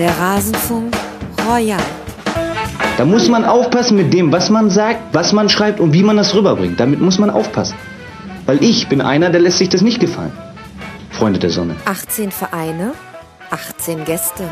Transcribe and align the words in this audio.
Der 0.00 0.18
Rasenfunk 0.18 0.96
Royal. 1.46 1.78
Da 2.96 3.04
muss 3.04 3.28
man 3.28 3.44
aufpassen 3.44 3.98
mit 3.98 4.14
dem, 4.14 4.32
was 4.32 4.48
man 4.48 4.70
sagt, 4.70 5.12
was 5.12 5.34
man 5.34 5.50
schreibt 5.50 5.78
und 5.78 5.92
wie 5.92 6.02
man 6.02 6.16
das 6.16 6.34
rüberbringt. 6.34 6.80
Damit 6.80 7.02
muss 7.02 7.18
man 7.18 7.28
aufpassen. 7.28 7.76
Weil 8.46 8.64
ich 8.64 8.88
bin 8.88 9.02
einer, 9.02 9.28
der 9.28 9.42
lässt 9.42 9.58
sich 9.58 9.68
das 9.68 9.82
nicht 9.82 10.00
gefallen. 10.00 10.32
Freunde 11.10 11.38
der 11.38 11.50
Sonne. 11.50 11.76
18 11.84 12.30
Vereine, 12.30 12.94
18 13.50 14.06
Gäste. 14.06 14.44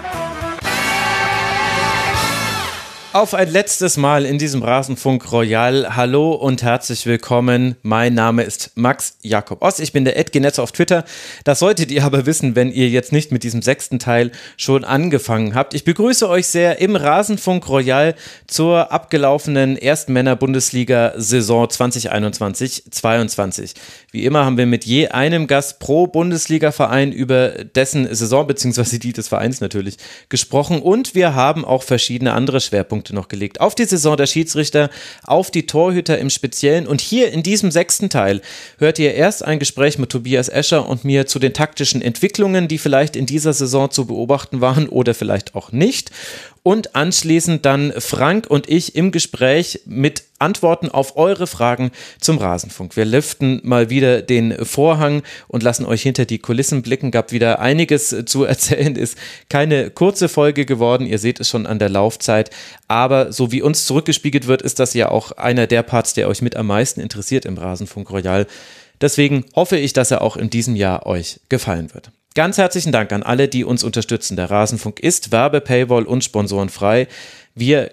Auf 3.18 3.34
ein 3.34 3.50
letztes 3.50 3.96
Mal 3.96 4.24
in 4.24 4.38
diesem 4.38 4.62
Rasenfunk 4.62 5.32
Royal. 5.32 5.96
Hallo 5.96 6.34
und 6.34 6.62
herzlich 6.62 7.04
willkommen. 7.04 7.74
Mein 7.82 8.14
Name 8.14 8.44
ist 8.44 8.70
Max 8.76 9.16
Jakob 9.22 9.60
Oss. 9.60 9.80
Ich 9.80 9.92
bin 9.92 10.04
der 10.04 10.16
Edgenetzer 10.16 10.62
auf 10.62 10.70
Twitter. 10.70 11.04
Das 11.42 11.58
solltet 11.58 11.90
ihr 11.90 12.04
aber 12.04 12.26
wissen, 12.26 12.54
wenn 12.54 12.70
ihr 12.70 12.88
jetzt 12.88 13.10
nicht 13.10 13.32
mit 13.32 13.42
diesem 13.42 13.60
sechsten 13.60 13.98
Teil 13.98 14.30
schon 14.56 14.84
angefangen 14.84 15.56
habt. 15.56 15.74
Ich 15.74 15.82
begrüße 15.82 16.28
euch 16.28 16.46
sehr 16.46 16.78
im 16.78 16.94
Rasenfunk 16.94 17.68
Royal 17.68 18.14
zur 18.46 18.92
abgelaufenen 18.92 19.76
ersten 19.76 20.12
Männer-Bundesliga-Saison 20.12 21.66
2021-22. 21.66 23.74
Wie 24.12 24.26
immer 24.26 24.44
haben 24.44 24.58
wir 24.58 24.66
mit 24.66 24.84
je 24.84 25.08
einem 25.08 25.48
Gast 25.48 25.80
pro 25.80 26.06
Bundesliga-Verein 26.06 27.10
über 27.10 27.48
dessen 27.48 28.14
Saison 28.14 28.46
bzw. 28.46 28.98
die 28.98 29.12
des 29.12 29.26
Vereins 29.26 29.60
natürlich 29.60 29.96
gesprochen 30.28 30.80
und 30.80 31.16
wir 31.16 31.34
haben 31.34 31.64
auch 31.64 31.82
verschiedene 31.82 32.32
andere 32.32 32.60
Schwerpunkte 32.60 33.07
Schwerpunkte 33.08 33.14
noch 33.14 33.28
gelegt. 33.28 33.60
Auf 33.60 33.74
die 33.74 33.84
Saison 33.84 34.16
der 34.16 34.26
Schiedsrichter, 34.26 34.90
auf 35.24 35.50
die 35.50 35.66
Torhüter 35.66 36.18
im 36.18 36.30
Speziellen. 36.30 36.86
Und 36.86 37.00
hier 37.00 37.32
in 37.32 37.42
diesem 37.42 37.70
sechsten 37.70 38.08
Teil 38.08 38.40
hört 38.78 38.98
ihr 38.98 39.14
erst 39.14 39.44
ein 39.44 39.58
Gespräch 39.58 39.98
mit 39.98 40.10
Tobias 40.10 40.48
Escher 40.48 40.88
und 40.88 41.04
mir 41.04 41.26
zu 41.26 41.38
den 41.38 41.52
taktischen 41.52 42.02
Entwicklungen, 42.02 42.68
die 42.68 42.78
vielleicht 42.78 43.16
in 43.16 43.26
dieser 43.26 43.52
Saison 43.52 43.90
zu 43.90 44.06
beobachten 44.06 44.60
waren 44.60 44.88
oder 44.88 45.14
vielleicht 45.14 45.54
auch 45.54 45.72
nicht 45.72 46.10
und 46.62 46.94
anschließend 46.94 47.64
dann 47.64 47.94
Frank 47.96 48.46
und 48.48 48.68
ich 48.68 48.94
im 48.94 49.10
Gespräch 49.10 49.80
mit 49.86 50.24
Antworten 50.38 50.88
auf 50.88 51.16
eure 51.16 51.46
Fragen 51.46 51.90
zum 52.20 52.38
Rasenfunk. 52.38 52.96
Wir 52.96 53.04
lüften 53.04 53.60
mal 53.64 53.90
wieder 53.90 54.22
den 54.22 54.64
Vorhang 54.64 55.22
und 55.48 55.62
lassen 55.62 55.84
euch 55.84 56.02
hinter 56.02 56.24
die 56.24 56.38
Kulissen 56.38 56.82
blicken. 56.82 57.10
Gab 57.10 57.32
wieder 57.32 57.60
einiges 57.60 58.14
zu 58.26 58.44
erzählen. 58.44 58.96
Ist 58.96 59.18
keine 59.48 59.90
kurze 59.90 60.28
Folge 60.28 60.64
geworden. 60.64 61.06
Ihr 61.06 61.18
seht 61.18 61.40
es 61.40 61.48
schon 61.48 61.66
an 61.66 61.78
der 61.78 61.88
Laufzeit. 61.88 62.50
Aber 62.86 63.32
so 63.32 63.52
wie 63.52 63.62
uns 63.62 63.86
zurückgespiegelt 63.86 64.46
wird, 64.46 64.62
ist 64.62 64.78
das 64.78 64.94
ja 64.94 65.10
auch 65.10 65.32
einer 65.32 65.66
der 65.66 65.82
Parts, 65.82 66.14
der 66.14 66.28
euch 66.28 66.42
mit 66.42 66.56
am 66.56 66.66
meisten 66.66 67.00
interessiert 67.00 67.44
im 67.44 67.58
Rasenfunk 67.58 68.10
Royal. 68.10 68.46
Deswegen 69.00 69.44
hoffe 69.54 69.76
ich, 69.76 69.92
dass 69.92 70.10
er 70.10 70.22
auch 70.22 70.36
in 70.36 70.50
diesem 70.50 70.76
Jahr 70.76 71.06
euch 71.06 71.40
gefallen 71.48 71.94
wird. 71.94 72.10
Ganz 72.34 72.58
herzlichen 72.58 72.92
Dank 72.92 73.12
an 73.12 73.22
alle, 73.22 73.48
die 73.48 73.64
uns 73.64 73.82
unterstützen. 73.82 74.36
Der 74.36 74.50
Rasenfunk 74.50 75.00
ist 75.00 75.32
Werbe, 75.32 75.60
Paywall 75.60 76.04
und 76.04 76.22
Sponsorenfrei. 76.22 77.08
Wir 77.54 77.90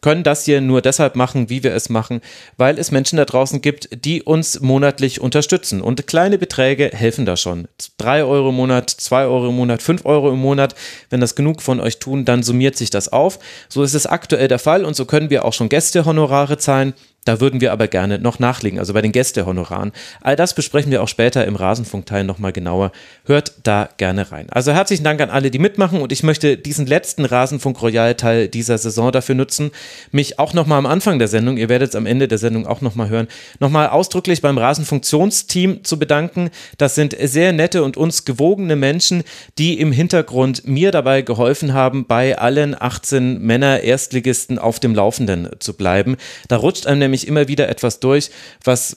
können 0.00 0.22
das 0.22 0.44
hier 0.44 0.60
nur 0.60 0.82
deshalb 0.82 1.16
machen, 1.16 1.50
wie 1.50 1.62
wir 1.62 1.74
es 1.74 1.88
machen, 1.88 2.20
weil 2.56 2.78
es 2.78 2.90
Menschen 2.90 3.16
da 3.16 3.24
draußen 3.24 3.60
gibt, 3.60 4.04
die 4.04 4.22
uns 4.22 4.60
monatlich 4.60 5.20
unterstützen. 5.20 5.80
Und 5.80 6.06
kleine 6.06 6.38
Beträge 6.38 6.90
helfen 6.92 7.26
da 7.26 7.36
schon. 7.36 7.68
Drei 7.96 8.22
Euro 8.24 8.50
im 8.50 8.54
Monat, 8.54 8.90
zwei 8.90 9.24
Euro 9.24 9.48
im 9.48 9.56
Monat, 9.56 9.82
fünf 9.82 10.04
Euro 10.04 10.30
im 10.30 10.38
Monat. 10.38 10.74
Wenn 11.10 11.20
das 11.20 11.34
genug 11.34 11.62
von 11.62 11.80
euch 11.80 11.98
tun, 11.98 12.24
dann 12.24 12.42
summiert 12.42 12.76
sich 12.76 12.90
das 12.90 13.12
auf. 13.12 13.38
So 13.68 13.82
ist 13.82 13.94
es 13.94 14.06
aktuell 14.06 14.48
der 14.48 14.58
Fall 14.58 14.84
und 14.84 14.94
so 14.94 15.04
können 15.04 15.30
wir 15.30 15.44
auch 15.44 15.52
schon 15.52 15.68
Gästehonorare 15.68 16.58
zahlen. 16.58 16.94
Da 17.28 17.40
würden 17.40 17.60
wir 17.60 17.72
aber 17.72 17.88
gerne 17.88 18.18
noch 18.18 18.38
nachlegen, 18.38 18.78
also 18.78 18.94
bei 18.94 19.02
den 19.02 19.12
Gästehonoraren. 19.12 19.92
All 20.22 20.34
das 20.34 20.54
besprechen 20.54 20.90
wir 20.90 21.02
auch 21.02 21.08
später 21.08 21.46
im 21.46 21.56
Rasenfunkteil 21.56 22.24
nochmal 22.24 22.52
genauer. 22.52 22.90
Hört 23.26 23.52
da 23.64 23.90
gerne 23.98 24.32
rein. 24.32 24.48
Also 24.48 24.72
herzlichen 24.72 25.04
Dank 25.04 25.20
an 25.20 25.28
alle, 25.28 25.50
die 25.50 25.58
mitmachen 25.58 26.00
und 26.00 26.10
ich 26.10 26.22
möchte 26.22 26.56
diesen 26.56 26.86
letzten 26.86 27.26
Rasenfunk 27.26 27.82
Royal 27.82 28.14
Teil 28.14 28.48
dieser 28.48 28.78
Saison 28.78 29.12
dafür 29.12 29.34
nutzen, 29.34 29.72
mich 30.10 30.38
auch 30.38 30.54
nochmal 30.54 30.78
am 30.78 30.86
Anfang 30.86 31.18
der 31.18 31.28
Sendung, 31.28 31.58
ihr 31.58 31.68
werdet 31.68 31.90
es 31.90 31.96
am 31.96 32.06
Ende 32.06 32.28
der 32.28 32.38
Sendung 32.38 32.66
auch 32.66 32.80
nochmal 32.80 33.10
hören, 33.10 33.28
nochmal 33.60 33.90
ausdrücklich 33.90 34.40
beim 34.40 34.56
Rasenfunktionsteam 34.56 35.84
zu 35.84 35.98
bedanken. 35.98 36.48
Das 36.78 36.94
sind 36.94 37.14
sehr 37.20 37.52
nette 37.52 37.82
und 37.82 37.98
uns 37.98 38.24
gewogene 38.24 38.74
Menschen, 38.74 39.22
die 39.58 39.78
im 39.78 39.92
Hintergrund 39.92 40.66
mir 40.66 40.92
dabei 40.92 41.20
geholfen 41.20 41.74
haben, 41.74 42.06
bei 42.06 42.38
allen 42.38 42.74
18 42.80 43.42
Männer 43.42 43.80
Erstligisten 43.80 44.58
auf 44.58 44.80
dem 44.80 44.94
Laufenden 44.94 45.50
zu 45.58 45.74
bleiben. 45.74 46.16
Da 46.48 46.56
rutscht 46.56 46.86
einem 46.86 47.00
nämlich 47.00 47.17
nämlich 47.18 47.28
immer 47.28 47.48
wieder 47.48 47.68
etwas 47.68 48.00
durch, 48.00 48.30
was 48.64 48.96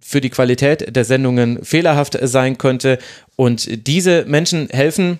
für 0.00 0.20
die 0.20 0.30
Qualität 0.30 0.94
der 0.94 1.04
Sendungen 1.04 1.64
fehlerhaft 1.64 2.18
sein 2.22 2.58
könnte. 2.58 2.98
Und 3.36 3.86
diese 3.86 4.24
Menschen 4.26 4.68
helfen, 4.70 5.18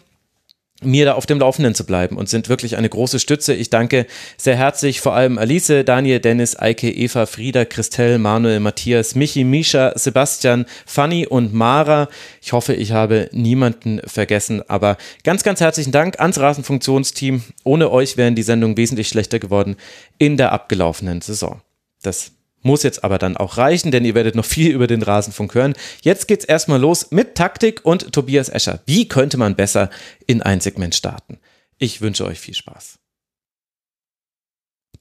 mir 0.83 1.07
da 1.07 1.13
auf 1.15 1.25
dem 1.25 1.39
Laufenden 1.39 1.75
zu 1.75 1.87
bleiben 1.87 2.19
und 2.19 2.29
sind 2.29 2.51
wirklich 2.51 2.77
eine 2.77 2.89
große 2.91 3.19
Stütze. 3.19 3.55
Ich 3.55 3.71
danke 3.71 4.07
sehr 4.37 4.57
herzlich 4.57 5.01
vor 5.01 5.15
allem 5.15 5.39
Alice, 5.39 5.73
Daniel, 5.87 6.21
Dennis, 6.21 6.59
Eike, 6.59 6.91
Eva, 6.91 7.25
Frieda, 7.25 7.65
Christelle, 7.65 8.19
Manuel, 8.19 8.61
Matthias, 8.61 9.15
Michi, 9.15 9.45
Misha, 9.45 9.93
Sebastian, 9.97 10.67
Fanny 10.85 11.27
und 11.27 11.55
Mara. 11.55 12.09
Ich 12.43 12.53
hoffe, 12.53 12.75
ich 12.75 12.93
habe 12.93 13.31
niemanden 13.33 14.01
vergessen, 14.05 14.63
aber 14.69 14.99
ganz, 15.23 15.45
ganz 15.45 15.61
herzlichen 15.61 15.93
Dank 15.93 16.21
ans 16.21 16.39
Rasenfunktionsteam. 16.39 17.43
Ohne 17.63 17.91
euch 17.91 18.19
wären 18.19 18.35
die 18.35 18.43
Sendungen 18.43 18.77
wesentlich 18.77 19.09
schlechter 19.09 19.39
geworden 19.39 19.77
in 20.19 20.37
der 20.37 20.53
abgelaufenen 20.53 21.23
Saison. 21.23 21.63
Das 22.07 22.33
muss 22.65 22.83
jetzt 22.83 23.05
aber 23.05 23.19
dann 23.19 23.37
auch 23.37 23.59
reichen, 23.59 23.91
denn 23.91 24.05
ihr 24.05 24.15
werdet 24.15 24.35
noch 24.35 24.45
viel 24.45 24.73
über 24.73 24.87
den 24.87 25.03
Rasenfunk 25.03 25.55
hören. 25.55 25.75
Jetzt 26.03 26.27
geht's 26.29 26.45
erstmal 26.45 26.81
los 26.81 27.11
mit 27.11 27.35
Taktik 27.35 27.85
und 27.85 28.13
Tobias 28.13 28.49
Escher. 28.49 28.81
Wie 28.87 29.07
könnte 29.07 29.37
man 29.37 29.55
besser 29.55 29.91
in 30.27 30.43
ein 30.43 30.61
Segment 30.61 30.95
starten? 30.95 31.39
Ich 31.79 32.01
wünsche 32.01 32.25
euch 32.25 32.41
viel 32.41 32.55
Spaß. 32.55 32.99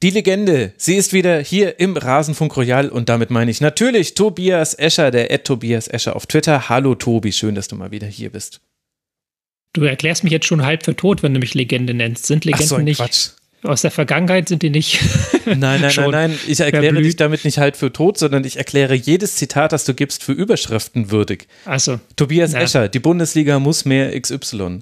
Die 0.02 0.10
Legende, 0.10 0.74
sie 0.76 0.96
ist 0.96 1.14
wieder 1.14 1.40
hier 1.40 1.80
im 1.80 1.96
Rasenfunk 1.96 2.54
Royal 2.56 2.90
und 2.90 3.08
damit 3.08 3.30
meine 3.30 3.50
ich 3.50 3.62
natürlich 3.62 4.12
Tobias 4.14 4.74
Escher, 4.74 5.10
der 5.10 5.30
Ed 5.30 5.44
Tobias 5.44 5.88
Escher 5.88 6.16
auf 6.16 6.26
Twitter. 6.26 6.68
Hallo 6.68 6.94
Tobi, 6.94 7.32
schön, 7.32 7.54
dass 7.54 7.68
du 7.68 7.76
mal 7.76 7.90
wieder 7.90 8.06
hier 8.06 8.30
bist. 8.30 8.60
Du 9.72 9.84
erklärst 9.84 10.22
mich 10.22 10.32
jetzt 10.32 10.46
schon 10.46 10.64
halb 10.64 10.84
für 10.84 10.94
tot, 10.94 11.22
wenn 11.22 11.32
du 11.32 11.40
mich 11.40 11.54
Legende 11.54 11.94
nennst. 11.94 12.26
Sind 12.26 12.44
Legenden 12.44 12.68
so, 12.68 12.78
nicht 12.78 12.98
Quatsch 12.98 13.30
aus 13.64 13.82
der 13.82 13.90
Vergangenheit 13.90 14.48
sind 14.48 14.62
die 14.62 14.70
nicht. 14.70 15.00
nein, 15.46 15.80
nein, 15.80 15.92
nein, 15.96 16.10
nein. 16.10 16.38
Ich 16.46 16.60
erkläre 16.60 16.84
verblüht. 16.84 17.06
dich 17.06 17.16
damit 17.16 17.44
nicht 17.44 17.58
halt 17.58 17.76
für 17.76 17.92
tot, 17.92 18.18
sondern 18.18 18.44
ich 18.44 18.56
erkläre 18.56 18.94
jedes 18.94 19.36
Zitat, 19.36 19.72
das 19.72 19.84
du 19.84 19.94
gibst, 19.94 20.22
für 20.22 20.32
Überschriften 20.32 21.10
würdig. 21.10 21.48
Also. 21.64 22.00
Tobias 22.16 22.52
ja. 22.52 22.60
Escher, 22.60 22.88
die 22.88 23.00
Bundesliga 23.00 23.58
muss 23.58 23.84
mehr 23.84 24.18
XY. 24.18 24.80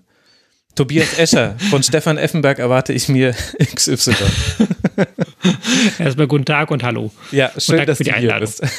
Tobias 0.75 1.19
Escher, 1.19 1.55
von 1.71 1.83
Stefan 1.83 2.17
Effenberg 2.17 2.59
erwarte 2.59 2.95
ich 2.95 3.09
mir 3.09 3.35
XY. 3.75 4.15
Erstmal 5.99 6.27
guten 6.27 6.47
Tag 6.47 6.71
und 6.71 6.83
hallo. 6.83 7.11
Ja, 7.31 7.53
schön, 7.59 7.85
dass 7.85 7.99
du 7.99 8.13
hier 8.15 8.39
bist. 8.41 8.63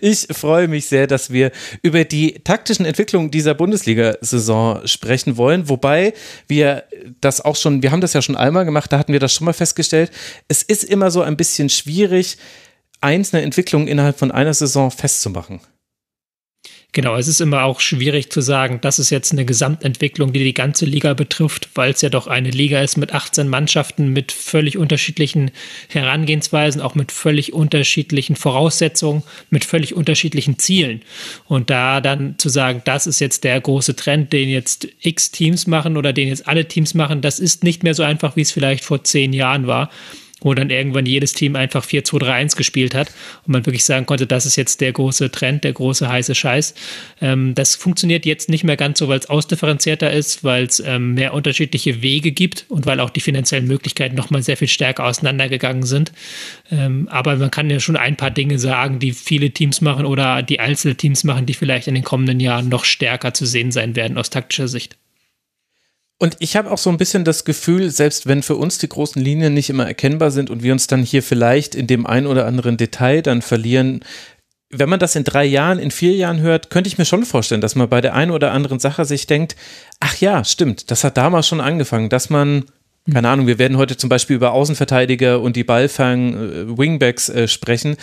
Ich 0.00 0.26
freue 0.30 0.68
mich 0.68 0.86
sehr, 0.86 1.06
dass 1.06 1.30
wir 1.30 1.50
über 1.82 2.04
die 2.04 2.40
taktischen 2.44 2.84
Entwicklungen 2.84 3.30
dieser 3.30 3.54
Bundesliga-Saison 3.54 4.86
sprechen 4.86 5.36
wollen, 5.36 5.68
wobei 5.68 6.14
wir 6.48 6.84
das 7.20 7.40
auch 7.40 7.56
schon, 7.56 7.82
wir 7.82 7.90
haben 7.90 8.00
das 8.00 8.12
ja 8.12 8.22
schon 8.22 8.36
einmal 8.36 8.64
gemacht, 8.64 8.92
da 8.92 8.98
hatten 8.98 9.12
wir 9.12 9.20
das 9.20 9.32
schon 9.32 9.44
mal 9.44 9.52
festgestellt. 9.52 10.10
Es 10.48 10.62
ist 10.62 10.84
immer 10.84 11.10
so 11.10 11.22
ein 11.22 11.36
bisschen 11.36 11.68
schwierig, 11.68 12.38
einzelne 13.00 13.42
Entwicklungen 13.42 13.88
innerhalb 13.88 14.18
von 14.18 14.30
einer 14.30 14.54
Saison 14.54 14.90
festzumachen. 14.90 15.60
Genau, 16.92 17.16
es 17.16 17.28
ist 17.28 17.40
immer 17.40 17.62
auch 17.62 17.78
schwierig 17.78 18.30
zu 18.32 18.40
sagen, 18.40 18.80
das 18.80 18.98
ist 18.98 19.10
jetzt 19.10 19.30
eine 19.30 19.44
Gesamtentwicklung, 19.44 20.32
die 20.32 20.42
die 20.42 20.54
ganze 20.54 20.86
Liga 20.86 21.14
betrifft, 21.14 21.68
weil 21.74 21.92
es 21.92 22.02
ja 22.02 22.08
doch 22.08 22.26
eine 22.26 22.50
Liga 22.50 22.80
ist 22.82 22.96
mit 22.96 23.14
18 23.14 23.48
Mannschaften, 23.48 24.08
mit 24.12 24.32
völlig 24.32 24.76
unterschiedlichen 24.76 25.52
Herangehensweisen, 25.88 26.80
auch 26.80 26.96
mit 26.96 27.12
völlig 27.12 27.52
unterschiedlichen 27.52 28.34
Voraussetzungen, 28.34 29.22
mit 29.50 29.64
völlig 29.64 29.94
unterschiedlichen 29.94 30.58
Zielen. 30.58 31.02
Und 31.46 31.70
da 31.70 32.00
dann 32.00 32.34
zu 32.38 32.48
sagen, 32.48 32.82
das 32.84 33.06
ist 33.06 33.20
jetzt 33.20 33.44
der 33.44 33.60
große 33.60 33.94
Trend, 33.94 34.32
den 34.32 34.48
jetzt 34.48 34.88
X 35.00 35.30
Teams 35.30 35.68
machen 35.68 35.96
oder 35.96 36.12
den 36.12 36.26
jetzt 36.26 36.48
alle 36.48 36.66
Teams 36.66 36.94
machen, 36.94 37.20
das 37.20 37.38
ist 37.38 37.62
nicht 37.62 37.84
mehr 37.84 37.94
so 37.94 38.02
einfach, 38.02 38.34
wie 38.34 38.42
es 38.42 38.50
vielleicht 38.50 38.82
vor 38.82 39.04
zehn 39.04 39.32
Jahren 39.32 39.68
war 39.68 39.90
wo 40.40 40.54
dann 40.54 40.70
irgendwann 40.70 41.06
jedes 41.06 41.32
Team 41.32 41.56
einfach 41.56 41.84
4-2-3-1 41.84 42.56
gespielt 42.56 42.94
hat 42.94 43.12
und 43.46 43.52
man 43.52 43.66
wirklich 43.66 43.84
sagen 43.84 44.06
konnte, 44.06 44.26
das 44.26 44.46
ist 44.46 44.56
jetzt 44.56 44.80
der 44.80 44.92
große 44.92 45.30
Trend, 45.30 45.64
der 45.64 45.72
große 45.72 46.08
heiße 46.08 46.34
Scheiß. 46.34 46.74
Ähm, 47.20 47.54
das 47.54 47.74
funktioniert 47.74 48.26
jetzt 48.26 48.48
nicht 48.48 48.64
mehr 48.64 48.76
ganz 48.76 48.98
so, 48.98 49.08
weil 49.08 49.18
es 49.18 49.28
ausdifferenzierter 49.28 50.10
ist, 50.10 50.44
weil 50.44 50.64
es 50.64 50.80
ähm, 50.80 51.14
mehr 51.14 51.34
unterschiedliche 51.34 52.02
Wege 52.02 52.32
gibt 52.32 52.66
und 52.68 52.86
weil 52.86 53.00
auch 53.00 53.10
die 53.10 53.20
finanziellen 53.20 53.66
Möglichkeiten 53.66 54.16
nochmal 54.16 54.42
sehr 54.42 54.56
viel 54.56 54.68
stärker 54.68 55.04
auseinandergegangen 55.04 55.84
sind. 55.84 56.12
Ähm, 56.70 57.08
aber 57.10 57.36
man 57.36 57.50
kann 57.50 57.70
ja 57.70 57.80
schon 57.80 57.96
ein 57.96 58.16
paar 58.16 58.30
Dinge 58.30 58.58
sagen, 58.58 58.98
die 58.98 59.12
viele 59.12 59.50
Teams 59.50 59.80
machen 59.80 60.06
oder 60.06 60.42
die 60.42 60.60
Einzelteams 60.60 61.24
machen, 61.24 61.46
die 61.46 61.54
vielleicht 61.54 61.88
in 61.88 61.94
den 61.94 62.04
kommenden 62.04 62.40
Jahren 62.40 62.68
noch 62.68 62.84
stärker 62.84 63.34
zu 63.34 63.46
sehen 63.46 63.72
sein 63.72 63.96
werden 63.96 64.18
aus 64.18 64.30
taktischer 64.30 64.68
Sicht. 64.68 64.96
Und 66.22 66.36
ich 66.38 66.54
habe 66.54 66.70
auch 66.70 66.76
so 66.76 66.90
ein 66.90 66.98
bisschen 66.98 67.24
das 67.24 67.46
Gefühl, 67.46 67.88
selbst 67.88 68.26
wenn 68.26 68.42
für 68.42 68.56
uns 68.56 68.76
die 68.76 68.90
großen 68.90 69.22
Linien 69.22 69.54
nicht 69.54 69.70
immer 69.70 69.86
erkennbar 69.86 70.30
sind 70.30 70.50
und 70.50 70.62
wir 70.62 70.74
uns 70.74 70.86
dann 70.86 71.02
hier 71.02 71.22
vielleicht 71.22 71.74
in 71.74 71.86
dem 71.86 72.06
ein 72.06 72.26
oder 72.26 72.44
anderen 72.46 72.76
Detail 72.76 73.22
dann 73.22 73.40
verlieren, 73.40 74.04
wenn 74.68 74.90
man 74.90 75.00
das 75.00 75.16
in 75.16 75.24
drei 75.24 75.46
Jahren, 75.46 75.78
in 75.78 75.90
vier 75.90 76.12
Jahren 76.12 76.42
hört, 76.42 76.68
könnte 76.68 76.88
ich 76.88 76.98
mir 76.98 77.06
schon 77.06 77.24
vorstellen, 77.24 77.62
dass 77.62 77.74
man 77.74 77.88
bei 77.88 78.02
der 78.02 78.14
einen 78.14 78.32
oder 78.32 78.52
anderen 78.52 78.78
Sache 78.78 79.06
sich 79.06 79.26
denkt, 79.26 79.56
ach 79.98 80.14
ja, 80.18 80.44
stimmt, 80.44 80.90
das 80.90 81.04
hat 81.04 81.16
damals 81.16 81.48
schon 81.48 81.62
angefangen, 81.62 82.10
dass 82.10 82.28
man, 82.28 82.66
keine 83.10 83.30
Ahnung, 83.30 83.46
wir 83.46 83.58
werden 83.58 83.78
heute 83.78 83.96
zum 83.96 84.10
Beispiel 84.10 84.36
über 84.36 84.52
Außenverteidiger 84.52 85.40
und 85.40 85.56
die 85.56 85.64
Ballfang 85.64 86.34
äh, 86.34 86.78
Wingbacks 86.78 87.30
äh, 87.30 87.48
sprechen, 87.48 87.96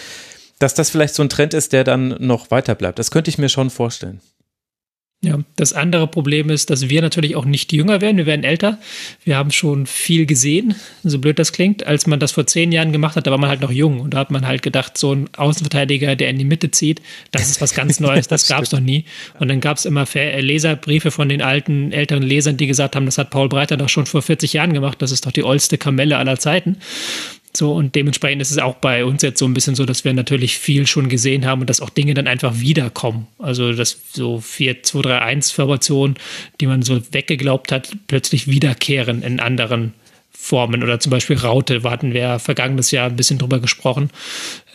dass 0.58 0.74
das 0.74 0.90
vielleicht 0.90 1.14
so 1.14 1.22
ein 1.22 1.30
Trend 1.30 1.54
ist, 1.54 1.72
der 1.72 1.84
dann 1.84 2.16
noch 2.20 2.50
weiter 2.50 2.74
bleibt. 2.74 2.98
Das 2.98 3.12
könnte 3.12 3.30
ich 3.30 3.38
mir 3.38 3.50
schon 3.50 3.70
vorstellen. 3.70 4.22
Ja, 5.24 5.40
das 5.56 5.74
andere 5.74 6.06
Problem 6.06 6.52
ist, 6.52 6.70
dass 6.70 6.90
wir 6.90 7.02
natürlich 7.02 7.36
auch 7.36 7.46
nicht 7.46 7.74
jünger 7.74 8.02
werden, 8.02 8.18
wir 8.18 8.28
werden 8.28 8.44
älter. 8.44 8.78
Wir 9.24 9.36
haben 9.36 9.50
schon 9.50 9.88
viel 9.88 10.28
gesehen, 10.28 10.76
so 11.04 11.18
blöd 11.18 11.40
das 11.40 11.52
klingt. 11.52 11.88
Als 11.88 12.06
man 12.06 12.20
das 12.20 12.34
vor 12.34 12.46
zehn 12.46 12.72
Jahren 12.72 12.92
gemacht 12.92 13.16
hat, 13.16 13.26
da 13.26 13.32
war 13.32 13.40
man 13.40 13.50
halt 13.50 13.62
noch 13.62 13.72
jung 13.72 14.00
und 14.00 14.14
da 14.14 14.20
hat 14.20 14.30
man 14.30 14.46
halt 14.46 14.62
gedacht, 14.62 14.96
so 14.96 15.16
ein 15.16 15.28
Außenverteidiger, 15.36 16.16
der 16.16 16.30
in 16.30 16.38
die 16.38 16.46
Mitte 16.46 16.70
zieht, 16.70 17.02
das 17.32 17.50
ist 17.50 17.62
was 17.62 17.74
ganz 17.74 18.00
Neues, 18.00 18.28
das 18.28 18.48
gab 18.48 18.62
es 18.62 18.72
noch 18.72 18.80
nie. 18.80 19.06
Und 19.40 19.48
dann 19.48 19.60
gab 19.60 19.78
es 19.78 19.86
immer 19.86 20.06
Leserbriefe 20.14 21.10
von 21.10 21.30
den 21.30 21.42
alten, 21.42 21.92
älteren 21.92 22.22
Lesern, 22.22 22.58
die 22.58 22.68
gesagt 22.68 22.96
haben, 22.96 23.08
das 23.08 23.18
hat 23.18 23.32
Paul 23.32 23.50
Breiter 23.50 23.76
doch 23.76 23.90
schon 23.90 24.06
vor 24.06 24.22
40 24.22 24.54
Jahren 24.54 24.74
gemacht, 24.74 25.02
das 25.02 25.12
ist 25.12 25.26
doch 25.26 25.32
die 25.32 25.44
oldste 25.44 25.80
Kamelle 25.80 26.18
aller 26.18 26.38
Zeiten. 26.38 26.78
So, 27.58 27.74
und 27.74 27.96
dementsprechend 27.96 28.40
ist 28.40 28.52
es 28.52 28.60
auch 28.60 28.76
bei 28.76 29.04
uns 29.04 29.24
jetzt 29.24 29.40
so 29.40 29.46
ein 29.46 29.54
bisschen 29.56 29.74
so, 29.74 29.86
dass 29.86 30.06
wir 30.06 30.14
natürlich 30.14 30.60
viel 30.60 30.86
schon 30.86 31.10
gesehen 31.10 31.48
haben 31.48 31.62
und 31.62 31.70
dass 31.72 31.82
auch 31.82 31.90
Dinge 31.90 32.14
dann 32.14 32.28
einfach 32.28 32.60
wiederkommen. 32.60 33.26
Also, 33.40 33.74
dass 33.74 33.98
so 34.14 34.40
4, 34.40 34.84
2, 34.84 35.02
3, 35.02 35.20
1 35.20 35.52
Formationen, 35.52 36.18
die 36.62 36.68
man 36.68 36.84
so 36.84 37.02
weggeglaubt 37.12 37.72
hat, 37.72 37.98
plötzlich 38.06 38.48
wiederkehren 38.48 39.24
in 39.24 39.40
anderen 39.40 39.94
Formen. 40.30 40.84
Oder 40.84 41.00
zum 41.00 41.10
Beispiel 41.10 41.36
Raute, 41.36 41.82
hatten 41.82 42.14
wir 42.14 42.38
vergangenes 42.38 42.92
Jahr 42.92 43.10
ein 43.10 43.16
bisschen 43.16 43.40
drüber 43.40 43.60
gesprochen, 43.60 44.12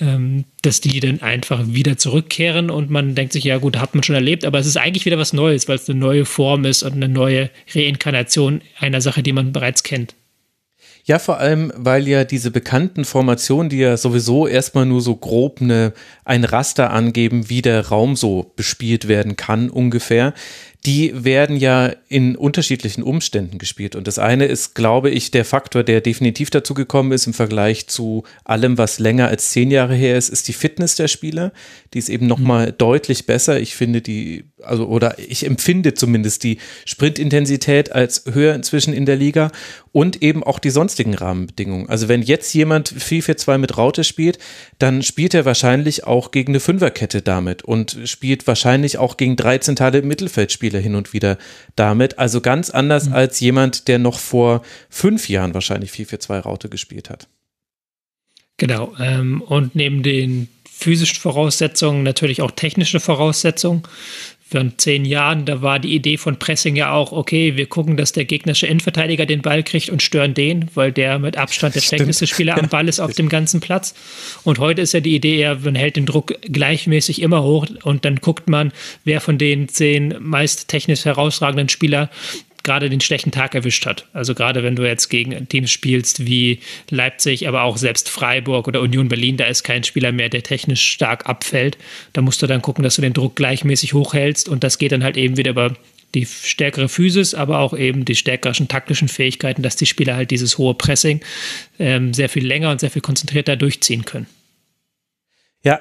ähm, 0.01 0.45
dass 0.63 0.81
die 0.81 0.99
dann 0.99 1.23
einfach 1.23 1.61
wieder 1.69 1.97
zurückkehren 1.99 2.69
und 2.69 2.91
man 2.91 3.15
denkt 3.15 3.33
sich, 3.33 3.45
ja 3.45 3.59
gut, 3.59 3.79
hat 3.79 3.95
man 3.95 4.03
schon 4.03 4.17
erlebt, 4.17 4.45
aber 4.45 4.59
es 4.59 4.67
ist 4.67 4.77
eigentlich 4.77 5.07
wieder 5.07 5.19
was 5.19 5.33
Neues, 5.33 5.69
weil 5.69 5.77
es 5.77 5.89
eine 5.89 6.01
neue 6.01 6.25
Form 6.25 6.65
ist 6.65 6.83
und 6.83 6.95
eine 6.95 7.09
neue 7.09 7.49
Reinkarnation 7.73 8.61
einer 8.81 9.01
Sache, 9.01 9.23
die 9.23 9.33
man 9.33 9.53
bereits 9.53 9.85
kennt. 9.85 10.17
Ja, 11.05 11.19
vor 11.19 11.39
allem, 11.39 11.73
weil 11.77 12.07
ja 12.07 12.25
diese 12.25 12.53
bekannten 12.53 13.05
Formationen, 13.05 13.69
die 13.69 13.79
ja 13.79 13.97
sowieso 13.97 14.47
erstmal 14.47 14.87
nur 14.87 15.01
so 15.01 15.17
grob 15.17 15.61
eine, 15.61 15.93
ein 16.25 16.45
Raster 16.45 16.91
angeben, 16.91 17.49
wie 17.49 17.61
der 17.61 17.89
Raum 17.89 18.15
so 18.15 18.53
bespielt 18.55 19.09
werden 19.09 19.35
kann 19.35 19.69
ungefähr, 19.69 20.33
die 20.85 21.13
werden 21.25 21.57
ja 21.57 21.93
in 22.09 22.35
unterschiedlichen 22.35 23.05
Umständen 23.05 23.59
gespielt. 23.59 23.95
Und 23.95 24.09
das 24.09 24.19
eine 24.19 24.47
ist, 24.47 24.75
glaube 24.75 25.11
ich, 25.11 25.31
der 25.31 25.45
Faktor, 25.45 25.85
der 25.85 26.01
definitiv 26.01 26.51
dazu 26.51 26.75
gekommen 26.75 27.13
ist 27.13 27.29
im 27.29 27.35
Vergleich 27.35 27.87
zu 27.87 28.25
allem, 28.45 28.79
was 28.79 28.99
länger 28.99 29.29
als 29.29 29.51
zehn 29.51 29.71
Jahre 29.71 29.95
her 29.95 30.19
ist, 30.19 30.29
ist 30.29 30.49
die 30.49 30.53
Fitness 30.53 30.97
der 30.97 31.07
Spieler. 31.07 31.53
Die 31.95 31.99
ist 31.99 32.09
eben 32.09 32.27
nochmal 32.27 32.69
mhm. 32.69 32.79
deutlich 32.79 33.27
besser. 33.27 33.61
Ich 33.61 33.77
finde 33.77 34.03
die, 34.03 34.45
also, 34.61 34.89
oder 34.89 35.17
ich 35.21 35.47
empfinde 35.47 35.95
zumindest 35.95 36.43
die 36.43 36.59
Sprintintensität 36.85 37.93
als 37.93 38.25
höher 38.33 38.55
inzwischen 38.55 38.93
in 38.93 39.07
der 39.07 39.17
Liga 39.17 39.53
und 39.93 40.23
eben 40.23 40.43
auch 40.43 40.59
die 40.59 40.71
sonstigen 40.71 41.15
Rahmenbedingungen. 41.15 41.89
Also 41.89 42.09
wenn 42.09 42.23
jetzt 42.23 42.53
jemand 42.55 42.93
4-4-2 42.93 43.59
mit 43.59 43.77
Raute 43.77 44.05
spielt, 44.05 44.39
dann 44.79 45.03
spielt 45.03 45.35
er 45.35 45.45
wahrscheinlich 45.45 46.05
auch 46.05 46.31
gegen 46.31 46.53
eine 46.53 46.61
Fünferkette 46.61 47.21
damit 47.21 47.63
und 47.63 47.99
spielt 48.05 48.47
wahrscheinlich 48.47 48.97
auch 48.99 49.19
gegen 49.19 49.37
drei 49.37 49.59
zentrale 49.59 50.03
Mittelfeldspieler 50.03 50.79
hin 50.79 50.95
und 50.95 51.13
wieder 51.13 51.37
damit. 51.77 52.19
Also 52.19 52.41
ganz 52.41 52.71
anders 52.71 53.09
mhm. 53.09 53.13
als 53.13 53.39
jemand, 53.41 53.87
der 53.87 53.99
noch 53.99 54.19
vor 54.19 54.63
fünf 54.89 55.29
Jahren 55.29 55.53
wahrscheinlich 55.53 55.91
4-4-2 55.91 56.41
Raute 56.41 56.69
gespielt 56.71 57.11
hat. 57.11 57.29
Genau. 58.57 58.95
Ähm, 58.99 59.43
und 59.43 59.75
neben 59.75 60.03
den 60.03 60.49
physischen 60.71 61.21
Voraussetzungen 61.21 62.03
natürlich 62.03 62.41
auch 62.43 62.51
technische 62.51 62.99
Voraussetzungen 62.99 63.83
vor 64.53 64.79
zehn 64.79 65.05
Jahren, 65.05 65.45
da 65.45 65.63
war 65.63 65.79
die 65.79 65.95
Idee 65.95 66.17
von 66.17 66.39
Pressing 66.39 66.77
ja 66.77 66.93
auch, 66.93 67.13
okay, 67.13 67.57
wir 67.57 67.67
gucken, 67.67 67.97
dass 67.97 68.13
der 68.13 68.25
gegnerische 68.25 68.67
Innenverteidiger 68.67 69.27
den 69.27 69.43
Ball 69.43 69.63
kriegt 69.63 69.89
und 69.91 70.03
stören 70.03 70.35
den, 70.35 70.69
weil 70.75 70.93
der 70.93 71.19
mit 71.19 71.37
Abstand 71.37 71.75
der 71.75 71.81
schlechteste 71.81 72.27
Spieler 72.27 72.57
am 72.59 72.69
Ball 72.69 72.89
ist 72.89 73.01
auf 73.01 73.13
dem 73.13 73.29
ganzen 73.29 73.61
Platz. 73.61 73.95
Und 74.45 74.59
heute 74.59 74.83
ist 74.83 74.93
ja 74.93 75.01
die 75.01 75.15
Idee 75.15 75.39
eher, 75.39 75.57
man 75.57 75.75
hält 75.75 75.97
den 75.97 76.07
Druck 76.07 76.35
gleichmäßig 76.43 77.23
immer 77.23 77.43
hoch 77.43 77.67
und 77.83 78.05
dann 78.05 78.17
guckt 78.17 78.49
man, 78.49 78.73
wer 79.05 79.21
von 79.21 79.39
den 79.39 79.69
zehn 79.69 80.15
meist 80.21 80.69
technisch 80.69 81.05
herausragenden 81.05 81.69
Spieler 81.69 82.11
gerade 82.63 82.91
den 82.91 83.01
schlechten 83.01 83.31
Tag 83.31 83.55
erwischt 83.55 83.87
hat. 83.87 84.07
Also 84.13 84.35
gerade 84.35 84.63
wenn 84.63 84.77
du 84.77 84.87
jetzt 84.87 85.09
gegen 85.09 85.49
Teams 85.49 85.71
spielst 85.71 86.27
wie 86.27 86.61
Leipzig, 86.91 87.49
aber 87.49 87.63
auch 87.63 87.77
selbst 87.77 88.09
Freiburg 88.09 88.69
oder 88.69 88.81
Union 88.81 89.09
Berlin, 89.09 89.37
da 89.37 89.45
ist 89.47 89.63
kein 89.63 89.85
Spieler 89.85 90.13
mehr, 90.13 90.29
der 90.29 90.43
technisch 90.43 90.85
stark 90.85 91.29
abfällt. 91.29 91.79
Da 92.13 92.23
musst 92.23 92.43
du 92.43 92.47
dann 92.47 92.63
gucken, 92.63 92.85
dass 92.85 92.97
du 92.97 93.03
den 93.03 93.13
Druck 93.13 93.37
gleichmäßig 93.37 93.95
hochhältst 93.95 94.49
und 94.49 94.65
das 94.65 94.79
geht 94.79 94.93
dann 94.93 95.05
halt 95.05 95.17
eben 95.17 95.37
wieder 95.37 95.51
über 95.51 95.77
die 96.15 96.27
stärkere 96.27 96.89
Physis, 96.89 97.35
aber 97.35 97.59
auch 97.59 97.77
eben 97.77 98.05
die 98.05 98.15
stärkeren 98.15 98.69
taktischen 98.69 99.09
Fähigkeiten, 99.09 99.63
dass 99.63 99.77
die 99.77 99.87
Spieler 99.87 100.15
halt 100.15 100.31
dieses 100.31 100.59
hohe 100.59 100.75
Pressing 100.75 101.21
ähm, 101.79 102.13
sehr 102.13 102.29
viel 102.29 102.47
länger 102.47 102.71
und 102.71 102.81
sehr 102.81 102.91
viel 102.91 103.03
konzentrierter 103.03 103.57
durchziehen 103.57 104.05
können. 104.05 104.27
Ja, 105.65 105.81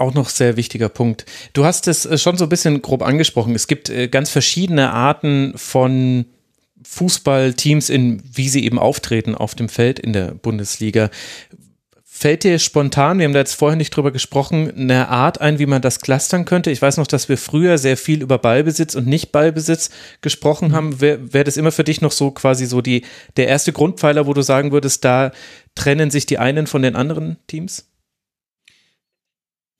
auch 0.00 0.14
noch 0.14 0.28
sehr 0.28 0.56
wichtiger 0.56 0.88
Punkt. 0.88 1.26
Du 1.52 1.64
hast 1.64 1.88
es 1.88 2.06
äh, 2.06 2.18
schon 2.18 2.36
so 2.36 2.46
ein 2.46 2.48
bisschen 2.48 2.82
grob 2.82 3.02
angesprochen. 3.02 3.54
Es 3.54 3.66
gibt 3.66 3.90
äh, 3.90 4.08
ganz 4.08 4.30
verschiedene 4.30 4.92
Arten 4.92 5.52
von 5.56 6.26
Fußballteams, 6.82 7.90
in 7.90 8.22
wie 8.32 8.48
sie 8.48 8.64
eben 8.64 8.78
auftreten 8.78 9.34
auf 9.34 9.54
dem 9.54 9.68
Feld 9.68 9.98
in 9.98 10.12
der 10.12 10.32
Bundesliga. 10.32 11.10
Fällt 12.04 12.44
dir 12.44 12.58
spontan, 12.58 13.18
wir 13.18 13.24
haben 13.24 13.32
da 13.32 13.38
jetzt 13.38 13.54
vorher 13.54 13.78
nicht 13.78 13.96
drüber 13.96 14.10
gesprochen, 14.10 14.70
eine 14.76 15.08
Art 15.08 15.40
ein, 15.40 15.58
wie 15.58 15.64
man 15.64 15.80
das 15.80 16.00
clustern 16.00 16.44
könnte? 16.44 16.70
Ich 16.70 16.82
weiß 16.82 16.98
noch, 16.98 17.06
dass 17.06 17.30
wir 17.30 17.38
früher 17.38 17.78
sehr 17.78 17.96
viel 17.96 18.20
über 18.20 18.36
Ballbesitz 18.36 18.94
und 18.94 19.06
Nicht-Ballbesitz 19.06 19.88
gesprochen 20.20 20.68
mhm. 20.68 20.72
haben. 20.74 21.00
Wäre 21.00 21.32
wär 21.32 21.44
das 21.44 21.56
immer 21.56 21.72
für 21.72 21.84
dich 21.84 22.02
noch 22.02 22.12
so 22.12 22.30
quasi 22.30 22.66
so 22.66 22.82
die, 22.82 23.04
der 23.38 23.48
erste 23.48 23.72
Grundpfeiler, 23.72 24.26
wo 24.26 24.34
du 24.34 24.42
sagen 24.42 24.70
würdest, 24.70 25.02
da 25.04 25.32
trennen 25.74 26.10
sich 26.10 26.26
die 26.26 26.38
einen 26.38 26.66
von 26.66 26.82
den 26.82 26.94
anderen 26.94 27.38
Teams? 27.46 27.89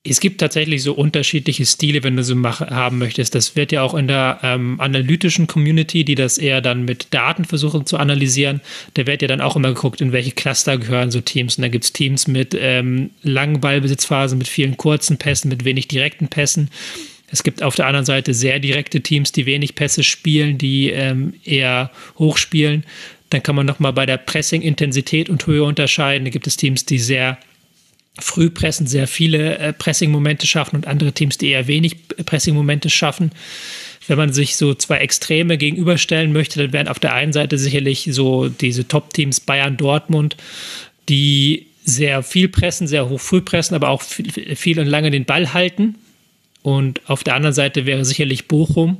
Es 0.02 0.20
gibt 0.20 0.40
tatsächlich 0.40 0.82
so 0.82 0.94
unterschiedliche 0.94 1.66
Stile, 1.66 2.02
wenn 2.02 2.16
du 2.16 2.24
so 2.24 2.34
mach, 2.34 2.62
haben 2.62 2.96
möchtest. 2.96 3.34
Das 3.34 3.54
wird 3.54 3.70
ja 3.70 3.82
auch 3.82 3.92
in 3.92 4.08
der 4.08 4.38
ähm, 4.42 4.80
analytischen 4.80 5.46
Community, 5.46 6.04
die 6.04 6.14
das 6.14 6.38
eher 6.38 6.62
dann 6.62 6.86
mit 6.86 7.08
Daten 7.12 7.44
versuchen 7.44 7.84
zu 7.84 7.98
analysieren, 7.98 8.62
da 8.94 9.06
wird 9.06 9.20
ja 9.20 9.28
dann 9.28 9.42
auch 9.42 9.56
immer 9.56 9.74
geguckt, 9.74 10.00
in 10.00 10.12
welche 10.12 10.30
Cluster 10.30 10.78
gehören 10.78 11.10
so 11.10 11.20
Teams. 11.20 11.58
Und 11.58 11.62
da 11.62 11.68
gibt 11.68 11.84
es 11.84 11.92
Teams 11.92 12.28
mit 12.28 12.56
ähm, 12.58 13.10
langen 13.22 13.60
Ballbesitzphasen, 13.60 14.38
mit 14.38 14.48
vielen 14.48 14.78
kurzen 14.78 15.18
Pässen, 15.18 15.50
mit 15.50 15.66
wenig 15.66 15.86
direkten 15.86 16.28
Pässen. 16.28 16.70
Es 17.30 17.42
gibt 17.42 17.62
auf 17.62 17.74
der 17.74 17.86
anderen 17.86 18.06
Seite 18.06 18.32
sehr 18.32 18.58
direkte 18.58 19.02
Teams, 19.02 19.32
die 19.32 19.44
wenig 19.44 19.74
Pässe 19.74 20.02
spielen, 20.02 20.56
die 20.56 20.88
ähm, 20.90 21.34
eher 21.44 21.90
hoch 22.18 22.38
spielen. 22.38 22.84
Dann 23.28 23.42
kann 23.42 23.54
man 23.54 23.66
nochmal 23.66 23.92
bei 23.92 24.06
der 24.06 24.16
Pressing-Intensität 24.16 25.28
und 25.28 25.46
Höhe 25.46 25.62
unterscheiden. 25.62 26.24
Da 26.24 26.30
gibt 26.30 26.46
es 26.46 26.56
Teams, 26.56 26.86
die 26.86 26.98
sehr 26.98 27.38
früh 28.20 28.50
pressen, 28.50 28.86
sehr 28.86 29.06
viele 29.06 29.58
äh, 29.58 29.72
Pressing-Momente 29.72 30.46
schaffen 30.46 30.76
und 30.76 30.86
andere 30.86 31.12
Teams, 31.12 31.38
die 31.38 31.50
eher 31.50 31.66
wenig 31.66 31.96
Pressing-Momente 32.24 32.90
schaffen. 32.90 33.32
Wenn 34.06 34.18
man 34.18 34.32
sich 34.32 34.56
so 34.56 34.74
zwei 34.74 34.98
Extreme 34.98 35.58
gegenüberstellen 35.58 36.32
möchte, 36.32 36.60
dann 36.60 36.72
wären 36.72 36.88
auf 36.88 36.98
der 36.98 37.14
einen 37.14 37.32
Seite 37.32 37.58
sicherlich 37.58 38.08
so 38.10 38.48
diese 38.48 38.88
Top-Teams 38.88 39.40
Bayern, 39.40 39.76
Dortmund, 39.76 40.36
die 41.08 41.66
sehr 41.84 42.22
viel 42.22 42.48
pressen, 42.48 42.86
sehr 42.86 43.08
hoch 43.08 43.20
früh 43.20 43.40
pressen, 43.40 43.74
aber 43.74 43.88
auch 43.88 44.02
viel, 44.02 44.56
viel 44.56 44.80
und 44.80 44.86
lange 44.86 45.10
den 45.10 45.24
Ball 45.24 45.52
halten. 45.52 45.96
Und 46.62 47.08
auf 47.08 47.24
der 47.24 47.34
anderen 47.34 47.54
Seite 47.54 47.86
wäre 47.86 48.04
sicherlich 48.04 48.48
Bochum, 48.48 48.98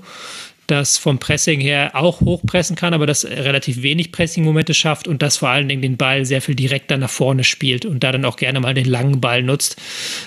das 0.71 0.99
vom 0.99 1.19
Pressing 1.19 1.61
her 1.61 1.93
auch 1.95 2.21
hochpressen 2.21 2.77
kann, 2.77 2.95
aber 2.95 3.07
das 3.07 3.25
relativ 3.25 3.83
wenig 3.83 4.13
Pressing-Momente 4.13 4.75
schafft 4.75 5.09
und 5.09 5.23
das 5.23 5.39
vor 5.39 5.49
allen 5.49 5.69
Dingen 5.69 5.83
den 5.83 5.97
Ball 5.97 6.25
sehr 6.25 6.41
viel 6.41 6.55
direkter 6.55 6.97
nach 6.97 7.11
vorne 7.11 7.45
spielt 7.45 7.85
und 7.85 8.05
da 8.05 8.13
dann 8.13 8.25
auch 8.25 8.37
gerne 8.37 8.61
mal 8.61 8.75
den 8.75 8.87
langen 8.87 9.21
Ball 9.21 9.43
nutzt. 9.43 9.77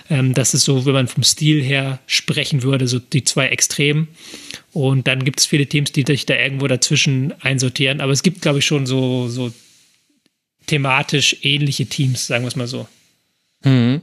Ähm, 0.10 0.34
das 0.34 0.54
ist 0.54 0.66
so, 0.66 0.86
wenn 0.86 0.94
man 0.94 1.08
vom 1.08 1.24
Stil 1.24 1.62
her 1.64 2.00
sprechen 2.08 2.64
würde, 2.64 2.88
so 2.88 3.00
die 3.00 3.24
zwei 3.24 3.48
Extremen. 3.48 4.10
Und 4.74 5.08
dann 5.08 5.24
gibt 5.24 5.40
es 5.40 5.46
viele 5.46 5.68
Teams, 5.68 5.92
die 5.92 6.04
sich 6.06 6.26
da 6.26 6.36
irgendwo 6.36 6.68
dazwischen 6.68 7.34
einsortieren. 7.42 8.02
Aber 8.02 8.12
es 8.12 8.24
gibt, 8.24 8.42
glaube 8.42 8.60
ich, 8.60 8.66
schon 8.66 8.86
so, 8.86 9.28
so 9.28 9.52
thematisch 10.66 11.38
ähnliche 11.42 11.86
Teams, 11.86 12.28
sagen 12.28 12.44
wir 12.44 12.48
es 12.48 12.56
mal 12.56 12.68
so. 12.68 12.88
Mhm. 13.64 14.02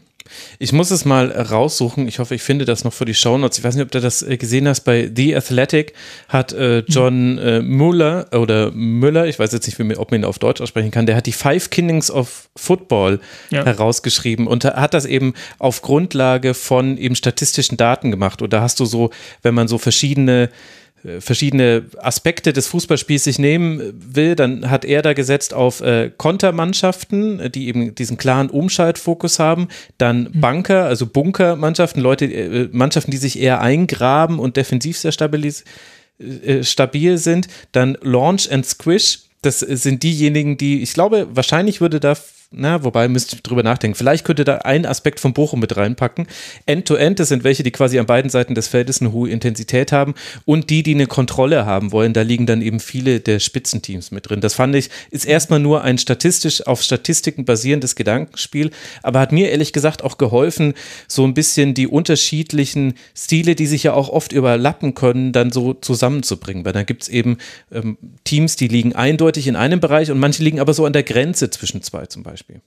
Ich 0.59 0.73
muss 0.73 0.91
es 0.91 1.05
mal 1.05 1.31
raussuchen. 1.31 2.09
Ich 2.09 2.19
hoffe, 2.19 2.35
ich 2.35 2.43
finde 2.43 2.65
das 2.65 2.85
noch 2.85 2.93
für 2.93 3.05
die 3.05 3.15
Shownotes. 3.15 3.59
Ich 3.59 3.65
weiß 3.65 3.75
nicht, 3.75 3.85
ob 3.85 3.91
du 3.91 4.01
das 4.01 4.23
äh, 4.23 4.37
gesehen 4.37 4.69
hast. 4.69 4.81
Bei 4.83 5.11
The 5.15 5.37
Athletic 5.37 5.95
hat 6.29 6.53
äh, 6.53 6.81
John 6.81 7.39
äh, 7.39 7.61
Muller 7.61 8.29
oder 8.33 8.71
Müller, 8.71 9.27
ich 9.27 9.39
weiß 9.39 9.53
jetzt 9.53 9.67
nicht, 9.67 9.79
ob 9.99 10.11
man 10.11 10.21
ihn 10.21 10.25
auf 10.25 10.39
Deutsch 10.39 10.61
aussprechen 10.61 10.91
kann, 10.91 11.07
der 11.07 11.17
hat 11.17 11.27
die 11.27 11.33
Five 11.33 11.71
Kingdoms 11.71 12.11
of 12.11 12.49
Football 12.57 13.21
ja. 13.51 13.65
herausgeschrieben 13.65 14.47
und 14.47 14.65
hat 14.65 14.95
das 14.95 15.07
eben 15.07 15.35
auf 15.59 15.83
Grundlage 15.83 16.55
von 16.55 16.99
eben 16.99 17.15
statistischen 17.15 17.77
Daten 17.77 18.11
gemacht. 18.11 18.43
Und 18.43 18.53
da 18.53 18.61
hast 18.61 18.81
du 18.81 18.85
so, 18.85 19.11
wenn 19.43 19.55
man 19.55 19.69
so 19.69 19.79
verschiedene 19.79 20.51
verschiedene 21.21 21.85
Aspekte 21.99 22.53
des 22.53 22.67
Fußballspiels 22.67 23.25
sich 23.25 23.39
nehmen 23.39 23.95
will, 23.95 24.35
dann 24.37 24.71
hat 24.71 24.85
er 24.85 25.01
da 25.01 25.15
gesetzt 25.15 25.55
auf 25.55 25.81
äh, 25.81 26.11
Kontermannschaften, 26.17 27.51
die 27.53 27.69
eben 27.69 27.95
diesen 27.95 28.19
klaren 28.19 28.51
Umschaltfokus 28.51 29.39
haben, 29.39 29.69
dann 29.97 30.25
mhm. 30.33 30.41
Bunker, 30.41 30.85
also 30.85 31.07
Bunkermannschaften, 31.07 32.03
Leute, 32.03 32.27
äh, 32.27 32.69
Mannschaften, 32.73 33.11
die 33.11 33.17
sich 33.17 33.39
eher 33.39 33.61
eingraben 33.61 34.39
und 34.39 34.57
defensiv 34.57 34.99
sehr 34.99 35.13
stabilis 35.13 35.65
äh, 36.19 36.63
stabil 36.65 37.17
sind, 37.17 37.49
dann 37.73 37.97
Launch 38.03 38.53
and 38.53 38.67
Squish, 38.67 39.21
das 39.41 39.61
sind 39.61 40.03
diejenigen, 40.03 40.59
die, 40.59 40.83
ich 40.83 40.93
glaube, 40.93 41.29
wahrscheinlich 41.33 41.81
würde 41.81 41.99
da 41.99 42.15
na, 42.53 42.83
wobei 42.83 43.07
müsste 43.07 43.37
ich 43.37 43.45
drüber 43.45 43.63
nachdenken. 43.63 43.95
Vielleicht 43.95 44.25
könnte 44.25 44.45
da 44.45 44.57
ein 44.57 44.85
Aspekt 44.85 45.21
von 45.21 45.33
Bochum 45.33 45.61
mit 45.61 45.77
reinpacken. 45.77 46.27
End-to-End, 46.67 47.13
-End, 47.13 47.19
das 47.21 47.29
sind 47.29 47.45
welche, 47.45 47.63
die 47.63 47.71
quasi 47.71 47.97
an 48.01 48.07
beiden 48.07 48.29
Seiten 48.29 48.57
des 48.57 48.67
Feldes 48.67 49.01
eine 49.01 49.13
hohe 49.13 49.31
Intensität 49.31 49.93
haben 49.93 50.15
und 50.47 50.69
die, 50.69 50.83
die 50.83 50.95
eine 50.95 51.07
Kontrolle 51.07 51.65
haben 51.65 51.93
wollen, 51.93 52.13
da 52.13 52.23
liegen 52.23 52.47
dann 52.47 52.61
eben 52.61 52.81
viele 52.81 53.21
der 53.21 53.39
Spitzenteams 53.39 54.11
mit 54.11 54.29
drin. 54.29 54.41
Das 54.41 54.55
fand 54.55 54.75
ich, 54.75 54.91
ist 55.13 55.27
erstmal 55.27 55.61
nur 55.61 55.85
ein 55.85 55.97
statistisch 55.97 56.67
auf 56.67 56.83
Statistiken 56.83 57.45
basierendes 57.45 57.95
Gedankenspiel, 57.95 58.73
aber 59.05 59.21
hat 59.21 59.31
mir 59.31 59.51
ehrlich 59.51 59.73
gesagt 59.73 60.03
auch 60.03 60.19
geholfen, 60.19 60.75
so 61.07 61.25
ein 61.25 61.35
bisschen 61.35 61.75
die 61.75 61.87
unterschiedlichen 61.87 62.95
Stile, 63.15 63.55
die 63.55 63.69
sich 63.69 63.85
ja 63.85 63.93
auch 63.93 64.09
oft 64.09 64.33
überlappen 64.33 64.95
können, 64.95 65.31
dann 65.31 65.53
so 65.53 65.75
zusammenzubringen. 65.75 66.65
Weil 66.65 66.73
dann 66.73 66.87
gibt 66.87 67.05
es 67.05 67.09
eben 67.09 67.39
ähm, 67.71 67.97
Teams, 68.25 68.57
die 68.57 68.67
liegen 68.67 68.97
eindeutig 68.97 69.47
in 69.47 69.55
einem 69.55 69.79
Bereich 69.79 70.11
und 70.11 70.19
manche 70.19 70.43
liegen 70.43 70.59
aber 70.59 70.75
so 70.75 70.85
an 70.85 70.93
der 70.93 71.05
Grenze 71.05 71.49
zwischen 71.51 71.83
zwei 71.83 72.07
zum 72.07 72.25
Beispiel. 72.25 72.40
Beispiel. 72.41 72.61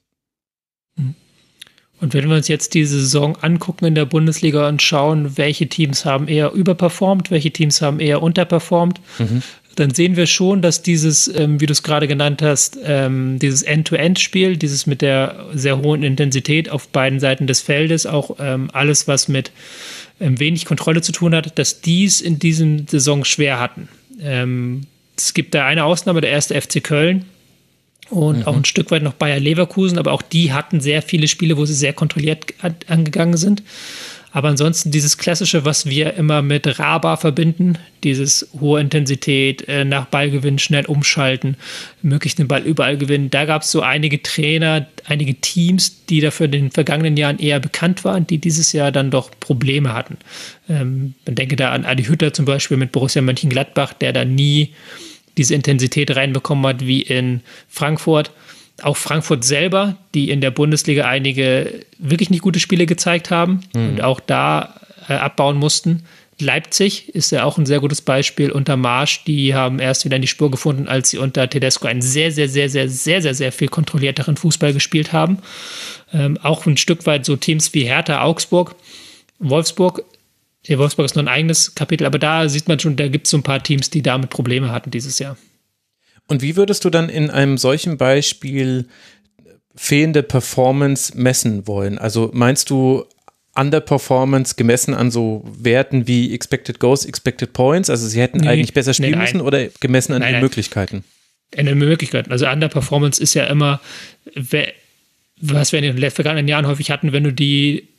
Und 1.99 2.13
wenn 2.13 2.27
wir 2.27 2.35
uns 2.35 2.49
jetzt 2.49 2.73
diese 2.73 2.99
Saison 2.99 3.37
angucken 3.41 3.85
in 3.85 3.95
der 3.95 4.05
Bundesliga 4.05 4.67
und 4.67 4.81
schauen, 4.81 5.37
welche 5.37 5.67
Teams 5.67 6.03
haben 6.03 6.27
eher 6.27 6.51
überperformt, 6.51 7.31
welche 7.31 7.51
Teams 7.51 7.81
haben 7.81 8.01
eher 8.01 8.21
unterperformt, 8.21 8.99
mhm. 9.19 9.41
dann 9.75 9.91
sehen 9.91 10.17
wir 10.17 10.27
schon, 10.27 10.61
dass 10.61 10.81
dieses, 10.81 11.33
ähm, 11.33 11.61
wie 11.61 11.65
du 11.65 11.71
es 11.71 11.81
gerade 11.81 12.09
genannt 12.09 12.41
hast, 12.41 12.77
ähm, 12.83 13.39
dieses 13.39 13.63
End-to-End-Spiel, 13.63 14.57
dieses 14.57 14.85
mit 14.85 15.01
der 15.01 15.45
sehr 15.53 15.81
hohen 15.81 16.03
Intensität 16.03 16.69
auf 16.69 16.89
beiden 16.89 17.21
Seiten 17.21 17.47
des 17.47 17.61
Feldes, 17.61 18.05
auch 18.05 18.35
ähm, 18.39 18.69
alles, 18.73 19.07
was 19.07 19.27
mit 19.29 19.51
wenig 20.19 20.65
Kontrolle 20.65 21.01
zu 21.01 21.11
tun 21.11 21.33
hat, 21.33 21.57
dass 21.57 21.81
dies 21.81 22.21
in 22.21 22.37
diesem 22.37 22.87
Saison 22.87 23.25
schwer 23.25 23.59
hatten. 23.59 23.89
Es 25.17 25.33
gibt 25.33 25.53
da 25.53 25.65
eine 25.65 25.83
Ausnahme, 25.83 26.21
der 26.21 26.29
erste 26.29 26.61
FC 26.61 26.81
Köln, 26.81 27.25
und 28.09 28.39
mhm. 28.39 28.43
auch 28.43 28.55
ein 28.55 28.65
Stück 28.65 28.91
weit 28.91 29.03
noch 29.03 29.13
Bayer 29.13 29.39
Leverkusen, 29.39 29.97
aber 29.97 30.11
auch 30.11 30.21
die 30.21 30.53
hatten 30.53 30.79
sehr 30.81 31.01
viele 31.01 31.27
Spiele, 31.27 31.57
wo 31.57 31.65
sie 31.65 31.73
sehr 31.73 31.93
kontrolliert 31.93 32.53
angegangen 32.87 33.37
sind. 33.37 33.63
Aber 34.35 34.47
ansonsten 34.47 34.89
dieses 34.89 35.19
Klassische, 35.19 35.63
was 35.63 35.85
wir 35.85 36.15
immer 36.15 36.41
mit 36.41 36.79
Raba 36.79 37.17
verbinden, 37.17 37.77
dieses 38.03 38.49
hohe 38.59 38.81
Intensität, 38.81 39.67
äh, 39.67 39.85
nach 39.85 40.05
Ballgewinn 40.07 40.57
schnell 40.57 40.87
umschalten, 40.87 41.55
möglichst 42.01 42.39
den 42.39 42.47
Ball 42.47 42.63
überall 42.63 42.97
gewinnen. 42.97 43.29
Da 43.29 43.45
gab 43.45 43.61
es 43.61 43.69
so 43.69 43.81
einige 43.81 44.23
Trainer, 44.23 44.87
einige 45.05 45.35
Teams, 45.35 46.05
die 46.07 46.19
dafür 46.19 46.47
in 46.47 46.51
den 46.51 46.71
vergangenen 46.71 47.15
Jahren 47.15 47.37
eher 47.37 47.59
bekannt 47.59 48.03
waren, 48.05 48.25
die 48.25 48.39
dieses 48.39 48.73
Jahr 48.73 48.91
dann 48.91 49.11
doch 49.11 49.29
Probleme 49.39 49.93
hatten. 49.93 50.17
Ähm, 50.67 51.13
man 51.27 51.35
denke 51.35 51.55
da 51.55 51.71
an 51.71 51.85
Adi 51.85 52.05
Hütter 52.05 52.33
zum 52.33 52.45
Beispiel 52.45 52.77
mit 52.77 52.91
Borussia 52.91 53.21
Mönchengladbach, 53.21 53.93
der 53.93 54.13
da 54.13 54.25
nie 54.25 54.73
diese 55.37 55.55
Intensität 55.55 56.15
reinbekommen 56.15 56.65
hat 56.65 56.85
wie 56.85 57.01
in 57.01 57.41
Frankfurt. 57.69 58.31
Auch 58.81 58.97
Frankfurt 58.97 59.43
selber, 59.43 59.97
die 60.13 60.29
in 60.29 60.41
der 60.41 60.51
Bundesliga 60.51 61.05
einige 61.05 61.81
wirklich 61.99 62.29
nicht 62.29 62.41
gute 62.41 62.59
Spiele 62.59 62.85
gezeigt 62.85 63.31
haben 63.31 63.61
mhm. 63.73 63.89
und 63.89 64.01
auch 64.01 64.19
da 64.19 64.79
äh, 65.07 65.13
abbauen 65.13 65.57
mussten. 65.57 66.03
Leipzig 66.39 67.09
ist 67.13 67.31
ja 67.31 67.43
auch 67.43 67.57
ein 67.57 67.65
sehr 67.65 67.79
gutes 67.79 68.01
Beispiel 68.01 68.51
unter 68.51 68.75
Marsch. 68.75 69.23
Die 69.25 69.53
haben 69.53 69.79
erst 69.79 70.05
wieder 70.05 70.15
in 70.15 70.21
die 70.21 70.27
Spur 70.27 70.49
gefunden, 70.49 70.87
als 70.87 71.09
sie 71.09 71.17
unter 71.17 71.49
Tedesco 71.49 71.87
einen 71.87 72.01
sehr, 72.01 72.31
sehr, 72.31 72.49
sehr, 72.49 72.69
sehr, 72.69 72.89
sehr, 72.89 73.21
sehr, 73.21 73.35
sehr 73.35 73.51
viel 73.51 73.67
kontrollierteren 73.67 74.35
Fußball 74.35 74.73
gespielt 74.73 75.13
haben. 75.13 75.39
Ähm, 76.11 76.37
auch 76.41 76.65
ein 76.65 76.77
Stück 76.77 77.05
weit 77.05 77.25
so 77.25 77.35
Teams 77.35 77.73
wie 77.73 77.83
Hertha, 77.83 78.23
Augsburg, 78.23 78.75
Wolfsburg 79.39 80.03
ja, 80.65 80.77
Wolfsburg 80.77 81.05
ist 81.05 81.15
nur 81.15 81.23
ein 81.23 81.29
eigenes 81.29 81.75
Kapitel, 81.75 82.05
aber 82.05 82.19
da 82.19 82.47
sieht 82.47 82.67
man 82.67 82.79
schon, 82.79 82.95
da 82.95 83.07
gibt 83.07 83.27
es 83.27 83.31
so 83.31 83.37
ein 83.37 83.43
paar 83.43 83.61
Teams, 83.61 83.89
die 83.89 84.01
damit 84.01 84.29
Probleme 84.29 84.71
hatten 84.71 84.91
dieses 84.91 85.19
Jahr. 85.19 85.37
Und 86.27 86.41
wie 86.41 86.55
würdest 86.55 86.85
du 86.85 86.89
dann 86.89 87.09
in 87.09 87.29
einem 87.29 87.57
solchen 87.57 87.97
Beispiel 87.97 88.87
fehlende 89.75 90.23
Performance 90.23 91.17
messen 91.17 91.67
wollen? 91.67 91.97
Also 91.97 92.31
meinst 92.33 92.69
du 92.69 93.05
Underperformance 93.55 94.55
gemessen 94.55 94.93
an 94.93 95.11
so 95.11 95.43
Werten 95.45 96.07
wie 96.07 96.33
Expected 96.33 96.79
Goals, 96.79 97.05
Expected 97.05 97.51
Points? 97.51 97.89
Also 97.89 98.07
sie 98.07 98.21
hätten 98.21 98.37
nee, 98.37 98.47
eigentlich 98.47 98.73
besser 98.73 98.93
spielen 98.93 99.11
nee, 99.11 99.17
müssen 99.17 99.41
oder 99.41 99.67
gemessen 99.81 100.13
an 100.13 100.19
nein, 100.19 100.29
den 100.29 100.33
nein. 100.35 100.43
Möglichkeiten? 100.43 101.03
An 101.57 101.65
den 101.65 101.77
Möglichkeiten. 101.77 102.31
Also 102.31 102.47
Underperformance 102.47 103.21
ist 103.21 103.33
ja 103.33 103.45
immer, 103.45 103.81
was 105.41 105.71
wir 105.73 105.79
in 105.83 105.95
den 105.95 106.11
vergangenen 106.11 106.47
Jahren 106.47 106.67
häufig 106.67 106.89
hatten, 106.89 107.11
wenn 107.11 107.25
du 107.25 107.33
die 107.33 107.89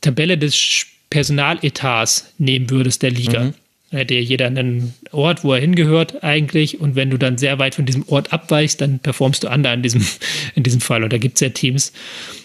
Tabelle 0.00 0.38
des 0.38 0.56
Spiels 0.56 0.95
Personaletats 1.16 2.34
nehmen 2.36 2.68
würdest 2.68 3.02
der 3.02 3.10
Liga. 3.10 3.44
Mhm. 3.44 3.54
Hätte 3.90 4.12
ja 4.12 4.20
jeder 4.20 4.48
einen 4.48 4.92
Ort, 5.12 5.44
wo 5.44 5.54
er 5.54 5.62
hingehört 5.62 6.22
eigentlich. 6.22 6.78
Und 6.78 6.94
wenn 6.94 7.08
du 7.08 7.16
dann 7.16 7.38
sehr 7.38 7.58
weit 7.58 7.74
von 7.74 7.86
diesem 7.86 8.06
Ort 8.06 8.34
abweichst, 8.34 8.82
dann 8.82 8.98
performst 8.98 9.42
du 9.42 9.48
anders 9.48 9.72
in 9.72 9.82
diesem, 9.82 10.06
in 10.56 10.62
diesem 10.62 10.82
Fall. 10.82 11.02
Und 11.02 11.14
da 11.14 11.16
gibt 11.16 11.36
es 11.36 11.40
ja 11.40 11.48
Teams 11.48 11.94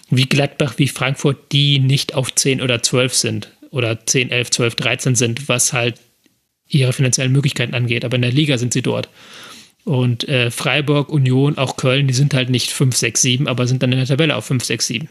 wie 0.09 0.23
Gladbach, 0.23 0.75
wie 0.77 0.87
Frankfurt, 0.87 1.51
die 1.51 1.79
nicht 1.79 2.15
auf 2.15 2.33
10 2.33 2.61
oder 2.61 2.81
12 2.81 3.13
sind. 3.13 3.51
Oder 3.71 4.05
10, 4.05 4.31
11, 4.31 4.51
12, 4.51 4.75
13 4.75 5.15
sind, 5.15 5.49
was 5.49 5.73
halt 5.73 5.95
ihre 6.69 6.93
finanziellen 6.93 7.33
Möglichkeiten 7.33 7.75
angeht. 7.75 8.05
Aber 8.05 8.15
in 8.15 8.21
der 8.21 8.31
Liga 8.31 8.57
sind 8.57 8.71
sie 8.71 8.81
dort. 8.81 9.09
Und 9.83 10.29
äh, 10.29 10.49
Freiburg, 10.49 11.09
Union, 11.09 11.57
auch 11.57 11.75
Köln, 11.75 12.07
die 12.07 12.13
sind 12.13 12.33
halt 12.33 12.49
nicht 12.49 12.71
5, 12.71 12.95
6, 12.95 13.21
7, 13.21 13.47
aber 13.49 13.67
sind 13.67 13.83
dann 13.83 13.91
in 13.91 13.97
der 13.97 14.07
Tabelle 14.07 14.37
auf 14.37 14.45
5, 14.45 14.63
6, 14.63 14.87
7. 14.87 15.09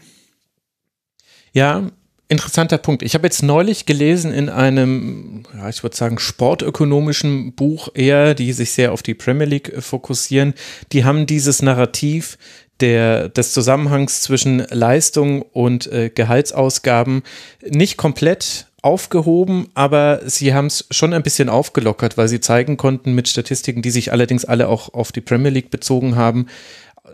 Ja, 1.53 1.91
interessanter 2.31 2.77
Punkt. 2.77 3.03
Ich 3.03 3.13
habe 3.13 3.27
jetzt 3.27 3.43
neulich 3.43 3.85
gelesen 3.85 4.31
in 4.31 4.47
einem, 4.47 5.43
ja, 5.53 5.67
ich 5.67 5.83
würde 5.83 5.97
sagen, 5.97 6.17
sportökonomischen 6.17 7.53
Buch 7.53 7.89
eher, 7.93 8.33
die 8.33 8.53
sich 8.53 8.71
sehr 8.71 8.93
auf 8.93 9.03
die 9.03 9.13
Premier 9.13 9.45
League 9.45 9.69
äh, 9.69 9.81
fokussieren. 9.81 10.53
Die 10.93 11.03
haben 11.03 11.25
dieses 11.25 11.61
Narrativ 11.61 12.37
der, 12.79 13.27
des 13.27 13.51
Zusammenhangs 13.51 14.21
zwischen 14.21 14.59
Leistung 14.69 15.41
und 15.41 15.91
äh, 15.91 16.09
Gehaltsausgaben 16.09 17.23
nicht 17.67 17.97
komplett 17.97 18.67
aufgehoben, 18.81 19.67
aber 19.73 20.21
sie 20.25 20.53
haben 20.53 20.67
es 20.67 20.87
schon 20.89 21.13
ein 21.13 21.21
bisschen 21.23 21.49
aufgelockert, 21.49 22.17
weil 22.17 22.29
sie 22.29 22.39
zeigen 22.39 22.77
konnten 22.77 23.13
mit 23.13 23.27
Statistiken, 23.27 23.81
die 23.81 23.91
sich 23.91 24.11
allerdings 24.11 24.45
alle 24.45 24.69
auch 24.69 24.93
auf 24.93 25.11
die 25.11 25.21
Premier 25.21 25.51
League 25.51 25.69
bezogen 25.69 26.15
haben, 26.15 26.47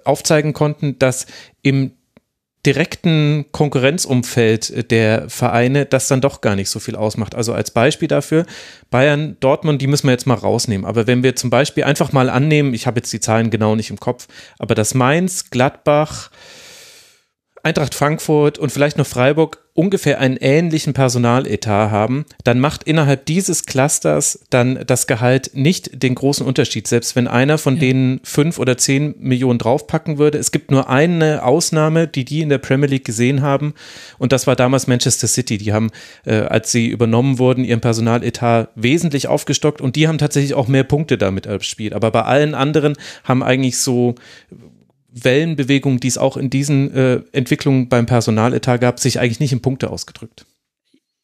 aufzeigen 0.05 0.53
konnten, 0.53 0.99
dass 0.99 1.25
im 1.63 1.96
direkten 2.65 3.45
Konkurrenzumfeld 3.51 4.91
der 4.91 5.29
Vereine 5.29 5.85
das 5.85 6.07
dann 6.07 6.21
doch 6.21 6.41
gar 6.41 6.55
nicht 6.55 6.69
so 6.69 6.79
viel 6.79 6.95
ausmacht. 6.95 7.33
Also 7.33 7.53
als 7.53 7.71
Beispiel 7.71 8.07
dafür, 8.07 8.45
Bayern, 8.89 9.37
Dortmund, 9.39 9.81
die 9.81 9.87
müssen 9.87 10.07
wir 10.07 10.11
jetzt 10.11 10.27
mal 10.27 10.35
rausnehmen. 10.35 10.85
Aber 10.85 11.07
wenn 11.07 11.23
wir 11.23 11.35
zum 11.35 11.49
Beispiel 11.49 11.85
einfach 11.85 12.11
mal 12.11 12.29
annehmen, 12.29 12.73
ich 12.73 12.85
habe 12.85 12.99
jetzt 12.99 13.13
die 13.13 13.19
Zahlen 13.19 13.49
genau 13.51 13.75
nicht 13.75 13.89
im 13.89 13.99
Kopf, 13.99 14.27
aber 14.59 14.75
dass 14.75 14.93
Mainz, 14.93 15.49
Gladbach, 15.49 16.29
Eintracht 17.63 17.95
Frankfurt 17.95 18.57
und 18.59 18.71
vielleicht 18.71 18.97
noch 18.97 19.07
Freiburg 19.07 19.66
ungefähr 19.77 20.19
einen 20.19 20.37
ähnlichen 20.37 20.93
Personaletat 20.93 21.91
haben, 21.91 22.25
dann 22.43 22.59
macht 22.59 22.83
innerhalb 22.83 23.27
dieses 23.27 23.67
Clusters 23.67 24.39
dann 24.49 24.83
das 24.87 25.05
Gehalt 25.05 25.51
nicht 25.53 26.01
den 26.01 26.15
großen 26.15 26.43
Unterschied, 26.43 26.87
selbst 26.87 27.15
wenn 27.15 27.27
einer 27.27 27.59
von 27.59 27.75
ja. 27.75 27.81
denen 27.81 28.19
fünf 28.23 28.57
oder 28.57 28.77
zehn 28.77 29.13
Millionen 29.19 29.59
draufpacken 29.59 30.17
würde. 30.17 30.39
Es 30.39 30.51
gibt 30.51 30.71
nur 30.71 30.89
eine 30.89 31.43
Ausnahme, 31.43 32.07
die 32.07 32.25
die 32.25 32.41
in 32.41 32.49
der 32.49 32.57
Premier 32.57 32.87
League 32.87 33.05
gesehen 33.05 33.43
haben 33.43 33.75
und 34.17 34.31
das 34.31 34.47
war 34.47 34.55
damals 34.55 34.87
Manchester 34.87 35.27
City. 35.27 35.59
Die 35.59 35.73
haben, 35.73 35.91
äh, 36.25 36.37
als 36.37 36.71
sie 36.71 36.87
übernommen 36.87 37.37
wurden, 37.37 37.63
ihren 37.63 37.81
Personaletat 37.81 38.69
wesentlich 38.73 39.27
aufgestockt 39.27 39.79
und 39.79 39.95
die 39.95 40.07
haben 40.07 40.17
tatsächlich 40.17 40.55
auch 40.55 40.67
mehr 40.67 40.85
Punkte 40.85 41.19
damit 41.19 41.45
erspielt. 41.45 41.93
Aber 41.93 42.09
bei 42.09 42.23
allen 42.23 42.55
anderen 42.55 42.95
haben 43.23 43.43
eigentlich 43.43 43.77
so 43.77 44.15
Wellenbewegung, 45.23 45.99
die 45.99 46.07
es 46.07 46.17
auch 46.17 46.37
in 46.37 46.49
diesen 46.49 46.93
äh, 46.93 47.21
Entwicklungen 47.31 47.89
beim 47.89 48.05
Personaletat 48.05 48.81
gab, 48.81 48.99
sich 48.99 49.19
eigentlich 49.19 49.39
nicht 49.39 49.53
in 49.53 49.61
Punkte 49.61 49.89
ausgedrückt. 49.89 50.45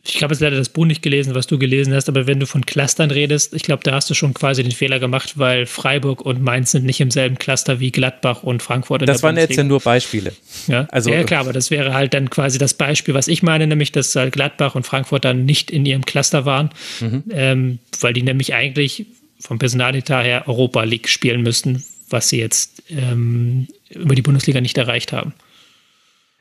Ich 0.06 0.22
habe 0.22 0.34
jetzt 0.34 0.42
leider 0.42 0.58
das 0.58 0.68
Buch 0.68 0.86
nicht 0.86 1.02
gelesen, 1.02 1.34
was 1.34 1.48
du 1.48 1.58
gelesen 1.58 1.94
hast, 1.94 2.10
aber 2.10 2.28
wenn 2.28 2.38
du 2.38 2.46
von 2.46 2.66
Clustern 2.66 3.10
redest, 3.10 3.54
ich 3.54 3.64
glaube, 3.64 3.84
da 3.84 3.94
hast 3.94 4.10
du 4.10 4.14
schon 4.14 4.34
quasi 4.34 4.62
den 4.62 4.74
Fehler 4.74 5.00
gemacht, 5.00 5.38
weil 5.38 5.66
Freiburg 5.66 6.26
und 6.26 6.42
Mainz 6.42 6.72
sind 6.72 6.84
nicht 6.84 7.00
im 7.00 7.10
selben 7.10 7.38
Cluster 7.38 7.80
wie 7.80 7.90
Gladbach 7.90 8.44
und 8.44 8.62
Frankfurt. 8.62 9.08
das 9.08 9.24
waren 9.24 9.38
jetzt 9.38 9.56
ja 9.56 9.64
nur 9.64 9.80
Beispiele. 9.80 10.34
Ja? 10.68 10.88
Also, 10.92 11.10
ja, 11.10 11.24
klar, 11.24 11.40
aber 11.40 11.54
das 11.54 11.72
wäre 11.72 11.94
halt 11.94 12.14
dann 12.14 12.30
quasi 12.30 12.58
das 12.58 12.74
Beispiel, 12.74 13.14
was 13.14 13.30
ich 13.30 13.44
meine, 13.44 13.66
nämlich, 13.66 13.94
dass 13.94 14.14
halt 14.18 14.34
Gladbach 14.34 14.76
und 14.76 14.86
Frankfurt 14.86 15.24
dann 15.24 15.46
nicht 15.46 15.72
in 15.72 15.86
ihrem 15.86 16.04
Cluster 16.04 16.44
waren, 16.44 16.72
mhm. 17.00 17.24
ähm, 17.32 17.80
weil 18.02 18.12
die 18.12 18.24
nämlich 18.24 18.54
eigentlich 18.54 19.06
vom 19.40 19.58
Personaletat 19.58 20.26
her 20.26 20.44
Europa 20.48 20.84
League 20.84 21.08
spielen 21.08 21.44
müssten, 21.44 21.82
was 22.14 22.30
sie 22.30 22.40
jetzt 22.40 22.84
ähm, 22.90 23.68
über 23.90 24.16
die 24.16 24.22
Bundesliga 24.22 24.62
nicht 24.62 24.78
erreicht 24.78 25.12
haben. 25.12 25.34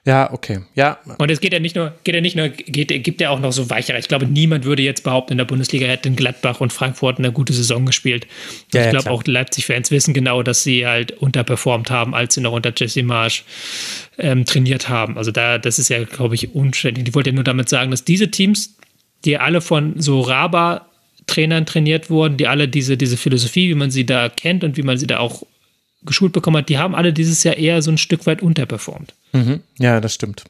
Ja, 0.04 0.32
okay. 0.32 0.62
Ja. 0.74 0.98
Und 1.18 1.30
es 1.30 1.38
geht 1.38 1.52
ja 1.52 1.60
nicht 1.60 1.76
nur, 1.76 1.94
geht 2.02 2.16
ja 2.16 2.20
nicht 2.20 2.34
nur, 2.34 2.48
geht, 2.48 2.88
gibt 3.04 3.20
ja 3.20 3.30
auch 3.30 3.38
noch 3.38 3.52
so 3.52 3.70
weichere. 3.70 3.98
Ich 3.98 4.08
glaube, 4.08 4.26
niemand 4.26 4.64
würde 4.64 4.82
jetzt 4.82 5.04
behaupten, 5.04 5.34
in 5.34 5.38
der 5.38 5.44
Bundesliga 5.44 5.86
hätten 5.86 6.16
Gladbach 6.16 6.60
und 6.60 6.72
Frankfurt 6.72 7.18
eine 7.18 7.30
gute 7.30 7.52
Saison 7.52 7.86
gespielt. 7.86 8.26
Ja, 8.74 8.80
ich 8.80 8.86
ja, 8.86 8.90
glaube 8.90 9.12
auch 9.12 9.22
Leipzig-Fans 9.24 9.92
wissen 9.92 10.12
genau, 10.12 10.42
dass 10.42 10.64
sie 10.64 10.88
halt 10.88 11.12
unterperformt 11.12 11.90
haben, 11.92 12.16
als 12.16 12.34
sie 12.34 12.40
noch 12.40 12.52
unter 12.52 12.72
Jesse 12.76 13.04
Marsch 13.04 13.44
ähm, 14.18 14.44
trainiert 14.44 14.88
haben. 14.88 15.16
Also 15.16 15.30
da, 15.30 15.58
das 15.58 15.78
ist 15.78 15.88
ja, 15.88 16.02
glaube 16.02 16.34
ich, 16.34 16.52
unständig. 16.52 17.06
Ich 17.06 17.14
wollte 17.14 17.30
ja 17.30 17.34
nur 17.34 17.44
damit 17.44 17.68
sagen, 17.68 17.92
dass 17.92 18.04
diese 18.04 18.28
Teams, 18.28 18.74
die 19.24 19.38
alle 19.38 19.60
von 19.60 20.00
so 20.00 20.20
Raba 20.20 20.86
Trainern 21.28 21.64
trainiert 21.64 22.10
wurden, 22.10 22.36
die 22.36 22.48
alle 22.48 22.66
diese, 22.66 22.96
diese 22.96 23.16
Philosophie, 23.16 23.68
wie 23.68 23.74
man 23.74 23.92
sie 23.92 24.04
da 24.04 24.28
kennt 24.28 24.64
und 24.64 24.76
wie 24.76 24.82
man 24.82 24.98
sie 24.98 25.06
da 25.06 25.20
auch 25.20 25.44
geschult 26.04 26.32
bekommen 26.32 26.58
hat, 26.58 26.68
die 26.68 26.78
haben 26.78 26.94
alle 26.94 27.12
dieses 27.12 27.44
Jahr 27.44 27.56
eher 27.56 27.82
so 27.82 27.90
ein 27.90 27.98
Stück 27.98 28.26
weit 28.26 28.42
unterperformt. 28.42 29.14
Mhm. 29.32 29.60
Ja, 29.78 30.00
das 30.00 30.14
stimmt. 30.14 30.44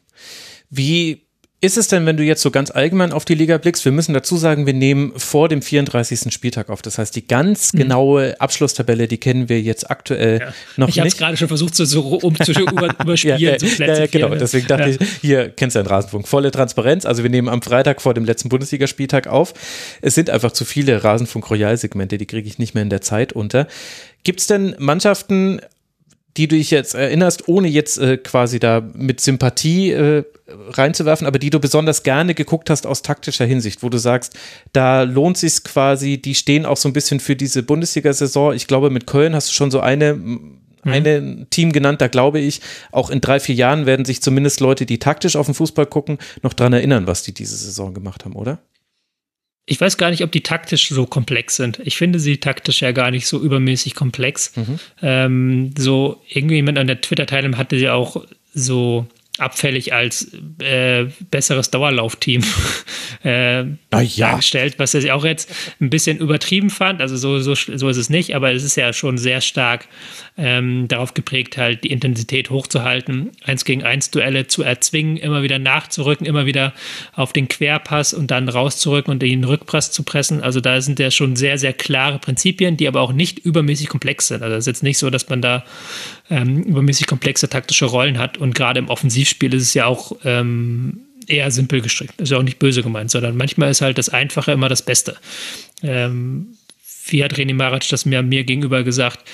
Wie 0.70 1.22
ist 1.64 1.78
es 1.78 1.86
denn, 1.86 2.06
wenn 2.06 2.16
du 2.16 2.24
jetzt 2.24 2.42
so 2.42 2.50
ganz 2.50 2.72
allgemein 2.72 3.12
auf 3.12 3.24
die 3.24 3.36
Liga 3.36 3.56
blickst? 3.56 3.84
Wir 3.84 3.92
müssen 3.92 4.14
dazu 4.14 4.36
sagen, 4.36 4.66
wir 4.66 4.74
nehmen 4.74 5.12
vor 5.16 5.48
dem 5.48 5.62
34. 5.62 6.34
Spieltag 6.34 6.68
auf. 6.68 6.82
Das 6.82 6.98
heißt, 6.98 7.14
die 7.14 7.24
ganz 7.24 7.72
mhm. 7.72 7.78
genaue 7.78 8.40
Abschlusstabelle, 8.40 9.06
die 9.06 9.18
kennen 9.18 9.48
wir 9.48 9.60
jetzt 9.60 9.88
aktuell 9.88 10.40
ja. 10.40 10.46
noch 10.76 10.88
ich 10.88 10.96
nicht. 10.96 10.96
Ich 10.96 10.98
habe 10.98 11.08
es 11.08 11.16
gerade 11.16 11.36
schon 11.36 11.46
versucht, 11.46 11.76
so, 11.76 11.84
so 11.84 12.00
um 12.00 12.34
zu 12.34 12.50
über, 12.60 12.92
überspielen. 13.00 13.38
ja, 13.38 13.56
so 13.60 13.66
ja, 13.66 13.96
ja, 13.96 14.06
genau. 14.06 14.34
Deswegen 14.34 14.66
dachte 14.66 14.90
ich, 14.90 14.98
hier 15.20 15.50
kennst 15.50 15.76
du 15.76 15.78
einen 15.78 15.86
Rasenfunk. 15.86 16.26
Volle 16.26 16.50
Transparenz. 16.50 17.06
Also 17.06 17.22
wir 17.22 17.30
nehmen 17.30 17.48
am 17.48 17.62
Freitag 17.62 18.02
vor 18.02 18.12
dem 18.12 18.24
letzten 18.24 18.48
Bundesligaspieltag 18.48 19.28
auf. 19.28 19.54
Es 20.00 20.16
sind 20.16 20.30
einfach 20.30 20.50
zu 20.50 20.64
viele 20.64 21.04
Rasenfunk-Royal-Segmente, 21.04 22.18
die 22.18 22.26
kriege 22.26 22.48
ich 22.48 22.58
nicht 22.58 22.74
mehr 22.74 22.82
in 22.82 22.90
der 22.90 23.02
Zeit 23.02 23.34
unter. 23.34 23.68
Gibt 24.24 24.40
es 24.40 24.46
denn 24.46 24.74
Mannschaften, 24.78 25.60
die 26.36 26.48
du 26.48 26.56
dich 26.56 26.70
jetzt 26.70 26.94
erinnerst, 26.94 27.48
ohne 27.48 27.68
jetzt 27.68 27.98
äh, 27.98 28.16
quasi 28.16 28.58
da 28.58 28.80
mit 28.94 29.20
Sympathie 29.20 29.90
äh, 29.90 30.24
reinzuwerfen, 30.48 31.26
aber 31.26 31.38
die 31.38 31.50
du 31.50 31.60
besonders 31.60 32.02
gerne 32.02 32.34
geguckt 32.34 32.70
hast 32.70 32.86
aus 32.86 33.02
taktischer 33.02 33.44
Hinsicht, 33.44 33.82
wo 33.82 33.88
du 33.88 33.98
sagst, 33.98 34.38
da 34.72 35.02
lohnt 35.02 35.36
sich 35.36 35.62
quasi, 35.62 36.20
die 36.20 36.34
stehen 36.34 36.64
auch 36.64 36.76
so 36.76 36.88
ein 36.88 36.92
bisschen 36.92 37.20
für 37.20 37.36
diese 37.36 37.62
Bundesliga-Saison. 37.62 38.54
Ich 38.54 38.66
glaube, 38.66 38.90
mit 38.90 39.06
Köln 39.06 39.34
hast 39.34 39.50
du 39.50 39.52
schon 39.52 39.70
so 39.70 39.80
eine 39.80 40.14
mhm. 40.14 40.60
eine 40.84 41.46
Team 41.50 41.72
genannt, 41.72 42.00
da 42.00 42.08
glaube 42.08 42.40
ich, 42.40 42.60
auch 42.90 43.10
in 43.10 43.20
drei, 43.20 43.40
vier 43.40 43.54
Jahren 43.54 43.86
werden 43.86 44.04
sich 44.04 44.22
zumindest 44.22 44.60
Leute, 44.60 44.86
die 44.86 44.98
taktisch 44.98 45.36
auf 45.36 45.46
den 45.46 45.54
Fußball 45.54 45.86
gucken, 45.86 46.18
noch 46.42 46.54
dran 46.54 46.72
erinnern, 46.72 47.06
was 47.06 47.22
die 47.22 47.34
diese 47.34 47.56
Saison 47.56 47.94
gemacht 47.94 48.24
haben, 48.24 48.34
oder? 48.34 48.60
Ich 49.64 49.80
weiß 49.80 49.96
gar 49.96 50.10
nicht, 50.10 50.24
ob 50.24 50.32
die 50.32 50.42
taktisch 50.42 50.88
so 50.88 51.06
komplex 51.06 51.56
sind. 51.56 51.80
Ich 51.84 51.96
finde 51.96 52.18
sie 52.18 52.38
taktisch 52.38 52.82
ja 52.82 52.92
gar 52.92 53.10
nicht 53.10 53.26
so 53.26 53.40
übermäßig 53.40 53.94
komplex. 53.94 54.56
Mhm. 54.56 54.78
Ähm, 55.02 55.74
so 55.78 56.20
irgendwie 56.28 56.56
jemand 56.56 56.78
an 56.78 56.88
der 56.88 57.00
Twitter-Teilnahme 57.00 57.56
hatte 57.56 57.78
sie 57.78 57.88
auch 57.88 58.24
so 58.54 59.06
abfällig 59.38 59.94
als 59.94 60.30
äh, 60.60 61.06
besseres 61.30 61.70
Dauerlaufteam 61.70 62.44
äh, 63.24 63.62
ja. 63.62 63.66
dargestellt, 63.90 64.74
was 64.76 64.92
er 64.94 65.16
auch 65.16 65.24
jetzt 65.24 65.50
ein 65.80 65.88
bisschen 65.88 66.18
übertrieben 66.18 66.68
fand. 66.68 67.00
Also 67.00 67.16
so, 67.16 67.38
so, 67.40 67.54
so 67.54 67.88
ist 67.88 67.96
es 67.96 68.10
nicht, 68.10 68.34
aber 68.34 68.52
es 68.52 68.62
ist 68.62 68.76
ja 68.76 68.92
schon 68.92 69.16
sehr 69.16 69.40
stark 69.40 69.88
ähm, 70.36 70.86
darauf 70.86 71.14
geprägt, 71.14 71.56
halt 71.56 71.82
die 71.84 71.90
Intensität 71.90 72.50
hochzuhalten, 72.50 73.30
eins 73.44 73.64
gegen 73.64 73.82
eins 73.82 74.10
Duelle 74.10 74.48
zu 74.48 74.62
erzwingen, 74.62 75.16
immer 75.16 75.42
wieder 75.42 75.58
nachzurücken, 75.58 76.26
immer 76.26 76.44
wieder 76.44 76.74
auf 77.14 77.32
den 77.32 77.48
Querpass 77.48 78.12
und 78.12 78.30
dann 78.30 78.50
rauszurücken 78.50 79.12
und 79.12 79.22
den 79.22 79.44
Rückpass 79.44 79.92
zu 79.92 80.02
pressen. 80.02 80.42
Also 80.42 80.60
da 80.60 80.82
sind 80.82 80.98
ja 80.98 81.10
schon 81.10 81.36
sehr, 81.36 81.56
sehr 81.56 81.72
klare 81.72 82.18
Prinzipien, 82.18 82.76
die 82.76 82.86
aber 82.86 83.00
auch 83.00 83.12
nicht 83.12 83.38
übermäßig 83.38 83.88
komplex 83.88 84.28
sind. 84.28 84.42
Also 84.42 84.56
es 84.56 84.64
ist 84.64 84.66
jetzt 84.66 84.82
nicht 84.82 84.98
so, 84.98 85.08
dass 85.08 85.28
man 85.30 85.40
da 85.40 85.64
ähm, 86.32 86.62
übermäßig 86.62 87.06
komplexe 87.06 87.48
taktische 87.48 87.84
Rollen 87.84 88.18
hat 88.18 88.38
und 88.38 88.54
gerade 88.54 88.78
im 88.78 88.88
Offensivspiel 88.88 89.52
ist 89.52 89.62
es 89.62 89.74
ja 89.74 89.84
auch 89.84 90.12
ähm, 90.24 91.02
eher 91.26 91.50
simpel 91.50 91.82
gestrickt. 91.82 92.18
Ist 92.20 92.30
ja 92.30 92.38
auch 92.38 92.42
nicht 92.42 92.58
böse 92.58 92.82
gemeint, 92.82 93.10
sondern 93.10 93.36
manchmal 93.36 93.70
ist 93.70 93.82
halt 93.82 93.98
das 93.98 94.08
Einfache 94.08 94.52
immer 94.52 94.70
das 94.70 94.82
Beste. 94.82 95.16
Ähm, 95.82 96.56
wie 97.06 97.22
hat 97.22 97.34
René 97.34 97.54
Maric 97.54 97.86
das 97.90 98.06
mir, 98.06 98.22
mir 98.22 98.44
gegenüber 98.44 98.82
gesagt? 98.82 99.28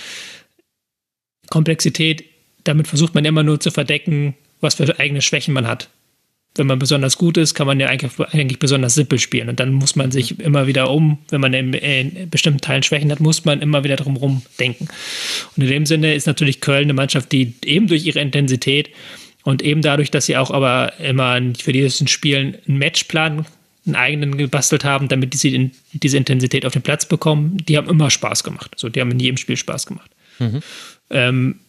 Komplexität, 1.50 2.24
damit 2.64 2.88
versucht 2.88 3.14
man 3.14 3.24
immer 3.24 3.44
nur 3.44 3.60
zu 3.60 3.70
verdecken, 3.70 4.34
was 4.60 4.74
für 4.74 4.98
eigene 4.98 5.22
Schwächen 5.22 5.54
man 5.54 5.68
hat. 5.68 5.88
Wenn 6.58 6.66
man 6.66 6.78
besonders 6.78 7.16
gut 7.16 7.36
ist, 7.36 7.54
kann 7.54 7.66
man 7.66 7.78
ja 7.80 7.86
eigentlich, 7.86 8.12
eigentlich 8.18 8.58
besonders 8.58 8.94
simpel 8.94 9.18
spielen. 9.18 9.48
Und 9.48 9.60
dann 9.60 9.72
muss 9.72 9.96
man 9.96 10.10
sich 10.10 10.38
immer 10.40 10.66
wieder 10.66 10.90
um, 10.90 11.18
wenn 11.30 11.40
man 11.40 11.54
in, 11.54 11.72
in 11.72 12.28
bestimmten 12.28 12.60
Teilen 12.60 12.82
Schwächen 12.82 13.10
hat, 13.10 13.20
muss 13.20 13.44
man 13.44 13.62
immer 13.62 13.84
wieder 13.84 13.96
drum 13.96 14.42
denken. 14.58 14.88
Und 15.56 15.62
in 15.62 15.68
dem 15.68 15.86
Sinne 15.86 16.14
ist 16.14 16.26
natürlich 16.26 16.60
Köln 16.60 16.84
eine 16.84 16.94
Mannschaft, 16.94 17.32
die 17.32 17.54
eben 17.64 17.86
durch 17.86 18.04
ihre 18.04 18.20
Intensität 18.20 18.90
und 19.44 19.62
eben 19.62 19.82
dadurch, 19.82 20.10
dass 20.10 20.26
sie 20.26 20.36
auch 20.36 20.50
aber 20.50 20.92
immer 20.98 21.40
für 21.58 21.72
dieses 21.72 22.10
Spielen 22.10 22.56
einen 22.66 22.78
Matchplan 22.78 23.46
einen 23.86 23.96
eigenen 23.96 24.36
gebastelt 24.36 24.84
haben, 24.84 25.08
damit 25.08 25.34
sie 25.34 25.70
diese 25.92 26.18
Intensität 26.18 26.66
auf 26.66 26.72
den 26.72 26.82
Platz 26.82 27.06
bekommen, 27.06 27.56
die 27.56 27.76
haben 27.76 27.88
immer 27.88 28.10
Spaß 28.10 28.44
gemacht. 28.44 28.74
So, 28.76 28.88
die 28.88 29.00
haben 29.00 29.10
in 29.10 29.20
jedem 29.20 29.36
Spiel 29.38 29.56
Spaß 29.56 29.86
gemacht. 29.86 30.10
Mhm. 30.38 30.60
Ähm, 31.10 31.60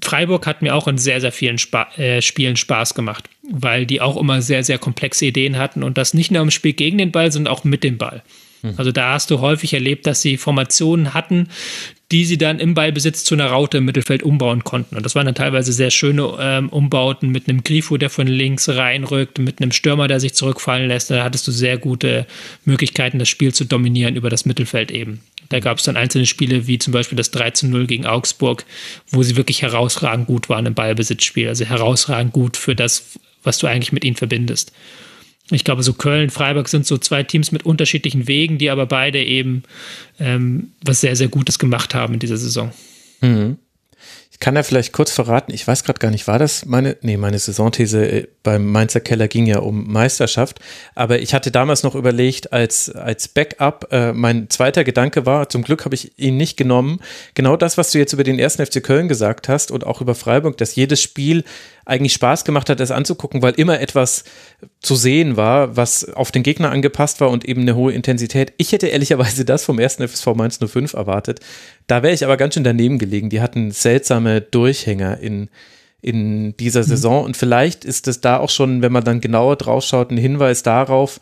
Freiburg 0.00 0.46
hat 0.46 0.62
mir 0.62 0.74
auch 0.74 0.88
in 0.88 0.98
sehr, 0.98 1.20
sehr 1.20 1.32
vielen 1.32 1.58
Spa 1.58 1.88
äh, 1.96 2.22
Spielen 2.22 2.56
Spaß 2.56 2.94
gemacht, 2.94 3.28
weil 3.50 3.86
die 3.86 4.00
auch 4.00 4.16
immer 4.16 4.42
sehr, 4.42 4.64
sehr 4.64 4.78
komplexe 4.78 5.26
Ideen 5.26 5.58
hatten 5.58 5.82
und 5.82 5.98
das 5.98 6.14
nicht 6.14 6.30
nur 6.30 6.42
im 6.42 6.50
Spiel 6.50 6.72
gegen 6.72 6.98
den 6.98 7.12
Ball, 7.12 7.30
sondern 7.30 7.52
auch 7.52 7.64
mit 7.64 7.84
dem 7.84 7.98
Ball. 7.98 8.22
Hm. 8.62 8.74
Also 8.76 8.92
da 8.92 9.12
hast 9.12 9.30
du 9.30 9.40
häufig 9.40 9.74
erlebt, 9.74 10.06
dass 10.06 10.22
sie 10.22 10.36
Formationen 10.36 11.14
hatten, 11.14 11.48
die 12.10 12.24
sie 12.24 12.38
dann 12.38 12.58
im 12.58 12.74
Ballbesitz 12.74 13.24
zu 13.24 13.34
einer 13.34 13.46
Raute 13.46 13.78
im 13.78 13.84
Mittelfeld 13.84 14.22
umbauen 14.22 14.64
konnten. 14.64 14.96
Und 14.96 15.04
das 15.04 15.14
waren 15.14 15.26
dann 15.26 15.34
teilweise 15.34 15.72
sehr 15.72 15.90
schöne 15.90 16.36
ähm, 16.38 16.68
Umbauten 16.68 17.30
mit 17.30 17.48
einem 17.48 17.64
Grifo, 17.64 17.96
der 17.96 18.10
von 18.10 18.26
links 18.26 18.68
reinrückt, 18.68 19.38
mit 19.38 19.60
einem 19.60 19.72
Stürmer, 19.72 20.08
der 20.08 20.20
sich 20.20 20.34
zurückfallen 20.34 20.88
lässt. 20.88 21.10
Da 21.10 21.24
hattest 21.24 21.48
du 21.48 21.52
sehr 21.52 21.78
gute 21.78 22.26
Möglichkeiten, 22.64 23.18
das 23.18 23.28
Spiel 23.28 23.54
zu 23.54 23.64
dominieren 23.64 24.16
über 24.16 24.30
das 24.30 24.44
Mittelfeld 24.44 24.90
eben. 24.90 25.20
Da 25.52 25.60
gab 25.60 25.78
es 25.78 25.84
dann 25.84 25.98
einzelne 25.98 26.24
Spiele, 26.24 26.66
wie 26.66 26.78
zum 26.78 26.92
Beispiel 26.92 27.16
das 27.16 27.30
3 27.30 27.50
zu 27.50 27.66
0 27.66 27.86
gegen 27.86 28.06
Augsburg, 28.06 28.64
wo 29.10 29.22
sie 29.22 29.36
wirklich 29.36 29.60
herausragend 29.60 30.26
gut 30.26 30.48
waren 30.48 30.64
im 30.64 30.74
Ballbesitzspiel. 30.74 31.48
Also 31.48 31.66
herausragend 31.66 32.32
gut 32.32 32.56
für 32.56 32.74
das, 32.74 33.18
was 33.42 33.58
du 33.58 33.66
eigentlich 33.66 33.92
mit 33.92 34.04
ihnen 34.04 34.16
verbindest. 34.16 34.72
Ich 35.50 35.64
glaube, 35.64 35.82
so 35.82 35.92
Köln, 35.92 36.30
Freiburg 36.30 36.68
sind 36.68 36.86
so 36.86 36.96
zwei 36.96 37.22
Teams 37.22 37.52
mit 37.52 37.66
unterschiedlichen 37.66 38.28
Wegen, 38.28 38.56
die 38.56 38.70
aber 38.70 38.86
beide 38.86 39.22
eben 39.22 39.64
ähm, 40.18 40.72
was 40.82 41.02
sehr, 41.02 41.16
sehr 41.16 41.28
Gutes 41.28 41.58
gemacht 41.58 41.94
haben 41.94 42.14
in 42.14 42.20
dieser 42.20 42.38
Saison. 42.38 42.72
Mhm 43.20 43.58
kann 44.42 44.56
da 44.56 44.64
vielleicht 44.64 44.92
kurz 44.92 45.12
verraten, 45.12 45.54
ich 45.54 45.68
weiß 45.68 45.84
gerade 45.84 46.00
gar 46.00 46.10
nicht, 46.10 46.26
war 46.26 46.40
das 46.40 46.66
meine, 46.66 46.96
nee, 47.00 47.16
meine 47.16 47.38
Saisonthese 47.38 48.04
äh, 48.04 48.26
beim 48.42 48.66
Mainzer 48.66 48.98
Keller 48.98 49.28
ging 49.28 49.46
ja 49.46 49.60
um 49.60 49.86
Meisterschaft, 49.86 50.58
aber 50.96 51.20
ich 51.20 51.32
hatte 51.32 51.52
damals 51.52 51.84
noch 51.84 51.94
überlegt, 51.94 52.52
als, 52.52 52.90
als 52.90 53.28
Backup, 53.28 53.86
äh, 53.92 54.12
mein 54.12 54.50
zweiter 54.50 54.82
Gedanke 54.82 55.26
war, 55.26 55.48
zum 55.48 55.62
Glück 55.62 55.84
habe 55.84 55.94
ich 55.94 56.18
ihn 56.18 56.38
nicht 56.38 56.56
genommen, 56.56 56.98
genau 57.34 57.56
das, 57.56 57.78
was 57.78 57.92
du 57.92 57.98
jetzt 57.98 58.14
über 58.14 58.24
den 58.24 58.40
ersten 58.40 58.66
FC 58.66 58.82
Köln 58.82 59.06
gesagt 59.06 59.48
hast 59.48 59.70
und 59.70 59.86
auch 59.86 60.00
über 60.00 60.16
Freiburg, 60.16 60.56
dass 60.56 60.74
jedes 60.74 61.00
Spiel 61.00 61.44
eigentlich 61.84 62.12
Spaß 62.12 62.44
gemacht 62.44 62.68
hat, 62.68 62.80
das 62.80 62.90
anzugucken, 62.90 63.42
weil 63.42 63.54
immer 63.54 63.80
etwas 63.80 64.24
zu 64.80 64.94
sehen 64.94 65.36
war, 65.36 65.76
was 65.76 66.04
auf 66.14 66.30
den 66.30 66.42
Gegner 66.42 66.70
angepasst 66.70 67.20
war 67.20 67.30
und 67.30 67.44
eben 67.44 67.62
eine 67.62 67.74
hohe 67.74 67.92
Intensität. 67.92 68.52
Ich 68.56 68.72
hätte 68.72 68.88
ehrlicherweise 68.88 69.44
das 69.44 69.64
vom 69.64 69.78
ersten 69.78 70.06
FSV 70.06 70.26
Mainz 70.34 70.58
05 70.58 70.94
erwartet. 70.94 71.40
Da 71.86 72.02
wäre 72.02 72.14
ich 72.14 72.24
aber 72.24 72.36
ganz 72.36 72.54
schön 72.54 72.64
daneben 72.64 72.98
gelegen. 72.98 73.30
Die 73.30 73.40
hatten 73.40 73.70
seltsame 73.70 74.40
Durchhänger 74.40 75.18
in, 75.18 75.48
in 76.00 76.56
dieser 76.56 76.80
mhm. 76.82 76.86
Saison 76.86 77.24
und 77.24 77.36
vielleicht 77.36 77.84
ist 77.84 78.08
es 78.08 78.20
da 78.20 78.38
auch 78.38 78.50
schon, 78.50 78.82
wenn 78.82 78.92
man 78.92 79.04
dann 79.04 79.20
genauer 79.20 79.56
drauf 79.56 79.84
schaut, 79.84 80.10
ein 80.10 80.16
Hinweis 80.16 80.62
darauf, 80.62 81.20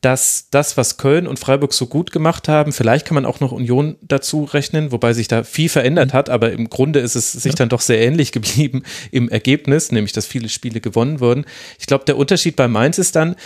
dass 0.00 0.48
das, 0.50 0.78
was 0.78 0.96
Köln 0.96 1.26
und 1.26 1.38
Freiburg 1.38 1.74
so 1.74 1.86
gut 1.86 2.10
gemacht 2.10 2.48
haben, 2.48 2.72
vielleicht 2.72 3.06
kann 3.06 3.16
man 3.16 3.26
auch 3.26 3.40
noch 3.40 3.52
Union 3.52 3.96
dazu 4.00 4.44
rechnen, 4.44 4.92
wobei 4.92 5.12
sich 5.12 5.28
da 5.28 5.44
viel 5.44 5.68
verändert 5.68 6.08
mhm. 6.08 6.12
hat, 6.14 6.30
aber 6.30 6.52
im 6.52 6.70
Grunde 6.70 7.00
ist 7.00 7.16
es 7.16 7.32
sich 7.32 7.52
ja. 7.52 7.56
dann 7.56 7.68
doch 7.68 7.82
sehr 7.82 8.00
ähnlich 8.00 8.32
geblieben 8.32 8.82
im 9.10 9.28
Ergebnis, 9.28 9.92
nämlich 9.92 10.12
dass 10.12 10.26
viele 10.26 10.48
Spiele 10.48 10.80
gewonnen 10.80 11.20
wurden. 11.20 11.44
Ich 11.78 11.86
glaube, 11.86 12.04
der 12.06 12.16
Unterschied 12.16 12.56
bei 12.56 12.66
Mainz 12.66 12.98
ist 12.98 13.14
dann, 13.14 13.36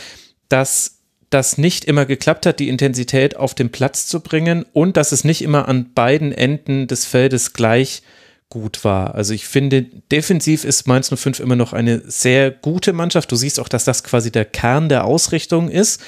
dass 0.48 0.93
das 1.34 1.58
nicht 1.58 1.84
immer 1.84 2.06
geklappt 2.06 2.46
hat, 2.46 2.60
die 2.60 2.68
Intensität 2.68 3.36
auf 3.36 3.54
den 3.54 3.70
Platz 3.70 4.06
zu 4.06 4.20
bringen 4.20 4.64
und 4.72 4.96
dass 4.96 5.12
es 5.12 5.24
nicht 5.24 5.42
immer 5.42 5.68
an 5.68 5.92
beiden 5.92 6.32
Enden 6.32 6.86
des 6.86 7.04
Feldes 7.04 7.52
gleich 7.52 8.02
gut 8.48 8.84
war. 8.84 9.14
Also 9.14 9.34
ich 9.34 9.46
finde, 9.46 9.82
defensiv 9.82 10.64
ist 10.64 10.86
Mainz 10.86 11.12
05 11.14 11.40
immer 11.40 11.56
noch 11.56 11.72
eine 11.72 12.02
sehr 12.06 12.50
gute 12.50 12.92
Mannschaft. 12.92 13.32
Du 13.32 13.36
siehst 13.36 13.58
auch, 13.58 13.68
dass 13.68 13.84
das 13.84 14.04
quasi 14.04 14.30
der 14.30 14.44
Kern 14.44 14.88
der 14.88 15.04
Ausrichtung 15.04 15.68
ist 15.68 16.00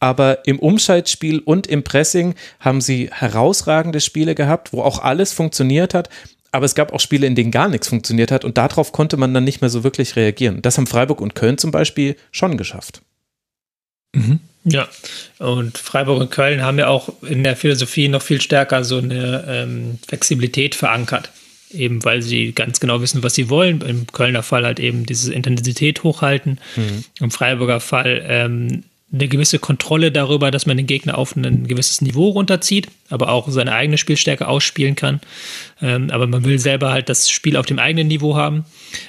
aber 0.00 0.46
im 0.46 0.58
Umschaltspiel 0.58 1.38
und 1.38 1.66
im 1.66 1.82
Pressing 1.82 2.34
haben 2.60 2.80
sie 2.80 3.08
herausragende 3.10 4.00
Spiele 4.00 4.34
gehabt, 4.34 4.72
wo 4.72 4.82
auch 4.82 4.98
alles 4.98 5.32
funktioniert 5.32 5.94
hat. 5.94 6.10
Aber 6.52 6.66
es 6.66 6.74
gab 6.74 6.92
auch 6.92 7.00
Spiele, 7.00 7.26
in 7.26 7.34
denen 7.34 7.50
gar 7.50 7.68
nichts 7.68 7.88
funktioniert 7.88 8.30
hat 8.30 8.44
und 8.44 8.58
darauf 8.58 8.92
konnte 8.92 9.16
man 9.16 9.34
dann 9.34 9.44
nicht 9.44 9.60
mehr 9.60 9.70
so 9.70 9.84
wirklich 9.84 10.16
reagieren. 10.16 10.62
Das 10.62 10.76
haben 10.76 10.86
Freiburg 10.86 11.20
und 11.20 11.34
Köln 11.34 11.58
zum 11.58 11.70
Beispiel 11.70 12.16
schon 12.30 12.56
geschafft. 12.56 13.02
Mhm. 14.14 14.40
Ja, 14.68 14.88
und 15.38 15.78
Freiburg 15.78 16.20
und 16.20 16.30
Köln 16.32 16.62
haben 16.62 16.78
ja 16.78 16.88
auch 16.88 17.08
in 17.22 17.44
der 17.44 17.54
Philosophie 17.54 18.08
noch 18.08 18.20
viel 18.20 18.40
stärker 18.40 18.82
so 18.82 18.98
eine 18.98 19.44
ähm, 19.48 19.98
Flexibilität 20.06 20.74
verankert. 20.74 21.30
eben 21.70 22.04
weil 22.04 22.22
sie 22.22 22.52
ganz 22.52 22.80
genau 22.80 23.00
wissen, 23.00 23.22
was 23.22 23.34
sie 23.34 23.48
wollen. 23.48 23.80
Im 23.82 24.06
Kölner 24.06 24.42
Fall 24.42 24.64
halt 24.64 24.80
eben 24.80 25.06
diese 25.06 25.32
Intensität 25.32 26.02
hochhalten. 26.02 26.60
Mhm. 26.76 27.04
Im 27.20 27.30
Freiburger 27.30 27.80
Fall 27.80 28.24
ähm, 28.26 28.82
eine 29.12 29.28
gewisse 29.28 29.58
Kontrolle 29.58 30.10
darüber, 30.10 30.50
dass 30.50 30.66
man 30.66 30.76
den 30.76 30.86
Gegner 30.86 31.16
auf 31.16 31.36
ein 31.36 31.68
gewisses 31.68 32.00
Niveau 32.00 32.30
runterzieht, 32.30 32.88
aber 33.08 33.28
auch 33.30 33.48
seine 33.48 33.72
eigene 33.72 33.98
Spielstärke 33.98 34.48
ausspielen 34.48 34.96
kann. 34.96 35.20
Ähm, 35.80 36.10
aber 36.10 36.26
man 36.26 36.44
will 36.44 36.58
selber 36.58 36.90
halt 36.90 37.08
das 37.08 37.30
Spiel 37.30 37.56
auf 37.56 37.66
dem 37.66 37.78
eigenen 37.78 38.08
Niveau 38.08 38.34
haben. 38.34 38.64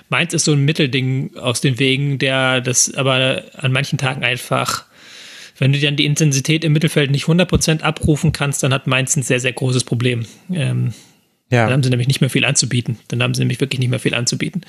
Mainz 0.09 0.33
ist 0.33 0.45
so 0.45 0.53
ein 0.53 0.65
Mittelding 0.65 1.35
aus 1.37 1.61
den 1.61 1.79
Wegen, 1.79 2.19
der 2.19 2.61
das 2.61 2.93
aber 2.93 3.43
an 3.55 3.71
manchen 3.71 3.97
Tagen 3.97 4.23
einfach, 4.23 4.85
wenn 5.57 5.73
du 5.73 5.79
dann 5.79 5.95
die 5.95 6.05
Intensität 6.05 6.63
im 6.63 6.73
Mittelfeld 6.73 7.11
nicht 7.11 7.25
100% 7.25 7.81
abrufen 7.81 8.31
kannst, 8.31 8.63
dann 8.63 8.73
hat 8.73 8.87
Mainz 8.87 9.15
ein 9.15 9.23
sehr, 9.23 9.39
sehr 9.39 9.53
großes 9.53 9.83
Problem. 9.83 10.25
Ähm, 10.51 10.93
ja. 11.49 11.63
Dann 11.63 11.73
haben 11.73 11.83
sie 11.83 11.89
nämlich 11.89 12.07
nicht 12.07 12.21
mehr 12.21 12.29
viel 12.29 12.45
anzubieten. 12.45 12.99
Dann 13.07 13.23
haben 13.23 13.33
sie 13.33 13.41
nämlich 13.41 13.61
wirklich 13.61 13.79
nicht 13.79 13.89
mehr 13.89 13.99
viel 13.99 14.13
anzubieten. 14.13 14.61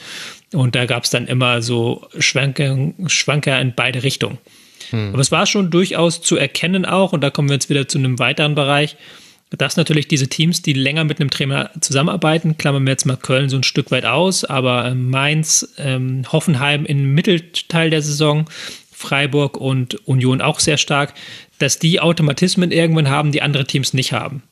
Und 0.53 0.74
da 0.74 0.87
gab 0.87 1.05
es 1.05 1.11
dann 1.11 1.27
immer 1.27 1.61
so 1.61 2.07
Schwanker, 2.18 2.92
Schwanker 3.07 3.61
in 3.61 3.74
beide 3.74 4.03
Richtungen. 4.05 4.38
Hm. 4.90 5.11
Aber 5.12 5.20
es 5.20 5.33
war 5.33 5.46
schon 5.46 5.70
durchaus 5.70 6.22
zu 6.22 6.37
erkennen 6.37 6.85
auch, 6.85 7.12
und 7.12 7.20
da 7.20 7.31
kommen 7.31 7.48
wir 7.48 7.55
jetzt 7.55 7.68
wieder 7.68 7.88
zu 7.88 7.98
einem 7.98 8.18
weiteren 8.18 8.55
Bereich, 8.55 8.96
dass 9.51 9.77
natürlich 9.77 10.09
diese 10.09 10.29
Teams, 10.29 10.62
die 10.62 10.74
länger 10.74 11.05
mit 11.05 11.20
einem 11.20 11.31
Trainer 11.31 11.70
zusammenarbeiten, 11.81 12.59
klammern 12.59 12.85
wir 12.85 12.90
jetzt 12.90 13.07
mal 13.07 13.16
Köln 13.16 13.48
so 13.48 13.57
ein 13.57 13.62
Stück 13.62 13.90
weit 13.90 14.05
aus, 14.05 14.44
aber 14.44 14.87
ähm, 14.87 15.09
Mainz, 15.09 15.74
ähm, 15.79 16.22
Hoffenheim 16.31 16.85
im 16.85 17.14
Mittelteil 17.14 17.90
der 17.90 18.03
Saison, 18.03 18.44
Freiburg 18.99 19.57
und 19.57 19.95
Union 20.09 20.41
auch 20.41 20.59
sehr 20.59 20.77
stark, 20.77 21.15
dass 21.59 21.79
die 21.79 22.01
Automatismen 22.01 22.73
irgendwann 22.73 23.09
haben, 23.09 23.31
die 23.31 23.43
andere 23.43 23.65
Teams 23.65 23.95
nicht 23.95 24.13
haben. 24.13 24.43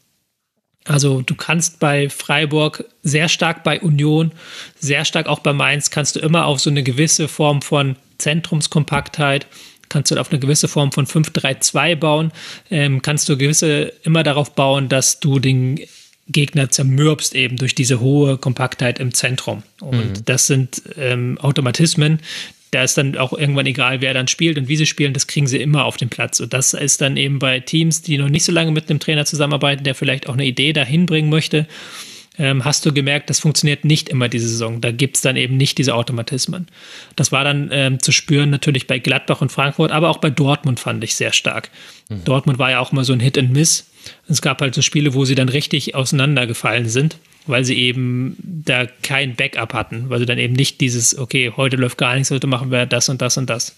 Also 0.85 1.21
du 1.21 1.35
kannst 1.35 1.81
bei 1.81 2.09
Freiburg 2.09 2.85
sehr 3.03 3.29
stark 3.29 3.65
bei 3.65 3.81
Union, 3.81 4.31
sehr 4.79 5.05
stark 5.05 5.27
auch 5.27 5.41
bei 5.41 5.53
Mainz, 5.53 5.91
kannst 5.91 6.15
du 6.15 6.21
immer 6.21 6.47
auf 6.47 6.61
so 6.61 6.71
eine 6.71 6.85
gewisse 6.85 7.27
Form 7.27 7.61
von 7.61 7.97
Zentrumskompaktheit, 8.19 9.49
kannst 9.89 10.13
du 10.13 10.21
auf 10.21 10.31
eine 10.31 10.39
gewisse 10.39 10.69
Form 10.69 10.93
von 10.93 11.07
5-3-2 11.07 11.97
bauen, 11.97 12.31
ähm, 12.71 13.03
kannst 13.03 13.29
du 13.29 13.37
gewisse 13.37 13.93
immer 14.05 14.23
darauf 14.23 14.55
bauen, 14.55 14.89
dass 14.89 15.19
du 15.19 15.41
den 15.41 15.81
Gegner 16.29 16.71
zermürbst 16.71 17.35
eben 17.35 17.57
durch 17.57 17.75
diese 17.75 18.01
hohe 18.01 18.37
Kompaktheit 18.37 18.99
im 18.99 19.13
Zentrum. 19.15 19.63
Und 19.81 20.19
mhm. 20.19 20.25
das 20.25 20.47
sind 20.47 20.83
ähm, 20.97 21.39
Automatismen, 21.39 22.21
da 22.77 22.83
ist 22.83 22.99
dann 22.99 23.17
auch 23.17 23.33
irgendwann 23.33 23.65
egal, 23.65 24.03
wer 24.03 24.13
dann 24.13 24.29
spielt 24.29 24.59
und 24.59 24.69
wie 24.69 24.77
sie 24.77 24.85
spielen, 24.85 25.15
das 25.15 25.27
kriegen 25.27 25.47
sie 25.47 25.57
immer 25.57 25.87
auf 25.87 25.97
den 25.97 26.11
Platz. 26.11 26.41
Und 26.41 26.53
das 26.53 26.75
ist 26.75 27.01
dann 27.01 27.17
eben 27.17 27.39
bei 27.39 27.59
Teams, 27.61 28.03
die 28.03 28.19
noch 28.19 28.29
nicht 28.29 28.45
so 28.45 28.53
lange 28.53 28.71
mit 28.71 28.91
einem 28.91 29.01
Trainer 29.01 29.25
zusammenarbeiten, 29.25 29.83
der 29.83 29.95
vielleicht 29.95 30.29
auch 30.29 30.35
eine 30.35 30.45
Idee 30.45 30.75
dahin 30.75 31.07
bringen 31.07 31.31
möchte, 31.31 31.67
ähm, 32.39 32.67
hast 32.67 32.85
du 32.85 32.93
gemerkt, 32.93 33.31
das 33.31 33.41
funktioniert 33.41 33.87
nicht 33.87 34.11
immer 34.11 34.29
diese 34.29 34.47
Saison. 34.47 34.83
Da 34.83 34.93
gibt 34.93 35.17
es 35.17 35.23
dann 35.23 35.37
eben 35.37 35.57
nicht 35.57 35.79
diese 35.79 35.95
Automatismen. 35.95 36.67
Das 37.17 37.33
war 37.33 37.45
dann 37.45 37.71
ähm, 37.73 37.99
zu 37.99 38.13
spüren 38.13 38.51
natürlich 38.51 38.87
bei 38.87 38.99
Gladbach 38.99 39.41
und 39.41 39.51
Frankfurt, 39.51 39.91
aber 39.91 40.11
auch 40.11 40.19
bei 40.19 40.29
Dortmund 40.29 40.79
fand 40.79 41.03
ich 41.03 41.15
sehr 41.15 41.33
stark. 41.33 41.71
Mhm. 42.11 42.25
Dortmund 42.25 42.59
war 42.59 42.71
ja 42.71 42.81
auch 42.81 42.93
mal 42.93 43.05
so 43.05 43.15
ein 43.15 43.21
Hit 43.21 43.39
and 43.39 43.53
Miss. 43.53 43.91
Es 44.29 44.43
gab 44.43 44.61
halt 44.61 44.75
so 44.75 44.83
Spiele, 44.83 45.15
wo 45.15 45.25
sie 45.25 45.35
dann 45.35 45.49
richtig 45.49 45.95
auseinandergefallen 45.95 46.91
sind, 46.91 47.17
weil 47.47 47.65
sie 47.65 47.77
eben 47.77 48.37
da 48.43 48.87
kein 49.03 49.37
Backup 49.37 49.73
hatten, 49.75 50.09
weil 50.09 50.19
sie 50.19 50.27
dann 50.27 50.39
eben 50.39 50.55
nicht 50.55 50.81
dieses, 50.81 51.17
okay, 51.19 51.53
heute 51.57 51.77
läuft 51.77 51.99
gar 51.99 52.15
nichts, 52.15 52.31
heute 52.31 52.47
machen 52.47 52.71
wir 52.71 52.87
das 52.87 53.09
und 53.09 53.23
das 53.23 53.37
und 53.37 53.49
das. 53.49 53.77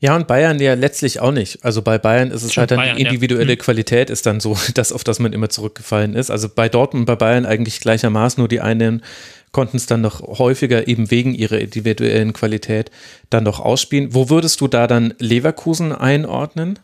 Ja, 0.00 0.14
und 0.14 0.28
Bayern 0.28 0.60
ja 0.60 0.74
letztlich 0.74 1.18
auch 1.18 1.32
nicht. 1.32 1.64
Also 1.64 1.82
bei 1.82 1.98
Bayern 1.98 2.30
ist 2.30 2.44
es 2.44 2.52
Schon 2.52 2.62
halt 2.62 2.70
dann 2.70 2.78
Bayern, 2.78 2.96
die 2.96 3.02
individuelle 3.02 3.52
ja. 3.52 3.56
Mhm. 3.56 3.60
Qualität 3.60 4.10
ist 4.10 4.26
dann 4.26 4.38
so, 4.38 4.56
das, 4.74 4.92
auf 4.92 5.02
das 5.02 5.18
man 5.18 5.32
immer 5.32 5.48
zurückgefallen 5.48 6.14
ist. 6.14 6.30
Also 6.30 6.48
bei 6.48 6.68
Dortmund 6.68 7.02
und 7.02 7.06
bei 7.06 7.16
Bayern 7.16 7.46
eigentlich 7.46 7.80
gleichermaßen, 7.80 8.40
nur 8.40 8.48
die 8.48 8.60
einen 8.60 9.02
konnten 9.50 9.76
es 9.76 9.86
dann 9.86 10.02
noch 10.02 10.20
häufiger 10.38 10.86
eben 10.86 11.10
wegen 11.10 11.34
ihrer 11.34 11.58
individuellen 11.58 12.32
Qualität 12.32 12.90
dann 13.30 13.44
noch 13.44 13.60
ausspielen. 13.60 14.14
Wo 14.14 14.30
würdest 14.30 14.60
du 14.60 14.68
da 14.68 14.86
dann 14.86 15.14
Leverkusen 15.18 15.92
einordnen? 15.92 16.78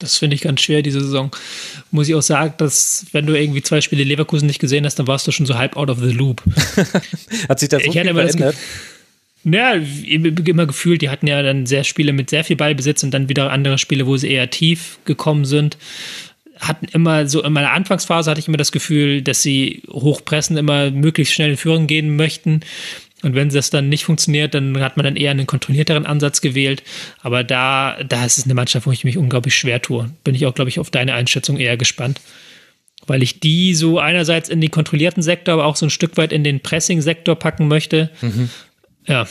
Das 0.00 0.16
finde 0.16 0.34
ich 0.34 0.40
ganz 0.40 0.62
schwer 0.62 0.82
diese 0.82 1.00
Saison. 1.00 1.30
Muss 1.90 2.08
ich 2.08 2.14
auch 2.14 2.22
sagen, 2.22 2.54
dass 2.56 3.06
wenn 3.12 3.26
du 3.26 3.38
irgendwie 3.38 3.62
zwei 3.62 3.80
Spiele 3.80 4.02
Leverkusen 4.02 4.46
nicht 4.46 4.58
gesehen 4.58 4.84
hast, 4.84 4.98
dann 4.98 5.06
warst 5.06 5.26
du 5.26 5.30
schon 5.30 5.46
so 5.46 5.56
halb 5.56 5.76
out 5.76 5.90
of 5.90 5.98
the 6.00 6.10
loop. 6.10 6.42
Hat 7.48 7.60
sich 7.60 7.68
das 7.68 7.82
so 7.82 7.88
ich 7.88 8.00
viel 8.00 8.14
verändert? 8.14 8.56
Ja, 9.44 9.72
immer 9.74 10.66
gefühlt, 10.66 11.00
die 11.00 11.08
hatten 11.08 11.26
ja 11.26 11.42
dann 11.42 11.64
sehr 11.64 11.84
Spiele 11.84 12.12
mit 12.12 12.28
sehr 12.28 12.44
viel 12.44 12.56
Ballbesitz 12.56 13.02
und 13.02 13.12
dann 13.12 13.28
wieder 13.28 13.50
andere 13.50 13.78
Spiele, 13.78 14.06
wo 14.06 14.16
sie 14.16 14.30
eher 14.30 14.50
tief 14.50 14.98
gekommen 15.04 15.44
sind. 15.46 15.78
Hatten 16.58 16.86
immer 16.92 17.26
so 17.26 17.42
in 17.42 17.52
meiner 17.52 17.72
Anfangsphase 17.72 18.30
hatte 18.30 18.40
ich 18.40 18.48
immer 18.48 18.58
das 18.58 18.72
Gefühl, 18.72 19.22
dass 19.22 19.42
sie 19.42 19.82
hochpressen, 19.90 20.58
immer 20.58 20.90
möglichst 20.90 21.32
schnell 21.32 21.50
in 21.50 21.56
Führung 21.56 21.86
gehen 21.86 22.16
möchten. 22.16 22.60
Und 23.22 23.34
wenn 23.34 23.50
das 23.50 23.70
dann 23.70 23.88
nicht 23.88 24.04
funktioniert, 24.04 24.54
dann 24.54 24.80
hat 24.80 24.96
man 24.96 25.04
dann 25.04 25.16
eher 25.16 25.30
einen 25.30 25.46
kontrollierteren 25.46 26.06
Ansatz 26.06 26.40
gewählt. 26.40 26.82
Aber 27.20 27.44
da, 27.44 28.02
da 28.02 28.24
ist 28.24 28.38
es 28.38 28.44
eine 28.44 28.54
Mannschaft, 28.54 28.86
wo 28.86 28.92
ich 28.92 29.04
mich 29.04 29.18
unglaublich 29.18 29.54
schwer 29.54 29.82
tue. 29.82 30.10
Bin 30.24 30.34
ich 30.34 30.46
auch, 30.46 30.54
glaube 30.54 30.70
ich, 30.70 30.78
auf 30.78 30.90
deine 30.90 31.14
Einschätzung 31.14 31.58
eher 31.58 31.76
gespannt. 31.76 32.20
Weil 33.06 33.22
ich 33.22 33.40
die 33.40 33.74
so 33.74 33.98
einerseits 33.98 34.48
in 34.48 34.60
den 34.60 34.70
kontrollierten 34.70 35.22
Sektor, 35.22 35.54
aber 35.54 35.66
auch 35.66 35.76
so 35.76 35.86
ein 35.86 35.90
Stück 35.90 36.16
weit 36.16 36.32
in 36.32 36.44
den 36.44 36.60
Pressing-Sektor 36.60 37.34
packen 37.36 37.68
möchte. 37.68 38.10
Mhm. 38.20 38.50
Ja. 39.06 39.26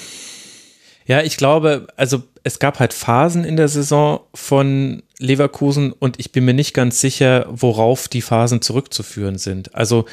Ja, 1.05 1.23
ich 1.23 1.37
glaube, 1.37 1.87
also 1.95 2.23
es 2.43 2.59
gab 2.59 2.79
halt 2.79 2.93
Phasen 2.93 3.43
in 3.43 3.57
der 3.57 3.67
Saison 3.67 4.19
von 4.35 5.01
Leverkusen 5.17 5.91
und 5.91 6.19
ich 6.19 6.31
bin 6.31 6.45
mir 6.45 6.53
nicht 6.53 6.73
ganz 6.75 7.01
sicher, 7.01 7.47
worauf 7.49 8.07
die 8.07 8.21
Phasen 8.21 8.61
zurückzuführen 8.61 9.39
sind. 9.39 9.73
Also 9.73 10.05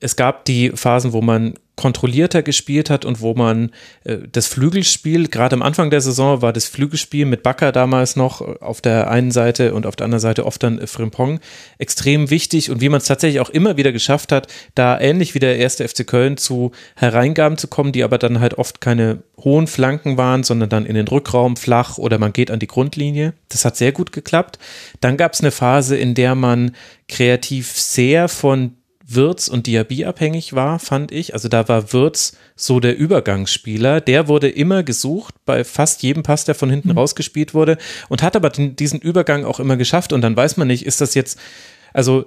es 0.00 0.16
gab 0.16 0.44
die 0.46 0.70
Phasen, 0.74 1.12
wo 1.12 1.20
man 1.20 1.54
kontrollierter 1.80 2.42
gespielt 2.42 2.90
hat 2.90 3.06
und 3.06 3.22
wo 3.22 3.32
man 3.32 3.70
äh, 4.04 4.18
das 4.30 4.46
Flügelspiel, 4.48 5.28
gerade 5.28 5.54
am 5.54 5.62
Anfang 5.62 5.88
der 5.88 6.02
Saison 6.02 6.42
war 6.42 6.52
das 6.52 6.66
Flügelspiel 6.66 7.24
mit 7.24 7.42
Bakker 7.42 7.72
damals 7.72 8.16
noch 8.16 8.42
äh, 8.42 8.58
auf 8.60 8.82
der 8.82 9.10
einen 9.10 9.30
Seite 9.30 9.72
und 9.72 9.86
auf 9.86 9.96
der 9.96 10.04
anderen 10.04 10.20
Seite 10.20 10.44
oft 10.44 10.62
dann 10.62 10.78
äh, 10.78 10.86
Frimpong 10.86 11.40
extrem 11.78 12.28
wichtig 12.28 12.70
und 12.70 12.82
wie 12.82 12.90
man 12.90 12.98
es 12.98 13.06
tatsächlich 13.06 13.40
auch 13.40 13.48
immer 13.48 13.78
wieder 13.78 13.92
geschafft 13.92 14.30
hat, 14.30 14.48
da 14.74 15.00
ähnlich 15.00 15.34
wie 15.34 15.38
der 15.38 15.56
erste 15.56 15.88
FC 15.88 16.06
Köln 16.06 16.36
zu 16.36 16.72
Hereingaben 16.96 17.56
zu 17.56 17.66
kommen, 17.66 17.92
die 17.92 18.04
aber 18.04 18.18
dann 18.18 18.40
halt 18.40 18.58
oft 18.58 18.82
keine 18.82 19.22
hohen 19.38 19.66
Flanken 19.66 20.18
waren, 20.18 20.42
sondern 20.42 20.68
dann 20.68 20.84
in 20.84 20.96
den 20.96 21.08
Rückraum 21.08 21.56
flach 21.56 21.96
oder 21.96 22.18
man 22.18 22.34
geht 22.34 22.50
an 22.50 22.58
die 22.58 22.66
Grundlinie. 22.66 23.32
Das 23.48 23.64
hat 23.64 23.78
sehr 23.78 23.92
gut 23.92 24.12
geklappt. 24.12 24.58
Dann 25.00 25.16
gab 25.16 25.32
es 25.32 25.40
eine 25.40 25.50
Phase, 25.50 25.96
in 25.96 26.14
der 26.14 26.34
man 26.34 26.72
kreativ 27.08 27.72
sehr 27.72 28.28
von 28.28 28.76
Wirtz 29.14 29.48
und 29.48 29.66
Diaby 29.66 30.04
abhängig 30.04 30.52
war, 30.54 30.78
fand 30.78 31.12
ich. 31.12 31.34
Also 31.34 31.48
da 31.48 31.68
war 31.68 31.92
Wirtz 31.92 32.36
so 32.54 32.80
der 32.80 32.96
Übergangsspieler. 32.96 34.00
Der 34.00 34.28
wurde 34.28 34.48
immer 34.48 34.82
gesucht 34.82 35.34
bei 35.44 35.64
fast 35.64 36.02
jedem 36.02 36.22
Pass, 36.22 36.44
der 36.44 36.54
von 36.54 36.70
hinten 36.70 36.90
mhm. 36.90 36.98
rausgespielt 36.98 37.54
wurde 37.54 37.78
und 38.08 38.22
hat 38.22 38.36
aber 38.36 38.50
diesen 38.50 39.00
Übergang 39.00 39.44
auch 39.44 39.60
immer 39.60 39.76
geschafft. 39.76 40.12
Und 40.12 40.20
dann 40.20 40.36
weiß 40.36 40.56
man 40.56 40.68
nicht, 40.68 40.86
ist 40.86 41.00
das 41.00 41.14
jetzt, 41.14 41.38
also 41.92 42.26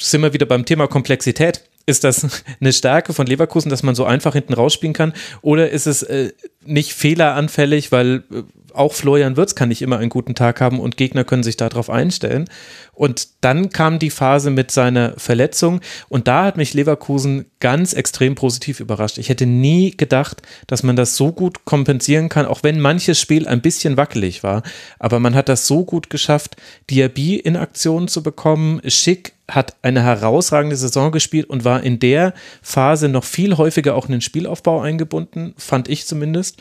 sind 0.00 0.22
wir 0.22 0.32
wieder 0.32 0.46
beim 0.46 0.64
Thema 0.64 0.88
Komplexität. 0.88 1.64
Ist 1.86 2.04
das 2.04 2.26
eine 2.60 2.72
Stärke 2.72 3.12
von 3.12 3.26
Leverkusen, 3.26 3.70
dass 3.70 3.82
man 3.82 3.94
so 3.94 4.04
einfach 4.04 4.32
hinten 4.32 4.54
rausspielen 4.54 4.94
kann? 4.94 5.12
Oder 5.42 5.70
ist 5.70 5.86
es 5.86 6.02
äh, 6.02 6.32
nicht 6.64 6.94
fehleranfällig, 6.94 7.92
weil 7.92 8.24
äh, 8.32 8.42
auch 8.78 8.92
Florian 8.92 9.36
Wirtz 9.36 9.54
kann 9.54 9.68
nicht 9.68 9.82
immer 9.82 9.98
einen 9.98 10.10
guten 10.10 10.34
Tag 10.34 10.60
haben 10.60 10.80
und 10.80 10.96
Gegner 10.96 11.24
können 11.24 11.42
sich 11.42 11.56
darauf 11.56 11.90
einstellen. 11.90 12.48
Und 12.92 13.28
dann 13.42 13.70
kam 13.70 13.98
die 13.98 14.10
Phase 14.10 14.50
mit 14.50 14.70
seiner 14.70 15.14
Verletzung 15.16 15.80
und 16.08 16.28
da 16.28 16.44
hat 16.44 16.56
mich 16.56 16.74
Leverkusen 16.74 17.46
ganz 17.60 17.92
extrem 17.92 18.34
positiv 18.34 18.80
überrascht. 18.80 19.18
Ich 19.18 19.28
hätte 19.28 19.46
nie 19.46 19.96
gedacht, 19.96 20.42
dass 20.66 20.82
man 20.82 20.96
das 20.96 21.16
so 21.16 21.32
gut 21.32 21.64
kompensieren 21.64 22.28
kann, 22.28 22.46
auch 22.46 22.62
wenn 22.62 22.80
manches 22.80 23.20
Spiel 23.20 23.46
ein 23.46 23.60
bisschen 23.60 23.96
wackelig 23.96 24.42
war. 24.42 24.62
Aber 24.98 25.20
man 25.20 25.34
hat 25.34 25.48
das 25.48 25.66
so 25.66 25.84
gut 25.84 26.10
geschafft, 26.10 26.56
Diaby 26.90 27.36
in 27.36 27.56
Aktion 27.56 28.08
zu 28.08 28.22
bekommen. 28.22 28.80
Schick 28.86 29.34
hat 29.50 29.76
eine 29.82 30.02
herausragende 30.02 30.76
Saison 30.76 31.10
gespielt 31.10 31.48
und 31.48 31.64
war 31.64 31.82
in 31.82 31.98
der 31.98 32.34
Phase 32.62 33.08
noch 33.08 33.24
viel 33.24 33.56
häufiger 33.56 33.94
auch 33.94 34.06
in 34.06 34.12
den 34.12 34.20
Spielaufbau 34.20 34.80
eingebunden, 34.80 35.54
fand 35.56 35.88
ich 35.88 36.06
zumindest 36.06 36.60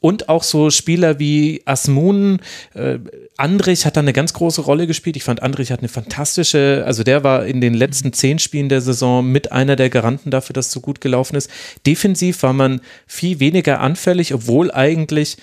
und 0.00 0.28
auch 0.28 0.42
so 0.42 0.70
Spieler 0.70 1.18
wie 1.18 1.62
Asmun, 1.64 2.40
äh, 2.74 2.98
Andrich 3.36 3.84
hat 3.84 3.96
da 3.96 4.00
eine 4.00 4.12
ganz 4.12 4.32
große 4.32 4.60
Rolle 4.60 4.86
gespielt. 4.86 5.16
Ich 5.16 5.24
fand, 5.24 5.42
Andrich 5.42 5.72
hat 5.72 5.80
eine 5.80 5.88
fantastische, 5.88 6.84
also 6.86 7.02
der 7.02 7.24
war 7.24 7.46
in 7.46 7.60
den 7.60 7.74
letzten 7.74 8.12
zehn 8.12 8.38
Spielen 8.38 8.68
der 8.68 8.80
Saison 8.80 9.26
mit 9.26 9.50
einer 9.50 9.76
der 9.76 9.90
Garanten 9.90 10.30
dafür, 10.30 10.54
dass 10.54 10.66
es 10.66 10.72
so 10.72 10.80
gut 10.80 11.00
gelaufen 11.00 11.36
ist. 11.36 11.50
Defensiv 11.86 12.42
war 12.42 12.52
man 12.52 12.80
viel 13.06 13.40
weniger 13.40 13.80
anfällig, 13.80 14.34
obwohl 14.34 14.70
eigentlich 14.70 15.36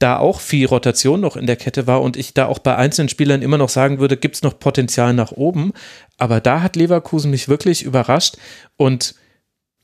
da 0.00 0.16
auch 0.16 0.40
viel 0.40 0.66
Rotation 0.66 1.20
noch 1.20 1.36
in 1.36 1.46
der 1.46 1.56
Kette 1.56 1.86
war 1.86 2.00
und 2.00 2.16
ich 2.16 2.32
da 2.32 2.46
auch 2.46 2.58
bei 2.58 2.74
einzelnen 2.74 3.10
Spielern 3.10 3.42
immer 3.42 3.58
noch 3.58 3.68
sagen 3.68 3.98
würde, 3.98 4.16
gibt 4.16 4.34
es 4.36 4.42
noch 4.42 4.58
Potenzial 4.58 5.12
nach 5.12 5.32
oben. 5.32 5.72
Aber 6.16 6.40
da 6.40 6.62
hat 6.62 6.74
Leverkusen 6.74 7.30
mich 7.30 7.48
wirklich 7.48 7.82
überrascht 7.82 8.36
und 8.76 9.14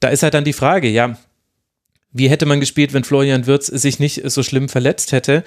da 0.00 0.08
ist 0.08 0.22
halt 0.22 0.34
dann 0.34 0.44
die 0.44 0.52
Frage, 0.52 0.88
ja, 0.88 1.16
wie 2.12 2.28
hätte 2.28 2.46
man 2.46 2.60
gespielt, 2.60 2.92
wenn 2.92 3.04
Florian 3.04 3.46
Wirtz 3.46 3.66
sich 3.66 3.98
nicht 3.98 4.22
so 4.24 4.42
schlimm 4.42 4.68
verletzt 4.68 5.12
hätte? 5.12 5.44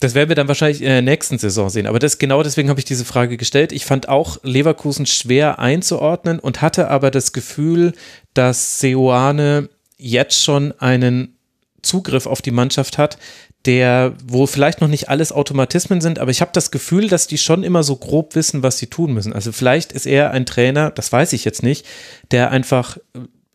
Das 0.00 0.14
werden 0.14 0.28
wir 0.28 0.36
dann 0.36 0.48
wahrscheinlich 0.48 0.82
in 0.82 0.88
der 0.88 1.02
nächsten 1.02 1.38
Saison 1.38 1.70
sehen. 1.70 1.86
Aber 1.86 1.98
das 1.98 2.18
genau 2.18 2.42
deswegen 2.42 2.68
habe 2.68 2.80
ich 2.80 2.84
diese 2.84 3.04
Frage 3.04 3.36
gestellt. 3.36 3.72
Ich 3.72 3.84
fand 3.84 4.08
auch 4.08 4.38
Leverkusen 4.42 5.06
schwer 5.06 5.58
einzuordnen 5.58 6.38
und 6.38 6.62
hatte 6.62 6.88
aber 6.88 7.10
das 7.10 7.32
Gefühl, 7.32 7.92
dass 8.34 8.80
Seoane 8.80 9.68
jetzt 9.96 10.42
schon 10.42 10.72
einen 10.78 11.36
Zugriff 11.82 12.26
auf 12.26 12.42
die 12.42 12.50
Mannschaft 12.50 12.98
hat, 12.98 13.18
der, 13.66 14.14
wo 14.24 14.46
vielleicht 14.46 14.80
noch 14.80 14.88
nicht 14.88 15.08
alles 15.08 15.32
Automatismen 15.32 16.00
sind, 16.00 16.18
aber 16.18 16.30
ich 16.30 16.40
habe 16.40 16.50
das 16.52 16.70
Gefühl, 16.70 17.08
dass 17.08 17.26
die 17.26 17.38
schon 17.38 17.62
immer 17.62 17.82
so 17.82 17.96
grob 17.96 18.34
wissen, 18.34 18.62
was 18.62 18.78
sie 18.78 18.88
tun 18.88 19.14
müssen. 19.14 19.32
Also 19.32 19.52
vielleicht 19.52 19.92
ist 19.92 20.06
er 20.06 20.32
ein 20.32 20.44
Trainer, 20.44 20.90
das 20.90 21.10
weiß 21.10 21.32
ich 21.32 21.44
jetzt 21.44 21.62
nicht, 21.62 21.86
der 22.30 22.50
einfach 22.50 22.98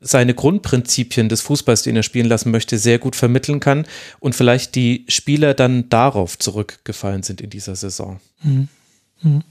seine 0.01 0.33
Grundprinzipien 0.33 1.29
des 1.29 1.41
Fußballs, 1.41 1.83
den 1.83 1.95
er 1.95 2.03
spielen 2.03 2.27
lassen 2.27 2.51
möchte, 2.51 2.77
sehr 2.77 2.99
gut 2.99 3.15
vermitteln 3.15 3.59
kann 3.59 3.85
und 4.19 4.33
vielleicht 4.33 4.75
die 4.75 5.05
Spieler 5.07 5.53
dann 5.53 5.89
darauf 5.89 6.37
zurückgefallen 6.37 7.23
sind 7.23 7.41
in 7.41 7.49
dieser 7.49 7.75
Saison. 7.75 8.19
Mhm. 8.43 8.69
Mhm. 9.21 9.43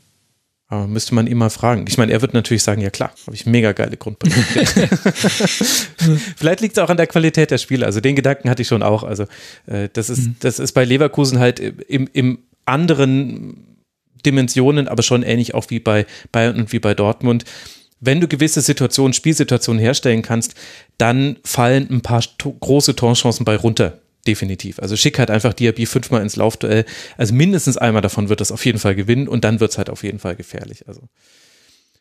Aber 0.70 0.86
müsste 0.86 1.14
man 1.14 1.26
ihn 1.26 1.38
mal 1.38 1.48
fragen. 1.48 1.86
Ich 1.88 1.96
meine, 1.96 2.12
er 2.12 2.20
wird 2.20 2.34
natürlich 2.34 2.62
sagen, 2.62 2.82
ja 2.82 2.90
klar, 2.90 3.12
habe 3.26 3.34
ich 3.34 3.46
mega 3.46 3.72
geile 3.72 3.96
Grundprinzipien. 3.96 4.88
Vielleicht 6.36 6.60
liegt 6.60 6.76
es 6.76 6.82
auch 6.82 6.90
an 6.90 6.98
der 6.98 7.06
Qualität 7.06 7.50
der 7.50 7.56
Spiele. 7.56 7.86
Also 7.86 8.00
den 8.00 8.16
Gedanken 8.16 8.50
hatte 8.50 8.60
ich 8.60 8.68
schon 8.68 8.82
auch. 8.82 9.02
Also 9.02 9.24
äh, 9.66 9.88
das 9.90 10.10
ist, 10.10 10.26
mhm. 10.26 10.36
das 10.40 10.58
ist 10.58 10.72
bei 10.72 10.84
Leverkusen 10.84 11.38
halt 11.38 11.58
im, 11.58 12.08
im 12.12 12.40
anderen 12.66 13.64
Dimensionen, 14.26 14.88
aber 14.88 15.02
schon 15.02 15.22
ähnlich 15.22 15.54
auch 15.54 15.70
wie 15.70 15.80
bei 15.80 16.04
Bayern 16.32 16.56
und 16.56 16.72
wie 16.72 16.80
bei 16.80 16.94
Dortmund. 16.94 17.44
Wenn 18.00 18.20
du 18.20 18.28
gewisse 18.28 18.60
Situationen, 18.60 19.12
Spielsituationen 19.12 19.80
herstellen 19.80 20.22
kannst, 20.22 20.54
dann 20.98 21.36
fallen 21.44 21.88
ein 21.90 22.00
paar 22.00 22.22
große 22.38 22.94
Torchancen 22.94 23.44
bei 23.44 23.56
runter 23.56 23.98
definitiv. 24.26 24.78
Also 24.78 24.94
Schick 24.94 25.18
hat 25.18 25.30
einfach 25.30 25.54
Diaby 25.54 25.86
fünfmal 25.86 26.22
ins 26.22 26.36
Laufduell. 26.36 26.84
Also 27.16 27.34
mindestens 27.34 27.78
einmal 27.78 28.02
davon 28.02 28.28
wird 28.28 28.40
das 28.40 28.52
auf 28.52 28.64
jeden 28.64 28.78
Fall 28.78 28.94
gewinnen 28.94 29.26
und 29.26 29.42
dann 29.42 29.58
wird 29.58 29.72
es 29.72 29.78
halt 29.78 29.90
auf 29.90 30.04
jeden 30.04 30.18
Fall 30.18 30.36
gefährlich. 30.36 30.86
Also 30.86 31.02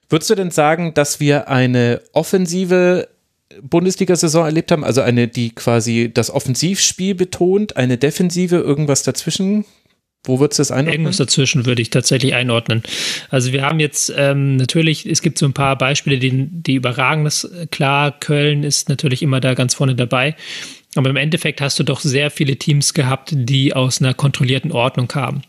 würdest 0.10 0.30
du 0.30 0.36
denn 0.36 0.52
sagen, 0.52 0.94
dass 0.94 1.20
wir 1.20 1.48
eine 1.48 2.02
offensive 2.12 3.08
Bundesliga-Saison 3.62 4.46
erlebt 4.46 4.72
haben, 4.72 4.84
also 4.84 5.02
eine, 5.02 5.30
die 5.30 5.56
quasi 5.56 6.12
das 6.14 6.30
Offensivspiel 6.30 7.16
betont, 7.16 7.78
eine 7.78 7.98
defensive, 7.98 8.58
irgendwas 8.58 9.04
dazwischen? 9.04 9.66
Wo 10.28 10.40
würdest 10.40 10.60
du 10.60 10.62
das 10.62 10.72
einordnen? 10.72 10.94
Irgendwas 10.94 11.18
dazwischen 11.18 11.66
würde 11.66 11.82
ich 11.82 11.90
tatsächlich 11.90 12.34
einordnen. 12.34 12.84
Also 13.30 13.54
wir 13.54 13.64
haben 13.64 13.80
jetzt 13.80 14.14
ähm, 14.16 14.58
natürlich, 14.58 15.06
es 15.06 15.22
gibt 15.22 15.38
so 15.38 15.46
ein 15.46 15.54
paar 15.54 15.78
Beispiele, 15.78 16.18
die, 16.18 16.48
die 16.50 16.76
überragen 16.76 17.24
das. 17.24 17.50
Klar, 17.72 18.12
Köln 18.20 18.64
ist 18.64 18.90
natürlich 18.90 19.22
immer 19.22 19.40
da 19.40 19.54
ganz 19.54 19.74
vorne 19.74 19.96
dabei. 19.96 20.36
Aber 20.96 21.10
im 21.10 21.16
Endeffekt 21.16 21.62
hast 21.62 21.80
du 21.80 21.84
doch 21.84 22.00
sehr 22.00 22.32
viele 22.32 22.56
Teams 22.56 22.94
gehabt, 22.94 23.32
die 23.34 23.74
aus 23.74 24.02
einer 24.02 24.14
kontrollierten 24.14 24.72
Ordnung 24.72 25.08
kamen 25.08 25.44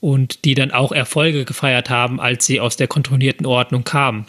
und 0.00 0.44
die 0.44 0.54
dann 0.54 0.70
auch 0.70 0.92
Erfolge 0.92 1.44
gefeiert 1.44 1.88
haben, 1.88 2.20
als 2.20 2.44
sie 2.44 2.60
aus 2.60 2.76
der 2.76 2.88
kontrollierten 2.88 3.46
Ordnung 3.46 3.84
kamen. 3.84 4.26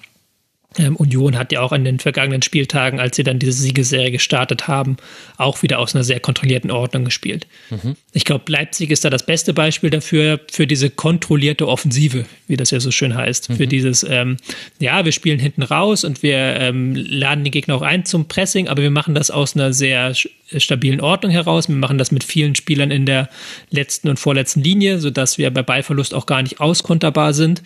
Ähm, 0.78 0.96
Union 0.96 1.38
hat 1.38 1.52
ja 1.52 1.62
auch 1.62 1.72
an 1.72 1.86
den 1.86 2.00
vergangenen 2.00 2.42
Spieltagen, 2.42 3.00
als 3.00 3.16
sie 3.16 3.24
dann 3.24 3.40
diese 3.40 3.54
Siegeserie 3.54 4.12
gestartet 4.12 4.68
haben, 4.68 4.98
auch 5.38 5.62
wieder 5.62 5.80
aus 5.80 5.94
einer 5.94 6.04
sehr 6.04 6.20
kontrollierten 6.20 6.72
Ordnung 6.72 7.06
gespielt. 7.06 7.48
Mhm. 7.70 7.96
Ich 8.12 8.26
glaube, 8.26 8.52
Leipzig 8.52 8.90
ist 8.92 9.06
da 9.06 9.10
das 9.10 9.26
beste 9.26 9.54
Beispiel 9.54 9.90
dafür, 9.90 10.40
für 10.52 10.68
diese 10.68 10.90
kontrollierte 10.90 11.68
Offensive, 11.68 12.26
wie 12.48 12.58
das 12.58 12.72
ja 12.72 12.80
so 12.80 12.92
schön 12.92 13.16
heißt. 13.16 13.50
Mhm. 13.50 13.56
Für 13.56 13.68
dieses, 13.68 14.04
ähm, 14.04 14.38
ja, 14.80 15.06
wir 15.06 15.12
spielen 15.12 15.40
hinten 15.40 15.64
raus 15.64 16.04
und 16.04 16.24
wir 16.24 16.38
ähm, 16.38 16.96
laden 16.96 17.44
die 17.44 17.52
Gegner 17.52 17.76
auch 17.76 17.82
ein 17.82 18.06
zum 18.06 18.28
Pressing, 18.28 18.68
aber 18.68 18.82
wir 18.82 18.92
machen 18.92 19.16
das 19.16 19.32
aus 19.32 19.56
einer 19.56 19.74
sehr 19.74 20.14
stabilen 20.60 21.02
Ordnung 21.02 21.32
heraus. 21.32 21.68
Wir 21.68 21.76
machen 21.76 21.98
das 21.98 22.12
mit 22.12 22.24
vielen 22.24 22.56
Spielern 22.56 22.92
in 22.92 23.06
der 23.06 23.30
letzten 23.70 24.10
und 24.10 24.20
vorletzten 24.20 24.62
Linie, 24.62 25.00
sodass 25.00 25.38
wir 25.38 25.52
bei 25.52 25.64
Ballverlust 25.64 26.14
auch 26.14 26.26
gar 26.26 26.42
nicht 26.42 26.60
auskonterbar 26.60 27.34
sind. 27.34 27.64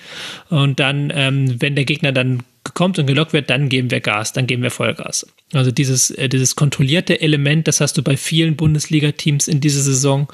Und 0.50 0.80
dann, 0.80 1.12
ähm, 1.14 1.62
wenn 1.62 1.76
der 1.76 1.86
Gegner 1.86 2.12
dann 2.12 2.44
kommt 2.74 3.00
und 3.00 3.08
gelockt 3.08 3.34
wird, 3.34 3.50
dann 3.50 3.70
geben 3.70 3.92
wir 3.92 4.02
Gas, 4.02 4.34
dann 4.34 4.48
geben 4.48 4.64
wir 4.64 4.72
Vollgas. 4.72 5.26
Also 5.54 5.72
dieses, 5.72 6.12
äh, 6.12 6.30
dieses 6.30 6.56
kontrollierte 6.56 7.22
Element, 7.22 7.68
das 7.68 7.82
hast 7.82 7.98
du 7.98 8.04
bei 8.04 8.18
vielen 8.18 8.56
Bundesliga-Teams 8.56 9.48
in 9.48 9.62
dieser 9.62 9.82
Saison 9.82 10.28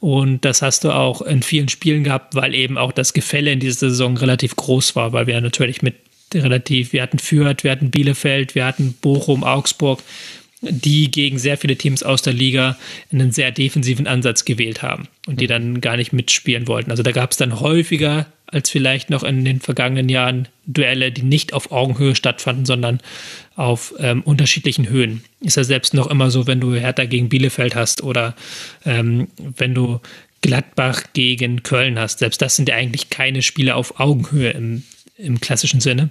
und 0.00 0.44
das 0.44 0.62
hast 0.62 0.84
du 0.84 0.90
auch 0.90 1.22
in 1.22 1.42
vielen 1.42 1.68
Spielen 1.68 2.04
gehabt, 2.04 2.34
weil 2.34 2.54
eben 2.54 2.78
auch 2.78 2.92
das 2.92 3.12
Gefälle 3.12 3.52
in 3.52 3.60
dieser 3.60 3.90
Saison 3.90 4.16
relativ 4.16 4.56
groß 4.56 4.96
war, 4.96 5.12
weil 5.12 5.26
wir 5.26 5.40
natürlich 5.40 5.82
mit 5.82 5.94
relativ, 6.34 6.92
wir 6.92 7.02
hatten 7.02 7.18
Fürth, 7.18 7.64
wir 7.64 7.70
hatten 7.70 7.90
Bielefeld, 7.90 8.54
wir 8.54 8.64
hatten 8.64 8.94
Bochum, 9.00 9.44
Augsburg, 9.44 10.02
die 10.70 11.10
gegen 11.10 11.38
sehr 11.38 11.56
viele 11.56 11.76
Teams 11.76 12.02
aus 12.02 12.22
der 12.22 12.32
Liga 12.32 12.76
einen 13.12 13.32
sehr 13.32 13.50
defensiven 13.50 14.06
Ansatz 14.06 14.44
gewählt 14.44 14.82
haben 14.82 15.08
und 15.26 15.40
die 15.40 15.46
dann 15.46 15.80
gar 15.80 15.96
nicht 15.96 16.12
mitspielen 16.12 16.66
wollten. 16.68 16.90
Also 16.90 17.02
da 17.02 17.12
gab 17.12 17.30
es 17.30 17.36
dann 17.36 17.60
häufiger 17.60 18.26
als 18.46 18.70
vielleicht 18.70 19.10
noch 19.10 19.24
in 19.24 19.44
den 19.44 19.60
vergangenen 19.60 20.08
Jahren 20.08 20.48
Duelle, 20.66 21.10
die 21.10 21.22
nicht 21.22 21.52
auf 21.52 21.72
Augenhöhe 21.72 22.14
stattfanden, 22.14 22.64
sondern 22.66 23.00
auf 23.56 23.94
ähm, 23.98 24.22
unterschiedlichen 24.22 24.88
Höhen. 24.88 25.24
Ist 25.40 25.56
ja 25.56 25.64
selbst 25.64 25.94
noch 25.94 26.06
immer 26.08 26.30
so, 26.30 26.46
wenn 26.46 26.60
du 26.60 26.74
Hertha 26.74 27.04
gegen 27.04 27.28
Bielefeld 27.28 27.74
hast 27.74 28.02
oder 28.02 28.34
ähm, 28.84 29.28
wenn 29.56 29.74
du 29.74 30.00
Gladbach 30.40 31.04
gegen 31.14 31.62
Köln 31.62 31.98
hast. 31.98 32.18
Selbst 32.18 32.42
das 32.42 32.56
sind 32.56 32.68
ja 32.68 32.76
eigentlich 32.76 33.10
keine 33.10 33.42
Spiele 33.42 33.74
auf 33.74 33.98
Augenhöhe 33.98 34.50
im, 34.50 34.82
im 35.16 35.40
klassischen 35.40 35.80
Sinne. 35.80 36.10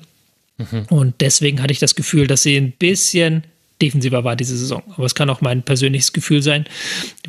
Mhm. 0.58 0.86
Und 0.90 1.22
deswegen 1.22 1.62
hatte 1.62 1.72
ich 1.72 1.80
das 1.80 1.96
Gefühl, 1.96 2.28
dass 2.28 2.44
sie 2.44 2.58
ein 2.58 2.72
bisschen 2.72 3.44
defensiver 3.84 4.24
war 4.24 4.36
diese 4.36 4.56
Saison. 4.56 4.82
Aber 4.96 5.06
es 5.06 5.14
kann 5.14 5.30
auch 5.30 5.42
mein 5.42 5.64
persönliches 5.64 6.14
Gefühl 6.14 6.42
sein, 6.42 6.66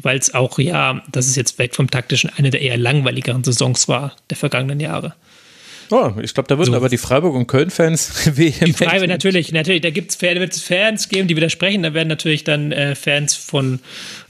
weil 0.00 0.18
es 0.18 0.34
auch, 0.34 0.58
ja, 0.58 1.02
das 1.10 1.26
ist 1.26 1.36
jetzt 1.36 1.58
weg 1.58 1.74
vom 1.74 1.90
taktischen, 1.90 2.30
eine 2.36 2.50
der 2.50 2.62
eher 2.62 2.76
langweiligeren 2.76 3.42
Saisons 3.42 3.88
war 3.88 4.14
der 4.30 4.36
vergangenen 4.36 4.78
Jahre. 4.80 5.14
Oh, 5.90 6.12
ich 6.22 6.32
glaube, 6.32 6.48
da 6.48 6.56
würden 6.56 6.70
so. 6.70 6.76
aber 6.76 6.88
die 6.88 6.96
Freiburg- 6.96 7.34
und 7.34 7.46
Köln-Fans 7.46 8.30
Die 8.36 8.52
Freiburg 8.52 9.08
natürlich, 9.08 9.52
natürlich, 9.52 9.82
da 9.82 9.94
wird 9.94 10.52
es 10.52 10.62
Fans 10.62 11.08
geben, 11.08 11.28
die 11.28 11.36
widersprechen. 11.36 11.82
Da 11.82 11.92
werden 11.92 12.08
natürlich 12.08 12.44
dann 12.44 12.72
äh, 12.72 12.94
Fans 12.94 13.34
von 13.34 13.80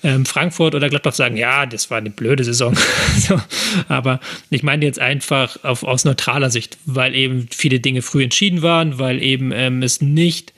ähm, 0.03 0.27
Frankfurt 0.27 0.75
oder 0.75 0.89
Gladbach 0.89 1.13
sagen, 1.13 1.37
ja, 1.37 1.67
das 1.67 1.91
war 1.91 1.99
eine 1.99 2.11
blöde 2.11 2.43
Saison. 2.45 2.77
so, 3.19 3.41
aber 3.89 4.21
ich 4.51 4.63
meine 4.63 4.85
jetzt 4.85 4.99
einfach 4.99 5.63
auf, 5.63 5.85
aus 5.85 6.05
neutraler 6.05 6.51
Sicht, 6.51 6.79
weil 6.87 7.15
eben 7.15 7.47
viele 7.51 7.79
Dinge 7.79 8.03
früh 8.03 8.25
entschieden 8.25 8.63
waren, 8.63 8.99
weil 8.99 9.23
eben 9.23 9.53
ähm, 9.53 9.83
es 9.83 10.01
nicht 10.01 10.53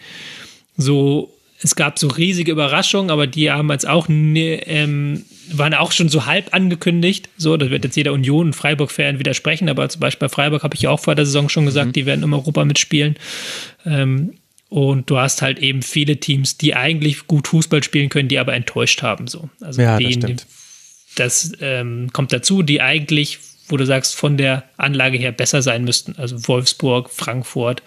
so 0.77 1.36
es 1.63 1.75
gab 1.75 1.99
so 1.99 2.09
riesige 2.09 2.53
Überraschungen, 2.53 3.11
aber 3.11 3.27
die 3.27 3.51
haben 3.51 3.71
jetzt 3.71 3.89
auch 3.89 4.09
ne, 4.09 4.67
ähm, 4.67 5.25
waren 5.53 5.75
auch 5.75 5.93
schon 5.93 6.09
so 6.09 6.27
halb 6.27 6.55
angekündigt. 6.55 7.29
So, 7.37 7.57
da 7.57 7.71
wird 7.71 7.85
jetzt 7.85 7.97
jeder 7.97 8.13
Union 8.13 8.49
und 8.49 8.53
Freiburg-Fan 8.53 9.19
widersprechen, 9.19 9.69
aber 9.69 9.89
zum 9.89 10.01
Beispiel 10.01 10.29
bei 10.29 10.35
Freiburg 10.35 10.63
habe 10.63 10.75
ich 10.75 10.83
ja 10.83 10.91
auch 10.91 11.01
vor 11.01 11.15
der 11.15 11.25
Saison 11.25 11.49
schon 11.49 11.65
gesagt, 11.65 11.89
mhm. 11.89 11.93
die 11.93 12.07
werden 12.07 12.23
im 12.23 12.33
Europa 12.33 12.65
mitspielen. 12.65 13.17
Ähm, 13.85 14.35
und 14.69 15.09
du 15.09 15.17
hast 15.17 15.43
halt 15.43 15.59
eben 15.61 15.83
viele 15.83 16.19
Teams, 16.19 16.59
die 16.59 16.75
eigentlich 16.75 17.27
gut 17.27 17.49
Fußball 17.49 17.83
spielen 17.83 18.09
können, 18.09 18.29
die 18.29 18.39
aber 18.39 18.55
enttäuscht 18.55 19.03
haben. 19.03 19.29
So. 19.29 19.49
Also 19.61 19.81
ja, 19.81 19.97
die, 19.97 20.19
das, 20.19 20.47
das 21.15 21.53
ähm, 21.61 22.11
kommt 22.13 22.33
dazu, 22.33 22.63
die 22.63 22.83
eigentlich, 22.83 23.39
wo 23.69 23.77
du 23.77 23.87
sagst, 23.87 24.17
von 24.17 24.37
der 24.37 24.65
Anlage 24.77 25.19
her 25.19 25.33
besser 25.33 25.63
sein 25.63 25.85
müssten. 25.85 26.17
Also 26.19 26.49
Wolfsburg, 26.49 27.11
Frankfurt, 27.11 27.83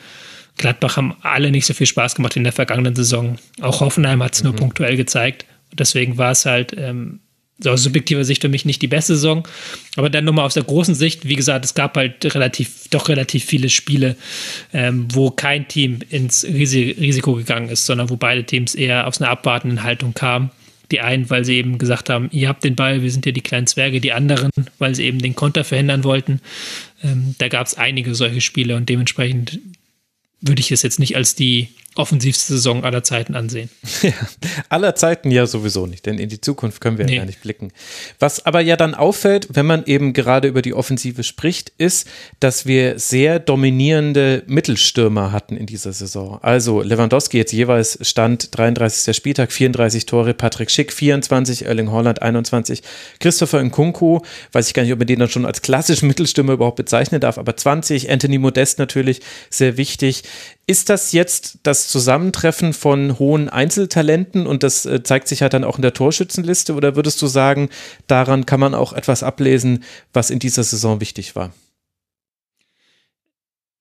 Gladbach 0.60 0.98
haben 0.98 1.16
alle 1.22 1.52
nicht 1.52 1.66
so 1.66 1.74
viel 1.74 1.88
Spaß 1.88 2.16
gemacht 2.16 2.36
in 2.36 2.44
der 2.44 2.54
vergangenen 2.54 2.94
Saison. 2.94 3.38
Auch 3.62 3.80
Hoffenheim 3.80 4.22
hat 4.22 4.36
es 4.36 4.44
mhm. 4.44 4.50
nur 4.50 4.58
punktuell 4.58 4.98
gezeigt. 4.98 5.46
Deswegen 5.72 6.18
war 6.18 6.32
es 6.32 6.46
halt 6.46 6.76
ähm, 6.78 7.22
so 7.60 7.72
aus 7.72 7.84
subjektiver 7.84 8.26
Sicht 8.26 8.42
für 8.42 8.50
mich 8.50 8.66
nicht 8.66 8.82
die 8.82 8.88
beste 8.88 9.16
Saison. 9.16 9.48
Aber 9.96 10.10
dann 10.10 10.26
nochmal 10.26 10.46
aus 10.46 10.56
der 10.56 10.64
großen 10.64 10.96
Sicht, 10.96 11.28
wie 11.28 11.36
gesagt, 11.36 11.64
es 11.64 11.76
gab 11.76 11.96
halt 11.96 12.36
relativ, 12.36 12.90
doch 12.90 13.08
relativ 13.08 13.46
viele 13.46 13.70
Spiele, 13.70 14.18
ähm, 14.74 15.08
wo 15.14 15.32
kein 15.32 15.68
Team 15.70 16.00
ins 16.10 16.44
Risiko 16.44 17.36
gegangen 17.36 17.70
ist, 17.70 17.86
sondern 17.86 18.10
wo 18.10 18.18
beide 18.18 18.44
Teams 18.44 18.76
eher 18.76 19.08
aus 19.08 19.22
einer 19.22 19.32
abwartenden 19.32 19.84
Haltung 19.84 20.14
kamen. 20.14 20.52
Die 20.92 21.00
einen, 21.00 21.30
weil 21.30 21.46
sie 21.46 21.56
eben 21.56 21.78
gesagt 21.78 22.10
haben, 22.10 22.30
ihr 22.32 22.50
habt 22.50 22.64
den 22.66 22.76
Ball, 22.76 23.02
wir 23.02 23.12
sind 23.12 23.26
ja 23.26 23.32
die 23.32 23.42
kleinen 23.42 23.68
Zwerge, 23.68 24.02
die 24.02 24.12
anderen, 24.12 24.50
weil 24.78 24.96
sie 24.96 25.06
eben 25.06 25.20
den 25.20 25.36
Konter 25.36 25.64
verhindern 25.64 26.04
wollten. 26.04 26.42
Ähm, 27.04 27.36
da 27.38 27.48
gab 27.48 27.68
es 27.68 27.78
einige 27.78 28.14
solche 28.16 28.42
Spiele 28.42 28.76
und 28.76 28.90
dementsprechend 28.90 29.60
würde 30.42 30.62
ich 30.62 30.72
es 30.72 30.82
jetzt 30.84 31.00
nicht 31.00 31.16
als 31.16 31.36
die 31.36 31.70
offensivste 32.00 32.54
Saison 32.54 32.84
aller 32.84 33.04
Zeiten 33.04 33.36
ansehen. 33.36 33.70
Ja, 34.02 34.14
aller 34.70 34.96
Zeiten 34.96 35.30
ja 35.30 35.46
sowieso 35.46 35.86
nicht, 35.86 36.06
denn 36.06 36.20
in 36.20 36.30
die 36.30 36.40
Zukunft 36.40 36.80
können 36.80 36.98
wir 36.98 37.06
nee. 37.06 37.16
ja 37.16 37.18
gar 37.20 37.26
nicht 37.26 37.42
blicken. 37.42 37.72
Was 38.18 38.46
aber 38.46 38.62
ja 38.62 38.78
dann 38.78 38.96
auffällt, 38.96 39.50
wenn 39.52 39.66
man 39.66 39.86
eben 39.86 40.14
gerade 40.14 40.48
über 40.48 40.62
die 40.62 40.74
Offensive 40.74 41.24
spricht, 41.24 41.74
ist, 41.78 42.08
dass 42.40 42.66
wir 42.66 42.98
sehr 42.98 43.40
dominierende 43.40 44.44
Mittelstürmer 44.48 45.34
hatten 45.34 45.58
in 45.58 45.66
dieser 45.66 45.92
Saison. 45.92 46.40
Also 46.42 46.82
Lewandowski 46.82 47.38
jetzt 47.38 47.52
jeweils 47.52 48.00
stand 48.02 48.58
33. 48.58 49.16
Spieltag, 49.16 49.52
34 49.52 50.06
Tore, 50.06 50.34
Patrick 50.34 50.72
Schick 50.72 50.94
24, 50.94 51.66
Erling 51.66 51.92
Holland 51.92 52.22
21, 52.22 52.82
Christopher 53.20 53.62
Nkunku, 53.62 54.22
weiß 54.54 54.68
ich 54.68 54.74
gar 54.74 54.84
nicht, 54.84 54.94
ob 54.94 55.00
man 55.00 55.08
den 55.08 55.20
dann 55.20 55.30
schon 55.30 55.46
als 55.46 55.62
klassischen 55.62 56.08
Mittelstürmer 56.08 56.54
überhaupt 56.54 56.78
bezeichnen 56.78 57.20
darf, 57.20 57.38
aber 57.38 57.58
20, 57.58 58.10
Anthony 58.10 58.38
Modest 58.38 58.80
natürlich 58.80 59.20
sehr 59.50 59.76
wichtig. 59.78 60.24
Ist 60.70 60.92
das 60.92 61.14
jetzt 61.14 61.58
das 61.64 61.88
Zusammentreffen 61.88 62.74
von 62.74 63.18
hohen 63.18 63.50
Einzeltalenten 63.50 64.46
und 64.46 64.62
das 64.62 64.86
äh, 64.86 65.02
zeigt 65.02 65.28
sich 65.28 65.42
halt 65.42 65.54
dann 65.54 65.64
auch 65.64 65.78
in 65.78 65.82
der 65.82 65.96
Torschützenliste 65.96 66.76
oder 66.76 66.96
würdest 66.96 67.20
du 67.24 67.26
sagen, 67.26 67.70
daran 68.06 68.46
kann 68.46 68.60
man 68.60 68.76
auch 68.76 68.94
etwas 68.94 69.24
ablesen, 69.24 69.84
was 70.14 70.30
in 70.30 70.38
dieser 70.38 70.64
Saison 70.64 71.02
wichtig 71.02 71.36
war? 71.36 71.54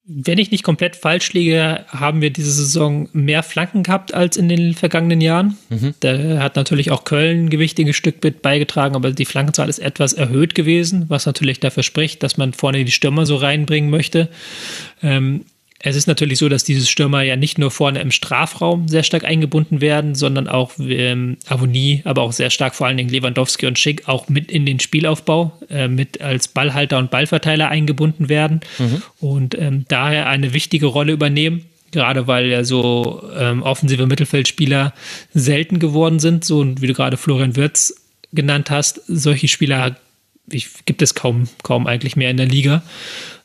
Wenn 0.06 0.38
ich 0.38 0.50
nicht 0.50 0.62
komplett 0.62 0.96
falsch 0.96 1.34
liege, 1.34 1.84
haben 1.88 2.22
wir 2.22 2.30
diese 2.30 2.52
Saison 2.52 3.10
mehr 3.12 3.42
Flanken 3.42 3.82
gehabt 3.82 4.14
als 4.14 4.38
in 4.38 4.48
den 4.48 4.72
vergangenen 4.72 5.20
Jahren. 5.20 5.58
Mhm. 5.68 5.92
Da 6.00 6.38
hat 6.38 6.56
natürlich 6.56 6.90
auch 6.90 7.04
Köln 7.04 7.44
ein 7.44 7.50
gewichtiges 7.50 7.96
Stück 7.96 8.24
mit 8.24 8.40
beigetragen, 8.40 8.96
aber 8.96 9.10
die 9.10 9.26
Flankenzahl 9.26 9.68
ist 9.68 9.80
etwas 9.80 10.14
erhöht 10.14 10.54
gewesen, 10.54 11.04
was 11.08 11.26
natürlich 11.26 11.60
dafür 11.60 11.82
spricht, 11.82 12.22
dass 12.22 12.38
man 12.38 12.54
vorne 12.54 12.82
die 12.86 12.90
Stürmer 12.92 13.26
so 13.26 13.36
reinbringen 13.36 13.90
möchte. 13.90 14.30
Ähm, 15.02 15.44
es 15.80 15.94
ist 15.94 16.08
natürlich 16.08 16.38
so, 16.38 16.48
dass 16.48 16.64
diese 16.64 16.86
Stürmer 16.86 17.22
ja 17.22 17.36
nicht 17.36 17.56
nur 17.56 17.70
vorne 17.70 18.00
im 18.00 18.10
Strafraum 18.10 18.88
sehr 18.88 19.04
stark 19.04 19.24
eingebunden 19.24 19.80
werden, 19.80 20.16
sondern 20.16 20.48
auch 20.48 20.72
ähm, 20.80 21.36
Avonie, 21.46 22.02
aber 22.04 22.22
auch 22.22 22.32
sehr 22.32 22.50
stark 22.50 22.74
vor 22.74 22.88
allen 22.88 22.96
Dingen 22.96 23.10
Lewandowski 23.10 23.66
und 23.66 23.78
Schick 23.78 24.08
auch 24.08 24.28
mit 24.28 24.50
in 24.50 24.66
den 24.66 24.80
Spielaufbau, 24.80 25.52
äh, 25.70 25.86
mit 25.86 26.20
als 26.20 26.48
Ballhalter 26.48 26.98
und 26.98 27.12
Ballverteiler 27.12 27.68
eingebunden 27.68 28.28
werden 28.28 28.60
mhm. 28.78 29.02
und 29.20 29.56
ähm, 29.56 29.84
daher 29.86 30.26
eine 30.26 30.52
wichtige 30.52 30.86
Rolle 30.86 31.12
übernehmen. 31.12 31.64
Gerade 31.90 32.26
weil 32.26 32.48
ja 32.48 32.64
so 32.64 33.22
ähm, 33.38 33.62
offensive 33.62 34.06
Mittelfeldspieler 34.06 34.92
selten 35.32 35.78
geworden 35.78 36.18
sind, 36.18 36.44
so 36.44 36.66
wie 36.80 36.86
du 36.86 36.92
gerade 36.92 37.16
Florian 37.16 37.56
Wirtz 37.56 37.94
genannt 38.32 38.70
hast, 38.70 39.00
solche 39.06 39.48
Spieler 39.48 39.96
gibt 40.84 41.02
es 41.02 41.14
kaum, 41.14 41.48
kaum 41.62 41.86
eigentlich 41.86 42.16
mehr 42.16 42.30
in 42.30 42.36
der 42.36 42.46
Liga. 42.46 42.82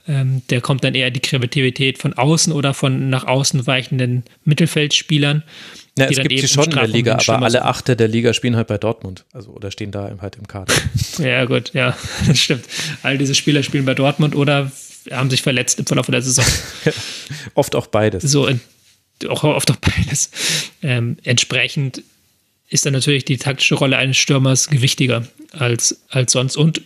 Ähm, 0.05 0.41
der 0.49 0.59
kommt 0.59 0.83
dann 0.83 0.95
eher 0.95 1.11
die 1.11 1.21
Kreativität 1.21 1.97
von 1.97 2.13
außen 2.13 2.51
oder 2.51 2.73
von 2.73 3.09
nach 3.09 3.25
außen 3.25 3.65
weichenden 3.67 4.23
Mittelfeldspielern. 4.43 5.43
Ja, 5.97 6.05
es 6.05 6.17
gibt 6.17 6.39
sie 6.39 6.47
schon 6.47 6.65
in 6.65 6.71
der 6.71 6.87
Liga, 6.87 7.19
aber 7.25 7.45
alle 7.45 7.63
Achte 7.65 7.95
der 7.95 8.07
Liga 8.07 8.33
spielen 8.33 8.55
halt 8.55 8.67
bei 8.67 8.77
Dortmund, 8.77 9.25
also 9.31 9.51
oder 9.51 9.71
stehen 9.71 9.91
da 9.91 10.13
halt 10.19 10.35
im 10.35 10.47
Kader. 10.47 10.73
ja, 11.19 11.45
gut, 11.45 11.73
ja, 11.73 11.95
das 12.27 12.39
stimmt. 12.39 12.65
All 13.03 13.17
diese 13.17 13.35
Spieler 13.35 13.63
spielen 13.63 13.85
bei 13.85 13.93
Dortmund 13.93 14.35
oder 14.35 14.71
haben 15.11 15.29
sich 15.29 15.41
verletzt 15.41 15.79
im 15.79 15.85
Verlauf 15.85 16.07
der 16.07 16.21
Saison. 16.21 16.45
oft 17.53 17.75
auch 17.75 17.87
beides. 17.87 18.23
So, 18.23 18.49
auch 19.29 19.43
oft 19.43 19.71
auch 19.71 19.77
beides. 19.77 20.31
Ähm, 20.81 21.17
entsprechend 21.23 22.01
ist 22.69 22.85
dann 22.85 22.93
natürlich 22.93 23.23
die 23.23 23.37
taktische 23.37 23.75
Rolle 23.75 23.97
eines 23.97 24.17
Stürmers 24.17 24.69
gewichtiger 24.69 25.27
als, 25.51 26.01
als 26.09 26.31
sonst. 26.31 26.57
Und 26.57 26.81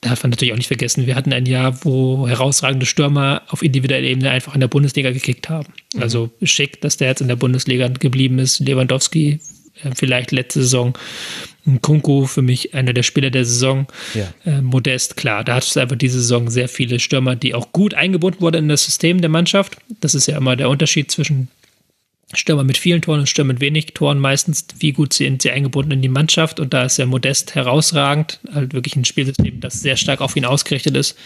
darf 0.00 0.22
man 0.22 0.30
natürlich 0.30 0.52
auch 0.52 0.58
nicht 0.58 0.68
vergessen, 0.68 1.06
wir 1.06 1.16
hatten 1.16 1.32
ein 1.32 1.46
Jahr, 1.46 1.84
wo 1.84 2.28
herausragende 2.28 2.86
Stürmer 2.86 3.42
auf 3.48 3.62
individueller 3.62 4.06
Ebene 4.06 4.30
einfach 4.30 4.54
in 4.54 4.60
der 4.60 4.68
Bundesliga 4.68 5.10
gekickt 5.10 5.48
haben. 5.48 5.72
Mhm. 5.94 6.02
Also 6.02 6.30
schick, 6.42 6.80
dass 6.80 6.96
der 6.96 7.08
jetzt 7.08 7.20
in 7.20 7.28
der 7.28 7.36
Bundesliga 7.36 7.88
geblieben 7.88 8.38
ist. 8.38 8.60
Lewandowski 8.60 9.40
äh, 9.82 9.90
vielleicht 9.94 10.32
letzte 10.32 10.60
Saison. 10.60 10.96
Kunku 11.82 12.24
für 12.24 12.40
mich 12.40 12.74
einer 12.74 12.94
der 12.94 13.02
Spieler 13.02 13.30
der 13.30 13.44
Saison. 13.44 13.86
Ja. 14.14 14.32
Äh, 14.44 14.62
Modest, 14.62 15.16
klar, 15.16 15.44
da 15.44 15.56
hattest 15.56 15.76
du 15.76 15.80
einfach 15.80 15.96
diese 15.96 16.20
Saison 16.20 16.48
sehr 16.48 16.68
viele 16.68 16.98
Stürmer, 16.98 17.36
die 17.36 17.54
auch 17.54 17.72
gut 17.72 17.94
eingebunden 17.94 18.40
wurden 18.40 18.56
in 18.56 18.68
das 18.68 18.84
System 18.84 19.20
der 19.20 19.30
Mannschaft. 19.30 19.76
Das 20.00 20.14
ist 20.14 20.26
ja 20.26 20.36
immer 20.36 20.56
der 20.56 20.70
Unterschied 20.70 21.10
zwischen 21.10 21.48
Stürmer 22.34 22.64
mit 22.64 22.76
vielen 22.76 23.00
Toren 23.00 23.20
und 23.20 23.28
Stürmer 23.28 23.54
mit 23.54 23.60
wenig 23.60 23.86
Toren 23.94 24.18
meistens, 24.18 24.66
wie 24.78 24.92
gut 24.92 25.14
sind 25.14 25.42
sie 25.42 25.50
eingebunden 25.50 25.92
in 25.92 26.02
die 26.02 26.08
Mannschaft 26.08 26.60
und 26.60 26.74
da 26.74 26.84
ist 26.84 26.98
er 26.98 27.06
Modest 27.06 27.54
herausragend, 27.54 28.40
halt 28.52 28.74
wirklich 28.74 28.96
ein 28.96 29.04
Spielsystem, 29.04 29.60
das 29.60 29.80
sehr 29.80 29.96
stark 29.96 30.20
auf 30.20 30.36
ihn 30.36 30.44
ausgerichtet 30.44 30.96
ist. 30.96 31.16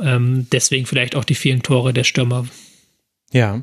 Ähm, 0.00 0.46
deswegen 0.50 0.86
vielleicht 0.86 1.14
auch 1.14 1.24
die 1.24 1.34
vielen 1.34 1.62
Tore 1.62 1.92
der 1.92 2.04
Stürmer. 2.04 2.46
Ja. 3.32 3.62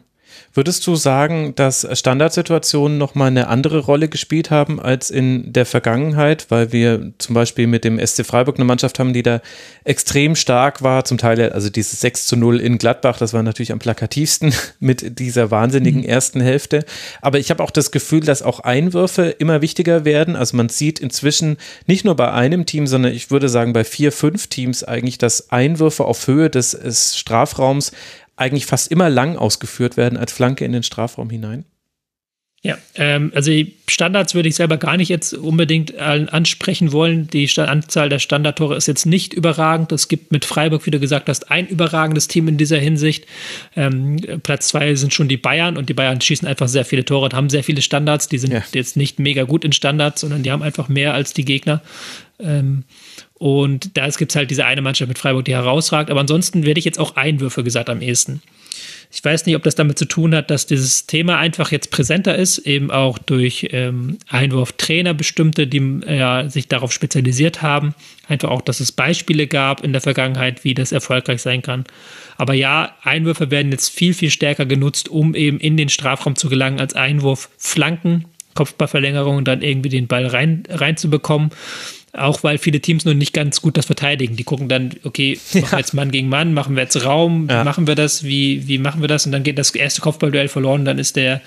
Würdest 0.56 0.88
du 0.88 0.96
sagen, 0.96 1.54
dass 1.56 1.86
Standardsituationen 2.00 2.98
nochmal 2.98 3.28
eine 3.28 3.50
andere 3.50 3.80
Rolle 3.80 4.08
gespielt 4.08 4.52
haben 4.52 4.80
als 4.80 5.12
in 5.12 5.52
der 5.52 5.66
Vergangenheit, 5.66 6.46
weil 6.48 6.72
wir 6.72 7.12
zum 7.18 7.36
Beispiel 7.36 7.68
mit 7.68 7.84
dem 7.84 8.00
SC 8.00 8.26
Freiburg 8.26 8.56
eine 8.56 8.64
Mannschaft 8.64 8.98
haben, 8.98 9.12
die 9.12 9.22
da 9.22 9.42
extrem 9.84 10.34
stark 10.38 10.82
war, 10.82 11.04
zum 11.04 11.18
Teil, 11.18 11.52
also 11.52 11.70
dieses 11.70 12.00
6 12.00 12.28
zu 12.28 12.38
0 12.38 12.62
in 12.62 12.78
Gladbach, 12.78 13.18
das 13.18 13.34
war 13.34 13.44
natürlich 13.44 13.74
am 13.74 13.80
plakativsten 13.80 14.54
mit 14.80 15.20
dieser 15.20 15.52
wahnsinnigen 15.52 16.02
mhm. 16.04 16.08
ersten 16.08 16.40
Hälfte. 16.40 16.86
Aber 17.22 17.38
ich 17.38 17.50
habe 17.50 17.62
auch 17.62 17.72
das 17.72 17.92
Gefühl, 17.92 18.22
dass 18.22 18.42
auch 18.42 18.62
Einwürfe 18.62 19.24
immer 19.24 19.62
wichtiger 19.62 20.06
werden. 20.06 20.38
Also 20.38 20.56
man 20.56 20.70
sieht 20.70 21.00
inzwischen 21.00 21.58
nicht 21.86 22.06
nur 22.06 22.16
bei 22.16 22.32
einem 22.32 22.66
Team, 22.66 22.88
sondern 22.88 23.12
ich 23.12 23.30
würde 23.30 23.50
sagen 23.50 23.74
bei 23.74 23.84
vier, 23.84 24.14
fünf 24.14 24.48
Teams 24.48 24.86
eigentlich, 24.86 25.18
dass 25.18 25.50
Einwürfe 25.52 26.06
auf 26.06 26.28
Höhe 26.28 26.50
des, 26.50 26.72
des 26.72 27.18
Strafraums 27.18 27.92
eigentlich 28.36 28.66
fast 28.66 28.92
immer 28.92 29.10
lang 29.10 29.38
ausgeführt 29.38 29.98
werden 29.98 30.18
als 30.18 30.32
Flanke 30.32 30.66
in 30.66 30.72
den 30.72 30.84
Strafraum 30.84 31.30
hinein? 31.30 31.66
Ja, 32.66 32.80
ähm, 32.96 33.32
also 33.36 33.52
die 33.52 33.76
Standards 33.88 34.34
würde 34.34 34.50
ich 34.50 34.56
selber 34.56 34.78
gar 34.78 34.98
nicht 34.98 35.10
jetzt 35.10 35.36
unbedingt 35.36 35.96
ansprechen 36.00 36.92
wollen. 36.92 37.28
Die 37.28 37.48
Anzahl 37.58 38.10
der 38.10 38.18
Standardtore 38.18 38.76
ist 38.76 38.88
jetzt 38.88 39.06
nicht 39.06 39.36
überragend. 39.36 39.92
Es 39.92 40.08
gibt 40.08 40.32
mit 40.32 40.46
Freiburg, 40.46 40.84
wie 40.88 40.90
du 40.90 41.00
gesagt 41.00 41.30
hast, 41.30 41.52
ein 41.52 41.68
überragendes 41.68 42.28
Team 42.28 42.48
in 42.48 42.58
dieser 42.58 42.80
Hinsicht. 42.80 43.28
Ähm, 43.76 44.20
Platz 44.42 44.70
zwei 44.70 44.96
sind 44.96 45.14
schon 45.14 45.28
die 45.28 45.38
Bayern 45.38 45.78
und 45.78 45.90
die 45.90 45.94
Bayern 45.94 46.20
schießen 46.20 46.48
einfach 46.48 46.68
sehr 46.68 46.86
viele 46.86 47.06
Tore 47.06 47.26
und 47.26 47.36
haben 47.36 47.52
sehr 47.52 47.64
viele 47.64 47.84
Standards. 47.84 48.30
Die 48.30 48.40
sind 48.40 48.52
ja. 48.52 48.64
jetzt 48.74 48.98
nicht 48.98 49.20
mega 49.20 49.44
gut 49.44 49.64
in 49.64 49.72
Standards, 49.72 50.22
sondern 50.22 50.42
die 50.42 50.52
haben 50.52 50.64
einfach 50.64 50.90
mehr 50.90 51.14
als 51.14 51.34
die 51.34 51.46
Gegner. 51.46 51.84
Ähm, 52.40 52.84
und 53.38 53.98
da 53.98 54.08
gibt 54.10 54.32
es 54.32 54.36
halt 54.36 54.50
diese 54.50 54.66
eine 54.66 54.82
Mannschaft 54.82 55.10
mit 55.10 55.20
Freiburg, 55.20 55.46
die 55.46 55.54
herausragt. 55.54 56.10
Aber 56.10 56.22
ansonsten 56.22 56.66
werde 56.66 56.80
ich 56.80 56.86
jetzt 56.86 57.00
auch 57.00 57.18
Einwürfe 57.18 57.64
gesagt 57.64 57.90
am 57.90 58.02
ehesten. 58.02 58.42
Ich 59.12 59.24
weiß 59.24 59.46
nicht, 59.46 59.56
ob 59.56 59.64
das 59.64 59.76
damit 59.76 60.00
zu 60.00 60.06
tun 60.06 60.34
hat, 60.34 60.50
dass 60.50 60.66
dieses 60.66 61.06
Thema 61.06 61.38
einfach 61.38 61.72
jetzt 61.72 61.92
präsenter 61.92 62.36
ist, 62.36 62.60
eben 62.60 62.92
auch 62.92 63.18
durch 63.18 63.70
ähm, 63.72 64.18
Einwurftrainer 64.28 65.14
bestimmte, 65.14 65.68
die 65.68 66.02
ja, 66.08 66.50
sich 66.50 66.68
darauf 66.68 66.92
spezialisiert 66.92 67.62
haben. 67.62 67.94
Einfach 68.28 68.50
auch, 68.50 68.62
dass 68.62 68.80
es 68.80 68.92
Beispiele 68.92 69.48
gab 69.48 69.84
in 69.84 69.92
der 69.94 70.02
Vergangenheit, 70.02 70.64
wie 70.64 70.74
das 70.74 70.92
erfolgreich 70.92 71.42
sein 71.42 71.62
kann. 71.62 71.86
Aber 72.38 72.54
ja, 72.54 72.96
Einwürfe 73.04 73.52
werden 73.52 73.72
jetzt 73.72 73.90
viel, 73.90 74.14
viel 74.14 74.32
stärker 74.32 74.66
genutzt, 74.66 75.10
um 75.10 75.36
eben 75.36 75.60
in 75.60 75.78
den 75.78 75.90
Strafraum 75.90 76.36
zu 76.36 76.50
gelangen 76.50 76.80
als 76.80 76.94
Einwurf 76.94 77.50
Flanken, 77.58 78.26
Kopfballverlängerung 78.54 79.38
und 79.38 79.48
dann 79.48 79.62
irgendwie 79.62 79.90
den 79.90 80.08
Ball 80.08 80.26
rein, 80.26 80.64
reinzubekommen. 80.70 81.52
Auch 82.18 82.44
weil 82.44 82.58
viele 82.58 82.80
Teams 82.80 83.06
nur 83.06 83.14
nicht 83.14 83.34
ganz 83.34 83.62
gut 83.62 83.78
das 83.78 83.86
verteidigen. 83.86 84.36
Die 84.36 84.44
gucken 84.44 84.70
dann, 84.70 84.92
okay, 85.04 85.40
machen 85.54 85.64
ja. 85.64 85.72
wir 85.72 85.80
jetzt 85.80 85.94
Mann 85.94 86.12
gegen 86.12 86.30
Mann, 86.30 86.54
machen 86.54 86.76
wir 86.76 86.84
jetzt 86.84 87.04
Raum, 87.04 87.48
ja. 87.50 87.64
machen 87.64 87.88
wir 87.88 87.96
das, 87.96 88.24
wie, 88.24 88.68
wie 88.68 88.78
machen 88.78 89.02
wir 89.02 89.08
das? 89.08 89.26
Und 89.26 89.32
dann 89.32 89.44
geht 89.44 89.58
das 89.58 89.72
erste 89.72 90.02
Kopfballduell 90.02 90.48
verloren, 90.48 90.86
dann 90.86 90.98
ist 90.98 91.16
der, 91.16 91.42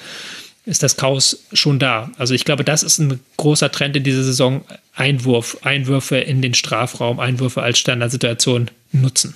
ist 0.67 0.83
das 0.83 0.97
Chaos 0.97 1.45
schon 1.53 1.79
da. 1.79 2.11
Also 2.19 2.35
ich 2.35 2.45
glaube, 2.45 2.65
das 2.65 2.83
ist 2.83 2.99
ein 2.99 3.21
großer 3.39 3.73
Trend 3.73 3.97
in 3.97 4.05
dieser 4.05 4.23
Saison. 4.23 4.63
Einwurf, 4.95 5.59
Einwürfe 5.63 6.19
in 6.19 6.43
den 6.43 6.55
Strafraum, 6.55 7.21
Einwürfe 7.21 7.63
als 7.63 7.79
Standardsituation 7.79 8.71
nutzen. 8.93 9.35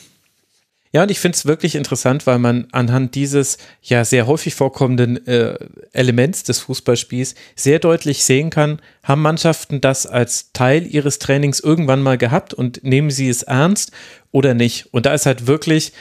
Ja, 0.94 1.02
und 1.02 1.11
ich 1.11 1.20
finde 1.20 1.37
es 1.37 1.46
wirklich 1.46 1.74
interessant, 1.74 2.26
weil 2.26 2.38
man 2.38 2.68
anhand 2.72 3.14
dieses 3.14 3.57
ja 3.81 4.05
sehr 4.05 4.26
häufig 4.26 4.55
vorkommenden 4.55 5.26
äh, 5.26 5.57
Elements 5.92 6.42
des 6.42 6.59
Fußballspiels 6.61 7.35
sehr 7.57 7.78
deutlich 7.78 8.24
sehen 8.24 8.50
kann, 8.50 8.81
haben 9.02 9.22
Mannschaften 9.22 9.81
das 9.81 10.07
als 10.07 10.52
Teil 10.52 10.87
ihres 10.87 11.18
Trainings 11.18 11.61
irgendwann 11.61 12.02
mal 12.02 12.18
gehabt 12.18 12.52
und 12.52 12.85
nehmen 12.85 13.11
sie 13.11 13.31
es 13.31 13.42
ernst 13.42 13.90
oder 14.33 14.52
nicht. 14.52 14.92
Und 14.92 15.07
da 15.07 15.14
ist 15.14 15.24
halt 15.24 15.46
wirklich 15.46 15.92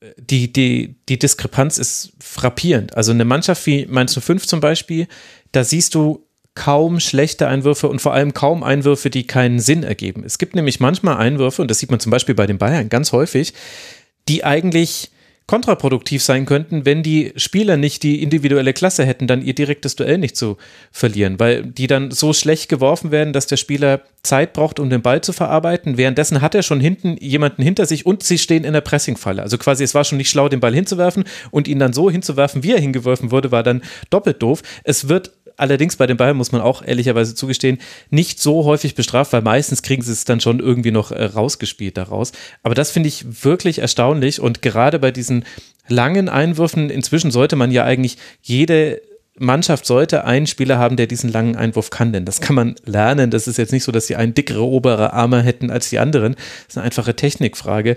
äh, 0.00 0.08
die, 0.18 0.52
die, 0.52 0.96
die 1.08 1.18
Diskrepanz 1.18 1.78
ist 1.78 2.12
frappierend. 2.20 2.94
Also 2.98 3.12
eine 3.12 3.24
Mannschaft 3.24 3.64
wie 3.64 3.86
Mainz 3.86 4.12
05 4.12 4.46
zum 4.46 4.60
Beispiel, 4.60 5.08
da 5.52 5.64
siehst 5.64 5.94
du 5.94 6.26
kaum 6.54 7.00
schlechte 7.00 7.48
Einwürfe 7.48 7.88
und 7.88 8.00
vor 8.00 8.14
allem 8.14 8.32
kaum 8.32 8.62
Einwürfe, 8.62 9.10
die 9.10 9.26
keinen 9.26 9.58
Sinn 9.58 9.82
ergeben. 9.82 10.22
Es 10.24 10.38
gibt 10.38 10.54
nämlich 10.54 10.78
manchmal 10.78 11.16
Einwürfe, 11.16 11.62
und 11.62 11.70
das 11.70 11.78
sieht 11.78 11.90
man 11.90 11.98
zum 11.98 12.10
Beispiel 12.10 12.34
bei 12.34 12.46
den 12.46 12.58
Bayern 12.58 12.88
ganz 12.88 13.10
häufig, 13.12 13.54
die 14.28 14.44
eigentlich 14.44 15.10
kontraproduktiv 15.46 16.22
sein 16.22 16.46
könnten, 16.46 16.86
wenn 16.86 17.02
die 17.02 17.32
Spieler 17.36 17.76
nicht 17.76 18.02
die 18.02 18.22
individuelle 18.22 18.72
Klasse 18.72 19.04
hätten, 19.04 19.26
dann 19.26 19.42
ihr 19.42 19.54
direktes 19.54 19.94
Duell 19.94 20.16
nicht 20.16 20.36
zu 20.36 20.56
verlieren, 20.90 21.38
weil 21.38 21.62
die 21.64 21.86
dann 21.86 22.10
so 22.10 22.32
schlecht 22.32 22.70
geworfen 22.70 23.10
werden, 23.10 23.34
dass 23.34 23.46
der 23.46 23.58
Spieler 23.58 24.00
Zeit 24.22 24.54
braucht, 24.54 24.80
um 24.80 24.88
den 24.88 25.02
Ball 25.02 25.20
zu 25.20 25.34
verarbeiten. 25.34 25.98
Währenddessen 25.98 26.40
hat 26.40 26.54
er 26.54 26.62
schon 26.62 26.80
hinten 26.80 27.18
jemanden 27.18 27.62
hinter 27.62 27.84
sich 27.84 28.06
und 28.06 28.22
sie 28.22 28.38
stehen 28.38 28.64
in 28.64 28.72
der 28.72 28.80
Pressingfalle. 28.80 29.42
Also 29.42 29.58
quasi, 29.58 29.84
es 29.84 29.94
war 29.94 30.04
schon 30.04 30.16
nicht 30.16 30.30
schlau, 30.30 30.48
den 30.48 30.60
Ball 30.60 30.74
hinzuwerfen 30.74 31.24
und 31.50 31.68
ihn 31.68 31.78
dann 31.78 31.92
so 31.92 32.10
hinzuwerfen, 32.10 32.62
wie 32.62 32.72
er 32.72 32.80
hingeworfen 32.80 33.30
wurde, 33.30 33.52
war 33.52 33.62
dann 33.62 33.82
doppelt 34.08 34.42
doof. 34.42 34.62
Es 34.82 35.10
wird 35.10 35.32
allerdings 35.56 35.96
bei 35.96 36.06
den 36.06 36.16
Bayern, 36.16 36.36
muss 36.36 36.52
man 36.52 36.60
auch 36.60 36.82
ehrlicherweise 36.84 37.34
zugestehen, 37.34 37.78
nicht 38.10 38.40
so 38.40 38.64
häufig 38.64 38.94
bestraft, 38.94 39.32
weil 39.32 39.42
meistens 39.42 39.82
kriegen 39.82 40.02
sie 40.02 40.12
es 40.12 40.24
dann 40.24 40.40
schon 40.40 40.60
irgendwie 40.60 40.90
noch 40.90 41.12
äh, 41.12 41.24
rausgespielt 41.24 41.96
daraus. 41.96 42.32
Aber 42.62 42.74
das 42.74 42.90
finde 42.90 43.08
ich 43.08 43.44
wirklich 43.44 43.78
erstaunlich 43.78 44.40
und 44.40 44.62
gerade 44.62 44.98
bei 44.98 45.10
diesen 45.10 45.44
langen 45.88 46.28
Einwürfen, 46.28 46.90
inzwischen 46.90 47.30
sollte 47.30 47.56
man 47.56 47.70
ja 47.70 47.84
eigentlich 47.84 48.16
jede 48.42 49.00
Mannschaft 49.36 49.84
sollte 49.84 50.24
einen 50.24 50.46
Spieler 50.46 50.78
haben, 50.78 50.96
der 50.96 51.08
diesen 51.08 51.30
langen 51.30 51.56
Einwurf 51.56 51.90
kann, 51.90 52.12
denn 52.12 52.24
das 52.24 52.40
kann 52.40 52.54
man 52.54 52.76
lernen. 52.84 53.30
Das 53.30 53.48
ist 53.48 53.58
jetzt 53.58 53.72
nicht 53.72 53.82
so, 53.82 53.90
dass 53.90 54.06
sie 54.06 54.14
einen 54.14 54.32
dickere 54.32 54.62
obere 54.62 55.12
Arme 55.12 55.42
hätten 55.42 55.70
als 55.70 55.90
die 55.90 55.98
anderen. 55.98 56.34
Das 56.34 56.68
ist 56.68 56.78
eine 56.78 56.86
einfache 56.86 57.16
Technikfrage. 57.16 57.96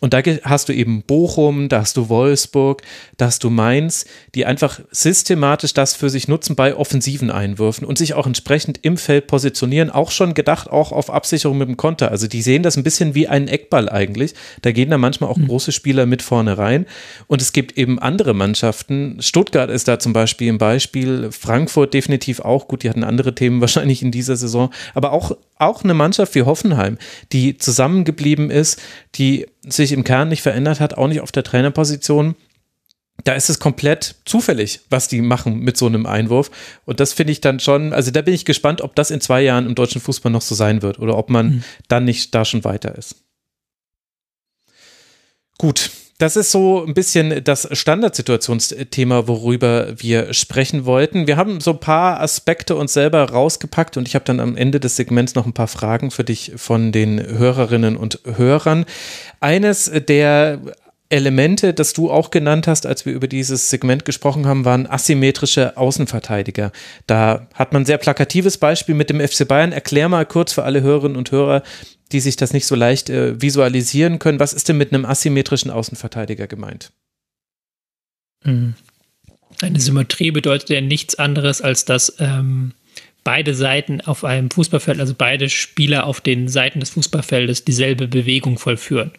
Und 0.00 0.12
da 0.12 0.20
hast 0.42 0.68
du 0.68 0.72
eben 0.74 1.02
Bochum, 1.02 1.68
da 1.68 1.80
hast 1.80 1.96
du 1.96 2.08
Wolfsburg, 2.08 2.82
da 3.16 3.26
hast 3.26 3.42
du 3.44 3.50
Mainz, 3.50 4.04
die 4.34 4.44
einfach 4.44 4.80
systematisch 4.90 5.74
das 5.74 5.94
für 5.94 6.10
sich 6.10 6.28
nutzen 6.28 6.56
bei 6.56 6.74
offensiven 6.74 7.30
Einwürfen 7.30 7.86
und 7.86 7.98
sich 7.98 8.14
auch 8.14 8.26
entsprechend 8.26 8.80
im 8.82 8.96
Feld 8.96 9.26
positionieren, 9.26 9.90
auch 9.90 10.10
schon 10.10 10.34
gedacht 10.34 10.70
auch 10.70 10.92
auf 10.92 11.10
Absicherung 11.10 11.58
mit 11.58 11.68
dem 11.68 11.76
Konter. 11.76 12.10
Also 12.10 12.26
die 12.26 12.42
sehen 12.42 12.62
das 12.62 12.76
ein 12.76 12.84
bisschen 12.84 13.14
wie 13.14 13.28
einen 13.28 13.48
Eckball 13.48 13.88
eigentlich. 13.88 14.34
Da 14.62 14.72
gehen 14.72 14.90
da 14.90 14.98
manchmal 14.98 15.30
auch 15.30 15.38
mhm. 15.38 15.48
große 15.48 15.72
Spieler 15.72 16.06
mit 16.06 16.22
vorne 16.22 16.58
rein. 16.58 16.86
Und 17.26 17.40
es 17.40 17.52
gibt 17.52 17.78
eben 17.78 17.98
andere 17.98 18.34
Mannschaften. 18.34 19.16
Stuttgart 19.20 19.70
ist 19.70 19.88
da 19.88 19.98
zum 19.98 20.12
Beispiel 20.12 20.52
ein 20.52 20.58
Beispiel, 20.58 21.30
Frankfurt 21.32 21.94
definitiv 21.94 22.40
auch 22.40 22.68
gut, 22.68 22.82
die 22.82 22.90
hatten 22.90 23.04
andere 23.04 23.34
Themen 23.34 23.60
wahrscheinlich 23.66 24.02
in 24.02 24.10
dieser 24.10 24.36
Saison, 24.36 24.70
aber 24.94 25.12
auch, 25.12 25.36
auch 25.58 25.84
eine 25.84 25.94
Mannschaft 25.94 26.34
wie 26.34 26.42
Hoffenheim, 26.42 26.98
die 27.32 27.56
zusammengeblieben 27.56 28.50
ist, 28.50 28.80
die 29.14 29.46
sich 29.66 29.92
im 29.92 30.04
Kern 30.04 30.28
nicht 30.28 30.42
verändert 30.42 30.80
hat, 30.80 30.94
auch 30.94 31.08
nicht 31.08 31.20
auf 31.20 31.32
der 31.32 31.44
Trainerposition. 31.44 32.36
Da 33.24 33.32
ist 33.32 33.48
es 33.48 33.58
komplett 33.58 34.16
zufällig, 34.26 34.80
was 34.90 35.08
die 35.08 35.22
machen 35.22 35.60
mit 35.60 35.76
so 35.76 35.86
einem 35.86 36.04
Einwurf. 36.06 36.50
Und 36.84 37.00
das 37.00 37.14
finde 37.14 37.32
ich 37.32 37.40
dann 37.40 37.60
schon, 37.60 37.92
also 37.92 38.10
da 38.10 38.20
bin 38.20 38.34
ich 38.34 38.44
gespannt, 38.44 38.82
ob 38.82 38.94
das 38.94 39.10
in 39.10 39.20
zwei 39.20 39.42
Jahren 39.42 39.66
im 39.66 39.74
deutschen 39.74 40.00
Fußball 40.00 40.30
noch 40.30 40.42
so 40.42 40.54
sein 40.54 40.82
wird 40.82 40.98
oder 40.98 41.16
ob 41.16 41.30
man 41.30 41.46
mhm. 41.46 41.64
dann 41.88 42.04
nicht 42.04 42.34
da 42.34 42.44
schon 42.44 42.64
weiter 42.64 42.96
ist. 42.96 43.16
Gut, 45.58 45.90
das 46.18 46.36
ist 46.36 46.50
so 46.50 46.84
ein 46.86 46.94
bisschen 46.94 47.44
das 47.44 47.68
Standardsituationsthema, 47.70 49.28
worüber 49.28 49.92
wir 49.98 50.32
sprechen 50.32 50.86
wollten. 50.86 51.26
Wir 51.26 51.36
haben 51.36 51.60
so 51.60 51.72
ein 51.72 51.80
paar 51.80 52.20
Aspekte 52.20 52.74
uns 52.74 52.94
selber 52.94 53.30
rausgepackt 53.30 53.98
und 53.98 54.08
ich 54.08 54.14
habe 54.14 54.24
dann 54.24 54.40
am 54.40 54.56
Ende 54.56 54.80
des 54.80 54.96
Segments 54.96 55.34
noch 55.34 55.44
ein 55.44 55.52
paar 55.52 55.68
Fragen 55.68 56.10
für 56.10 56.24
dich 56.24 56.52
von 56.56 56.90
den 56.90 57.20
Hörerinnen 57.20 57.96
und 57.98 58.20
Hörern. 58.24 58.86
Eines 59.40 59.90
der 60.08 60.60
Elemente, 61.08 61.72
das 61.72 61.92
du 61.92 62.10
auch 62.10 62.30
genannt 62.30 62.66
hast, 62.66 62.84
als 62.84 63.06
wir 63.06 63.12
über 63.12 63.28
dieses 63.28 63.70
Segment 63.70 64.04
gesprochen 64.04 64.46
haben, 64.46 64.64
waren 64.64 64.88
asymmetrische 64.88 65.76
Außenverteidiger. 65.76 66.72
Da 67.06 67.46
hat 67.54 67.72
man 67.72 67.82
ein 67.82 67.86
sehr 67.86 67.98
plakatives 67.98 68.58
Beispiel 68.58 68.94
mit 68.94 69.10
dem 69.10 69.20
FC 69.20 69.46
Bayern. 69.46 69.70
Erklär 69.72 70.08
mal 70.08 70.26
kurz 70.26 70.52
für 70.52 70.64
alle 70.64 70.82
Hörerinnen 70.82 71.16
und 71.16 71.30
Hörer, 71.30 71.62
die 72.12 72.20
sich 72.20 72.36
das 72.36 72.52
nicht 72.52 72.66
so 72.66 72.74
leicht 72.74 73.10
äh, 73.10 73.40
visualisieren 73.40 74.18
können. 74.18 74.40
Was 74.40 74.52
ist 74.52 74.68
denn 74.68 74.78
mit 74.78 74.92
einem 74.92 75.04
asymmetrischen 75.04 75.70
Außenverteidiger 75.70 76.46
gemeint? 76.46 76.92
Mhm. 78.44 78.74
Eine 79.62 79.80
Symmetrie 79.80 80.30
bedeutet 80.30 80.68
ja 80.70 80.80
nichts 80.80 81.14
anderes, 81.14 81.62
als 81.62 81.84
dass 81.84 82.16
ähm, 82.18 82.72
beide 83.24 83.54
Seiten 83.54 84.00
auf 84.02 84.24
einem 84.24 84.50
Fußballfeld, 84.50 85.00
also 85.00 85.14
beide 85.16 85.48
Spieler 85.48 86.06
auf 86.06 86.20
den 86.20 86.48
Seiten 86.48 86.80
des 86.80 86.90
Fußballfeldes 86.90 87.64
dieselbe 87.64 88.06
Bewegung 88.06 88.58
vollführen. 88.58 89.12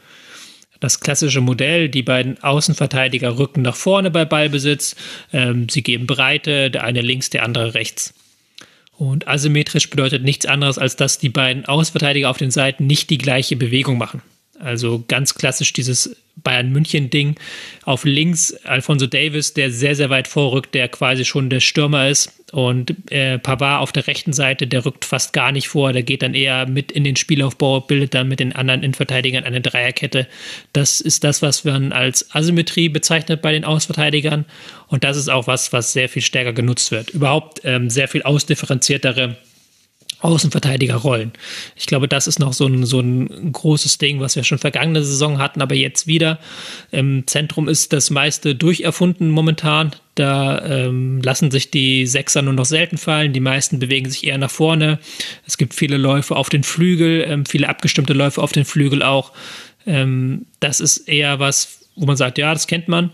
Das 0.80 1.00
klassische 1.00 1.42
Modell, 1.42 1.90
die 1.90 2.04
beiden 2.04 2.42
Außenverteidiger 2.42 3.40
rücken 3.40 3.64
nach 3.64 3.76
vorne 3.76 4.12
bei 4.12 4.26
Ballbesitz, 4.26 4.96
ähm, 5.34 5.68
sie 5.70 5.82
geben 5.82 6.06
Breite, 6.06 6.70
der 6.70 6.84
eine 6.84 7.02
links, 7.02 7.32
der 7.32 7.44
andere 7.44 7.74
rechts. 7.74 8.14
Und 8.98 9.28
asymmetrisch 9.28 9.90
bedeutet 9.90 10.24
nichts 10.24 10.46
anderes, 10.46 10.78
als 10.78 10.96
dass 10.96 11.20
die 11.20 11.30
beiden 11.30 11.66
Außenverteidiger 11.66 12.30
auf 12.30 12.38
den 12.38 12.52
Seiten 12.52 12.88
nicht 12.88 13.10
die 13.10 13.20
gleiche 13.20 13.56
Bewegung 13.56 13.98
machen. 13.98 14.22
Also 14.60 15.04
ganz 15.08 15.36
klassisch 15.36 15.74
dieses 15.74 16.16
Bayern 16.36 16.72
München 16.72 17.10
Ding. 17.10 17.36
Auf 17.84 18.06
links 18.06 18.54
Alfonso 18.64 19.08
Davis, 19.08 19.54
der 19.54 19.72
sehr, 19.72 19.96
sehr 19.96 20.10
weit 20.10 20.28
vorrückt, 20.28 20.76
der 20.76 20.88
quasi 20.88 21.26
schon 21.26 21.50
der 21.50 21.60
Stürmer 21.60 22.10
ist. 22.10 22.32
Und 22.52 22.96
äh, 23.12 23.40
Pavard 23.40 23.82
auf 23.82 23.92
der 23.92 24.08
rechten 24.08 24.34
Seite, 24.34 24.68
der 24.68 24.86
rückt 24.86 25.04
fast 25.04 25.34
gar 25.34 25.52
nicht 25.52 25.68
vor. 25.68 25.94
Der 25.94 26.04
geht 26.04 26.22
dann 26.22 26.34
eher 26.34 26.68
mit 26.68 26.92
in 26.92 27.04
den 27.04 27.16
Spielaufbau, 27.16 27.82
bildet 27.82 28.14
dann 28.14 28.28
mit 28.28 28.40
den 28.40 28.56
anderen 28.56 28.84
Innenverteidigern 28.84 29.44
eine 29.44 29.62
Dreierkette. 29.62 30.28
Das 30.74 31.02
ist 31.02 31.24
das, 31.24 31.42
was 31.42 31.64
man 31.66 31.92
als 31.92 32.34
Asymmetrie 32.34 32.90
bezeichnet 32.90 33.42
bei 33.42 33.52
den 33.52 33.66
Außenverteidigern. 33.66 34.46
Und 34.88 35.04
das 35.04 35.18
ist 35.18 35.30
auch 35.30 35.48
was, 35.48 35.74
was 35.74 35.94
sehr 35.94 36.08
viel 36.08 36.22
stärker 36.22 36.54
genutzt 36.54 36.92
wird. 36.92 37.10
Überhaupt 37.10 37.62
ähm, 37.64 37.90
sehr 37.90 38.08
viel 38.08 38.24
ausdifferenziertere 38.24 39.38
Außenverteidigerrollen. 40.20 41.32
Ich 41.76 41.86
glaube, 41.86 42.08
das 42.08 42.28
ist 42.28 42.40
noch 42.40 42.54
so 42.54 42.66
ein, 42.66 42.86
so 42.86 43.00
ein 43.00 43.52
großes 43.52 44.00
Ding, 44.00 44.20
was 44.20 44.36
wir 44.36 44.44
schon 44.44 44.58
vergangene 44.58 45.04
Saison 45.04 45.38
hatten, 45.38 45.62
aber 45.62 45.76
jetzt 45.76 46.08
wieder. 46.08 46.40
Im 46.92 47.28
Zentrum 47.28 47.68
ist 47.68 47.94
das 47.94 48.10
meiste 48.10 48.56
durcherfunden 48.56 49.30
momentan. 49.30 49.92
Da 50.16 50.66
ähm, 50.66 51.22
lassen 51.22 51.52
sich 51.52 51.70
die 51.70 52.08
Sechser 52.08 52.42
nur 52.42 52.54
noch 52.54 52.66
selten 52.66 52.98
fallen. 52.98 53.34
Die 53.34 53.40
meisten 53.40 53.78
bewegen 53.78 54.10
sich 54.10 54.26
eher 54.26 54.40
nach 54.40 54.50
vorne. 54.50 54.98
Es 55.46 55.58
gibt 55.58 55.76
viele 55.76 55.98
Läufe 55.98 56.36
auf 56.36 56.50
den 56.50 56.64
Flügel, 56.64 57.24
ähm, 57.28 57.46
viele 57.46 57.70
abgestimmte 57.70 58.14
Läufe 58.14 58.42
auf 58.42 58.52
den 58.52 58.66
Flügel 58.66 59.04
auch. 59.04 59.34
Ähm, 59.86 60.48
das 60.60 60.80
ist 60.80 61.08
eher 61.08 61.40
was, 61.40 61.80
wo 61.96 62.08
man 62.08 62.18
sagt, 62.18 62.40
ja, 62.40 62.54
das 62.54 62.66
kennt 62.66 62.88
man. 62.88 63.12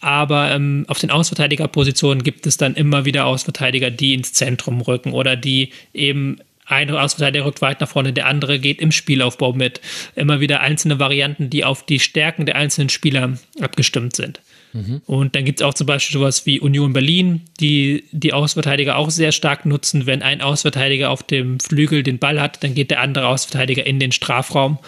Aber 0.00 0.50
ähm, 0.50 0.84
auf 0.88 0.98
den 0.98 1.10
Außenverteidigerpositionen 1.10 2.22
gibt 2.22 2.46
es 2.46 2.56
dann 2.56 2.74
immer 2.74 3.04
wieder 3.04 3.26
Außenverteidiger, 3.26 3.90
die 3.90 4.14
ins 4.14 4.32
Zentrum 4.32 4.80
rücken 4.80 5.12
oder 5.12 5.36
die 5.36 5.70
eben 5.94 6.38
eine 6.66 7.00
Außenverteidiger 7.00 7.44
rückt 7.44 7.62
weit 7.62 7.80
nach 7.80 7.88
vorne, 7.88 8.12
der 8.12 8.26
andere 8.26 8.58
geht 8.58 8.80
im 8.80 8.90
Spielaufbau 8.90 9.52
mit. 9.52 9.80
Immer 10.16 10.40
wieder 10.40 10.60
einzelne 10.60 10.98
Varianten, 10.98 11.48
die 11.48 11.64
auf 11.64 11.86
die 11.86 12.00
Stärken 12.00 12.44
der 12.44 12.56
einzelnen 12.56 12.88
Spieler 12.88 13.38
abgestimmt 13.60 14.16
sind. 14.16 14.40
Mhm. 14.72 15.00
Und 15.06 15.36
dann 15.36 15.44
gibt 15.44 15.60
es 15.60 15.66
auch 15.66 15.74
zum 15.74 15.86
Beispiel 15.86 16.14
sowas 16.18 16.44
wie 16.44 16.58
Union 16.58 16.92
Berlin, 16.92 17.42
die 17.60 18.04
die 18.10 18.32
Außenverteidiger 18.32 18.96
auch 18.96 19.10
sehr 19.10 19.30
stark 19.30 19.64
nutzen. 19.64 20.06
Wenn 20.06 20.22
ein 20.22 20.40
Außenverteidiger 20.40 21.10
auf 21.10 21.22
dem 21.22 21.60
Flügel 21.60 22.02
den 22.02 22.18
Ball 22.18 22.40
hat, 22.40 22.62
dann 22.64 22.74
geht 22.74 22.90
der 22.90 23.00
andere 23.00 23.28
Außenverteidiger 23.28 23.86
in 23.86 24.00
den 24.00 24.10
Strafraum. 24.10 24.78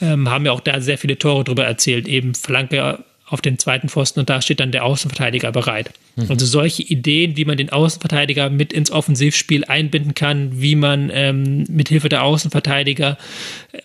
Ähm, 0.00 0.30
haben 0.30 0.46
ja 0.46 0.52
auch 0.52 0.60
da 0.60 0.80
sehr 0.80 0.98
viele 0.98 1.18
Tore 1.18 1.42
drüber 1.42 1.64
erzählt. 1.64 2.06
Eben 2.06 2.34
Flanke 2.34 3.04
auf 3.28 3.40
den 3.40 3.58
zweiten 3.58 3.88
Pfosten 3.88 4.20
und 4.20 4.30
da 4.30 4.40
steht 4.40 4.60
dann 4.60 4.70
der 4.70 4.84
Außenverteidiger 4.84 5.50
bereit. 5.50 5.90
Mhm. 6.14 6.30
Also 6.30 6.46
solche 6.46 6.82
Ideen, 6.82 7.36
wie 7.36 7.44
man 7.44 7.56
den 7.56 7.70
Außenverteidiger 7.70 8.50
mit 8.50 8.72
ins 8.72 8.92
Offensivspiel 8.92 9.64
einbinden 9.64 10.14
kann, 10.14 10.60
wie 10.60 10.76
man 10.76 11.10
ähm, 11.12 11.64
mit 11.68 11.88
Hilfe 11.88 12.08
der 12.08 12.22
Außenverteidiger 12.22 13.18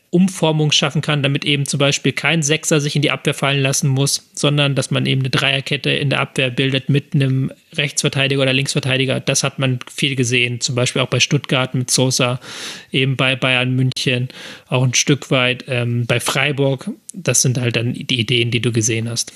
Umformung 0.09 0.71
schaffen 0.71 1.01
kann, 1.01 1.23
damit 1.23 1.45
eben 1.45 1.65
zum 1.65 1.79
Beispiel 1.79 2.11
kein 2.11 2.43
Sechser 2.43 2.81
sich 2.81 2.95
in 2.95 3.01
die 3.01 3.11
Abwehr 3.11 3.33
fallen 3.33 3.61
lassen 3.61 3.87
muss, 3.87 4.29
sondern 4.33 4.75
dass 4.75 4.91
man 4.91 5.05
eben 5.05 5.21
eine 5.21 5.29
Dreierkette 5.29 5.89
in 5.89 6.09
der 6.09 6.19
Abwehr 6.19 6.49
bildet 6.49 6.89
mit 6.89 7.13
einem 7.13 7.51
Rechtsverteidiger 7.73 8.41
oder 8.41 8.53
Linksverteidiger. 8.53 9.19
Das 9.19 9.43
hat 9.43 9.59
man 9.59 9.79
viel 9.93 10.15
gesehen, 10.15 10.61
zum 10.61 10.75
Beispiel 10.75 11.01
auch 11.01 11.07
bei 11.07 11.19
Stuttgart 11.19 11.73
mit 11.73 11.89
Sosa, 11.91 12.39
eben 12.91 13.15
bei 13.15 13.35
Bayern 13.35 13.75
München, 13.75 14.29
auch 14.67 14.83
ein 14.83 14.93
Stück 14.93 15.31
weit 15.31 15.65
ähm, 15.67 16.05
bei 16.05 16.19
Freiburg. 16.19 16.89
Das 17.13 17.41
sind 17.41 17.59
halt 17.59 17.75
dann 17.75 17.93
die 17.93 18.19
Ideen, 18.19 18.51
die 18.51 18.61
du 18.61 18.71
gesehen 18.71 19.09
hast. 19.09 19.33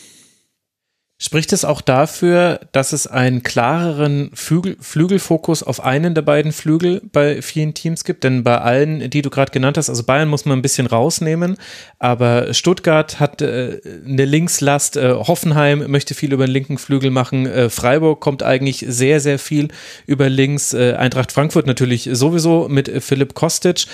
Spricht 1.18 1.54
es 1.54 1.64
auch 1.64 1.80
dafür, 1.80 2.60
dass 2.74 2.92
es 2.92 3.08
einen 3.08 3.42
klareren 3.42 4.32
Flügel, 4.34 4.76
Flügelfokus 4.82 5.64
auf 5.64 5.82
einen 5.82 6.14
der 6.14 6.24
beiden 6.24 6.52
Flügel 6.52 7.02
bei 7.10 7.42
vielen 7.42 7.74
Teams 7.74 8.04
gibt? 8.04 8.26
Denn 8.26 8.44
bei 8.44 8.58
allen, 8.58 9.10
die 9.10 9.22
du 9.22 9.30
gerade 9.30 9.54
genannt 9.54 9.78
hast, 9.78 9.90
also 9.90 10.04
Bayern 10.04 10.28
muss 10.28 10.44
man 10.44 10.60
ein 10.60 10.62
bisschen 10.62 10.88
rausnehmen, 10.88 11.56
aber 12.00 12.54
Stuttgart 12.54 13.22
hat 13.22 13.42
äh, 13.42 13.80
eine 14.06 14.26
Linkslast, 14.26 14.98
äh, 14.98 15.14
Hoffenheim 15.14 15.90
möchte 15.90 16.16
viel 16.16 16.34
über 16.34 16.48
den 16.48 16.52
linken 16.52 16.78
Flügel 16.78 17.12
machen, 17.12 17.46
äh, 17.46 17.70
Freiburg 17.70 18.20
kommt 18.20 18.44
eigentlich 18.44 18.84
sehr, 18.86 19.22
sehr 19.22 19.40
viel 19.40 19.70
über 20.08 20.28
links, 20.28 20.74
äh, 20.74 20.96
Eintracht 20.96 21.32
Frankfurt 21.32 21.66
natürlich 21.66 22.10
sowieso 22.12 22.68
mit 22.68 22.90
äh, 22.90 23.00
Philipp 23.00 23.36
Kostic. 23.36 23.86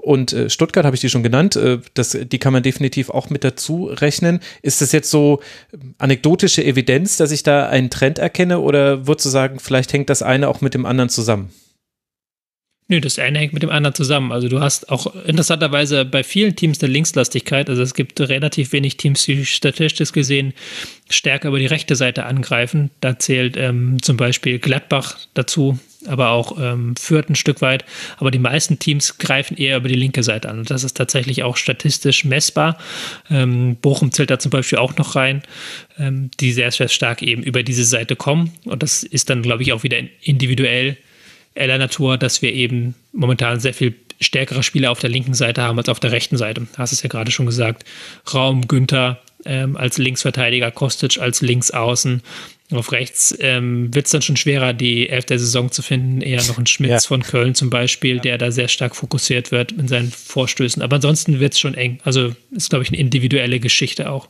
Und 0.00 0.32
äh, 0.32 0.48
Stuttgart 0.48 0.86
habe 0.86 0.96
ich 0.96 1.02
die 1.02 1.10
schon 1.10 1.22
genannt, 1.22 1.58
das, 1.94 2.16
die 2.18 2.38
kann 2.38 2.54
man 2.54 2.62
definitiv 2.62 3.10
auch 3.10 3.28
mit 3.28 3.44
dazu 3.44 3.86
rechnen. 3.86 4.40
Ist 4.62 4.80
das 4.80 4.92
jetzt 4.92 5.10
so 5.10 5.40
anekdotische 5.98 6.61
empirische 6.62 6.64
Evidenz, 6.64 7.16
dass 7.16 7.32
ich 7.32 7.42
da 7.42 7.68
einen 7.68 7.90
Trend 7.90 8.18
erkenne 8.18 8.60
oder 8.60 9.06
würdest 9.06 9.26
du 9.26 9.30
sagen, 9.30 9.58
vielleicht 9.58 9.92
hängt 9.92 10.10
das 10.10 10.22
eine 10.22 10.48
auch 10.48 10.60
mit 10.60 10.74
dem 10.74 10.86
anderen 10.86 11.08
zusammen? 11.08 11.50
Nö, 12.88 13.00
das 13.00 13.18
eine 13.18 13.38
hängt 13.38 13.52
mit 13.52 13.62
dem 13.62 13.70
anderen 13.70 13.94
zusammen. 13.94 14.32
Also 14.32 14.48
du 14.48 14.60
hast 14.60 14.90
auch 14.90 15.14
interessanterweise 15.24 16.04
bei 16.04 16.22
vielen 16.22 16.56
Teams 16.56 16.82
eine 16.82 16.92
Linkslastigkeit. 16.92 17.70
Also 17.70 17.80
es 17.80 17.94
gibt 17.94 18.20
relativ 18.20 18.72
wenig 18.72 18.96
Teams, 18.96 19.24
die 19.24 19.46
statistisch 19.46 20.12
gesehen 20.12 20.52
stärker 21.08 21.48
über 21.48 21.58
die 21.58 21.66
rechte 21.66 21.96
Seite 21.96 22.26
angreifen. 22.26 22.90
Da 23.00 23.18
zählt 23.18 23.56
ähm, 23.56 24.02
zum 24.02 24.16
Beispiel 24.16 24.58
Gladbach 24.58 25.16
dazu, 25.32 25.78
aber 26.06 26.30
auch 26.30 26.58
ähm, 26.60 26.96
Fürth 26.96 27.28
ein 27.28 27.34
Stück 27.34 27.60
weit. 27.60 27.84
Aber 28.18 28.30
die 28.30 28.38
meisten 28.38 28.78
Teams 28.78 29.18
greifen 29.18 29.56
eher 29.56 29.76
über 29.76 29.88
die 29.88 29.94
linke 29.94 30.22
Seite 30.22 30.48
an. 30.48 30.58
Und 30.58 30.70
das 30.70 30.84
ist 30.84 30.96
tatsächlich 30.96 31.42
auch 31.42 31.56
statistisch 31.56 32.24
messbar. 32.24 32.78
Ähm, 33.30 33.76
Bochum 33.76 34.12
zählt 34.12 34.30
da 34.30 34.38
zum 34.38 34.50
Beispiel 34.50 34.78
auch 34.78 34.96
noch 34.96 35.16
rein, 35.16 35.42
ähm, 35.98 36.30
die 36.40 36.52
sehr, 36.52 36.70
sehr 36.70 36.88
stark 36.88 37.22
eben 37.22 37.42
über 37.42 37.62
diese 37.62 37.84
Seite 37.84 38.16
kommen. 38.16 38.52
Und 38.64 38.82
das 38.82 39.02
ist 39.02 39.30
dann, 39.30 39.42
glaube 39.42 39.62
ich, 39.62 39.72
auch 39.72 39.82
wieder 39.82 39.98
individuell 40.22 40.96
der 41.54 41.78
Natur, 41.78 42.16
dass 42.16 42.42
wir 42.42 42.52
eben 42.52 42.94
momentan 43.12 43.60
sehr 43.60 43.74
viel 43.74 43.94
stärkere 44.20 44.62
Spieler 44.62 44.90
auf 44.90 45.00
der 45.00 45.10
linken 45.10 45.34
Seite 45.34 45.62
haben 45.62 45.78
als 45.78 45.88
auf 45.88 46.00
der 46.00 46.12
rechten 46.12 46.36
Seite. 46.36 46.62
Du 46.62 46.78
hast 46.78 46.92
es 46.92 47.02
ja 47.02 47.08
gerade 47.08 47.30
schon 47.30 47.46
gesagt. 47.46 47.84
Raum, 48.32 48.68
Günther, 48.68 49.20
ähm, 49.44 49.76
als 49.76 49.98
Linksverteidiger, 49.98 50.70
Kostic 50.70 51.18
als 51.20 51.40
Linksaußen. 51.40 52.22
Auf 52.70 52.92
rechts 52.92 53.36
ähm, 53.40 53.94
wird 53.94 54.06
es 54.06 54.12
dann 54.12 54.22
schon 54.22 54.36
schwerer, 54.36 54.72
die 54.72 55.08
Elf 55.08 55.26
der 55.26 55.38
Saison 55.38 55.70
zu 55.70 55.82
finden. 55.82 56.22
Eher 56.22 56.42
noch 56.44 56.58
ein 56.58 56.66
Schmitz 56.66 56.90
ja. 56.90 57.00
von 57.00 57.22
Köln 57.22 57.54
zum 57.54 57.68
Beispiel, 57.68 58.18
der 58.18 58.38
da 58.38 58.50
sehr 58.50 58.68
stark 58.68 58.96
fokussiert 58.96 59.50
wird 59.50 59.72
in 59.72 59.88
seinen 59.88 60.10
Vorstößen. 60.10 60.82
Aber 60.82 60.96
ansonsten 60.96 61.38
wird 61.38 61.52
es 61.52 61.60
schon 61.60 61.74
eng. 61.74 62.00
Also 62.04 62.34
ist, 62.50 62.70
glaube 62.70 62.84
ich, 62.84 62.90
eine 62.90 62.98
individuelle 62.98 63.60
Geschichte 63.60 64.10
auch. 64.10 64.28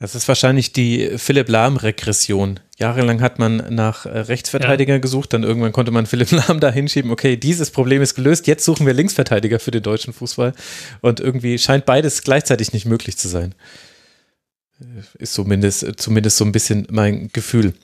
Das 0.00 0.14
ist 0.14 0.26
wahrscheinlich 0.28 0.72
die 0.72 1.10
Philipp 1.18 1.50
Lahm-Regression. 1.50 2.58
Jahrelang 2.78 3.20
hat 3.20 3.38
man 3.38 3.62
nach 3.68 4.06
äh, 4.06 4.18
Rechtsverteidiger 4.18 4.94
ja. 4.94 4.98
gesucht, 4.98 5.34
dann 5.34 5.42
irgendwann 5.42 5.72
konnte 5.72 5.92
man 5.92 6.06
Philipp 6.06 6.30
Lahm 6.48 6.58
da 6.58 6.72
hinschieben, 6.72 7.10
okay, 7.10 7.36
dieses 7.36 7.70
Problem 7.70 8.00
ist 8.00 8.14
gelöst, 8.14 8.46
jetzt 8.46 8.64
suchen 8.64 8.86
wir 8.86 8.94
Linksverteidiger 8.94 9.60
für 9.60 9.70
den 9.70 9.82
deutschen 9.82 10.14
Fußball. 10.14 10.54
Und 11.02 11.20
irgendwie 11.20 11.58
scheint 11.58 11.84
beides 11.84 12.22
gleichzeitig 12.22 12.72
nicht 12.72 12.86
möglich 12.86 13.18
zu 13.18 13.28
sein. 13.28 13.54
Ist 15.18 15.34
zumindest, 15.34 16.00
zumindest 16.00 16.36
so 16.36 16.44
ein 16.44 16.52
bisschen 16.52 16.86
mein 16.90 17.28
Gefühl. 17.32 17.74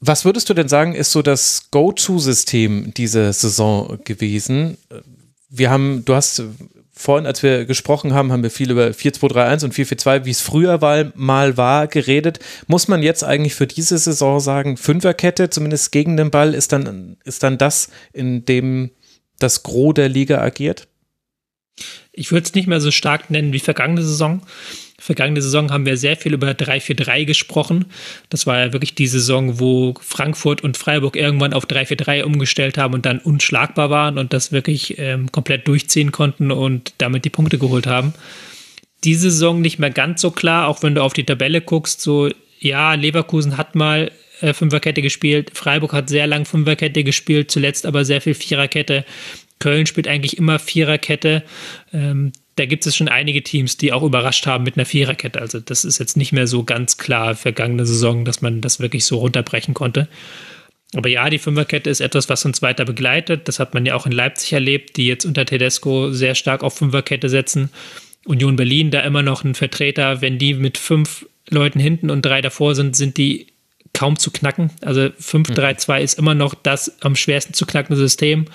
Was 0.00 0.24
würdest 0.24 0.50
du 0.50 0.54
denn 0.54 0.68
sagen, 0.68 0.94
ist 0.94 1.12
so 1.12 1.22
das 1.22 1.68
Go-To-System 1.70 2.92
dieser 2.94 3.32
Saison 3.32 3.98
gewesen? 4.04 4.76
Wir 5.48 5.70
haben, 5.70 6.04
du 6.04 6.14
hast 6.14 6.42
vorhin, 6.92 7.26
als 7.26 7.42
wir 7.42 7.66
gesprochen 7.66 8.12
haben, 8.12 8.32
haben 8.32 8.42
wir 8.42 8.50
viel 8.50 8.70
über 8.70 8.88
4-2-3-1 8.88 9.64
und 9.64 9.74
4-4-2, 9.74 10.24
wie 10.24 10.30
es 10.30 10.40
früher 10.40 10.78
mal 11.14 11.56
war, 11.56 11.86
geredet. 11.86 12.40
Muss 12.66 12.88
man 12.88 13.02
jetzt 13.02 13.22
eigentlich 13.22 13.54
für 13.54 13.66
diese 13.66 13.98
Saison 13.98 14.40
sagen, 14.40 14.76
Fünferkette, 14.76 15.50
zumindest 15.50 15.92
gegen 15.92 16.16
den 16.16 16.30
Ball, 16.30 16.54
ist 16.54 16.72
dann, 16.72 17.16
ist 17.24 17.42
dann 17.42 17.58
das, 17.58 17.88
in 18.12 18.44
dem 18.44 18.90
das 19.38 19.62
Gros 19.62 19.94
der 19.94 20.08
Liga 20.08 20.40
agiert? 20.40 20.88
Ich 22.12 22.30
würde 22.32 22.46
es 22.46 22.54
nicht 22.54 22.68
mehr 22.68 22.80
so 22.80 22.90
stark 22.90 23.30
nennen 23.30 23.52
wie 23.52 23.60
vergangene 23.60 24.02
Saison. 24.02 24.42
Vergangene 25.02 25.42
Saison 25.42 25.72
haben 25.72 25.84
wir 25.84 25.96
sehr 25.96 26.16
viel 26.16 26.32
über 26.32 26.52
3-4-3 26.52 27.24
gesprochen. 27.24 27.86
Das 28.30 28.46
war 28.46 28.60
ja 28.60 28.72
wirklich 28.72 28.94
die 28.94 29.08
Saison, 29.08 29.58
wo 29.58 29.94
Frankfurt 30.00 30.62
und 30.62 30.76
Freiburg 30.76 31.16
irgendwann 31.16 31.54
auf 31.54 31.66
3-4-3 31.66 32.22
umgestellt 32.22 32.78
haben 32.78 32.94
und 32.94 33.04
dann 33.04 33.18
unschlagbar 33.18 33.90
waren 33.90 34.16
und 34.16 34.32
das 34.32 34.52
wirklich 34.52 35.00
ähm, 35.00 35.32
komplett 35.32 35.66
durchziehen 35.66 36.12
konnten 36.12 36.52
und 36.52 36.94
damit 36.98 37.24
die 37.24 37.30
Punkte 37.30 37.58
geholt 37.58 37.88
haben. 37.88 38.14
Diese 39.02 39.32
Saison 39.32 39.60
nicht 39.60 39.80
mehr 39.80 39.90
ganz 39.90 40.20
so 40.20 40.30
klar, 40.30 40.68
auch 40.68 40.84
wenn 40.84 40.94
du 40.94 41.02
auf 41.02 41.14
die 41.14 41.26
Tabelle 41.26 41.62
guckst, 41.62 42.00
so 42.00 42.30
ja, 42.60 42.94
Leverkusen 42.94 43.56
hat 43.56 43.74
mal 43.74 44.12
äh, 44.40 44.52
Fünferkette 44.52 45.02
gespielt, 45.02 45.50
Freiburg 45.52 45.94
hat 45.94 46.10
sehr 46.10 46.28
lang 46.28 46.44
Fünferkette 46.44 47.02
gespielt, 47.02 47.50
zuletzt 47.50 47.86
aber 47.86 48.04
sehr 48.04 48.20
viel 48.20 48.34
Viererkette. 48.34 49.04
Köln 49.62 49.86
spielt 49.86 50.08
eigentlich 50.08 50.38
immer 50.38 50.58
Viererkette. 50.58 51.44
Ähm, 51.92 52.32
da 52.56 52.66
gibt 52.66 52.84
es 52.84 52.96
schon 52.96 53.08
einige 53.08 53.44
Teams, 53.44 53.76
die 53.76 53.92
auch 53.92 54.02
überrascht 54.02 54.44
haben 54.44 54.64
mit 54.64 54.76
einer 54.76 54.86
Viererkette. 54.86 55.40
Also 55.40 55.60
das 55.60 55.84
ist 55.84 56.00
jetzt 56.00 56.16
nicht 56.16 56.32
mehr 56.32 56.48
so 56.48 56.64
ganz 56.64 56.96
klar 56.96 57.36
vergangene 57.36 57.86
Saison, 57.86 58.24
dass 58.24 58.42
man 58.42 58.60
das 58.60 58.80
wirklich 58.80 59.04
so 59.04 59.18
runterbrechen 59.18 59.72
konnte. 59.72 60.08
Aber 60.96 61.08
ja, 61.08 61.30
die 61.30 61.38
Fünferkette 61.38 61.88
ist 61.88 62.00
etwas, 62.00 62.28
was 62.28 62.44
uns 62.44 62.60
weiter 62.60 62.84
begleitet. 62.84 63.46
Das 63.46 63.60
hat 63.60 63.72
man 63.72 63.86
ja 63.86 63.94
auch 63.94 64.04
in 64.04 64.10
Leipzig 64.10 64.52
erlebt, 64.52 64.96
die 64.96 65.06
jetzt 65.06 65.24
unter 65.24 65.46
Tedesco 65.46 66.10
sehr 66.10 66.34
stark 66.34 66.64
auf 66.64 66.76
Fünferkette 66.76 67.28
setzen. 67.28 67.70
Union 68.24 68.56
Berlin, 68.56 68.90
da 68.90 69.00
immer 69.00 69.22
noch 69.22 69.44
ein 69.44 69.54
Vertreter, 69.54 70.20
wenn 70.20 70.38
die 70.38 70.54
mit 70.54 70.76
fünf 70.76 71.24
Leuten 71.48 71.78
hinten 71.78 72.10
und 72.10 72.22
drei 72.22 72.40
davor 72.40 72.74
sind, 72.74 72.96
sind 72.96 73.16
die 73.16 73.46
kaum 73.92 74.18
zu 74.18 74.32
knacken. 74.32 74.70
Also 74.80 75.02
5-3-2 75.02 76.00
ist 76.00 76.18
immer 76.18 76.34
noch 76.34 76.54
das 76.54 77.00
am 77.00 77.14
schwersten 77.14 77.54
zu 77.54 77.64
knackende 77.64 77.96
System, 77.96 78.46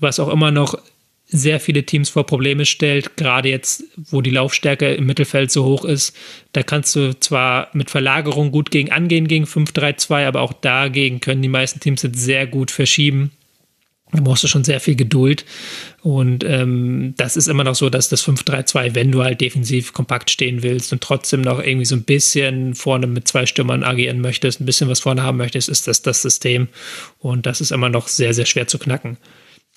was 0.00 0.20
auch 0.20 0.28
immer 0.28 0.50
noch 0.50 0.76
sehr 1.26 1.58
viele 1.58 1.84
Teams 1.84 2.10
vor 2.10 2.26
Probleme 2.26 2.66
stellt, 2.66 3.16
gerade 3.16 3.48
jetzt, 3.48 3.84
wo 3.96 4.20
die 4.20 4.30
Laufstärke 4.30 4.94
im 4.94 5.06
Mittelfeld 5.06 5.50
so 5.50 5.64
hoch 5.64 5.84
ist. 5.84 6.14
Da 6.52 6.62
kannst 6.62 6.94
du 6.94 7.18
zwar 7.18 7.70
mit 7.72 7.90
Verlagerung 7.90 8.52
gut 8.52 8.70
gegen 8.70 8.92
angehen, 8.92 9.26
gegen 9.26 9.44
5-3-2, 9.44 10.26
aber 10.26 10.42
auch 10.42 10.52
dagegen 10.52 11.20
können 11.20 11.42
die 11.42 11.48
meisten 11.48 11.80
Teams 11.80 12.02
jetzt 12.02 12.20
sehr 12.20 12.46
gut 12.46 12.70
verschieben. 12.70 13.32
Da 14.12 14.20
brauchst 14.20 14.44
du 14.44 14.48
schon 14.48 14.62
sehr 14.62 14.78
viel 14.78 14.94
Geduld. 14.94 15.44
Und 16.02 16.44
ähm, 16.44 17.14
das 17.16 17.36
ist 17.36 17.48
immer 17.48 17.64
noch 17.64 17.74
so, 17.74 17.90
dass 17.90 18.08
das 18.08 18.24
5-3-2, 18.24 18.94
wenn 18.94 19.10
du 19.10 19.24
halt 19.24 19.40
defensiv 19.40 19.92
kompakt 19.92 20.30
stehen 20.30 20.62
willst 20.62 20.92
und 20.92 21.00
trotzdem 21.00 21.40
noch 21.40 21.58
irgendwie 21.58 21.86
so 21.86 21.96
ein 21.96 22.04
bisschen 22.04 22.76
vorne 22.76 23.08
mit 23.08 23.26
zwei 23.26 23.46
Stürmern 23.46 23.82
agieren 23.82 24.20
möchtest, 24.20 24.60
ein 24.60 24.66
bisschen 24.66 24.88
was 24.88 25.00
vorne 25.00 25.24
haben 25.24 25.38
möchtest, 25.38 25.68
ist 25.68 25.88
das 25.88 26.02
das 26.02 26.22
System. 26.22 26.68
Und 27.18 27.46
das 27.46 27.60
ist 27.60 27.72
immer 27.72 27.88
noch 27.88 28.06
sehr, 28.06 28.34
sehr 28.34 28.46
schwer 28.46 28.68
zu 28.68 28.78
knacken. 28.78 29.16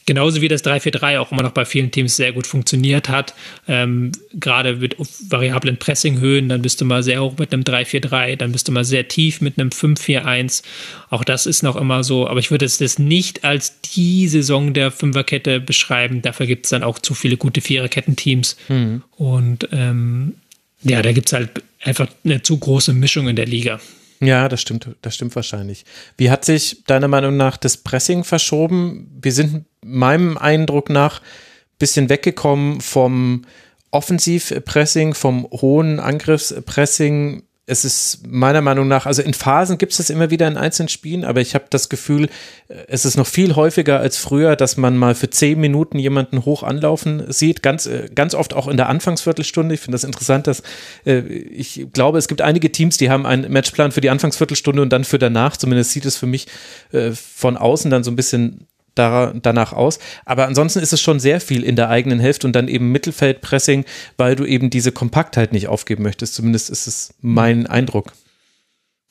Genauso 0.08 0.41
wie 0.41 0.47
das 0.47 0.64
3-4-3 0.64 1.20
auch 1.20 1.34
immer 1.34 1.43
noch 1.43 1.51
bei 1.51 1.66
vielen 1.66 1.91
Teams 1.91 2.16
sehr 2.16 2.32
gut 2.32 2.47
funktioniert 2.47 3.10
hat. 3.10 3.34
Ähm, 3.68 4.14
gerade 4.34 4.78
mit 4.78 4.95
variablen 5.30 5.76
Pressinghöhen, 5.76 6.47
dann 6.47 6.62
bist 6.62 6.80
du 6.80 6.86
mal 6.86 7.03
sehr 7.03 7.22
hoch 7.22 7.34
mit 7.38 7.51
einem 7.51 7.64
3-4-3, 7.64 8.38
dann 8.38 8.53
bist 8.53 8.70
du 8.70 8.72
mal 8.72 8.86
sehr 8.86 9.10
tief 9.10 9.41
mit 9.41 9.60
einem 9.60 9.68
5-4-1. 9.68 10.64
Auch 11.10 11.26
das 11.26 11.45
ist 11.45 11.62
noch 11.62 11.76
immer 11.76 12.05
so, 12.05 12.26
aber 12.26 12.39
ich 12.39 12.51
würde 12.51 12.64
es 12.64 12.78
das 12.78 12.97
nicht 12.97 13.43
als 13.43 13.82
die 13.82 14.30
Saison 14.30 14.74
der 14.74 14.91
Fünferkette 14.91 15.60
beschreiben. 15.60 16.22
Dafür 16.22 16.45
gibt 16.45 16.68
es 16.68 16.70
dann 16.70 16.84
auch 16.84 16.99
zu 16.99 17.14
viele 17.14 17.36
gute 17.36 17.60
Viererkettenteams. 17.60 18.55
Mhm. 18.70 19.03
Und 19.18 19.68
ähm, 19.74 20.36
ja, 20.84 21.01
da 21.01 21.12
gibt 21.12 21.28
es 21.28 21.34
halt 21.34 21.49
einfach 21.84 22.08
eine 22.24 22.41
zu 22.41 22.58
große 22.58 22.93
Mischung 22.93 23.28
in 23.28 23.36
der 23.36 23.45
Liga. 23.45 23.82
Ja, 24.20 24.49
das 24.49 24.62
stimmt, 24.62 24.88
das 25.01 25.16
stimmt 25.16 25.36
wahrscheinlich. 25.36 25.86
Wie 26.18 26.32
hat 26.32 26.45
sich 26.45 26.84
deiner 26.86 27.08
Meinung 27.08 27.38
nach 27.38 27.58
das 27.58 27.78
Pressing 27.78 28.24
verschoben? 28.24 29.08
Wir 29.22 29.32
sind 29.32 29.66
meinem 29.88 30.38
Eindruck 30.38 30.89
nach 30.89 31.21
ein 31.21 31.79
bisschen 31.79 32.09
weggekommen 32.09 32.81
vom 32.81 33.45
Offensivpressing, 33.91 35.13
vom 35.13 35.47
hohen 35.51 35.99
Angriffspressing 35.99 37.43
es 37.69 37.83
ist 37.83 38.25
meiner 38.25 38.61
Meinung 38.61 38.88
nach, 38.88 39.05
also 39.05 39.21
in 39.21 39.33
Phasen 39.33 39.77
gibt 39.77 39.91
es 39.91 39.97
das 39.97 40.09
immer 40.09 40.29
wieder 40.29 40.47
in 40.47 40.55
einzelnen 40.55 40.88
Spielen, 40.88 41.25
aber 41.25 41.41
ich 41.41 41.53
habe 41.53 41.65
das 41.69 41.89
Gefühl, 41.89 42.29
äh, 42.69 42.75
es 42.88 43.03
ist 43.03 43.17
noch 43.17 43.27
viel 43.27 43.57
häufiger 43.57 43.99
als 43.99 44.17
früher, 44.17 44.55
dass 44.55 44.77
man 44.77 44.95
mal 44.95 45.15
für 45.15 45.29
zehn 45.29 45.59
Minuten 45.59 45.99
jemanden 45.99 46.45
hoch 46.45 46.63
anlaufen 46.63 47.25
sieht, 47.27 47.61
ganz, 47.61 47.85
äh, 47.85 48.09
ganz 48.15 48.35
oft 48.35 48.53
auch 48.53 48.69
in 48.69 48.77
der 48.77 48.88
Anfangsviertelstunde. 48.88 49.75
Ich 49.75 49.81
finde 49.81 49.95
das 49.95 50.05
interessant, 50.05 50.47
dass 50.47 50.63
äh, 51.05 51.19
ich 51.19 51.88
glaube, 51.91 52.17
es 52.17 52.29
gibt 52.29 52.41
einige 52.41 52.71
Teams, 52.71 52.95
die 52.95 53.09
haben 53.09 53.25
einen 53.25 53.51
Matchplan 53.51 53.91
für 53.91 54.01
die 54.01 54.09
Anfangsviertelstunde 54.09 54.81
und 54.81 54.93
dann 54.93 55.03
für 55.03 55.19
danach. 55.19 55.57
Zumindest 55.57 55.91
sieht 55.91 56.05
es 56.05 56.15
für 56.15 56.25
mich 56.25 56.47
äh, 56.93 57.11
von 57.11 57.57
außen 57.57 57.91
dann 57.91 58.05
so 58.05 58.11
ein 58.11 58.15
bisschen 58.15 58.66
danach 58.97 59.73
aus. 59.73 59.99
Aber 60.25 60.47
ansonsten 60.47 60.79
ist 60.79 60.93
es 60.93 61.01
schon 61.01 61.19
sehr 61.19 61.39
viel 61.39 61.63
in 61.63 61.75
der 61.75 61.89
eigenen 61.89 62.19
Hälfte 62.19 62.47
und 62.47 62.53
dann 62.53 62.67
eben 62.67 62.91
Mittelfeldpressing, 62.91 63.85
weil 64.17 64.35
du 64.35 64.45
eben 64.45 64.69
diese 64.69 64.91
Kompaktheit 64.91 65.53
nicht 65.53 65.67
aufgeben 65.67 66.03
möchtest. 66.03 66.33
Zumindest 66.33 66.69
ist 66.69 66.87
es 66.87 67.13
mein 67.21 67.67
Eindruck. 67.67 68.13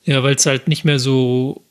Ja, 0.03 0.23
weil 0.23 0.35
es 0.35 0.45
halt 0.45 0.67
nicht 0.67 0.85
mehr 0.85 0.99
so 0.99 1.66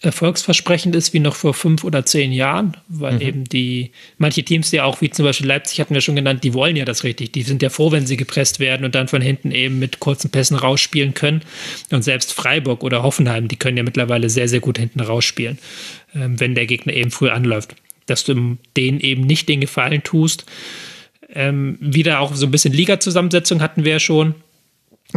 erfolgsversprechend 0.00 0.94
ist 0.94 1.12
wie 1.12 1.18
noch 1.18 1.34
vor 1.34 1.54
fünf 1.54 1.82
oder 1.82 2.06
zehn 2.06 2.32
Jahren, 2.32 2.76
weil 2.86 3.14
mhm. 3.14 3.20
eben 3.20 3.44
die, 3.44 3.90
manche 4.16 4.44
Teams 4.44 4.70
ja 4.70 4.84
auch, 4.84 5.00
wie 5.00 5.10
zum 5.10 5.24
Beispiel 5.24 5.48
Leipzig 5.48 5.80
hatten 5.80 5.92
wir 5.92 6.00
schon 6.00 6.14
genannt, 6.14 6.44
die 6.44 6.54
wollen 6.54 6.76
ja 6.76 6.84
das 6.84 7.02
richtig. 7.02 7.32
Die 7.32 7.42
sind 7.42 7.62
ja 7.62 7.68
froh, 7.68 7.90
wenn 7.90 8.06
sie 8.06 8.16
gepresst 8.16 8.60
werden 8.60 8.84
und 8.84 8.94
dann 8.94 9.08
von 9.08 9.20
hinten 9.20 9.50
eben 9.50 9.80
mit 9.80 9.98
kurzen 9.98 10.30
Pässen 10.30 10.56
rausspielen 10.56 11.14
können. 11.14 11.42
Und 11.90 12.02
selbst 12.02 12.32
Freiburg 12.32 12.84
oder 12.84 13.02
Hoffenheim, 13.02 13.48
die 13.48 13.56
können 13.56 13.76
ja 13.76 13.82
mittlerweile 13.82 14.30
sehr, 14.30 14.48
sehr 14.48 14.60
gut 14.60 14.78
hinten 14.78 15.00
rausspielen, 15.00 15.58
ähm, 16.14 16.38
wenn 16.38 16.54
der 16.54 16.66
Gegner 16.66 16.92
eben 16.92 17.10
früh 17.10 17.30
anläuft. 17.30 17.74
Dass 18.06 18.22
du 18.22 18.56
denen 18.76 19.00
eben 19.00 19.22
nicht 19.22 19.48
den 19.48 19.60
Gefallen 19.60 20.04
tust. 20.04 20.46
Ähm, 21.30 21.76
wieder 21.80 22.20
auch 22.20 22.34
so 22.36 22.46
ein 22.46 22.52
bisschen 22.52 22.72
Liga-Zusammensetzung 22.72 23.60
hatten 23.60 23.84
wir 23.84 23.92
ja 23.92 24.00
schon 24.00 24.36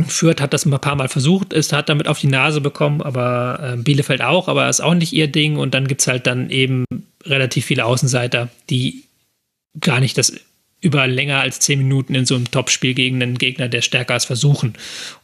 Fürth 0.07 0.39
hat 0.39 0.53
das 0.53 0.65
ein 0.65 0.71
paar 0.71 0.95
Mal 0.95 1.09
versucht, 1.09 1.51
ist, 1.51 1.73
hat 1.73 1.89
damit 1.89 2.07
auf 2.07 2.19
die 2.19 2.27
Nase 2.27 2.61
bekommen, 2.61 3.01
aber 3.01 3.73
äh, 3.73 3.77
Bielefeld 3.77 4.21
auch, 4.21 4.47
aber 4.47 4.69
ist 4.69 4.81
auch 4.81 4.93
nicht 4.93 5.11
ihr 5.11 5.27
Ding. 5.27 5.57
Und 5.57 5.73
dann 5.73 5.87
gibt 5.87 6.01
es 6.01 6.07
halt 6.07 6.27
dann 6.27 6.49
eben 6.49 6.85
relativ 7.25 7.65
viele 7.65 7.85
Außenseiter, 7.85 8.49
die 8.69 9.03
gar 9.79 9.99
nicht 9.99 10.17
das 10.17 10.33
über 10.79 11.05
länger 11.07 11.41
als 11.41 11.59
zehn 11.59 11.79
Minuten 11.79 12.15
in 12.15 12.25
so 12.25 12.35
einem 12.35 12.49
Topspiel 12.49 12.93
gegen 12.93 13.21
einen 13.21 13.37
Gegner, 13.37 13.67
der 13.67 13.81
stärker 13.81 14.15
ist, 14.15 14.25
versuchen. 14.25 14.69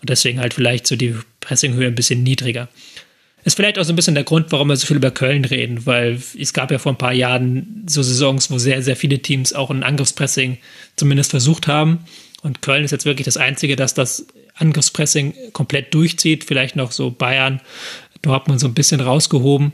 Und 0.02 0.10
deswegen 0.10 0.40
halt 0.40 0.54
vielleicht 0.54 0.86
so 0.86 0.96
die 0.96 1.16
Pressinghöhe 1.40 1.88
ein 1.88 1.96
bisschen 1.96 2.22
niedriger. 2.24 2.68
Ist 3.44 3.56
vielleicht 3.56 3.80
auch 3.80 3.84
so 3.84 3.94
ein 3.94 3.96
bisschen 3.96 4.14
der 4.16 4.26
Grund, 4.26 4.52
warum 4.52 4.68
wir 4.68 4.76
so 4.76 4.86
viel 4.86 4.98
über 4.98 5.10
Köln 5.10 5.46
reden, 5.46 5.86
weil 5.86 6.22
es 6.38 6.54
gab 6.54 6.70
ja 6.70 6.80
vor 6.80 6.92
ein 6.92 6.98
paar 6.98 7.14
Jahren 7.14 7.86
so 7.88 8.04
Saisons, 8.04 8.52
wo 8.52 8.58
sehr, 8.58 8.84
sehr 8.84 8.98
viele 8.98 9.20
Teams 9.20 9.54
auch 9.54 9.72
ein 9.72 9.84
Angriffspressing 9.84 10.58
zumindest 10.98 11.32
versucht 11.32 11.68
haben. 11.68 12.00
Und 12.42 12.62
Köln 12.62 12.84
ist 12.84 12.92
jetzt 12.92 13.06
wirklich 13.06 13.26
das 13.26 13.38
Einzige, 13.38 13.76
das 13.76 13.94
das 13.94 14.28
Angriffspressing 14.58 15.34
komplett 15.54 15.94
durchzieht. 15.94 16.44
Vielleicht 16.44 16.76
noch 16.76 16.92
so 16.92 17.12
Bayern, 17.12 17.62
da 18.22 18.32
hat 18.32 18.48
man 18.48 18.60
so 18.60 18.68
ein 18.68 18.74
bisschen 18.74 19.02
rausgehoben, 19.02 19.74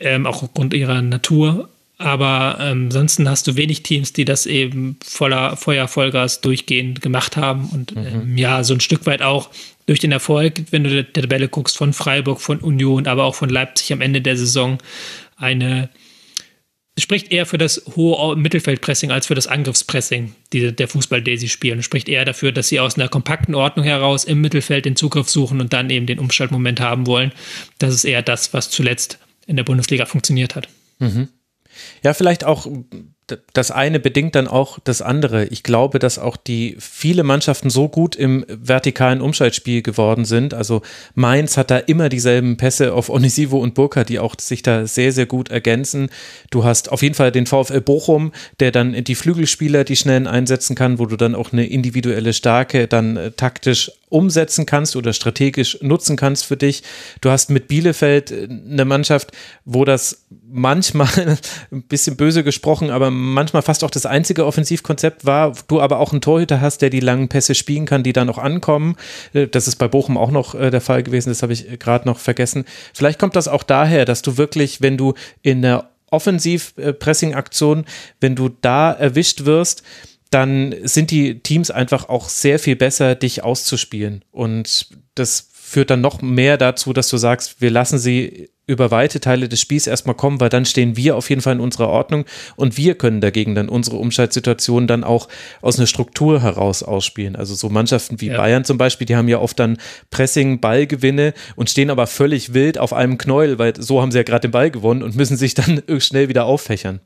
ähm, 0.00 0.26
auch 0.26 0.42
aufgrund 0.42 0.74
ihrer 0.74 1.02
Natur. 1.02 1.68
Aber 1.96 2.58
ähm, 2.60 2.86
ansonsten 2.86 3.28
hast 3.28 3.46
du 3.46 3.56
wenig 3.56 3.82
Teams, 3.82 4.12
die 4.12 4.24
das 4.24 4.46
eben 4.46 4.96
voller 5.04 5.56
Feuer, 5.56 5.86
Vollgas 5.86 6.40
durchgehend 6.40 7.00
gemacht 7.00 7.36
haben. 7.36 7.68
Und 7.72 7.94
mhm. 7.94 8.06
ähm, 8.06 8.38
ja, 8.38 8.64
so 8.64 8.74
ein 8.74 8.80
Stück 8.80 9.06
weit 9.06 9.22
auch 9.22 9.50
durch 9.86 10.00
den 10.00 10.12
Erfolg, 10.12 10.62
wenn 10.70 10.84
du 10.84 10.90
der 10.90 11.12
Tabelle 11.12 11.48
guckst, 11.48 11.76
von 11.76 11.92
Freiburg, 11.92 12.40
von 12.40 12.58
Union, 12.58 13.06
aber 13.06 13.24
auch 13.24 13.34
von 13.34 13.48
Leipzig 13.48 13.92
am 13.92 14.00
Ende 14.00 14.20
der 14.20 14.36
Saison 14.36 14.78
eine 15.36 15.88
spricht 16.98 17.32
eher 17.32 17.44
für 17.44 17.58
das 17.58 17.82
hohe 17.96 18.36
Mittelfeldpressing 18.36 19.10
als 19.10 19.26
für 19.26 19.34
das 19.34 19.46
Angriffspressing, 19.46 20.34
die, 20.52 20.74
der 20.74 20.88
Fußball, 20.88 21.22
den 21.22 21.38
sie 21.38 21.48
spielen. 21.48 21.82
Spricht 21.82 22.08
eher 22.08 22.24
dafür, 22.24 22.52
dass 22.52 22.68
sie 22.68 22.78
aus 22.80 22.96
einer 22.96 23.08
kompakten 23.08 23.54
Ordnung 23.54 23.84
heraus 23.84 24.24
im 24.24 24.40
Mittelfeld 24.40 24.84
den 24.84 24.96
Zugriff 24.96 25.28
suchen 25.28 25.60
und 25.60 25.72
dann 25.72 25.90
eben 25.90 26.06
den 26.06 26.20
Umschaltmoment 26.20 26.80
haben 26.80 27.06
wollen. 27.06 27.32
Das 27.78 27.92
ist 27.94 28.04
eher 28.04 28.22
das, 28.22 28.54
was 28.54 28.70
zuletzt 28.70 29.18
in 29.46 29.56
der 29.56 29.64
Bundesliga 29.64 30.06
funktioniert 30.06 30.54
hat. 30.54 30.68
Mhm. 31.00 31.28
Ja, 32.04 32.14
vielleicht 32.14 32.44
auch 32.44 32.66
das 33.54 33.70
eine 33.70 34.00
bedingt 34.00 34.34
dann 34.34 34.48
auch 34.48 34.78
das 34.84 35.00
andere. 35.00 35.46
Ich 35.46 35.62
glaube, 35.62 35.98
dass 35.98 36.18
auch 36.18 36.36
die 36.36 36.76
viele 36.78 37.22
Mannschaften 37.22 37.70
so 37.70 37.88
gut 37.88 38.16
im 38.16 38.44
vertikalen 38.48 39.20
Umschaltspiel 39.20 39.82
geworden 39.82 40.24
sind. 40.24 40.52
Also 40.52 40.82
Mainz 41.14 41.56
hat 41.56 41.70
da 41.70 41.78
immer 41.78 42.08
dieselben 42.08 42.56
Pässe 42.56 42.92
auf 42.92 43.08
Onisivo 43.08 43.58
und 43.58 43.74
Burka, 43.74 44.04
die 44.04 44.18
auch 44.18 44.34
sich 44.38 44.62
da 44.62 44.86
sehr, 44.86 45.12
sehr 45.12 45.26
gut 45.26 45.50
ergänzen. 45.50 46.10
Du 46.50 46.64
hast 46.64 46.92
auf 46.92 47.02
jeden 47.02 47.14
Fall 47.14 47.32
den 47.32 47.46
VfL 47.46 47.80
Bochum, 47.80 48.32
der 48.60 48.72
dann 48.72 49.04
die 49.04 49.14
Flügelspieler, 49.14 49.84
die 49.84 49.96
schnellen 49.96 50.26
einsetzen 50.26 50.76
kann, 50.76 50.98
wo 50.98 51.06
du 51.06 51.16
dann 51.16 51.34
auch 51.34 51.52
eine 51.52 51.66
individuelle 51.66 52.32
Stärke 52.34 52.88
dann 52.88 53.16
äh, 53.16 53.30
taktisch 53.30 53.90
umsetzen 54.14 54.64
kannst 54.64 54.94
oder 54.94 55.12
strategisch 55.12 55.78
nutzen 55.82 56.16
kannst 56.16 56.46
für 56.46 56.56
dich. 56.56 56.84
Du 57.20 57.30
hast 57.30 57.50
mit 57.50 57.66
Bielefeld 57.66 58.30
äh, 58.30 58.48
eine 58.48 58.84
Mannschaft, 58.84 59.32
wo 59.64 59.84
das 59.84 60.24
manchmal 60.48 61.08
ein 61.72 61.82
bisschen 61.82 62.16
böse 62.16 62.44
gesprochen, 62.44 62.90
aber 62.90 63.10
manchmal 63.10 63.62
fast 63.62 63.82
auch 63.82 63.90
das 63.90 64.06
einzige 64.06 64.46
Offensivkonzept 64.46 65.26
war. 65.26 65.54
Du 65.66 65.80
aber 65.80 65.98
auch 65.98 66.12
einen 66.12 66.20
Torhüter 66.20 66.60
hast, 66.60 66.80
der 66.80 66.90
die 66.90 67.00
langen 67.00 67.28
Pässe 67.28 67.56
spielen 67.56 67.86
kann, 67.86 68.04
die 68.04 68.12
dann 68.12 68.30
auch 68.30 68.38
ankommen. 68.38 68.96
Äh, 69.32 69.48
das 69.48 69.66
ist 69.66 69.76
bei 69.76 69.88
Bochum 69.88 70.16
auch 70.16 70.30
noch 70.30 70.54
äh, 70.54 70.70
der 70.70 70.80
Fall 70.80 71.02
gewesen, 71.02 71.30
das 71.30 71.42
habe 71.42 71.52
ich 71.52 71.78
gerade 71.80 72.06
noch 72.06 72.18
vergessen. 72.18 72.64
Vielleicht 72.94 73.18
kommt 73.18 73.34
das 73.34 73.48
auch 73.48 73.64
daher, 73.64 74.04
dass 74.04 74.22
du 74.22 74.36
wirklich, 74.36 74.80
wenn 74.80 74.96
du 74.96 75.14
in 75.42 75.62
der 75.62 75.90
Offensiv-Pressing-Aktion, 76.10 77.84
wenn 78.20 78.36
du 78.36 78.48
da 78.48 78.92
erwischt 78.92 79.44
wirst, 79.44 79.82
dann 80.30 80.74
sind 80.82 81.10
die 81.10 81.40
Teams 81.40 81.70
einfach 81.70 82.08
auch 82.08 82.28
sehr 82.28 82.58
viel 82.58 82.76
besser, 82.76 83.14
dich 83.14 83.44
auszuspielen. 83.44 84.24
Und 84.32 84.88
das 85.14 85.48
führt 85.52 85.90
dann 85.90 86.00
noch 86.00 86.22
mehr 86.22 86.56
dazu, 86.56 86.92
dass 86.92 87.08
du 87.08 87.16
sagst, 87.16 87.60
wir 87.60 87.70
lassen 87.70 87.98
sie 87.98 88.50
über 88.66 88.90
weite 88.90 89.20
Teile 89.20 89.48
des 89.48 89.60
Spiels 89.60 89.86
erstmal 89.86 90.14
kommen, 90.14 90.40
weil 90.40 90.48
dann 90.48 90.64
stehen 90.64 90.96
wir 90.96 91.16
auf 91.16 91.28
jeden 91.28 91.42
Fall 91.42 91.54
in 91.54 91.60
unserer 91.60 91.88
Ordnung 91.88 92.24
und 92.56 92.76
wir 92.76 92.94
können 92.94 93.20
dagegen 93.20 93.54
dann 93.54 93.68
unsere 93.68 93.96
Umschaltsituation 93.96 94.86
dann 94.86 95.04
auch 95.04 95.28
aus 95.60 95.78
einer 95.78 95.86
Struktur 95.86 96.40
heraus 96.42 96.82
ausspielen. 96.82 97.36
Also 97.36 97.54
so 97.54 97.68
Mannschaften 97.68 98.20
wie 98.20 98.28
ja. 98.28 98.36
Bayern 98.36 98.64
zum 98.64 98.78
Beispiel, 98.78 99.06
die 99.06 99.16
haben 99.16 99.28
ja 99.28 99.38
oft 99.38 99.58
dann 99.58 99.78
Pressing, 100.10 100.60
Ballgewinne 100.60 101.34
und 101.56 101.68
stehen 101.68 101.90
aber 101.90 102.06
völlig 102.06 102.54
wild 102.54 102.78
auf 102.78 102.92
einem 102.92 103.18
Knäuel, 103.18 103.58
weil 103.58 103.74
so 103.80 104.00
haben 104.00 104.12
sie 104.12 104.18
ja 104.18 104.24
gerade 104.24 104.48
den 104.48 104.52
Ball 104.52 104.70
gewonnen 104.70 105.02
und 105.02 105.16
müssen 105.16 105.36
sich 105.36 105.54
dann 105.54 105.82
schnell 105.98 106.28
wieder 106.28 106.46
auffächern. 106.46 107.00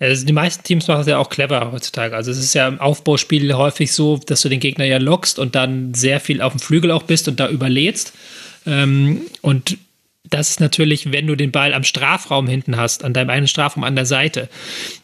Also 0.00 0.24
die 0.24 0.32
meisten 0.32 0.64
Teams 0.64 0.88
machen 0.88 1.02
es 1.02 1.06
ja 1.06 1.18
auch 1.18 1.28
clever 1.28 1.72
heutzutage. 1.72 2.16
Also 2.16 2.30
es 2.30 2.38
ist 2.38 2.54
ja 2.54 2.66
im 2.66 2.80
Aufbauspiel 2.80 3.52
häufig 3.54 3.92
so, 3.92 4.16
dass 4.16 4.40
du 4.40 4.48
den 4.48 4.58
Gegner 4.58 4.86
ja 4.86 4.96
lockst 4.96 5.38
und 5.38 5.54
dann 5.54 5.92
sehr 5.92 6.20
viel 6.20 6.40
auf 6.40 6.52
dem 6.52 6.60
Flügel 6.60 6.90
auch 6.90 7.02
bist 7.02 7.28
und 7.28 7.38
da 7.38 7.48
überlädst. 7.48 8.14
Ähm, 8.66 9.20
und 9.42 9.76
das 10.30 10.50
ist 10.50 10.60
natürlich, 10.60 11.12
wenn 11.12 11.26
du 11.26 11.34
den 11.34 11.50
Ball 11.50 11.74
am 11.74 11.84
Strafraum 11.84 12.48
hinten 12.48 12.76
hast, 12.76 13.04
an 13.04 13.12
deinem 13.12 13.30
eigenen 13.30 13.48
Strafraum 13.48 13.84
an 13.84 13.96
der 13.96 14.06
Seite, 14.06 14.48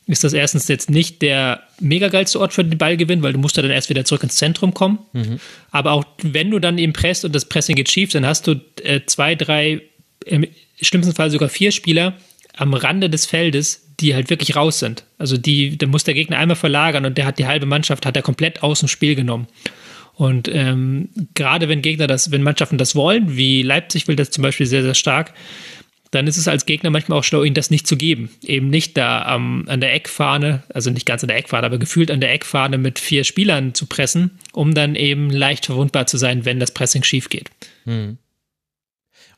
ist 0.06 0.24
das 0.24 0.32
erstens 0.32 0.68
jetzt 0.68 0.88
nicht 0.88 1.20
der 1.20 1.62
mega 1.80 2.08
geilste 2.08 2.40
Ort 2.40 2.54
für 2.54 2.64
den 2.64 2.78
Ballgewinn, 2.78 3.22
weil 3.22 3.32
du 3.32 3.38
musst 3.38 3.58
da 3.58 3.62
dann 3.62 3.72
erst 3.72 3.90
wieder 3.90 4.04
zurück 4.04 4.22
ins 4.22 4.36
Zentrum 4.36 4.72
kommen. 4.72 5.00
Mhm. 5.12 5.40
Aber 5.72 5.92
auch 5.92 6.04
wenn 6.22 6.50
du 6.50 6.58
dann 6.58 6.78
eben 6.78 6.92
presst 6.94 7.24
und 7.24 7.34
das 7.34 7.44
Pressing 7.44 7.76
geht 7.76 7.90
schief, 7.90 8.12
dann 8.12 8.24
hast 8.24 8.46
du 8.46 8.60
äh, 8.82 9.00
zwei, 9.04 9.34
drei, 9.34 9.82
im 10.24 10.46
schlimmsten 10.80 11.14
Fall 11.14 11.30
sogar 11.30 11.48
vier 11.48 11.72
Spieler 11.72 12.14
am 12.56 12.72
Rande 12.72 13.10
des 13.10 13.26
Feldes, 13.26 13.85
die 14.00 14.14
halt 14.14 14.30
wirklich 14.30 14.56
raus 14.56 14.78
sind. 14.78 15.04
Also 15.18 15.36
die, 15.36 15.78
da 15.78 15.86
muss 15.86 16.04
der 16.04 16.14
Gegner 16.14 16.38
einmal 16.38 16.56
verlagern 16.56 17.06
und 17.06 17.16
der 17.18 17.26
hat 17.26 17.38
die 17.38 17.46
halbe 17.46 17.66
Mannschaft, 17.66 18.06
hat 18.06 18.16
er 18.16 18.22
komplett 18.22 18.62
aus 18.62 18.80
dem 18.80 18.88
Spiel 18.88 19.14
genommen. 19.14 19.46
Und 20.14 20.48
ähm, 20.48 21.10
gerade 21.34 21.68
wenn 21.68 21.82
Gegner 21.82 22.06
das, 22.06 22.30
wenn 22.30 22.42
Mannschaften 22.42 22.78
das 22.78 22.94
wollen, 22.94 23.36
wie 23.36 23.62
Leipzig 23.62 24.08
will 24.08 24.16
das 24.16 24.30
zum 24.30 24.42
Beispiel 24.42 24.66
sehr, 24.66 24.82
sehr 24.82 24.94
stark, 24.94 25.34
dann 26.10 26.26
ist 26.26 26.36
es 26.36 26.48
als 26.48 26.66
Gegner 26.66 26.90
manchmal 26.90 27.18
auch 27.18 27.24
schlau, 27.24 27.42
ihnen 27.42 27.54
das 27.54 27.70
nicht 27.70 27.86
zu 27.86 27.96
geben. 27.96 28.30
Eben 28.42 28.70
nicht 28.70 28.96
da 28.96 29.34
ähm, 29.34 29.64
an 29.66 29.80
der 29.80 29.92
Eckfahne, 29.92 30.62
also 30.72 30.90
nicht 30.90 31.04
ganz 31.04 31.22
an 31.22 31.28
der 31.28 31.36
Eckfahne, 31.36 31.66
aber 31.66 31.78
gefühlt 31.78 32.10
an 32.10 32.20
der 32.20 32.32
Eckfahne 32.32 32.78
mit 32.78 32.98
vier 32.98 33.24
Spielern 33.24 33.74
zu 33.74 33.86
pressen, 33.86 34.38
um 34.52 34.72
dann 34.72 34.94
eben 34.94 35.30
leicht 35.30 35.66
verwundbar 35.66 36.06
zu 36.06 36.16
sein, 36.16 36.44
wenn 36.44 36.60
das 36.60 36.70
Pressing 36.70 37.02
schief 37.02 37.28
geht. 37.28 37.50
Hm. 37.84 38.18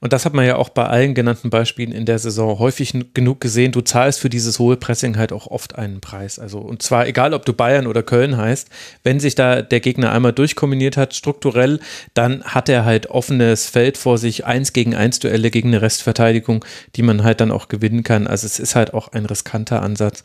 Und 0.00 0.12
das 0.12 0.24
hat 0.24 0.32
man 0.32 0.46
ja 0.46 0.54
auch 0.56 0.68
bei 0.68 0.84
allen 0.84 1.14
genannten 1.14 1.50
Beispielen 1.50 1.90
in 1.90 2.06
der 2.06 2.20
Saison 2.20 2.60
häufig 2.60 2.94
genug 3.14 3.40
gesehen. 3.40 3.72
Du 3.72 3.80
zahlst 3.80 4.20
für 4.20 4.28
dieses 4.28 4.60
hohe 4.60 4.76
Pressing 4.76 5.16
halt 5.16 5.32
auch 5.32 5.48
oft 5.48 5.74
einen 5.74 6.00
Preis. 6.00 6.38
Also, 6.38 6.58
und 6.60 6.82
zwar 6.82 7.08
egal, 7.08 7.34
ob 7.34 7.44
du 7.44 7.52
Bayern 7.52 7.88
oder 7.88 8.04
Köln 8.04 8.36
heißt, 8.36 8.68
wenn 9.02 9.18
sich 9.18 9.34
da 9.34 9.60
der 9.60 9.80
Gegner 9.80 10.12
einmal 10.12 10.32
durchkombiniert 10.32 10.96
hat, 10.96 11.14
strukturell, 11.14 11.80
dann 12.14 12.44
hat 12.44 12.68
er 12.68 12.84
halt 12.84 13.10
offenes 13.10 13.66
Feld 13.66 13.98
vor 13.98 14.18
sich, 14.18 14.46
eins 14.46 14.72
gegen 14.72 14.94
eins 14.94 15.18
Duelle 15.18 15.50
gegen 15.50 15.68
eine 15.68 15.82
Restverteidigung, 15.82 16.64
die 16.94 17.02
man 17.02 17.24
halt 17.24 17.40
dann 17.40 17.50
auch 17.50 17.66
gewinnen 17.66 18.04
kann. 18.04 18.28
Also 18.28 18.46
es 18.46 18.60
ist 18.60 18.76
halt 18.76 18.94
auch 18.94 19.08
ein 19.08 19.26
riskanter 19.26 19.82
Ansatz. 19.82 20.22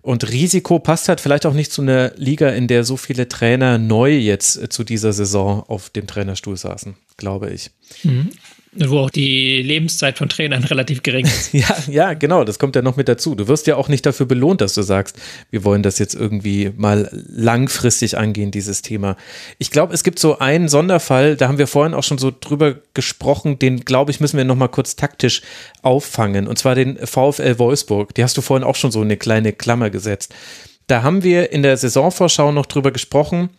Und 0.00 0.30
Risiko 0.30 0.78
passt 0.78 1.08
halt 1.08 1.20
vielleicht 1.20 1.44
auch 1.44 1.52
nicht 1.52 1.70
zu 1.70 1.82
einer 1.82 2.12
Liga, 2.16 2.48
in 2.48 2.66
der 2.66 2.82
so 2.82 2.96
viele 2.96 3.28
Trainer 3.28 3.76
neu 3.76 4.16
jetzt 4.16 4.72
zu 4.72 4.84
dieser 4.84 5.12
Saison 5.12 5.64
auf 5.68 5.90
dem 5.90 6.06
Trainerstuhl 6.06 6.56
saßen, 6.56 6.96
glaube 7.18 7.50
ich. 7.50 7.70
Mhm. 8.02 8.30
Wo 8.74 9.00
auch 9.00 9.10
die 9.10 9.60
Lebenszeit 9.60 10.16
von 10.16 10.30
Trainern 10.30 10.64
relativ 10.70 11.02
gering 11.02 11.26
ist. 11.26 11.52
ja, 11.52 11.76
ja, 11.88 12.14
genau, 12.14 12.42
das 12.42 12.58
kommt 12.58 12.74
ja 12.74 12.80
noch 12.80 12.96
mit 12.96 13.06
dazu. 13.06 13.34
Du 13.34 13.46
wirst 13.46 13.66
ja 13.66 13.76
auch 13.76 13.88
nicht 13.88 14.06
dafür 14.06 14.24
belohnt, 14.24 14.62
dass 14.62 14.72
du 14.72 14.80
sagst, 14.80 15.18
wir 15.50 15.62
wollen 15.64 15.82
das 15.82 15.98
jetzt 15.98 16.14
irgendwie 16.14 16.72
mal 16.74 17.10
langfristig 17.12 18.16
angehen, 18.16 18.50
dieses 18.50 18.80
Thema. 18.80 19.16
Ich 19.58 19.70
glaube, 19.70 19.92
es 19.92 20.04
gibt 20.04 20.18
so 20.18 20.38
einen 20.38 20.68
Sonderfall, 20.68 21.36
da 21.36 21.48
haben 21.48 21.58
wir 21.58 21.66
vorhin 21.66 21.92
auch 21.92 22.02
schon 22.02 22.16
so 22.16 22.32
drüber 22.38 22.76
gesprochen, 22.94 23.58
den, 23.58 23.84
glaube 23.84 24.10
ich, 24.10 24.20
müssen 24.20 24.38
wir 24.38 24.44
nochmal 24.44 24.70
kurz 24.70 24.96
taktisch 24.96 25.42
auffangen. 25.82 26.48
Und 26.48 26.58
zwar 26.58 26.74
den 26.74 26.96
VfL 26.96 27.58
Wolfsburg. 27.58 28.14
Die 28.14 28.22
hast 28.22 28.38
du 28.38 28.40
vorhin 28.40 28.66
auch 28.66 28.76
schon 28.76 28.90
so 28.90 29.02
eine 29.02 29.18
kleine 29.18 29.52
Klammer 29.52 29.90
gesetzt. 29.90 30.34
Da 30.86 31.02
haben 31.02 31.22
wir 31.22 31.52
in 31.52 31.62
der 31.62 31.76
Saisonvorschau 31.76 32.52
noch 32.52 32.66
drüber 32.66 32.90
gesprochen 32.90 33.50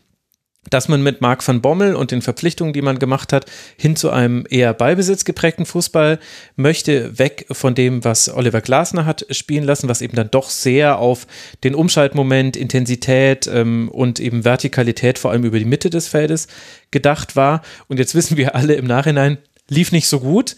dass 0.70 0.88
man 0.88 1.04
mit 1.04 1.22
Marc 1.22 1.46
van 1.48 1.62
Bommel 1.62 1.96
und 1.96 2.12
den 2.12 2.22
Verpflichtungen, 2.22 2.74
die 2.74 2.82
man 2.82 3.00
gemacht 3.00 3.34
hat, 3.34 3.46
hin 3.78 3.96
zu 3.96 4.10
einem 4.10 4.46
eher 4.50 4.74
ballbesitzgeprägten 4.74 5.66
Fußball 5.66 6.20
möchte, 6.56 7.20
weg 7.20 7.46
von 7.52 7.76
dem, 7.76 8.04
was 8.04 8.34
Oliver 8.34 8.62
Glasner 8.62 9.06
hat 9.06 9.26
spielen 9.30 9.64
lassen, 9.64 9.90
was 9.90 10.02
eben 10.02 10.16
dann 10.16 10.32
doch 10.32 10.50
sehr 10.50 11.00
auf 11.00 11.28
den 11.64 11.76
Umschaltmoment, 11.76 12.56
Intensität 12.56 13.48
ähm, 13.48 13.90
und 13.90 14.20
eben 14.20 14.46
Vertikalität 14.46 15.20
vor 15.20 15.32
allem 15.32 15.44
über 15.44 15.60
die 15.60 15.66
Mitte 15.66 15.90
des 15.90 16.08
Feldes 16.08 16.48
gedacht 16.92 17.36
war. 17.36 17.62
Und 17.88 18.00
jetzt 18.00 18.16
wissen 18.16 18.38
wir 18.38 18.56
alle 18.56 18.76
im 18.76 18.86
Nachhinein, 18.86 19.38
lief 19.70 19.92
nicht 19.92 20.08
so 20.08 20.20
gut. 20.20 20.56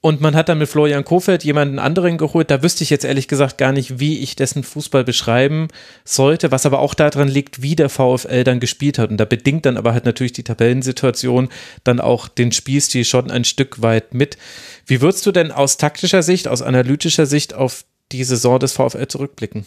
Und 0.00 0.20
man 0.20 0.36
hat 0.36 0.48
dann 0.48 0.58
mit 0.58 0.68
Florian 0.68 1.04
Kofeld 1.04 1.42
jemanden 1.42 1.80
anderen 1.80 2.18
geholt. 2.18 2.52
Da 2.52 2.62
wüsste 2.62 2.84
ich 2.84 2.90
jetzt 2.90 3.04
ehrlich 3.04 3.26
gesagt 3.26 3.58
gar 3.58 3.72
nicht, 3.72 3.98
wie 3.98 4.20
ich 4.20 4.36
dessen 4.36 4.62
Fußball 4.62 5.02
beschreiben 5.02 5.66
sollte, 6.04 6.52
was 6.52 6.66
aber 6.66 6.78
auch 6.78 6.94
daran 6.94 7.26
liegt, 7.26 7.62
wie 7.62 7.74
der 7.74 7.88
VfL 7.88 8.44
dann 8.44 8.60
gespielt 8.60 8.98
hat. 8.98 9.10
Und 9.10 9.16
da 9.16 9.24
bedingt 9.24 9.66
dann 9.66 9.76
aber 9.76 9.94
halt 9.94 10.04
natürlich 10.04 10.32
die 10.32 10.44
Tabellensituation 10.44 11.48
dann 11.82 11.98
auch 11.98 12.28
den 12.28 12.52
Spielstil 12.52 13.04
schon 13.04 13.28
ein 13.32 13.44
Stück 13.44 13.82
weit 13.82 14.14
mit. 14.14 14.38
Wie 14.86 15.00
würdest 15.00 15.26
du 15.26 15.32
denn 15.32 15.50
aus 15.50 15.78
taktischer 15.78 16.22
Sicht, 16.22 16.46
aus 16.46 16.62
analytischer 16.62 17.26
Sicht 17.26 17.54
auf 17.54 17.84
die 18.12 18.22
Saison 18.22 18.60
des 18.60 18.74
VfL 18.74 19.08
zurückblicken? 19.08 19.66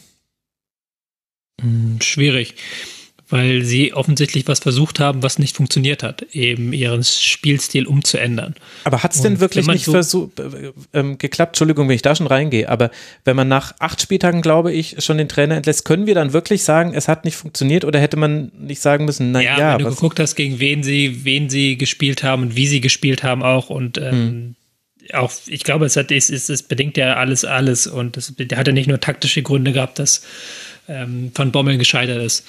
Hm, 1.59 1.99
schwierig 2.01 2.55
weil 3.31 3.63
sie 3.63 3.93
offensichtlich 3.93 4.47
was 4.47 4.59
versucht 4.59 4.99
haben, 4.99 5.23
was 5.23 5.39
nicht 5.39 5.55
funktioniert 5.55 6.03
hat, 6.03 6.21
eben 6.33 6.73
ihren 6.73 7.03
Spielstil 7.03 7.87
umzuändern. 7.87 8.55
Aber 8.83 9.03
hat 9.03 9.13
es 9.13 9.21
denn 9.21 9.39
wirklich 9.39 9.67
nicht 9.67 9.85
so 9.85 9.93
versucht, 9.93 10.39
äh, 10.39 10.99
äh, 10.99 11.15
geklappt? 11.15 11.51
Entschuldigung, 11.51 11.87
wenn 11.87 11.95
ich 11.95 12.01
da 12.01 12.15
schon 12.15 12.27
reingehe, 12.27 12.69
aber 12.69 12.91
wenn 13.25 13.35
man 13.35 13.47
nach 13.47 13.73
acht 13.79 14.01
Spieltagen, 14.01 14.41
glaube 14.41 14.71
ich, 14.71 14.97
schon 15.03 15.17
den 15.17 15.29
Trainer 15.29 15.55
entlässt, 15.55 15.85
können 15.85 16.05
wir 16.05 16.13
dann 16.13 16.33
wirklich 16.33 16.63
sagen, 16.63 16.93
es 16.93 17.07
hat 17.07 17.25
nicht 17.25 17.35
funktioniert 17.35 17.85
oder 17.85 17.99
hätte 17.99 18.17
man 18.17 18.51
nicht 18.59 18.81
sagen 18.81 19.05
müssen, 19.05 19.31
naja. 19.31 19.57
Ja, 19.57 19.77
wenn 19.77 19.85
du 19.85 19.91
geguckt 19.91 20.19
hast, 20.19 20.35
gegen 20.35 20.59
wen 20.59 20.83
sie, 20.83 21.23
wen 21.23 21.49
sie 21.49 21.77
gespielt 21.77 22.23
haben 22.23 22.43
und 22.43 22.55
wie 22.55 22.67
sie 22.67 22.81
gespielt 22.81 23.23
haben 23.23 23.41
auch 23.43 23.69
und 23.69 23.97
ähm, 23.97 24.11
hm 24.11 24.55
auch, 25.13 25.31
ich 25.47 25.63
glaube, 25.63 25.85
es, 25.85 25.97
hat, 25.97 26.11
es, 26.11 26.29
es, 26.29 26.49
es 26.49 26.63
bedingt 26.63 26.97
ja 26.97 27.15
alles, 27.15 27.43
alles 27.43 27.87
und 27.87 28.17
es, 28.17 28.33
der 28.37 28.57
hat 28.57 28.67
ja 28.67 28.73
nicht 28.73 28.87
nur 28.87 28.99
taktische 28.99 29.41
Gründe 29.41 29.73
gehabt, 29.73 29.99
dass 29.99 30.23
ähm, 30.87 31.31
Van 31.33 31.51
Bommel 31.51 31.77
gescheitert 31.77 32.21
ist. 32.21 32.45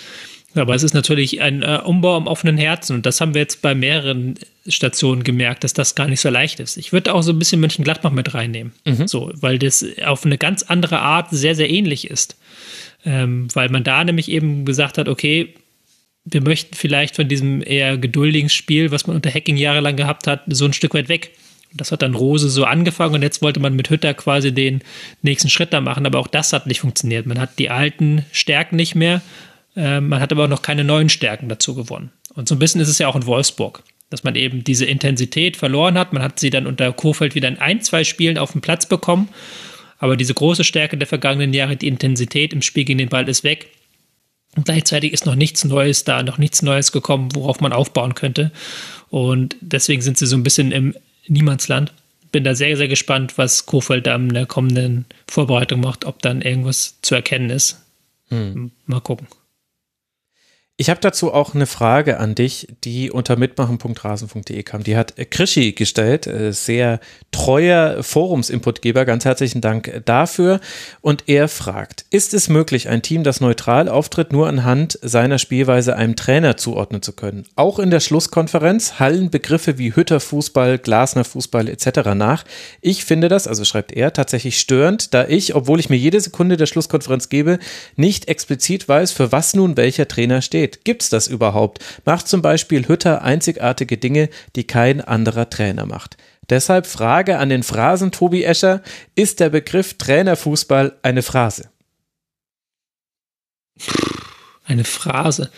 Aber 0.55 0.74
es 0.74 0.82
ist 0.82 0.92
natürlich 0.92 1.40
ein 1.40 1.62
äh, 1.62 1.80
Umbau 1.84 2.16
am 2.16 2.26
offenen 2.26 2.59
Herzen 2.59 2.96
und 2.96 3.07
das 3.07 3.20
haben 3.20 3.34
wir 3.34 3.40
jetzt 3.40 3.62
bei 3.62 3.74
mehreren 3.74 4.34
Stationen 4.66 5.24
gemerkt, 5.24 5.64
dass 5.64 5.72
das 5.72 5.94
gar 5.94 6.09
nicht 6.09 6.20
so 6.20 6.28
leicht 6.28 6.61
ist. 6.61 6.76
Ich 6.76 6.92
würde 6.92 7.14
auch 7.14 7.22
so 7.22 7.32
ein 7.32 7.38
bisschen 7.38 7.61
Mönchengladbach 7.61 8.11
mit 8.11 8.34
reinnehmen, 8.34 8.72
mhm. 8.84 9.09
so, 9.09 9.30
weil 9.34 9.59
das 9.59 9.84
auf 10.05 10.26
eine 10.26 10.38
ganz 10.38 10.62
andere 10.62 11.00
Art 11.00 11.28
sehr, 11.30 11.55
sehr 11.55 11.70
ähnlich 11.70 12.11
ist. 12.11 12.36
Ähm, 13.05 13.48
weil 13.55 13.68
man 13.68 13.82
da 13.82 14.05
nämlich 14.05 14.30
eben 14.30 14.64
gesagt 14.64 14.98
hat, 14.98 15.09
okay, 15.09 15.55
wir 16.24 16.40
möchten 16.40 16.74
vielleicht 16.74 17.16
von 17.16 17.28
diesem 17.28 17.62
eher 17.62 17.98
geduldigen 17.98 18.48
Spiel, 18.48 18.92
was 18.92 19.07
man 19.07 19.16
unter 19.16 19.30
Hacking 19.30 19.57
jahrelang 19.57 19.96
gehabt 19.96 20.26
hat, 20.26 20.42
so 20.46 20.64
ein 20.64 20.72
Stück 20.72 20.94
weit 20.94 21.09
weg 21.09 21.32
Das 21.74 21.90
hat 21.90 22.03
dann 22.03 22.14
Rose 22.14 22.48
so 22.48 22.64
angefangen 22.64 23.16
und 23.16 23.22
jetzt 23.22 23.42
wollte 23.42 23.59
man 23.59 23.74
mit 23.74 23.90
Hütter 23.90 24.14
quasi 24.14 24.53
den 24.53 24.82
nächsten 25.22 25.48
Schritt 25.48 25.72
da 25.72 25.80
machen, 25.80 26.07
aber 26.07 26.20
auch 26.20 26.28
das 26.28 26.53
hat 26.53 26.66
nicht 26.66 26.80
funktioniert. 26.80 27.26
Man 27.26 27.40
hat 27.40 27.59
die 27.59 27.70
alten 27.70 28.24
Stärken 28.30 28.76
nicht 28.76 28.94
mehr, 28.94 29.20
man 29.74 30.20
hat 30.20 30.32
aber 30.32 30.44
auch 30.44 30.48
noch 30.48 30.62
keine 30.62 30.84
neuen 30.84 31.08
Stärken 31.08 31.48
dazu 31.48 31.74
gewonnen. 31.74 32.10
Und 32.34 32.48
so 32.48 32.54
ein 32.54 32.58
bisschen 32.58 32.80
ist 32.80 32.88
es 32.88 32.98
ja 32.98 33.08
auch 33.08 33.16
in 33.16 33.26
Wolfsburg, 33.26 33.82
dass 34.10 34.24
man 34.24 34.34
eben 34.34 34.64
diese 34.64 34.84
Intensität 34.84 35.56
verloren 35.56 35.98
hat. 35.98 36.12
Man 36.12 36.22
hat 36.22 36.38
sie 36.38 36.50
dann 36.50 36.66
unter 36.66 36.92
Kofeld 36.92 37.34
wieder 37.34 37.48
in 37.48 37.58
ein, 37.58 37.80
zwei 37.80 38.04
Spielen 38.04 38.38
auf 38.38 38.52
den 38.52 38.60
Platz 38.60 38.86
bekommen, 38.86 39.28
aber 39.98 40.16
diese 40.16 40.34
große 40.34 40.64
Stärke 40.64 40.96
der 40.96 41.06
vergangenen 41.06 41.54
Jahre, 41.54 41.76
die 41.76 41.88
Intensität 41.88 42.52
im 42.52 42.62
Spiel 42.62 42.84
gegen 42.84 42.98
den 42.98 43.08
Ball 43.08 43.28
ist 43.28 43.44
weg. 43.44 43.68
Und 44.54 44.66
gleichzeitig 44.66 45.12
ist 45.12 45.24
noch 45.24 45.34
nichts 45.34 45.64
Neues 45.64 46.04
da, 46.04 46.22
noch 46.22 46.36
nichts 46.36 46.60
Neues 46.60 46.92
gekommen, 46.92 47.34
worauf 47.34 47.60
man 47.60 47.72
aufbauen 47.72 48.14
könnte. 48.14 48.52
Und 49.08 49.56
deswegen 49.60 50.02
sind 50.02 50.18
sie 50.18 50.26
so 50.26 50.36
ein 50.36 50.42
bisschen 50.42 50.72
im 50.72 50.94
Niemandsland. 51.26 51.92
Bin 52.32 52.44
da 52.44 52.54
sehr, 52.54 52.76
sehr 52.76 52.88
gespannt, 52.88 53.38
was 53.38 53.66
Kofeld 53.66 54.06
da 54.06 54.14
in 54.16 54.30
der 54.30 54.46
kommenden 54.46 55.06
Vorbereitung 55.26 55.80
macht, 55.80 56.04
ob 56.04 56.20
dann 56.20 56.42
irgendwas 56.42 56.98
zu 57.00 57.14
erkennen 57.14 57.50
ist. 57.50 57.80
Hm. 58.28 58.72
Mal 58.86 59.00
gucken. 59.00 59.26
Ich 60.83 60.91
habe 60.91 60.99
dazu 60.99 61.33
auch 61.33 61.55
eine 61.55 61.66
Frage 61.66 62.18
an 62.18 62.35
dich, 62.35 62.66
die 62.83 63.12
unter 63.12 63.37
mitmachen.rasen.de 63.37 64.64
kam. 64.64 64.83
Die 64.83 64.97
hat 64.97 65.14
Krischi 65.30 65.74
gestellt, 65.74 66.26
äh, 66.26 66.53
sehr 66.53 66.99
treuer 67.30 68.03
Forumsinputgeber. 68.03 69.05
Ganz 69.05 69.24
herzlichen 69.24 69.61
Dank 69.61 70.03
dafür. 70.07 70.59
Und 71.01 71.28
er 71.28 71.47
fragt, 71.47 72.05
ist 72.11 72.35
es 72.35 72.49
möglich, 72.49 72.89
ein 72.89 73.01
Team, 73.01 73.22
das 73.22 73.41
neutral 73.41 73.89
auftritt, 73.89 74.33
nur 74.33 74.49
anhand 74.49 74.99
seiner 75.03 75.39
Spielweise 75.39 75.95
einem 75.95 76.16
Trainer 76.16 76.57
zuordnen 76.57 77.01
zu 77.01 77.12
können? 77.12 77.45
Auch 77.55 77.78
in 77.78 77.93
der 77.93 78.01
Schlusskonferenz 78.01 78.99
hallen 78.99 79.30
Begriffe 79.30 79.78
wie 79.78 79.95
Hütterfußball, 79.95 80.78
Glasner-Fußball 80.78 81.68
etc. 81.68 82.12
nach. 82.16 82.45
Ich 82.80 83.05
finde 83.05 83.28
das, 83.28 83.47
also 83.47 83.64
schreibt 83.64 83.93
er, 83.93 84.12
tatsächlich 84.12 84.59
störend, 84.59 85.14
da 85.14 85.28
ich, 85.28 85.55
obwohl 85.55 85.78
ich 85.78 85.91
mir 85.91 85.97
jede 85.97 86.20
Sekunde 86.20 86.57
der 86.57 86.66
Schlusskonferenz 86.66 87.28
gebe, 87.28 87.61
nicht 87.95 88.26
explizit 88.26 88.89
weiß, 88.89 89.12
für 89.12 89.30
was 89.30 89.55
nun 89.55 89.76
welcher 89.76 90.09
Trainer 90.09 90.43
steht 90.43 90.71
steht. 90.72 90.84
Gibt 90.84 91.02
es 91.02 91.10
das 91.10 91.28
überhaupt? 91.28 91.84
Macht 92.04 92.28
zum 92.28 92.42
Beispiel 92.42 92.88
Hütter 92.88 93.22
einzigartige 93.22 93.96
Dinge, 93.98 94.28
die 94.56 94.64
kein 94.64 95.00
anderer 95.00 95.48
Trainer 95.48 95.86
macht. 95.86 96.16
Deshalb 96.50 96.86
Frage 96.86 97.38
an 97.38 97.48
den 97.48 97.62
Phrasen 97.62 98.10
Tobi 98.10 98.44
Escher, 98.44 98.82
ist 99.14 99.40
der 99.40 99.50
Begriff 99.50 99.94
Trainerfußball 99.94 100.98
eine 101.02 101.22
Phrase? 101.22 101.70
Eine 104.64 104.84
Phrase. 104.84 105.50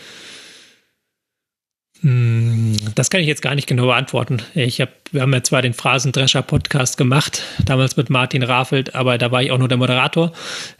Hm, 2.01 2.75
das 2.93 3.09
kann 3.09 3.21
ich 3.21 3.27
jetzt 3.27 3.41
gar 3.41 3.55
nicht 3.55 3.67
genau 3.67 3.87
beantworten. 3.87 4.41
Ich 4.53 4.79
hab, 4.79 4.89
wir 5.11 5.21
haben 5.21 5.33
ja 5.33 5.41
zwar 5.41 5.63
den 5.63 5.73
Phrasendrescher-Podcast 5.73 6.97
gemacht, 6.97 7.41
damals 7.65 7.97
mit 7.97 8.11
Martin 8.11 8.43
Rafelt, 8.43 8.93
aber 8.93 9.17
da 9.17 9.31
war 9.31 9.41
ich 9.41 9.51
auch 9.51 9.57
nur 9.57 9.67
der 9.67 9.77
Moderator. 9.77 10.31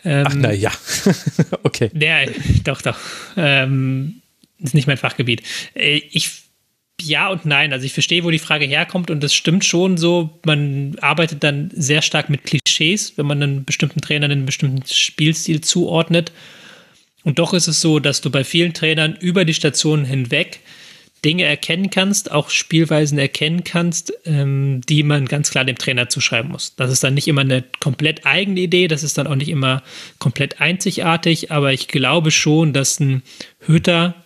Ähm, 0.04 0.26
Ach, 0.28 0.34
na 0.36 0.52
ja. 0.54 0.72
okay. 1.64 1.90
Ja, 1.96 2.18
doch, 2.64 2.84
doch. 2.84 2.98
Ähm, 3.38 4.22
ist 4.66 4.74
nicht 4.74 4.88
mein 4.88 4.98
Fachgebiet. 4.98 5.44
Äh, 5.74 6.02
ich 6.12 6.46
ja 7.02 7.30
und 7.30 7.46
nein. 7.46 7.74
Also 7.74 7.86
ich 7.86 7.94
verstehe, 7.94 8.24
wo 8.24 8.32
die 8.32 8.40
Frage 8.40 8.66
herkommt 8.66 9.12
und 9.12 9.22
das 9.22 9.34
stimmt 9.34 9.66
schon 9.66 9.98
so. 9.98 10.40
Man 10.46 10.96
arbeitet 11.02 11.44
dann 11.44 11.70
sehr 11.74 12.02
stark 12.02 12.30
mit 12.30 12.44
Klischees, 12.44 13.18
wenn 13.18 13.26
man 13.26 13.44
einen 13.44 13.66
bestimmten 13.66 14.02
Trainer 14.02 14.26
einen 14.26 14.46
bestimmten 14.46 14.84
Spielstil 14.88 15.62
zuordnet. 15.62 16.32
Und 17.24 17.40
doch 17.40 17.54
ist 17.54 17.68
es 17.68 17.82
so, 17.82 18.00
dass 18.00 18.22
du 18.22 18.30
bei 18.30 18.44
vielen 18.44 18.74
Trainern 18.74 19.18
über 19.20 19.46
die 19.46 19.54
Stationen 19.54 20.06
hinweg 20.06 20.60
Dinge 21.26 21.44
erkennen 21.44 21.90
kannst, 21.90 22.32
auch 22.32 22.52
Spielweisen 22.52 23.18
erkennen 23.18 23.64
kannst, 23.64 24.14
ähm, 24.26 24.82
die 24.88 25.02
man 25.02 25.26
ganz 25.26 25.50
klar 25.50 25.66
dem 25.66 25.78
Trainer 25.78 26.08
zuschreiben 26.08 26.52
muss. 26.52 26.76
Das 26.76 26.92
ist 26.92 27.04
dann 27.04 27.16
nicht 27.16 27.28
immer 27.28 27.42
eine 27.42 27.64
komplett 27.80 28.28
eigene 28.28 28.60
Idee, 28.60 28.88
das 28.88 29.02
ist 29.02 29.18
dann 29.18 29.26
auch 29.26 29.36
nicht 29.36 29.50
immer 29.50 29.82
komplett 30.20 30.62
einzigartig, 30.62 31.52
aber 31.52 31.74
ich 31.74 31.88
glaube 31.88 32.30
schon, 32.30 32.74
dass 32.74 33.00
ein 33.00 33.24
Hütter, 33.66 34.25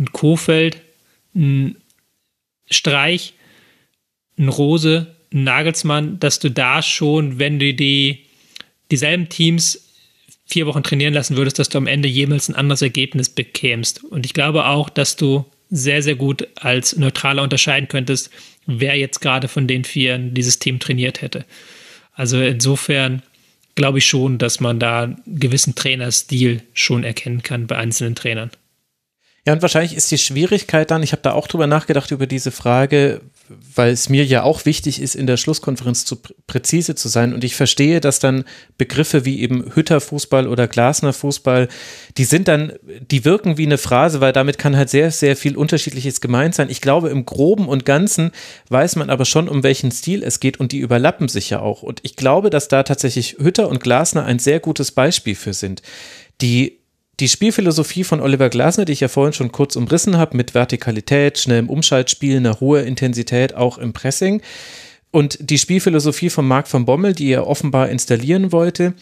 ein 0.00 0.12
Kofeld, 0.12 0.80
ein 1.34 1.76
Streich, 2.68 3.34
ein 4.38 4.48
Rose, 4.48 5.14
ein 5.32 5.44
Nagelsmann, 5.44 6.18
dass 6.18 6.38
du 6.38 6.50
da 6.50 6.82
schon, 6.82 7.38
wenn 7.38 7.58
du 7.58 7.72
die 7.74 8.26
dieselben 8.90 9.28
Teams 9.28 9.86
vier 10.46 10.66
Wochen 10.66 10.82
trainieren 10.82 11.14
lassen 11.14 11.36
würdest, 11.36 11.60
dass 11.60 11.68
du 11.68 11.78
am 11.78 11.86
Ende 11.86 12.08
jemals 12.08 12.48
ein 12.48 12.56
anderes 12.56 12.82
Ergebnis 12.82 13.28
bekämst. 13.28 14.02
Und 14.02 14.26
ich 14.26 14.34
glaube 14.34 14.66
auch, 14.66 14.88
dass 14.88 15.14
du 15.14 15.44
sehr, 15.70 16.02
sehr 16.02 16.16
gut 16.16 16.48
als 16.56 16.96
Neutraler 16.96 17.44
unterscheiden 17.44 17.88
könntest, 17.88 18.30
wer 18.66 18.96
jetzt 18.96 19.20
gerade 19.20 19.46
von 19.46 19.68
den 19.68 19.84
Vieren 19.84 20.34
dieses 20.34 20.58
Team 20.58 20.80
trainiert 20.80 21.22
hätte. 21.22 21.44
Also 22.12 22.40
insofern 22.40 23.22
glaube 23.76 23.98
ich 23.98 24.06
schon, 24.06 24.38
dass 24.38 24.58
man 24.58 24.80
da 24.80 25.04
einen 25.04 25.22
gewissen 25.26 25.76
Trainerstil 25.76 26.62
schon 26.74 27.04
erkennen 27.04 27.42
kann 27.42 27.68
bei 27.68 27.76
einzelnen 27.76 28.16
Trainern. 28.16 28.50
Ja, 29.46 29.54
und 29.54 29.62
wahrscheinlich 29.62 29.96
ist 29.96 30.10
die 30.10 30.18
Schwierigkeit 30.18 30.90
dann, 30.90 31.02
ich 31.02 31.12
habe 31.12 31.22
da 31.22 31.32
auch 31.32 31.46
drüber 31.46 31.66
nachgedacht, 31.66 32.10
über 32.10 32.26
diese 32.26 32.50
Frage, 32.50 33.22
weil 33.74 33.90
es 33.90 34.10
mir 34.10 34.24
ja 34.24 34.42
auch 34.42 34.66
wichtig 34.66 35.00
ist, 35.00 35.14
in 35.14 35.26
der 35.26 35.38
Schlusskonferenz 35.38 36.04
zu 36.04 36.16
präzise 36.46 36.94
zu 36.94 37.08
sein. 37.08 37.32
Und 37.32 37.42
ich 37.42 37.56
verstehe, 37.56 38.00
dass 38.00 38.18
dann 38.18 38.44
Begriffe 38.76 39.24
wie 39.24 39.40
eben 39.40 39.74
Hütterfußball 39.74 40.46
oder 40.46 40.68
Glasner 40.68 41.14
Fußball, 41.14 41.68
die 42.18 42.24
sind 42.24 42.48
dann, 42.48 42.74
die 43.10 43.24
wirken 43.24 43.56
wie 43.56 43.64
eine 43.64 43.78
Phrase, 43.78 44.20
weil 44.20 44.34
damit 44.34 44.58
kann 44.58 44.76
halt 44.76 44.90
sehr, 44.90 45.10
sehr 45.10 45.36
viel 45.36 45.56
Unterschiedliches 45.56 46.20
gemeint 46.20 46.54
sein. 46.54 46.68
Ich 46.68 46.82
glaube, 46.82 47.08
im 47.08 47.24
Groben 47.24 47.66
und 47.66 47.86
Ganzen 47.86 48.32
weiß 48.68 48.96
man 48.96 49.08
aber 49.08 49.24
schon, 49.24 49.48
um 49.48 49.62
welchen 49.62 49.90
Stil 49.90 50.22
es 50.22 50.40
geht 50.40 50.60
und 50.60 50.72
die 50.72 50.78
überlappen 50.80 51.28
sich 51.28 51.48
ja 51.48 51.60
auch. 51.60 51.82
Und 51.82 52.00
ich 52.02 52.14
glaube, 52.14 52.50
dass 52.50 52.68
da 52.68 52.82
tatsächlich 52.82 53.38
Hütter 53.38 53.70
und 53.70 53.80
Glasner 53.80 54.26
ein 54.26 54.38
sehr 54.38 54.60
gutes 54.60 54.92
Beispiel 54.92 55.34
für 55.34 55.54
sind. 55.54 55.80
Die 56.42 56.79
die 57.20 57.28
Spielphilosophie 57.28 58.04
von 58.04 58.20
Oliver 58.20 58.48
Glasner, 58.48 58.86
die 58.86 58.92
ich 58.92 59.00
ja 59.00 59.08
vorhin 59.08 59.32
schon 59.32 59.52
kurz 59.52 59.76
umrissen 59.76 60.16
habe, 60.16 60.36
mit 60.36 60.54
Vertikalität, 60.54 61.38
schnellem 61.38 61.68
Umschaltspiel, 61.68 62.38
einer 62.38 62.60
hohen 62.60 62.86
Intensität 62.86 63.54
auch 63.54 63.78
im 63.78 63.92
Pressing. 63.92 64.40
Und 65.10 65.38
die 65.40 65.58
Spielphilosophie 65.58 66.30
von 66.30 66.46
Marc 66.46 66.68
von 66.68 66.84
Bommel, 66.86 67.12
die 67.14 67.30
er 67.30 67.46
offenbar 67.46 67.88
installieren 67.88 68.52
wollte, 68.52 68.94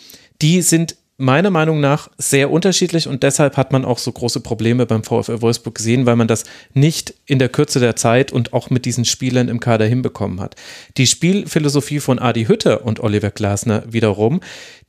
die 0.43 0.63
sind 0.63 0.97
meiner 1.21 1.51
Meinung 1.51 1.81
nach 1.81 2.11
sehr 2.17 2.51
unterschiedlich 2.51 3.09
und 3.09 3.25
deshalb 3.25 3.57
hat 3.57 3.73
man 3.73 3.85
auch 3.85 3.99
so 3.99 4.13
große 4.13 4.41
Probleme 4.41 4.87
beim 4.87 5.03
VfL 5.03 5.43
Wolfsburg 5.43 5.75
gesehen, 5.75 6.07
weil 6.07 6.15
man 6.15 6.29
das 6.29 6.45
nicht 6.75 7.13
in 7.27 7.41
der 7.41 7.49
Kürze 7.49 7.81
der 7.81 7.97
Zeit 7.97 8.33
und 8.33 8.53
auch 8.53 8.71
mit 8.71 8.85
diesen 8.85 9.05
Spielern 9.05 9.49
im 9.49 9.59
Kader 9.59 9.85
hinbekommen 9.87 10.41
hat. 10.41 10.55
Die 10.97 11.09
Spielphilosophie 11.09 11.99
von 11.99 12.21
Adi 12.21 12.47
Hütter 12.47 12.85
und 12.85 13.01
Oliver 13.01 13.33
Glasner 13.33 13.83
wiederum, 13.89 14.41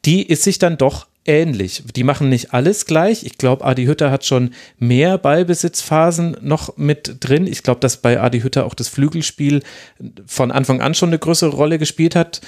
die 0.06 0.22
ist 0.22 0.44
sich 0.44 0.60
dann 0.60 0.78
doch 0.78 1.08
ähnlich. 1.26 1.84
Die 1.96 2.04
machen 2.04 2.30
nicht 2.30 2.54
alles 2.54 2.86
gleich. 2.86 3.24
Ich 3.24 3.38
glaube, 3.38 3.66
Adi 3.66 3.86
Hütter 3.86 4.12
hat 4.12 4.26
schon 4.26 4.52
mehr 4.78 5.18
Ballbesitzphasen 5.18 6.38
noch 6.42 6.78
mit 6.78 7.18
drin. 7.20 7.48
Ich 7.48 7.64
glaube, 7.64 7.80
dass 7.80 7.98
bei 7.98 8.20
Adi 8.20 8.42
Hütter 8.42 8.66
auch 8.66 8.74
das 8.74 8.88
Flügelspiel 8.88 9.62
von 10.26 10.52
Anfang 10.52 10.82
an 10.82 10.94
schon 10.94 11.10
eine 11.10 11.20
größere 11.20 11.52
Rolle 11.52 11.78
gespielt 11.78 12.16
hat. 12.16 12.42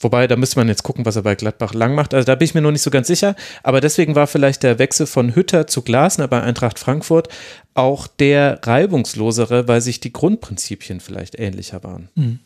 Wobei, 0.00 0.26
da 0.26 0.36
müsste 0.36 0.58
man 0.58 0.68
jetzt 0.68 0.82
gucken, 0.82 1.06
was 1.06 1.16
er 1.16 1.22
bei 1.22 1.34
Gladbach 1.34 1.72
lang 1.72 1.94
macht. 1.94 2.12
Also 2.12 2.26
da 2.26 2.34
bin 2.34 2.44
ich 2.44 2.54
mir 2.54 2.60
noch 2.60 2.72
nicht 2.72 2.82
so 2.82 2.90
ganz 2.90 3.06
sicher. 3.06 3.36
Aber 3.62 3.80
deswegen 3.80 4.14
war 4.14 4.26
vielleicht 4.26 4.62
der 4.62 4.78
Wechsel 4.78 5.06
von 5.06 5.34
Hütter 5.34 5.66
zu 5.66 5.82
Glasner 5.82 6.28
bei 6.28 6.42
Eintracht 6.42 6.78
Frankfurt 6.78 7.28
auch 7.74 8.06
der 8.06 8.60
reibungslosere, 8.62 9.66
weil 9.68 9.80
sich 9.80 10.00
die 10.00 10.12
Grundprinzipien 10.12 11.00
vielleicht 11.00 11.38
ähnlicher 11.38 11.82
waren. 11.82 12.08
Hm. 12.16 12.38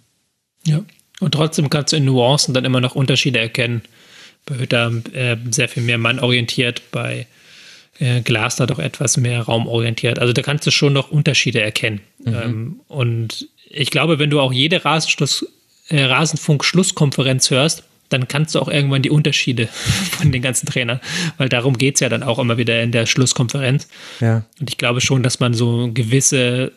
Ja. 0.65 0.83
Und 1.21 1.33
trotzdem 1.33 1.69
kannst 1.69 1.93
du 1.93 1.97
in 1.97 2.05
Nuancen 2.05 2.55
dann 2.55 2.65
immer 2.65 2.81
noch 2.81 2.95
Unterschiede 2.95 3.41
erkennen 3.41 3.83
bei 4.47 4.59
Hütter 4.59 4.93
äh, 5.13 5.37
sehr 5.51 5.69
viel 5.69 5.83
mehr 5.83 5.99
mannorientiert, 5.99 6.83
bei 6.91 7.27
äh, 7.99 8.21
Glasner 8.21 8.67
doch 8.67 8.79
etwas 8.79 9.17
mehr 9.17 9.43
raumorientiert. 9.43 10.19
Also 10.19 10.33
da 10.33 10.43
kannst 10.43 10.67
du 10.67 10.71
schon 10.71 10.93
noch 10.93 11.11
Unterschiede 11.11 11.61
erkennen. 11.61 12.01
Mhm. 12.19 12.35
Ähm, 12.35 12.81
und 12.89 13.49
ich 13.69 13.91
glaube, 13.91 14.19
wenn 14.19 14.31
du 14.31 14.41
auch 14.41 14.53
jede 14.53 14.85
Rasenschluss, 14.85 15.47
äh, 15.89 16.05
Rasenfunk-Schlusskonferenz 16.05 17.51
hörst, 17.51 17.85
dann 18.09 18.27
kannst 18.27 18.55
du 18.55 18.61
auch 18.61 18.69
irgendwann 18.69 19.03
die 19.03 19.11
Unterschiede 19.11 19.67
von 20.13 20.33
den 20.33 20.43
ganzen 20.43 20.67
Trainern, 20.67 21.01
weil 21.37 21.49
darum 21.49 21.77
geht 21.77 21.95
es 21.97 22.01
ja 22.01 22.09
dann 22.09 22.23
auch 22.23 22.39
immer 22.39 22.57
wieder 22.57 22.83
in 22.83 22.93
der 22.93 23.07
Schlusskonferenz. 23.07 23.89
Ja. 24.21 24.45
Und 24.61 24.71
ich 24.71 24.79
glaube 24.79 25.01
schon, 25.01 25.23
dass 25.23 25.41
man 25.41 25.55
so 25.55 25.91
gewisse, 25.93 26.73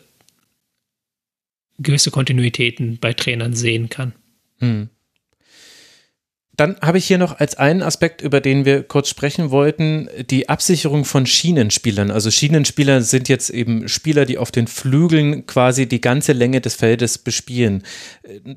gewisse 1.78 2.10
Kontinuitäten 2.10 2.98
bei 2.98 3.12
Trainern 3.12 3.54
sehen 3.54 3.88
kann. 3.88 4.12
Hm. 4.58 4.88
Dann 6.54 6.76
habe 6.82 6.98
ich 6.98 7.06
hier 7.06 7.16
noch 7.16 7.38
als 7.38 7.56
einen 7.56 7.80
Aspekt, 7.80 8.20
über 8.20 8.42
den 8.42 8.66
wir 8.66 8.82
kurz 8.82 9.08
sprechen 9.08 9.50
wollten, 9.50 10.10
die 10.28 10.50
Absicherung 10.50 11.06
von 11.06 11.24
Schienenspielern. 11.24 12.10
Also 12.10 12.30
Schienenspieler 12.30 13.00
sind 13.00 13.30
jetzt 13.30 13.48
eben 13.48 13.88
Spieler, 13.88 14.26
die 14.26 14.36
auf 14.36 14.50
den 14.50 14.66
Flügeln 14.66 15.46
quasi 15.46 15.86
die 15.86 16.02
ganze 16.02 16.34
Länge 16.34 16.60
des 16.60 16.74
Feldes 16.74 17.16
bespielen. 17.16 17.84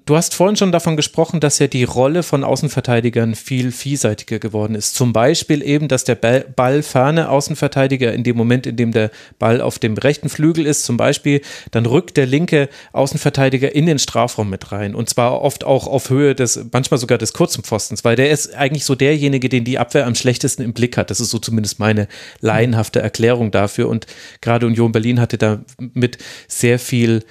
Du 0.05 0.17
hast 0.17 0.33
vorhin 0.33 0.57
schon 0.57 0.73
davon 0.73 0.97
gesprochen, 0.97 1.39
dass 1.39 1.59
ja 1.59 1.67
die 1.67 1.85
Rolle 1.85 2.23
von 2.23 2.43
Außenverteidigern 2.43 3.33
viel 3.33 3.71
vielseitiger 3.71 4.39
geworden 4.39 4.75
ist. 4.75 4.95
Zum 4.95 5.13
Beispiel 5.13 5.63
eben, 5.63 5.87
dass 5.87 6.03
der 6.03 6.15
Ball 6.15 6.83
ferne 6.83 7.29
Außenverteidiger 7.29 8.11
in 8.11 8.25
dem 8.25 8.35
Moment, 8.35 8.67
in 8.67 8.75
dem 8.75 8.91
der 8.91 9.09
Ball 9.39 9.61
auf 9.61 9.79
dem 9.79 9.97
rechten 9.97 10.27
Flügel 10.27 10.65
ist, 10.65 10.83
zum 10.83 10.97
Beispiel, 10.97 11.39
dann 11.71 11.85
rückt 11.85 12.17
der 12.17 12.25
linke 12.25 12.67
Außenverteidiger 12.91 13.73
in 13.73 13.85
den 13.85 13.99
Strafraum 13.99 14.49
mit 14.49 14.73
rein. 14.73 14.95
Und 14.95 15.09
zwar 15.09 15.41
oft 15.41 15.63
auch 15.63 15.87
auf 15.87 16.09
Höhe 16.09 16.35
des, 16.35 16.59
manchmal 16.73 16.97
sogar 16.97 17.17
des 17.17 17.31
kurzen 17.31 17.63
Pfostens 17.63 17.84
Pfostens, 17.85 18.03
weil 18.03 18.15
der 18.15 18.31
ist 18.31 18.53
eigentlich 18.55 18.85
so 18.85 18.95
derjenige, 18.95 19.49
den 19.49 19.63
die 19.63 19.77
Abwehr 19.77 20.05
am 20.07 20.15
schlechtesten 20.15 20.63
im 20.63 20.73
Blick 20.73 20.97
hat. 20.97 21.11
Das 21.11 21.19
ist 21.19 21.29
so 21.29 21.39
zumindest 21.39 21.79
meine 21.79 22.07
laienhafte 22.41 23.01
Erklärung 23.01 23.51
dafür. 23.51 23.89
Und 23.89 24.07
gerade 24.41 24.65
Union 24.65 24.91
Berlin 24.91 25.19
hatte 25.19 25.37
da 25.37 25.61
mit 25.93 26.17
sehr 26.47 26.79
viel 26.79 27.23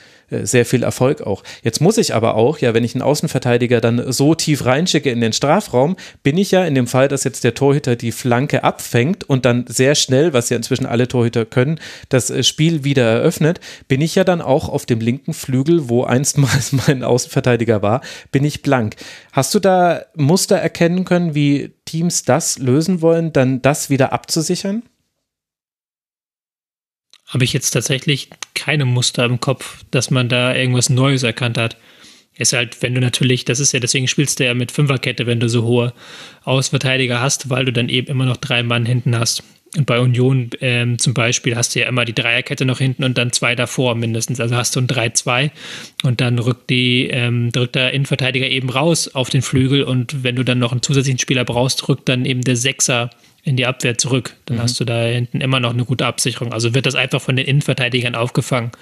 sehr 0.42 0.66
viel 0.66 0.82
Erfolg 0.82 1.22
auch. 1.22 1.42
Jetzt 1.62 1.80
muss 1.80 1.98
ich 1.98 2.14
aber 2.14 2.34
auch, 2.34 2.58
ja, 2.58 2.74
wenn 2.74 2.84
ich 2.84 2.94
einen 2.94 3.02
Außenverteidiger 3.02 3.80
dann 3.80 4.12
so 4.12 4.34
tief 4.34 4.64
reinschicke 4.64 5.10
in 5.10 5.20
den 5.20 5.32
Strafraum, 5.32 5.96
bin 6.22 6.38
ich 6.38 6.50
ja 6.50 6.64
in 6.64 6.74
dem 6.74 6.86
Fall, 6.86 7.08
dass 7.08 7.24
jetzt 7.24 7.44
der 7.44 7.54
Torhüter 7.54 7.96
die 7.96 8.12
Flanke 8.12 8.64
abfängt 8.64 9.24
und 9.24 9.44
dann 9.44 9.64
sehr 9.68 9.94
schnell, 9.94 10.32
was 10.32 10.50
ja 10.50 10.56
inzwischen 10.56 10.86
alle 10.86 11.08
Torhüter 11.08 11.44
können, 11.44 11.78
das 12.08 12.30
äh, 12.30 12.42
Spiel 12.42 12.84
wieder 12.84 13.04
eröffnet, 13.04 13.60
bin 13.88 14.00
ich 14.00 14.14
ja 14.14 14.24
dann 14.24 14.42
auch 14.42 14.68
auf 14.68 14.86
dem 14.86 15.00
linken 15.00 15.34
Flügel, 15.34 15.88
wo 15.88 16.04
einstmals 16.04 16.72
mein 16.86 17.02
Außenverteidiger 17.02 17.82
war, 17.82 18.00
bin 18.32 18.44
ich 18.44 18.62
blank. 18.62 18.96
Hast 19.32 19.54
du 19.54 19.58
da 19.58 20.02
Muster 20.14 20.56
erkennen 20.56 21.04
können, 21.04 21.34
wie 21.34 21.72
Teams 21.84 22.22
das 22.22 22.58
lösen 22.58 23.02
wollen, 23.02 23.32
dann 23.32 23.62
das 23.62 23.90
wieder 23.90 24.12
abzusichern? 24.12 24.82
Habe 27.34 27.44
ich 27.44 27.52
jetzt 27.52 27.72
tatsächlich 27.72 28.30
keine 28.54 28.84
Muster 28.84 29.24
im 29.24 29.40
Kopf, 29.40 29.84
dass 29.90 30.10
man 30.10 30.28
da 30.28 30.54
irgendwas 30.54 30.88
Neues 30.88 31.24
erkannt 31.24 31.58
hat. 31.58 31.76
Ist 32.36 32.52
halt, 32.52 32.80
wenn 32.80 32.94
du 32.94 33.00
natürlich, 33.00 33.44
das 33.44 33.60
ist 33.60 33.72
ja, 33.72 33.80
deswegen 33.80 34.08
spielst 34.08 34.40
du 34.40 34.44
ja 34.44 34.54
mit 34.54 34.72
Fünferkette, 34.72 35.26
wenn 35.26 35.40
du 35.40 35.48
so 35.48 35.64
hohe 35.64 35.92
Ausverteidiger 36.44 37.20
hast, 37.20 37.50
weil 37.50 37.64
du 37.64 37.72
dann 37.72 37.88
eben 37.88 38.08
immer 38.08 38.24
noch 38.24 38.36
drei 38.36 38.62
Mann 38.62 38.86
hinten 38.86 39.18
hast. 39.18 39.42
Und 39.76 39.86
bei 39.86 39.98
Union 39.98 40.50
ähm, 40.60 40.98
zum 41.00 41.14
Beispiel 41.14 41.56
hast 41.56 41.74
du 41.74 41.80
ja 41.80 41.88
immer 41.88 42.04
die 42.04 42.14
Dreierkette 42.14 42.64
noch 42.64 42.78
hinten 42.78 43.02
und 43.02 43.18
dann 43.18 43.32
zwei 43.32 43.56
davor 43.56 43.96
mindestens. 43.96 44.38
Also 44.38 44.54
hast 44.54 44.76
du 44.76 44.80
ein 44.80 44.86
3-2 44.86 45.50
und 46.04 46.20
dann 46.20 46.38
rückt, 46.38 46.70
die, 46.70 47.08
ähm, 47.08 47.50
rückt 47.56 47.74
der 47.74 47.92
Innenverteidiger 47.92 48.48
eben 48.48 48.70
raus 48.70 49.12
auf 49.12 49.30
den 49.30 49.42
Flügel 49.42 49.82
und 49.82 50.22
wenn 50.22 50.36
du 50.36 50.44
dann 50.44 50.60
noch 50.60 50.70
einen 50.70 50.82
zusätzlichen 50.82 51.18
Spieler 51.18 51.44
brauchst, 51.44 51.88
rückt 51.88 52.08
dann 52.08 52.24
eben 52.24 52.42
der 52.42 52.56
Sechser 52.56 53.10
in 53.44 53.56
die 53.56 53.66
Abwehr 53.66 53.98
zurück. 53.98 54.34
Dann 54.46 54.56
mhm. 54.56 54.62
hast 54.62 54.80
du 54.80 54.84
da 54.84 55.04
hinten 55.04 55.40
immer 55.40 55.60
noch 55.60 55.72
eine 55.72 55.84
gute 55.84 56.06
Absicherung. 56.06 56.52
Also 56.52 56.74
wird 56.74 56.86
das 56.86 56.94
einfach 56.94 57.20
von 57.20 57.36
den 57.36 57.46
Innenverteidigern 57.46 58.14
aufgefangen. 58.14 58.72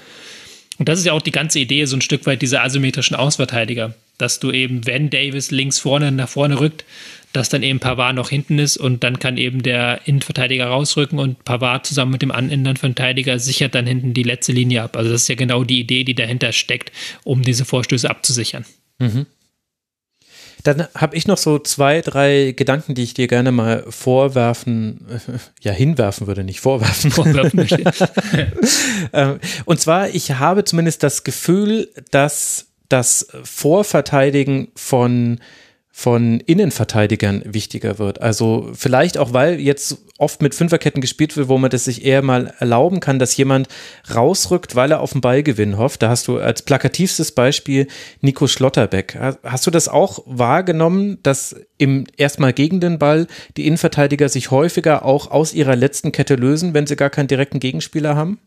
Und 0.79 0.89
das 0.89 0.99
ist 0.99 1.05
ja 1.05 1.13
auch 1.13 1.23
die 1.23 1.33
ganze 1.33 1.59
Idee, 1.59 1.85
so 1.85 1.97
ein 1.97 2.01
Stück 2.01 2.27
weit 2.27 2.43
dieser 2.43 2.63
asymmetrischen 2.63 3.15
Ausverteidiger, 3.17 3.95
dass 4.19 4.41
du 4.41 4.51
eben, 4.51 4.87
wenn 4.87 5.11
Davis 5.11 5.51
links 5.51 5.79
vorne 5.79 6.11
nach 6.13 6.29
vorne 6.29 6.61
rückt, 6.61 6.85
dass 7.33 7.49
dann 7.49 7.63
eben 7.63 7.81
Pavard 7.81 8.15
noch 8.15 8.31
hinten 8.31 8.59
ist 8.59 8.77
und 8.77 9.05
dann 9.05 9.19
kann 9.19 9.37
eben 9.39 9.63
der 9.63 10.01
Innenverteidiger 10.07 10.67
rausrücken 10.67 11.19
und 11.19 11.45
Pavard 11.45 11.87
zusammen 11.87 12.13
mit 12.13 12.23
dem 12.23 12.31
anderen 12.31 12.77
Verteidiger 12.77 13.39
sichert 13.39 13.75
dann 13.75 13.87
hinten 13.87 14.13
die 14.13 14.23
letzte 14.23 14.53
Linie 14.53 14.83
ab. 14.83 14.97
Also 14.97 15.11
das 15.11 15.23
ist 15.23 15.29
ja 15.29 15.35
genau 15.35 15.65
die 15.65 15.81
Idee, 15.81 16.05
die 16.05 16.15
dahinter 16.15 16.53
steckt, 16.53 16.93
um 17.25 17.43
diese 17.43 17.65
Vorstöße 17.65 18.09
abzusichern. 18.09 18.65
Mhm. 18.99 19.27
Dann 20.63 20.87
habe 20.95 21.17
ich 21.17 21.27
noch 21.27 21.39
so 21.39 21.59
zwei, 21.59 22.01
drei 22.01 22.53
Gedanken, 22.57 22.95
die 22.95 23.03
ich 23.03 23.15
dir 23.15 23.27
gerne 23.27 23.53
mal 23.53 23.85
vorwerfen, 23.89 25.07
äh, 25.09 25.39
ja, 25.61 25.73
hinwerfen 25.73 26.27
würde, 26.27 26.45
nicht 26.45 26.61
vorwerfen. 26.61 27.11
Vorwerfen 27.11 27.67
ähm, 29.13 29.41
Und 29.65 29.81
zwar, 29.81 30.09
ich 30.11 30.33
habe 30.33 30.65
zumindest 30.65 31.03
das 31.03 31.25
Gefühl, 31.25 31.89
dass 32.11 32.67
das 32.89 33.27
Vorverteidigen 33.43 34.69
von 34.77 35.41
von 35.95 36.41
Innenverteidigern 36.41 37.43
wichtiger 37.45 37.99
wird. 37.99 38.23
Also 38.23 38.71
vielleicht 38.73 39.19
auch, 39.19 39.35
weil 39.35 39.61
jetzt 39.61 39.99
oft 40.17 40.41
mit 40.41 40.55
Fünferketten 40.55 41.03
gespielt 41.03 41.37
wird, 41.37 41.49
wo 41.49 41.59
man 41.59 41.71
das 41.71 41.85
sich 41.85 42.05
eher 42.05 42.23
mal 42.23 42.55
erlauben 42.59 42.99
kann, 42.99 43.19
dass 43.19 43.37
jemand 43.37 43.69
rausrückt, 44.13 44.75
weil 44.75 44.91
er 44.91 45.01
auf 45.01 45.13
den 45.13 45.21
Ballgewinn 45.21 45.77
hofft. 45.77 46.03
Da 46.03 46.09
hast 46.09 46.29
du 46.29 46.39
als 46.39 46.63
plakativstes 46.63 47.33
Beispiel 47.33 47.89
Nico 48.23 48.47
Schlotterbeck. 48.47 49.19
Hast 49.45 49.67
du 49.67 49.71
das 49.71 49.89
auch 49.89 50.23
wahrgenommen, 50.25 51.19
dass 51.23 51.55
im 51.77 52.05
erstmal 52.17 52.55
gegen 52.55 52.81
den 52.81 52.99
Ball 52.99 53.27
die 53.59 53.67
Innenverteidiger 53.67 54.31
sich 54.31 54.51
häufiger 54.51 55.05
auch 55.05 55.31
aus 55.31 55.53
ihrer 55.53 55.77
letzten 55.77 56.11
Kette 56.11 56.37
lösen, 56.37 56.73
wenn 56.73 56.87
sie 56.87 56.97
gar 56.97 57.11
keinen 57.11 57.29
direkten 57.29 57.61
Gegenspieler 57.61 58.17
haben? 58.17 58.39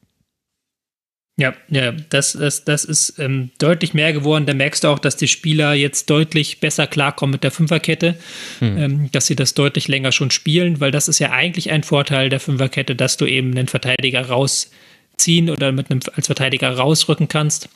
Ja, 1.38 1.54
ja, 1.68 1.92
das, 1.92 2.32
das, 2.32 2.64
das 2.64 2.86
ist 2.86 3.20
ähm, 3.20 3.50
deutlich 3.58 3.94
mehr 3.94 4.14
geworden. 4.14 4.46
Da 4.46 4.54
merkst 4.54 4.86
du 4.86 4.88
auch, 4.88 5.00
dass 5.00 5.18
die 5.18 5.28
Spieler 5.28 5.74
jetzt 5.74 6.10
deutlich 6.10 6.62
besser 6.62 6.88
klarkommen 6.88 7.34
mit 7.34 7.44
der 7.44 7.52
Fünferkette, 7.52 8.16
hm. 8.60 8.78
ähm, 8.78 9.12
dass 9.12 9.28
sie 9.28 9.36
das 9.36 9.54
deutlich 9.54 9.90
länger 9.90 10.14
schon 10.14 10.32
spielen, 10.32 10.80
weil 10.80 10.92
das 10.92 11.10
ist 11.10 11.20
ja 11.20 11.32
eigentlich 11.32 11.72
ein 11.72 11.84
Vorteil 11.84 12.30
der 12.30 12.40
Fünferkette, 12.40 12.96
dass 12.96 13.18
du 13.18 13.26
eben 13.26 13.52
einen 13.52 13.68
Verteidiger 13.68 14.26
rausziehen 14.30 15.50
oder 15.50 15.74
mit 15.74 15.92
einem 15.92 16.00
als 16.16 16.28
Verteidiger 16.28 16.72
rausrücken 16.72 17.28
kannst. 17.28 17.68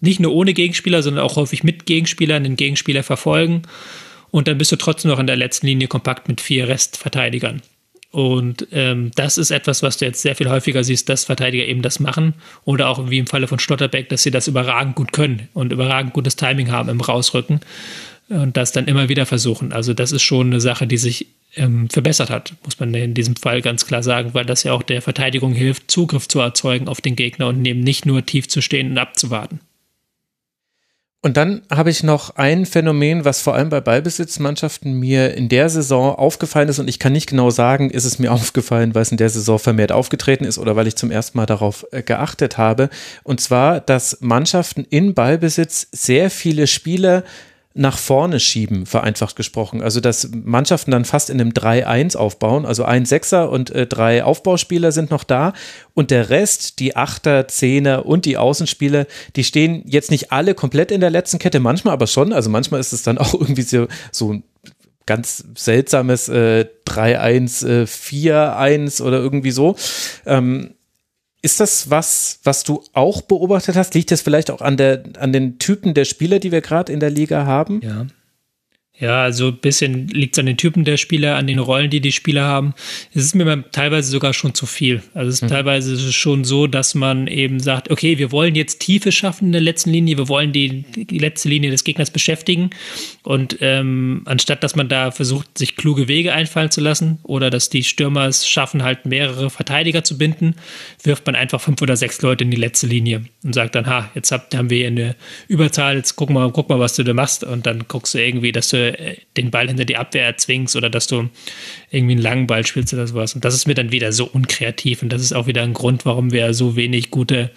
Nicht 0.00 0.20
nur 0.20 0.32
ohne 0.32 0.54
Gegenspieler, 0.54 1.02
sondern 1.02 1.24
auch 1.24 1.34
häufig 1.34 1.64
mit 1.64 1.86
Gegenspielern, 1.86 2.44
den 2.44 2.56
Gegenspieler 2.56 3.02
verfolgen. 3.02 3.62
Und 4.30 4.46
dann 4.46 4.56
bist 4.56 4.70
du 4.70 4.76
trotzdem 4.76 5.10
noch 5.10 5.18
in 5.18 5.26
der 5.26 5.36
letzten 5.36 5.66
Linie 5.66 5.88
kompakt 5.88 6.28
mit 6.28 6.40
vier 6.40 6.68
Restverteidigern. 6.68 7.60
Und 8.12 8.66
ähm, 8.72 9.12
das 9.14 9.38
ist 9.38 9.52
etwas, 9.52 9.82
was 9.82 9.98
du 9.98 10.04
jetzt 10.04 10.22
sehr 10.22 10.34
viel 10.34 10.50
häufiger 10.50 10.82
siehst, 10.82 11.08
dass 11.08 11.24
Verteidiger 11.24 11.64
eben 11.64 11.82
das 11.82 12.00
machen. 12.00 12.34
Oder 12.64 12.88
auch 12.88 13.08
wie 13.08 13.18
im 13.18 13.26
Falle 13.26 13.46
von 13.46 13.60
Stotterbeck, 13.60 14.08
dass 14.08 14.24
sie 14.24 14.32
das 14.32 14.48
überragend 14.48 14.96
gut 14.96 15.12
können 15.12 15.48
und 15.54 15.72
überragend 15.72 16.12
gutes 16.12 16.36
Timing 16.36 16.72
haben 16.72 16.88
im 16.88 17.00
Rausrücken 17.00 17.60
und 18.28 18.56
das 18.56 18.72
dann 18.72 18.86
immer 18.86 19.08
wieder 19.08 19.26
versuchen. 19.26 19.72
Also 19.72 19.94
das 19.94 20.12
ist 20.12 20.22
schon 20.22 20.48
eine 20.48 20.60
Sache, 20.60 20.86
die 20.86 20.96
sich 20.96 21.26
ähm, 21.56 21.88
verbessert 21.88 22.30
hat, 22.30 22.54
muss 22.64 22.78
man 22.78 22.94
in 22.94 23.14
diesem 23.14 23.36
Fall 23.36 23.60
ganz 23.60 23.86
klar 23.86 24.02
sagen, 24.02 24.34
weil 24.34 24.44
das 24.44 24.62
ja 24.62 24.72
auch 24.72 24.82
der 24.82 25.02
Verteidigung 25.02 25.52
hilft, 25.52 25.90
Zugriff 25.90 26.28
zu 26.28 26.38
erzeugen 26.38 26.88
auf 26.88 27.00
den 27.00 27.16
Gegner 27.16 27.48
und 27.48 27.64
eben 27.64 27.80
nicht 27.80 28.06
nur 28.06 28.24
tief 28.24 28.48
zu 28.48 28.60
stehen 28.60 28.92
und 28.92 28.98
abzuwarten. 28.98 29.60
Und 31.22 31.36
dann 31.36 31.60
habe 31.70 31.90
ich 31.90 32.02
noch 32.02 32.36
ein 32.36 32.64
Phänomen, 32.64 33.26
was 33.26 33.42
vor 33.42 33.54
allem 33.54 33.68
bei 33.68 33.82
Ballbesitzmannschaften 33.82 34.94
mir 34.94 35.34
in 35.34 35.50
der 35.50 35.68
Saison 35.68 36.14
aufgefallen 36.14 36.70
ist 36.70 36.78
und 36.78 36.88
ich 36.88 36.98
kann 36.98 37.12
nicht 37.12 37.28
genau 37.28 37.50
sagen, 37.50 37.90
ist 37.90 38.06
es 38.06 38.18
mir 38.18 38.32
aufgefallen, 38.32 38.94
weil 38.94 39.02
es 39.02 39.10
in 39.10 39.18
der 39.18 39.28
Saison 39.28 39.58
vermehrt 39.58 39.92
aufgetreten 39.92 40.44
ist 40.46 40.56
oder 40.58 40.76
weil 40.76 40.86
ich 40.86 40.96
zum 40.96 41.10
ersten 41.10 41.36
Mal 41.36 41.44
darauf 41.44 41.86
äh, 41.90 42.02
geachtet 42.02 42.56
habe. 42.56 42.88
Und 43.22 43.40
zwar, 43.42 43.80
dass 43.80 44.18
Mannschaften 44.20 44.86
in 44.88 45.12
Ballbesitz 45.12 45.88
sehr 45.92 46.30
viele 46.30 46.66
Spieler 46.66 47.22
nach 47.72 47.98
vorne 47.98 48.40
schieben, 48.40 48.84
vereinfacht 48.84 49.36
gesprochen. 49.36 49.80
Also 49.80 50.00
dass 50.00 50.30
Mannschaften 50.32 50.90
dann 50.90 51.04
fast 51.04 51.30
in 51.30 51.40
einem 51.40 51.50
3-1 51.50 52.16
aufbauen, 52.16 52.66
also 52.66 52.84
ein 52.84 53.06
Sechser 53.06 53.50
und 53.50 53.70
äh, 53.70 53.86
drei 53.86 54.24
Aufbauspieler 54.24 54.90
sind 54.90 55.10
noch 55.10 55.22
da 55.22 55.52
und 55.94 56.10
der 56.10 56.30
Rest, 56.30 56.80
die 56.80 56.96
Achter, 56.96 57.46
Zehner 57.46 58.06
und 58.06 58.24
die 58.24 58.36
Außenspieler, 58.36 59.06
die 59.36 59.44
stehen 59.44 59.84
jetzt 59.86 60.10
nicht 60.10 60.32
alle 60.32 60.54
komplett 60.54 60.90
in 60.90 61.00
der 61.00 61.10
letzten 61.10 61.38
Kette, 61.38 61.60
manchmal 61.60 61.94
aber 61.94 62.08
schon, 62.08 62.32
also 62.32 62.50
manchmal 62.50 62.80
ist 62.80 62.92
es 62.92 63.04
dann 63.04 63.18
auch 63.18 63.34
irgendwie 63.34 63.62
so, 63.62 63.86
so 64.10 64.32
ein 64.32 64.42
ganz 65.06 65.44
seltsames 65.54 66.28
äh, 66.28 66.66
3-1, 66.86 67.66
äh, 67.66 67.84
4-1 67.84 69.02
oder 69.02 69.18
irgendwie 69.18 69.50
so. 69.52 69.76
Ähm, 70.26 70.74
ist 71.42 71.60
das 71.60 71.90
was, 71.90 72.38
was 72.44 72.64
du 72.64 72.82
auch 72.92 73.22
beobachtet 73.22 73.76
hast? 73.76 73.94
Liegt 73.94 74.10
das 74.10 74.20
vielleicht 74.20 74.50
auch 74.50 74.60
an, 74.60 74.76
der, 74.76 75.04
an 75.18 75.32
den 75.32 75.58
Typen 75.58 75.94
der 75.94 76.04
Spieler, 76.04 76.38
die 76.38 76.52
wir 76.52 76.60
gerade 76.60 76.92
in 76.92 77.00
der 77.00 77.10
Liga 77.10 77.46
haben? 77.46 77.80
Ja. 77.82 78.06
Ja, 79.00 79.22
also 79.22 79.48
ein 79.48 79.56
bisschen 79.56 80.08
liegt 80.08 80.34
es 80.34 80.38
an 80.38 80.46
den 80.46 80.58
Typen 80.58 80.84
der 80.84 80.98
Spieler, 80.98 81.36
an 81.36 81.46
den 81.46 81.58
Rollen, 81.58 81.88
die 81.88 82.00
die 82.00 82.12
Spieler 82.12 82.44
haben. 82.44 82.74
Es 83.14 83.24
ist 83.24 83.34
mir 83.34 83.64
teilweise 83.72 84.10
sogar 84.10 84.34
schon 84.34 84.54
zu 84.54 84.66
viel. 84.66 85.02
Also 85.14 85.30
es 85.30 85.36
ist 85.36 85.42
mhm. 85.42 85.48
teilweise 85.48 85.94
ist 85.94 86.04
es 86.04 86.14
schon 86.14 86.44
so, 86.44 86.66
dass 86.66 86.94
man 86.94 87.26
eben 87.26 87.60
sagt, 87.60 87.90
okay, 87.90 88.18
wir 88.18 88.30
wollen 88.30 88.54
jetzt 88.54 88.80
Tiefe 88.80 89.10
schaffen 89.10 89.46
in 89.46 89.52
der 89.52 89.62
letzten 89.62 89.90
Linie, 89.90 90.18
wir 90.18 90.28
wollen 90.28 90.52
die, 90.52 90.82
die 90.82 91.18
letzte 91.18 91.48
Linie 91.48 91.70
des 91.70 91.84
Gegners 91.84 92.10
beschäftigen. 92.10 92.70
Und 93.22 93.56
ähm, 93.60 94.22
anstatt 94.26 94.62
dass 94.62 94.76
man 94.76 94.88
da 94.88 95.10
versucht, 95.10 95.56
sich 95.56 95.76
kluge 95.76 96.06
Wege 96.06 96.34
einfallen 96.34 96.70
zu 96.70 96.82
lassen 96.82 97.20
oder 97.22 97.48
dass 97.48 97.70
die 97.70 97.84
Stürmer 97.84 98.26
es 98.26 98.46
schaffen, 98.46 98.82
halt 98.82 99.06
mehrere 99.06 99.48
Verteidiger 99.48 100.04
zu 100.04 100.18
binden, 100.18 100.56
wirft 101.02 101.24
man 101.24 101.34
einfach 101.34 101.60
fünf 101.60 101.80
oder 101.80 101.96
sechs 101.96 102.20
Leute 102.20 102.44
in 102.44 102.50
die 102.50 102.56
letzte 102.56 102.86
Linie 102.86 103.24
und 103.42 103.54
sagt 103.54 103.74
dann, 103.74 103.86
ha, 103.86 104.10
jetzt 104.14 104.30
habt, 104.30 104.54
haben 104.54 104.68
wir 104.68 104.78
hier 104.78 104.86
eine 104.88 105.16
Überzahl, 105.48 105.96
jetzt 105.96 106.16
guck 106.16 106.28
mal, 106.28 106.50
guck 106.52 106.68
mal, 106.68 106.78
was 106.78 106.96
du 106.96 107.02
da 107.02 107.14
machst. 107.14 107.44
Und 107.44 107.64
dann 107.66 107.84
guckst 107.88 108.14
du 108.14 108.22
irgendwie, 108.22 108.52
dass 108.52 108.68
du 108.68 108.89
äh, 108.98 109.16
den 109.36 109.50
Ball 109.50 109.68
hinter 109.68 109.84
die 109.84 109.96
Abwehr 109.96 110.24
erzwingst 110.24 110.76
oder 110.76 110.90
dass 110.90 111.06
du 111.06 111.28
irgendwie 111.90 112.12
einen 112.12 112.22
langen 112.22 112.46
Ball 112.46 112.66
spielst 112.66 112.92
oder 112.94 113.06
sowas. 113.06 113.34
Und 113.34 113.44
das 113.44 113.54
ist 113.54 113.66
mir 113.66 113.74
dann 113.74 113.92
wieder 113.92 114.12
so 114.12 114.26
unkreativ 114.26 115.02
und 115.02 115.12
das 115.12 115.22
ist 115.22 115.32
auch 115.32 115.46
wieder 115.46 115.62
ein 115.62 115.74
Grund, 115.74 116.04
warum 116.04 116.32
wir 116.32 116.54
so 116.54 116.76
wenig 116.76 117.10
gute 117.10 117.50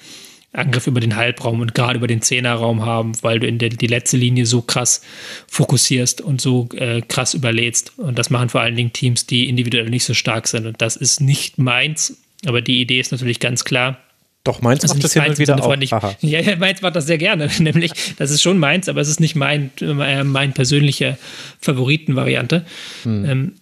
Angriff 0.53 0.85
über 0.85 0.99
den 0.99 1.15
Halbraum 1.15 1.61
und 1.61 1.73
gerade 1.73 1.97
über 1.97 2.07
den 2.07 2.21
Zehnerraum 2.21 2.85
haben, 2.85 3.13
weil 3.23 3.39
du 3.39 3.47
in 3.47 3.57
der, 3.57 3.69
die 3.69 3.87
letzte 3.87 4.17
Linie 4.17 4.45
so 4.45 4.61
krass 4.61 5.01
fokussierst 5.47 6.21
und 6.21 6.41
so 6.41 6.69
äh, 6.75 7.01
krass 7.01 7.33
überlädst. 7.33 7.97
Und 7.97 8.19
das 8.19 8.29
machen 8.29 8.49
vor 8.49 8.61
allen 8.61 8.75
Dingen 8.75 8.93
Teams, 8.93 9.25
die 9.25 9.49
individuell 9.49 9.89
nicht 9.89 10.05
so 10.05 10.13
stark 10.13 10.47
sind. 10.47 10.67
Und 10.67 10.81
das 10.81 10.95
ist 10.95 11.21
nicht 11.21 11.57
meins, 11.57 12.21
aber 12.45 12.61
die 12.61 12.81
Idee 12.81 12.99
ist 12.99 13.11
natürlich 13.11 13.39
ganz 13.39 13.65
klar. 13.65 13.97
Doch, 14.43 14.61
meins 14.61 14.81
also 14.83 14.95
macht 14.95 15.03
das 15.05 15.13
hin 15.13 15.37
wieder 15.37 15.63
auch. 15.63 15.75
Nicht, 15.77 15.93
ja, 16.21 16.39
ja, 16.41 16.55
meins 16.57 16.81
macht 16.81 16.95
das 16.95 17.05
sehr 17.05 17.17
gerne. 17.17 17.49
Nämlich, 17.59 17.91
das 18.17 18.29
ist 18.29 18.41
schon 18.41 18.57
meins, 18.57 18.89
aber 18.89 18.99
es 18.99 19.07
ist 19.07 19.21
nicht 19.21 19.35
mein, 19.35 19.71
äh, 19.79 20.23
mein 20.23 20.53
persönliche 20.53 21.17
Favoritenvariante. 21.61 22.65
Hm. 23.03 23.25
Ähm, 23.25 23.53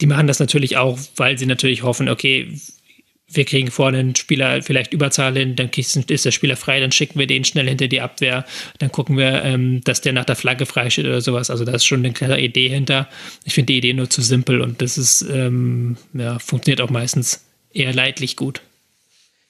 die 0.00 0.06
machen 0.06 0.26
das 0.26 0.38
natürlich 0.38 0.76
auch, 0.76 0.98
weil 1.16 1.38
sie 1.38 1.46
natürlich 1.46 1.82
hoffen, 1.82 2.08
okay, 2.08 2.52
wir 3.30 3.44
kriegen 3.44 3.70
vorne 3.70 3.98
einen 3.98 4.16
Spieler 4.16 4.62
vielleicht 4.62 4.92
Überzahl 4.92 5.36
hin, 5.36 5.54
dann 5.54 5.70
ist 5.70 6.24
der 6.24 6.30
Spieler 6.30 6.56
frei, 6.56 6.80
dann 6.80 6.92
schicken 6.92 7.18
wir 7.18 7.26
den 7.26 7.44
schnell 7.44 7.68
hinter 7.68 7.88
die 7.88 8.00
Abwehr, 8.00 8.44
dann 8.78 8.90
gucken 8.90 9.18
wir, 9.18 9.44
ähm, 9.44 9.82
dass 9.84 10.00
der 10.00 10.14
nach 10.14 10.24
der 10.24 10.36
Flagge 10.36 10.66
freisteht 10.66 11.04
oder 11.04 11.20
sowas. 11.20 11.50
Also 11.50 11.64
da 11.64 11.72
ist 11.72 11.84
schon 11.84 12.00
eine 12.00 12.12
klare 12.12 12.40
Idee 12.40 12.68
hinter. 12.68 13.08
Ich 13.44 13.54
finde 13.54 13.72
die 13.72 13.78
Idee 13.78 13.92
nur 13.92 14.08
zu 14.08 14.22
simpel 14.22 14.60
und 14.60 14.80
das 14.80 14.96
ist, 14.96 15.22
ähm, 15.22 15.96
ja, 16.14 16.38
funktioniert 16.38 16.80
auch 16.80 16.90
meistens 16.90 17.44
eher 17.72 17.92
leidlich 17.92 18.36
gut. 18.36 18.62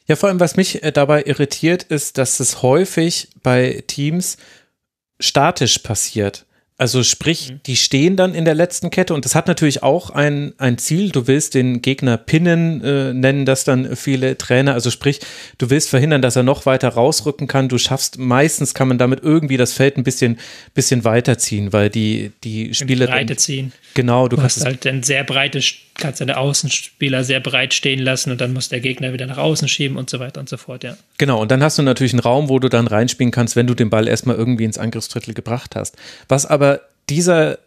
Ja, 0.08 0.16
vor 0.16 0.28
allem, 0.30 0.40
was 0.40 0.56
mich 0.56 0.82
äh, 0.82 0.90
dabei 0.90 1.22
irritiert, 1.24 1.82
ist, 1.84 2.18
dass 2.18 2.40
es 2.40 2.62
häufig 2.62 3.28
bei 3.42 3.84
Teams 3.86 4.38
statisch 5.20 5.78
passiert. 5.78 6.46
Also 6.80 7.02
sprich, 7.02 7.50
mhm. 7.50 7.60
die 7.66 7.74
stehen 7.74 8.16
dann 8.16 8.34
in 8.36 8.44
der 8.44 8.54
letzten 8.54 8.90
Kette 8.90 9.12
und 9.12 9.24
das 9.24 9.34
hat 9.34 9.48
natürlich 9.48 9.82
auch 9.82 10.10
ein, 10.10 10.54
ein 10.58 10.78
Ziel. 10.78 11.10
Du 11.10 11.26
willst 11.26 11.54
den 11.54 11.82
Gegner 11.82 12.16
pinnen, 12.16 12.84
äh, 12.84 13.12
nennen 13.12 13.44
das 13.44 13.64
dann 13.64 13.96
viele 13.96 14.38
Trainer. 14.38 14.74
Also 14.74 14.92
sprich, 14.92 15.18
du 15.58 15.70
willst 15.70 15.90
verhindern, 15.90 16.22
dass 16.22 16.36
er 16.36 16.44
noch 16.44 16.66
weiter 16.66 16.90
rausrücken 16.90 17.48
kann. 17.48 17.68
Du 17.68 17.78
schaffst, 17.78 18.18
meistens 18.18 18.74
kann 18.74 18.86
man 18.86 18.96
damit 18.96 19.24
irgendwie 19.24 19.56
das 19.56 19.72
Feld 19.72 19.96
ein 19.96 20.04
bisschen, 20.04 20.38
bisschen 20.72 21.02
weiterziehen, 21.02 21.72
weil 21.72 21.90
die, 21.90 22.30
die 22.44 22.72
Spieler. 22.72 23.08
Breite 23.08 23.34
ziehen. 23.34 23.72
Genau, 23.94 24.28
du, 24.28 24.36
du 24.36 24.42
kannst 24.42 24.64
halt 24.64 24.84
dann 24.84 25.02
sehr 25.02 25.24
breite, 25.24 25.60
kannst 25.98 26.20
deine 26.20 26.38
Außenspieler 26.38 27.24
sehr 27.24 27.40
breit 27.40 27.74
stehen 27.74 27.98
lassen 27.98 28.30
und 28.30 28.40
dann 28.40 28.52
muss 28.52 28.68
der 28.68 28.80
Gegner 28.80 29.12
wieder 29.12 29.26
nach 29.26 29.36
außen 29.36 29.68
schieben 29.68 29.96
und 29.96 30.08
so 30.08 30.18
weiter 30.20 30.40
und 30.40 30.48
so 30.48 30.56
fort, 30.56 30.84
ja. 30.84 30.96
Genau, 31.18 31.42
und 31.42 31.50
dann 31.50 31.62
hast 31.62 31.78
du 31.78 31.82
natürlich 31.82 32.12
einen 32.12 32.20
Raum, 32.20 32.48
wo 32.48 32.58
du 32.58 32.68
dann 32.68 32.86
reinspielen 32.86 33.30
kannst, 33.30 33.56
wenn 33.56 33.66
du 33.66 33.74
den 33.74 33.90
Ball 33.90 34.08
erstmal 34.08 34.36
irgendwie 34.36 34.64
ins 34.64 34.78
Angriffsdrittel 34.78 35.34
gebracht 35.34 35.76
hast. 35.76 35.96
Was 36.28 36.46
aber 36.46 36.80
dieser, 37.10 37.58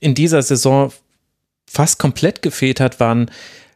in 0.00 0.14
dieser 0.14 0.42
Saison 0.42 0.92
fast 1.66 1.98
komplett 1.98 2.42
gefehlt 2.42 2.80
hat, 2.80 3.00
waren 3.00 3.30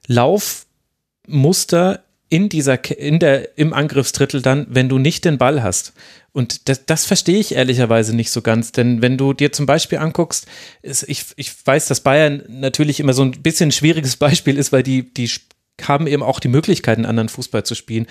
Laufmuster 0.06 2.02
in 2.30 2.48
dieser, 2.48 2.84
in 2.98 3.18
der, 3.18 3.56
im 3.58 3.72
Angriffsdrittel 3.72 4.42
dann, 4.42 4.66
wenn 4.68 4.88
du 4.88 4.98
nicht 4.98 5.24
den 5.24 5.38
Ball 5.38 5.62
hast. 5.62 5.92
Und 6.32 6.68
das, 6.68 6.84
das 6.86 7.06
verstehe 7.06 7.38
ich 7.38 7.54
ehrlicherweise 7.54 8.14
nicht 8.14 8.30
so 8.30 8.42
ganz, 8.42 8.72
denn 8.72 9.02
wenn 9.02 9.16
du 9.16 9.32
dir 9.32 9.50
zum 9.50 9.66
Beispiel 9.66 9.98
anguckst, 9.98 10.46
ist, 10.82 11.08
ich, 11.08 11.24
ich 11.36 11.52
weiß, 11.66 11.88
dass 11.88 12.00
Bayern 12.00 12.42
natürlich 12.48 13.00
immer 13.00 13.14
so 13.14 13.22
ein 13.22 13.32
bisschen 13.32 13.68
ein 13.68 13.72
schwieriges 13.72 14.16
Beispiel 14.18 14.58
ist, 14.58 14.72
weil 14.72 14.82
die, 14.82 15.12
die 15.12 15.30
haben 15.86 16.06
eben 16.06 16.22
auch 16.22 16.40
die 16.40 16.48
Möglichkeiten, 16.48 17.06
anderen 17.06 17.28
Fußball 17.28 17.64
zu 17.64 17.74
spielen. 17.74 18.06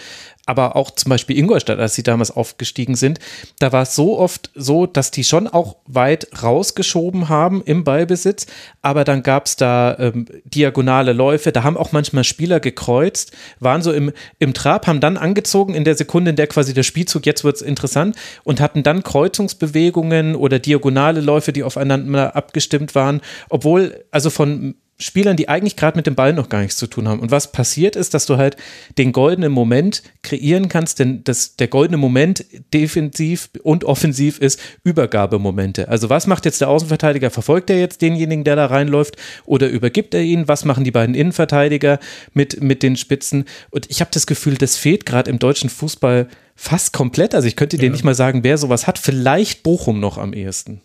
Aber 0.45 0.75
auch 0.77 0.91
zum 0.91 1.09
Beispiel 1.09 1.37
Ingolstadt, 1.37 1.79
als 1.79 1.95
sie 1.95 2.03
damals 2.03 2.31
aufgestiegen 2.31 2.95
sind, 2.95 3.19
da 3.59 3.73
war 3.73 3.83
es 3.83 3.95
so 3.95 4.17
oft 4.17 4.49
so, 4.55 4.85
dass 4.85 5.11
die 5.11 5.25
schon 5.25 5.47
auch 5.47 5.75
weit 5.85 6.27
rausgeschoben 6.41 7.27
haben 7.27 7.61
im 7.65 7.83
Ballbesitz. 7.83 8.45
Aber 8.81 9.03
dann 9.03 9.23
gab 9.23 9.47
es 9.47 9.57
da 9.57 9.97
ähm, 9.99 10.25
diagonale 10.45 11.11
Läufe, 11.11 11.51
da 11.51 11.63
haben 11.63 11.75
auch 11.75 11.91
manchmal 11.91 12.23
Spieler 12.23 12.59
gekreuzt, 12.61 13.33
waren 13.59 13.81
so 13.81 13.91
im, 13.91 14.13
im 14.39 14.53
Trab, 14.53 14.87
haben 14.87 15.01
dann 15.01 15.17
angezogen 15.17 15.73
in 15.73 15.83
der 15.83 15.95
Sekunde, 15.95 16.29
in 16.29 16.35
der 16.37 16.47
quasi 16.47 16.73
der 16.73 16.83
Spielzug, 16.83 17.25
jetzt 17.25 17.43
wird 17.43 17.57
es 17.57 17.61
interessant, 17.61 18.15
und 18.43 18.61
hatten 18.61 18.83
dann 18.83 19.03
Kreuzungsbewegungen 19.03 20.35
oder 20.35 20.59
diagonale 20.59 21.19
Läufe, 21.19 21.51
die 21.51 21.63
aufeinander 21.63 22.35
abgestimmt 22.35 22.95
waren. 22.95 23.21
Obwohl, 23.49 24.05
also 24.11 24.29
von 24.29 24.75
Spielern, 24.99 25.37
die 25.37 25.47
eigentlich 25.47 25.75
gerade 25.75 25.95
mit 25.95 26.07
dem 26.07 26.15
Ball 26.15 26.33
noch 26.33 26.49
gar 26.49 26.61
nichts 26.61 26.77
zu 26.77 26.87
tun 26.87 27.07
haben. 27.07 27.19
Und 27.19 27.29
was 27.29 27.51
passiert 27.51 27.95
ist, 27.95 28.15
dass 28.15 28.25
du 28.25 28.37
halt 28.37 28.57
den 28.97 29.11
goldenen 29.11 29.51
Moment 29.51 30.01
kreieren 30.23 30.69
kannst, 30.69 30.97
denn 30.97 31.23
das, 31.23 31.55
der 31.55 31.67
goldene 31.67 31.97
Moment 31.97 32.43
defensiv 32.73 33.49
und 33.61 33.83
offensiv 33.83 34.39
ist 34.39 34.59
Übergabemomente. 34.83 35.87
Also 35.87 36.09
was 36.09 36.25
macht 36.25 36.45
jetzt 36.45 36.61
der 36.61 36.69
Außenverteidiger? 36.69 37.29
Verfolgt 37.29 37.69
er 37.69 37.79
jetzt 37.79 38.01
denjenigen, 38.01 38.43
der 38.43 38.55
da 38.55 38.65
reinläuft 38.65 39.17
oder 39.45 39.69
übergibt 39.69 40.15
er 40.15 40.21
ihn? 40.21 40.47
Was 40.47 40.65
machen 40.65 40.83
die 40.83 40.91
beiden 40.91 41.13
Innenverteidiger 41.13 41.99
mit, 42.33 42.63
mit 42.63 42.81
den 42.81 42.95
Spitzen? 42.95 43.45
Und 43.69 43.89
ich 43.91 44.01
habe 44.01 44.09
das 44.11 44.25
Gefühl, 44.25 44.55
das 44.55 44.77
fehlt 44.77 45.05
gerade 45.05 45.29
im 45.29 45.37
deutschen 45.37 45.69
Fußball 45.69 46.27
fast 46.55 46.91
komplett. 46.91 47.35
Also 47.35 47.47
ich 47.47 47.55
könnte 47.55 47.77
dir 47.77 47.85
ja. 47.85 47.91
nicht 47.91 48.03
mal 48.03 48.15
sagen, 48.15 48.43
wer 48.43 48.57
sowas 48.57 48.87
hat. 48.87 48.97
Vielleicht 48.97 49.61
Bochum 49.61 49.99
noch 49.99 50.17
am 50.17 50.33
ehesten. 50.33 50.81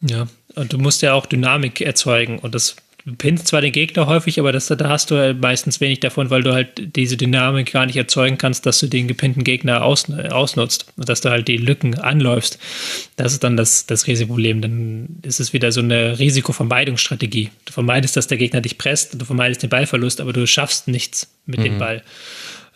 Ja, 0.00 0.26
und 0.54 0.72
du 0.72 0.78
musst 0.78 1.02
ja 1.02 1.12
auch 1.12 1.26
Dynamik 1.26 1.82
erzeugen 1.82 2.38
und 2.38 2.54
das 2.54 2.76
du 3.04 3.14
pinnst 3.14 3.48
zwar 3.48 3.60
den 3.60 3.72
Gegner 3.72 4.06
häufig, 4.06 4.38
aber 4.38 4.52
das, 4.52 4.66
da 4.66 4.88
hast 4.88 5.10
du 5.10 5.16
halt 5.16 5.40
meistens 5.40 5.80
wenig 5.80 6.00
davon, 6.00 6.30
weil 6.30 6.42
du 6.42 6.52
halt 6.52 6.96
diese 6.96 7.16
Dynamik 7.16 7.72
gar 7.72 7.86
nicht 7.86 7.96
erzeugen 7.96 8.38
kannst, 8.38 8.66
dass 8.66 8.78
du 8.80 8.86
den 8.86 9.08
gepinnten 9.08 9.44
Gegner 9.44 9.82
aus, 9.84 10.10
ausnutzt 10.10 10.92
und 10.96 11.08
dass 11.08 11.20
du 11.20 11.30
halt 11.30 11.48
die 11.48 11.56
Lücken 11.56 11.98
anläufst. 11.98 12.58
Das 13.16 13.32
ist 13.32 13.44
dann 13.44 13.56
das, 13.56 13.86
das 13.86 14.06
Riesenproblem. 14.06 14.60
Dann 14.60 15.20
ist 15.22 15.40
es 15.40 15.52
wieder 15.52 15.72
so 15.72 15.80
eine 15.80 16.18
Risikovermeidungsstrategie. 16.18 17.50
Du 17.64 17.72
vermeidest, 17.72 18.16
dass 18.16 18.26
der 18.26 18.38
Gegner 18.38 18.60
dich 18.60 18.78
presst, 18.78 19.20
du 19.20 19.24
vermeidest 19.24 19.62
den 19.62 19.70
Ballverlust, 19.70 20.20
aber 20.20 20.32
du 20.32 20.46
schaffst 20.46 20.88
nichts 20.88 21.32
mit 21.46 21.60
mhm. 21.60 21.64
dem 21.64 21.78
Ball. 21.78 22.02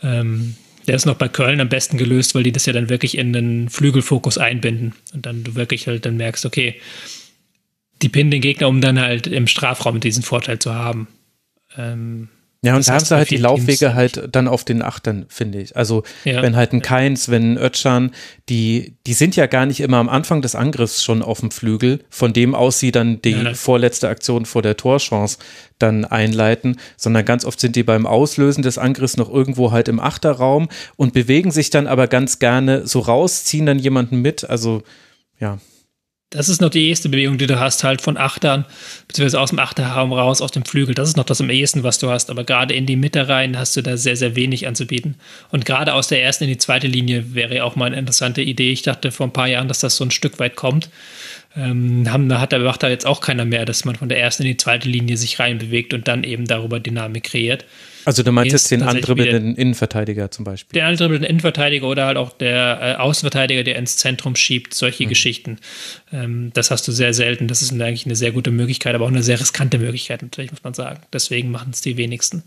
Ähm, 0.03 0.57
der 0.87 0.97
ist 0.97 1.07
noch 1.07 1.17
bei 1.17 1.29
Köln 1.29 1.61
am 1.61 1.69
besten 1.69 1.97
gelöst, 1.97 2.35
weil 2.35 2.43
die 2.43 2.53
das 2.53 2.67
ja 2.67 2.73
dann 2.73 2.91
wirklich 2.91 3.17
in 3.17 3.33
den 3.33 3.71
Flügelfokus 3.71 4.37
einbinden 4.37 4.93
und 5.15 5.25
dann 5.25 5.45
du 5.45 5.55
wirklich 5.55 5.87
halt 5.87 6.05
dann 6.05 6.17
merkst, 6.17 6.45
okay, 6.45 6.75
die 8.03 8.09
pinnen 8.09 8.31
den 8.31 8.41
Gegner, 8.41 8.69
um 8.69 8.81
dann 8.81 9.01
halt 9.01 9.27
im 9.27 9.47
Strafraum 9.47 10.01
diesen 10.01 10.23
Vorteil 10.23 10.59
zu 10.59 10.75
haben. 10.75 11.09
Ähm, 11.77 12.29
ja, 12.65 12.75
und 12.75 12.89
da 12.89 12.95
haben 12.95 13.05
sie 13.05 13.15
halt 13.15 13.29
die 13.29 13.37
Laufwege 13.37 13.93
halt 13.93 14.31
dann 14.33 14.49
auf 14.49 14.65
den 14.65 14.81
Achtern, 14.81 15.27
finde 15.29 15.61
ich. 15.61 15.77
Also 15.77 16.03
ja. 16.25 16.41
wenn 16.41 16.57
halt 16.57 16.73
ein 16.73 16.81
Keins, 16.81 17.29
wenn 17.29 17.53
ein 17.53 17.59
Özcan, 17.59 18.13
die, 18.49 18.97
die 19.07 19.13
sind 19.13 19.37
ja 19.37 19.45
gar 19.45 19.67
nicht 19.67 19.81
immer 19.81 19.99
am 19.99 20.09
Anfang 20.09 20.41
des 20.41 20.55
Angriffs 20.55 21.05
schon 21.05 21.21
auf 21.21 21.41
dem 21.41 21.51
Flügel, 21.51 22.03
von 22.09 22.33
dem 22.33 22.55
aus 22.55 22.79
sie 22.79 22.91
dann 22.91 23.21
die 23.21 23.33
ja, 23.33 23.53
vorletzte 23.53 24.09
Aktion 24.09 24.47
vor 24.47 24.63
der 24.63 24.79
Torchance 24.79 25.37
dann 25.79 26.07
einleiten, 26.07 26.79
sondern 26.97 27.27
ganz 27.27 27.45
oft 27.45 27.61
sind 27.61 27.77
die 27.77 27.83
beim 27.83 28.07
Auslösen 28.07 28.63
des 28.63 28.79
Angriffs 28.79 29.19
noch 29.19 29.31
irgendwo 29.31 29.71
halt 29.71 29.89
im 29.89 30.01
Achterraum 30.01 30.71
und 30.97 31.13
bewegen 31.13 31.51
sich 31.51 31.69
dann 31.69 31.87
aber 31.87 32.07
ganz 32.07 32.39
gerne 32.39 32.87
so 32.87 33.01
raus, 33.01 33.45
ziehen 33.45 33.67
dann 33.67 33.79
jemanden 33.79 34.23
mit. 34.23 34.49
Also 34.49 34.83
ja. 35.39 35.59
Das 36.35 36.49
ist 36.49 36.61
noch 36.61 36.71
die 36.71 36.89
erste 36.89 37.09
Bewegung, 37.09 37.39
die 37.39 37.47
du 37.47 37.61
hast, 37.61 37.85
halt 37.85 38.01
von 38.01 38.17
Achtern, 38.17 38.65
beziehungsweise 39.07 39.41
aus 39.41 39.51
dem 39.51 39.61
Achterraum 39.61 40.13
raus, 40.13 40.43
aus 40.43 40.51
dem 40.51 40.65
Flügel. 40.65 40.93
Das 40.93 41.09
ist 41.09 41.17
noch 41.17 41.25
das 41.25 41.41
am 41.41 41.49
ehesten, 41.49 41.85
was 41.85 42.01
du 42.01 42.11
hast. 42.11 42.29
Aber 42.29 42.43
gerade 42.43 42.75
in 42.75 42.87
die 42.87 42.97
Mitte 42.97 43.29
rein 43.29 43.57
hast 43.57 43.77
du 43.77 43.83
da 43.83 43.97
sehr, 43.97 44.17
sehr 44.17 44.35
wenig 44.35 44.67
anzubieten. 44.67 45.15
Und 45.53 45.65
gerade 45.65 45.95
aus 45.95 46.09
der 46.09 46.25
ersten 46.25 46.45
in 46.45 46.51
die 46.51 46.59
zweite 46.59 46.89
Linie 46.89 47.35
wäre 47.35 47.63
auch 47.63 47.77
mal 47.77 47.87
eine 47.87 47.99
interessante 47.99 48.43
Idee. 48.43 48.73
Ich 48.73 48.83
dachte 48.83 49.13
vor 49.13 49.29
ein 49.29 49.33
paar 49.33 49.47
Jahren, 49.47 49.69
dass 49.69 49.79
das 49.79 49.95
so 49.95 50.05
ein 50.05 50.11
Stück 50.11 50.41
weit 50.41 50.57
kommt. 50.57 50.91
Ähm, 51.57 52.11
haben, 52.11 52.29
da 52.29 52.41
hat 52.41 52.51
der 52.51 52.59
da 52.59 52.89
jetzt 52.89 53.07
auch 53.07 53.21
keiner 53.21 53.45
mehr, 53.45 53.65
dass 53.65 53.85
man 53.85 53.95
von 53.95 54.09
der 54.09 54.19
ersten 54.19 54.43
in 54.43 54.49
die 54.49 54.57
zweite 54.57 54.89
Linie 54.89 55.17
sich 55.17 55.39
reinbewegt 55.39 55.95
und 55.95 56.09
dann 56.09 56.25
eben 56.25 56.47
darüber 56.47 56.81
Dynamik 56.81 57.23
kreiert. 57.23 57.65
Also 58.05 58.23
du 58.23 58.33
meinst 58.33 58.53
jetzt 58.53 58.71
den 58.71 58.83
andribbelnden 58.83 59.57
Innenverteidiger 59.57 60.31
zum 60.31 60.45
Beispiel? 60.45 60.75
Der 60.75 60.87
andribbelnden 60.87 61.29
Innenverteidiger 61.29 61.87
oder 61.87 62.07
halt 62.07 62.17
auch 62.17 62.33
der 62.33 62.79
äh, 62.81 63.01
Außenverteidiger, 63.01 63.65
der 63.65 63.77
ins 63.77 63.97
Zentrum 63.97 64.37
schiebt, 64.37 64.75
solche 64.75 65.05
mhm. 65.05 65.09
Geschichten. 65.09 65.59
Ähm, 66.13 66.51
das 66.55 66.71
hast 66.71 66.87
du 66.87 66.93
sehr 66.93 67.15
selten. 67.15 67.49
Das 67.49 67.63
ist 67.63 67.73
eigentlich 67.73 68.07
eine 68.07 68.17
sehr 68.17 68.33
gute 68.33 68.51
Möglichkeit, 68.51 68.95
aber 68.95 69.05
auch 69.05 69.11
eine 69.11 69.23
sehr 69.23 69.41
riskante 69.41 69.79
Möglichkeit 69.79 70.23
natürlich, 70.23 70.51
muss 70.51 70.63
man 70.63 70.75
sagen. 70.75 71.01
Deswegen 71.13 71.51
machen 71.51 71.71
es 71.73 71.81
die 71.81 71.97
wenigsten. 71.97 72.43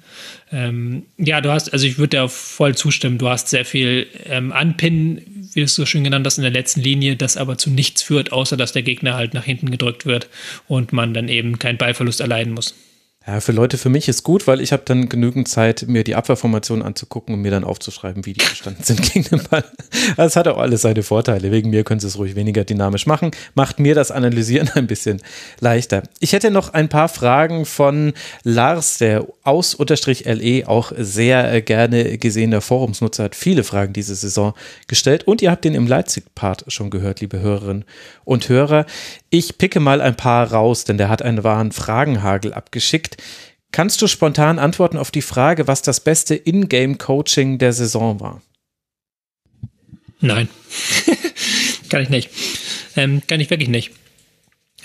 Ähm, 0.51 1.03
ja, 1.17 1.41
du 1.41 1.51
hast, 1.51 1.73
also 1.73 1.87
ich 1.87 1.97
würde 1.97 2.17
dir 2.17 2.29
voll 2.29 2.75
zustimmen, 2.75 3.17
du 3.17 3.29
hast 3.29 3.49
sehr 3.49 3.65
viel 3.65 4.07
ähm, 4.25 4.51
Anpinnen, 4.51 5.49
wie 5.53 5.61
du 5.61 5.65
es 5.65 5.75
so 5.75 5.85
schön 5.85 6.03
genannt 6.03 6.25
hast, 6.25 6.37
in 6.37 6.43
der 6.43 6.51
letzten 6.51 6.81
Linie, 6.81 7.15
das 7.15 7.37
aber 7.37 7.57
zu 7.57 7.69
nichts 7.69 8.03
führt, 8.03 8.31
außer 8.31 8.57
dass 8.57 8.73
der 8.73 8.83
Gegner 8.83 9.15
halt 9.15 9.33
nach 9.33 9.43
hinten 9.43 9.71
gedrückt 9.71 10.05
wird 10.05 10.29
und 10.67 10.93
man 10.93 11.13
dann 11.13 11.29
eben 11.29 11.57
keinen 11.59 11.77
Ballverlust 11.77 12.21
erleiden 12.21 12.53
muss. 12.53 12.75
Ja, 13.29 13.41
für 13.41 13.51
Leute, 13.51 13.77
für 13.77 13.89
mich 13.89 14.07
ist 14.07 14.23
gut, 14.23 14.47
weil 14.47 14.61
ich 14.61 14.71
habe 14.71 14.83
dann 14.85 15.09
genügend 15.09 15.49
Zeit, 15.49 15.83
mir 15.89 16.05
die 16.05 16.15
Abwehrformation 16.15 16.81
anzugucken 16.81 17.35
und 17.35 17.41
mir 17.41 17.51
dann 17.51 17.65
aufzuschreiben, 17.65 18.25
wie 18.25 18.31
die 18.31 18.39
gestanden 18.39 18.85
sind 18.85 19.01
gegen 19.01 19.25
den 19.25 19.43
Ball. 19.49 19.65
Das 20.15 20.37
hat 20.37 20.47
auch 20.47 20.57
alles 20.57 20.83
seine 20.83 21.03
Vorteile. 21.03 21.51
Wegen 21.51 21.69
mir 21.69 21.83
können 21.83 21.99
sie 21.99 22.07
es 22.07 22.17
ruhig 22.17 22.35
weniger 22.35 22.63
dynamisch 22.63 23.05
machen. 23.05 23.31
Macht 23.53 23.79
mir 23.79 23.95
das 23.95 24.11
Analysieren 24.11 24.69
ein 24.75 24.87
bisschen 24.87 25.21
leichter. 25.59 26.03
Ich 26.21 26.31
hätte 26.31 26.51
noch 26.51 26.73
ein 26.73 26.87
paar 26.87 27.09
Fragen 27.09 27.65
von 27.65 28.13
Lars, 28.43 28.97
der 28.97 29.27
aus 29.43 29.75
unterstrich 29.75 30.23
LE 30.23 30.65
auch 30.65 30.93
sehr 30.97 31.61
gerne 31.61 32.17
gesehener 32.17 32.61
Forumsnutzer 32.61 33.25
hat 33.25 33.35
viele 33.35 33.65
Fragen 33.65 33.91
diese 33.91 34.15
Saison 34.15 34.53
gestellt 34.87 35.25
und 35.25 35.41
ihr 35.41 35.51
habt 35.51 35.65
den 35.65 35.75
im 35.75 35.87
Leipzig-Part 35.87 36.65
schon 36.69 36.89
gehört, 36.89 37.19
liebe 37.19 37.41
Hörerinnen 37.41 37.83
und 38.23 38.47
Hörer. 38.47 38.85
Ich 39.29 39.57
picke 39.57 39.81
mal 39.81 39.99
ein 39.99 40.15
paar 40.15 40.53
raus, 40.53 40.85
denn 40.85 40.97
der 40.97 41.09
hat 41.09 41.21
einen 41.21 41.43
wahren 41.43 41.73
Fragenhagel 41.73 42.53
abgeschickt. 42.53 43.16
Kannst 43.71 44.01
du 44.01 44.07
spontan 44.07 44.59
antworten 44.59 44.97
auf 44.97 45.11
die 45.11 45.21
Frage, 45.21 45.67
was 45.67 45.81
das 45.81 45.99
beste 45.99 46.35
Ingame-Coaching 46.35 47.57
der 47.57 47.73
Saison 47.73 48.19
war? 48.19 48.41
Nein, 50.19 50.47
kann 51.89 52.01
ich 52.01 52.09
nicht. 52.09 52.29
Ähm, 52.95 53.21
kann 53.27 53.39
ich 53.39 53.49
wirklich 53.49 53.69
nicht. 53.69 53.91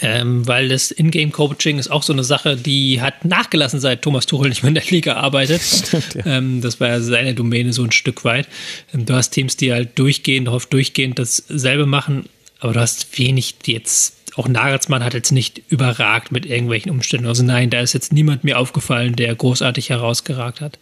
Ähm, 0.01 0.47
weil 0.49 0.69
das 0.69 0.91
Ingame-Coaching 0.91 1.79
ist 1.79 1.91
auch 1.91 2.03
so 2.03 2.13
eine 2.13 2.25
Sache, 2.25 2.57
die 2.57 3.01
hat 3.01 3.25
nachgelassen, 3.25 3.79
seit 3.79 4.03
Thomas 4.03 4.27
Tuchel 4.27 4.49
nicht 4.49 4.63
mehr 4.65 4.69
in 4.69 4.75
der 4.75 4.85
Liga 4.85 5.15
arbeitet. 5.15 5.63
Stimmt, 5.87 6.15
ja. 6.15 6.39
ähm, 6.39 6.61
das 6.61 6.81
war 6.81 6.89
ja 6.89 7.01
seine 7.01 7.35
Domäne 7.35 7.73
so 7.73 7.85
ein 7.85 7.93
Stück 7.93 8.25
weit. 8.25 8.49
Ähm, 8.93 9.07
du 9.07 9.15
hast 9.15 9.31
Teams, 9.31 9.57
die 9.57 9.73
halt 9.73 9.99
durchgehend, 9.99 10.49
darauf 10.49 10.67
durchgehend 10.67 11.19
dasselbe 11.19 11.87
machen, 11.87 12.25
aber 12.59 12.73
du 12.73 12.81
hast 12.81 13.17
wenig, 13.17 13.59
die 13.59 13.75
jetzt, 13.75 14.17
auch 14.37 14.49
Nagelsmann 14.49 15.05
hat 15.05 15.15
jetzt 15.15 15.33
nicht 15.33 15.63
überragt 15.69 16.33
mit 16.33 16.47
irgendwelchen 16.47 16.91
Umständen. 16.91 17.27
Also 17.27 17.43
nein, 17.43 17.71
da 17.71 17.81
ist 17.81 17.93
jetzt 17.93 18.13
niemand 18.13 18.45
mir 18.45 18.59
aufgefallen, 18.59 19.17
der 19.17 19.35
großartig 19.35 19.91
herausgeragt 19.91 20.61
hat. 20.61 20.79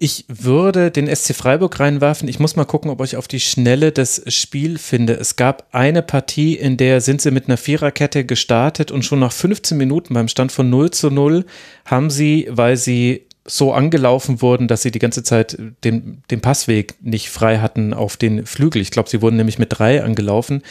Ich 0.00 0.24
würde 0.28 0.92
den 0.92 1.12
SC 1.12 1.34
Freiburg 1.34 1.80
reinwerfen. 1.80 2.28
Ich 2.28 2.38
muss 2.38 2.54
mal 2.54 2.64
gucken, 2.64 2.90
ob 2.90 3.02
ich 3.02 3.16
auf 3.16 3.26
die 3.26 3.40
Schnelle 3.40 3.90
das 3.90 4.22
Spiel 4.32 4.78
finde. 4.78 5.14
Es 5.14 5.34
gab 5.34 5.66
eine 5.72 6.02
Partie, 6.02 6.54
in 6.54 6.76
der 6.76 7.00
sind 7.00 7.20
sie 7.20 7.32
mit 7.32 7.48
einer 7.48 7.56
Viererkette 7.56 8.24
gestartet 8.24 8.92
und 8.92 9.04
schon 9.04 9.18
nach 9.18 9.32
15 9.32 9.76
Minuten 9.76 10.14
beim 10.14 10.28
Stand 10.28 10.52
von 10.52 10.70
0 10.70 10.92
zu 10.92 11.10
0 11.10 11.44
haben 11.84 12.10
sie, 12.10 12.46
weil 12.48 12.76
sie 12.76 13.26
so 13.44 13.72
angelaufen 13.72 14.40
wurden, 14.40 14.68
dass 14.68 14.82
sie 14.82 14.92
die 14.92 14.98
ganze 14.98 15.22
Zeit 15.22 15.58
den, 15.82 16.22
den 16.30 16.40
Passweg 16.40 16.94
nicht 17.00 17.30
frei 17.30 17.58
hatten 17.58 17.92
auf 17.92 18.16
den 18.16 18.46
Flügel. 18.46 18.82
Ich 18.82 18.90
glaube, 18.90 19.08
sie 19.08 19.22
wurden 19.22 19.36
nämlich 19.36 19.58
mit 19.58 19.78
drei 19.78 20.04
angelaufen. 20.04 20.62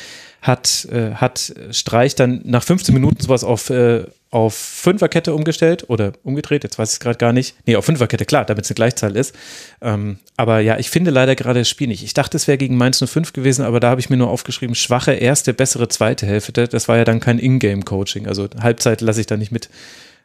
Hat, 0.47 0.87
äh, 0.91 1.11
hat 1.15 1.53
Streich 1.71 2.15
dann 2.15 2.41
nach 2.45 2.63
15 2.63 2.93
Minuten 2.93 3.21
sowas 3.21 3.43
auf, 3.43 3.69
äh, 3.69 4.05
auf 4.29 4.55
Fünferkette 4.55 5.33
umgestellt 5.33 5.89
oder 5.89 6.13
umgedreht, 6.23 6.63
jetzt 6.63 6.77
weiß 6.77 6.89
ich 6.89 6.93
es 6.95 6.99
gerade 6.99 7.17
gar 7.17 7.33
nicht. 7.33 7.55
Nee, 7.65 7.75
auf 7.75 7.85
Fünferkette, 7.85 8.25
klar, 8.25 8.45
damit 8.45 8.65
es 8.65 8.71
eine 8.71 8.75
Gleichzahl 8.75 9.15
ist. 9.15 9.33
Ähm, 9.81 10.19
aber 10.35 10.59
ja, 10.59 10.77
ich 10.77 10.89
finde 10.89 11.11
leider 11.11 11.35
gerade 11.35 11.59
das 11.59 11.69
Spiel 11.69 11.87
nicht. 11.87 12.03
Ich 12.03 12.13
dachte, 12.13 12.35
es 12.37 12.47
wäre 12.47 12.57
gegen 12.57 12.75
Mainz 12.75 13.03
05 13.05 13.33
gewesen, 13.33 13.63
aber 13.63 13.79
da 13.79 13.89
habe 13.89 14.01
ich 14.01 14.09
mir 14.09 14.17
nur 14.17 14.29
aufgeschrieben, 14.29 14.75
schwache 14.75 15.13
erste, 15.13 15.53
bessere 15.53 15.87
zweite 15.87 16.25
Hälfte. 16.25 16.67
Das 16.67 16.87
war 16.87 16.97
ja 16.97 17.05
dann 17.05 17.19
kein 17.19 17.39
Ingame-Coaching. 17.39 18.27
Also 18.27 18.47
Halbzeit 18.59 19.01
lasse 19.01 19.21
ich 19.21 19.27
da 19.27 19.37
nicht 19.37 19.51
mit, 19.51 19.69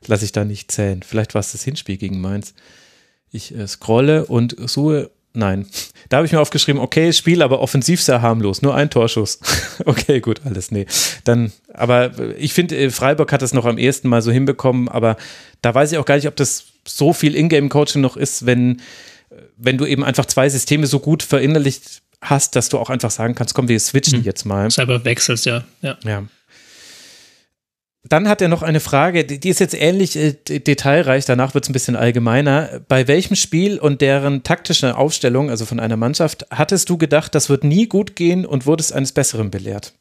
lasse 0.06 0.24
ich 0.24 0.32
da 0.32 0.44
nicht 0.44 0.72
zählen. 0.72 1.02
Vielleicht 1.02 1.34
war 1.34 1.40
es 1.40 1.52
das 1.52 1.62
Hinspiel 1.62 1.96
gegen 1.96 2.20
Mainz. 2.20 2.54
Ich 3.30 3.54
äh, 3.56 3.66
scrolle 3.66 4.26
und 4.26 4.56
suche 4.68 5.10
Nein. 5.34 5.66
Da 6.08 6.18
habe 6.18 6.26
ich 6.26 6.32
mir 6.32 6.40
aufgeschrieben, 6.40 6.80
okay, 6.80 7.12
Spiel, 7.12 7.42
aber 7.42 7.60
offensiv 7.60 8.02
sehr 8.02 8.20
harmlos, 8.20 8.60
nur 8.60 8.74
ein 8.74 8.90
Torschuss. 8.90 9.38
okay, 9.86 10.20
gut, 10.20 10.42
alles, 10.44 10.70
nee. 10.70 10.86
Dann, 11.24 11.52
aber 11.72 12.12
ich 12.36 12.52
finde, 12.52 12.76
äh, 12.76 12.90
Freiburg 12.90 13.32
hat 13.32 13.40
das 13.40 13.54
noch 13.54 13.64
am 13.64 13.78
ehesten 13.78 14.08
mal 14.08 14.20
so 14.20 14.30
hinbekommen, 14.30 14.88
aber 14.88 15.16
da 15.62 15.74
weiß 15.74 15.92
ich 15.92 15.98
auch 15.98 16.04
gar 16.04 16.16
nicht, 16.16 16.28
ob 16.28 16.36
das 16.36 16.64
so 16.86 17.12
viel 17.12 17.34
Ingame-Coaching 17.34 18.02
noch 18.02 18.16
ist, 18.16 18.44
wenn, 18.44 18.82
wenn 19.56 19.78
du 19.78 19.86
eben 19.86 20.04
einfach 20.04 20.26
zwei 20.26 20.48
Systeme 20.48 20.86
so 20.86 20.98
gut 20.98 21.22
verinnerlicht 21.22 22.02
hast, 22.20 22.54
dass 22.54 22.68
du 22.68 22.78
auch 22.78 22.90
einfach 22.90 23.10
sagen 23.10 23.34
kannst, 23.34 23.54
komm, 23.54 23.68
wir 23.68 23.80
switchen 23.80 24.18
hm. 24.18 24.24
jetzt 24.24 24.44
mal. 24.44 24.70
Selber 24.70 25.04
wechselst, 25.04 25.46
ja. 25.46 25.64
Ja. 25.80 25.96
ja. 26.04 26.24
Dann 28.12 28.28
hat 28.28 28.42
er 28.42 28.48
noch 28.48 28.60
eine 28.60 28.80
Frage, 28.80 29.24
die, 29.24 29.48
ist 29.48 29.58
jetzt 29.58 29.72
ähnlich 29.72 30.16
äh, 30.16 30.34
detailreich, 30.34 31.24
danach 31.24 31.54
wird 31.54 31.64
es 31.64 31.70
ein 31.70 31.72
bisschen 31.72 31.96
allgemeiner. 31.96 32.82
Bei 32.86 33.08
welchem 33.08 33.36
Spiel 33.36 33.78
und 33.78 34.02
deren 34.02 34.42
taktische 34.42 34.98
Aufstellung, 34.98 35.48
also 35.48 35.64
von 35.64 35.80
einer 35.80 35.96
Mannschaft, 35.96 36.44
hattest 36.50 36.90
du 36.90 36.98
gedacht, 36.98 37.34
das 37.34 37.48
wird 37.48 37.64
nie 37.64 37.86
gut 37.86 38.14
gehen 38.14 38.44
und 38.44 38.66
wurdest 38.66 38.92
eines 38.92 39.12
Besseren 39.12 39.50
belehrt? 39.50 39.94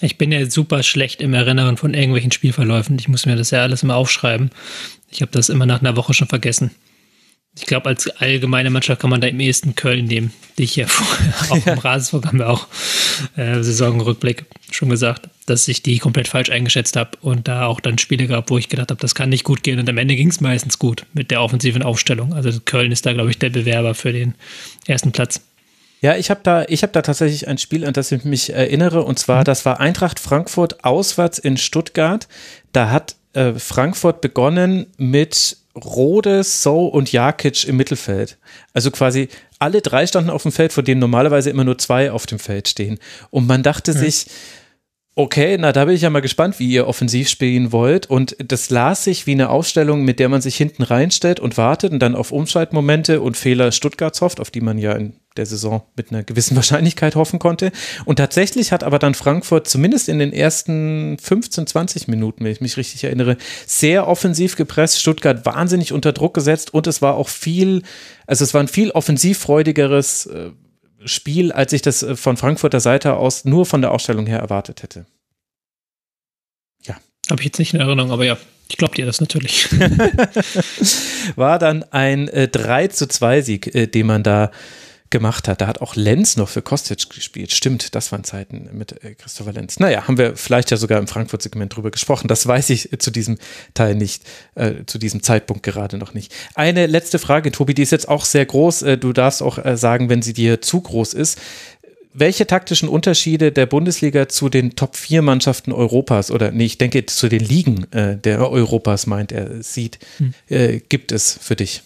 Ich 0.00 0.18
bin 0.18 0.32
ja 0.32 0.44
super 0.50 0.82
schlecht 0.82 1.20
im 1.20 1.32
Erinnern 1.32 1.76
von 1.76 1.94
irgendwelchen 1.94 2.32
Spielverläufen. 2.32 2.98
Ich 2.98 3.06
muss 3.06 3.24
mir 3.24 3.36
das 3.36 3.52
ja 3.52 3.62
alles 3.62 3.84
immer 3.84 3.94
aufschreiben. 3.94 4.50
Ich 5.12 5.22
habe 5.22 5.30
das 5.30 5.48
immer 5.48 5.66
nach 5.66 5.82
einer 5.82 5.94
Woche 5.94 6.12
schon 6.12 6.26
vergessen. 6.26 6.72
Ich 7.56 7.66
glaube, 7.66 7.88
als 7.88 8.08
allgemeine 8.08 8.70
Mannschaft 8.70 9.00
kann 9.00 9.10
man 9.10 9.20
da 9.20 9.26
im 9.26 9.40
ehesten 9.40 9.74
Köln 9.74 10.04
nehmen, 10.04 10.32
die 10.56 10.64
ich 10.64 10.76
ja 10.76 10.86
vorher 10.88 11.34
auch 11.50 11.66
im 11.66 11.78
Rasensburg 11.78 12.26
haben 12.26 12.38
wir 12.38 12.48
auch 12.48 12.68
äh, 13.36 13.62
Saisonrückblick 13.62 14.44
schon 14.70 14.88
gesagt, 14.88 15.28
dass 15.46 15.66
ich 15.66 15.82
die 15.82 15.98
komplett 15.98 16.28
falsch 16.28 16.50
eingeschätzt 16.50 16.94
habe 16.94 17.10
und 17.20 17.48
da 17.48 17.66
auch 17.66 17.80
dann 17.80 17.98
Spiele 17.98 18.28
gab, 18.28 18.50
wo 18.50 18.58
ich 18.58 18.68
gedacht 18.68 18.90
habe, 18.90 19.00
das 19.00 19.16
kann 19.16 19.30
nicht 19.30 19.44
gut 19.44 19.64
gehen 19.64 19.80
und 19.80 19.88
am 19.88 19.98
Ende 19.98 20.14
ging 20.14 20.28
es 20.28 20.40
meistens 20.40 20.78
gut 20.78 21.06
mit 21.12 21.32
der 21.32 21.42
offensiven 21.42 21.82
Aufstellung. 21.82 22.34
Also 22.34 22.58
Köln 22.64 22.92
ist 22.92 23.04
da, 23.04 23.12
glaube 23.12 23.30
ich, 23.30 23.38
der 23.38 23.50
Bewerber 23.50 23.94
für 23.94 24.12
den 24.12 24.34
ersten 24.86 25.10
Platz. 25.10 25.40
Ja, 26.02 26.16
ich 26.16 26.30
habe 26.30 26.40
da, 26.42 26.64
ich 26.68 26.82
habe 26.82 26.92
da 26.92 27.02
tatsächlich 27.02 27.46
ein 27.46 27.58
Spiel, 27.58 27.84
an 27.84 27.92
das 27.92 28.10
ich 28.10 28.24
mich 28.24 28.52
erinnere, 28.52 29.02
und 29.02 29.18
zwar, 29.18 29.40
mhm. 29.40 29.44
das 29.44 29.66
war 29.66 29.80
Eintracht 29.80 30.18
Frankfurt 30.18 30.84
auswärts 30.84 31.38
in 31.38 31.56
Stuttgart. 31.56 32.26
Da 32.72 32.90
hat 32.90 33.16
äh, 33.34 33.54
Frankfurt 33.54 34.20
begonnen 34.20 34.86
mit 34.96 35.58
Rode, 35.84 36.44
So 36.44 36.86
und 36.86 37.12
Jakic 37.12 37.64
im 37.64 37.76
Mittelfeld. 37.76 38.38
Also 38.72 38.90
quasi 38.90 39.28
alle 39.58 39.82
drei 39.82 40.06
standen 40.06 40.30
auf 40.30 40.42
dem 40.42 40.52
Feld, 40.52 40.72
von 40.72 40.84
denen 40.84 41.00
normalerweise 41.00 41.50
immer 41.50 41.64
nur 41.64 41.78
zwei 41.78 42.10
auf 42.10 42.26
dem 42.26 42.38
Feld 42.38 42.68
stehen. 42.68 42.98
Und 43.30 43.46
man 43.46 43.62
dachte 43.62 43.92
mhm. 43.92 43.98
sich, 43.98 44.26
Okay, 45.22 45.58
na 45.58 45.70
da 45.70 45.84
bin 45.84 45.94
ich 45.94 46.00
ja 46.00 46.08
mal 46.08 46.20
gespannt, 46.20 46.58
wie 46.58 46.70
ihr 46.70 46.88
offensiv 46.88 47.28
spielen 47.28 47.72
wollt. 47.72 48.08
Und 48.08 48.36
das 48.38 48.70
las 48.70 49.04
sich 49.04 49.26
wie 49.26 49.32
eine 49.32 49.50
Ausstellung, 49.50 50.02
mit 50.02 50.18
der 50.18 50.30
man 50.30 50.40
sich 50.40 50.56
hinten 50.56 50.82
reinstellt 50.82 51.40
und 51.40 51.58
wartet 51.58 51.92
und 51.92 51.98
dann 51.98 52.14
auf 52.14 52.32
Umschaltmomente 52.32 53.20
und 53.20 53.36
Fehler 53.36 53.70
Stuttgarts 53.70 54.22
hofft, 54.22 54.40
auf 54.40 54.50
die 54.50 54.62
man 54.62 54.78
ja 54.78 54.94
in 54.94 55.12
der 55.36 55.44
Saison 55.44 55.82
mit 55.94 56.10
einer 56.10 56.22
gewissen 56.22 56.56
Wahrscheinlichkeit 56.56 57.16
hoffen 57.16 57.38
konnte. 57.38 57.70
Und 58.06 58.16
tatsächlich 58.16 58.72
hat 58.72 58.82
aber 58.82 58.98
dann 58.98 59.12
Frankfurt 59.12 59.68
zumindest 59.68 60.08
in 60.08 60.20
den 60.20 60.32
ersten 60.32 61.18
15, 61.18 61.66
20 61.66 62.08
Minuten, 62.08 62.42
wenn 62.42 62.52
ich 62.52 62.62
mich 62.62 62.78
richtig 62.78 63.04
erinnere, 63.04 63.36
sehr 63.66 64.08
offensiv 64.08 64.56
gepresst, 64.56 65.02
Stuttgart 65.02 65.44
wahnsinnig 65.44 65.92
unter 65.92 66.14
Druck 66.14 66.32
gesetzt 66.32 66.72
und 66.72 66.86
es 66.86 67.02
war 67.02 67.16
auch 67.16 67.28
viel, 67.28 67.82
also 68.26 68.42
es 68.42 68.54
war 68.54 68.62
ein 68.62 68.68
viel 68.68 68.90
offensivfreudigeres 68.90 70.24
äh, 70.24 70.50
Spiel, 71.04 71.52
als 71.52 71.72
ich 71.72 71.82
das 71.82 72.02
äh, 72.02 72.16
von 72.16 72.36
Frankfurter 72.36 72.80
Seite 72.80 73.14
aus 73.14 73.44
nur 73.44 73.66
von 73.66 73.80
der 73.80 73.92
Ausstellung 73.92 74.26
her 74.26 74.38
erwartet 74.38 74.82
hätte. 74.82 75.06
Ja. 76.82 76.96
Habe 77.30 77.40
ich 77.40 77.46
jetzt 77.46 77.58
nicht 77.58 77.74
in 77.74 77.80
Erinnerung, 77.80 78.10
aber 78.10 78.24
ja, 78.24 78.36
ich 78.68 78.76
glaube 78.76 78.94
dir 78.94 79.06
das 79.06 79.20
natürlich. 79.20 79.68
War 81.36 81.58
dann 81.58 81.82
ein 81.84 82.28
äh, 82.28 82.48
3 82.48 82.88
zu 82.88 83.08
2 83.08 83.42
Sieg, 83.42 83.74
äh, 83.74 83.86
den 83.86 84.06
man 84.06 84.22
da 84.22 84.50
gemacht 85.10 85.48
hat. 85.48 85.60
Da 85.60 85.66
hat 85.66 85.80
auch 85.80 85.96
Lenz 85.96 86.36
noch 86.36 86.48
für 86.48 86.62
Kostic 86.62 87.10
gespielt. 87.10 87.52
Stimmt, 87.52 87.94
das 87.94 88.12
waren 88.12 88.24
Zeiten 88.24 88.70
mit 88.72 89.04
äh, 89.04 89.14
Christopher 89.14 89.52
Lenz. 89.52 89.78
Naja, 89.78 90.06
haben 90.06 90.18
wir 90.18 90.36
vielleicht 90.36 90.70
ja 90.70 90.76
sogar 90.76 90.98
im 90.98 91.08
Frankfurt-Segment 91.08 91.74
drüber 91.74 91.90
gesprochen. 91.90 92.28
Das 92.28 92.46
weiß 92.46 92.70
ich 92.70 92.90
zu 92.98 93.10
diesem 93.10 93.38
Teil 93.74 93.96
nicht, 93.96 94.22
äh, 94.54 94.84
zu 94.86 94.98
diesem 94.98 95.22
Zeitpunkt 95.22 95.62
gerade 95.64 95.98
noch 95.98 96.14
nicht. 96.14 96.32
Eine 96.54 96.86
letzte 96.86 97.18
Frage, 97.18 97.50
Tobi, 97.50 97.74
die 97.74 97.82
ist 97.82 97.92
jetzt 97.92 98.08
auch 98.08 98.24
sehr 98.24 98.46
groß. 98.46 98.82
Äh, 98.82 98.98
du 98.98 99.12
darfst 99.12 99.42
auch 99.42 99.64
äh, 99.64 99.76
sagen, 99.76 100.08
wenn 100.08 100.22
sie 100.22 100.32
dir 100.32 100.62
zu 100.62 100.80
groß 100.80 101.14
ist. 101.14 101.38
Welche 102.12 102.46
taktischen 102.46 102.88
Unterschiede 102.88 103.52
der 103.52 103.66
Bundesliga 103.66 104.28
zu 104.28 104.48
den 104.48 104.74
Top 104.74 104.96
4 104.96 105.22
Mannschaften 105.22 105.72
Europas 105.72 106.32
oder 106.32 106.50
nee, 106.50 106.64
ich 106.64 106.78
denke 106.78 107.06
zu 107.06 107.28
den 107.28 107.40
Ligen 107.40 107.90
äh, 107.92 108.16
der 108.16 108.50
Europas 108.50 109.06
meint 109.06 109.30
er 109.30 109.62
sieht, 109.62 109.98
hm. 110.18 110.34
Äh, 110.48 110.80
gibt 110.88 111.12
es 111.12 111.38
für 111.40 111.54
dich? 111.54 111.82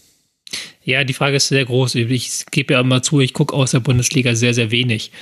Ja, 0.85 1.05
die 1.05 1.15
Frage 1.15 1.37
ist 1.37 1.49
sehr 1.49 1.65
groß. 1.65 1.95
Ich 1.97 2.45
gebe 2.51 2.75
ja 2.75 2.81
immer 2.81 3.03
zu, 3.03 3.21
ich 3.21 3.33
gucke 3.33 3.55
aus 3.55 3.71
der 3.71 3.81
Bundesliga 3.81 4.35
sehr, 4.35 4.55
sehr 4.55 4.71
wenig, 4.71 5.13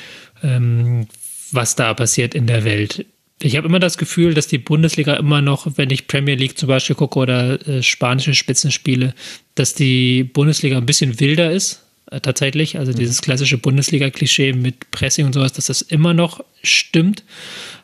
ähm, 0.42 1.06
was 1.52 1.76
da 1.76 1.94
passiert 1.94 2.34
in 2.34 2.46
der 2.46 2.64
Welt. 2.64 3.06
Ich 3.40 3.56
habe 3.56 3.66
immer 3.66 3.80
das 3.80 3.98
Gefühl, 3.98 4.34
dass 4.34 4.46
die 4.46 4.58
Bundesliga 4.58 5.14
immer 5.14 5.42
noch, 5.42 5.66
wenn 5.76 5.90
ich 5.90 6.06
Premier 6.06 6.36
League 6.36 6.56
zum 6.56 6.68
Beispiel 6.68 6.94
gucke 6.94 7.18
oder 7.18 7.66
äh, 7.66 7.82
spanische 7.82 8.34
Spitzenspiele, 8.34 9.14
dass 9.56 9.74
die 9.74 10.24
Bundesliga 10.24 10.78
ein 10.78 10.86
bisschen 10.86 11.18
wilder 11.18 11.50
ist, 11.50 11.82
äh, 12.10 12.20
tatsächlich. 12.20 12.78
Also 12.78 12.92
mhm. 12.92 12.96
dieses 12.96 13.20
klassische 13.20 13.58
Bundesliga-Klischee 13.58 14.52
mit 14.52 14.90
Pressing 14.92 15.26
und 15.26 15.32
sowas, 15.32 15.52
dass 15.52 15.66
das 15.66 15.82
immer 15.82 16.14
noch 16.14 16.44
stimmt. 16.62 17.24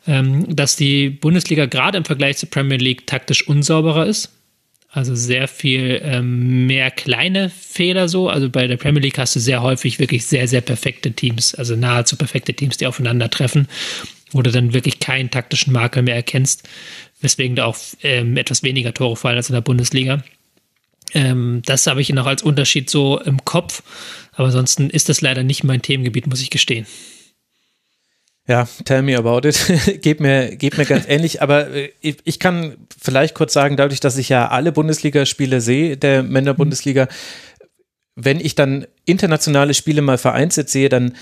Ähm, 0.07 0.55
dass 0.55 0.77
die 0.77 1.09
Bundesliga 1.09 1.65
gerade 1.65 1.97
im 1.97 2.05
Vergleich 2.05 2.37
zur 2.37 2.49
Premier 2.49 2.77
League 2.77 3.05
taktisch 3.05 3.47
unsauberer 3.47 4.05
ist. 4.05 4.31
Also 4.91 5.13
sehr 5.13 5.47
viel 5.47 6.01
ähm, 6.03 6.65
mehr 6.65 6.89
kleine 6.89 7.49
Fehler 7.49 8.09
so. 8.09 8.27
Also 8.27 8.49
bei 8.49 8.65
der 8.65 8.77
Premier 8.77 9.01
League 9.01 9.19
hast 9.19 9.35
du 9.35 9.39
sehr 9.39 9.61
häufig 9.61 9.99
wirklich 9.99 10.25
sehr, 10.25 10.47
sehr 10.47 10.61
perfekte 10.61 11.11
Teams, 11.11 11.53
also 11.53 11.75
nahezu 11.75 12.15
perfekte 12.15 12.53
Teams, 12.53 12.77
die 12.77 12.87
aufeinandertreffen, 12.87 13.67
wo 14.31 14.41
du 14.41 14.51
dann 14.51 14.73
wirklich 14.73 14.99
keinen 14.99 15.29
taktischen 15.29 15.73
Makel 15.73 16.01
mehr 16.01 16.15
erkennst, 16.15 16.67
weswegen 17.21 17.55
da 17.55 17.65
auch 17.65 17.77
ähm, 18.01 18.35
etwas 18.35 18.63
weniger 18.63 18.93
Tore 18.93 19.15
fallen 19.15 19.37
als 19.37 19.49
in 19.49 19.53
der 19.53 19.61
Bundesliga. 19.61 20.23
Ähm, 21.13 21.61
das 21.65 21.85
habe 21.85 22.01
ich 22.01 22.09
noch 22.09 22.25
als 22.25 22.41
Unterschied 22.41 22.89
so 22.89 23.19
im 23.19 23.45
Kopf. 23.45 23.83
Aber 24.33 24.47
ansonsten 24.47 24.89
ist 24.89 25.09
das 25.09 25.21
leider 25.21 25.43
nicht 25.43 25.63
mein 25.63 25.81
Themengebiet, 25.81 26.27
muss 26.27 26.41
ich 26.41 26.49
gestehen. 26.49 26.87
Ja, 28.49 28.67
tell 28.83 29.03
me 29.03 29.15
about 29.15 29.47
it. 29.47 30.01
geht, 30.01 30.19
mir, 30.19 30.55
geht 30.55 30.75
mir 30.79 30.85
ganz 30.85 31.05
ähnlich. 31.07 31.43
Aber 31.43 31.69
äh, 31.69 31.91
ich, 32.01 32.17
ich, 32.23 32.39
kann 32.39 32.77
vielleicht 32.99 33.35
kurz 33.35 33.53
sagen, 33.53 33.77
dadurch, 33.77 33.99
dass 33.99 34.17
ich 34.17 34.27
ja 34.27 34.47
alle 34.47 34.71
Bundesligaspiele 34.71 35.61
sehe, 35.61 35.97
der 35.97 36.23
Männerbundesliga, 36.23 37.07
wenn 38.15 38.39
ich 38.39 38.55
dann 38.55 38.87
internationale 39.05 39.75
Spiele 39.75 40.01
mal 40.01 40.17
vereinzelt 40.17 40.67
sehe, 40.67 40.89
dann 40.89 41.15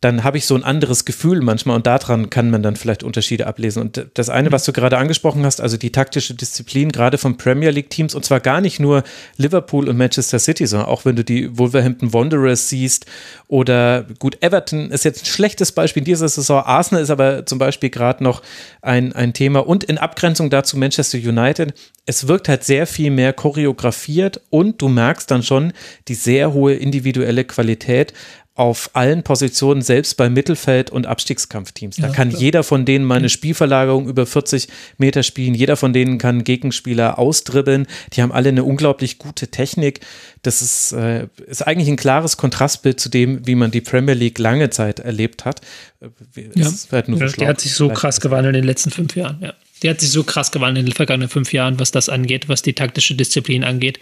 dann 0.00 0.24
habe 0.24 0.38
ich 0.38 0.46
so 0.46 0.54
ein 0.54 0.64
anderes 0.64 1.04
Gefühl 1.04 1.42
manchmal 1.42 1.76
und 1.76 1.86
daran 1.86 2.30
kann 2.30 2.48
man 2.48 2.62
dann 2.62 2.76
vielleicht 2.76 3.02
Unterschiede 3.02 3.46
ablesen. 3.46 3.82
Und 3.82 4.06
das 4.14 4.30
eine, 4.30 4.50
was 4.50 4.64
du 4.64 4.72
gerade 4.72 4.96
angesprochen 4.96 5.44
hast, 5.44 5.60
also 5.60 5.76
die 5.76 5.92
taktische 5.92 6.34
Disziplin 6.34 6.90
gerade 6.90 7.18
von 7.18 7.36
Premier 7.36 7.68
League 7.68 7.90
Teams 7.90 8.14
und 8.14 8.24
zwar 8.24 8.40
gar 8.40 8.62
nicht 8.62 8.80
nur 8.80 9.02
Liverpool 9.36 9.90
und 9.90 9.98
Manchester 9.98 10.38
City, 10.38 10.66
sondern 10.66 10.88
auch 10.88 11.04
wenn 11.04 11.16
du 11.16 11.24
die 11.24 11.58
Wolverhampton 11.58 12.14
Wanderers 12.14 12.70
siehst 12.70 13.04
oder 13.46 14.06
gut, 14.18 14.38
Everton 14.42 14.90
ist 14.90 15.04
jetzt 15.04 15.24
ein 15.24 15.26
schlechtes 15.26 15.72
Beispiel 15.72 16.00
in 16.00 16.06
dieser 16.06 16.28
Saison. 16.30 16.62
Arsenal 16.64 17.02
ist 17.02 17.10
aber 17.10 17.44
zum 17.44 17.58
Beispiel 17.58 17.90
gerade 17.90 18.24
noch 18.24 18.42
ein, 18.80 19.12
ein 19.12 19.34
Thema 19.34 19.66
und 19.66 19.84
in 19.84 19.98
Abgrenzung 19.98 20.48
dazu 20.48 20.78
Manchester 20.78 21.18
United. 21.18 21.74
Es 22.06 22.26
wirkt 22.26 22.48
halt 22.48 22.64
sehr 22.64 22.86
viel 22.86 23.10
mehr 23.10 23.34
choreografiert 23.34 24.40
und 24.48 24.80
du 24.80 24.88
merkst 24.88 25.30
dann 25.30 25.42
schon 25.42 25.74
die 26.08 26.14
sehr 26.14 26.54
hohe 26.54 26.72
individuelle 26.72 27.44
Qualität 27.44 28.14
auf 28.60 28.90
allen 28.92 29.22
Positionen, 29.22 29.80
selbst 29.80 30.18
bei 30.18 30.28
Mittelfeld- 30.28 30.90
und 30.90 31.06
Abstiegskampfteams. 31.06 31.96
Da 31.96 32.08
ja, 32.08 32.12
kann 32.12 32.28
klar. 32.28 32.42
jeder 32.42 32.62
von 32.62 32.84
denen 32.84 33.06
mal 33.06 33.16
eine 33.16 33.30
Spielverlagerung 33.30 34.06
über 34.06 34.26
40 34.26 34.68
Meter 34.98 35.22
spielen. 35.22 35.54
Jeder 35.54 35.78
von 35.78 35.94
denen 35.94 36.18
kann 36.18 36.44
Gegenspieler 36.44 37.18
austribbeln. 37.18 37.86
Die 38.12 38.20
haben 38.20 38.32
alle 38.32 38.50
eine 38.50 38.62
unglaublich 38.64 39.16
gute 39.16 39.48
Technik. 39.48 40.00
Das 40.42 40.60
ist, 40.60 40.92
äh, 40.92 41.28
ist 41.46 41.66
eigentlich 41.66 41.88
ein 41.88 41.96
klares 41.96 42.36
Kontrastbild 42.36 43.00
zu 43.00 43.08
dem, 43.08 43.46
wie 43.46 43.54
man 43.54 43.70
die 43.70 43.80
Premier 43.80 44.12
League 44.12 44.38
lange 44.38 44.68
Zeit 44.68 44.98
erlebt 45.00 45.46
hat. 45.46 45.62
Ja, 46.02 46.70
halt 46.92 47.08
ja 47.08 47.32
der 47.32 47.48
hat 47.48 47.62
sich 47.62 47.72
so 47.72 47.88
krass 47.88 48.20
gewandelt 48.20 48.54
in 48.56 48.60
den 48.60 48.66
letzten 48.66 48.90
fünf 48.90 49.16
Jahren. 49.16 49.38
Ja. 49.40 49.54
Der 49.82 49.92
hat 49.92 50.00
sich 50.00 50.10
so 50.10 50.22
krass 50.22 50.52
gewandelt 50.52 50.84
in 50.84 50.90
den 50.90 50.94
vergangenen 50.94 51.30
fünf 51.30 51.54
Jahren, 51.54 51.80
was 51.80 51.92
das 51.92 52.10
angeht, 52.10 52.50
was 52.50 52.60
die 52.60 52.74
taktische 52.74 53.14
Disziplin 53.14 53.64
angeht 53.64 53.98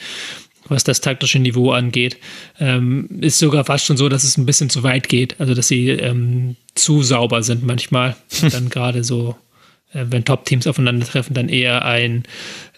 was 0.68 0.84
das 0.84 1.00
taktische 1.00 1.38
Niveau 1.38 1.72
angeht. 1.72 2.16
Ähm, 2.60 3.08
ist 3.20 3.38
sogar 3.38 3.64
fast 3.64 3.84
schon 3.84 3.96
so, 3.96 4.08
dass 4.08 4.24
es 4.24 4.36
ein 4.36 4.46
bisschen 4.46 4.70
zu 4.70 4.82
weit 4.82 5.08
geht. 5.08 5.40
Also, 5.40 5.54
dass 5.54 5.68
sie 5.68 5.90
ähm, 5.90 6.56
zu 6.74 7.02
sauber 7.02 7.42
sind 7.42 7.64
manchmal. 7.64 8.16
dann 8.50 8.68
gerade 8.68 9.04
so, 9.04 9.36
wenn 9.92 10.24
Top-Teams 10.24 10.66
aufeinandertreffen, 10.66 11.34
dann 11.34 11.48
eher 11.48 11.84
ein, 11.84 12.24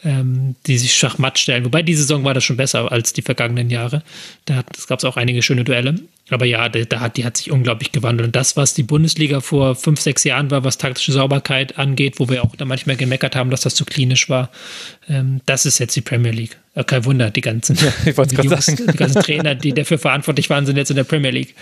ähm, 0.05 0.55
die 0.67 0.79
sich 0.79 0.95
Schachmatt 0.95 1.39
stellen. 1.39 1.65
Wobei 1.65 1.83
die 1.83 1.95
Saison 1.95 2.25
war 2.25 2.35
das 2.35 2.45
schon 2.45 2.57
besser 2.57 2.91
als 2.93 3.13
die 3.13 3.23
vergangenen 3.23 3.69
Jahre. 3.69 4.03
Da 4.45 4.63
gab 4.87 4.99
es 4.99 5.05
auch 5.05 5.17
einige 5.17 5.43
schöne 5.43 5.65
Duelle. 5.65 5.97
Aber 6.31 6.47
ja, 6.47 6.69
da 6.69 7.01
hat, 7.01 7.17
die 7.17 7.25
hat 7.25 7.37
sich 7.37 7.51
unglaublich 7.51 7.91
gewandelt. 7.91 8.29
Und 8.29 8.37
das, 8.37 8.57
was 8.57 8.75
die 8.75 8.85
Bundesliga 8.85 9.41
vor 9.41 9.75
fünf, 9.75 10.01
sechs 10.01 10.23
Jahren 10.23 10.51
war, 10.51 10.63
was 10.63 10.79
taktische 10.79 11.11
Sauberkeit 11.11 11.77
angeht, 11.77 12.21
wo 12.21 12.29
wir 12.29 12.45
auch 12.45 12.55
da 12.55 12.65
manchmal 12.65 12.97
gemeckert 12.97 13.35
haben, 13.35 13.51
dass 13.51 13.63
das 13.63 13.75
zu 13.75 13.85
klinisch 13.85 14.29
war, 14.29 14.51
ähm, 15.09 15.41
das 15.47 15.67
ist 15.67 15.81
jetzt 15.81 15.97
die 15.97 16.03
Premier 16.03 16.31
League. 16.31 16.57
Äh, 16.75 16.85
kein 16.85 17.05
Wunder, 17.05 17.31
die 17.31 17.41
ganzen, 17.41 17.77
ja, 17.77 17.93
die, 18.05 18.37
Jungs, 18.37 18.67
die 18.67 18.97
ganzen 18.97 19.23
Trainer, 19.23 19.57
die 19.57 19.73
dafür 19.73 19.99
verantwortlich 19.99 20.49
waren, 20.49 20.67
sind 20.67 20.77
jetzt 20.77 20.91
in 20.91 20.97
der 20.97 21.05
Premier 21.05 21.31
League. 21.31 21.57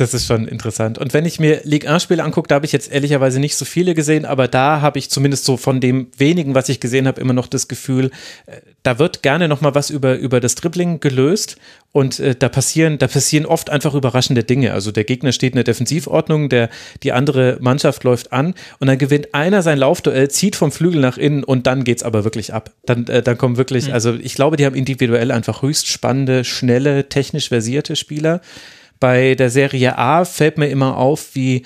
Das 0.00 0.14
ist 0.14 0.24
schon 0.24 0.48
interessant. 0.48 0.96
Und 0.96 1.12
wenn 1.12 1.26
ich 1.26 1.38
mir 1.38 1.60
Ligue 1.64 1.90
1-Spiele 1.90 2.24
angucke, 2.24 2.48
da 2.48 2.54
habe 2.54 2.64
ich 2.64 2.72
jetzt 2.72 2.90
ehrlicherweise 2.90 3.38
nicht 3.38 3.54
so 3.54 3.66
viele 3.66 3.94
gesehen, 3.94 4.24
aber 4.24 4.48
da 4.48 4.80
habe 4.80 4.98
ich 4.98 5.10
zumindest 5.10 5.44
so 5.44 5.58
von 5.58 5.78
dem 5.78 6.06
wenigen, 6.16 6.54
was 6.54 6.70
ich 6.70 6.80
gesehen 6.80 7.06
habe, 7.06 7.20
immer 7.20 7.34
noch 7.34 7.46
das 7.46 7.68
Gefühl, 7.68 8.06
äh, 8.46 8.62
da 8.82 8.98
wird 8.98 9.22
gerne 9.22 9.46
nochmal 9.46 9.74
was 9.74 9.90
über, 9.90 10.16
über 10.16 10.40
das 10.40 10.54
Dribbling 10.54 11.00
gelöst 11.00 11.56
und 11.92 12.18
äh, 12.18 12.34
da 12.34 12.48
passieren, 12.48 12.96
da 12.96 13.08
passieren 13.08 13.44
oft 13.44 13.68
einfach 13.68 13.92
überraschende 13.92 14.42
Dinge. 14.42 14.72
Also 14.72 14.90
der 14.90 15.04
Gegner 15.04 15.32
steht 15.32 15.52
in 15.52 15.56
der 15.56 15.64
Defensivordnung, 15.64 16.48
der, 16.48 16.70
die 17.02 17.12
andere 17.12 17.58
Mannschaft 17.60 18.02
läuft 18.02 18.32
an 18.32 18.54
und 18.78 18.86
dann 18.86 18.96
gewinnt 18.96 19.34
einer 19.34 19.60
sein 19.60 19.76
Laufduell, 19.76 20.30
zieht 20.30 20.56
vom 20.56 20.72
Flügel 20.72 21.02
nach 21.02 21.18
innen 21.18 21.44
und 21.44 21.66
dann 21.66 21.84
geht 21.84 21.98
es 21.98 22.04
aber 22.04 22.24
wirklich 22.24 22.54
ab. 22.54 22.70
Dann, 22.86 23.06
äh, 23.08 23.22
dann 23.22 23.36
kommen 23.36 23.58
wirklich, 23.58 23.88
mhm. 23.88 23.92
also 23.92 24.14
ich 24.14 24.34
glaube, 24.34 24.56
die 24.56 24.64
haben 24.64 24.76
individuell 24.76 25.30
einfach 25.30 25.60
höchst 25.60 25.88
spannende, 25.88 26.44
schnelle, 26.44 27.10
technisch 27.10 27.50
versierte 27.50 27.96
Spieler. 27.96 28.40
Bei 29.00 29.34
der 29.34 29.50
Serie 29.50 29.98
A 29.98 30.24
fällt 30.24 30.58
mir 30.58 30.68
immer 30.68 30.96
auf, 30.96 31.34
wie 31.34 31.64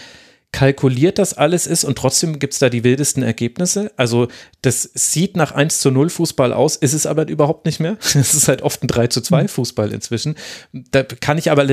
kalkuliert 0.54 1.18
das 1.18 1.34
alles 1.34 1.66
ist 1.66 1.82
und 1.82 1.98
trotzdem 1.98 2.38
gibt 2.38 2.52
es 2.52 2.60
da 2.60 2.68
die 2.68 2.84
wildesten 2.84 3.24
Ergebnisse. 3.24 3.90
Also 3.96 4.28
das 4.62 4.88
sieht 4.94 5.36
nach 5.36 5.50
1 5.50 5.80
zu 5.80 5.90
0 5.90 6.10
Fußball 6.10 6.52
aus, 6.52 6.76
ist 6.76 6.92
es 6.92 7.06
aber 7.06 7.26
überhaupt 7.26 7.66
nicht 7.66 7.80
mehr. 7.80 7.98
Es 8.14 8.34
ist 8.34 8.46
halt 8.46 8.62
oft 8.62 8.80
ein 8.84 8.86
3 8.86 9.08
zu 9.08 9.20
2 9.20 9.40
hm. 9.40 9.48
Fußball 9.48 9.92
inzwischen. 9.92 10.36
Da 10.72 11.02
kann 11.02 11.38
ich 11.38 11.50
aber 11.50 11.66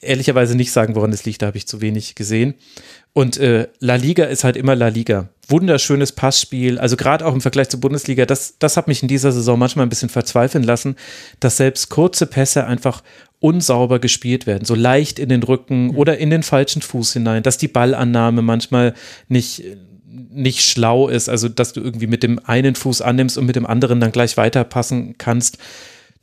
ehrlicherweise 0.00 0.56
nicht 0.56 0.72
sagen, 0.72 0.96
woran 0.96 1.12
es 1.12 1.24
liegt, 1.24 1.42
da 1.42 1.46
habe 1.46 1.56
ich 1.56 1.68
zu 1.68 1.80
wenig 1.80 2.16
gesehen. 2.16 2.54
Und 3.12 3.38
äh, 3.38 3.68
La 3.78 3.94
Liga 3.94 4.24
ist 4.24 4.42
halt 4.42 4.56
immer 4.56 4.74
La 4.74 4.88
Liga. 4.88 5.28
Wunderschönes 5.48 6.10
Passspiel, 6.10 6.80
also 6.80 6.96
gerade 6.96 7.24
auch 7.24 7.32
im 7.32 7.40
Vergleich 7.40 7.68
zur 7.68 7.80
Bundesliga, 7.80 8.26
das, 8.26 8.58
das 8.58 8.76
hat 8.76 8.88
mich 8.88 9.02
in 9.02 9.08
dieser 9.08 9.30
Saison 9.30 9.56
manchmal 9.56 9.86
ein 9.86 9.88
bisschen 9.88 10.08
verzweifeln 10.08 10.64
lassen, 10.64 10.96
dass 11.38 11.56
selbst 11.56 11.88
kurze 11.88 12.26
Pässe 12.26 12.66
einfach 12.66 13.04
unsauber 13.40 13.98
gespielt 13.98 14.46
werden, 14.46 14.64
so 14.64 14.74
leicht 14.74 15.18
in 15.18 15.28
den 15.28 15.42
Rücken 15.42 15.88
mhm. 15.88 15.96
oder 15.96 16.18
in 16.18 16.30
den 16.30 16.42
falschen 16.42 16.82
Fuß 16.82 17.12
hinein, 17.12 17.42
dass 17.42 17.58
die 17.58 17.68
Ballannahme 17.68 18.42
manchmal 18.42 18.94
nicht 19.28 19.62
nicht 20.30 20.64
schlau 20.64 21.08
ist, 21.08 21.28
also 21.28 21.48
dass 21.48 21.72
du 21.72 21.80
irgendwie 21.80 22.06
mit 22.06 22.22
dem 22.22 22.38
einen 22.44 22.74
Fuß 22.74 23.00
annimmst 23.00 23.38
und 23.38 23.46
mit 23.46 23.56
dem 23.56 23.66
anderen 23.66 24.00
dann 24.00 24.12
gleich 24.12 24.36
weiterpassen 24.36 25.16
kannst. 25.18 25.58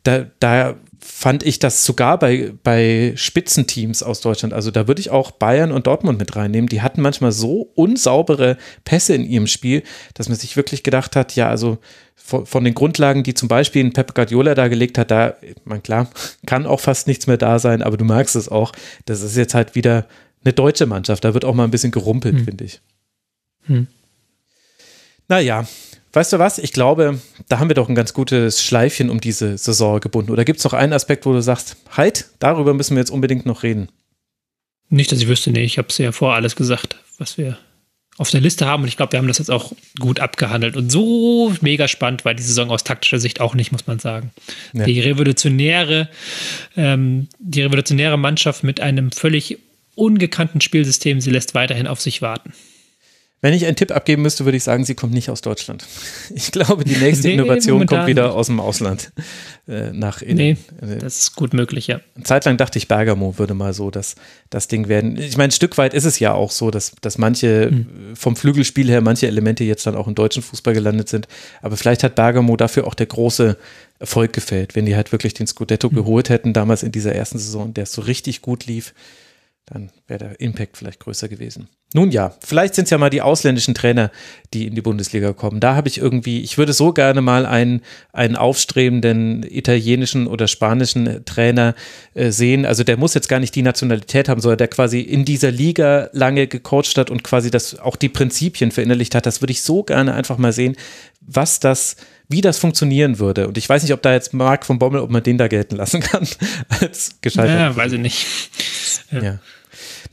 Da, 0.03 0.26
da 0.40 0.76
fand 1.24 1.44
ich 1.44 1.58
das 1.58 1.86
sogar 1.86 2.20
bei, 2.20 2.52
bei 2.64 3.14
Spitzenteams 3.16 4.04
aus 4.04 4.20
Deutschland. 4.20 4.54
Also 4.54 4.72
da 4.72 4.90
würde 4.90 5.00
ich 5.00 5.10
auch 5.10 5.32
Bayern 5.32 5.72
und 5.72 5.88
Dortmund 5.88 6.20
mit 6.20 6.36
reinnehmen. 6.36 6.68
Die 6.68 6.82
hatten 6.82 7.02
manchmal 7.02 7.32
so 7.32 7.72
unsaubere 7.76 8.58
Pässe 8.84 9.16
in 9.16 9.24
ihrem 9.24 9.48
Spiel, 9.48 9.84
dass 10.16 10.28
man 10.28 10.38
sich 10.38 10.58
wirklich 10.58 10.84
gedacht 10.84 11.16
hat, 11.16 11.34
ja, 11.38 11.48
also 11.48 11.78
von, 12.14 12.45
von 12.45 12.66
den 12.66 12.74
Grundlagen, 12.74 13.24
die 13.24 13.34
zum 13.36 13.48
Beispiel 13.48 13.86
ein 13.86 13.94
Pep 13.94 14.14
Guardiola 14.14 14.54
da 14.54 14.68
gelegt 14.68 14.98
hat, 14.98 15.12
da, 15.12 15.36
man 15.64 15.82
klar, 15.82 16.10
kann 16.45 16.66
auch 16.66 16.82
fast 16.82 17.08
nichts 17.08 17.26
mehr 17.26 17.38
da 17.38 17.58
sein, 17.58 17.84
aber 17.84 17.95
du 17.95 18.04
merkst 18.04 18.36
es 18.36 18.50
auch, 18.50 18.74
das 19.06 19.22
ist 19.22 19.38
jetzt 19.38 19.54
halt 19.54 19.76
wieder 19.76 20.08
eine 20.44 20.52
deutsche 20.52 20.88
Mannschaft. 20.88 21.24
Da 21.24 21.34
wird 21.34 21.45
auch 21.45 21.56
mal 21.56 21.64
ein 21.64 21.72
bisschen 21.72 21.91
gerumpelt, 21.91 22.36
hm. 22.36 22.44
finde 22.44 22.66
ich. 22.66 22.82
Hm. 23.68 23.88
Naja, 25.30 25.66
Weißt 26.14 26.31
du 26.31 26.38
was? 26.38 26.60
Ich 26.60 26.73
glaube, 26.73 27.19
da 27.49 27.57
haben 27.57 27.69
wir 27.69 27.76
doch 27.76 27.90
ein 27.90 27.95
ganz 27.95 28.14
gutes 28.14 28.64
Schleifchen 28.64 29.10
um 29.10 29.19
diese 29.19 29.57
Saison 29.57 29.99
gebunden. 29.99 30.31
Oder 30.31 30.45
gibt 30.45 30.60
es 30.60 30.64
noch 30.64 30.73
einen 30.73 30.94
Aspekt, 30.94 31.26
wo 31.26 31.34
du 31.34 31.41
sagst, 31.41 31.76
halt, 31.90 32.27
darüber 32.38 32.76
müssen 32.76 32.95
wir 32.95 33.02
jetzt 33.02 33.10
unbedingt 33.10 33.48
noch 33.48 33.64
reden? 33.64 33.90
Nicht, 34.90 35.11
dass 35.11 35.19
ich 35.19 35.27
wüsste, 35.27 35.49
nee, 35.49 35.64
ich 35.64 35.80
habe 35.80 35.88
es 35.90 35.98
ja 35.98 36.11
vor 36.11 36.35
alles 36.35 36.56
gesagt, 36.56 36.98
was 37.18 37.40
wir 37.40 37.57
auf 38.18 38.30
der 38.30 38.41
Liste 38.41 38.68
haben. 38.68 38.84
Und 38.84 38.90
ich 38.90 38.98
glaube, 38.98 39.14
wir 39.14 39.18
haben 39.18 39.27
das 39.27 39.40
jetzt 39.40 39.49
auch 39.49 39.72
gut 39.99 40.19
abgehandelt. 40.19 40.77
Und 40.77 40.91
so 40.91 41.52
mega 41.61 41.88
spannend 41.88 42.26
war 42.26 42.35
die 42.35 42.44
Saison 42.44 42.69
aus 42.69 42.84
taktischer 42.84 43.18
Sicht 43.18 43.41
auch 43.41 43.56
nicht, 43.56 43.72
muss 43.72 43.88
man 43.88 43.98
sagen. 43.98 44.31
Ja. 44.73 44.85
Die 44.85 44.99
revolutionäre, 44.99 46.10
ähm, 46.77 47.27
die 47.40 47.64
revolutionäre 47.64 48.18
Mannschaft 48.18 48.64
mit 48.64 48.81
einem 48.81 49.11
völlig 49.11 49.57
ungekannten 49.95 50.61
Spielsystem, 50.61 51.22
sie 51.22 51.31
lässt 51.31 51.56
weiterhin 51.56 51.88
auf 51.88 52.02
sich 52.02 52.22
warten. 52.22 52.53
Wenn 53.44 53.53
ich 53.53 53.65
einen 53.65 53.76
Tipp 53.76 53.91
abgeben 53.91 54.22
müsste, 54.22 54.45
würde 54.45 54.56
ich 54.56 54.64
sagen, 54.64 54.86
sie 54.86 54.95
kommt 54.95 55.14
nicht 55.14 55.30
aus 55.30 55.41
Deutschland. 55.41 55.86
Ich 56.34 56.52
glaube, 56.52 56.86
die 56.86 56.95
nächste 56.95 57.28
nee, 57.28 57.34
Innovation 57.34 57.86
kommt 57.86 58.07
wieder 58.07 58.34
aus 58.34 58.48
dem 58.48 58.60
Ausland 58.60 59.11
äh, 59.68 59.91
nach 59.91 60.22
innen. 60.22 60.38
Nee, 60.38 60.57
äh, 60.82 60.98
das 60.99 61.20
ist 61.20 61.36
gut 61.36 61.53
möglich, 61.53 61.88
ja. 61.88 61.99
Zeitlang 62.24 62.56
dachte 62.56 62.78
ich, 62.78 62.88
Bergamo 62.88 63.38
würde 63.38 63.53
mal 63.53 63.74
so 63.74 63.91
das, 63.91 64.15
das 64.49 64.70
Ding 64.70 64.88
werden. 64.88 65.18
Ich 65.18 65.36
meine, 65.36 65.49
ein 65.49 65.52
Stück 65.52 65.78
weit 65.78 65.94
ist 65.94 66.06
es 66.06 66.20
ja 66.20 66.34
auch 66.34 66.52
so, 66.52 66.72
dass, 66.72 66.94
dass 67.02 67.18
manche 67.18 67.70
hm. 67.70 68.15
vom 68.15 68.38
Flügelspiel 68.38 68.90
her, 68.90 69.02
manche 69.02 69.28
Elemente 69.28 69.65
jetzt 69.65 69.86
dann 69.86 69.95
auch 69.95 70.07
im 70.07 70.15
deutschen 70.15 70.41
Fußball 70.41 70.74
gelandet 70.74 71.10
sind. 71.10 71.28
Aber 71.61 71.76
vielleicht 71.76 72.03
hat 72.03 72.15
Bergamo 72.15 72.56
dafür 72.56 72.88
auch 72.88 72.95
der 72.95 73.07
große 73.07 73.57
Erfolg 73.99 74.32
gefällt, 74.32 74.76
wenn 74.76 74.86
die 74.86 74.95
halt 74.95 75.11
wirklich 75.11 75.34
den 75.34 75.48
Scudetto 75.48 75.90
hm. 75.90 75.98
geholt 75.98 76.30
hätten, 76.30 76.53
damals 76.53 76.82
in 76.82 76.94
dieser 76.94 77.14
ersten 77.14 77.40
Saison, 77.40 77.74
der 77.74 77.86
so 77.88 78.02
richtig 78.03 78.41
gut 78.41 78.65
lief 78.68 78.94
dann 79.74 79.91
wäre 80.08 80.20
der 80.20 80.40
Impact 80.40 80.78
vielleicht 80.78 81.00
größer 81.00 81.28
gewesen. 81.28 81.68
Nun 81.95 82.12
ja, 82.12 82.36
vielleicht 82.41 82.76
sind 82.76 82.86
es 82.86 82.90
ja 82.90 82.98
mal 82.98 83.10
die 83.10 83.22
ausländischen 83.22 83.74
Trainer, 83.76 84.12
die 84.54 84.68
in 84.68 84.76
die 84.76 84.82
Bundesliga 84.82 85.34
kommen. 85.34 85.60
Da 85.60 85.76
habe 85.76 85.88
ich 85.88 86.00
irgendwie, 86.00 86.41
ich 86.41 86.58
würde 86.58 86.74
so 86.74 86.91
gerne 86.91 87.22
mal 87.22 87.45
einen, 87.45 87.82
einen 88.12 88.36
aufstrebenden 88.36 89.44
italienischen 89.44 90.28
oder 90.28 90.48
spanischen 90.48 91.24
Trainer 91.26 91.76
äh, 92.14 92.32
sehen. 92.32 92.66
Also 92.66 92.84
der 92.84 92.98
muss 92.98 93.14
jetzt 93.14 93.30
gar 93.30 93.40
nicht 93.40 93.56
die 93.56 93.62
Nationalität 93.62 94.28
haben, 94.28 94.41
sondern 94.41 94.58
der 94.58 94.70
quasi 94.70 95.02
in 95.02 95.24
dieser 95.26 95.52
Liga 95.52 96.10
lange 96.14 96.48
gecoacht 96.48 96.98
hat 96.98 97.12
und 97.12 97.24
quasi 97.24 97.52
das 97.52 97.80
auch 97.80 97.95
die 97.95 98.10
Prinzipien 98.10 98.72
verinnerlicht 98.72 99.14
hat. 99.14 99.26
Das 99.26 99.41
würde 99.41 99.52
ich 99.52 99.62
so 99.62 99.84
gerne 99.84 100.14
einfach 100.14 100.38
mal 100.38 100.54
sehen, 100.54 100.76
was 101.22 101.60
das 101.60 101.95
wie 102.28 102.41
das 102.41 102.58
funktionieren 102.58 103.20
würde. 103.20 103.48
Und 103.48 103.58
ich 103.58 103.68
weiß 103.70 103.84
nicht, 103.84 103.94
ob 103.94 104.02
da 104.02 104.14
jetzt 104.14 104.34
Marc 104.34 104.66
von 104.66 104.80
Bommel, 104.80 105.02
ob 105.02 105.12
man 105.12 105.22
den 105.22 105.38
da 105.38 105.48
gelten 105.48 105.76
lassen 105.76 106.02
kann 106.02 106.28
als 106.82 107.18
gescheitert. 107.22 107.60
Ja, 107.60 107.76
weiß 107.76 107.91
ich 107.91 108.00
nicht. 108.00 108.26
Ja. 109.12 109.22
ja. 109.22 109.40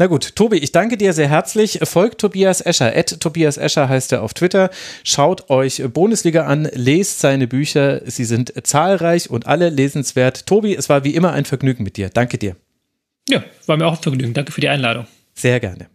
Na 0.01 0.06
gut, 0.06 0.35
Tobi, 0.35 0.56
ich 0.56 0.72
danke 0.72 0.97
dir 0.97 1.12
sehr 1.12 1.28
herzlich. 1.28 1.78
Folgt 1.82 2.22
Tobias 2.22 2.62
Escher. 2.62 2.97
At 2.97 3.20
Tobias 3.20 3.59
Escher 3.59 3.90
heißt 3.90 4.12
er 4.12 4.22
auf 4.22 4.32
Twitter. 4.32 4.70
Schaut 5.05 5.51
euch 5.51 5.82
Bundesliga 5.93 6.47
an, 6.47 6.70
lest 6.72 7.20
seine 7.20 7.47
Bücher. 7.47 8.01
Sie 8.06 8.24
sind 8.24 8.55
zahlreich 8.66 9.28
und 9.28 9.47
alle 9.47 9.68
lesenswert. 9.68 10.47
Tobi, 10.47 10.74
es 10.74 10.89
war 10.89 11.05
wie 11.05 11.14
immer 11.14 11.35
ein 11.35 11.44
Vergnügen 11.44 11.85
mit 11.85 11.98
dir. 11.98 12.09
Danke 12.09 12.39
dir. 12.39 12.56
Ja, 13.28 13.44
war 13.66 13.77
mir 13.77 13.86
auch 13.86 13.98
ein 13.98 14.02
Vergnügen. 14.02 14.32
Danke 14.32 14.52
für 14.52 14.62
die 14.62 14.70
Einladung. 14.70 15.06
Sehr 15.35 15.60
gerne. 15.60 15.90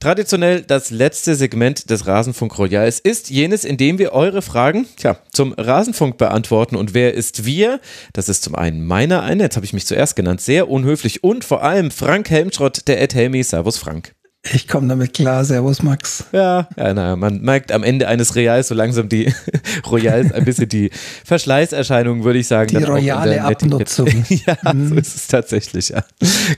Traditionell 0.00 0.62
das 0.62 0.90
letzte 0.90 1.34
Segment 1.34 1.90
des 1.90 2.06
Rasenfunk 2.06 2.56
Royals 2.56 3.00
ist 3.00 3.30
jenes, 3.30 3.64
in 3.64 3.76
dem 3.76 3.98
wir 3.98 4.12
eure 4.12 4.42
Fragen 4.42 4.86
tja, 4.96 5.18
zum 5.32 5.54
Rasenfunk 5.54 6.18
beantworten. 6.18 6.76
Und 6.76 6.94
wer 6.94 7.14
ist 7.14 7.44
wir? 7.44 7.80
Das 8.12 8.28
ist 8.28 8.44
zum 8.44 8.54
einen 8.54 8.86
meiner 8.86 9.24
eine, 9.24 9.42
jetzt 9.42 9.56
habe 9.56 9.66
ich 9.66 9.72
mich 9.72 9.86
zuerst 9.86 10.14
genannt, 10.14 10.40
sehr 10.40 10.68
unhöflich 10.68 11.24
und 11.24 11.44
vor 11.44 11.64
allem 11.64 11.90
Frank 11.90 12.30
Helmschrott, 12.30 12.86
der 12.86 13.02
Ed 13.02 13.14
Helmi. 13.14 13.42
Servus 13.42 13.76
Frank. 13.76 14.14
Ich 14.52 14.68
komme 14.68 14.88
damit 14.88 15.14
klar. 15.14 15.44
Servus, 15.44 15.82
Max. 15.82 16.24
Ja, 16.32 16.68
ja 16.76 16.94
na, 16.94 17.16
man 17.16 17.40
merkt 17.40 17.72
am 17.72 17.82
Ende 17.82 18.08
eines 18.08 18.36
Reals 18.36 18.68
so 18.68 18.74
langsam 18.74 19.08
die 19.08 19.32
Royals 19.90 20.32
ein 20.32 20.44
bisschen 20.44 20.68
die 20.68 20.90
Verschleißerscheinungen, 21.24 22.24
würde 22.24 22.38
ich 22.38 22.46
sagen. 22.46 22.68
Die 22.68 22.84
royale 22.84 23.42
Abnutzung. 23.42 24.06
ja, 24.28 24.56
mhm. 24.72 24.88
so 24.88 24.94
ist 24.94 25.16
es 25.16 25.26
tatsächlich. 25.26 25.88
Ja. 25.90 26.04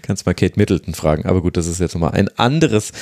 Kannst 0.03 0.27
mal 0.27 0.35
Kate 0.35 0.55
Middleton 0.57 0.95
fragen. 0.95 1.25
Aber 1.27 1.41
gut, 1.43 1.57
das 1.57 1.67
ist 1.67 1.81
jetzt 1.81 1.95
nochmal 1.95 2.13
ein 2.13 2.29
anderes 2.37 2.93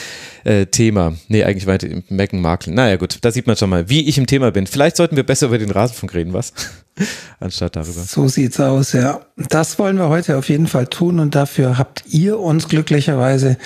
äh, 0.45 0.67
Thema. 0.67 1.15
Nee, 1.27 1.45
eigentlich 1.45 1.67
weiter 1.67 1.89
Megan 2.09 2.41
Markle. 2.41 2.73
Naja, 2.73 2.97
gut, 2.97 3.19
da 3.21 3.31
sieht 3.31 3.47
man 3.47 3.57
schon 3.57 3.71
mal, 3.71 3.91
wie 3.91 4.09
ich 4.09 4.17
im 4.17 4.27
Thema 4.27 4.53
bin. 4.53 4.67
Vielleicht 4.67 4.97
sollten 4.97 5.17
wir 5.17 5.25
besser 5.25 5.47
über 5.49 5.59
den 5.59 5.71
Rasenfunk 5.71 6.15
reden, 6.15 6.33
was? 6.33 6.53
Anstatt 7.41 7.77
darüber. 7.77 8.01
So 8.01 8.29
sieht's 8.29 8.61
aus, 8.61 8.93
ja. 8.93 9.21
Das 9.37 9.79
wollen 9.79 9.97
wir 9.97 10.09
heute 10.09 10.37
auf 10.37 10.49
jeden 10.49 10.67
Fall 10.67 10.87
tun 10.87 11.21
und 11.21 11.35
dafür 11.35 11.79
habt 11.79 12.05
ihr 12.07 12.39
uns 12.39 12.69
glücklicherweise 12.69 13.57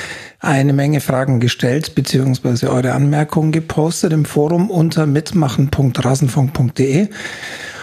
eine 0.40 0.72
Menge 0.72 1.00
Fragen 1.00 1.40
gestellt, 1.40 1.94
beziehungsweise 1.94 2.70
eure 2.70 2.92
Anmerkungen 2.92 3.52
gepostet 3.52 4.12
im 4.12 4.24
Forum 4.24 4.70
unter 4.70 5.06
mitmachen.rasenfunk.de. 5.06 7.09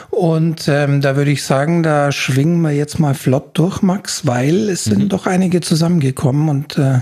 Und 0.10 0.68
ähm, 0.68 1.02
da 1.02 1.16
würde 1.16 1.32
ich 1.32 1.44
sagen, 1.44 1.84
da 1.84 2.12
schwingen 2.12 2.62
wir 2.62 2.72
jetzt 2.72 3.00
mal 3.00 3.14
flott 3.14 3.58
durch, 3.58 3.82
Max, 3.82 4.26
weil 4.26 4.70
es 4.70 4.88
mhm. 4.88 4.92
sind 4.92 5.14
doch 5.14 5.28
einige 5.28 5.62
zusammengekommen 5.62 6.50
und 6.50 6.78
äh, 6.78 7.02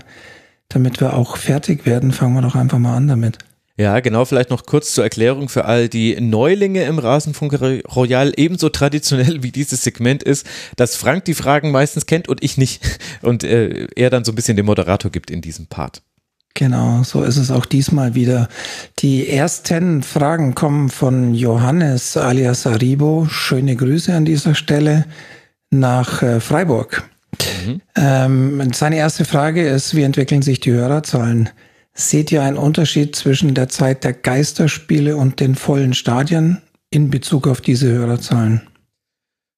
damit 0.70 1.00
wir 1.00 1.14
auch 1.14 1.38
fertig 1.38 1.86
werden, 1.86 2.12
fangen 2.12 2.36
wir 2.36 2.42
doch 2.42 2.56
einfach 2.56 2.80
mal 2.80 2.96
an 2.96 3.08
damit. 3.08 3.38
Ja, 3.80 4.00
genau, 4.00 4.26
vielleicht 4.26 4.50
noch 4.50 4.66
kurz 4.66 4.94
zur 4.94 5.04
Erklärung 5.04 5.50
für 5.50 5.66
all 5.66 5.88
die 5.88 6.20
Neulinge 6.20 6.84
im 6.86 6.98
Rasenfunk 6.98 7.62
Royal. 7.96 8.34
Ebenso 8.36 8.70
traditionell 8.70 9.44
wie 9.44 9.52
dieses 9.52 9.84
Segment 9.84 10.24
ist, 10.24 10.48
dass 10.78 10.96
Frank 10.96 11.26
die 11.26 11.36
Fragen 11.36 11.70
meistens 11.70 12.08
kennt 12.08 12.28
und 12.28 12.44
ich 12.44 12.58
nicht. 12.58 12.84
Und 13.22 13.44
äh, 13.44 13.88
er 13.96 14.10
dann 14.10 14.26
so 14.26 14.32
ein 14.32 14.36
bisschen 14.36 14.58
den 14.58 14.66
Moderator 14.66 15.12
gibt 15.12 15.30
in 15.30 15.42
diesem 15.42 15.68
Part. 15.68 16.02
Genau, 16.56 17.04
so 17.04 17.24
ist 17.24 17.38
es 17.38 17.52
auch 17.52 17.68
diesmal 17.68 18.16
wieder. 18.16 18.50
Die 19.00 19.30
ersten 19.30 20.02
Fragen 20.02 20.56
kommen 20.56 20.90
von 20.90 21.36
Johannes 21.36 22.18
alias 22.18 22.66
Aribo. 22.66 23.28
Schöne 23.30 23.76
Grüße 23.76 24.12
an 24.12 24.26
dieser 24.26 24.56
Stelle 24.56 25.06
nach 25.70 26.24
äh, 26.24 26.40
Freiburg. 26.40 27.08
Mhm. 27.66 27.82
Ähm, 27.96 28.74
seine 28.74 28.98
erste 28.98 29.24
Frage 29.24 29.68
ist, 29.68 29.96
wie 29.96 30.02
entwickeln 30.02 30.42
sich 30.42 30.60
die 30.60 30.72
Hörerzahlen? 30.72 31.52
Seht 32.00 32.32
ihr 32.32 32.44
einen 32.44 32.58
Unterschied 32.58 33.16
zwischen 33.16 33.56
der 33.56 33.70
Zeit 33.70 34.04
der 34.04 34.14
Geisterspiele 34.14 35.18
und 35.18 35.40
den 35.40 35.56
vollen 35.56 35.96
Stadien 35.96 36.62
in 36.92 37.10
Bezug 37.10 37.48
auf 37.48 37.60
diese 37.60 37.88
Hörerzahlen? 37.88 38.62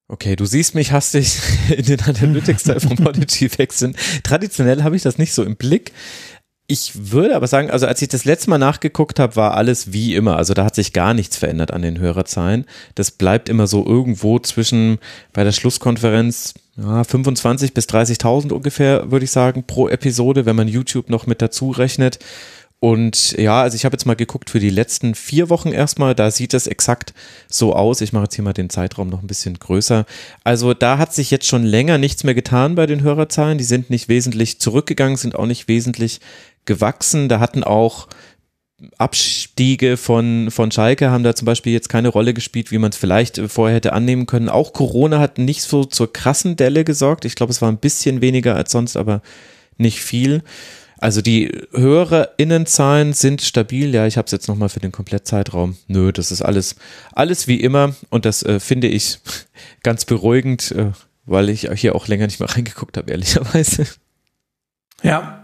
Okay, 0.08 0.36
du 0.36 0.46
siehst 0.46 0.74
mich 0.74 0.90
hastig 0.90 1.38
in 1.68 1.84
den 1.84 2.00
Analytics-Teil 2.00 2.80
von 2.80 2.96
Podigy 2.96 3.50
wechseln. 3.58 3.94
Traditionell 4.22 4.82
habe 4.82 4.96
ich 4.96 5.02
das 5.02 5.18
nicht 5.18 5.34
so 5.34 5.44
im 5.44 5.56
Blick. 5.56 5.92
Ich 6.70 7.10
würde 7.10 7.34
aber 7.34 7.48
sagen, 7.48 7.68
also 7.68 7.88
als 7.88 8.00
ich 8.00 8.06
das 8.06 8.24
letzte 8.24 8.48
Mal 8.48 8.58
nachgeguckt 8.58 9.18
habe, 9.18 9.34
war 9.34 9.54
alles 9.56 9.92
wie 9.92 10.14
immer. 10.14 10.36
Also 10.36 10.54
da 10.54 10.64
hat 10.64 10.76
sich 10.76 10.92
gar 10.92 11.14
nichts 11.14 11.36
verändert 11.36 11.72
an 11.72 11.82
den 11.82 11.98
Hörerzahlen. 11.98 12.64
Das 12.94 13.10
bleibt 13.10 13.48
immer 13.48 13.66
so 13.66 13.84
irgendwo 13.84 14.38
zwischen 14.38 14.98
bei 15.32 15.42
der 15.42 15.50
Schlusskonferenz 15.50 16.54
ja, 16.76 17.02
25 17.02 17.74
bis 17.74 17.86
30.000 17.88 18.52
ungefähr, 18.52 19.10
würde 19.10 19.24
ich 19.24 19.32
sagen, 19.32 19.64
pro 19.66 19.88
Episode, 19.88 20.46
wenn 20.46 20.54
man 20.54 20.68
YouTube 20.68 21.10
noch 21.10 21.26
mit 21.26 21.42
dazu 21.42 21.72
rechnet. 21.72 22.20
Und 22.82 23.32
ja, 23.32 23.60
also 23.60 23.74
ich 23.74 23.84
habe 23.84 23.92
jetzt 23.92 24.06
mal 24.06 24.16
geguckt 24.16 24.48
für 24.48 24.58
die 24.58 24.70
letzten 24.70 25.14
vier 25.14 25.50
Wochen 25.50 25.70
erstmal, 25.70 26.14
da 26.14 26.30
sieht 26.30 26.54
es 26.54 26.66
exakt 26.66 27.12
so 27.46 27.74
aus. 27.74 28.00
Ich 28.00 28.14
mache 28.14 28.24
jetzt 28.24 28.36
hier 28.36 28.44
mal 28.44 28.54
den 28.54 28.70
Zeitraum 28.70 29.10
noch 29.10 29.20
ein 29.22 29.26
bisschen 29.26 29.58
größer. 29.58 30.06
Also 30.44 30.72
da 30.72 30.96
hat 30.96 31.12
sich 31.12 31.30
jetzt 31.30 31.46
schon 31.46 31.62
länger 31.62 31.98
nichts 31.98 32.24
mehr 32.24 32.34
getan 32.34 32.76
bei 32.76 32.86
den 32.86 33.02
Hörerzahlen. 33.02 33.58
Die 33.58 33.64
sind 33.64 33.90
nicht 33.90 34.08
wesentlich 34.08 34.60
zurückgegangen, 34.60 35.18
sind 35.18 35.34
auch 35.34 35.44
nicht 35.44 35.68
wesentlich 35.68 36.20
gewachsen. 36.64 37.28
Da 37.28 37.40
hatten 37.40 37.64
auch 37.64 38.08
Abstiege 38.96 39.96
von, 39.96 40.50
von 40.50 40.70
Schalke 40.70 41.10
haben 41.10 41.22
da 41.22 41.34
zum 41.34 41.44
Beispiel 41.44 41.72
jetzt 41.72 41.88
keine 41.88 42.08
Rolle 42.08 42.32
gespielt, 42.32 42.70
wie 42.70 42.78
man 42.78 42.90
es 42.90 42.96
vielleicht 42.96 43.38
vorher 43.48 43.76
hätte 43.76 43.92
annehmen 43.92 44.26
können. 44.26 44.48
Auch 44.48 44.72
Corona 44.72 45.18
hat 45.18 45.38
nicht 45.38 45.62
so 45.62 45.84
zur 45.84 46.12
krassen 46.12 46.56
Delle 46.56 46.84
gesorgt. 46.84 47.24
Ich 47.24 47.34
glaube, 47.34 47.52
es 47.52 47.60
war 47.60 47.70
ein 47.70 47.78
bisschen 47.78 48.20
weniger 48.20 48.56
als 48.56 48.72
sonst, 48.72 48.96
aber 48.96 49.20
nicht 49.76 50.00
viel. 50.00 50.42
Also 50.98 51.22
die 51.22 51.50
HörerInnenzahlen 51.72 53.12
sind 53.12 53.42
stabil. 53.42 53.94
Ja, 53.94 54.06
ich 54.06 54.16
habe 54.16 54.26
es 54.26 54.32
jetzt 54.32 54.48
nochmal 54.48 54.68
für 54.68 54.80
den 54.80 54.92
Komplettzeitraum. 54.92 55.76
Nö, 55.86 56.12
das 56.12 56.30
ist 56.30 56.42
alles, 56.42 56.76
alles 57.12 57.48
wie 57.48 57.60
immer 57.60 57.94
und 58.10 58.24
das 58.24 58.42
äh, 58.42 58.60
finde 58.60 58.88
ich 58.88 59.18
ganz 59.82 60.04
beruhigend, 60.04 60.72
äh, 60.72 60.92
weil 61.26 61.48
ich 61.48 61.68
hier 61.74 61.94
auch 61.94 62.08
länger 62.08 62.26
nicht 62.26 62.40
mehr 62.40 62.50
reingeguckt 62.50 62.96
habe, 62.96 63.10
ehrlicherweise. 63.10 63.86
Ja, 65.02 65.39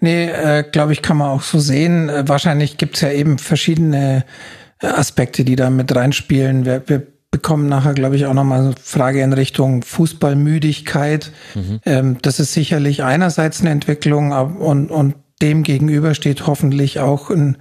Nee, 0.00 0.26
äh, 0.26 0.64
glaube 0.70 0.92
ich, 0.92 1.02
kann 1.02 1.16
man 1.16 1.30
auch 1.30 1.42
so 1.42 1.58
sehen. 1.58 2.08
Äh, 2.08 2.28
wahrscheinlich 2.28 2.76
gibt's 2.76 3.00
ja 3.00 3.10
eben 3.10 3.38
verschiedene 3.38 4.24
äh, 4.80 4.86
Aspekte, 4.86 5.44
die 5.44 5.56
da 5.56 5.70
mit 5.70 5.94
reinspielen. 5.94 6.64
Wir, 6.64 6.82
wir 6.86 7.06
bekommen 7.30 7.68
nachher, 7.68 7.94
glaube 7.94 8.16
ich, 8.16 8.26
auch 8.26 8.34
nochmal 8.34 8.60
eine 8.60 8.74
Frage 8.82 9.22
in 9.22 9.32
Richtung 9.32 9.82
Fußballmüdigkeit. 9.82 11.32
Mhm. 11.54 11.80
Ähm, 11.84 12.16
das 12.22 12.40
ist 12.40 12.52
sicherlich 12.52 13.02
einerseits 13.02 13.60
eine 13.60 13.70
Entwicklung 13.70 14.32
und, 14.32 14.90
und 14.90 15.14
dem 15.42 15.62
gegenüber 15.62 16.14
steht 16.14 16.46
hoffentlich 16.46 17.00
auch 17.00 17.30
ein, 17.30 17.58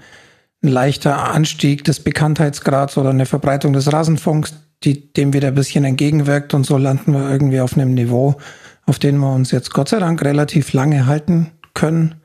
ein 0.63 0.69
leichter 0.69 1.31
Anstieg 1.33 1.83
des 1.83 1.99
Bekanntheitsgrads 1.99 2.97
oder 2.97 3.09
eine 3.09 3.25
Verbreitung 3.25 3.73
des 3.73 3.91
Rasenfunks, 3.91 4.53
die 4.83 5.11
dem 5.11 5.33
wieder 5.33 5.49
ein 5.49 5.55
bisschen 5.55 5.83
entgegenwirkt 5.83 6.53
und 6.53 6.65
so 6.65 6.77
landen 6.77 7.11
wir 7.13 7.29
irgendwie 7.29 7.59
auf 7.59 7.75
einem 7.75 7.93
Niveau, 7.93 8.35
auf 8.85 8.99
dem 8.99 9.17
wir 9.17 9.33
uns 9.33 9.51
jetzt 9.51 9.73
Gott 9.73 9.89
sei 9.89 9.99
Dank 9.99 10.23
relativ 10.23 10.71
lange 10.71 11.05
halten 11.05 11.51
können. 11.75 12.15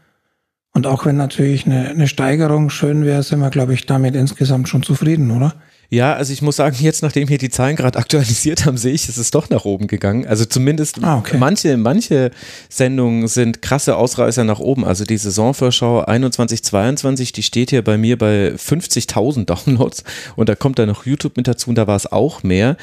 Und 0.72 0.86
auch 0.86 1.04
wenn 1.04 1.16
natürlich 1.16 1.66
eine, 1.66 1.88
eine 1.88 2.08
Steigerung 2.08 2.70
schön 2.70 3.04
wäre, 3.04 3.22
sind 3.22 3.40
wir, 3.40 3.50
glaube 3.50 3.74
ich, 3.74 3.86
damit 3.86 4.14
insgesamt 4.14 4.68
schon 4.68 4.82
zufrieden, 4.82 5.30
oder? 5.30 5.54
Ja, 5.92 6.14
also 6.14 6.32
ich 6.32 6.40
muss 6.40 6.54
sagen, 6.54 6.76
jetzt 6.78 7.02
nachdem 7.02 7.28
wir 7.28 7.38
die 7.38 7.50
Zahlen 7.50 7.74
gerade 7.74 7.98
aktualisiert 7.98 8.64
haben, 8.64 8.76
sehe 8.76 8.92
ich, 8.92 9.08
es 9.08 9.18
ist 9.18 9.34
doch 9.34 9.50
nach 9.50 9.64
oben 9.64 9.88
gegangen. 9.88 10.24
Also 10.24 10.44
zumindest 10.44 11.02
ah, 11.02 11.18
okay. 11.18 11.36
manche, 11.36 11.76
manche 11.76 12.30
Sendungen 12.68 13.26
sind 13.26 13.60
krasse 13.60 13.96
Ausreißer 13.96 14.44
nach 14.44 14.60
oben. 14.60 14.84
Also 14.84 15.04
die 15.04 15.16
Saisonvorschau 15.16 16.04
21-22, 16.04 17.32
die 17.32 17.42
steht 17.42 17.70
hier 17.70 17.82
bei 17.82 17.98
mir 17.98 18.16
bei 18.16 18.52
50.000 18.52 19.46
Downloads 19.46 20.04
und 20.36 20.48
da 20.48 20.54
kommt 20.54 20.78
dann 20.78 20.88
noch 20.88 21.04
YouTube 21.04 21.36
mit 21.36 21.48
dazu 21.48 21.70
und 21.70 21.76
da 21.76 21.88
war 21.88 21.96
es 21.96 22.10
auch 22.10 22.44
mehr. 22.44 22.76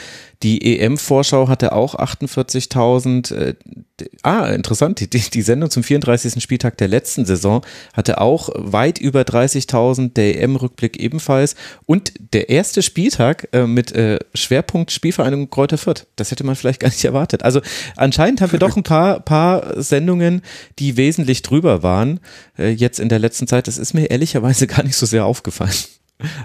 Die 0.44 0.80
EM-Vorschau 0.80 1.48
hatte 1.48 1.72
auch 1.72 1.96
48.000. 1.96 3.34
Äh, 3.34 3.56
ah, 4.22 4.48
interessant. 4.48 5.00
Die, 5.00 5.08
die 5.08 5.42
Sendung 5.42 5.72
zum 5.72 5.84
34. 5.84 6.42
Spieltag 6.42 6.78
der 6.78 6.88
letzten 6.88 7.26
Saison 7.26 7.66
hatte 7.94 8.22
auch 8.22 8.50
weit 8.54 9.00
über 9.00 9.22
30.000. 9.22 10.14
Der 10.14 10.40
EM-Rückblick 10.42 11.00
ebenfalls. 11.00 11.56
Und 11.86 12.14
der 12.34 12.50
erste 12.50 12.84
Spieltag 12.84 13.50
äh, 13.52 13.66
mit 13.66 13.92
äh, 13.94 14.20
Schwerpunkt 14.36 14.92
Spielvereinigung 14.92 15.50
Kräuter 15.50 15.80
Fürth. 15.80 16.06
Das 16.16 16.30
hätte 16.30 16.44
man 16.44 16.56
vielleicht 16.56 16.82
gar 16.82 16.90
nicht 16.90 17.04
erwartet. 17.04 17.42
Also 17.44 17.62
anscheinend 17.96 18.42
haben 18.42 18.52
wir 18.52 18.60
doch 18.60 18.78
ein 18.78 18.84
paar, 18.84 19.20
paar 19.22 19.82
Sendungen, 19.82 20.44
die 20.78 20.98
wesentlich 20.98 21.42
drüber 21.42 21.82
waren. 21.82 22.20
Äh, 22.60 22.70
jetzt 22.70 23.00
in 23.00 23.10
der 23.10 23.20
letzten 23.20 23.48
Zeit. 23.48 23.68
Das 23.68 23.80
ist 23.80 23.96
mir 23.96 24.12
ehrlicherweise 24.12 24.68
gar 24.68 24.84
nicht 24.84 24.98
so 24.98 25.08
sehr 25.08 25.26
aufgefallen. 25.26 25.74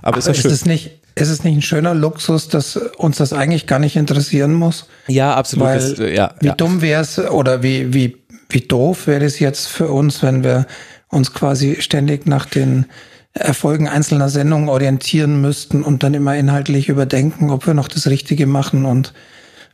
Aber, 0.03 0.19
Aber 0.19 0.19
ist, 0.19 0.37
schön. 0.37 0.51
es 0.51 0.67
nicht, 0.67 1.01
ist 1.15 1.29
es 1.29 1.45
nicht 1.45 1.57
ein 1.57 1.63
schöner 1.63 1.95
Luxus, 1.95 2.49
dass 2.49 2.77
uns 2.77 3.19
das 3.19 3.33
eigentlich 3.33 3.67
gar 3.67 3.79
nicht 3.79 3.97
interessieren 3.97 4.55
muss? 4.55 4.87
Ja, 5.09 5.35
absolut. 5.35 5.67
Weil, 5.67 5.79
das, 5.79 5.99
ja, 5.99 6.35
wie 6.41 6.47
ja. 6.47 6.55
dumm 6.55 6.83
wäre 6.83 7.03
es 7.03 7.19
oder 7.19 7.63
wie, 7.63 7.93
wie, 7.95 8.19
wie 8.49 8.61
doof 8.61 9.07
wäre 9.07 9.25
es 9.25 9.39
jetzt 9.39 9.69
für 9.69 9.89
uns, 9.89 10.23
wenn 10.23 10.45
wir 10.45 10.67
uns 11.09 11.33
quasi 11.33 11.77
ständig 11.81 12.27
nach 12.27 12.47
den 12.47 12.87
Erfolgen 13.35 13.89
einzelner 13.89 14.29
Sendungen 14.29 14.69
orientieren 14.69 15.41
müssten 15.41 15.83
und 15.83 16.03
dann 16.03 16.13
immer 16.13 16.37
inhaltlich 16.37 16.89
überdenken, 16.89 17.51
ob 17.51 17.67
wir 17.67 17.75
noch 17.75 17.89
das 17.89 18.07
Richtige 18.07 18.47
machen. 18.47 18.85
Und 18.85 19.15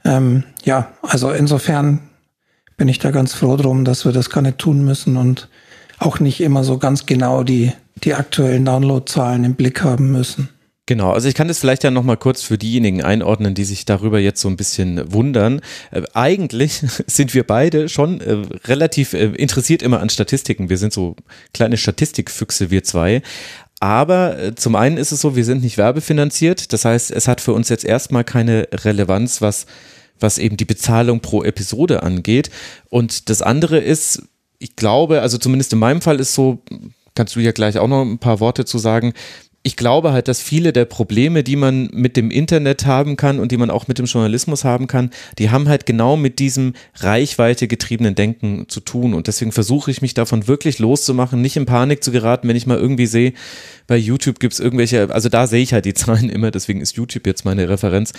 ähm, 0.05 0.45
ja, 0.63 0.93
also 1.03 1.33
insofern 1.33 2.01
bin 2.77 2.89
ich 2.89 3.01
da 3.01 3.11
ganz 3.11 3.35
froh 3.35 3.57
drum, 3.57 3.85
dass 3.85 4.05
wir 4.05 4.13
das 4.13 4.31
gar 4.31 4.43
nicht 4.43 4.59
tun 4.59 4.85
müssen 4.85 5.17
und 5.17 5.49
auch 5.99 6.21
nicht 6.21 6.41
immer 6.41 6.65
so 6.65 6.79
ganz 6.79 7.07
genau 7.07 7.43
die 7.43 7.73
die 8.05 8.15
aktuellen 8.15 8.65
Downloadzahlen 8.65 9.45
im 9.45 9.55
Blick 9.55 9.83
haben 9.83 10.13
müssen. 10.13 10.49
Genau, 10.87 11.13
also 11.13 11.29
ich 11.29 11.35
kann 11.35 11.49
das 11.49 11.59
vielleicht 11.59 11.85
ja 11.85 11.91
nochmal 11.91 12.17
kurz 12.17 12.41
für 12.41 12.57
diejenigen 12.57 13.03
einordnen, 13.03 13.53
die 13.53 13.65
sich 13.65 13.85
darüber 13.85 14.19
jetzt 14.19 14.41
so 14.41 14.49
ein 14.49 14.57
bisschen 14.57 15.13
wundern. 15.13 15.61
Äh, 15.91 16.03
eigentlich 16.15 16.81
sind 17.07 17.35
wir 17.35 17.47
beide 17.47 17.91
schon 17.91 18.23
äh, 18.23 18.39
relativ 18.65 19.13
äh, 19.13 19.27
interessiert 19.27 19.83
immer 19.83 20.01
an 20.01 20.09
Statistiken. 20.09 20.71
Wir 20.71 20.79
sind 20.79 20.95
so 20.95 21.15
kleine 21.53 21.77
Statistikfüchse, 21.77 22.71
wir 22.71 22.85
zwei. 22.85 23.21
Aber 23.81 24.57
zum 24.57 24.75
einen 24.75 24.97
ist 24.97 25.13
es 25.13 25.21
so, 25.21 25.37
wir 25.37 25.45
sind 25.45 25.63
nicht 25.63 25.77
werbefinanziert. 25.77 26.73
Das 26.73 26.85
heißt, 26.85 27.11
es 27.11 27.29
hat 27.29 27.41
für 27.41 27.53
uns 27.53 27.69
jetzt 27.69 27.85
erstmal 27.85 28.25
keine 28.25 28.67
Relevanz, 28.73 29.41
was, 29.41 29.67
was 30.19 30.39
eben 30.39 30.57
die 30.57 30.65
Bezahlung 30.65 31.21
pro 31.21 31.45
Episode 31.45 32.03
angeht. 32.03 32.51
Und 32.89 33.29
das 33.29 33.41
andere 33.41 33.79
ist, 33.79 34.23
ich 34.59 34.77
glaube, 34.77 35.23
also 35.23 35.39
zumindest 35.39 35.73
in 35.73 35.79
meinem 35.79 36.01
Fall 36.01 36.21
ist 36.21 36.35
so, 36.35 36.59
kannst 37.15 37.37
du 37.37 37.41
ja 37.41 37.53
gleich 37.53 37.79
auch 37.79 37.89
noch 37.89 38.03
ein 38.03 38.19
paar 38.19 38.41
Worte 38.41 38.65
zu 38.65 38.79
sagen 38.79 39.15
ich 39.69 39.77
glaube 39.77 40.13
halt, 40.13 40.29
dass 40.29 40.41
viele 40.41 40.73
der 40.73 40.85
Probleme, 40.85 41.43
die 41.43 41.57
man 41.57 41.91
mit 41.93 42.17
dem 42.17 42.31
Internet 42.31 42.87
haben 42.87 43.17
kann 43.17 43.39
und 43.39 43.53
die 43.53 43.57
man 43.57 43.71
auch 43.71 43.89
mit 43.89 43.99
dem 43.99 44.07
Journalismus 44.07 44.65
haben 44.65 44.87
kann, 44.87 45.11
die 45.39 45.51
haben 45.51 45.69
halt 45.69 45.85
genau 45.85 46.17
mit 46.17 46.39
diesem 46.39 46.75
Reichweite 46.95 47.69
getriebenen 47.69 48.15
Denken 48.15 48.67
zu 48.69 48.81
tun. 48.81 49.15
Und 49.15 49.27
deswegen 49.27 49.53
versuche 49.53 49.91
ich 49.91 50.01
mich 50.01 50.15
davon 50.15 50.47
wirklich 50.47 50.79
loszumachen, 50.79 51.43
nicht 51.43 51.57
in 51.57 51.67
Panik 51.67 52.05
zu 52.05 52.13
geraten, 52.13 52.49
wenn 52.49 52.57
ich 52.57 52.67
mal 52.67 52.79
irgendwie 52.79 53.07
sehe, 53.07 53.35
bei 53.87 53.97
YouTube 53.97 54.39
gibt 54.39 54.55
es 54.55 54.61
irgendwelche, 54.61 55.13
also 55.13 55.29
da 55.29 55.47
sehe 55.47 55.63
ich 55.63 55.73
halt 55.73 55.85
die 55.85 55.95
Zahlen 56.09 56.31
immer, 56.31 56.51
deswegen 56.51 56.81
ist 56.81 56.97
YouTube 56.97 57.27
jetzt 57.27 57.45
meine 57.45 57.69
Referenz. 57.69 58.13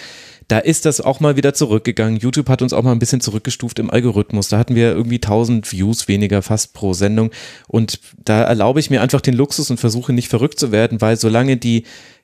Da 0.50 0.58
ist 0.58 0.86
das 0.86 1.00
auch 1.00 1.20
mal 1.20 1.38
wieder 1.38 1.54
zurückgegangen. 1.54 2.18
YouTube 2.20 2.50
hat 2.50 2.64
uns 2.64 2.74
auch 2.74 2.82
mal 2.82 2.92
ein 2.92 3.00
bisschen 3.00 3.22
zurückgestuft 3.22 3.78
im 3.78 3.92
Algorithmus. 3.92 4.50
Da 4.50 4.58
hatten 4.58 4.74
wir 4.74 4.92
irgendwie 4.94 5.18
1000 5.18 5.72
Views 5.72 6.08
weniger 6.08 6.42
fast 6.42 6.74
pro 6.74 6.94
Sendung. 6.94 7.30
Und 7.68 8.00
da 8.26 8.42
erlaube 8.42 8.80
ich 8.80 8.90
mir 8.90 9.04
einfach 9.04 9.22
den 9.22 9.36
Luxus 9.36 9.70
und 9.70 9.80
versuche 9.80 10.12
nicht 10.12 10.28
verrückt 10.28 10.60
zu 10.60 10.72
werden, 10.72 11.02
weil 11.02 11.18
solange 11.18 11.58
die 11.58 11.84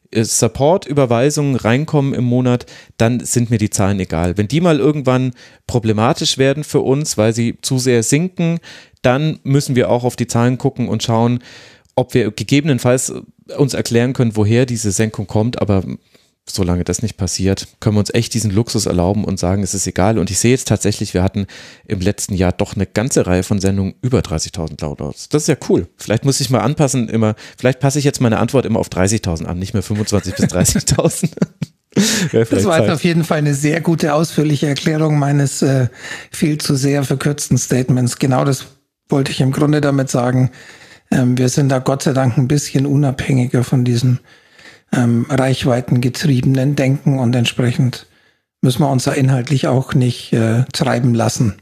äh, 0.09 0.23
Support-Überweisungen 0.23 1.55
reinkommen 1.55 2.15
im 2.15 2.23
Monat, 2.23 2.65
dann 2.97 3.19
sind 3.19 3.51
mir 3.51 3.59
die 3.59 3.69
Zahlen 3.69 3.99
egal. 3.99 4.37
Wenn 4.37 4.47
die 4.47 4.59
mal 4.59 4.79
irgendwann 4.79 5.33
problematisch 5.67 6.39
werden 6.39 6.63
für 6.63 6.79
uns, 6.79 7.19
weil 7.19 7.31
sie 7.31 7.59
zu 7.61 7.77
sehr 7.77 8.01
sinken, 8.01 8.59
dann 9.03 9.39
müssen 9.43 9.75
wir 9.75 9.91
auch 9.91 10.03
auf 10.03 10.15
die 10.15 10.27
Zahlen 10.27 10.57
gucken 10.57 10.89
und 10.89 11.03
schauen, 11.03 11.43
ob 11.95 12.15
wir 12.15 12.31
gegebenenfalls 12.31 13.13
uns 13.55 13.75
erklären 13.75 14.13
können, 14.13 14.35
woher 14.35 14.65
diese 14.65 14.91
Senkung 14.91 15.27
kommt, 15.27 15.61
aber 15.61 15.83
solange 16.47 16.83
das 16.83 17.01
nicht 17.01 17.17
passiert, 17.17 17.67
können 17.79 17.95
wir 17.95 17.99
uns 17.99 18.13
echt 18.13 18.33
diesen 18.33 18.51
Luxus 18.51 18.85
erlauben 18.85 19.25
und 19.25 19.39
sagen, 19.39 19.63
es 19.63 19.73
ist 19.73 19.87
egal. 19.87 20.19
Und 20.19 20.29
ich 20.29 20.37
sehe 20.37 20.51
jetzt 20.51 20.67
tatsächlich, 20.67 21.13
wir 21.13 21.23
hatten 21.23 21.47
im 21.87 21.99
letzten 21.99 22.35
Jahr 22.35 22.51
doch 22.51 22.75
eine 22.75 22.85
ganze 22.85 23.25
Reihe 23.25 23.43
von 23.43 23.59
Sendungen 23.59 23.95
über 24.01 24.19
30.000 24.19 24.77
Downloads. 24.77 25.29
Das 25.29 25.43
ist 25.43 25.47
ja 25.47 25.55
cool. 25.69 25.87
Vielleicht 25.97 26.23
muss 26.23 26.39
ich 26.39 26.49
mal 26.49 26.59
anpassen, 26.59 27.09
immer, 27.09 27.35
vielleicht 27.57 27.79
passe 27.79 27.99
ich 27.99 28.05
jetzt 28.05 28.21
meine 28.21 28.37
Antwort 28.37 28.65
immer 28.65 28.79
auf 28.79 28.89
30.000 28.89 29.45
an, 29.45 29.57
nicht 29.57 29.73
mehr 29.73 29.83
25.000 29.83 30.35
bis 30.35 30.45
30.000. 30.45 31.29
das 32.49 32.65
war 32.65 32.79
jetzt 32.79 32.91
auf 32.91 33.03
jeden 33.03 33.23
Fall 33.23 33.39
eine 33.39 33.53
sehr 33.53 33.81
gute, 33.81 34.13
ausführliche 34.13 34.67
Erklärung 34.67 35.17
meines 35.17 35.61
äh, 35.61 35.87
viel 36.31 36.59
zu 36.59 36.75
sehr 36.75 37.03
verkürzten 37.03 37.57
Statements. 37.57 38.19
Genau 38.19 38.45
das 38.45 38.65
wollte 39.09 39.31
ich 39.31 39.41
im 39.41 39.51
Grunde 39.51 39.81
damit 39.81 40.09
sagen. 40.09 40.51
Ähm, 41.11 41.37
wir 41.37 41.49
sind 41.49 41.69
da 41.69 41.79
Gott 41.79 42.03
sei 42.03 42.13
Dank 42.13 42.37
ein 42.37 42.47
bisschen 42.47 42.85
unabhängiger 42.85 43.63
von 43.63 43.85
diesem 43.85 44.19
ähm, 44.91 45.25
reichweitengetriebenen 45.29 46.75
Denken 46.75 47.19
und 47.19 47.35
entsprechend 47.35 48.07
müssen 48.61 48.81
wir 48.81 48.89
uns 48.89 49.03
da 49.03 49.11
inhaltlich 49.11 49.67
auch 49.67 49.93
nicht 49.93 50.33
äh, 50.33 50.63
treiben 50.73 51.13
lassen 51.13 51.55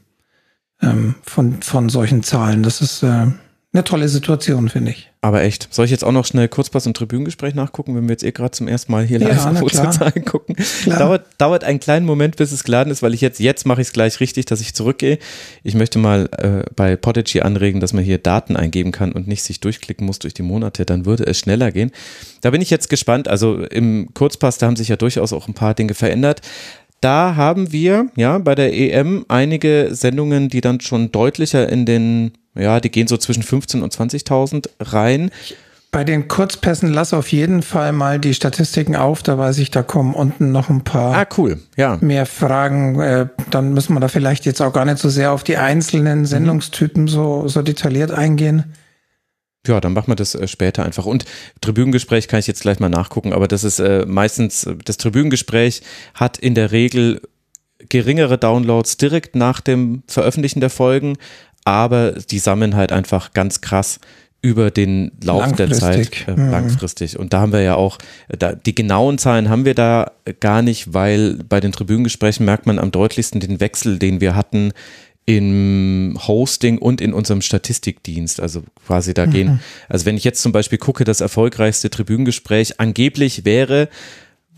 ähm, 0.82 1.16
von, 1.24 1.62
von 1.62 1.90
solchen 1.90 2.24
Zahlen. 2.24 2.64
Das 2.64 2.82
ist 2.82 3.04
äh, 3.04 3.28
eine 3.74 3.84
tolle 3.84 4.08
Situation, 4.08 4.70
finde 4.70 4.92
ich. 4.92 5.10
Aber 5.22 5.42
echt. 5.42 5.68
Soll 5.72 5.86
ich 5.86 5.92
jetzt 5.92 6.04
auch 6.04 6.12
noch 6.12 6.26
schnell 6.26 6.48
Kurzpass- 6.48 6.86
und 6.86 6.96
Tribünengespräch 6.96 7.56
nachgucken, 7.56 7.96
wenn 7.96 8.04
wir 8.04 8.12
jetzt 8.12 8.24
eh 8.24 8.32
gerade 8.32 8.52
zum 8.52 8.68
ersten 8.68 8.92
Mal 8.92 9.04
hier 9.04 9.18
live 9.18 9.36
ja, 9.36 9.52
auf 9.52 9.62
unsere 9.64 9.90
Zahlen 9.90 10.26
gucken? 10.26 10.56
Dauert, 10.86 11.26
dauert 11.40 11.64
einen 11.64 11.80
kleinen 11.80 12.06
Moment, 12.06 12.36
bis 12.36 12.52
es 12.52 12.64
geladen 12.64 12.92
ist, 12.92 13.02
weil 13.02 13.16
ich 13.16 13.22
jetzt, 13.22 13.40
jetzt 13.40 13.66
mache 13.66 13.82
ich 13.82 13.88
es 13.88 13.94
gleich 13.94 14.20
richtig, 14.20 14.46
dass 14.46 14.62
ich 14.62 14.76
zurückgehe. 14.76 15.18
Ich 15.64 15.74
möchte 15.74 15.98
mal 15.98 16.30
äh, 16.38 16.70
bei 16.76 16.96
Podigy 16.96 17.42
anregen, 17.42 17.80
dass 17.80 17.94
man 17.94 18.04
hier 18.04 18.20
Daten 18.20 18.56
eingeben 18.56 18.92
kann 18.92 19.12
und 19.12 19.28
nicht 19.28 19.42
sich 19.42 19.60
durchklicken 19.60 20.06
muss 20.06 20.20
durch 20.20 20.36
die 20.36 20.44
Monate, 20.44 20.86
dann 20.86 21.08
würde 21.08 21.26
es 21.26 21.40
schneller 21.40 21.72
gehen. 21.72 21.92
Da 22.42 22.52
bin 22.52 22.62
ich 22.62 22.70
jetzt 22.70 22.90
gespannt. 22.90 23.28
Also 23.28 23.58
im 23.58 24.14
Kurzpass, 24.14 24.60
da 24.60 24.68
haben 24.68 24.76
sich 24.76 24.90
ja 24.90 24.98
durchaus 24.98 25.34
auch 25.34 25.48
ein 25.48 25.56
paar 25.56 25.74
Dinge 25.74 25.96
verändert. 25.96 26.42
Da 27.02 27.36
haben 27.36 27.72
wir 27.72 28.06
ja 28.16 28.38
bei 28.38 28.54
der 28.54 28.72
EM 28.72 29.26
einige 29.30 29.90
Sendungen, 29.92 30.50
die 30.50 30.62
dann 30.62 30.80
schon 30.80 31.12
deutlicher 31.12 31.68
in 31.68 31.88
den 31.88 32.34
ja, 32.56 32.80
die 32.80 32.92
gehen 32.92 33.08
so 33.08 33.18
zwischen 33.18 33.44
15.000 33.44 33.82
und 33.82 33.94
20.000 33.94 34.70
rein. 34.80 35.32
Bei 35.92 36.04
den 36.04 36.28
Kurzpässen 36.28 36.92
lass 36.92 37.14
auf 37.14 37.32
jeden 37.32 37.62
Fall 37.62 37.92
mal 37.92 38.20
die 38.20 38.34
Statistiken 38.34 38.96
auf, 38.96 39.22
da 39.22 39.38
weiß 39.38 39.60
ich, 39.60 39.70
da 39.70 39.84
kommen 39.84 40.16
unten 40.16 40.52
noch 40.52 40.70
ein 40.70 40.84
paar 40.84 41.16
ah, 41.16 41.28
cool. 41.38 41.60
ja. 41.78 42.00
mehr 42.02 42.26
Fragen. 42.26 43.00
Äh, 43.00 43.28
dann 43.52 43.74
müssen 43.74 43.94
wir 43.94 44.00
da 44.00 44.08
vielleicht 44.08 44.46
jetzt 44.46 44.60
auch 44.62 44.74
gar 44.74 44.86
nicht 44.86 44.98
so 44.98 45.10
sehr 45.10 45.32
auf 45.32 45.44
die 45.44 45.58
einzelnen 45.58 46.20
mhm. 46.20 46.26
Sendungstypen 46.26 47.08
so, 47.08 47.48
so 47.48 47.62
detailliert 47.62 48.10
eingehen. 48.10 48.74
Ja, 49.68 49.80
dann 49.80 49.94
machen 49.94 50.08
wir 50.08 50.16
das 50.16 50.34
äh, 50.34 50.48
später 50.48 50.84
einfach. 50.84 51.06
Und 51.06 51.26
Tribünengespräch 51.62 52.28
kann 52.28 52.40
ich 52.40 52.48
jetzt 52.48 52.64
gleich 52.64 52.80
mal 52.80 52.90
nachgucken, 52.90 53.32
aber 53.32 53.48
das 53.48 53.64
ist 53.64 53.78
äh, 53.80 54.06
meistens, 54.08 54.68
das 54.84 54.98
Tribünengespräch 54.98 55.84
hat 56.16 56.40
in 56.40 56.56
der 56.56 56.72
Regel 56.72 57.22
geringere 57.90 58.38
Downloads 58.38 58.98
direkt 58.98 59.36
nach 59.36 59.62
dem 59.62 60.04
Veröffentlichen 60.08 60.60
der 60.60 60.70
Folgen, 60.70 61.18
aber 61.66 62.14
die 62.14 62.40
sammeln 62.40 62.76
halt 62.76 62.92
einfach 62.92 63.34
ganz 63.34 63.62
krass 63.62 64.00
über 64.44 64.72
den 64.72 65.14
Lauf 65.24 65.54
der 65.54 65.72
Zeit 65.72 66.28
äh, 66.28 66.32
mhm. 66.32 66.52
langfristig. 66.52 67.18
Und 67.18 67.32
da 67.32 67.40
haben 67.40 67.54
wir 67.54 67.62
ja 67.62 67.76
auch, 67.76 67.98
da, 68.28 68.54
die 68.54 68.76
genauen 68.76 69.18
Zahlen 69.18 69.50
haben 69.50 69.64
wir 69.64 69.74
da 69.74 70.12
gar 70.42 70.62
nicht, 70.62 70.94
weil 70.94 71.36
bei 71.48 71.62
den 71.62 71.72
Tribünengesprächen 71.72 72.46
merkt 72.46 72.66
man 72.66 72.78
am 72.78 72.92
deutlichsten 72.92 73.40
den 73.40 73.62
Wechsel, 73.62 74.00
den 74.00 74.20
wir 74.20 74.36
hatten 74.36 74.74
im 75.26 76.20
Hosting 76.28 76.78
und 76.78 77.00
in 77.00 77.14
unserem 77.14 77.42
Statistikdienst. 77.42 78.42
Also 78.42 78.64
quasi 78.86 79.14
da 79.14 79.26
gehen, 79.26 79.48
mhm. 79.48 79.60
also 79.88 80.06
wenn 80.06 80.18
ich 80.18 80.26
jetzt 80.26 80.42
zum 80.42 80.52
Beispiel 80.52 80.78
gucke, 80.78 81.06
das 81.06 81.22
erfolgreichste 81.22 81.90
Tribünengespräch 81.90 82.82
angeblich 82.82 83.46
wäre 83.46 83.88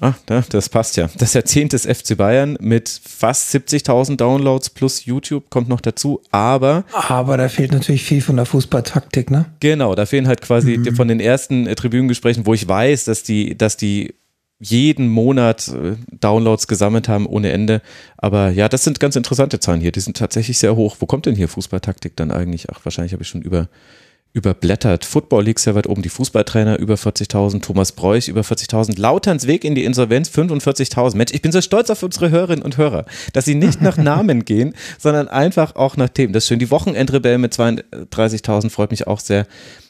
Ah, 0.01 0.13
das 0.49 0.69
passt 0.69 0.97
ja. 0.97 1.09
Das 1.17 1.33
Jahrzehnt 1.33 1.73
des 1.73 1.85
FC 1.85 2.17
Bayern 2.17 2.57
mit 2.59 2.89
fast 2.89 3.53
70.000 3.55 4.17
Downloads 4.17 4.69
plus 4.69 5.05
YouTube 5.05 5.49
kommt 5.49 5.69
noch 5.69 5.79
dazu, 5.79 6.21
aber. 6.31 6.83
Aber 6.91 7.37
da 7.37 7.47
fehlt 7.47 7.71
natürlich 7.71 8.03
viel 8.03 8.21
von 8.21 8.35
der 8.35 8.45
Fußballtaktik, 8.45 9.31
ne? 9.31 9.45
Genau, 9.61 9.95
da 9.95 10.05
fehlen 10.05 10.27
halt 10.27 10.41
quasi 10.41 10.77
mhm. 10.77 10.95
von 10.95 11.07
den 11.07 11.19
ersten 11.19 11.65
äh, 11.65 11.75
Tribünengesprächen, 11.75 12.45
wo 12.45 12.53
ich 12.53 12.67
weiß, 12.67 13.05
dass 13.05 13.23
die, 13.23 13.57
dass 13.57 13.77
die 13.77 14.13
jeden 14.59 15.07
Monat 15.07 15.69
äh, 15.69 15.95
Downloads 16.11 16.67
gesammelt 16.67 17.07
haben 17.07 17.25
ohne 17.25 17.51
Ende. 17.51 17.81
Aber 18.17 18.49
ja, 18.49 18.67
das 18.67 18.83
sind 18.83 18.99
ganz 18.99 19.15
interessante 19.15 19.59
Zahlen 19.59 19.81
hier. 19.81 19.91
Die 19.91 19.99
sind 19.99 20.17
tatsächlich 20.17 20.57
sehr 20.57 20.75
hoch. 20.75 20.97
Wo 20.99 21.05
kommt 21.05 21.25
denn 21.25 21.35
hier 21.35 21.47
Fußballtaktik 21.47 22.15
dann 22.15 22.31
eigentlich? 22.31 22.69
Ach, 22.69 22.79
wahrscheinlich 22.83 23.13
habe 23.13 23.23
ich 23.23 23.29
schon 23.29 23.41
über 23.41 23.69
überblättert. 24.35 25.05
Football 25.05 25.45
League 25.45 25.59
sehr 25.59 25.75
weit 25.75 25.87
oben, 25.87 26.01
die 26.01 26.09
Fußballtrainer 26.09 26.77
über 26.77 26.95
40.000, 26.95 27.61
Thomas 27.61 27.93
Breuch 27.93 28.27
über 28.27 28.41
40.000, 28.41 28.99
Lauterns 28.99 29.47
Weg 29.47 29.63
in 29.63 29.75
die 29.75 29.85
Insolvenz 29.85 30.29
45.000. 30.29 31.15
Mensch, 31.15 31.31
ich 31.33 31.41
bin 31.41 31.53
so 31.53 31.61
stolz 31.61 31.89
auf 31.89 32.03
unsere 32.03 32.29
Hörerinnen 32.29 32.63
und 32.63 32.77
Hörer, 32.77 33.05
dass 33.31 33.45
sie 33.45 33.55
nicht 33.55 33.81
nach 33.81 33.95
Namen 34.05 34.43
gehen, 34.43 34.75
sondern 34.99 35.29
einfach 35.29 35.77
auch 35.77 35.95
nach 35.95 36.09
Themen. 36.09 36.33
Das 36.33 36.43
ist 36.43 36.49
schön. 36.49 36.59
Die 36.59 36.69
Wochenendrebell 36.69 37.37
mit 37.37 37.53
32.000 37.53 38.69
freut 38.69 38.91
mich 38.91 39.07
auch 39.07 39.21
sehr. 39.21 39.47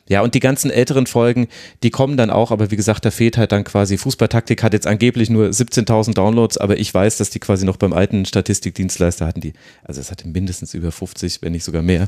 Ja, 0.08 0.22
und 0.22 0.36
die 0.36 0.40
ganzen 0.40 0.70
älteren 0.70 1.08
Folgen, 1.08 1.48
die 1.82 1.90
kommen 1.90 2.16
dann 2.16 2.30
auch, 2.30 2.52
aber 2.52 2.70
wie 2.70 2.76
gesagt, 2.76 3.06
da 3.06 3.12
fehlt 3.12 3.38
halt 3.38 3.52
dann 3.52 3.64
quasi 3.64 3.98
Fußballtaktik, 3.98 4.62
hat 4.62 4.74
jetzt 4.74 4.86
angeblich 4.86 5.32
nur 5.32 5.48
17.000 5.48 6.14
Downloads, 6.14 6.58
aber 6.58 6.78
ich 6.78 6.94
weiß, 6.94 7.18
dass 7.18 7.32
die 7.32 7.40
quasi 7.40 7.66
noch 7.66 7.78
beim 7.78 7.92
alten 7.92 8.26
Statistikdienstleister 8.26 9.26
hatten 9.26 9.42
die, 9.42 9.54
also 9.84 10.00
es 10.00 10.12
hatte 10.12 10.28
mindestens 10.28 10.76
über 10.76 10.92
50, 10.92 11.42
wenn 11.42 11.54
nicht 11.54 11.64
sogar 11.64 11.82
mehr. 11.82 12.08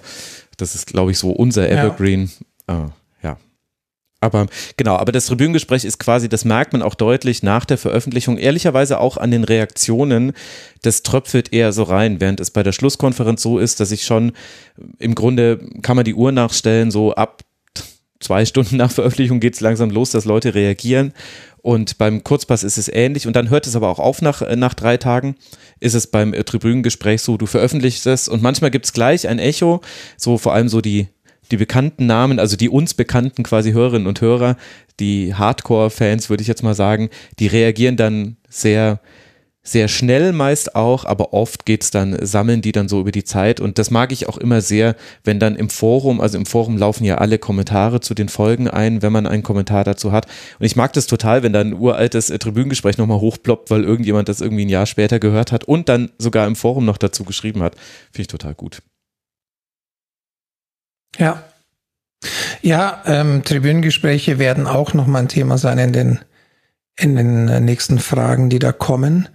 Das 0.57 0.75
ist, 0.75 0.85
glaube 0.85 1.11
ich, 1.11 1.17
so 1.17 1.31
unser 1.31 1.69
Evergreen. 1.69 2.31
Ja. 2.69 2.75
Ah, 2.75 2.91
ja. 3.23 3.37
Aber 4.19 4.45
genau, 4.77 4.95
aber 4.95 5.11
das 5.11 5.27
Tribünengespräch 5.27 5.83
ist 5.83 5.99
quasi, 5.99 6.29
das 6.29 6.45
merkt 6.45 6.73
man 6.73 6.83
auch 6.83 6.95
deutlich 6.95 7.41
nach 7.41 7.65
der 7.65 7.79
Veröffentlichung, 7.79 8.37
ehrlicherweise 8.37 8.99
auch 8.99 9.17
an 9.17 9.31
den 9.31 9.43
Reaktionen, 9.43 10.33
das 10.83 11.01
tröpfelt 11.01 11.51
eher 11.51 11.73
so 11.73 11.83
rein, 11.83 12.19
während 12.19 12.39
es 12.39 12.51
bei 12.51 12.61
der 12.61 12.73
Schlusskonferenz 12.73 13.41
so 13.41 13.57
ist, 13.57 13.79
dass 13.79 13.91
ich 13.91 14.05
schon 14.05 14.33
im 14.99 15.15
Grunde 15.15 15.59
kann 15.81 15.95
man 15.95 16.05
die 16.05 16.15
Uhr 16.15 16.31
nachstellen, 16.31 16.91
so 16.91 17.15
ab 17.15 17.43
zwei 18.19 18.45
Stunden 18.45 18.77
nach 18.77 18.91
Veröffentlichung 18.91 19.39
geht 19.39 19.55
es 19.55 19.61
langsam 19.61 19.89
los, 19.89 20.11
dass 20.11 20.25
Leute 20.25 20.55
reagieren. 20.55 21.13
Und 21.61 21.97
beim 21.97 22.23
Kurzpass 22.23 22.63
ist 22.63 22.77
es 22.77 22.87
ähnlich. 22.87 23.27
Und 23.27 23.35
dann 23.35 23.49
hört 23.49 23.67
es 23.67 23.75
aber 23.75 23.89
auch 23.89 23.99
auf 23.99 24.21
nach, 24.21 24.41
nach 24.55 24.73
drei 24.73 24.97
Tagen. 24.97 25.35
Ist 25.79 25.95
es 25.95 26.07
beim 26.07 26.33
äh, 26.33 26.43
Tribünengespräch 26.43 27.21
so, 27.21 27.37
du 27.37 27.45
veröffentlichst 27.45 28.07
es 28.07 28.27
und 28.27 28.41
manchmal 28.41 28.71
gibt 28.71 28.85
es 28.85 28.93
gleich 28.93 29.27
ein 29.27 29.39
Echo, 29.39 29.81
so 30.15 30.37
vor 30.37 30.53
allem 30.53 30.69
so 30.69 30.81
die, 30.81 31.07
die 31.51 31.57
bekannten 31.57 32.05
Namen, 32.05 32.39
also 32.39 32.55
die 32.55 32.69
uns 32.69 32.93
bekannten 32.93 33.43
quasi 33.43 33.73
Hörerinnen 33.73 34.07
und 34.07 34.21
Hörer, 34.21 34.57
die 34.99 35.35
Hardcore-Fans, 35.35 36.29
würde 36.29 36.41
ich 36.41 36.47
jetzt 36.47 36.63
mal 36.63 36.73
sagen, 36.73 37.09
die 37.39 37.47
reagieren 37.47 37.97
dann 37.97 38.37
sehr 38.49 38.99
sehr 39.67 39.89
schnell 39.89 40.31
meist 40.31 40.75
auch, 40.75 41.03
aber 41.03 41.33
oft 41.33 41.65
geht's 41.65 41.91
dann, 41.91 42.17
sammeln 42.25 42.61
die 42.61 42.71
dann 42.71 42.87
so 42.87 43.01
über 43.01 43.11
die 43.11 43.25
Zeit 43.25 43.59
und 43.59 43.77
das 43.77 43.91
mag 43.91 44.11
ich 44.11 44.29
auch 44.29 44.37
immer 44.37 44.61
sehr, 44.61 44.95
wenn 45.23 45.39
dann 45.39 45.55
im 45.57 45.69
Forum, 45.69 46.21
also 46.21 46.37
im 46.37 46.45
Forum 46.45 46.77
laufen 46.77 47.03
ja 47.03 47.17
alle 47.17 47.37
Kommentare 47.37 47.99
zu 47.99 48.13
den 48.13 48.29
Folgen 48.29 48.69
ein, 48.69 49.01
wenn 49.01 49.11
man 49.11 49.27
einen 49.27 49.43
Kommentar 49.43 49.83
dazu 49.83 50.11
hat 50.11 50.25
und 50.59 50.65
ich 50.65 50.75
mag 50.77 50.93
das 50.93 51.05
total, 51.05 51.43
wenn 51.43 51.51
dann 51.51 51.71
ein 51.71 51.73
uraltes 51.73 52.29
äh, 52.29 52.39
Tribünengespräch 52.39 52.97
nochmal 52.97 53.19
hochploppt, 53.19 53.69
weil 53.69 53.83
irgendjemand 53.83 54.29
das 54.29 54.39
irgendwie 54.39 54.65
ein 54.65 54.69
Jahr 54.69 54.85
später 54.85 55.19
gehört 55.19 55.51
hat 55.51 55.65
und 55.65 55.89
dann 55.89 56.11
sogar 56.17 56.47
im 56.47 56.55
Forum 56.55 56.85
noch 56.85 56.97
dazu 56.97 57.25
geschrieben 57.25 57.61
hat. 57.61 57.75
Finde 58.11 58.21
ich 58.21 58.27
total 58.27 58.55
gut. 58.55 58.81
Ja. 61.17 61.43
Ja, 62.61 63.03
ähm, 63.05 63.43
Tribünengespräche 63.43 64.39
werden 64.39 64.65
auch 64.65 64.93
nochmal 64.93 65.23
ein 65.23 65.27
Thema 65.27 65.57
sein 65.57 65.77
in 65.77 65.93
den, 65.93 66.19
in 66.97 67.15
den 67.15 67.47
äh, 67.47 67.59
nächsten 67.59 67.99
Fragen, 67.99 68.49
die 68.49 68.59
da 68.59 68.71
kommen. 68.71 69.29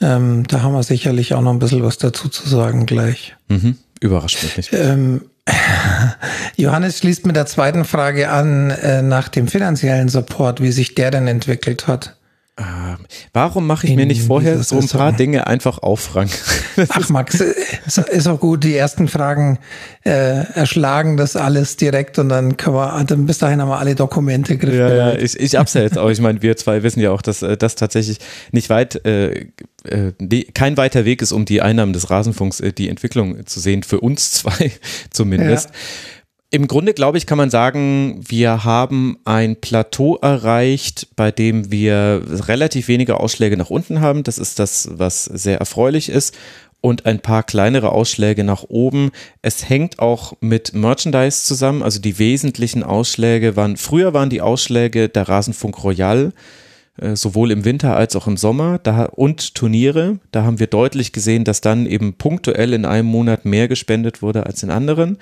Ähm, 0.00 0.46
da 0.46 0.62
haben 0.62 0.72
wir 0.72 0.82
sicherlich 0.82 1.34
auch 1.34 1.42
noch 1.42 1.52
ein 1.52 1.58
bisschen 1.58 1.82
was 1.82 1.98
dazu 1.98 2.28
zu 2.28 2.48
sagen 2.48 2.86
gleich. 2.86 3.36
Mhm. 3.48 3.76
Überrascht 4.00 4.42
mich 4.42 4.56
nicht. 4.56 4.72
Ähm, 4.72 5.22
Johannes 6.56 6.98
schließt 6.98 7.26
mit 7.26 7.36
der 7.36 7.46
zweiten 7.46 7.84
Frage 7.84 8.30
an 8.30 8.70
äh, 8.70 9.02
nach 9.02 9.28
dem 9.28 9.48
finanziellen 9.48 10.08
Support, 10.08 10.62
wie 10.62 10.72
sich 10.72 10.94
der 10.94 11.10
denn 11.10 11.26
entwickelt 11.26 11.86
hat. 11.86 12.16
Ähm, 12.60 12.98
warum 13.32 13.66
mache 13.66 13.86
ich 13.86 13.96
mir 13.96 14.04
nicht 14.04 14.22
vorher 14.22 14.62
so 14.62 14.78
ein 14.78 14.86
paar 14.86 15.12
Dinge 15.12 15.46
einfach 15.46 15.78
auf, 15.78 16.00
Frank? 16.00 16.30
Ach, 16.90 17.08
Max, 17.08 17.40
ist 17.40 18.28
auch 18.28 18.38
gut. 18.38 18.64
Die 18.64 18.76
ersten 18.76 19.08
Fragen 19.08 19.58
äh, 20.04 20.44
erschlagen 20.52 21.16
das 21.16 21.36
alles 21.36 21.78
direkt 21.78 22.18
und 22.18 22.28
dann 22.28 22.58
können 22.58 22.76
wir, 22.76 23.02
dann 23.04 23.24
bis 23.24 23.38
dahin 23.38 23.62
haben 23.62 23.70
wir 23.70 23.78
alle 23.78 23.94
Dokumente 23.94 24.58
griffbereit. 24.58 24.90
Ja, 24.90 25.12
ja, 25.12 25.18
ich, 25.18 25.40
ich 25.40 25.56
hab's 25.56 25.72
ja 25.72 25.80
jetzt 25.80 25.96
auch. 25.96 26.10
Ich 26.10 26.20
meine, 26.20 26.42
wir 26.42 26.54
zwei 26.58 26.82
wissen 26.82 27.00
ja 27.00 27.12
auch, 27.12 27.22
dass 27.22 27.40
äh, 27.40 27.56
das 27.56 27.76
tatsächlich 27.76 28.18
nicht 28.52 28.68
weit, 28.68 29.06
äh, 29.06 29.46
äh, 29.84 30.44
kein 30.52 30.76
weiter 30.76 31.06
Weg 31.06 31.22
ist, 31.22 31.32
um 31.32 31.46
die 31.46 31.62
Einnahmen 31.62 31.94
des 31.94 32.10
Rasenfunks, 32.10 32.60
äh, 32.60 32.74
die 32.74 32.90
Entwicklung 32.90 33.46
zu 33.46 33.58
sehen, 33.58 33.84
für 33.84 34.00
uns 34.00 34.30
zwei 34.32 34.70
zumindest. 35.08 35.70
Ja. 35.70 35.74
Im 36.52 36.66
Grunde, 36.66 36.94
glaube 36.94 37.16
ich, 37.16 37.26
kann 37.26 37.38
man 37.38 37.48
sagen, 37.48 38.20
wir 38.26 38.64
haben 38.64 39.18
ein 39.24 39.54
Plateau 39.60 40.16
erreicht, 40.16 41.06
bei 41.14 41.30
dem 41.30 41.70
wir 41.70 42.22
relativ 42.48 42.88
wenige 42.88 43.20
Ausschläge 43.20 43.56
nach 43.56 43.70
unten 43.70 44.00
haben. 44.00 44.24
Das 44.24 44.36
ist 44.36 44.58
das, 44.58 44.88
was 44.90 45.26
sehr 45.26 45.58
erfreulich 45.58 46.08
ist. 46.08 46.36
Und 46.80 47.06
ein 47.06 47.20
paar 47.20 47.44
kleinere 47.44 47.92
Ausschläge 47.92 48.42
nach 48.42 48.64
oben. 48.64 49.12
Es 49.42 49.68
hängt 49.68 50.00
auch 50.00 50.32
mit 50.40 50.74
Merchandise 50.74 51.44
zusammen. 51.44 51.84
Also 51.84 52.00
die 52.00 52.18
wesentlichen 52.18 52.82
Ausschläge 52.82 53.54
waren, 53.54 53.76
früher 53.76 54.12
waren 54.12 54.30
die 54.30 54.40
Ausschläge 54.40 55.08
der 55.08 55.28
Rasenfunk 55.28 55.84
Royal, 55.84 56.32
äh, 57.00 57.14
sowohl 57.14 57.52
im 57.52 57.64
Winter 57.64 57.94
als 57.94 58.16
auch 58.16 58.26
im 58.26 58.36
Sommer 58.36 58.80
da, 58.82 59.04
und 59.04 59.54
Turniere. 59.54 60.18
Da 60.32 60.42
haben 60.42 60.58
wir 60.58 60.66
deutlich 60.66 61.12
gesehen, 61.12 61.44
dass 61.44 61.60
dann 61.60 61.86
eben 61.86 62.14
punktuell 62.14 62.72
in 62.72 62.86
einem 62.86 63.06
Monat 63.06 63.44
mehr 63.44 63.68
gespendet 63.68 64.20
wurde 64.20 64.46
als 64.46 64.64
in 64.64 64.70
anderen. 64.70 65.18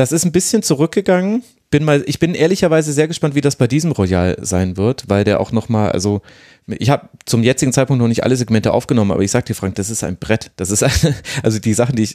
Das 0.00 0.12
ist 0.12 0.24
ein 0.24 0.32
bisschen 0.32 0.62
zurückgegangen. 0.62 1.42
Bin 1.70 1.84
mal, 1.84 2.02
ich 2.06 2.18
bin 2.18 2.34
ehrlicherweise 2.34 2.90
sehr 2.94 3.06
gespannt, 3.06 3.34
wie 3.34 3.42
das 3.42 3.56
bei 3.56 3.66
diesem 3.66 3.92
Royal 3.92 4.34
sein 4.40 4.78
wird, 4.78 5.10
weil 5.10 5.24
der 5.24 5.40
auch 5.40 5.52
nochmal, 5.52 5.92
also 5.92 6.22
ich 6.66 6.88
habe 6.88 7.10
zum 7.26 7.42
jetzigen 7.42 7.74
Zeitpunkt 7.74 8.00
noch 8.00 8.08
nicht 8.08 8.24
alle 8.24 8.34
Segmente 8.34 8.72
aufgenommen, 8.72 9.10
aber 9.10 9.22
ich 9.22 9.30
sag 9.30 9.44
dir, 9.44 9.52
Frank, 9.52 9.74
das 9.74 9.90
ist 9.90 10.02
ein 10.02 10.16
Brett. 10.16 10.52
Das 10.56 10.70
ist 10.70 10.82
eine, 10.82 11.14
also 11.42 11.58
die 11.58 11.74
Sachen, 11.74 11.96
die 11.96 12.04
ich 12.04 12.14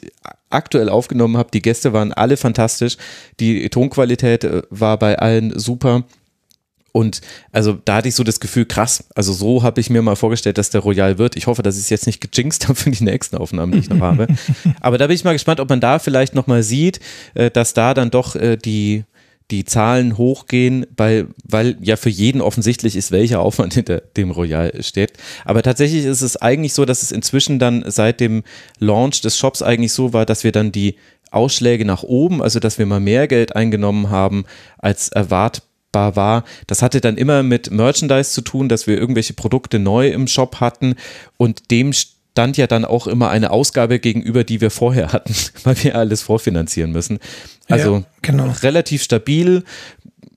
aktuell 0.50 0.88
aufgenommen 0.88 1.36
habe, 1.36 1.50
die 1.52 1.62
Gäste 1.62 1.92
waren 1.92 2.12
alle 2.12 2.36
fantastisch. 2.36 2.96
Die 3.38 3.68
Tonqualität 3.68 4.42
äh, 4.42 4.62
war 4.70 4.98
bei 4.98 5.20
allen 5.20 5.56
super. 5.56 6.02
Und 6.96 7.20
also 7.52 7.76
da 7.84 7.96
hatte 7.96 8.08
ich 8.08 8.14
so 8.14 8.24
das 8.24 8.40
Gefühl, 8.40 8.64
krass, 8.64 9.04
also 9.14 9.34
so 9.34 9.62
habe 9.62 9.82
ich 9.82 9.90
mir 9.90 10.00
mal 10.00 10.16
vorgestellt, 10.16 10.56
dass 10.56 10.70
der 10.70 10.80
Royal 10.80 11.18
wird. 11.18 11.36
Ich 11.36 11.46
hoffe, 11.46 11.62
dass 11.62 11.76
ich 11.76 11.82
es 11.82 11.90
jetzt 11.90 12.06
nicht 12.06 12.22
gejinxt 12.22 12.68
habe 12.68 12.74
für 12.74 12.90
die 12.90 13.04
nächsten 13.04 13.36
Aufnahmen, 13.36 13.72
die 13.72 13.80
ich 13.80 13.90
noch 13.90 14.00
habe. 14.00 14.28
Aber 14.80 14.96
da 14.96 15.06
bin 15.06 15.14
ich 15.14 15.22
mal 15.22 15.34
gespannt, 15.34 15.60
ob 15.60 15.68
man 15.68 15.78
da 15.78 15.98
vielleicht 15.98 16.34
nochmal 16.34 16.62
sieht, 16.62 17.00
äh, 17.34 17.50
dass 17.50 17.74
da 17.74 17.92
dann 17.92 18.10
doch 18.10 18.34
äh, 18.34 18.56
die, 18.56 19.04
die 19.50 19.66
Zahlen 19.66 20.16
hochgehen, 20.16 20.86
weil, 20.96 21.26
weil 21.44 21.76
ja 21.82 21.96
für 21.96 22.08
jeden 22.08 22.40
offensichtlich 22.40 22.96
ist, 22.96 23.12
welcher 23.12 23.40
Aufwand 23.40 23.74
hinter 23.74 24.00
dem 24.16 24.30
Royal 24.30 24.82
steht. 24.82 25.12
Aber 25.44 25.62
tatsächlich 25.62 26.06
ist 26.06 26.22
es 26.22 26.38
eigentlich 26.38 26.72
so, 26.72 26.86
dass 26.86 27.02
es 27.02 27.12
inzwischen 27.12 27.58
dann 27.58 27.84
seit 27.88 28.20
dem 28.20 28.42
Launch 28.78 29.20
des 29.20 29.36
Shops 29.36 29.60
eigentlich 29.60 29.92
so 29.92 30.14
war, 30.14 30.24
dass 30.24 30.44
wir 30.44 30.52
dann 30.52 30.72
die 30.72 30.96
Ausschläge 31.30 31.84
nach 31.84 32.04
oben, 32.04 32.40
also 32.40 32.58
dass 32.58 32.78
wir 32.78 32.86
mal 32.86 33.00
mehr 33.00 33.28
Geld 33.28 33.54
eingenommen 33.54 34.08
haben 34.08 34.46
als 34.78 35.10
erwartet 35.10 35.62
nutzbar 35.96 36.16
war. 36.16 36.44
Das 36.66 36.82
hatte 36.82 37.00
dann 37.00 37.16
immer 37.16 37.42
mit 37.42 37.70
Merchandise 37.70 38.30
zu 38.32 38.42
tun, 38.42 38.68
dass 38.68 38.86
wir 38.86 38.98
irgendwelche 38.98 39.32
Produkte 39.32 39.78
neu 39.78 40.08
im 40.08 40.26
Shop 40.26 40.60
hatten 40.60 40.94
und 41.36 41.70
dem 41.70 41.92
stand 41.92 42.56
ja 42.56 42.66
dann 42.66 42.84
auch 42.84 43.06
immer 43.06 43.30
eine 43.30 43.50
Ausgabe 43.50 43.98
gegenüber, 43.98 44.44
die 44.44 44.60
wir 44.60 44.70
vorher 44.70 45.12
hatten, 45.12 45.34
weil 45.64 45.82
wir 45.82 45.96
alles 45.96 46.22
vorfinanzieren 46.22 46.92
müssen. 46.92 47.18
Also 47.68 47.96
ja, 47.96 48.02
genau. 48.22 48.54
relativ 48.62 49.02
stabil. 49.02 49.64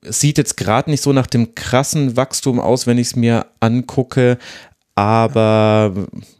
Sieht 0.02 0.38
jetzt 0.38 0.56
gerade 0.56 0.90
nicht 0.90 1.02
so 1.02 1.12
nach 1.12 1.26
dem 1.26 1.54
krassen 1.54 2.16
Wachstum 2.16 2.58
aus, 2.58 2.86
wenn 2.86 2.96
ich 2.96 3.08
es 3.08 3.16
mir 3.16 3.46
angucke. 3.60 4.38
Aber 4.94 5.92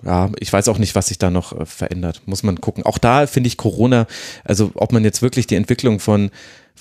ja, 0.05 0.31
ich 0.39 0.53
weiß 0.53 0.69
auch 0.69 0.79
nicht, 0.79 0.95
was 0.95 1.07
sich 1.09 1.19
da 1.19 1.31
noch 1.31 1.59
äh, 1.59 1.67
verändert. 1.67 2.23
Muss 2.27 2.43
man 2.43 2.61
gucken. 2.61 2.85
Auch 2.85 2.99
da 2.99 3.27
finde 3.27 3.49
ich 3.49 3.57
Corona, 3.57 4.07
also 4.45 4.71
ob 4.75 4.93
man 4.93 5.05
jetzt 5.05 5.23
wirklich 5.23 5.47
die 5.47 5.55
Entwicklung 5.55 6.01
von 6.01 6.31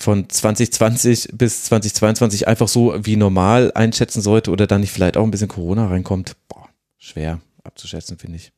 von 0.00 0.28
2020 0.28 1.28
bis 1.34 1.64
2022 1.64 2.48
einfach 2.48 2.68
so 2.68 2.94
wie 3.04 3.16
normal 3.16 3.70
einschätzen 3.74 4.22
sollte 4.22 4.50
oder 4.50 4.66
dann 4.66 4.80
nicht 4.80 4.92
vielleicht 4.92 5.16
auch 5.16 5.24
ein 5.24 5.30
bisschen 5.30 5.48
Corona 5.48 5.88
reinkommt, 5.88 6.36
boah, 6.48 6.68
schwer 6.98 7.40
abzuschätzen, 7.62 8.18
finde 8.18 8.36
ich. 8.36 8.52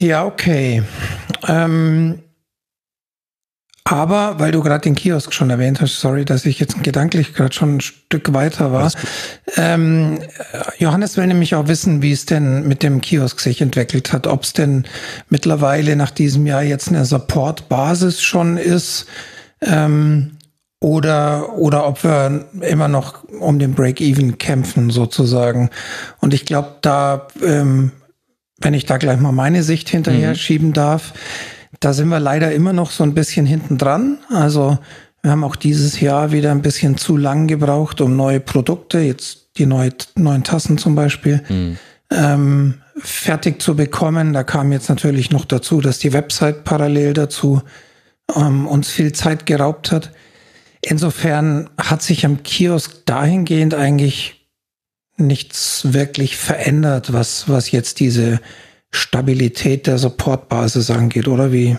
Ja, 0.00 0.24
okay. 0.24 0.82
Ähm, 1.48 2.22
aber, 3.82 4.38
weil 4.38 4.52
du 4.52 4.62
gerade 4.62 4.82
den 4.82 4.94
Kiosk 4.94 5.32
schon 5.32 5.50
erwähnt 5.50 5.80
hast, 5.80 6.00
sorry, 6.00 6.24
dass 6.24 6.44
ich 6.44 6.60
jetzt 6.60 6.82
gedanklich 6.82 7.34
gerade 7.34 7.54
schon 7.54 7.76
ein 7.76 7.80
Stück 7.80 8.32
weiter 8.34 8.72
war. 8.72 8.92
Ähm, 9.56 10.18
Johannes 10.78 11.16
will 11.16 11.26
nämlich 11.26 11.54
auch 11.54 11.66
wissen, 11.66 12.02
wie 12.02 12.12
es 12.12 12.26
denn 12.26 12.68
mit 12.68 12.82
dem 12.82 13.00
Kiosk 13.00 13.40
sich 13.40 13.60
entwickelt 13.60 14.12
hat, 14.12 14.26
ob 14.26 14.42
es 14.42 14.52
denn 14.52 14.86
mittlerweile 15.28 15.96
nach 15.96 16.10
diesem 16.10 16.46
Jahr 16.46 16.62
jetzt 16.62 16.88
eine 16.88 17.04
Support-Basis 17.04 18.22
schon 18.22 18.58
ist 18.58 19.06
ähm, 19.66 20.32
oder, 20.80 21.54
oder 21.54 21.86
ob 21.86 22.04
wir 22.04 22.46
immer 22.60 22.88
noch 22.88 23.24
um 23.40 23.58
den 23.58 23.74
Break-Even 23.74 24.38
kämpfen 24.38 24.90
sozusagen. 24.90 25.70
Und 26.20 26.34
ich 26.34 26.44
glaube, 26.44 26.76
da, 26.82 27.28
ähm, 27.42 27.92
wenn 28.58 28.74
ich 28.74 28.86
da 28.86 28.98
gleich 28.98 29.18
mal 29.18 29.32
meine 29.32 29.62
Sicht 29.62 29.88
hinterher 29.88 30.30
mhm. 30.30 30.36
schieben 30.36 30.72
darf, 30.72 31.14
da 31.80 31.92
sind 31.92 32.08
wir 32.08 32.20
leider 32.20 32.52
immer 32.52 32.72
noch 32.72 32.90
so 32.90 33.04
ein 33.04 33.14
bisschen 33.14 33.46
hinten 33.46 33.78
dran. 33.78 34.18
Also 34.30 34.78
wir 35.22 35.30
haben 35.30 35.44
auch 35.44 35.56
dieses 35.56 36.00
Jahr 36.00 36.30
wieder 36.32 36.50
ein 36.52 36.62
bisschen 36.62 36.96
zu 36.96 37.16
lang 37.16 37.48
gebraucht, 37.48 38.00
um 38.00 38.16
neue 38.16 38.40
Produkte, 38.40 39.00
jetzt 39.00 39.50
die 39.58 39.66
neue, 39.66 39.90
neuen 40.14 40.44
Tassen 40.44 40.78
zum 40.78 40.94
Beispiel, 40.94 41.42
mhm. 41.48 41.78
ähm, 42.10 42.74
fertig 42.98 43.60
zu 43.60 43.76
bekommen. 43.76 44.32
Da 44.32 44.44
kam 44.44 44.72
jetzt 44.72 44.88
natürlich 44.88 45.30
noch 45.30 45.44
dazu, 45.44 45.80
dass 45.80 45.98
die 45.98 46.12
Website 46.12 46.64
parallel 46.64 47.14
dazu 47.14 47.62
ähm, 48.34 48.66
uns 48.66 48.90
viel 48.90 49.12
Zeit 49.12 49.46
geraubt 49.46 49.92
hat. 49.92 50.12
Insofern 50.82 51.70
hat 51.78 52.02
sich 52.02 52.24
am 52.24 52.42
Kiosk 52.42 53.04
dahingehend 53.06 53.74
eigentlich 53.74 54.48
nichts 55.16 55.92
wirklich 55.92 56.36
verändert, 56.36 57.12
was, 57.12 57.48
was 57.48 57.70
jetzt 57.70 58.00
diese 58.00 58.40
Stabilität 58.90 59.86
der 59.86 59.98
Supportbasis 59.98 60.90
angeht, 60.90 61.28
oder 61.28 61.52
wie, 61.52 61.76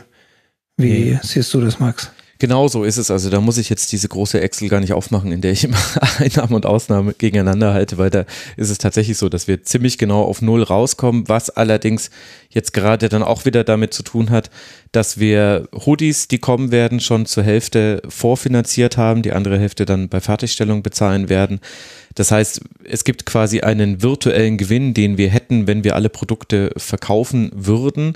wie 0.76 1.12
nee. 1.12 1.20
siehst 1.22 1.54
du 1.54 1.62
das, 1.62 1.80
Max? 1.80 2.12
Genau 2.40 2.68
so 2.68 2.84
ist 2.84 2.98
es. 2.98 3.10
Also 3.10 3.30
da 3.30 3.42
muss 3.42 3.58
ich 3.58 3.70
jetzt 3.70 3.92
diese 3.92 4.08
große 4.08 4.40
Excel 4.40 4.70
gar 4.70 4.80
nicht 4.80 4.94
aufmachen, 4.94 5.32
in 5.32 5.42
der 5.42 5.52
ich 5.52 5.64
immer 5.64 5.78
Einnahme 6.20 6.56
und 6.56 6.66
Ausnahme 6.66 7.14
gegeneinander 7.14 7.74
halte, 7.74 7.98
weil 7.98 8.10
da 8.10 8.26
ist 8.58 8.70
es 8.70 8.78
tatsächlich 8.78 9.18
so, 9.18 9.28
dass 9.28 9.48
wir 9.48 9.64
ziemlich 9.64 9.98
genau 9.98 10.24
auf 10.24 10.42
Null 10.42 10.62
rauskommen, 10.62 11.28
was 11.28 11.50
allerdings 11.50 12.12
jetzt 12.50 12.74
gerade 12.74 13.10
dann 13.10 13.24
auch 13.24 13.46
wieder 13.46 13.64
damit 13.64 13.94
zu 13.94 14.04
tun 14.04 14.30
hat, 14.30 14.52
dass 14.92 15.20
wir 15.20 15.68
Hoodies, 15.74 16.28
die 16.28 16.38
kommen 16.38 16.72
werden, 16.72 17.00
schon 17.00 17.26
zur 17.26 17.44
Hälfte 17.44 18.02
vorfinanziert 18.08 18.98
haben, 18.98 19.24
die 19.24 19.32
andere 19.32 19.60
Hälfte 19.60 19.86
dann 19.86 20.10
bei 20.10 20.22
Fertigstellung 20.22 20.84
bezahlen 20.84 21.30
werden. 21.30 21.60
Das 22.16 22.32
heißt, 22.32 22.62
es 22.84 23.04
gibt 23.04 23.26
quasi 23.26 23.62
einen 23.62 24.02
virtuellen 24.02 24.58
Gewinn, 24.58 24.94
den 24.94 25.18
wir 25.18 25.30
hätten, 25.30 25.68
wenn 25.68 25.84
wir 25.84 25.96
alle 25.96 26.10
Produkte 26.10 26.72
verkaufen 26.78 27.52
würden. 27.54 28.14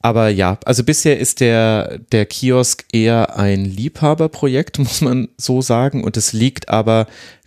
Aber 0.00 0.28
ja, 0.28 0.58
also 0.64 0.82
bisher 0.82 1.18
ist 1.18 1.40
der, 1.40 1.98
der 2.10 2.26
Kiosk 2.26 2.84
eher 2.92 3.36
ein 3.38 3.64
Liebhaberprojekt, 3.64 4.78
muss 4.80 5.00
man 5.00 5.28
so 5.36 5.62
sagen. 5.62 6.04
Und 6.04 6.16
es 6.16 6.32
liegt 6.32 6.68
aber, 6.68 7.06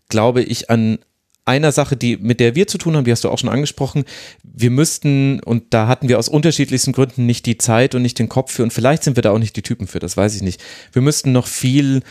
glaube 0.10 0.42
ich, 0.44 0.70
an 0.70 1.00
einer 1.46 1.72
Sache, 1.74 1.98
die, 1.98 2.18
mit 2.18 2.40
der 2.40 2.56
wir 2.56 2.68
zu 2.68 2.78
tun 2.78 2.96
haben, 2.96 3.04
die 3.04 3.12
hast 3.12 3.24
du 3.24 3.30
auch 3.30 3.40
schon 3.40 3.50
angesprochen. 3.50 4.06
Wir 4.44 4.70
müssten, 4.70 5.42
und 5.42 5.74
da 5.74 5.88
hatten 5.88 6.08
wir 6.08 6.18
aus 6.18 6.30
unterschiedlichsten 6.30 6.94
Gründen 6.94 7.26
nicht 7.26 7.46
die 7.46 7.58
Zeit 7.58 7.96
und 7.96 8.02
nicht 8.02 8.18
den 8.18 8.30
Kopf 8.30 8.54
für, 8.54 8.64
und 8.64 8.72
vielleicht 8.72 9.04
sind 9.04 9.18
wir 9.18 9.24
da 9.24 9.32
auch 9.32 9.40
nicht 9.40 9.56
die 9.58 9.62
Typen 9.62 9.88
für, 9.88 10.00
das 10.00 10.16
weiß 10.16 10.36
ich 10.36 10.42
nicht. 10.42 10.64
Wir 10.94 11.02
müssten 11.02 11.34
noch 11.34 11.48
viel 11.48 12.02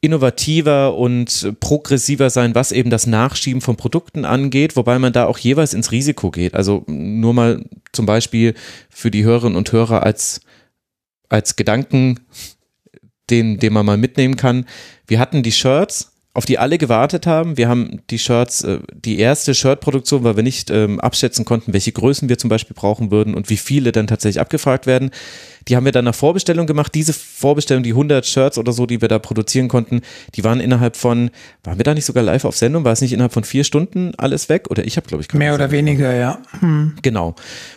innovativer 0.00 0.96
und 0.96 1.54
progressiver 1.60 2.30
sein, 2.30 2.54
was 2.54 2.72
eben 2.72 2.90
das 2.90 3.06
Nachschieben 3.06 3.60
von 3.60 3.76
Produkten 3.76 4.24
angeht, 4.24 4.76
wobei 4.76 4.98
man 4.98 5.12
da 5.12 5.26
auch 5.26 5.38
jeweils 5.38 5.74
ins 5.74 5.92
Risiko 5.92 6.30
geht. 6.30 6.54
Also 6.54 6.84
nur 6.86 7.34
mal 7.34 7.64
zum 7.92 8.06
Beispiel 8.06 8.54
für 8.90 9.10
die 9.10 9.24
Hörerinnen 9.24 9.56
und 9.56 9.72
Hörer 9.72 10.04
als, 10.04 10.40
als 11.28 11.56
Gedanken, 11.56 12.20
den, 13.30 13.58
den 13.58 13.72
man 13.72 13.86
mal 13.86 13.96
mitnehmen 13.96 14.36
kann. 14.36 14.66
Wir 15.06 15.18
hatten 15.18 15.42
die 15.42 15.52
Shirts, 15.52 16.12
auf 16.38 16.46
die 16.46 16.58
alle 16.58 16.78
gewartet 16.78 17.26
haben. 17.26 17.56
Wir 17.56 17.68
haben 17.68 18.00
die 18.10 18.18
Shirts, 18.20 18.62
äh, 18.62 18.78
die 18.94 19.18
erste 19.18 19.54
Shirtproduktion, 19.54 20.22
weil 20.22 20.36
wir 20.36 20.44
nicht 20.44 20.70
ähm, 20.70 21.00
abschätzen 21.00 21.44
konnten, 21.44 21.72
welche 21.72 21.90
Größen 21.90 22.28
wir 22.28 22.38
zum 22.38 22.48
Beispiel 22.48 22.76
brauchen 22.76 23.10
würden 23.10 23.34
und 23.34 23.50
wie 23.50 23.56
viele 23.56 23.90
dann 23.90 24.06
tatsächlich 24.06 24.40
abgefragt 24.40 24.86
werden. 24.86 25.10
Die 25.68 25.76
haben 25.76 25.84
wir 25.84 25.92
dann 25.92 26.04
nach 26.04 26.14
Vorbestellung 26.14 26.66
gemacht. 26.66 26.94
Diese 26.94 27.12
Vorbestellung, 27.12 27.82
die 27.82 27.90
100 27.90 28.26
Shirts 28.26 28.58
oder 28.58 28.72
so, 28.72 28.86
die 28.86 29.00
wir 29.00 29.08
da 29.08 29.18
produzieren 29.18 29.68
konnten, 29.68 30.00
die 30.34 30.44
waren 30.44 30.60
innerhalb 30.60 30.96
von, 30.96 31.30
waren 31.64 31.78
wir 31.78 31.84
da 31.84 31.94
nicht 31.94 32.06
sogar 32.06 32.22
live 32.22 32.44
auf 32.44 32.56
Sendung? 32.56 32.84
War 32.84 32.92
es 32.92 33.00
nicht 33.00 33.12
innerhalb 33.12 33.32
von 33.32 33.44
vier 33.44 33.64
Stunden 33.64 34.12
alles 34.16 34.48
weg? 34.48 34.70
Oder 34.70 34.84
ich 34.84 34.96
habe, 34.96 35.06
glaube 35.06 35.22
ich, 35.22 35.32
mehr 35.34 35.54
oder 35.54 35.70
weniger, 35.70 36.14
ja. 36.14 36.40
Hm. 36.60 36.96
Genau. 37.02 37.34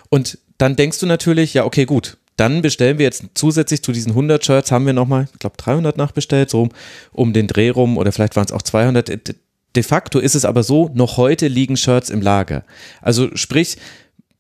Und 0.09 0.37
dann 0.57 0.75
denkst 0.75 0.99
du 0.99 1.05
natürlich, 1.05 1.53
ja, 1.53 1.65
okay, 1.65 1.85
gut, 1.85 2.17
dann 2.37 2.61
bestellen 2.61 2.97
wir 2.97 3.05
jetzt 3.05 3.23
zusätzlich 3.33 3.83
zu 3.83 3.91
diesen 3.91 4.11
100 4.11 4.43
Shirts, 4.43 4.71
haben 4.71 4.85
wir 4.85 4.93
nochmal, 4.93 5.27
ich 5.31 5.39
glaube 5.39 5.57
300 5.57 5.97
nachbestellt, 5.97 6.49
so 6.49 6.69
um 7.11 7.33
den 7.33 7.47
Dreh 7.47 7.69
rum 7.69 7.97
oder 7.97 8.11
vielleicht 8.11 8.35
waren 8.35 8.45
es 8.45 8.51
auch 8.51 8.61
200. 8.61 9.35
De 9.75 9.83
facto 9.83 10.19
ist 10.19 10.35
es 10.35 10.43
aber 10.43 10.63
so, 10.63 10.89
noch 10.93 11.17
heute 11.17 11.47
liegen 11.47 11.77
Shirts 11.77 12.09
im 12.09 12.21
Lager. 12.21 12.63
Also 13.01 13.29
sprich, 13.35 13.77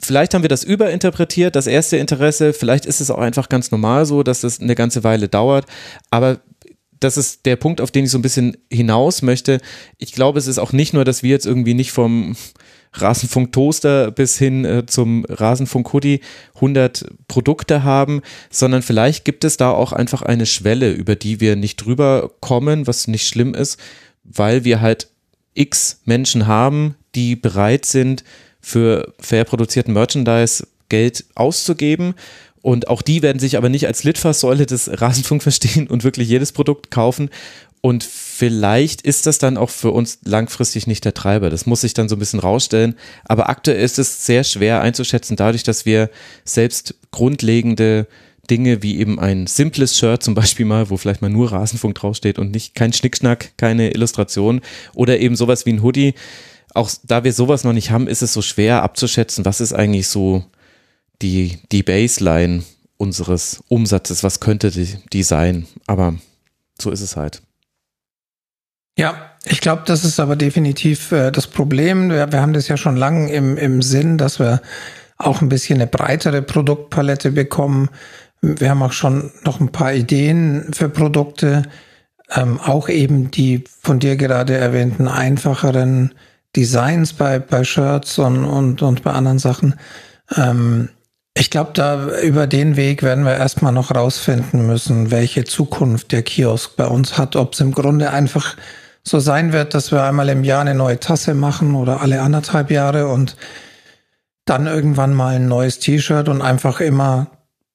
vielleicht 0.01 0.33
haben 0.33 0.43
wir 0.43 0.49
das 0.49 0.63
überinterpretiert, 0.63 1.55
das 1.55 1.67
erste 1.67 1.97
Interesse, 1.97 2.53
vielleicht 2.53 2.85
ist 2.85 3.01
es 3.01 3.11
auch 3.11 3.19
einfach 3.19 3.49
ganz 3.49 3.71
normal 3.71 4.05
so, 4.05 4.23
dass 4.23 4.43
es 4.43 4.59
eine 4.59 4.75
ganze 4.75 5.03
Weile 5.03 5.27
dauert, 5.29 5.65
aber 6.09 6.41
das 6.99 7.17
ist 7.17 7.45
der 7.45 7.55
Punkt, 7.55 7.81
auf 7.81 7.91
den 7.91 8.05
ich 8.05 8.11
so 8.11 8.17
ein 8.17 8.21
bisschen 8.21 8.57
hinaus 8.71 9.23
möchte. 9.23 9.59
Ich 9.97 10.13
glaube, 10.13 10.37
es 10.37 10.45
ist 10.47 10.59
auch 10.59 10.71
nicht 10.71 10.93
nur, 10.93 11.03
dass 11.03 11.23
wir 11.23 11.31
jetzt 11.31 11.47
irgendwie 11.47 11.73
nicht 11.73 11.91
vom 11.91 12.35
Rasenfunk 12.93 13.51
Toaster 13.51 14.11
bis 14.11 14.37
hin 14.37 14.65
äh, 14.65 14.85
zum 14.85 15.25
Rasenfunk 15.27 15.91
Hoodie 15.93 16.21
100 16.55 17.05
Produkte 17.27 17.83
haben, 17.83 18.21
sondern 18.49 18.81
vielleicht 18.81 19.25
gibt 19.25 19.43
es 19.43 19.57
da 19.57 19.71
auch 19.71 19.93
einfach 19.93 20.21
eine 20.21 20.45
Schwelle, 20.45 20.91
über 20.91 21.15
die 21.15 21.39
wir 21.39 21.55
nicht 21.55 21.77
drüber 21.77 22.31
kommen, 22.39 22.87
was 22.87 23.07
nicht 23.07 23.27
schlimm 23.27 23.53
ist, 23.55 23.79
weil 24.23 24.63
wir 24.63 24.81
halt 24.81 25.09
x 25.53 26.01
Menschen 26.05 26.47
haben, 26.47 26.95
die 27.15 27.35
bereit 27.35 27.85
sind, 27.85 28.23
für 28.61 29.13
fair 29.19 29.43
produzierten 29.43 29.93
Merchandise 29.93 30.67
Geld 30.89 31.25
auszugeben. 31.35 32.13
Und 32.61 32.87
auch 32.89 33.01
die 33.01 33.21
werden 33.21 33.39
sich 33.39 33.57
aber 33.57 33.69
nicht 33.69 33.87
als 33.87 34.03
Litfaßsäule 34.03 34.65
des 34.65 35.01
Rasenfunk 35.01 35.41
verstehen 35.43 35.87
und 35.87 36.03
wirklich 36.03 36.29
jedes 36.29 36.51
Produkt 36.51 36.91
kaufen. 36.91 37.29
Und 37.81 38.03
vielleicht 38.03 39.01
ist 39.01 39.25
das 39.25 39.39
dann 39.39 39.57
auch 39.57 39.71
für 39.71 39.89
uns 39.89 40.19
langfristig 40.23 40.85
nicht 40.85 41.03
der 41.03 41.15
Treiber. 41.15 41.49
Das 41.49 41.65
muss 41.65 41.81
sich 41.81 41.95
dann 41.95 42.07
so 42.07 42.15
ein 42.15 42.19
bisschen 42.19 42.39
rausstellen. 42.39 42.95
Aber 43.25 43.49
aktuell 43.49 43.83
ist 43.83 43.97
es 43.97 44.27
sehr 44.27 44.43
schwer 44.43 44.81
einzuschätzen, 44.81 45.35
dadurch, 45.35 45.63
dass 45.63 45.85
wir 45.87 46.11
selbst 46.45 46.93
grundlegende 47.09 48.05
Dinge 48.51 48.83
wie 48.83 48.99
eben 48.99 49.19
ein 49.19 49.47
simples 49.47 49.97
Shirt 49.97 50.21
zum 50.21 50.35
Beispiel 50.35 50.65
mal, 50.65 50.91
wo 50.91 50.97
vielleicht 50.97 51.23
mal 51.23 51.29
nur 51.29 51.51
Rasenfunk 51.51 51.95
draufsteht 51.95 52.37
und 52.37 52.51
nicht 52.51 52.75
kein 52.75 52.93
Schnickschnack, 52.93 53.57
keine 53.57 53.91
Illustration 53.91 54.61
oder 54.93 55.19
eben 55.19 55.35
sowas 55.35 55.65
wie 55.65 55.73
ein 55.73 55.81
Hoodie. 55.81 56.13
Auch 56.73 56.89
da 57.03 57.23
wir 57.23 57.33
sowas 57.33 57.63
noch 57.63 57.73
nicht 57.73 57.91
haben, 57.91 58.07
ist 58.07 58.21
es 58.21 58.33
so 58.33 58.41
schwer 58.41 58.83
abzuschätzen, 58.83 59.45
was 59.45 59.61
ist 59.61 59.73
eigentlich 59.73 60.07
so 60.07 60.45
die, 61.21 61.59
die 61.71 61.83
Baseline 61.83 62.63
unseres 62.97 63.63
Umsatzes, 63.67 64.23
was 64.23 64.39
könnte 64.39 64.71
die, 64.71 64.95
die 65.11 65.23
sein. 65.23 65.67
Aber 65.87 66.15
so 66.79 66.91
ist 66.91 67.01
es 67.01 67.15
halt. 67.15 67.41
Ja, 68.97 69.31
ich 69.45 69.61
glaube, 69.61 69.83
das 69.85 70.05
ist 70.05 70.19
aber 70.19 70.35
definitiv 70.35 71.11
äh, 71.11 71.31
das 71.31 71.47
Problem. 71.47 72.09
Wir, 72.09 72.31
wir, 72.31 72.41
haben 72.41 72.53
das 72.53 72.67
ja 72.67 72.77
schon 72.77 72.95
lange 72.95 73.31
im, 73.31 73.57
im 73.57 73.81
Sinn, 73.81 74.17
dass 74.17 74.39
wir 74.39 74.61
auch 75.17 75.41
ein 75.41 75.49
bisschen 75.49 75.79
eine 75.79 75.87
breitere 75.87 76.41
Produktpalette 76.41 77.31
bekommen. 77.31 77.89
Wir 78.41 78.69
haben 78.69 78.83
auch 78.83 78.91
schon 78.91 79.31
noch 79.43 79.59
ein 79.59 79.71
paar 79.71 79.93
Ideen 79.93 80.73
für 80.73 80.89
Produkte, 80.89 81.63
ähm, 82.33 82.59
auch 82.59 82.89
eben 82.89 83.31
die 83.31 83.63
von 83.81 83.99
dir 83.99 84.15
gerade 84.15 84.55
erwähnten 84.57 85.07
einfacheren 85.07 86.13
Designs 86.55 87.13
bei, 87.13 87.39
bei 87.39 87.63
Shirts 87.63 88.19
und, 88.19 88.45
und, 88.45 88.81
und 88.81 89.03
bei 89.03 89.11
anderen 89.11 89.39
Sachen. 89.39 89.75
Ähm, 90.35 90.89
ich 91.33 91.49
glaube, 91.49 91.71
da 91.73 92.19
über 92.21 92.45
den 92.45 92.75
Weg 92.75 93.03
werden 93.03 93.23
wir 93.23 93.35
erstmal 93.35 93.71
noch 93.71 93.95
rausfinden 93.95 94.67
müssen, 94.67 95.11
welche 95.11 95.45
Zukunft 95.45 96.11
der 96.11 96.23
Kiosk 96.23 96.75
bei 96.75 96.85
uns 96.85 97.17
hat. 97.17 97.35
Ob 97.35 97.53
es 97.53 97.61
im 97.61 97.71
Grunde 97.71 98.11
einfach 98.11 98.57
so 99.03 99.19
sein 99.19 99.53
wird, 99.53 99.73
dass 99.73 99.91
wir 99.91 100.03
einmal 100.03 100.29
im 100.29 100.43
Jahr 100.43 100.61
eine 100.61 100.75
neue 100.75 100.99
Tasse 100.99 101.33
machen 101.33 101.75
oder 101.75 102.01
alle 102.01 102.21
anderthalb 102.21 102.69
Jahre 102.69 103.07
und 103.07 103.37
dann 104.45 104.67
irgendwann 104.67 105.13
mal 105.13 105.35
ein 105.35 105.47
neues 105.47 105.79
T-Shirt 105.79 106.27
und 106.27 106.41
einfach 106.41 106.81
immer 106.81 107.27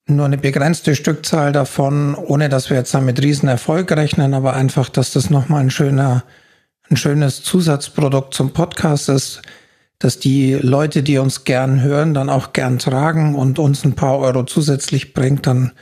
nur 0.06 0.26
eine 0.26 0.38
begrenzte 0.38 0.94
Stückzahl 0.94 1.52
davon, 1.52 2.14
ohne 2.14 2.48
dass 2.48 2.70
wir 2.70 2.76
jetzt 2.76 2.94
damit 2.94 3.20
riesen 3.22 3.48
Erfolg 3.48 3.90
rechnen, 3.90 4.34
aber 4.34 4.54
einfach, 4.54 4.88
dass 4.88 5.12
das 5.12 5.30
nochmal 5.30 5.62
ein 5.62 5.70
schöner, 5.70 6.22
ein 6.90 6.96
schönes 6.96 7.42
Zusatzprodukt 7.42 8.34
zum 8.34 8.52
Podcast 8.52 9.08
ist, 9.08 9.42
dass 9.98 10.18
die 10.18 10.54
Leute, 10.54 11.02
die 11.02 11.18
uns 11.18 11.44
gern 11.44 11.80
hören, 11.80 12.14
dann 12.14 12.28
auch 12.28 12.52
gern 12.52 12.78
tragen 12.78 13.34
und 13.34 13.58
uns 13.58 13.84
ein 13.84 13.94
paar 13.94 14.18
Euro 14.18 14.44
zusätzlich 14.44 15.14
bringt, 15.14 15.46
dann 15.46 15.72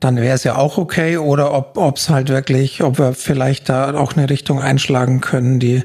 dann 0.00 0.16
wäre 0.16 0.34
es 0.34 0.44
ja 0.44 0.56
auch 0.56 0.78
okay. 0.78 1.16
Oder 1.16 1.52
ob 1.52 1.96
es 1.96 2.08
halt 2.08 2.28
wirklich, 2.28 2.82
ob 2.82 2.98
wir 2.98 3.14
vielleicht 3.14 3.68
da 3.68 3.94
auch 3.94 4.14
eine 4.14 4.28
Richtung 4.28 4.60
einschlagen 4.60 5.20
können, 5.20 5.60
die, 5.60 5.84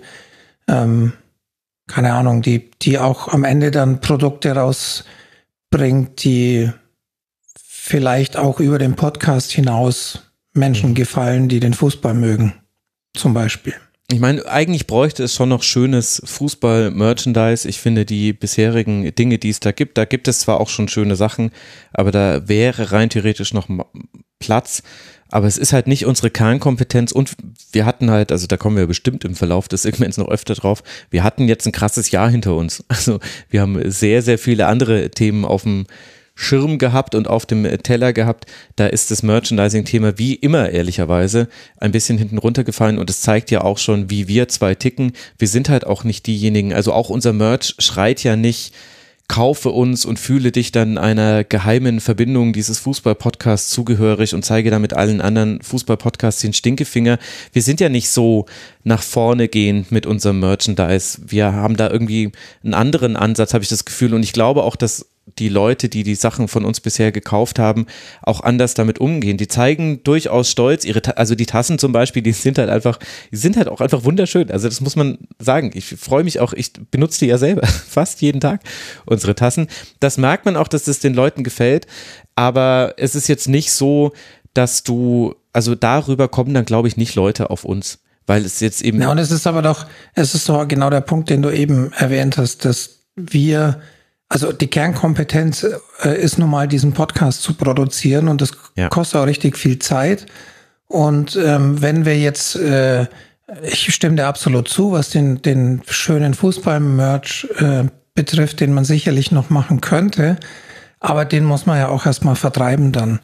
ähm, 0.68 1.14
keine 1.88 2.14
Ahnung, 2.14 2.42
die, 2.42 2.72
die 2.82 3.00
auch 3.00 3.28
am 3.28 3.44
Ende 3.44 3.72
dann 3.72 4.02
Produkte 4.02 4.56
rausbringt, 4.56 6.24
die 6.24 6.72
vielleicht 7.56 8.38
auch 8.38 8.60
über 8.60 8.78
den 8.78 8.96
Podcast 8.96 9.52
hinaus 9.52 10.24
Menschen 10.54 10.94
gefallen, 10.94 11.48
die 11.48 11.60
den 11.60 11.74
Fußball 11.74 12.14
mögen. 12.14 12.54
Zum 13.16 13.34
Beispiel. 13.34 13.74
Ich 14.12 14.20
meine, 14.20 14.46
eigentlich 14.46 14.88
bräuchte 14.88 15.24
es 15.24 15.34
schon 15.34 15.48
noch 15.48 15.64
schönes 15.64 16.22
Fußball-Merchandise. 16.26 17.68
Ich 17.70 17.80
finde 17.80 18.06
die 18.06 18.34
bisherigen 18.34 19.16
Dinge, 19.16 19.38
die 19.38 19.50
es 19.50 19.62
da 19.62 19.72
gibt, 19.72 19.98
da 19.98 20.04
gibt 20.04 20.28
es 20.28 20.40
zwar 20.40 20.60
auch 20.60 20.68
schon 20.68 20.90
schöne 20.90 21.16
Sachen, 21.16 21.52
aber 21.94 22.12
da 22.12 22.46
wäre 22.50 22.92
rein 22.92 23.10
theoretisch 23.10 23.54
noch 23.54 23.70
Platz. 24.40 24.84
Aber 25.30 25.48
es 25.48 25.58
ist 25.58 25.72
halt 25.72 25.88
nicht 25.88 26.06
unsere 26.06 26.30
Kernkompetenz 26.30 27.14
und 27.14 27.38
wir 27.72 27.86
hatten 27.86 28.12
halt, 28.12 28.34
also 28.34 28.48
da 28.48 28.58
kommen 28.58 28.76
wir 28.76 28.86
bestimmt 28.86 29.24
im 29.24 29.34
Verlauf 29.34 29.70
des 29.70 29.84
Segments 29.84 30.18
noch 30.18 30.28
öfter 30.28 30.56
drauf, 30.56 30.84
wir 31.10 31.24
hatten 31.24 31.48
jetzt 31.48 31.66
ein 31.66 31.72
krasses 31.72 32.12
Jahr 32.12 32.30
hinter 32.30 32.56
uns. 32.56 32.84
Also 32.90 33.20
wir 33.50 33.62
haben 33.62 33.90
sehr, 33.90 34.22
sehr 34.22 34.38
viele 34.38 34.68
andere 34.68 35.10
Themen 35.10 35.46
auf 35.46 35.64
dem 35.64 35.86
Schirm 36.36 36.78
gehabt 36.78 37.16
und 37.16 37.28
auf 37.28 37.46
dem 37.46 37.64
Teller 37.84 38.14
gehabt. 38.14 38.46
Da 38.76 38.88
ist 38.88 39.12
das 39.12 39.24
Merchandising-Thema 39.24 40.18
wie 40.18 40.36
immer 40.36 40.70
ehrlicherweise 40.70 41.48
ein 41.78 41.92
bisschen 41.92 42.18
hinten 42.18 42.38
runtergefallen 42.38 42.98
und 42.98 43.10
es 43.10 43.22
zeigt 43.22 43.52
ja 43.52 43.62
auch 43.62 43.78
schon, 43.78 44.10
wie 44.10 44.28
wir 44.28 44.48
zwei 44.48 44.76
ticken. 44.76 45.14
Wir 45.38 45.48
sind 45.48 45.70
halt 45.70 45.86
auch 45.86 46.04
nicht 46.04 46.28
diejenigen, 46.28 46.74
also 46.74 46.94
auch 46.94 47.10
unser 47.10 47.34
Merch 47.34 47.76
schreit 47.80 48.24
ja 48.24 48.36
nicht, 48.36 48.74
kaufe 49.32 49.70
uns 49.70 50.04
und 50.04 50.20
fühle 50.20 50.52
dich 50.52 50.74
dann 50.74 50.98
einer 50.98 51.46
geheimen 51.46 52.02
Verbindung 52.02 52.52
dieses 52.52 52.80
Fußball-Podcasts 52.80 53.70
zugehörig 53.70 54.34
und 54.34 54.44
zeige 54.44 54.72
damit 54.72 54.92
allen 54.92 55.22
anderen 55.22 55.62
Fußball-Podcasts 55.62 56.42
den 56.42 56.52
Stinkefinger. 56.52 57.18
Wir 57.54 57.62
sind 57.62 57.80
ja 57.80 57.88
nicht 57.88 58.10
so 58.10 58.46
nach 58.84 59.02
vorne 59.02 59.48
gehend 59.48 59.90
mit 59.90 60.06
unserem 60.06 60.42
Merchandise. 60.42 61.18
Wir 61.26 61.54
haben 61.54 61.78
da 61.78 61.90
irgendwie 61.90 62.34
einen 62.62 62.74
anderen 62.74 63.16
Ansatz, 63.16 63.54
habe 63.54 63.64
ich 63.64 63.70
das 63.70 63.86
Gefühl. 63.86 64.14
Und 64.14 64.24
ich 64.24 64.34
glaube 64.34 64.64
auch, 64.64 64.76
dass 64.76 65.11
die 65.26 65.50
Leute, 65.50 65.88
die 65.88 66.04
die 66.04 66.16
Sachen 66.16 66.48
von 66.48 66.66
uns 66.66 66.82
bisher 66.82 67.12
gekauft 67.12 67.60
haben, 67.60 67.86
auch 68.22 68.42
anders 68.42 68.74
damit 68.74 69.00
umgehen. 69.00 69.38
Die 69.38 69.48
zeigen 69.48 70.04
durchaus 70.04 70.50
Stolz. 70.50 70.84
Ihre, 70.84 71.18
also 71.18 71.36
die 71.36 71.46
Tassen 71.46 71.78
zum 71.78 71.92
Beispiel, 71.92 72.22
die 72.22 72.32
sind 72.32 72.58
halt 72.58 72.70
einfach, 72.70 73.00
die 73.32 73.38
sind 73.38 73.56
halt 73.56 73.68
auch 73.68 73.82
einfach 73.82 74.04
wunderschön. 74.04 74.50
Also 74.52 74.68
das 74.68 74.82
muss 74.82 74.96
man 74.96 75.20
sagen. 75.40 75.72
Ich 75.74 75.86
freue 75.86 76.24
mich 76.24 76.40
auch, 76.40 76.54
ich 76.54 76.74
benutze 76.90 77.20
die 77.20 77.28
ja 77.28 77.38
selber 77.38 77.66
fast 77.68 78.22
jeden 78.22 78.42
Tag, 78.42 78.62
unsere 79.06 79.36
Tassen. 79.36 79.68
Das 80.00 80.18
merkt 80.18 80.46
man 80.46 80.58
auch, 80.58 80.68
dass 80.68 80.86
das 80.86 81.00
den 81.00 81.14
Leuten 81.14 81.44
gefällt. 81.44 81.88
Aber 82.36 82.96
es 82.98 83.16
ist 83.16 83.28
jetzt 83.28 83.48
nicht 83.48 83.72
so, 83.72 84.14
dass 84.54 84.84
du, 84.84 85.36
also 85.54 85.76
darüber 85.76 86.28
kommen 86.28 86.54
dann, 86.54 86.66
glaube 86.66 86.88
ich, 86.88 86.98
nicht 86.98 87.16
Leute 87.16 87.50
auf 87.50 87.64
uns. 87.64 88.00
Weil 88.28 88.46
es 88.46 88.60
jetzt 88.60 88.82
eben. 88.82 89.02
Ja, 89.02 89.12
und 89.12 89.18
es 89.18 89.32
ist 89.32 89.48
aber 89.48 89.62
doch, 89.62 89.88
es 90.14 90.36
ist 90.36 90.48
doch 90.48 90.68
genau 90.68 90.90
der 90.90 91.02
Punkt, 91.02 91.30
den 91.30 91.42
du 91.42 91.50
eben 91.50 91.92
erwähnt 91.94 92.38
hast, 92.38 92.66
dass 92.66 93.02
wir 93.16 93.82
also 94.32 94.54
die 94.54 94.68
Kernkompetenz 94.68 95.68
äh, 96.04 96.18
ist 96.18 96.40
nun 96.40 96.50
mal, 96.50 96.66
diesen 96.66 96.94
Podcast 96.94 97.42
zu 97.44 97.54
produzieren 97.54 98.30
und 98.30 98.40
das 98.40 98.52
ja. 98.78 98.88
kostet 98.88 99.20
auch 99.20 99.26
richtig 99.26 99.58
viel 99.58 99.78
Zeit. 99.78 100.26
Und 100.88 101.36
ähm, 101.36 101.82
wenn 101.82 102.06
wir 102.06 102.18
jetzt, 102.18 102.56
äh, 102.56 103.08
ich 103.62 103.94
stimme 103.94 104.16
dir 104.16 104.28
absolut 104.28 104.70
zu, 104.70 104.94
was 104.94 105.10
den, 105.10 105.42
den 105.42 105.82
schönen 105.86 106.34
Fußball-Merch 106.34 107.50
äh, 107.58 107.84
betrifft, 108.16 108.62
den 108.62 108.72
man 108.72 108.86
sicherlich 108.86 109.34
noch 109.34 109.50
machen 109.50 109.82
könnte, 109.82 110.38
aber 111.02 111.26
den 111.26 111.44
muss 111.44 111.66
man 111.66 111.78
ja 111.78 111.90
auch 111.90 112.06
erstmal 112.06 112.38
vertreiben 112.38 112.94
dann. 112.94 113.20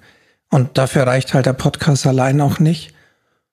Und 0.50 0.78
dafür 0.78 1.08
reicht 1.08 1.34
halt 1.34 1.46
der 1.46 1.54
Podcast 1.54 2.06
allein 2.06 2.42
auch 2.42 2.60
nicht. 2.60 2.94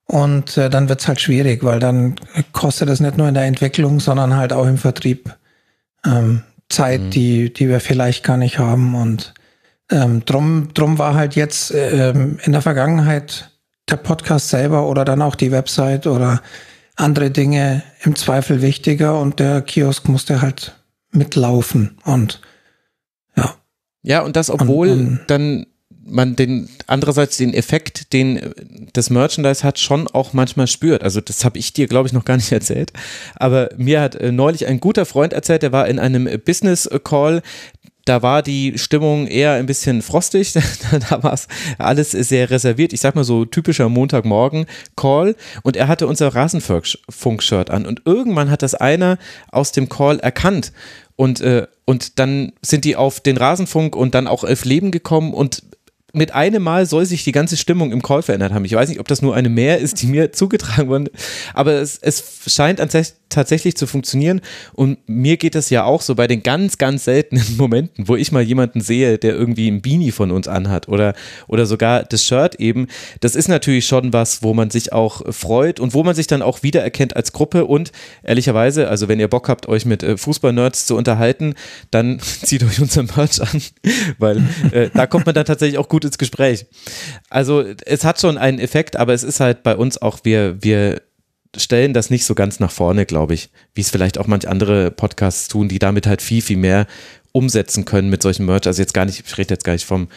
Und 0.07 0.57
äh, 0.57 0.69
dann 0.69 0.89
wird's 0.89 1.07
halt 1.07 1.21
schwierig, 1.21 1.63
weil 1.63 1.79
dann 1.79 2.17
kostet 2.51 2.89
es 2.89 2.99
nicht 2.99 3.17
nur 3.17 3.29
in 3.29 3.35
der 3.35 3.45
Entwicklung, 3.45 4.01
sondern 4.01 4.37
halt 4.37 4.53
auch 4.53 4.67
im 4.67 4.77
Vertrieb. 4.77 5.33
Ähm, 6.05 6.43
Zeit, 6.69 7.01
mhm. 7.01 7.11
die, 7.11 7.53
die 7.53 7.69
wir 7.69 7.81
vielleicht 7.81 8.25
gar 8.25 8.37
nicht 8.37 8.59
haben. 8.59 8.95
Und 8.95 9.35
ähm, 9.91 10.25
drum, 10.25 10.69
drum 10.75 10.99
war 10.99 11.15
halt 11.15 11.37
jetzt 11.37 11.73
ähm, 11.75 12.39
in 12.43 12.53
der 12.53 12.63
Vergangenheit 12.63 13.51
der 13.89 13.97
Podcast 13.97 14.49
selber 14.49 14.89
oder 14.89 15.05
dann 15.05 15.23
auch 15.23 15.35
die 15.35 15.53
Website 15.53 16.07
oder 16.07 16.41
andere 16.97 17.31
Dinge 17.31 17.83
im 18.03 18.17
Zweifel 18.17 18.63
wichtiger 18.63 19.19
und 19.21 19.41
der 19.41 19.63
Kiosk 19.63 20.09
musste 20.09 20.41
halt 20.41 20.77
mitlaufen 21.11 21.99
und 22.05 22.41
ja. 23.37 23.55
Ja, 24.03 24.23
und 24.23 24.37
das, 24.37 24.51
obwohl 24.51 24.91
und, 24.91 25.07
und, 25.07 25.21
dann 25.27 25.67
man 26.07 26.37
den 26.37 26.69
andererseits 26.87 27.37
den 27.37 27.55
Effekt, 27.55 28.13
den 28.13 28.53
das 28.93 29.11
Merchandise 29.11 29.63
hat, 29.65 29.79
schon 29.79 30.09
auch 30.09 30.33
manchmal 30.33 30.67
spürt. 30.67 31.03
Also 31.03 31.21
das 31.21 31.45
habe 31.45 31.59
ich 31.59 31.73
dir, 31.73 31.87
glaube 31.87 32.07
ich, 32.07 32.13
noch 32.13 32.25
gar 32.25 32.37
nicht 32.37 32.53
erzählt. 32.53 32.93
Aber 33.37 33.71
mir 33.77 34.01
hat 34.01 34.15
äh, 34.15 34.33
neulich 34.33 34.67
ein 34.67 34.81
guter 34.81 35.07
Freund 35.07 35.33
erzählt, 35.33 35.63
der 35.63 35.73
war 35.73 35.89
in 35.89 35.99
einem 35.99 36.29
Business 36.45 36.89
Call, 37.05 37.43
da 38.05 38.21
war 38.23 38.43
die 38.43 38.79
Stimmung 38.79 39.27
eher 39.27 39.53
ein 39.53 39.67
bisschen 39.67 40.03
frostig. 40.03 40.53
da 41.11 41.23
war 41.23 41.33
es 41.33 41.49
alles 41.79 42.11
sehr 42.11 42.51
reserviert. 42.51 42.93
Ich 42.93 43.01
sag 43.01 43.15
mal 43.15 43.25
so 43.25 43.45
typischer 43.45 43.89
Montagmorgen-Call. 43.89 45.37
Und 45.63 45.77
er 45.77 45.89
hatte 45.89 46.07
unser 46.07 46.35
Rasenfunk-Shirt 46.35 47.71
an. 47.71 47.87
Und 47.87 48.03
irgendwann 48.05 48.51
hat 48.51 48.63
das 48.63 48.75
einer 48.75 49.19
aus 49.51 49.73
dem 49.73 49.89
Call 49.89 50.21
erkannt. 50.21 50.73
Und, 51.17 51.41
äh, 51.41 51.67
und 51.87 52.19
dann 52.19 52.53
sind 52.61 52.85
die 52.85 52.97
auf 52.97 53.21
den 53.21 53.37
Rasenfunk 53.37 53.97
und 53.97 54.15
dann 54.15 54.27
auch 54.27 54.45
elf 54.45 54.65
Leben 54.65 54.91
gekommen 54.91 55.33
und 55.33 55.63
mit 56.15 56.33
einem 56.33 56.63
Mal 56.63 56.87
soll 56.87 57.07
sich 57.07 57.25
die 57.25 57.33
ganze 57.33 57.57
Stimmung 57.57 57.93
im 57.93 58.03
Call 58.03 58.23
verändert 58.23 58.53
haben. 58.53 58.65
Ich 58.65 58.73
weiß 58.73 58.89
nicht, 58.89 59.01
ob 59.01 59.09
das 59.09 59.23
nur 59.23 59.35
eine 59.35 59.49
mehr 59.49 59.79
ist, 59.79 60.01
die 60.03 60.07
mir 60.07 60.33
zugetragen 60.33 60.89
wurde, 60.89 61.11
aber 61.53 61.73
es, 61.73 61.99
es 61.99 62.43
scheint 62.47 62.81
tatsächlich 63.35 63.77
zu 63.77 63.87
funktionieren. 63.87 64.41
Und 64.73 64.99
mir 65.07 65.37
geht 65.37 65.55
es 65.55 65.71
ja 65.71 65.85
auch 65.85 66.01
so 66.01 66.15
bei 66.15 66.27
den 66.27 66.43
ganz, 66.43 66.79
ganz 66.79 67.05
seltenen 67.05 67.45
Momenten, 67.57 68.09
wo 68.09 68.17
ich 68.17 68.33
mal 68.33 68.43
jemanden 68.43 68.81
sehe, 68.81 69.19
der 69.19 69.35
irgendwie 69.35 69.71
ein 69.71 69.83
Beanie 69.83 70.13
von 70.13 70.31
uns 70.31 70.49
anhat 70.49 70.89
oder, 70.89 71.15
oder 71.47 71.67
sogar 71.67 72.05
das 72.05 72.25
Shirt 72.25 72.57
eben. 72.57 72.87
Das 73.21 73.37
ist 73.37 73.49
natürlich 73.49 73.87
schon 73.87 74.13
was, 74.13 74.43
wo 74.43 74.55
man 74.55 74.71
sich 74.71 74.93
auch 74.93 75.23
freut 75.33 75.81
und 75.81 75.95
wo 75.95 76.03
man 76.03 76.15
sich 76.15 76.27
dann 76.27 76.43
auch 76.43 76.63
wiedererkennt 76.63 77.17
als 77.17 77.33
Gruppe. 77.33 77.67
Und 77.67 77.93
ehrlicherweise, 78.23 78.89
also 78.89 79.09
wenn 79.09 79.21
ihr 79.21 79.29
Bock 79.29 79.49
habt, 79.49 79.69
euch 79.69 79.85
mit 79.85 80.03
äh, 80.03 80.17
Fußballnerds 80.17 80.87
zu 80.87 80.97
unterhalten, 80.97 81.55
dann 81.91 82.21
zieht 82.43 82.63
euch 82.63 82.81
unser 82.81 83.03
Merch 83.03 83.41
an, 83.41 83.63
weil 84.19 84.43
äh, 84.73 84.91
da 84.95 85.07
kommt 85.07 85.27
man 85.27 85.35
dann 85.35 85.45
tatsächlich 85.45 85.79
auch 85.79 85.89
gut 85.89 86.05
ins 86.05 86.19
Gespräch. 86.19 86.67
Also 87.29 87.65
es 87.85 88.05
hat 88.05 88.21
schon 88.21 88.39
einen 88.39 88.59
Effekt, 88.59 88.97
aber 88.97 89.13
es 89.13 89.23
ist 89.23 89.41
halt 89.41 89.63
bei 89.63 89.77
uns 89.77 90.01
auch, 90.01 90.21
wir, 90.23 90.63
wir 90.63 91.03
stellen 91.59 91.95
das 91.95 92.11
nicht 92.11 92.25
so 92.25 92.35
ganz 92.35 92.61
nach 92.61 92.71
vorne, 92.71 93.07
glaube 93.07 93.35
ich, 93.35 93.51
wie 93.75 93.81
es 93.81 93.91
vielleicht 93.91 94.19
auch 94.19 94.27
manche 94.27 94.49
andere 94.49 94.91
Podcasts 94.91 95.49
tun, 95.49 95.69
die 95.69 95.79
damit 95.79 96.07
halt 96.07 96.23
viel, 96.23 96.43
viel 96.43 96.57
mehr 96.57 96.87
umsetzen 97.33 97.85
können 97.85 98.11
mit 98.11 98.23
solchen 98.23 98.47
Merch. 98.47 98.67
Also 98.67 98.81
jetzt 98.81 98.95
gar 98.95 99.05
nicht, 99.05 99.23
ich 99.27 99.39
rede 99.39 99.55
jetzt 99.55 99.65
gar 99.65 99.73
nicht 99.73 99.85
vom 99.85 100.09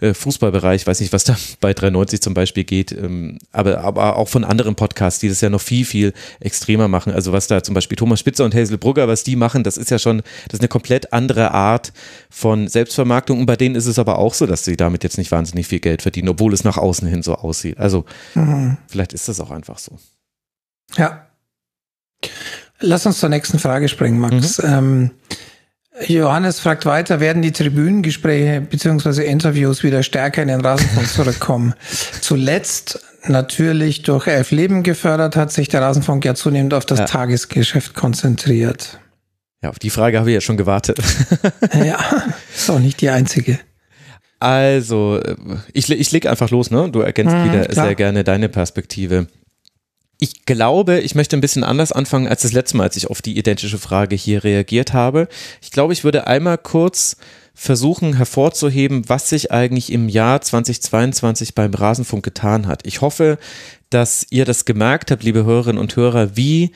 äh, 0.00 0.12
Fußballbereich, 0.12 0.86
weiß 0.86 1.00
nicht, 1.00 1.12
was 1.12 1.24
da 1.24 1.36
bei 1.60 1.72
93 1.72 2.20
zum 2.20 2.34
Beispiel 2.34 2.64
geht, 2.64 2.92
ähm, 2.92 3.38
aber, 3.52 3.80
aber 3.80 4.16
auch 4.16 4.28
von 4.28 4.44
anderen 4.44 4.74
Podcasts, 4.74 5.20
die 5.20 5.28
das 5.28 5.40
ja 5.40 5.48
noch 5.48 5.60
viel, 5.60 5.84
viel 5.84 6.12
extremer 6.40 6.88
machen. 6.88 7.12
Also 7.12 7.32
was 7.32 7.46
da 7.46 7.62
zum 7.62 7.74
Beispiel 7.74 7.96
Thomas 7.96 8.20
Spitzer 8.20 8.44
und 8.44 8.54
Hazel 8.54 8.78
Brugger, 8.78 9.08
was 9.08 9.24
die 9.24 9.36
machen, 9.36 9.64
das 9.64 9.78
ist 9.78 9.90
ja 9.90 9.98
schon, 9.98 10.18
das 10.48 10.54
ist 10.54 10.60
eine 10.60 10.68
komplett 10.68 11.12
andere 11.12 11.52
Art 11.52 11.92
von 12.28 12.68
Selbstvermarktung 12.68 13.40
und 13.40 13.46
bei 13.46 13.56
denen 13.56 13.74
ist 13.74 13.86
es 13.86 13.98
aber 13.98 14.18
auch 14.18 14.34
so, 14.34 14.46
dass 14.46 14.64
sie 14.64 14.76
damit 14.76 15.02
jetzt 15.02 15.18
nicht 15.18 15.32
wahnsinnig 15.32 15.66
viel 15.66 15.80
Geld 15.80 16.02
verdienen, 16.02 16.28
obwohl 16.28 16.52
es 16.52 16.64
nach 16.64 16.76
außen 16.76 17.08
hin 17.08 17.22
so 17.22 17.34
aussieht. 17.34 17.78
Also 17.78 18.04
mhm. 18.34 18.76
vielleicht 18.88 19.14
ist 19.14 19.28
das 19.28 19.40
auch 19.40 19.50
einfach 19.50 19.78
so. 19.78 19.98
Ja. 20.96 21.26
Lass 22.80 23.06
uns 23.06 23.18
zur 23.18 23.28
nächsten 23.28 23.58
Frage 23.58 23.88
springen, 23.88 24.18
Max. 24.18 24.62
Mhm. 24.62 24.68
Ähm, 24.68 25.10
Johannes 26.06 26.60
fragt 26.60 26.84
weiter, 26.84 27.20
werden 27.20 27.40
die 27.40 27.52
Tribünengespräche 27.52 28.60
bzw. 28.60 29.24
Interviews 29.24 29.82
wieder 29.82 30.02
stärker 30.02 30.42
in 30.42 30.48
den 30.48 30.60
Rasenfunk 30.60 31.08
zurückkommen? 31.12 31.74
Zuletzt 32.20 33.00
natürlich 33.28 34.02
durch 34.02 34.26
Elf 34.26 34.50
Leben 34.50 34.82
gefördert, 34.82 35.36
hat 35.36 35.52
sich 35.52 35.68
der 35.68 35.80
Rasenfunk 35.82 36.24
ja 36.24 36.34
zunehmend 36.34 36.74
auf 36.74 36.84
das 36.84 37.00
ja. 37.00 37.04
Tagesgeschäft 37.06 37.94
konzentriert. 37.94 39.00
Ja, 39.62 39.70
auf 39.70 39.78
die 39.78 39.90
Frage 39.90 40.18
habe 40.18 40.30
ich 40.30 40.34
ja 40.34 40.40
schon 40.40 40.58
gewartet. 40.58 40.98
ja, 41.84 41.98
ist 42.54 42.70
auch 42.70 42.78
nicht 42.78 43.00
die 43.00 43.08
einzige. 43.08 43.58
Also, 44.38 45.18
ich, 45.72 45.90
ich 45.90 46.12
leg 46.12 46.26
einfach 46.26 46.50
los, 46.50 46.70
ne? 46.70 46.90
Du 46.90 47.00
ergänzt 47.00 47.34
mhm, 47.34 47.44
wieder 47.44 47.64
klar. 47.64 47.86
sehr 47.86 47.94
gerne 47.94 48.22
deine 48.22 48.50
Perspektive. 48.50 49.28
Ich 50.18 50.46
glaube, 50.46 51.00
ich 51.00 51.14
möchte 51.14 51.36
ein 51.36 51.42
bisschen 51.42 51.64
anders 51.64 51.92
anfangen 51.92 52.26
als 52.26 52.42
das 52.42 52.52
letzte 52.52 52.76
Mal, 52.76 52.84
als 52.84 52.96
ich 52.96 53.10
auf 53.10 53.20
die 53.20 53.36
identische 53.36 53.78
Frage 53.78 54.16
hier 54.16 54.44
reagiert 54.44 54.94
habe. 54.94 55.28
Ich 55.60 55.70
glaube, 55.70 55.92
ich 55.92 56.04
würde 56.04 56.26
einmal 56.26 56.56
kurz 56.56 57.16
versuchen 57.54 58.16
hervorzuheben, 58.16 59.08
was 59.08 59.30
sich 59.30 59.50
eigentlich 59.50 59.90
im 59.90 60.08
Jahr 60.08 60.40
2022 60.40 61.54
beim 61.54 61.72
Rasenfunk 61.72 62.22
getan 62.22 62.66
hat. 62.66 62.86
Ich 62.86 63.00
hoffe, 63.00 63.38
dass 63.88 64.26
ihr 64.30 64.44
das 64.44 64.66
gemerkt 64.66 65.10
habt, 65.10 65.22
liebe 65.22 65.44
Hörerinnen 65.44 65.80
und 65.80 65.96
Hörer, 65.96 66.36
wie 66.36 66.72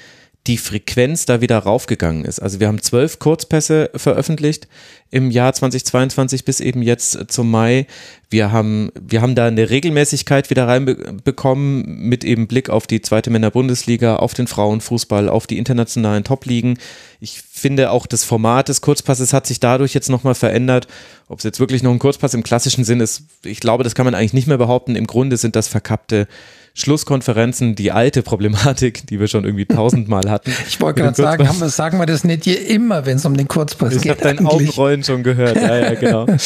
die 0.47 0.57
Frequenz 0.57 1.27
da 1.27 1.43
wieder 1.43 1.59
raufgegangen 1.59 2.25
ist. 2.25 2.41
Also 2.41 2.61
wir 2.61 2.69
haben 2.69 2.81
zwölf 2.81 3.19
Kurzpässe 3.19 3.91
veröffentlicht 3.95 4.69
im 5.11 5.31
Jahr 5.31 5.53
2022 5.53 6.47
bis 6.47 6.61
eben 6.61 6.83
jetzt 6.83 7.31
zum 7.31 7.51
Mai. 7.51 7.87
Wir 8.31 8.51
haben, 8.51 8.91
wir 8.99 9.21
haben 9.21 9.35
da 9.35 9.49
eine 9.49 9.69
Regelmäßigkeit 9.69 10.49
wieder 10.49 10.67
reinbekommen 10.67 12.09
mit 12.09 12.25
eben 12.25 12.47
Blick 12.47 12.71
auf 12.71 12.87
die 12.87 13.03
zweite 13.03 13.29
Männer-Bundesliga, 13.29 14.17
auf 14.17 14.33
den 14.33 14.47
Frauenfußball, 14.47 15.29
auf 15.29 15.47
die 15.47 15.59
internationalen 15.59 16.25
Top-Ligen. 16.25 16.79
Ich 17.21 17.43
finde 17.43 17.91
auch 17.91 18.07
das 18.07 18.25
Format 18.25 18.71
des 18.71 18.81
Kurzpasses 18.81 19.35
hat 19.35 19.47
sich 19.47 19.61
dadurch 19.61 19.93
jetzt 19.93 20.09
nochmal 20.09 20.35
verändert. 20.35 20.89
Ob 21.29 21.39
es 21.39 21.45
jetzt 21.45 21.61
wirklich 21.61 21.83
noch 21.83 21.93
ein 21.93 21.99
Kurzpass 21.99 22.33
im 22.33 22.43
klassischen 22.43 22.85
Sinn 22.85 23.01
ist, 23.01 23.25
ich 23.45 23.61
glaube, 23.61 23.85
das 23.85 23.95
kann 23.95 24.07
man 24.07 24.15
eigentlich 24.15 24.33
nicht 24.33 24.49
mehr 24.49 24.59
behaupten. 24.59 24.97
Im 24.97 25.07
Grunde 25.07 25.37
sind 25.37 25.55
das 25.55 25.69
verkappte 25.69 26.29
Schlusskonferenzen 26.75 27.75
die 27.75 27.93
alte 27.93 28.23
Problematik, 28.23 29.07
die 29.07 29.21
wir 29.21 29.29
schon 29.29 29.45
irgendwie 29.45 29.67
tausendmal 29.67 30.31
hatten. 30.31 30.53
Ich 30.69 30.81
wollte 30.81 31.03
gerade 31.03 31.17
sagen, 31.17 31.49
haben 31.49 31.61
wir, 31.61 31.69
sagen 31.69 31.99
wir 31.99 32.07
das 32.07 32.25
nicht 32.25 32.45
hier 32.45 32.67
immer, 32.69 33.07
wenn 33.07 33.17
es 33.17 33.25
um 33.25 33.37
den 33.37 33.49
Kurzpass 33.49 33.95
ich 33.95 34.03
geht. 34.03 34.19
Ich 34.19 34.25
habe 34.25 34.37
dein 34.37 34.47
Augenrollen 34.47 35.05
schon 35.05 35.23
gehört. 35.23 35.57
Ja, 35.57 35.77
ja, 35.77 35.95
genau. 35.95 36.27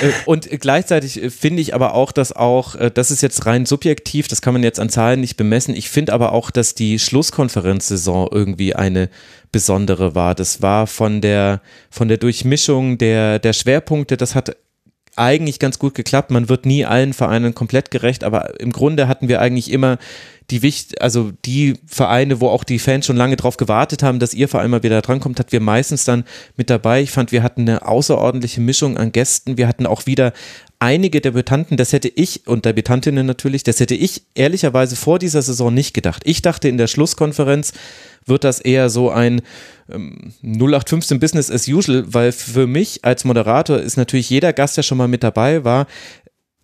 Äh, 0.00 0.10
und 0.24 0.48
gleichzeitig 0.48 1.22
äh, 1.22 1.30
finde 1.30 1.60
ich 1.60 1.74
aber 1.74 1.94
auch, 1.94 2.12
dass 2.12 2.34
auch, 2.34 2.74
äh, 2.76 2.90
das 2.90 3.10
ist 3.10 3.22
jetzt 3.22 3.46
rein 3.46 3.66
subjektiv, 3.66 4.28
das 4.28 4.40
kann 4.40 4.54
man 4.54 4.62
jetzt 4.62 4.80
an 4.80 4.88
Zahlen 4.88 5.20
nicht 5.20 5.36
bemessen. 5.36 5.74
Ich 5.76 5.90
finde 5.90 6.12
aber 6.12 6.32
auch, 6.32 6.50
dass 6.50 6.74
die 6.74 6.98
Schlusskonferenzsaison 6.98 8.28
irgendwie 8.30 8.74
eine 8.74 9.10
besondere 9.50 10.14
war. 10.14 10.34
Das 10.34 10.62
war 10.62 10.86
von 10.86 11.20
der, 11.20 11.60
von 11.90 12.08
der 12.08 12.16
Durchmischung 12.16 12.96
der, 12.98 13.38
der 13.38 13.52
Schwerpunkte, 13.52 14.16
das 14.16 14.34
hat 14.34 14.56
eigentlich 15.16 15.58
ganz 15.58 15.78
gut 15.78 15.94
geklappt. 15.94 16.30
Man 16.30 16.48
wird 16.48 16.66
nie 16.66 16.84
allen 16.84 17.12
Vereinen 17.12 17.54
komplett 17.54 17.90
gerecht, 17.90 18.24
aber 18.24 18.60
im 18.60 18.72
Grunde 18.72 19.08
hatten 19.08 19.28
wir 19.28 19.40
eigentlich 19.40 19.70
immer 19.70 19.98
die 20.52 20.62
Wicht, 20.62 21.00
also 21.00 21.32
die 21.44 21.74
Vereine, 21.86 22.40
wo 22.40 22.48
auch 22.48 22.62
die 22.62 22.78
Fans 22.78 23.06
schon 23.06 23.16
lange 23.16 23.36
drauf 23.36 23.56
gewartet 23.56 24.02
haben, 24.02 24.18
dass 24.18 24.34
ihr 24.34 24.48
Verein 24.48 24.70
mal 24.70 24.82
wieder 24.82 25.00
drankommt, 25.00 25.40
hat 25.40 25.50
wir 25.50 25.60
meistens 25.60 26.04
dann 26.04 26.24
mit 26.56 26.68
dabei. 26.70 27.00
Ich 27.00 27.10
fand, 27.10 27.32
wir 27.32 27.42
hatten 27.42 27.62
eine 27.62 27.88
außerordentliche 27.88 28.60
Mischung 28.60 28.98
an 28.98 29.12
Gästen. 29.12 29.56
Wir 29.56 29.66
hatten 29.66 29.86
auch 29.86 30.06
wieder 30.06 30.32
einige 30.78 31.20
Debütanten, 31.20 31.76
das 31.76 31.92
hätte 31.92 32.08
ich 32.08 32.46
und 32.46 32.64
Debütantinnen 32.64 33.24
natürlich, 33.24 33.62
das 33.62 33.80
hätte 33.80 33.94
ich 33.94 34.22
ehrlicherweise 34.34 34.96
vor 34.96 35.18
dieser 35.18 35.40
Saison 35.40 35.72
nicht 35.72 35.94
gedacht. 35.94 36.22
Ich 36.26 36.42
dachte 36.42 36.68
in 36.68 36.76
der 36.76 36.88
Schlusskonferenz 36.88 37.72
wird 38.26 38.44
das 38.44 38.60
eher 38.60 38.90
so 38.90 39.10
ein 39.10 39.42
ähm, 39.90 40.32
0815 40.42 41.20
Business 41.20 41.50
as 41.50 41.68
usual, 41.68 42.04
weil 42.08 42.32
für 42.32 42.66
mich 42.66 43.04
als 43.04 43.24
Moderator 43.24 43.78
ist 43.78 43.96
natürlich 43.96 44.28
jeder 44.28 44.52
Gast, 44.52 44.76
der 44.76 44.82
schon 44.82 44.98
mal 44.98 45.08
mit 45.08 45.22
dabei 45.22 45.64
war, 45.64 45.86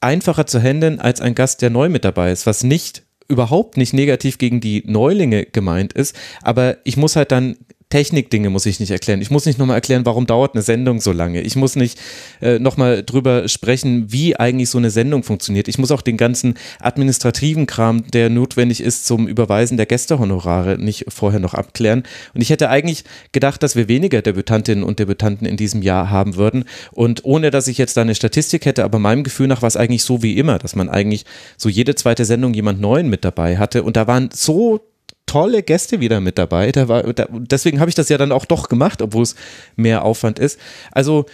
einfacher 0.00 0.46
zu 0.46 0.60
handeln 0.60 1.00
als 1.00 1.20
ein 1.20 1.34
Gast, 1.34 1.62
der 1.62 1.70
neu 1.70 1.88
mit 1.88 2.04
dabei 2.04 2.32
ist, 2.32 2.44
was 2.44 2.64
nicht 2.64 3.04
überhaupt 3.28 3.76
nicht 3.76 3.92
negativ 3.92 4.38
gegen 4.38 4.60
die 4.60 4.82
Neulinge 4.86 5.44
gemeint 5.44 5.92
ist, 5.92 6.16
aber 6.42 6.78
ich 6.84 6.96
muss 6.96 7.14
halt 7.14 7.30
dann 7.30 7.56
Technikdinge 7.90 8.50
muss 8.50 8.66
ich 8.66 8.80
nicht 8.80 8.90
erklären. 8.90 9.22
Ich 9.22 9.30
muss 9.30 9.46
nicht 9.46 9.58
nochmal 9.58 9.76
erklären, 9.76 10.04
warum 10.04 10.26
dauert 10.26 10.54
eine 10.54 10.62
Sendung 10.62 11.00
so 11.00 11.10
lange. 11.12 11.40
Ich 11.40 11.56
muss 11.56 11.74
nicht 11.74 11.98
äh, 12.42 12.58
nochmal 12.58 13.02
drüber 13.02 13.48
sprechen, 13.48 14.12
wie 14.12 14.36
eigentlich 14.36 14.68
so 14.68 14.76
eine 14.76 14.90
Sendung 14.90 15.22
funktioniert. 15.22 15.68
Ich 15.68 15.78
muss 15.78 15.90
auch 15.90 16.02
den 16.02 16.18
ganzen 16.18 16.54
administrativen 16.80 17.66
Kram, 17.66 18.06
der 18.10 18.28
notwendig 18.28 18.82
ist 18.82 19.06
zum 19.06 19.26
Überweisen 19.26 19.78
der 19.78 19.86
Gästehonorare, 19.86 20.76
nicht 20.76 21.06
vorher 21.08 21.40
noch 21.40 21.54
abklären. 21.54 22.02
Und 22.34 22.42
ich 22.42 22.50
hätte 22.50 22.68
eigentlich 22.68 23.04
gedacht, 23.32 23.62
dass 23.62 23.74
wir 23.74 23.88
weniger 23.88 24.20
Debütantinnen 24.20 24.84
und 24.84 24.98
Debütanten 24.98 25.46
in 25.46 25.56
diesem 25.56 25.80
Jahr 25.80 26.10
haben 26.10 26.36
würden. 26.36 26.64
Und 26.92 27.24
ohne, 27.24 27.50
dass 27.50 27.68
ich 27.68 27.78
jetzt 27.78 27.96
da 27.96 28.02
eine 28.02 28.14
Statistik 28.14 28.66
hätte, 28.66 28.84
aber 28.84 28.98
meinem 28.98 29.24
Gefühl 29.24 29.46
nach 29.46 29.62
war 29.62 29.68
es 29.68 29.76
eigentlich 29.76 30.04
so 30.04 30.22
wie 30.22 30.36
immer, 30.36 30.58
dass 30.58 30.76
man 30.76 30.90
eigentlich 30.90 31.24
so 31.56 31.70
jede 31.70 31.94
zweite 31.94 32.26
Sendung 32.26 32.52
jemand 32.52 32.82
Neuen 32.82 33.08
mit 33.08 33.24
dabei 33.24 33.56
hatte. 33.56 33.82
Und 33.82 33.96
da 33.96 34.06
waren 34.06 34.28
so 34.32 34.82
tolle 35.28 35.62
Gäste 35.62 36.00
wieder 36.00 36.20
mit 36.20 36.38
dabei. 36.38 36.72
Da 36.72 36.88
war, 36.88 37.02
da, 37.12 37.26
deswegen 37.30 37.78
habe 37.78 37.88
ich 37.88 37.94
das 37.94 38.08
ja 38.08 38.18
dann 38.18 38.32
auch 38.32 38.44
doch 38.44 38.68
gemacht, 38.68 39.00
obwohl 39.02 39.22
es 39.22 39.36
mehr 39.76 40.04
Aufwand 40.04 40.40
ist. 40.40 40.58
Also, 40.90 41.26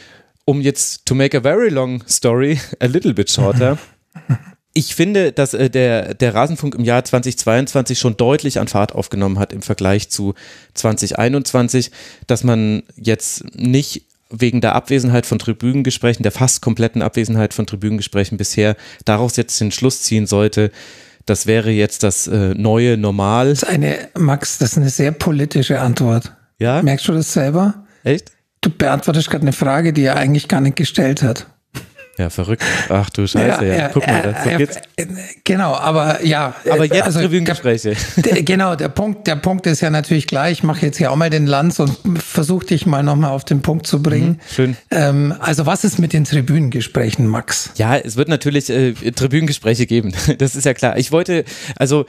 um 0.44 0.60
jetzt 0.60 1.06
to 1.06 1.14
make 1.14 1.36
a 1.36 1.40
very 1.40 1.70
long 1.70 2.06
story 2.06 2.60
a 2.80 2.86
little 2.86 3.14
bit 3.14 3.30
shorter. 3.30 3.78
Ich 4.76 4.96
finde, 4.96 5.30
dass 5.30 5.54
äh, 5.54 5.70
der, 5.70 6.14
der 6.14 6.34
Rasenfunk 6.34 6.74
im 6.74 6.82
Jahr 6.82 7.04
2022 7.04 7.96
schon 7.96 8.16
deutlich 8.16 8.58
an 8.58 8.66
Fahrt 8.66 8.92
aufgenommen 8.92 9.38
hat 9.38 9.52
im 9.52 9.62
Vergleich 9.62 10.08
zu 10.08 10.34
2021, 10.74 11.92
dass 12.26 12.42
man 12.42 12.82
jetzt 12.96 13.56
nicht 13.56 14.02
wegen 14.30 14.60
der 14.60 14.74
Abwesenheit 14.74 15.26
von 15.26 15.38
Tribünengesprächen, 15.38 16.24
der 16.24 16.32
fast 16.32 16.60
kompletten 16.60 17.02
Abwesenheit 17.02 17.54
von 17.54 17.68
Tribünengesprächen 17.68 18.36
bisher, 18.36 18.76
daraus 19.04 19.36
jetzt 19.36 19.60
den 19.60 19.70
Schluss 19.70 20.02
ziehen 20.02 20.26
sollte, 20.26 20.72
das 21.26 21.46
wäre 21.46 21.70
jetzt 21.70 22.02
das 22.02 22.26
äh, 22.26 22.54
neue 22.54 22.96
Normal. 22.96 23.48
Das 23.48 23.62
ist 23.62 23.68
eine, 23.68 24.08
Max, 24.16 24.58
das 24.58 24.72
ist 24.72 24.78
eine 24.78 24.90
sehr 24.90 25.12
politische 25.12 25.80
Antwort. 25.80 26.32
Ja? 26.58 26.82
Merkst 26.82 27.08
du 27.08 27.12
das 27.12 27.32
selber? 27.32 27.86
Echt? 28.02 28.32
Du 28.60 28.70
beantwortest 28.70 29.30
gerade 29.30 29.42
eine 29.42 29.52
Frage, 29.52 29.92
die 29.92 30.04
er 30.04 30.16
eigentlich 30.16 30.48
gar 30.48 30.60
nicht 30.60 30.76
gestellt 30.76 31.22
hat. 31.22 31.46
Ja, 32.16 32.30
verrückt. 32.30 32.62
Ach 32.90 33.10
du 33.10 33.26
Scheiße, 33.26 33.66
ja. 33.66 33.74
ja. 33.74 33.88
Guck 33.88 34.06
mal, 34.06 34.36
so 34.44 34.56
geht's. 34.56 34.78
Genau, 35.42 35.74
aber 35.74 36.24
ja. 36.24 36.54
Aber 36.70 36.84
jetzt 36.84 37.02
also, 37.02 37.20
Tribünengespräche. 37.20 37.94
genau, 38.44 38.76
der 38.76 38.88
Punkt, 38.88 39.26
der 39.26 39.36
Punkt 39.36 39.66
ist 39.66 39.80
ja 39.80 39.90
natürlich 39.90 40.28
gleich. 40.28 40.52
Ich 40.58 40.62
mache 40.62 40.86
jetzt 40.86 40.98
hier 40.98 41.10
auch 41.10 41.16
mal 41.16 41.30
den 41.30 41.46
Lanz 41.46 41.80
und 41.80 41.98
versuche 42.22 42.66
dich 42.66 42.86
mal 42.86 43.02
nochmal 43.02 43.30
auf 43.30 43.44
den 43.44 43.62
Punkt 43.62 43.88
zu 43.88 44.00
bringen. 44.00 44.28
Mhm, 44.28 44.54
schön. 44.54 44.76
Ähm, 44.92 45.34
also 45.40 45.66
was 45.66 45.82
ist 45.82 45.98
mit 45.98 46.12
den 46.12 46.24
Tribünengesprächen, 46.24 47.26
Max? 47.26 47.70
Ja, 47.76 47.96
es 47.96 48.16
wird 48.16 48.28
natürlich 48.28 48.70
äh, 48.70 48.92
Tribünengespräche 48.92 49.86
geben. 49.86 50.12
Das 50.38 50.56
ist 50.56 50.64
ja 50.64 50.74
klar. 50.74 50.98
Ich 50.98 51.12
wollte, 51.12 51.44
also 51.76 52.06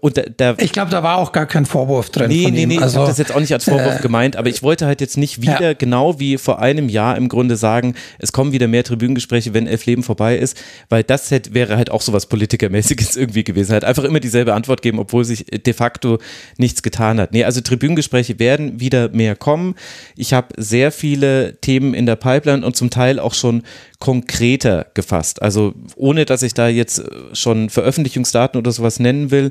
und 0.00 0.16
da, 0.16 0.22
da 0.36 0.54
Ich 0.58 0.72
glaube, 0.72 0.90
da 0.90 1.02
war 1.02 1.18
auch 1.18 1.32
gar 1.32 1.46
kein 1.46 1.66
Vorwurf 1.66 2.10
drin. 2.10 2.28
Nee, 2.28 2.50
nee, 2.50 2.62
ihm. 2.62 2.68
nee, 2.68 2.78
also, 2.78 2.94
ich 2.94 2.96
habe 2.96 3.08
das 3.08 3.18
jetzt 3.18 3.34
auch 3.34 3.40
nicht 3.40 3.52
als 3.52 3.64
Vorwurf 3.64 3.98
äh, 3.98 4.02
gemeint, 4.02 4.36
aber 4.36 4.48
ich 4.48 4.62
wollte 4.62 4.86
halt 4.86 5.00
jetzt 5.00 5.16
nicht 5.16 5.42
wieder, 5.42 5.60
ja. 5.60 5.72
genau 5.74 6.18
wie 6.18 6.38
vor 6.38 6.60
einem 6.60 6.88
Jahr 6.88 7.16
im 7.16 7.28
Grunde 7.28 7.56
sagen, 7.56 7.94
es 8.18 8.32
kommen 8.32 8.52
wieder 8.52 8.66
mehr 8.66 8.82
Tribünengespräche, 8.82 9.45
wenn 9.54 9.66
elf 9.66 9.86
Leben 9.86 10.02
vorbei 10.02 10.36
ist, 10.36 10.56
weil 10.88 11.02
das 11.02 11.30
hätte, 11.30 11.54
wäre 11.54 11.76
halt 11.76 11.90
auch 11.90 12.02
so 12.02 12.12
was 12.12 12.26
Politikermäßiges 12.26 13.16
irgendwie 13.16 13.44
gewesen. 13.44 13.72
Halt 13.72 13.84
einfach 13.84 14.04
immer 14.04 14.20
dieselbe 14.20 14.54
Antwort 14.54 14.82
geben, 14.82 14.98
obwohl 14.98 15.24
sich 15.24 15.46
de 15.46 15.72
facto 15.72 16.18
nichts 16.58 16.82
getan 16.82 17.20
hat. 17.20 17.32
Nee, 17.32 17.44
also 17.44 17.60
Tribünengespräche 17.60 18.38
werden 18.38 18.80
wieder 18.80 19.08
mehr 19.10 19.36
kommen. 19.36 19.74
Ich 20.16 20.32
habe 20.32 20.48
sehr 20.56 20.92
viele 20.92 21.58
Themen 21.60 21.94
in 21.94 22.06
der 22.06 22.16
Pipeline 22.16 22.64
und 22.64 22.76
zum 22.76 22.90
Teil 22.90 23.18
auch 23.18 23.34
schon 23.34 23.62
konkreter 23.98 24.86
gefasst. 24.94 25.42
Also 25.42 25.74
ohne, 25.96 26.24
dass 26.24 26.42
ich 26.42 26.54
da 26.54 26.68
jetzt 26.68 27.02
schon 27.32 27.70
Veröffentlichungsdaten 27.70 28.58
oder 28.58 28.72
sowas 28.72 28.98
nennen 28.98 29.30
will, 29.30 29.50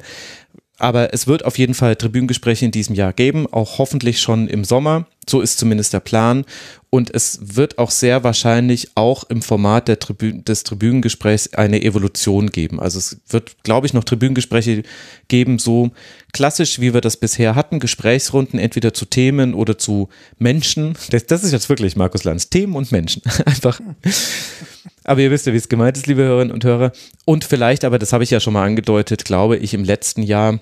aber 0.77 1.13
es 1.13 1.27
wird 1.27 1.45
auf 1.45 1.57
jeden 1.57 1.73
Fall 1.73 1.95
Tribünengespräche 1.95 2.65
in 2.65 2.71
diesem 2.71 2.95
Jahr 2.95 3.13
geben, 3.13 3.47
auch 3.51 3.77
hoffentlich 3.77 4.19
schon 4.19 4.47
im 4.47 4.63
Sommer. 4.63 5.07
So 5.27 5.41
ist 5.41 5.57
zumindest 5.57 5.93
der 5.93 5.99
Plan. 5.99 6.45
Und 6.89 7.13
es 7.13 7.39
wird 7.41 7.77
auch 7.77 7.91
sehr 7.91 8.23
wahrscheinlich 8.23 8.91
auch 8.95 9.25
im 9.25 9.41
Format 9.41 9.89
der 9.89 9.99
Tribü 9.99 10.41
des 10.41 10.63
Tribünengesprächs 10.63 11.53
eine 11.53 11.81
Evolution 11.81 12.51
geben. 12.51 12.79
Also 12.79 12.99
es 12.99 13.17
wird, 13.27 13.63
glaube 13.63 13.85
ich, 13.85 13.93
noch 13.93 14.05
Tribünengespräche 14.05 14.83
geben, 15.27 15.59
so 15.59 15.91
klassisch, 16.31 16.79
wie 16.79 16.93
wir 16.93 17.01
das 17.01 17.17
bisher 17.17 17.55
hatten. 17.55 17.79
Gesprächsrunden 17.79 18.59
entweder 18.59 18.93
zu 18.93 19.05
Themen 19.05 19.53
oder 19.55 19.77
zu 19.77 20.07
Menschen. 20.37 20.95
Das, 21.09 21.25
das 21.25 21.43
ist 21.43 21.51
jetzt 21.51 21.67
wirklich 21.67 21.97
Markus 21.97 22.23
Lanz. 22.23 22.49
Themen 22.49 22.75
und 22.75 22.93
Menschen. 22.93 23.21
Einfach. 23.45 23.81
Aber 25.03 25.19
ihr 25.19 25.31
wisst 25.31 25.45
ja, 25.47 25.53
wie 25.53 25.57
es 25.57 25.69
gemeint 25.69 25.97
ist, 25.97 26.07
liebe 26.07 26.23
Hörerinnen 26.23 26.53
und 26.53 26.63
Hörer. 26.63 26.93
Und 27.25 27.43
vielleicht, 27.43 27.83
aber 27.83 27.99
das 27.99 28.13
habe 28.13 28.23
ich 28.23 28.31
ja 28.31 28.39
schon 28.39 28.53
mal 28.53 28.63
angedeutet, 28.63 29.25
glaube 29.25 29.57
ich, 29.57 29.73
im 29.73 29.83
letzten 29.83 30.23
Jahr, 30.23 30.59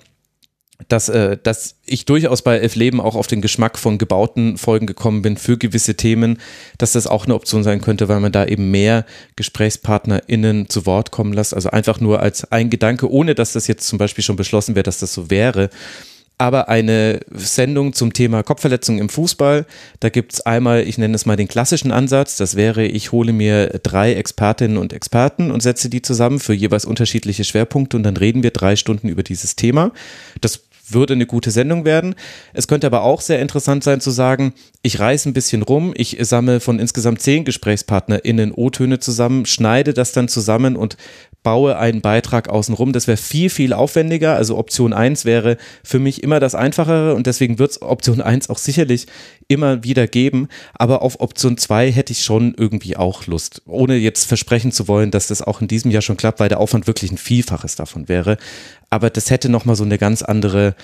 dass, 0.88 1.08
äh, 1.08 1.36
dass 1.42 1.76
ich 1.86 2.04
durchaus 2.04 2.42
bei 2.42 2.58
Elf 2.58 2.74
Leben 2.74 3.00
auch 3.00 3.14
auf 3.14 3.26
den 3.26 3.40
Geschmack 3.40 3.78
von 3.78 3.98
gebauten 3.98 4.58
Folgen 4.58 4.86
gekommen 4.86 5.22
bin 5.22 5.36
für 5.36 5.56
gewisse 5.56 5.94
Themen, 5.94 6.38
dass 6.78 6.92
das 6.92 7.06
auch 7.06 7.24
eine 7.24 7.34
Option 7.34 7.62
sein 7.62 7.80
könnte, 7.80 8.08
weil 8.08 8.20
man 8.20 8.32
da 8.32 8.44
eben 8.44 8.70
mehr 8.70 9.04
GesprächspartnerInnen 9.36 10.68
zu 10.68 10.84
Wort 10.86 11.10
kommen 11.10 11.32
lässt. 11.32 11.54
Also 11.54 11.70
einfach 11.70 12.00
nur 12.00 12.20
als 12.20 12.50
ein 12.50 12.70
Gedanke, 12.70 13.10
ohne 13.10 13.34
dass 13.34 13.52
das 13.52 13.68
jetzt 13.68 13.86
zum 13.86 13.98
Beispiel 13.98 14.24
schon 14.24 14.36
beschlossen 14.36 14.74
wäre, 14.74 14.82
dass 14.82 14.98
das 14.98 15.14
so 15.14 15.30
wäre 15.30 15.70
aber 16.38 16.68
eine 16.68 17.20
Sendung 17.30 17.92
zum 17.92 18.12
Thema 18.12 18.42
Kopfverletzungen 18.42 19.00
im 19.00 19.08
Fußball. 19.08 19.66
Da 20.00 20.08
gibt 20.08 20.32
es 20.32 20.40
einmal, 20.40 20.86
ich 20.86 20.98
nenne 20.98 21.14
es 21.14 21.26
mal 21.26 21.36
den 21.36 21.48
klassischen 21.48 21.92
Ansatz, 21.92 22.36
das 22.36 22.56
wäre, 22.56 22.84
ich 22.84 23.12
hole 23.12 23.32
mir 23.32 23.80
drei 23.82 24.14
Expertinnen 24.14 24.76
und 24.76 24.92
Experten 24.92 25.50
und 25.50 25.62
setze 25.62 25.88
die 25.88 26.02
zusammen 26.02 26.40
für 26.40 26.54
jeweils 26.54 26.84
unterschiedliche 26.84 27.44
Schwerpunkte 27.44 27.96
und 27.96 28.02
dann 28.02 28.16
reden 28.16 28.42
wir 28.42 28.50
drei 28.50 28.76
Stunden 28.76 29.08
über 29.08 29.22
dieses 29.22 29.56
Thema. 29.56 29.92
Das 30.40 30.62
würde 30.88 31.14
eine 31.14 31.26
gute 31.26 31.50
Sendung 31.50 31.84
werden. 31.84 32.14
Es 32.52 32.68
könnte 32.68 32.86
aber 32.86 33.02
auch 33.02 33.20
sehr 33.20 33.40
interessant 33.40 33.84
sein 33.84 34.00
zu 34.00 34.10
sagen, 34.10 34.52
ich 34.82 35.00
reiße 35.00 35.28
ein 35.28 35.32
bisschen 35.32 35.62
rum, 35.62 35.94
ich 35.96 36.18
sammle 36.20 36.60
von 36.60 36.78
insgesamt 36.78 37.22
zehn 37.22 37.44
GesprächspartnerInnen 37.44 38.52
O-Töne 38.52 38.98
zusammen, 38.98 39.46
schneide 39.46 39.94
das 39.94 40.12
dann 40.12 40.28
zusammen 40.28 40.76
und 40.76 40.96
baue 41.44 41.78
einen 41.78 42.00
Beitrag 42.00 42.48
außenrum. 42.48 42.92
Das 42.92 43.06
wäre 43.06 43.16
viel, 43.16 43.50
viel 43.50 43.72
aufwendiger. 43.72 44.34
Also 44.34 44.58
Option 44.58 44.92
1 44.92 45.24
wäre 45.24 45.56
für 45.84 46.00
mich 46.00 46.24
immer 46.24 46.40
das 46.40 46.56
Einfachere 46.56 47.14
und 47.14 47.28
deswegen 47.28 47.60
wird 47.60 47.70
es 47.70 47.82
Option 47.82 48.20
1 48.20 48.50
auch 48.50 48.58
sicherlich 48.58 49.06
immer 49.46 49.84
wieder 49.84 50.08
geben. 50.08 50.48
Aber 50.72 51.02
auf 51.02 51.20
Option 51.20 51.56
2 51.56 51.92
hätte 51.92 52.12
ich 52.12 52.24
schon 52.24 52.54
irgendwie 52.56 52.96
auch 52.96 53.26
Lust. 53.26 53.62
Ohne 53.66 53.94
jetzt 53.96 54.24
versprechen 54.24 54.72
zu 54.72 54.88
wollen, 54.88 55.12
dass 55.12 55.28
das 55.28 55.42
auch 55.42 55.60
in 55.60 55.68
diesem 55.68 55.92
Jahr 55.92 56.02
schon 56.02 56.16
klappt, 56.16 56.40
weil 56.40 56.48
der 56.48 56.58
Aufwand 56.58 56.88
wirklich 56.88 57.12
ein 57.12 57.18
Vielfaches 57.18 57.76
davon 57.76 58.08
wäre. 58.08 58.38
Aber 58.90 59.10
das 59.10 59.30
hätte 59.30 59.48
nochmal 59.48 59.76
so 59.76 59.84
eine 59.84 59.98
ganz 59.98 60.22
andere 60.22 60.74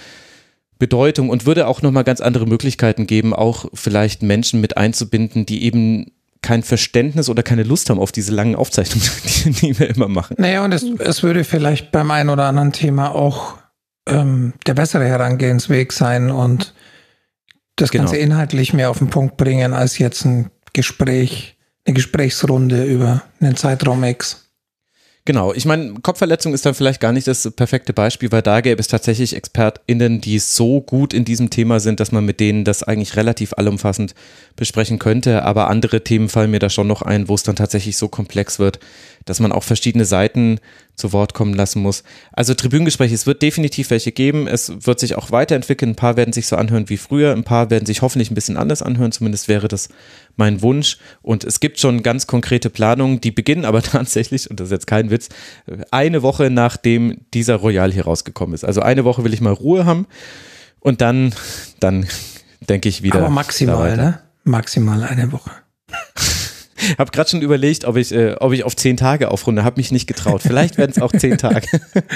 Bedeutung 0.78 1.30
und 1.30 1.46
würde 1.46 1.66
auch 1.66 1.82
nochmal 1.82 2.04
ganz 2.04 2.20
andere 2.20 2.46
Möglichkeiten 2.46 3.06
geben, 3.06 3.34
auch 3.34 3.66
vielleicht 3.72 4.22
Menschen 4.22 4.60
mit 4.60 4.76
einzubinden, 4.76 5.46
die 5.46 5.64
eben 5.64 6.12
kein 6.42 6.62
Verständnis 6.62 7.28
oder 7.28 7.42
keine 7.42 7.62
Lust 7.62 7.90
haben 7.90 7.98
auf 7.98 8.12
diese 8.12 8.32
langen 8.32 8.54
Aufzeichnungen, 8.54 9.08
die, 9.24 9.50
die 9.50 9.78
wir 9.78 9.90
immer 9.90 10.08
machen. 10.08 10.36
Naja, 10.38 10.64
und 10.64 10.72
es, 10.72 10.82
es 10.82 11.22
würde 11.22 11.44
vielleicht 11.44 11.92
beim 11.92 12.10
einen 12.10 12.30
oder 12.30 12.44
anderen 12.44 12.72
Thema 12.72 13.14
auch 13.14 13.58
ähm, 14.06 14.54
der 14.66 14.74
bessere 14.74 15.06
Herangehensweg 15.06 15.92
sein 15.92 16.30
und 16.30 16.74
das 17.76 17.90
genau. 17.90 18.04
Ganze 18.04 18.18
inhaltlich 18.18 18.72
mehr 18.72 18.90
auf 18.90 18.98
den 18.98 19.10
Punkt 19.10 19.36
bringen, 19.36 19.72
als 19.72 19.98
jetzt 19.98 20.24
ein 20.24 20.50
Gespräch, 20.72 21.56
eine 21.86 21.94
Gesprächsrunde 21.94 22.84
über 22.84 23.22
einen 23.40 23.56
Zeitraum 23.56 24.02
X. 24.04 24.49
Genau, 25.26 25.52
ich 25.52 25.66
meine, 25.66 25.94
Kopfverletzung 26.00 26.54
ist 26.54 26.64
dann 26.64 26.74
vielleicht 26.74 27.00
gar 27.00 27.12
nicht 27.12 27.26
das 27.26 27.50
perfekte 27.50 27.92
Beispiel, 27.92 28.32
weil 28.32 28.40
da 28.40 28.62
gäbe 28.62 28.80
es 28.80 28.88
tatsächlich 28.88 29.36
ExpertInnen, 29.36 30.22
die 30.22 30.38
so 30.38 30.80
gut 30.80 31.12
in 31.12 31.26
diesem 31.26 31.50
Thema 31.50 31.78
sind, 31.78 32.00
dass 32.00 32.10
man 32.10 32.24
mit 32.24 32.40
denen 32.40 32.64
das 32.64 32.82
eigentlich 32.82 33.16
relativ 33.16 33.52
allumfassend 33.52 34.14
besprechen 34.56 34.98
könnte. 34.98 35.42
Aber 35.42 35.68
andere 35.68 36.02
Themen 36.02 36.30
fallen 36.30 36.50
mir 36.50 36.58
da 36.58 36.70
schon 36.70 36.86
noch 36.86 37.02
ein, 37.02 37.28
wo 37.28 37.34
es 37.34 37.42
dann 37.42 37.54
tatsächlich 37.54 37.98
so 37.98 38.08
komplex 38.08 38.58
wird, 38.58 38.80
dass 39.24 39.40
man 39.40 39.52
auch 39.52 39.62
verschiedene 39.62 40.04
Seiten 40.04 40.58
zu 40.96 41.12
Wort 41.12 41.34
kommen 41.34 41.54
lassen 41.54 41.82
muss. 41.82 42.04
Also 42.32 42.54
Tribünengespräche, 42.54 43.14
es 43.14 43.26
wird 43.26 43.42
definitiv 43.42 43.90
welche 43.90 44.12
geben. 44.12 44.46
Es 44.46 44.86
wird 44.86 45.00
sich 45.00 45.16
auch 45.16 45.30
weiterentwickeln. 45.30 45.92
Ein 45.92 45.96
paar 45.96 46.16
werden 46.16 46.32
sich 46.32 46.46
so 46.46 46.56
anhören 46.56 46.88
wie 46.88 46.96
früher. 46.96 47.32
Ein 47.32 47.44
paar 47.44 47.70
werden 47.70 47.86
sich 47.86 48.02
hoffentlich 48.02 48.30
ein 48.30 48.34
bisschen 48.34 48.56
anders 48.56 48.82
anhören. 48.82 49.12
Zumindest 49.12 49.48
wäre 49.48 49.68
das 49.68 49.88
mein 50.36 50.62
Wunsch. 50.62 50.98
Und 51.22 51.44
es 51.44 51.60
gibt 51.60 51.80
schon 51.80 52.02
ganz 52.02 52.26
konkrete 52.26 52.70
Planungen, 52.70 53.20
die 53.20 53.30
beginnen 53.30 53.64
aber 53.64 53.82
tatsächlich, 53.82 54.50
und 54.50 54.60
das 54.60 54.68
ist 54.68 54.72
jetzt 54.72 54.86
kein 54.86 55.10
Witz, 55.10 55.28
eine 55.90 56.22
Woche 56.22 56.50
nachdem 56.50 57.22
dieser 57.32 57.56
Royal 57.56 57.92
hier 57.92 58.04
rausgekommen 58.04 58.54
ist. 58.54 58.64
Also 58.64 58.82
eine 58.82 59.04
Woche 59.04 59.24
will 59.24 59.34
ich 59.34 59.40
mal 59.40 59.52
Ruhe 59.52 59.86
haben. 59.86 60.06
Und 60.80 61.00
dann, 61.00 61.34
dann 61.78 62.06
denke 62.68 62.88
ich 62.88 63.02
wieder. 63.02 63.18
Aber 63.18 63.30
maximal, 63.30 63.96
ne? 63.96 64.20
Maximal 64.44 65.02
eine 65.04 65.30
Woche. 65.32 65.50
Habe 66.98 67.10
gerade 67.10 67.30
schon 67.30 67.42
überlegt, 67.42 67.84
ob 67.84 67.96
ich, 67.96 68.12
äh, 68.12 68.34
ob 68.38 68.52
ich 68.52 68.64
auf 68.64 68.76
zehn 68.76 68.96
Tage 68.96 69.30
aufrunde. 69.30 69.64
Habe 69.64 69.78
mich 69.78 69.92
nicht 69.92 70.06
getraut. 70.06 70.42
Vielleicht 70.42 70.78
werden 70.78 70.90
es 70.90 71.00
auch 71.00 71.12
zehn 71.12 71.38
Tage. 71.38 71.66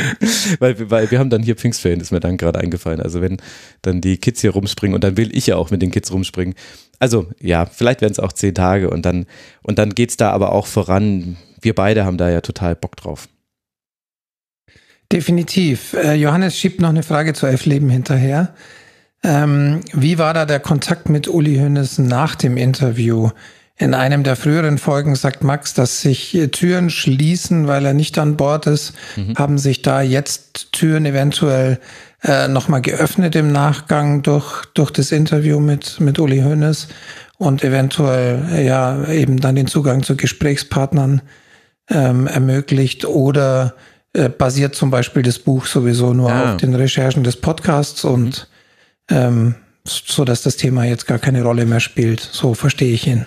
weil, 0.58 0.90
weil 0.90 1.10
wir 1.10 1.18
haben 1.18 1.30
dann 1.30 1.42
hier 1.42 1.56
Pfingstferien, 1.56 2.00
ist 2.00 2.12
mir 2.12 2.20
dann 2.20 2.36
gerade 2.36 2.60
eingefallen. 2.60 3.00
Also 3.00 3.20
wenn 3.20 3.38
dann 3.82 4.00
die 4.00 4.18
Kids 4.18 4.40
hier 4.40 4.50
rumspringen 4.50 4.94
und 4.94 5.04
dann 5.04 5.16
will 5.16 5.36
ich 5.36 5.46
ja 5.46 5.56
auch 5.56 5.70
mit 5.70 5.82
den 5.82 5.90
Kids 5.90 6.12
rumspringen. 6.12 6.54
Also 6.98 7.26
ja, 7.40 7.66
vielleicht 7.66 8.00
werden 8.00 8.12
es 8.12 8.18
auch 8.18 8.32
zehn 8.32 8.54
Tage 8.54 8.90
und 8.90 9.04
dann, 9.04 9.26
und 9.62 9.78
dann 9.78 9.94
geht 9.94 10.10
es 10.10 10.16
da 10.16 10.30
aber 10.30 10.52
auch 10.52 10.66
voran. 10.66 11.36
Wir 11.60 11.74
beide 11.74 12.04
haben 12.04 12.18
da 12.18 12.30
ja 12.30 12.40
total 12.40 12.74
Bock 12.76 12.96
drauf. 12.96 13.28
Definitiv. 15.12 15.94
Äh, 15.94 16.14
Johannes 16.14 16.58
schiebt 16.58 16.80
noch 16.80 16.88
eine 16.88 17.02
Frage 17.02 17.34
zu 17.34 17.46
Elf 17.46 17.66
Leben 17.66 17.90
hinterher. 17.90 18.54
Ähm, 19.22 19.80
wie 19.92 20.18
war 20.18 20.34
da 20.34 20.44
der 20.44 20.60
Kontakt 20.60 21.08
mit 21.08 21.28
Uli 21.28 21.56
Hönes 21.56 21.98
nach 21.98 22.34
dem 22.34 22.56
Interview? 22.56 23.30
In 23.76 23.92
einem 23.92 24.22
der 24.22 24.36
früheren 24.36 24.78
Folgen 24.78 25.16
sagt 25.16 25.42
Max, 25.42 25.74
dass 25.74 26.00
sich 26.00 26.38
Türen 26.52 26.90
schließen, 26.90 27.66
weil 27.66 27.84
er 27.84 27.94
nicht 27.94 28.18
an 28.18 28.36
Bord 28.36 28.66
ist. 28.66 28.92
Mhm. 29.16 29.34
Haben 29.36 29.58
sich 29.58 29.82
da 29.82 30.00
jetzt 30.00 30.72
Türen 30.72 31.06
eventuell 31.06 31.80
äh, 32.22 32.46
nochmal 32.46 32.82
geöffnet 32.82 33.34
im 33.34 33.50
Nachgang 33.50 34.22
durch, 34.22 34.64
durch 34.74 34.92
das 34.92 35.10
Interview 35.10 35.58
mit, 35.58 35.98
mit 35.98 36.20
Uli 36.20 36.40
Hoeneß 36.40 36.88
und 37.36 37.64
eventuell 37.64 38.44
äh, 38.52 38.64
ja 38.64 39.08
eben 39.08 39.40
dann 39.40 39.56
den 39.56 39.66
Zugang 39.66 40.04
zu 40.04 40.16
Gesprächspartnern 40.16 41.20
ähm, 41.90 42.28
ermöglicht 42.28 43.04
oder 43.04 43.74
äh, 44.12 44.28
basiert 44.28 44.76
zum 44.76 44.90
Beispiel 44.90 45.22
das 45.22 45.40
Buch 45.40 45.66
sowieso 45.66 46.14
nur 46.14 46.30
ah. 46.30 46.52
auf 46.52 46.56
den 46.58 46.74
Recherchen 46.74 47.24
des 47.24 47.36
Podcasts 47.36 48.04
und 48.04 48.48
mhm. 49.10 49.16
ähm, 49.16 49.54
so 49.84 50.24
dass 50.24 50.42
das 50.42 50.56
Thema 50.56 50.84
jetzt 50.84 51.06
gar 51.06 51.18
keine 51.18 51.42
Rolle 51.42 51.66
mehr 51.66 51.80
spielt. 51.80 52.20
So 52.20 52.54
verstehe 52.54 52.94
ich 52.94 53.06
ihn. 53.06 53.26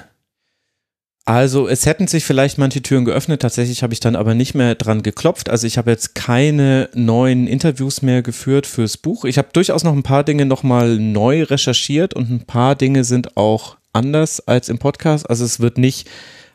Also 1.28 1.68
es 1.68 1.86
hätten 1.86 2.08
sich 2.08 2.24
vielleicht 2.24 2.58
manche 2.58 2.82
Türen 2.82 3.04
geöffnet, 3.04 3.42
tatsächlich 3.42 3.84
habe 3.84 3.92
ich 3.92 4.00
dann 4.00 4.16
aber 4.16 4.34
nicht 4.34 4.56
mehr 4.56 4.76
dran 4.76 5.04
geklopft. 5.04 5.50
Also 5.50 5.68
ich 5.68 5.78
habe 5.78 5.92
jetzt 5.92 6.16
keine 6.16 6.90
neuen 6.94 7.48
Interviews 7.48 8.02
mehr 8.02 8.22
geführt 8.22 8.66
fürs 8.66 8.96
Buch. 8.96 9.26
Ich 9.26 9.38
habe 9.38 9.50
durchaus 9.52 9.84
noch 9.84 9.92
ein 9.92 10.04
paar 10.04 10.24
Dinge 10.24 10.46
nochmal 10.46 10.98
neu 10.98 11.44
recherchiert 11.44 12.14
und 12.14 12.30
ein 12.30 12.46
paar 12.46 12.76
Dinge 12.76 13.04
sind 13.04 13.36
auch 13.36 13.76
anders 13.92 14.48
als 14.48 14.70
im 14.70 14.78
Podcast. 14.78 15.30
Also 15.30 15.44
es 15.44 15.60
wird 15.60 15.78
nicht 15.78 16.08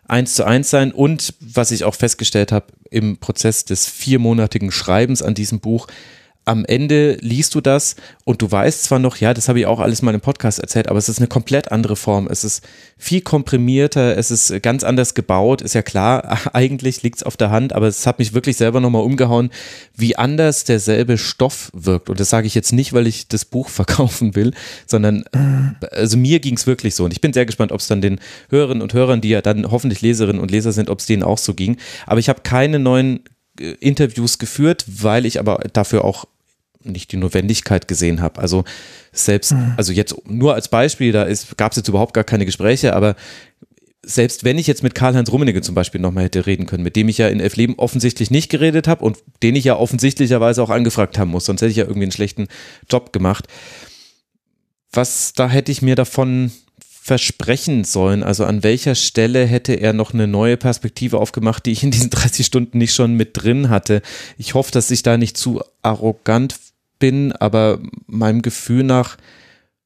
eins 0.09 0.37
zu 0.37 0.47
eins 0.47 0.71
sein 0.71 0.91
und 0.91 1.35
was 1.41 1.71
ich 1.71 1.85
auch 1.85 1.95
festgestellt 1.95 2.51
habe 2.51 2.69
im 2.91 3.19
Prozess 3.19 3.67
des 3.67 3.87
viermonatigen 3.87 4.73
Schreibens 4.73 5.21
an 5.21 5.35
diesem 5.35 5.61
Buch, 5.61 5.87
am 6.45 6.65
Ende 6.65 7.19
liest 7.21 7.55
du 7.55 7.61
das 7.61 7.97
und 8.25 8.43
du 8.43 8.51
weißt 8.51 8.85
zwar 8.85 8.99
noch, 8.99 9.17
ja, 9.19 9.33
das 9.33 9.49
habe 9.49 9.61
ich 9.61 9.67
auch 9.67 9.79
alles 9.79 10.03
mal 10.03 10.15
im 10.15 10.21
Podcast 10.21 10.59
erzählt, 10.59 10.89
aber 10.89 10.99
es 10.99 11.09
ist 11.09 11.19
eine 11.19 11.29
komplett 11.29 11.71
andere 11.71 11.95
Form. 11.95 12.27
Es 12.29 12.43
ist 12.43 12.65
viel 12.99 13.21
komprimierter, 13.21 14.17
es 14.17 14.31
ist 14.31 14.63
ganz 14.63 14.83
anders 14.83 15.15
gebaut, 15.15 15.63
ist 15.63 15.75
ja 15.75 15.83
klar, 15.83 16.39
eigentlich 16.53 17.03
liegt 17.03 17.19
es 17.19 17.23
auf 17.23 17.37
der 17.37 17.51
Hand, 17.51 17.73
aber 17.73 17.87
es 17.87 18.07
hat 18.07 18.19
mich 18.19 18.33
wirklich 18.33 18.57
selber 18.57 18.81
nochmal 18.81 19.03
umgehauen, 19.03 19.51
wie 19.97 20.17
anders 20.17 20.65
derselbe 20.65 21.17
Stoff 21.17 21.71
wirkt. 21.75 22.11
Und 22.11 22.19
das 22.19 22.31
sage 22.31 22.47
ich 22.47 22.55
jetzt 22.55 22.73
nicht, 22.73 22.93
weil 22.93 23.07
ich 23.07 23.29
das 23.29 23.45
Buch 23.45 23.69
verkaufen 23.83 24.35
will, 24.35 24.53
sondern 24.87 25.25
also 25.93 26.17
mir 26.17 26.41
ging 26.41 26.57
es 26.57 26.67
wirklich 26.67 26.95
so. 26.95 27.05
Und 27.05 27.13
ich 27.13 27.21
bin 27.21 27.33
sehr 27.33 27.47
gespannt, 27.47 27.73
ob 27.73 27.81
es 27.81 27.87
dann 27.87 28.01
den 28.01 28.21
Hörerinnen 28.51 28.83
und 28.83 28.95
Hörern, 28.95 29.21
die 29.21 29.29
ja 29.29 29.43
dann 29.43 29.71
hoffentlich 29.71 30.01
Leserinnen 30.01 30.41
und 30.41 30.51
Leser 30.51 30.73
sind, 30.73 30.91
ob 30.91 30.99
es 30.99 31.07
denen 31.07 31.23
auch 31.23 31.39
so 31.39 31.55
ging. 31.55 31.77
Aber 32.07 32.19
ich 32.19 32.29
habe 32.29 32.41
keine 32.43 32.79
neuen 32.79 33.21
äh, 33.61 33.73
Interviews 33.81 34.39
geführt, 34.39 34.85
weil 34.87 35.27
ich 35.27 35.39
aber 35.39 35.61
dafür 35.73 36.05
auch 36.05 36.27
nicht 36.85 37.13
die 37.13 37.17
Notwendigkeit 37.17 37.89
gesehen 37.89 38.21
habe. 38.21 38.41
Also 38.41 38.65
selbst, 39.13 39.53
mhm. 39.53 39.75
also 39.77 39.93
jetzt 39.93 40.15
nur 40.27 40.55
als 40.55 40.69
Beispiel, 40.69 41.13
da 41.13 41.27
gab 41.57 41.73
es 41.73 41.77
jetzt 41.77 41.89
überhaupt 41.89 42.15
gar 42.15 42.25
keine 42.25 42.47
Gespräche, 42.47 42.95
aber 42.95 43.17
selbst 44.05 44.43
wenn 44.45 44.59
ich 44.59 44.67
jetzt 44.67 44.83
mit 44.83 44.95
Karl-Heinz 44.95 45.31
Rummenigge 45.31 45.63
zum 45.63 45.75
Beispiel 45.75 46.01
nochmal 46.01 46.25
hätte 46.25 46.47
reden 46.47 46.67
können, 46.67 46.83
mit 46.83 46.97
dem 46.97 47.09
ich 47.09 47.19
ja 47.19 47.29
in 47.29 47.41
Elf 47.41 47.57
Leben 47.57 47.75
offensichtlich 47.77 48.31
nicht 48.31 48.51
geredet 48.51 48.89
habe 48.89 49.05
und 49.05 49.19
den 49.43 49.55
ich 49.55 49.65
ja 49.65 49.77
offensichtlicherweise 49.77 50.63
auch 50.63 50.71
angefragt 50.71 51.19
haben 51.19 51.31
muss, 51.31 51.45
sonst 51.45 51.63
hätte 51.63 51.71
ich 51.71 51.77
ja 51.77 51.85
irgendwie 51.85 52.05
einen 52.05 52.13
schlechten 52.13 52.49
Job 52.91 53.13
gemacht. 53.13 53.47
Was, 54.93 55.33
da 55.35 55.49
hätte 55.49 55.71
ich 55.71 55.83
mir 55.83 55.95
davon 55.95 56.51
versprechen 57.05 57.83
sollen? 57.83 58.23
Also 58.23 58.45
an 58.45 58.63
welcher 58.63 58.95
Stelle 58.95 59.45
hätte 59.45 59.73
er 59.73 59.93
noch 59.93 60.15
eine 60.15 60.29
neue 60.29 60.57
Perspektive 60.57 61.19
aufgemacht, 61.19 61.67
die 61.67 61.73
ich 61.73 61.83
in 61.83 61.91
diesen 61.91 62.11
30 62.11 62.47
Stunden 62.47 62.79
nicht 62.79 62.95
schon 62.95 63.15
mit 63.15 63.31
drin 63.35 63.71
hatte? 63.71 64.03
Ich 64.39 64.55
hoffe, 64.55 64.71
dass 64.71 64.91
ich 64.91 65.03
da 65.03 65.17
nicht 65.17 65.37
zu 65.37 65.63
arrogant 65.83 66.55
bin, 67.03 67.33
aber 67.33 67.81
meinem 68.07 68.43
Gefühl 68.43 68.85
nach 68.85 69.17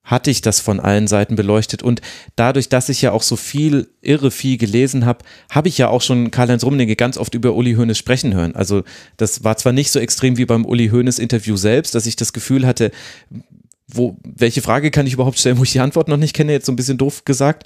hatte 0.05 0.31
ich 0.31 0.43
das 0.43 0.61
von 0.61 0.81
allen 0.81 1.09
Seiten 1.09 1.35
beleuchtet 1.35 1.83
und 1.83 2.03
dadurch, 2.37 2.69
dass 2.69 2.91
ich 2.91 3.01
ja 3.01 3.13
auch 3.13 3.23
so 3.23 3.37
viel 3.37 3.89
irre 4.03 4.31
viel 4.31 4.59
gelesen 4.59 5.07
habe, 5.07 5.25
habe 5.51 5.69
ich 5.69 5.79
ja 5.79 5.89
auch 5.89 6.03
schon 6.03 6.31
Karl-Heinz 6.31 6.63
Rummenigge 6.63 6.95
ganz 6.95 7.17
oft 7.17 7.35
über 7.35 7.55
Uli 7.55 7.73
Hoeneß 7.75 7.97
sprechen 7.97 8.35
hören. 8.35 8.55
Also 8.55 8.85
das 9.17 9.45
war 9.45 9.57
zwar 9.57 9.73
nicht 9.73 9.91
so 9.91 9.99
extrem 9.99 10.37
wie 10.37 10.45
beim 10.45 10.67
Uli 10.67 10.91
Hoeneß 10.91 11.19
Interview 11.19 11.57
selbst, 11.57 11.95
dass 11.95 12.05
ich 12.05 12.17
das 12.17 12.35
Gefühl 12.35 12.67
hatte, 12.67 12.93
wo, 13.89 14.17
welche 14.25 14.63
Frage 14.63 14.91
kann 14.91 15.07
ich 15.07 15.13
überhaupt 15.13 15.39
stellen, 15.39 15.59
wo 15.59 15.63
ich 15.63 15.73
die 15.73 15.81
Antwort 15.81 16.09
noch 16.09 16.17
nicht 16.17 16.35
kenne, 16.35 16.53
jetzt 16.53 16.67
so 16.67 16.73
ein 16.73 16.77
bisschen 16.77 16.99
doof 16.99 17.25
gesagt. 17.25 17.65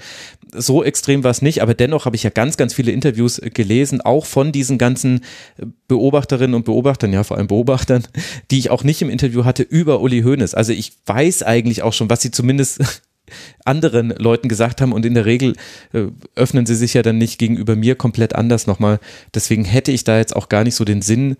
So 0.52 0.84
extrem 0.84 1.24
war 1.24 1.30
es 1.30 1.40
nicht, 1.40 1.62
aber 1.62 1.72
dennoch 1.72 2.04
habe 2.04 2.14
ich 2.14 2.22
ja 2.22 2.30
ganz, 2.30 2.58
ganz 2.58 2.74
viele 2.74 2.92
Interviews 2.92 3.38
äh, 3.38 3.48
gelesen, 3.48 4.02
auch 4.02 4.26
von 4.26 4.52
diesen 4.52 4.76
ganzen 4.76 5.20
äh, 5.56 5.66
Beobachterinnen 5.88 6.54
und 6.54 6.66
Beobachtern, 6.66 7.12
ja, 7.12 7.24
vor 7.24 7.38
allem 7.38 7.46
Beobachtern, 7.46 8.06
die 8.50 8.58
ich 8.58 8.70
auch 8.70 8.84
nicht 8.84 9.00
im 9.00 9.08
Interview 9.08 9.44
hatte, 9.44 9.62
über 9.62 10.00
Uli 10.00 10.20
Hoeneß. 10.22 10.54
Also 10.54 10.72
ich 10.72 10.92
weiß 11.06 11.42
eigentlich 11.42 11.82
auch 11.82 11.94
schon, 11.94 12.10
was 12.10 12.20
sie 12.20 12.30
zumindest 12.30 12.80
anderen 13.64 14.10
Leuten 14.10 14.48
gesagt 14.48 14.82
haben 14.82 14.92
und 14.92 15.06
in 15.06 15.14
der 15.14 15.24
Regel 15.24 15.54
äh, 15.94 16.06
öffnen 16.34 16.66
sie 16.66 16.74
sich 16.74 16.92
ja 16.92 17.02
dann 17.02 17.16
nicht 17.16 17.38
gegenüber 17.38 17.76
mir 17.76 17.94
komplett 17.94 18.34
anders 18.34 18.66
nochmal. 18.66 19.00
Deswegen 19.34 19.64
hätte 19.64 19.90
ich 19.90 20.04
da 20.04 20.18
jetzt 20.18 20.36
auch 20.36 20.50
gar 20.50 20.64
nicht 20.64 20.74
so 20.74 20.84
den 20.84 21.00
Sinn 21.00 21.36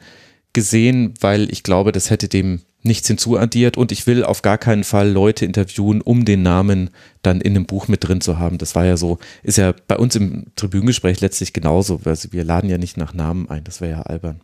gesehen, 0.52 1.14
weil 1.20 1.51
ich 1.51 1.62
glaube, 1.62 1.93
das 1.93 2.10
hätte 2.10 2.28
dem 2.28 2.60
nichts 2.82 3.09
hinzuaddiert 3.09 3.77
und 3.77 3.93
ich 3.93 4.06
will 4.06 4.24
auf 4.24 4.43
gar 4.43 4.56
keinen 4.59 4.85
Fall 4.85 5.10
Leute 5.10 5.44
interviewen, 5.44 6.01
um 6.01 6.24
den 6.24 6.43
Namen 6.43 6.90
dann 7.22 7.40
in 7.40 7.55
einem 7.55 7.66
Buch 7.66 7.89
mit 7.89 8.06
drin 8.06 8.20
zu 8.20 8.39
haben. 8.39 8.59
Das 8.59 8.74
war 8.74 8.86
ja 8.86 8.97
so, 8.97 9.18
ist 9.43 9.59
ja 9.59 9.74
bei 9.86 9.97
uns 9.97 10.16
im 10.16 10.47
Tribünengespräch 10.56 11.20
letztlich 11.20 11.52
genauso. 11.52 12.01
Also 12.05 12.32
wir 12.32 12.44
laden 12.44 12.70
ja 12.70 12.78
nicht 12.78 12.97
nach 12.97 13.12
Namen 13.12 13.51
ein, 13.51 13.64
das 13.64 13.81
wäre 13.81 13.93
ja 13.93 14.02
albern. 14.02 14.40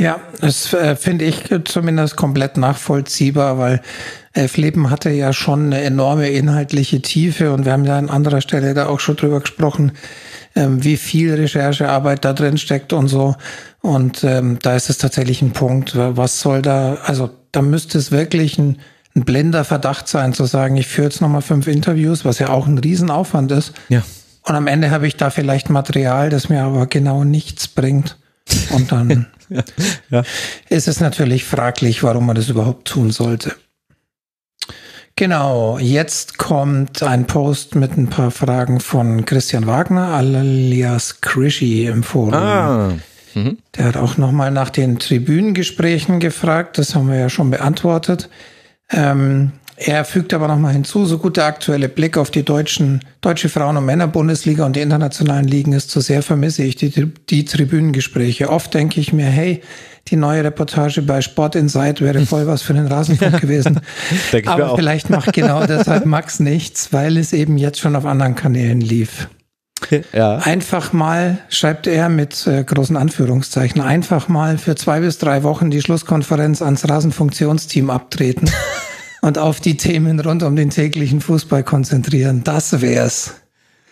Ja, 0.00 0.18
das 0.40 0.72
äh, 0.74 0.96
finde 0.96 1.24
ich 1.24 1.54
zumindest 1.66 2.16
komplett 2.16 2.56
nachvollziehbar, 2.56 3.58
weil 3.58 3.80
Elf 4.32 4.56
Leben 4.56 4.90
hatte 4.90 5.10
ja 5.10 5.32
schon 5.32 5.66
eine 5.66 5.82
enorme 5.82 6.30
inhaltliche 6.30 7.00
Tiefe 7.00 7.52
und 7.52 7.64
wir 7.64 7.72
haben 7.72 7.84
ja 7.84 7.96
an 7.96 8.10
anderer 8.10 8.40
Stelle 8.40 8.74
da 8.74 8.86
auch 8.86 8.98
schon 8.98 9.14
drüber 9.14 9.38
gesprochen, 9.38 9.92
ähm, 10.56 10.82
wie 10.82 10.96
viel 10.96 11.34
Recherchearbeit 11.34 12.24
da 12.24 12.32
drin 12.32 12.58
steckt 12.58 12.92
und 12.92 13.06
so. 13.06 13.36
Und 13.84 14.24
ähm, 14.24 14.58
da 14.62 14.76
ist 14.76 14.88
es 14.88 14.96
tatsächlich 14.96 15.42
ein 15.42 15.52
Punkt, 15.52 15.92
was 15.94 16.40
soll 16.40 16.62
da, 16.62 16.94
also 17.04 17.28
da 17.52 17.60
müsste 17.60 17.98
es 17.98 18.10
wirklich 18.10 18.56
ein, 18.56 18.78
ein 19.14 19.26
blinder 19.26 19.62
Verdacht 19.62 20.08
sein, 20.08 20.32
zu 20.32 20.46
sagen, 20.46 20.78
ich 20.78 20.86
führe 20.86 21.08
jetzt 21.08 21.20
nochmal 21.20 21.42
fünf 21.42 21.66
Interviews, 21.66 22.24
was 22.24 22.38
ja 22.38 22.48
auch 22.48 22.66
ein 22.66 22.78
Riesenaufwand 22.78 23.52
ist. 23.52 23.74
Ja. 23.90 24.02
Und 24.44 24.54
am 24.54 24.68
Ende 24.68 24.90
habe 24.90 25.06
ich 25.06 25.18
da 25.18 25.28
vielleicht 25.28 25.68
Material, 25.68 26.30
das 26.30 26.48
mir 26.48 26.62
aber 26.62 26.86
genau 26.86 27.24
nichts 27.24 27.68
bringt. 27.68 28.16
Und 28.70 28.90
dann 28.90 29.26
ja, 29.50 29.62
ja. 30.08 30.22
ist 30.70 30.88
es 30.88 31.00
natürlich 31.00 31.44
fraglich, 31.44 32.02
warum 32.02 32.24
man 32.24 32.36
das 32.36 32.48
überhaupt 32.48 32.88
tun 32.88 33.10
sollte. 33.10 33.54
Genau, 35.14 35.78
jetzt 35.78 36.38
kommt 36.38 37.02
ein 37.02 37.26
Post 37.26 37.74
mit 37.74 37.98
ein 37.98 38.08
paar 38.08 38.30
Fragen 38.30 38.80
von 38.80 39.26
Christian 39.26 39.66
Wagner 39.66 40.08
alias 40.08 41.20
Krischi 41.20 41.84
im 41.84 42.02
Forum. 42.02 42.32
Ah. 42.32 42.92
Mhm. 43.34 43.58
Der 43.76 43.86
hat 43.86 43.96
auch 43.96 44.16
nochmal 44.16 44.50
nach 44.50 44.70
den 44.70 44.98
Tribünengesprächen 44.98 46.20
gefragt, 46.20 46.78
das 46.78 46.94
haben 46.94 47.08
wir 47.08 47.16
ja 47.16 47.28
schon 47.28 47.50
beantwortet. 47.50 48.28
Ähm, 48.90 49.52
er 49.76 50.04
fügt 50.04 50.32
aber 50.32 50.46
nochmal 50.46 50.72
hinzu, 50.72 51.04
so 51.04 51.18
gut 51.18 51.36
der 51.36 51.46
aktuelle 51.46 51.88
Blick 51.88 52.16
auf 52.16 52.30
die 52.30 52.44
deutschen, 52.44 53.00
deutsche 53.20 53.48
Frauen- 53.48 53.76
und 53.76 53.84
Männerbundesliga 53.84 54.64
und 54.64 54.76
die 54.76 54.80
internationalen 54.80 55.48
Ligen 55.48 55.72
ist, 55.72 55.90
so 55.90 56.00
sehr 56.00 56.22
vermisse 56.22 56.62
ich 56.62 56.76
die, 56.76 56.90
die 57.28 57.44
Tribünengespräche. 57.44 58.50
Oft 58.50 58.72
denke 58.72 59.00
ich 59.00 59.12
mir, 59.12 59.26
hey, 59.26 59.62
die 60.08 60.16
neue 60.16 60.44
Reportage 60.44 61.02
bei 61.02 61.20
Sport 61.22 61.56
Insight 61.56 62.00
wäre 62.00 62.24
voll 62.24 62.46
was 62.46 62.62
für 62.62 62.74
den 62.74 62.86
Rasenfunk 62.86 63.40
gewesen. 63.40 63.80
aber 64.46 64.76
vielleicht 64.76 65.10
macht 65.10 65.32
genau 65.32 65.66
deshalb 65.66 66.06
Max 66.06 66.38
nichts, 66.38 66.92
weil 66.92 67.16
es 67.16 67.32
eben 67.32 67.58
jetzt 67.58 67.80
schon 67.80 67.96
auf 67.96 68.04
anderen 68.04 68.36
Kanälen 68.36 68.80
lief. 68.80 69.28
Ja. 70.12 70.38
Einfach 70.38 70.92
mal, 70.92 71.38
schreibt 71.48 71.86
er 71.86 72.08
mit 72.08 72.46
äh, 72.46 72.64
großen 72.64 72.96
Anführungszeichen, 72.96 73.80
einfach 73.80 74.28
mal 74.28 74.58
für 74.58 74.76
zwei 74.76 75.00
bis 75.00 75.18
drei 75.18 75.42
Wochen 75.42 75.70
die 75.70 75.80
Schlusskonferenz 75.80 76.62
ans 76.62 76.88
Rasenfunktionsteam 76.88 77.90
abtreten 77.90 78.50
und 79.22 79.38
auf 79.38 79.60
die 79.60 79.76
Themen 79.76 80.20
rund 80.20 80.42
um 80.42 80.56
den 80.56 80.70
täglichen 80.70 81.20
Fußball 81.20 81.64
konzentrieren. 81.64 82.44
Das 82.44 82.80
wär's. 82.80 83.34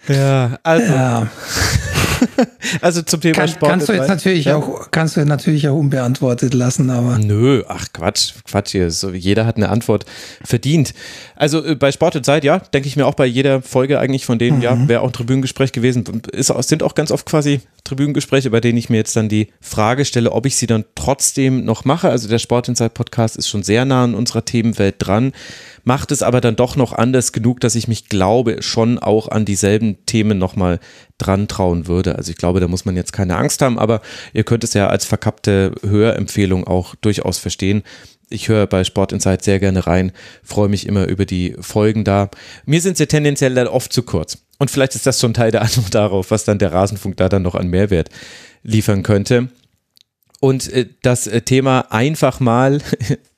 Ja, 0.09 0.59
also. 0.62 0.92
Ja. 0.92 1.26
also 2.81 3.03
zum 3.03 3.20
Thema 3.20 3.35
Kann, 3.35 3.49
Sport. 3.49 3.70
Kannst 3.70 3.89
du 3.89 3.93
jetzt 3.93 4.09
natürlich 4.09 4.44
ja. 4.47 4.57
auch, 4.57 4.90
kannst 4.90 5.16
du 5.16 5.24
natürlich 5.24 5.69
auch 5.69 5.77
unbeantwortet 5.77 6.55
lassen, 6.55 6.90
aber. 6.90 7.19
Nö, 7.19 7.65
ach 7.69 7.89
Quatsch, 7.93 8.35
Quatsch 8.44 8.70
hier. 8.73 8.90
So, 8.90 9.11
jeder 9.11 9.47
hat 9.47 9.57
eine 9.57 9.69
Antwort 9.69 10.05
verdient. 10.44 10.94
Also 11.36 11.65
äh, 11.65 11.74
bei 11.74 11.93
Sport 11.93 12.16
und 12.16 12.24
Zeit, 12.24 12.44
ja, 12.44 12.59
denke 12.59 12.89
ich 12.89 12.97
mir 12.97 13.07
auch 13.07 13.15
bei 13.15 13.27
jeder 13.27 13.62
Folge 13.62 13.99
eigentlich 13.99 14.24
von 14.24 14.39
denen, 14.39 14.59
mhm. 14.59 14.62
ja, 14.62 14.89
wäre 14.89 15.01
auch 15.01 15.09
ein 15.09 15.12
Tribünengespräch 15.12 15.73
gewesen. 15.73 16.05
Ist, 16.32 16.53
sind 16.69 16.82
auch 16.82 16.94
ganz 16.94 17.11
oft 17.11 17.27
quasi 17.27 17.61
Tribünengespräche, 17.85 18.51
bei 18.51 18.61
denen 18.61 18.78
ich 18.78 18.90
mir 18.90 18.99
jetzt 18.99 19.16
dann 19.16 19.28
die 19.28 19.49
Frage 19.61 20.05
stelle, 20.05 20.32
ob 20.32 20.47
ich 20.47 20.57
sie 20.57 20.66
dann 20.66 20.85
trotzdem 20.94 21.65
noch 21.65 21.85
mache. 21.85 22.09
Also 22.09 22.28
der 22.28 22.39
Sport 22.39 22.69
Insight 22.69 22.94
Podcast 22.94 23.36
ist 23.36 23.49
schon 23.49 23.62
sehr 23.62 23.85
nah 23.85 24.05
an 24.05 24.15
unserer 24.15 24.44
Themenwelt 24.44 24.97
dran 24.99 25.32
macht 25.84 26.12
es 26.12 26.22
aber 26.22 26.40
dann 26.40 26.56
doch 26.56 26.76
noch 26.76 26.92
anders 26.92 27.32
genug, 27.32 27.60
dass 27.60 27.74
ich 27.74 27.88
mich 27.88 28.09
glaube, 28.09 28.62
schon 28.62 28.98
auch 28.98 29.28
an 29.28 29.44
dieselben 29.44 30.04
Themen 30.06 30.38
nochmal 30.38 30.80
dran 31.18 31.48
trauen 31.48 31.86
würde. 31.86 32.16
Also 32.16 32.30
ich 32.30 32.36
glaube, 32.36 32.60
da 32.60 32.68
muss 32.68 32.84
man 32.84 32.96
jetzt 32.96 33.12
keine 33.12 33.36
Angst 33.36 33.62
haben, 33.62 33.78
aber 33.78 34.00
ihr 34.32 34.44
könnt 34.44 34.64
es 34.64 34.74
ja 34.74 34.88
als 34.88 35.04
verkappte 35.04 35.72
Hörempfehlung 35.82 36.66
auch 36.66 36.94
durchaus 36.96 37.38
verstehen. 37.38 37.82
Ich 38.30 38.48
höre 38.48 38.66
bei 38.66 38.84
Sport 38.84 39.12
Insight 39.12 39.44
sehr 39.44 39.60
gerne 39.60 39.86
rein, 39.86 40.12
freue 40.42 40.68
mich 40.68 40.86
immer 40.86 41.06
über 41.06 41.26
die 41.26 41.54
Folgen 41.60 42.04
da. 42.04 42.30
Mir 42.64 42.80
sind 42.80 42.96
sie 42.96 43.06
tendenziell 43.06 43.54
dann 43.54 43.66
oft 43.66 43.92
zu 43.92 44.02
kurz. 44.02 44.38
Und 44.59 44.70
vielleicht 44.70 44.94
ist 44.94 45.06
das 45.06 45.20
schon 45.20 45.34
Teil 45.34 45.50
der 45.50 45.62
Antwort 45.62 45.94
darauf, 45.94 46.30
was 46.30 46.44
dann 46.44 46.59
der 46.59 46.72
Rasenfunk 46.72 47.16
da 47.16 47.28
dann 47.28 47.42
noch 47.42 47.54
an 47.54 47.68
Mehrwert 47.68 48.09
liefern 48.62 49.02
könnte. 49.02 49.48
Und 50.40 50.72
äh, 50.72 50.86
das 51.02 51.26
äh, 51.26 51.42
Thema 51.42 51.92
einfach 51.92 52.40
mal 52.40 52.80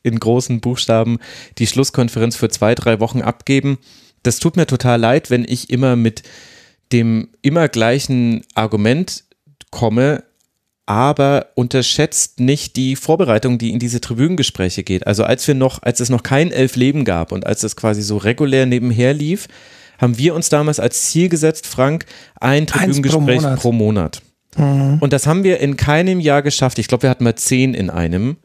in 0.04 0.20
großen 0.20 0.60
Buchstaben 0.60 1.18
die 1.58 1.66
Schlusskonferenz 1.66 2.36
für 2.36 2.48
zwei, 2.48 2.76
drei 2.76 3.00
Wochen 3.00 3.22
abgeben. 3.22 3.78
Das 4.22 4.38
tut 4.38 4.56
mir 4.56 4.66
total 4.66 5.00
leid, 5.00 5.30
wenn 5.30 5.44
ich 5.44 5.70
immer 5.70 5.96
mit 5.96 6.22
dem 6.92 7.30
immer 7.42 7.68
gleichen 7.68 8.42
Argument 8.54 9.24
komme, 9.70 10.22
aber 10.86 11.46
unterschätzt 11.54 12.40
nicht 12.40 12.76
die 12.76 12.94
Vorbereitung, 12.94 13.58
die 13.58 13.70
in 13.70 13.78
diese 13.78 14.00
Tribünengespräche 14.00 14.84
geht. 14.84 15.06
Also 15.06 15.24
als 15.24 15.48
wir 15.48 15.54
noch, 15.54 15.82
als 15.82 16.00
es 16.00 16.10
noch 16.10 16.22
kein 16.22 16.52
Elf 16.52 16.76
Leben 16.76 17.04
gab 17.04 17.32
und 17.32 17.46
als 17.46 17.62
es 17.62 17.74
quasi 17.74 18.02
so 18.02 18.18
regulär 18.18 18.66
nebenher 18.66 19.14
lief, 19.14 19.48
haben 19.98 20.18
wir 20.18 20.34
uns 20.34 20.50
damals 20.50 20.80
als 20.80 21.10
Ziel 21.10 21.28
gesetzt, 21.28 21.66
Frank, 21.66 22.04
ein 22.38 22.66
Tribünengespräch 22.66 23.40
pro 23.40 23.40
Monat. 23.40 23.60
Pro 23.60 23.72
Monat. 23.72 24.22
Mhm. 24.56 24.98
Und 25.00 25.12
das 25.12 25.26
haben 25.26 25.44
wir 25.44 25.60
in 25.60 25.76
keinem 25.76 26.20
Jahr 26.20 26.42
geschafft. 26.42 26.78
Ich 26.78 26.88
glaube, 26.88 27.04
wir 27.04 27.10
hatten 27.10 27.24
mal 27.24 27.34
zehn 27.34 27.74
in 27.74 27.90
einem. 27.90 28.36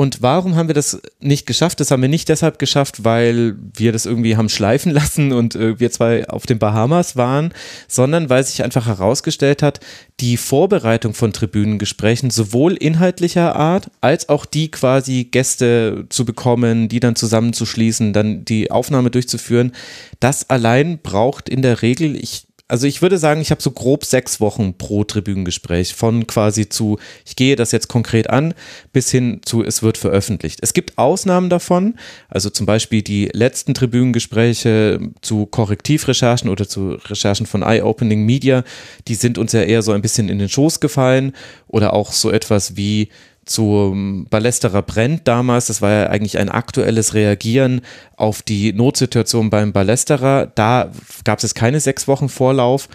Und 0.00 0.22
warum 0.22 0.56
haben 0.56 0.68
wir 0.68 0.74
das 0.74 0.98
nicht 1.20 1.44
geschafft? 1.44 1.78
Das 1.78 1.90
haben 1.90 2.00
wir 2.00 2.08
nicht 2.08 2.30
deshalb 2.30 2.58
geschafft, 2.58 3.04
weil 3.04 3.56
wir 3.76 3.92
das 3.92 4.06
irgendwie 4.06 4.34
haben 4.34 4.48
schleifen 4.48 4.92
lassen 4.94 5.30
und 5.30 5.56
äh, 5.56 5.78
wir 5.78 5.90
zwei 5.90 6.26
auf 6.26 6.46
den 6.46 6.58
Bahamas 6.58 7.16
waren, 7.16 7.52
sondern 7.86 8.30
weil 8.30 8.42
sich 8.42 8.64
einfach 8.64 8.86
herausgestellt 8.86 9.62
hat, 9.62 9.80
die 10.20 10.38
Vorbereitung 10.38 11.12
von 11.12 11.34
Tribünengesprächen 11.34 12.30
sowohl 12.30 12.76
inhaltlicher 12.76 13.56
Art 13.56 13.90
als 14.00 14.30
auch 14.30 14.46
die 14.46 14.70
quasi 14.70 15.24
Gäste 15.24 16.06
zu 16.08 16.24
bekommen, 16.24 16.88
die 16.88 17.00
dann 17.00 17.14
zusammenzuschließen, 17.14 18.14
dann 18.14 18.46
die 18.46 18.70
Aufnahme 18.70 19.10
durchzuführen, 19.10 19.72
das 20.18 20.48
allein 20.48 21.00
braucht 21.02 21.50
in 21.50 21.60
der 21.60 21.82
Regel, 21.82 22.16
ich 22.16 22.46
also 22.70 22.86
ich 22.86 23.02
würde 23.02 23.18
sagen, 23.18 23.40
ich 23.40 23.50
habe 23.50 23.60
so 23.60 23.72
grob 23.72 24.04
sechs 24.04 24.40
Wochen 24.40 24.74
pro 24.74 25.02
Tribünengespräch. 25.02 25.94
Von 25.94 26.26
quasi 26.28 26.68
zu, 26.68 26.98
ich 27.26 27.34
gehe 27.34 27.56
das 27.56 27.72
jetzt 27.72 27.88
konkret 27.88 28.30
an, 28.30 28.54
bis 28.92 29.10
hin 29.10 29.40
zu, 29.44 29.64
es 29.64 29.82
wird 29.82 29.98
veröffentlicht. 29.98 30.60
Es 30.62 30.72
gibt 30.72 30.96
Ausnahmen 30.96 31.50
davon, 31.50 31.96
also 32.28 32.48
zum 32.48 32.66
Beispiel 32.66 33.02
die 33.02 33.28
letzten 33.32 33.74
Tribünengespräche 33.74 35.00
zu 35.20 35.46
Korrektivrecherchen 35.46 36.48
oder 36.48 36.68
zu 36.68 36.92
Recherchen 36.92 37.46
von 37.46 37.62
Eye-Opening 37.62 38.24
Media, 38.24 38.62
die 39.08 39.16
sind 39.16 39.36
uns 39.36 39.52
ja 39.52 39.62
eher 39.62 39.82
so 39.82 39.90
ein 39.90 40.02
bisschen 40.02 40.28
in 40.28 40.38
den 40.38 40.48
Schoß 40.48 40.78
gefallen. 40.78 41.32
Oder 41.66 41.92
auch 41.92 42.12
so 42.12 42.30
etwas 42.30 42.76
wie 42.76 43.08
zum 43.50 44.26
Ballesterer 44.30 44.82
brennt 44.82 45.26
damals, 45.26 45.66
das 45.66 45.82
war 45.82 45.90
ja 45.90 46.06
eigentlich 46.06 46.38
ein 46.38 46.48
aktuelles 46.48 47.14
Reagieren 47.14 47.80
auf 48.16 48.42
die 48.42 48.72
Notsituation 48.72 49.50
beim 49.50 49.72
Ballesterer. 49.72 50.46
Da 50.54 50.92
gab 51.24 51.42
es 51.42 51.54
keine 51.54 51.80
sechs 51.80 52.06
Wochen 52.06 52.28
Vorlauf, 52.28 52.88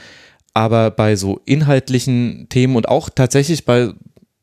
aber 0.53 0.91
bei 0.91 1.17
so 1.17 1.41
inhaltlichen 1.45 2.47
Themen 2.47 2.77
und 2.77 2.87
auch 2.87 3.09
tatsächlich 3.09 3.65
bei, 3.65 3.89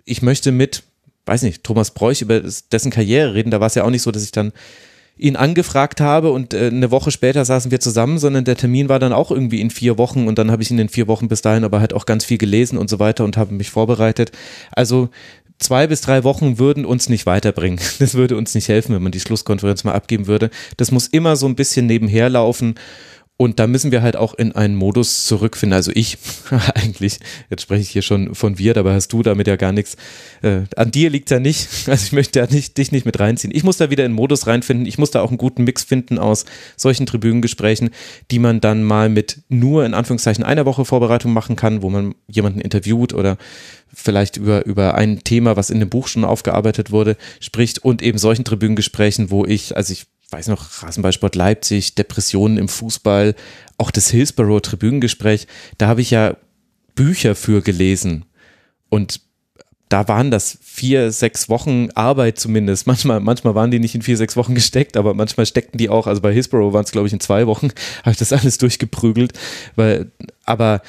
ich 0.05 0.21
möchte 0.21 0.53
mit, 0.53 0.83
weiß 1.25 1.43
nicht, 1.45 1.65
Thomas 1.65 1.93
Bräuch 1.93 2.21
über 2.21 2.43
dessen 2.71 2.91
Karriere 2.91 3.33
reden, 3.33 3.51
da 3.51 3.61
war 3.61 3.69
es 3.69 3.75
ja 3.75 3.85
auch 3.85 3.91
nicht 3.91 4.03
so, 4.03 4.11
dass 4.11 4.25
ich 4.25 4.33
dann 4.33 4.53
ihn 5.17 5.37
angefragt 5.37 6.01
habe 6.01 6.33
und 6.33 6.55
äh, 6.55 6.67
eine 6.67 6.91
Woche 6.91 7.11
später 7.11 7.45
saßen 7.45 7.71
wir 7.71 7.81
zusammen, 7.81 8.19
sondern 8.19 8.45
der 8.45 8.57
Termin 8.57 8.89
war 8.89 8.99
dann 8.99 9.13
auch 9.13 9.31
irgendwie 9.31 9.61
in 9.61 9.71
vier 9.71 9.99
Wochen 9.99 10.27
und 10.27 10.39
dann 10.39 10.51
habe 10.51 10.63
ich 10.63 10.71
in 10.71 10.79
den 10.79 10.89
vier 10.89 11.07
Wochen 11.07 11.29
bis 11.29 11.43
dahin 11.43 11.65
aber 11.65 11.81
halt 11.81 11.93
auch 11.93 12.07
ganz 12.07 12.25
viel 12.25 12.39
gelesen 12.39 12.79
und 12.79 12.89
so 12.91 12.99
weiter 12.99 13.25
und 13.25 13.37
habe 13.37 13.55
mich 13.55 13.71
vorbereitet. 13.71 14.33
Also 14.73 15.11
zwei 15.63 15.87
bis 15.87 16.01
drei 16.01 16.25
Wochen 16.25 16.59
würden 16.59 16.85
uns 16.85 17.09
nicht 17.09 17.27
weiterbringen. 17.27 17.81
Das 17.99 18.15
würde 18.15 18.37
uns 18.37 18.55
nicht 18.55 18.69
helfen, 18.69 18.95
wenn 18.95 19.03
man 19.03 19.13
die 19.13 19.21
Schlusskonferenz 19.21 19.85
mal 19.85 19.93
abgeben 19.93 20.27
würde. 20.27 20.51
Das 20.77 20.91
muss 20.91 21.07
immer 21.07 21.37
so 21.37 21.47
ein 21.47 21.55
bisschen 21.55 21.87
nebenher 21.87 22.29
laufen. 22.29 22.75
Und 23.43 23.59
da 23.59 23.67
müssen 23.67 23.91
wir 23.91 24.03
halt 24.03 24.15
auch 24.15 24.35
in 24.35 24.53
einen 24.53 24.77
Modus 24.77 25.27
zurückfinden. 25.27 25.75
Also 25.75 25.91
ich 25.93 26.17
eigentlich, 26.77 27.19
jetzt 27.51 27.63
spreche 27.63 27.83
ich 27.83 27.91
hier 27.91 28.03
schon 28.03 28.37
von 28.37 28.57
wir, 28.57 28.73
dabei 28.73 28.95
hast 28.95 29.13
du 29.13 29.25
damit 29.25 29.49
ja 29.49 29.57
gar 29.57 29.73
nichts. 29.73 29.97
Äh, 30.43 30.61
an 30.77 30.93
dir 30.93 31.11
liegt 31.11 31.29
ja 31.31 31.41
nicht. 31.41 31.69
Also 31.93 32.05
ich 32.07 32.13
möchte 32.13 32.39
ja 32.39 32.47
nicht, 32.47 32.79
dich 32.79 32.93
nicht 32.93 33.05
mit 33.05 33.19
reinziehen. 33.19 33.53
Ich 33.53 33.65
muss 33.65 33.77
da 33.77 33.91
wieder 33.91 34.05
in 34.05 34.13
Modus 34.13 34.47
reinfinden. 34.47 34.87
Ich 34.87 34.97
muss 34.97 35.11
da 35.11 35.23
auch 35.23 35.31
einen 35.31 35.39
guten 35.39 35.65
Mix 35.65 35.83
finden 35.83 36.19
aus 36.19 36.45
solchen 36.77 37.05
Tribünengesprächen, 37.05 37.91
die 38.31 38.39
man 38.39 38.61
dann 38.61 38.85
mal 38.85 39.09
mit 39.09 39.43
nur 39.49 39.85
in 39.85 39.93
Anführungszeichen 39.93 40.45
einer 40.45 40.65
Woche 40.65 40.85
Vorbereitung 40.85 41.33
machen 41.33 41.57
kann, 41.57 41.83
wo 41.83 41.91
man 41.91 42.15
jemanden 42.29 42.61
interviewt 42.61 43.13
oder 43.13 43.39
vielleicht 43.93 44.37
über, 44.37 44.65
über 44.67 44.95
ein 44.95 45.25
Thema, 45.25 45.57
was 45.57 45.71
in 45.71 45.81
dem 45.81 45.91
Buch 45.91 46.07
schon 46.07 46.25
aufgearbeitet 46.25 46.93
wurde, 46.93 47.17
spricht 47.41 47.81
und 47.81 48.03
eben 48.03 48.19
solchen 48.19 48.45
Tribünengesprächen, 48.45 49.31
wo 49.31 49.45
ich, 49.45 49.77
also 49.77 49.93
ich 49.93 50.07
weiß 50.33 50.49
noch, 50.49 50.83
Rasenballsport 50.83 51.35
Leipzig, 51.35 51.95
Depressionen 51.95 52.57
im 52.57 52.69
Fußball, 52.69 53.35
auch 53.79 53.91
das 53.91 54.11
Hillsborough 54.11 54.61
Tribünengespräch, 54.61 55.47
da 55.79 55.89
habe 55.89 56.01
ich 56.01 56.11
ja 56.11 56.37
Bücher 56.95 57.35
für 57.35 57.63
gelesen 57.63 58.25
und 58.89 59.21
da 59.93 60.09
waren 60.09 60.31
das 60.31 60.59
vier, 60.63 61.13
sechs 61.13 61.51
Wochen 61.51 61.91
Arbeit 61.95 62.39
zumindest. 62.39 62.87
Manchmal, 62.87 63.21
manchmal 63.21 63.55
waren 63.55 63.71
die 63.71 63.79
nicht 63.79 63.95
in 63.95 64.01
vier, 64.01 64.17
sechs 64.17 64.37
Wochen 64.37 64.55
gesteckt, 64.55 64.97
aber 64.97 65.13
manchmal 65.13 65.45
steckten 65.45 65.77
die 65.77 65.91
auch. 65.91 66.07
Also 66.07 66.23
bei 66.23 66.33
Hillsborough 66.33 66.73
waren 66.73 66.85
es, 66.85 66.93
glaube 66.93 67.09
ich, 67.09 67.13
in 67.13 67.21
zwei 67.21 67.47
Wochen, 67.47 67.69
habe 68.01 68.13
ich 68.13 68.17
das 68.17 68.33
alles 68.33 68.57
durchgeprügelt. 68.57 69.39
Weil, 69.77 70.11
aber 70.45 70.81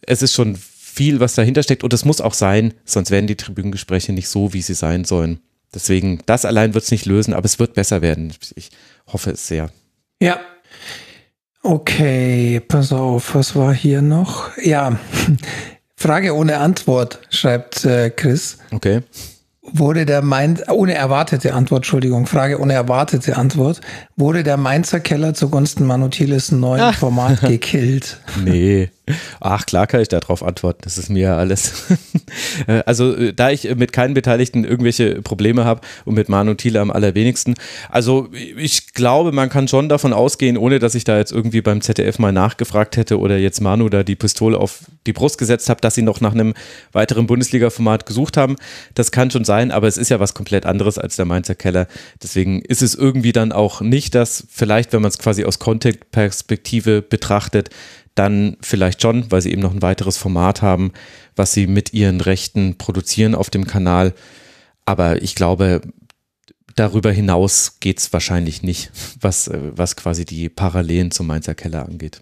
es 0.00 0.22
ist 0.22 0.32
schon 0.32 0.56
viel, 0.56 1.20
was 1.20 1.34
dahinter 1.34 1.62
steckt 1.62 1.84
und 1.84 1.92
es 1.92 2.06
muss 2.06 2.22
auch 2.22 2.32
sein, 2.32 2.72
sonst 2.86 3.10
werden 3.10 3.26
die 3.26 3.36
Tribünengespräche 3.36 4.14
nicht 4.14 4.28
so, 4.28 4.54
wie 4.54 4.62
sie 4.62 4.74
sein 4.74 5.04
sollen. 5.04 5.40
Deswegen, 5.76 6.20
das 6.24 6.46
allein 6.46 6.72
wird 6.72 6.84
es 6.84 6.90
nicht 6.90 7.04
lösen, 7.04 7.34
aber 7.34 7.44
es 7.44 7.58
wird 7.58 7.74
besser 7.74 8.00
werden. 8.00 8.32
Ich 8.54 8.70
hoffe 9.06 9.32
es 9.32 9.46
sehr. 9.46 9.68
Ja. 10.22 10.40
Okay, 11.62 12.60
pass 12.60 12.94
auf, 12.94 13.34
was 13.34 13.54
war 13.54 13.74
hier 13.74 14.00
noch? 14.00 14.56
Ja, 14.56 14.98
Frage 15.96 16.34
ohne 16.34 16.60
Antwort, 16.60 17.20
schreibt 17.28 17.84
äh, 17.84 18.08
Chris. 18.08 18.56
Okay. 18.70 19.02
Wurde 19.72 20.06
der 20.06 20.22
Mainz, 20.22 20.62
ohne 20.68 20.94
erwartete 20.94 21.52
Antwort, 21.52 21.80
Entschuldigung, 21.80 22.26
Frage 22.26 22.60
ohne 22.60 22.72
erwartete 22.72 23.36
Antwort, 23.36 23.80
wurde 24.16 24.42
der 24.42 24.56
Mainzer 24.56 25.00
Keller 25.00 25.34
zugunsten 25.34 25.86
Manutiles 25.86 26.52
neuen 26.52 26.80
ah. 26.80 26.92
Format 26.92 27.40
gekillt? 27.48 28.20
Nee. 28.44 28.90
Ach, 29.40 29.66
klar 29.66 29.86
kann 29.86 30.00
ich 30.00 30.08
darauf 30.08 30.42
antworten. 30.42 30.80
Das 30.82 30.98
ist 30.98 31.10
mir 31.10 31.22
ja 31.22 31.36
alles. 31.36 31.84
Äh, 32.66 32.82
also, 32.86 33.14
äh, 33.14 33.32
da 33.32 33.50
ich 33.50 33.72
mit 33.76 33.92
keinen 33.92 34.14
Beteiligten 34.14 34.64
irgendwelche 34.64 35.22
Probleme 35.22 35.64
habe 35.64 35.82
und 36.04 36.14
mit 36.14 36.28
Manu 36.28 36.54
Thiele 36.54 36.80
am 36.80 36.90
allerwenigsten. 36.90 37.54
Also, 37.88 38.28
ich 38.32 38.94
glaube, 38.94 39.30
man 39.30 39.48
kann 39.48 39.68
schon 39.68 39.88
davon 39.88 40.12
ausgehen, 40.12 40.56
ohne 40.56 40.78
dass 40.78 40.94
ich 40.94 41.04
da 41.04 41.18
jetzt 41.18 41.32
irgendwie 41.32 41.60
beim 41.60 41.82
ZDF 41.82 42.18
mal 42.18 42.32
nachgefragt 42.32 42.96
hätte 42.96 43.18
oder 43.18 43.36
jetzt 43.36 43.60
Manu 43.60 43.88
da 43.88 44.02
die 44.02 44.16
Pistole 44.16 44.58
auf 44.58 44.80
die 45.06 45.12
Brust 45.12 45.38
gesetzt 45.38 45.68
habe, 45.68 45.80
dass 45.80 45.94
sie 45.94 46.02
noch 46.02 46.20
nach 46.20 46.32
einem 46.32 46.54
weiteren 46.92 47.26
Bundesliga-Format 47.26 48.06
gesucht 48.06 48.36
haben. 48.36 48.56
Das 48.94 49.12
kann 49.12 49.30
schon 49.30 49.44
sein, 49.44 49.55
aber 49.70 49.88
es 49.88 49.96
ist 49.96 50.10
ja 50.10 50.20
was 50.20 50.34
komplett 50.34 50.66
anderes 50.66 50.98
als 50.98 51.16
der 51.16 51.24
Mainzer 51.24 51.54
Keller. 51.54 51.88
Deswegen 52.22 52.62
ist 52.62 52.82
es 52.82 52.94
irgendwie 52.94 53.32
dann 53.32 53.52
auch 53.52 53.80
nicht 53.80 54.14
das, 54.14 54.46
vielleicht, 54.50 54.92
wenn 54.92 55.02
man 55.02 55.10
es 55.10 55.18
quasi 55.18 55.44
aus 55.44 55.58
Content-Perspektive 55.58 57.02
betrachtet, 57.02 57.70
dann 58.14 58.56
vielleicht 58.60 59.02
schon, 59.02 59.30
weil 59.30 59.42
sie 59.42 59.52
eben 59.52 59.62
noch 59.62 59.74
ein 59.74 59.82
weiteres 59.82 60.16
Format 60.16 60.62
haben, 60.62 60.92
was 61.36 61.52
sie 61.52 61.66
mit 61.66 61.92
ihren 61.92 62.20
Rechten 62.20 62.78
produzieren 62.78 63.34
auf 63.34 63.50
dem 63.50 63.66
Kanal. 63.66 64.14
Aber 64.84 65.22
ich 65.22 65.34
glaube, 65.34 65.82
darüber 66.76 67.10
hinaus 67.12 67.78
geht 67.80 67.98
es 67.98 68.12
wahrscheinlich 68.12 68.62
nicht, 68.62 68.90
was, 69.20 69.48
äh, 69.48 69.58
was 69.74 69.96
quasi 69.96 70.24
die 70.24 70.48
Parallelen 70.48 71.10
zum 71.10 71.26
Mainzer 71.26 71.54
Keller 71.54 71.84
angeht. 71.86 72.20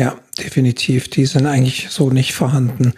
Ja, 0.00 0.14
definitiv. 0.38 1.10
Die 1.10 1.26
sind 1.26 1.44
eigentlich 1.44 1.88
so 1.90 2.08
nicht 2.08 2.32
vorhanden. 2.32 2.94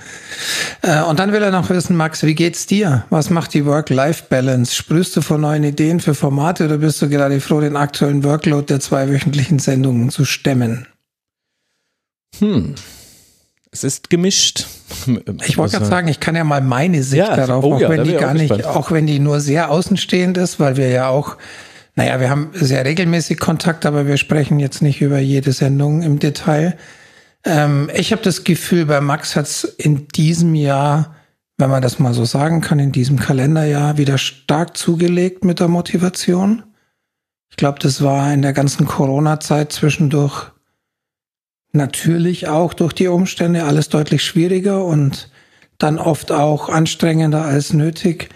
Äh, 0.82 1.02
und 1.02 1.18
dann 1.18 1.32
will 1.32 1.42
er 1.42 1.50
noch 1.50 1.68
wissen, 1.68 1.96
Max, 1.96 2.22
wie 2.22 2.36
geht's 2.36 2.68
dir? 2.68 3.06
Was 3.10 3.28
macht 3.28 3.54
die 3.54 3.66
Work-Life-Balance? 3.66 4.72
Sprühst 4.72 5.16
du 5.16 5.20
vor 5.20 5.36
neuen 5.36 5.64
Ideen 5.64 5.98
für 5.98 6.14
Formate 6.14 6.66
oder 6.66 6.78
bist 6.78 7.02
du 7.02 7.08
gerade 7.08 7.40
froh, 7.40 7.60
den 7.60 7.74
aktuellen 7.74 8.22
Workload 8.22 8.66
der 8.66 8.78
zwei 8.78 9.08
wöchentlichen 9.08 9.58
Sendungen 9.58 10.10
zu 10.10 10.24
stemmen? 10.24 10.86
Hm. 12.38 12.76
Es 13.72 13.82
ist 13.82 14.08
gemischt. 14.08 14.66
Ich 15.44 15.58
wollte 15.58 15.78
gerade 15.78 15.86
sagen, 15.86 16.06
ich 16.06 16.20
kann 16.20 16.36
ja 16.36 16.44
mal 16.44 16.60
meine 16.60 17.02
Sicht 17.02 17.18
ja, 17.26 17.34
darauf, 17.34 17.64
oh, 17.64 17.74
auch 17.74 17.80
ja, 17.80 17.88
wenn 17.88 18.04
die 18.04 18.12
gar 18.12 18.34
nicht, 18.34 18.64
auch 18.64 18.92
wenn 18.92 19.08
die 19.08 19.18
nur 19.18 19.40
sehr 19.40 19.72
außenstehend 19.72 20.38
ist, 20.38 20.60
weil 20.60 20.76
wir 20.76 20.88
ja 20.88 21.08
auch, 21.08 21.36
naja, 21.94 22.20
wir 22.20 22.30
haben 22.30 22.50
sehr 22.54 22.84
regelmäßig 22.84 23.38
Kontakt, 23.38 23.84
aber 23.84 24.06
wir 24.06 24.16
sprechen 24.16 24.58
jetzt 24.60 24.80
nicht 24.80 25.02
über 25.02 25.18
jede 25.18 25.52
Sendung 25.52 26.02
im 26.02 26.18
Detail. 26.18 26.78
Ähm, 27.44 27.90
ich 27.94 28.12
habe 28.12 28.22
das 28.22 28.44
Gefühl, 28.44 28.86
bei 28.86 29.00
Max 29.00 29.36
hat 29.36 29.46
es 29.46 29.64
in 29.64 30.08
diesem 30.08 30.54
Jahr, 30.54 31.14
wenn 31.58 31.70
man 31.70 31.82
das 31.82 31.98
mal 31.98 32.14
so 32.14 32.24
sagen 32.24 32.60
kann, 32.62 32.78
in 32.78 32.92
diesem 32.92 33.18
Kalenderjahr 33.18 33.98
wieder 33.98 34.16
stark 34.16 34.76
zugelegt 34.76 35.44
mit 35.44 35.60
der 35.60 35.68
Motivation. 35.68 36.62
Ich 37.50 37.56
glaube, 37.56 37.78
das 37.78 38.02
war 38.02 38.32
in 38.32 38.40
der 38.40 38.54
ganzen 38.54 38.86
Corona-Zeit 38.86 39.72
zwischendurch 39.72 40.50
natürlich 41.72 42.48
auch 42.48 42.72
durch 42.72 42.94
die 42.94 43.08
Umstände 43.08 43.64
alles 43.64 43.90
deutlich 43.90 44.24
schwieriger 44.24 44.84
und 44.84 45.30
dann 45.78 45.98
oft 45.98 46.32
auch 46.32 46.68
anstrengender 46.68 47.44
als 47.44 47.72
nötig. 47.72 48.30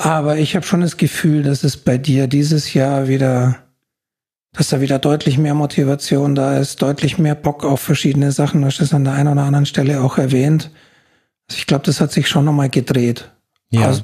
Aber 0.00 0.38
ich 0.38 0.54
habe 0.54 0.64
schon 0.64 0.80
das 0.80 0.96
Gefühl, 0.96 1.42
dass 1.42 1.64
es 1.64 1.76
bei 1.76 1.98
dir 1.98 2.28
dieses 2.28 2.72
Jahr 2.72 3.08
wieder, 3.08 3.56
dass 4.52 4.68
da 4.68 4.80
wieder 4.80 5.00
deutlich 5.00 5.38
mehr 5.38 5.54
Motivation 5.54 6.36
da 6.36 6.56
ist, 6.56 6.80
deutlich 6.82 7.18
mehr 7.18 7.34
Bock 7.34 7.64
auf 7.64 7.80
verschiedene 7.80 8.30
Sachen. 8.30 8.60
Du 8.60 8.68
hast 8.68 8.80
es 8.80 8.94
an 8.94 9.02
der 9.02 9.14
einen 9.14 9.26
oder 9.26 9.42
anderen 9.42 9.66
Stelle 9.66 10.00
auch 10.00 10.16
erwähnt. 10.16 10.70
Also 11.48 11.58
ich 11.58 11.66
glaube, 11.66 11.84
das 11.84 12.00
hat 12.00 12.12
sich 12.12 12.28
schon 12.28 12.44
nochmal 12.44 12.68
gedreht. 12.68 13.32
Ja. 13.70 13.86
Also 13.88 14.02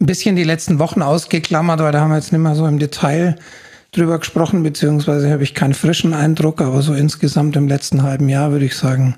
ein 0.00 0.06
bisschen 0.06 0.36
die 0.36 0.44
letzten 0.44 0.78
Wochen 0.78 1.02
ausgeklammert, 1.02 1.80
weil 1.80 1.90
da 1.90 2.00
haben 2.00 2.10
wir 2.10 2.16
jetzt 2.16 2.30
nicht 2.30 2.40
mehr 2.40 2.54
so 2.54 2.68
im 2.68 2.78
Detail 2.78 3.34
drüber 3.90 4.20
gesprochen, 4.20 4.62
beziehungsweise 4.62 5.32
habe 5.32 5.42
ich 5.42 5.52
keinen 5.52 5.74
frischen 5.74 6.14
Eindruck, 6.14 6.60
aber 6.60 6.80
so 6.80 6.94
insgesamt 6.94 7.56
im 7.56 7.66
letzten 7.66 8.04
halben 8.04 8.28
Jahr 8.28 8.52
würde 8.52 8.66
ich 8.66 8.76
sagen, 8.76 9.16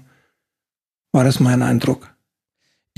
war 1.12 1.24
das 1.24 1.40
mein 1.40 1.60
Eindruck. 1.60 2.09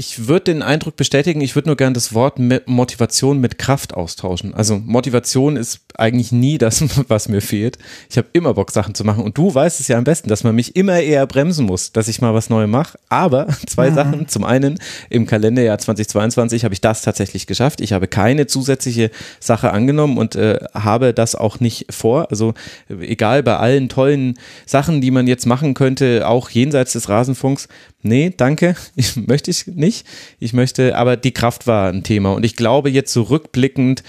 Ich 0.03 0.27
würde 0.27 0.53
den 0.53 0.63
Eindruck 0.63 0.97
bestätigen, 0.97 1.41
ich 1.41 1.55
würde 1.55 1.69
nur 1.69 1.77
gern 1.77 1.95
das 1.95 2.13
Wort 2.13 2.41
Motivation 2.67 3.39
mit 3.39 3.57
Kraft 3.57 3.95
austauschen. 3.95 4.53
Also 4.53 4.77
Motivation 4.85 5.57
ist 5.57 5.79
eigentlich 5.95 6.33
nie 6.33 6.59
das, 6.59 6.83
was 7.09 7.29
mir 7.29 7.41
fehlt. 7.41 7.79
Ich 8.11 8.19
habe 8.19 8.27
immer 8.33 8.55
Bock, 8.55 8.73
Sachen 8.73 8.97
zu 8.97 9.05
machen. 9.05 9.23
Und 9.23 9.39
du 9.39 9.55
weißt 9.55 9.79
es 9.79 9.87
ja 9.87 9.99
am 9.99 10.03
besten, 10.03 10.29
dass 10.29 10.43
man 10.43 10.57
mich 10.57 10.75
immer 10.75 10.99
eher 10.99 11.25
bremsen 11.29 11.67
muss, 11.67 11.93
dass 11.93 12.09
ich 12.09 12.21
mal 12.21 12.35
was 12.35 12.51
Neues 12.51 12.69
mache. 12.69 12.99
Aber 13.11 13.47
zwei 13.69 13.91
mhm. 13.91 13.95
Sachen. 13.95 14.29
Zum 14.29 14.43
einen, 14.43 14.81
im 15.09 15.25
Kalenderjahr 15.25 15.79
2022 15.79 16.65
habe 16.65 16.75
ich 16.75 16.81
das 16.81 17.03
tatsächlich 17.03 17.47
geschafft. 17.47 17.81
Ich 17.81 17.93
habe 17.93 18.09
keine 18.09 18.49
zusätzliche 18.49 19.13
Sache 19.39 19.71
angenommen 19.71 20.19
und 20.19 20.35
äh, 20.35 20.59
habe 20.75 21.15
das 21.15 21.37
auch 21.37 21.61
nicht 21.61 21.87
vor. 21.91 22.27
Also 22.31 22.55
egal 22.89 23.45
bei 23.45 23.57
allen 23.57 23.89
tollen 23.89 24.35
Sachen, 24.67 25.01
die 25.01 25.13
man 25.13 25.29
jetzt 25.29 25.47
machen 25.47 25.75
könnte, 25.75 26.27
auch 26.27 26.51
jenseits 26.51 26.93
des 26.95 27.09
Rasenfunks, 27.09 27.69
nee, 28.03 28.33
danke, 28.37 28.77
ich 28.97 29.17
möchte 29.17 29.51
ich 29.51 29.67
nicht. 29.67 30.07
Ich 30.39 30.53
möchte, 30.53 30.97
aber 30.97 31.17
die 31.17 31.33
Kraft 31.33 31.67
war 31.67 31.89
ein 31.89 32.03
Thema 32.03 32.33
und 32.33 32.45
ich 32.45 32.57
glaube 32.57 32.91
jetzt 32.91 33.13
zurückblickend, 33.13 34.03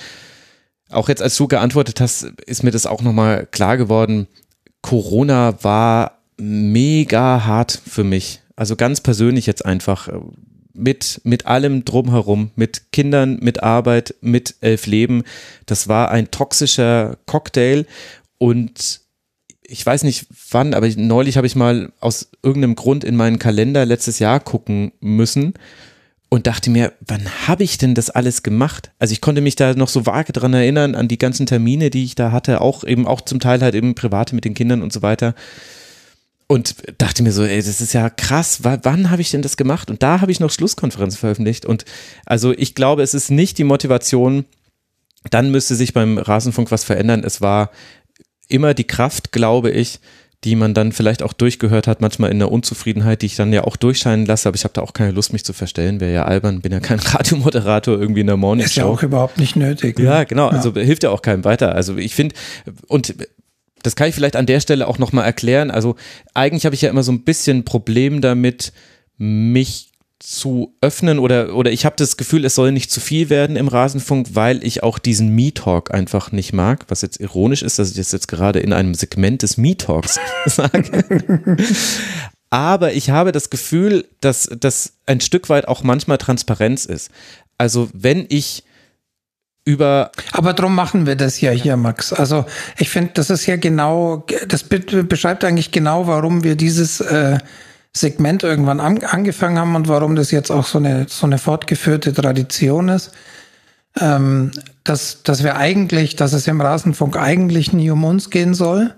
auch 0.90 1.10
jetzt 1.10 1.22
als 1.22 1.36
du 1.38 1.48
geantwortet 1.48 2.00
hast, 2.02 2.24
ist 2.46 2.64
mir 2.64 2.72
das 2.72 2.86
auch 2.86 3.02
nochmal 3.02 3.48
klar 3.48 3.78
geworden, 3.78 4.28
Corona 4.82 5.64
war 5.64 6.20
mega 6.38 7.46
hart 7.46 7.82
für 7.88 8.04
mich. 8.04 8.42
Also 8.56 8.76
ganz 8.76 9.02
persönlich 9.02 9.46
jetzt 9.48 9.66
einfach 9.66 10.08
äh, 10.08 10.20
mit, 10.74 11.22
mit 11.24 11.46
allem 11.46 11.86
drumherum, 11.86 12.52
mit 12.56 12.92
Kindern, 12.92 13.40
mit 13.42 13.64
Arbeit, 13.64 14.16
mit 14.22 14.56
elf 14.62 14.86
Leben. 14.86 15.24
Das 15.66 15.88
war 15.88 16.12
ein 16.12 16.32
toxischer 16.32 17.18
Cocktail 17.26 17.86
und 18.38 19.03
ich 19.66 19.86
weiß 19.86 20.04
nicht 20.04 20.28
wann, 20.52 20.74
aber 20.74 20.88
neulich 20.96 21.38
habe 21.38 21.48
ich 21.48 21.56
mal 21.56 21.92
aus 22.00 22.30
irgendeinem 22.44 22.76
Grund 22.76 23.04
in 23.04 23.16
meinen 23.16 23.40
Kalender 23.40 23.86
letztes 23.86 24.20
Jahr 24.20 24.40
gucken 24.40 24.92
müssen 25.00 25.54
und 26.30 26.48
dachte 26.48 26.70
mir, 26.70 26.94
wann 27.00 27.30
habe 27.48 27.64
ich 27.64 27.78
denn 27.78 27.94
das 27.94 28.10
alles 28.10 28.44
gemacht? 28.44 28.92
Also 28.98 29.12
ich 29.12 29.22
konnte 29.22 29.42
mich 29.42 29.56
da 29.56 29.76
noch 29.76 29.88
so 29.88 30.06
vage 30.06 30.34
dran 30.34 30.54
erinnern 30.54 30.96
an 30.96 31.08
die 31.08 31.20
ganzen 31.20 31.46
Termine, 31.46 31.92
die 31.92 32.04
ich 32.04 32.16
da 32.16 32.32
hatte, 32.32 32.60
auch 32.62 32.84
eben 32.84 33.06
auch 33.06 33.22
zum 33.22 33.40
Teil 33.40 33.62
halt 33.62 33.76
eben 33.76 33.96
private 33.96 34.34
mit 34.34 34.44
den 34.44 34.56
Kindern 34.56 34.82
und 34.82 34.92
so 34.92 35.02
weiter. 35.02 35.36
Und 36.48 36.76
dachte 36.98 37.24
mir 37.24 37.32
so, 37.32 37.44
ey, 37.44 37.62
das 37.62 37.82
ist 37.82 37.94
ja 37.94 38.10
krass, 38.10 38.60
wann 38.64 39.12
habe 39.12 39.22
ich 39.22 39.32
denn 39.32 39.44
das 39.44 39.58
gemacht? 39.58 39.90
Und 39.90 40.04
da 40.04 40.22
habe 40.22 40.32
ich 40.32 40.40
noch 40.40 40.52
Schlusskonferenz 40.52 41.18
veröffentlicht. 41.18 41.66
Und 41.66 41.86
also 42.26 42.52
ich 42.52 42.76
glaube, 42.76 43.04
es 43.04 43.14
ist 43.14 43.32
nicht 43.32 43.58
die 43.60 43.64
Motivation, 43.64 44.46
dann 45.30 45.52
müsste 45.52 45.76
sich 45.76 45.94
beim 45.94 46.18
Rasenfunk 46.18 46.72
was 46.72 46.84
verändern. 46.84 47.24
Es 47.24 47.42
war 47.42 47.70
immer 48.48 48.74
die 48.74 48.86
Kraft, 48.86 49.32
glaube 49.32 49.72
ich, 49.72 50.00
die 50.44 50.56
man 50.56 50.74
dann 50.74 50.92
vielleicht 50.92 51.24
auch 51.24 51.34
durchgehört 51.34 51.88
hat, 51.88 52.02
manchmal 52.02 52.32
in 52.32 52.40
der 52.40 52.52
Unzufriedenheit, 52.52 53.22
die 53.22 53.28
ich 53.28 53.36
dann 53.36 53.54
ja 53.54 53.64
auch 53.64 53.78
durchscheinen 53.78 54.26
lasse, 54.26 54.50
aber 54.50 54.56
ich 54.56 54.66
habe 54.66 54.74
da 54.74 54.82
auch 54.82 54.94
keine 54.94 55.12
Lust, 55.12 55.32
mich 55.32 55.46
zu 55.46 55.54
verstellen, 55.54 56.02
wäre 56.02 56.14
ja 56.14 56.26
albern, 56.26 56.62
bin 56.62 56.72
ja 56.72 56.82
kein 56.82 57.00
Radiomoderator 57.00 57.98
irgendwie 57.98 58.22
in 58.22 58.28
der 58.28 58.38
Morning. 58.38 58.66
Ist 58.66 58.76
ja 58.76 58.86
auch 58.86 59.04
überhaupt 59.04 59.38
nicht 59.38 59.56
nötig. 59.56 59.98
Ne? 59.98 60.06
Ja, 60.06 60.24
genau, 60.26 60.50
also 60.50 60.72
ja. 60.72 60.82
hilft 60.82 61.04
ja 61.04 61.12
auch 61.12 61.22
keinem 61.22 61.46
weiter. 61.46 61.74
Also 61.74 61.96
ich 61.98 62.14
finde, 62.14 62.36
und 62.88 63.16
das 63.84 63.96
kann 63.96 64.10
ich 64.10 64.16
vielleicht 64.16 64.36
an 64.36 64.46
der 64.46 64.60
Stelle 64.60 64.88
auch 64.88 64.98
nochmal 64.98 65.26
erklären, 65.26 65.72
also 65.72 65.96
eigentlich 66.34 66.66
habe 66.66 66.76
ich 66.76 66.82
ja 66.82 66.90
immer 66.90 67.04
so 67.04 67.12
ein 67.12 67.24
bisschen 67.24 67.64
Problem 67.64 68.22
damit, 68.22 68.74
mich 69.18 69.93
zu 70.24 70.74
öffnen 70.80 71.20
oder, 71.20 71.54
oder 71.54 71.70
ich 71.72 71.86
habe 71.86 71.98
das 71.98 72.16
Gefühl, 72.16 72.46
es 72.46 72.56
soll 72.56 72.72
nicht 72.72 72.90
zu 72.90 73.02
viel 73.02 73.30
werden 73.30 73.58
im 73.58 73.68
Rasenfunk, 73.68 74.30
weil 74.34 74.64
ich 74.64 74.82
auch 74.82 74.98
diesen 74.98 75.36
Me-Talk 75.36 75.94
einfach 75.94 76.32
nicht 76.32 76.54
mag, 76.54 76.86
was 76.88 77.02
jetzt 77.02 77.20
ironisch 77.20 77.62
ist, 77.62 77.78
dass 77.78 77.90
ich 77.90 77.98
das 77.98 78.14
jetzt 78.14 78.30
gerade 78.30 78.62
in 78.62 78.72
einem 78.72 78.94
Segment 78.94 79.42
des 79.42 79.58
Me-Talks 79.58 80.20
sage. 80.46 81.04
Aber 82.50 82.94
ich 82.94 83.10
habe 83.10 83.34
das 83.34 83.50
Gefühl, 83.50 84.08
dass 84.22 84.50
das 84.58 84.94
ein 85.06 85.20
Stück 85.20 85.50
weit 85.50 85.68
auch 85.68 85.84
manchmal 85.84 86.20
Transparenz 86.20 86.86
ist. 86.86 87.12
Also 87.58 87.90
wenn 87.94 88.26
ich 88.30 88.64
über. 89.66 90.10
Aber 90.32 90.54
drum 90.54 90.74
machen 90.74 91.06
wir 91.06 91.18
das 91.18 91.42
ja 91.42 91.52
hier, 91.52 91.76
Max. 91.76 92.14
Also 92.14 92.46
ich 92.78 92.90
finde, 92.90 93.12
das 93.16 93.30
ist 93.30 93.46
ja 93.46 93.58
genau, 93.58 94.26
das 94.48 94.64
beschreibt 94.64 95.44
eigentlich 95.44 95.72
genau, 95.72 96.08
warum 96.08 96.46
wir 96.46 96.56
dieses 96.56 97.02
äh, 97.02 97.40
Segment 97.96 98.44
irgendwann 98.44 98.80
an, 98.80 99.04
angefangen 99.04 99.60
haben 99.60 99.76
und 99.76 99.88
warum 99.88 100.16
das 100.16 100.32
jetzt 100.32 100.52
auch 100.52 100.66
so 100.66 100.80
eine, 100.80 101.06
so 101.08 101.26
eine 101.26 101.38
fortgeführte 101.38 102.14
Tradition 102.14 102.90
ist. 102.90 103.12
Ähm, 104.00 104.52
dass, 104.84 105.22
dass 105.22 105.44
wir 105.44 105.56
eigentlich, 105.56 106.16
dass 106.16 106.34
es 106.34 106.48
im 106.48 106.60
Rasenfunk 106.60 107.16
eigentlich 107.16 107.74
nie 107.74 107.92
um 107.92 108.04
uns 108.04 108.32
gehen 108.32 108.56
soll, 108.56 108.96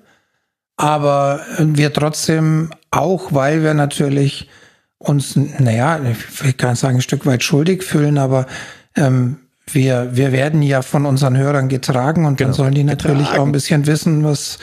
aber 0.77 1.41
wir 1.59 1.91
trotzdem 1.93 2.71
auch, 2.91 3.33
weil 3.33 3.61
wir 3.61 3.73
natürlich 3.73 4.49
uns, 4.97 5.35
naja, 5.35 5.99
ich 6.45 6.57
kann 6.57 6.75
sagen, 6.75 6.97
ein 6.97 7.01
Stück 7.01 7.25
weit 7.25 7.43
schuldig 7.43 7.83
fühlen, 7.83 8.17
aber 8.17 8.47
ähm, 8.95 9.37
wir, 9.67 10.15
wir 10.15 10.31
werden 10.31 10.61
ja 10.61 10.81
von 10.81 11.05
unseren 11.05 11.37
Hörern 11.37 11.69
getragen 11.69 12.25
und 12.25 12.37
genau. 12.37 12.49
dann 12.49 12.53
sollen 12.53 12.73
die 12.73 12.83
natürlich 12.83 13.23
getragen. 13.23 13.41
auch 13.41 13.45
ein 13.45 13.51
bisschen 13.51 13.85
wissen, 13.87 14.23
was 14.23 14.59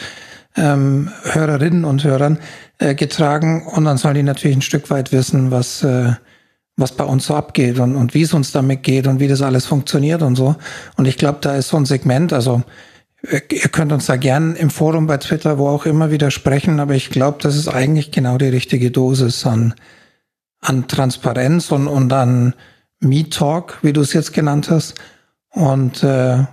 ähm, 0.56 1.10
Hörerinnen 1.24 1.84
und 1.84 2.04
Hörern 2.04 2.38
äh, 2.78 2.94
getragen 2.94 3.66
und 3.66 3.84
dann 3.84 3.96
sollen 3.96 4.14
die 4.14 4.22
natürlich 4.22 4.56
ein 4.56 4.62
Stück 4.62 4.90
weit 4.90 5.12
wissen, 5.12 5.50
was, 5.50 5.82
äh, 5.82 6.12
was 6.76 6.92
bei 6.92 7.04
uns 7.04 7.26
so 7.26 7.34
abgeht 7.34 7.78
und, 7.78 7.96
und 7.96 8.14
wie 8.14 8.22
es 8.22 8.34
uns 8.34 8.52
damit 8.52 8.82
geht 8.82 9.06
und 9.06 9.20
wie 9.20 9.28
das 9.28 9.42
alles 9.42 9.66
funktioniert 9.66 10.22
und 10.22 10.36
so. 10.36 10.56
Und 10.96 11.06
ich 11.06 11.16
glaube, 11.16 11.38
da 11.40 11.56
ist 11.56 11.68
so 11.68 11.76
ein 11.76 11.86
Segment, 11.86 12.32
also 12.32 12.62
ihr 13.22 13.68
könnt 13.68 13.92
uns 13.92 14.06
da 14.06 14.16
gern 14.16 14.56
im 14.56 14.70
Forum 14.70 15.06
bei 15.06 15.16
Twitter, 15.18 15.58
wo 15.58 15.68
auch 15.68 15.86
immer 15.86 16.10
widersprechen, 16.10 16.80
aber 16.80 16.94
ich 16.94 17.10
glaube, 17.10 17.38
das 17.40 17.56
ist 17.56 17.68
eigentlich 17.68 18.10
genau 18.10 18.36
die 18.36 18.48
richtige 18.48 18.90
Dosis 18.90 19.46
an, 19.46 19.74
an 20.60 20.88
Transparenz 20.88 21.70
und, 21.70 21.86
und 21.86 22.12
an 22.12 22.54
Meet 23.00 23.34
Talk, 23.34 23.78
wie 23.82 23.92
du 23.92 24.00
es 24.00 24.12
jetzt 24.12 24.32
genannt 24.32 24.70
hast. 24.70 24.94
Und, 25.50 26.02
äh, 26.02 26.44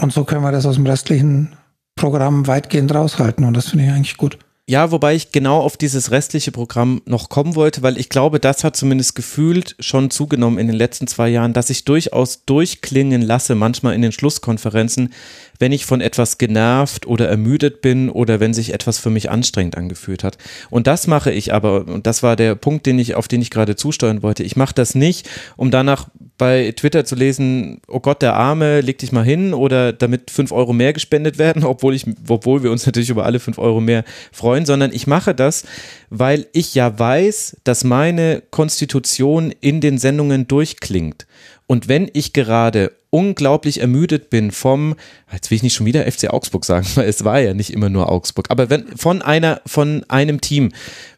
und 0.00 0.12
so 0.12 0.24
können 0.24 0.42
wir 0.42 0.52
das 0.52 0.66
aus 0.66 0.76
dem 0.76 0.86
restlichen 0.86 1.56
Programm 1.96 2.46
weitgehend 2.46 2.94
raushalten 2.94 3.44
und 3.44 3.54
das 3.54 3.68
finde 3.68 3.86
ich 3.86 3.90
eigentlich 3.90 4.16
gut. 4.16 4.38
Ja, 4.66 4.90
wobei 4.90 5.14
ich 5.14 5.30
genau 5.30 5.60
auf 5.60 5.76
dieses 5.76 6.10
restliche 6.10 6.50
Programm 6.50 7.02
noch 7.04 7.28
kommen 7.28 7.54
wollte, 7.54 7.82
weil 7.82 7.98
ich 7.98 8.08
glaube, 8.08 8.40
das 8.40 8.64
hat 8.64 8.76
zumindest 8.76 9.14
gefühlt 9.14 9.76
schon 9.78 10.10
zugenommen 10.10 10.58
in 10.58 10.68
den 10.68 10.76
letzten 10.76 11.06
zwei 11.06 11.28
Jahren, 11.28 11.52
dass 11.52 11.68
ich 11.68 11.84
durchaus 11.84 12.46
durchklingen 12.46 13.20
lasse, 13.20 13.56
manchmal 13.56 13.94
in 13.94 14.00
den 14.00 14.12
Schlusskonferenzen, 14.12 15.12
wenn 15.58 15.72
ich 15.72 15.86
von 15.86 16.00
etwas 16.00 16.38
genervt 16.38 17.06
oder 17.06 17.28
ermüdet 17.28 17.80
bin 17.80 18.10
oder 18.10 18.40
wenn 18.40 18.54
sich 18.54 18.72
etwas 18.72 18.98
für 18.98 19.10
mich 19.10 19.30
anstrengend 19.30 19.76
angefühlt 19.76 20.24
hat. 20.24 20.38
Und 20.70 20.86
das 20.86 21.06
mache 21.06 21.30
ich 21.30 21.52
aber, 21.52 21.86
und 21.86 22.06
das 22.06 22.22
war 22.22 22.36
der 22.36 22.54
Punkt, 22.54 22.86
den 22.86 22.98
ich, 22.98 23.14
auf 23.14 23.28
den 23.28 23.42
ich 23.42 23.50
gerade 23.50 23.76
zusteuern 23.76 24.22
wollte. 24.22 24.42
Ich 24.42 24.56
mache 24.56 24.74
das 24.74 24.94
nicht, 24.94 25.28
um 25.56 25.70
danach 25.70 26.08
bei 26.36 26.72
Twitter 26.76 27.04
zu 27.04 27.14
lesen, 27.14 27.80
oh 27.86 28.00
Gott, 28.00 28.20
der 28.20 28.34
Arme, 28.34 28.80
leg 28.80 28.98
dich 28.98 29.12
mal 29.12 29.24
hin 29.24 29.54
oder 29.54 29.92
damit 29.92 30.30
fünf 30.30 30.50
Euro 30.50 30.72
mehr 30.72 30.92
gespendet 30.92 31.38
werden, 31.38 31.64
obwohl 31.64 31.94
ich, 31.94 32.06
obwohl 32.28 32.62
wir 32.62 32.70
uns 32.70 32.86
natürlich 32.86 33.10
über 33.10 33.24
alle 33.24 33.40
fünf 33.40 33.58
Euro 33.58 33.80
mehr 33.80 34.04
freuen, 34.32 34.66
sondern 34.66 34.92
ich 34.92 35.06
mache 35.06 35.34
das, 35.34 35.64
weil 36.10 36.46
ich 36.52 36.74
ja 36.74 36.98
weiß, 36.98 37.58
dass 37.64 37.84
meine 37.84 38.42
Konstitution 38.50 39.52
in 39.60 39.80
den 39.80 39.98
Sendungen 39.98 40.48
durchklingt. 40.48 41.26
Und 41.66 41.88
wenn 41.88 42.10
ich 42.12 42.32
gerade 42.32 42.92
unglaublich 43.10 43.80
ermüdet 43.80 44.28
bin 44.28 44.50
vom, 44.50 44.96
jetzt 45.32 45.50
will 45.50 45.56
ich 45.56 45.62
nicht 45.62 45.74
schon 45.74 45.86
wieder 45.86 46.10
FC 46.10 46.30
Augsburg 46.30 46.64
sagen, 46.64 46.86
weil 46.94 47.08
es 47.08 47.24
war 47.24 47.40
ja 47.40 47.54
nicht 47.54 47.72
immer 47.72 47.90
nur 47.90 48.10
Augsburg, 48.10 48.50
aber 48.50 48.70
wenn 48.70 48.96
von 48.96 49.22
einer, 49.22 49.60
von 49.66 50.04
einem 50.08 50.40
Team, 50.40 50.72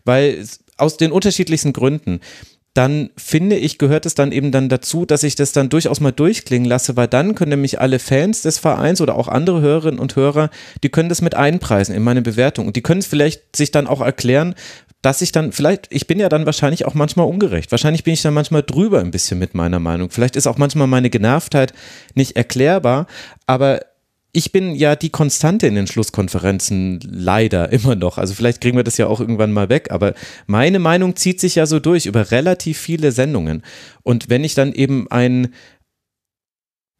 weil 0.04 0.44
aus 0.76 0.98
den 0.98 1.10
unterschiedlichsten 1.10 1.72
Gründen, 1.72 2.20
dann 2.76 3.08
finde 3.16 3.56
ich, 3.56 3.78
gehört 3.78 4.04
es 4.04 4.14
dann 4.14 4.32
eben 4.32 4.52
dann 4.52 4.68
dazu, 4.68 5.06
dass 5.06 5.22
ich 5.22 5.34
das 5.34 5.52
dann 5.52 5.70
durchaus 5.70 6.00
mal 6.00 6.12
durchklingen 6.12 6.68
lasse, 6.68 6.94
weil 6.94 7.08
dann 7.08 7.34
können 7.34 7.52
nämlich 7.52 7.80
alle 7.80 7.98
Fans 7.98 8.42
des 8.42 8.58
Vereins 8.58 9.00
oder 9.00 9.14
auch 9.14 9.28
andere 9.28 9.62
Hörerinnen 9.62 9.98
und 9.98 10.14
Hörer, 10.14 10.50
die 10.82 10.90
können 10.90 11.08
das 11.08 11.22
mit 11.22 11.34
einpreisen 11.34 11.94
in 11.94 12.02
meine 12.02 12.20
Bewertung. 12.20 12.66
Und 12.66 12.76
die 12.76 12.82
können 12.82 13.00
es 13.00 13.06
vielleicht 13.06 13.56
sich 13.56 13.70
dann 13.70 13.86
auch 13.86 14.02
erklären, 14.02 14.54
dass 15.06 15.22
ich 15.22 15.30
dann 15.30 15.52
vielleicht, 15.52 15.86
ich 15.90 16.08
bin 16.08 16.18
ja 16.18 16.28
dann 16.28 16.46
wahrscheinlich 16.46 16.84
auch 16.84 16.94
manchmal 16.94 17.28
ungerecht. 17.28 17.70
Wahrscheinlich 17.70 18.02
bin 18.02 18.14
ich 18.14 18.22
dann 18.22 18.34
manchmal 18.34 18.64
drüber 18.64 18.98
ein 18.98 19.12
bisschen 19.12 19.38
mit 19.38 19.54
meiner 19.54 19.78
Meinung. 19.78 20.10
Vielleicht 20.10 20.34
ist 20.34 20.48
auch 20.48 20.58
manchmal 20.58 20.88
meine 20.88 21.10
Genervtheit 21.10 21.72
nicht 22.16 22.34
erklärbar, 22.34 23.06
aber 23.46 23.82
ich 24.32 24.50
bin 24.50 24.74
ja 24.74 24.96
die 24.96 25.10
Konstante 25.10 25.68
in 25.68 25.76
den 25.76 25.86
Schlusskonferenzen 25.86 26.98
leider 27.08 27.70
immer 27.70 27.94
noch. 27.94 28.18
Also 28.18 28.34
vielleicht 28.34 28.60
kriegen 28.60 28.76
wir 28.76 28.82
das 28.82 28.96
ja 28.96 29.06
auch 29.06 29.20
irgendwann 29.20 29.52
mal 29.52 29.68
weg, 29.68 29.92
aber 29.92 30.12
meine 30.48 30.80
Meinung 30.80 31.14
zieht 31.14 31.38
sich 31.38 31.54
ja 31.54 31.66
so 31.66 31.78
durch 31.78 32.06
über 32.06 32.32
relativ 32.32 32.76
viele 32.76 33.12
Sendungen. 33.12 33.62
Und 34.02 34.28
wenn 34.28 34.42
ich 34.42 34.54
dann 34.54 34.72
eben 34.72 35.08
ein, 35.08 35.54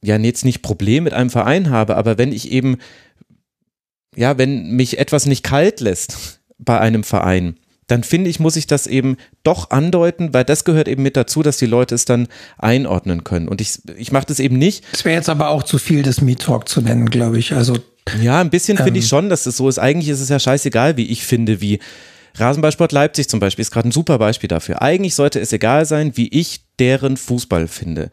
ja, 0.04 0.16
jetzt 0.16 0.44
nicht 0.44 0.62
Problem 0.62 1.02
mit 1.02 1.12
einem 1.12 1.30
Verein 1.30 1.70
habe, 1.70 1.96
aber 1.96 2.18
wenn 2.18 2.30
ich 2.30 2.52
eben, 2.52 2.76
ja, 4.14 4.38
wenn 4.38 4.76
mich 4.76 5.00
etwas 5.00 5.26
nicht 5.26 5.42
kalt 5.42 5.80
lässt 5.80 6.40
bei 6.56 6.78
einem 6.78 7.02
Verein, 7.02 7.56
dann 7.86 8.02
finde 8.02 8.30
ich, 8.30 8.40
muss 8.40 8.56
ich 8.56 8.66
das 8.66 8.86
eben 8.86 9.16
doch 9.42 9.70
andeuten, 9.70 10.34
weil 10.34 10.44
das 10.44 10.64
gehört 10.64 10.88
eben 10.88 11.02
mit 11.02 11.16
dazu, 11.16 11.42
dass 11.42 11.56
die 11.56 11.66
Leute 11.66 11.94
es 11.94 12.04
dann 12.04 12.28
einordnen 12.58 13.24
können. 13.24 13.48
Und 13.48 13.60
ich, 13.60 13.80
ich 13.96 14.12
mache 14.12 14.26
das 14.26 14.40
eben 14.40 14.58
nicht. 14.58 14.84
Es 14.92 15.04
wäre 15.04 15.16
jetzt 15.16 15.28
aber 15.28 15.50
auch 15.50 15.62
zu 15.62 15.78
viel, 15.78 16.02
das 16.02 16.20
Meet 16.20 16.42
Talk 16.42 16.68
zu 16.68 16.80
nennen, 16.80 17.08
glaube 17.10 17.38
ich. 17.38 17.52
Also 17.52 17.76
ja, 18.20 18.40
ein 18.40 18.50
bisschen 18.50 18.78
ähm, 18.78 18.84
finde 18.84 18.98
ich 18.98 19.06
ähm, 19.06 19.08
schon, 19.08 19.28
dass 19.28 19.46
es 19.46 19.56
so 19.56 19.68
ist. 19.68 19.78
Eigentlich 19.78 20.08
ist 20.08 20.20
es 20.20 20.28
ja 20.28 20.38
scheißegal, 20.38 20.96
wie 20.96 21.06
ich 21.06 21.24
finde, 21.24 21.60
wie 21.60 21.78
Rasenballsport 22.34 22.92
Leipzig 22.92 23.28
zum 23.28 23.40
Beispiel 23.40 23.62
ist 23.62 23.70
gerade 23.70 23.88
ein 23.88 23.92
super 23.92 24.18
Beispiel 24.18 24.48
dafür. 24.48 24.82
Eigentlich 24.82 25.14
sollte 25.14 25.40
es 25.40 25.52
egal 25.52 25.86
sein, 25.86 26.16
wie 26.16 26.28
ich 26.28 26.60
deren 26.78 27.16
Fußball 27.16 27.66
finde. 27.66 28.10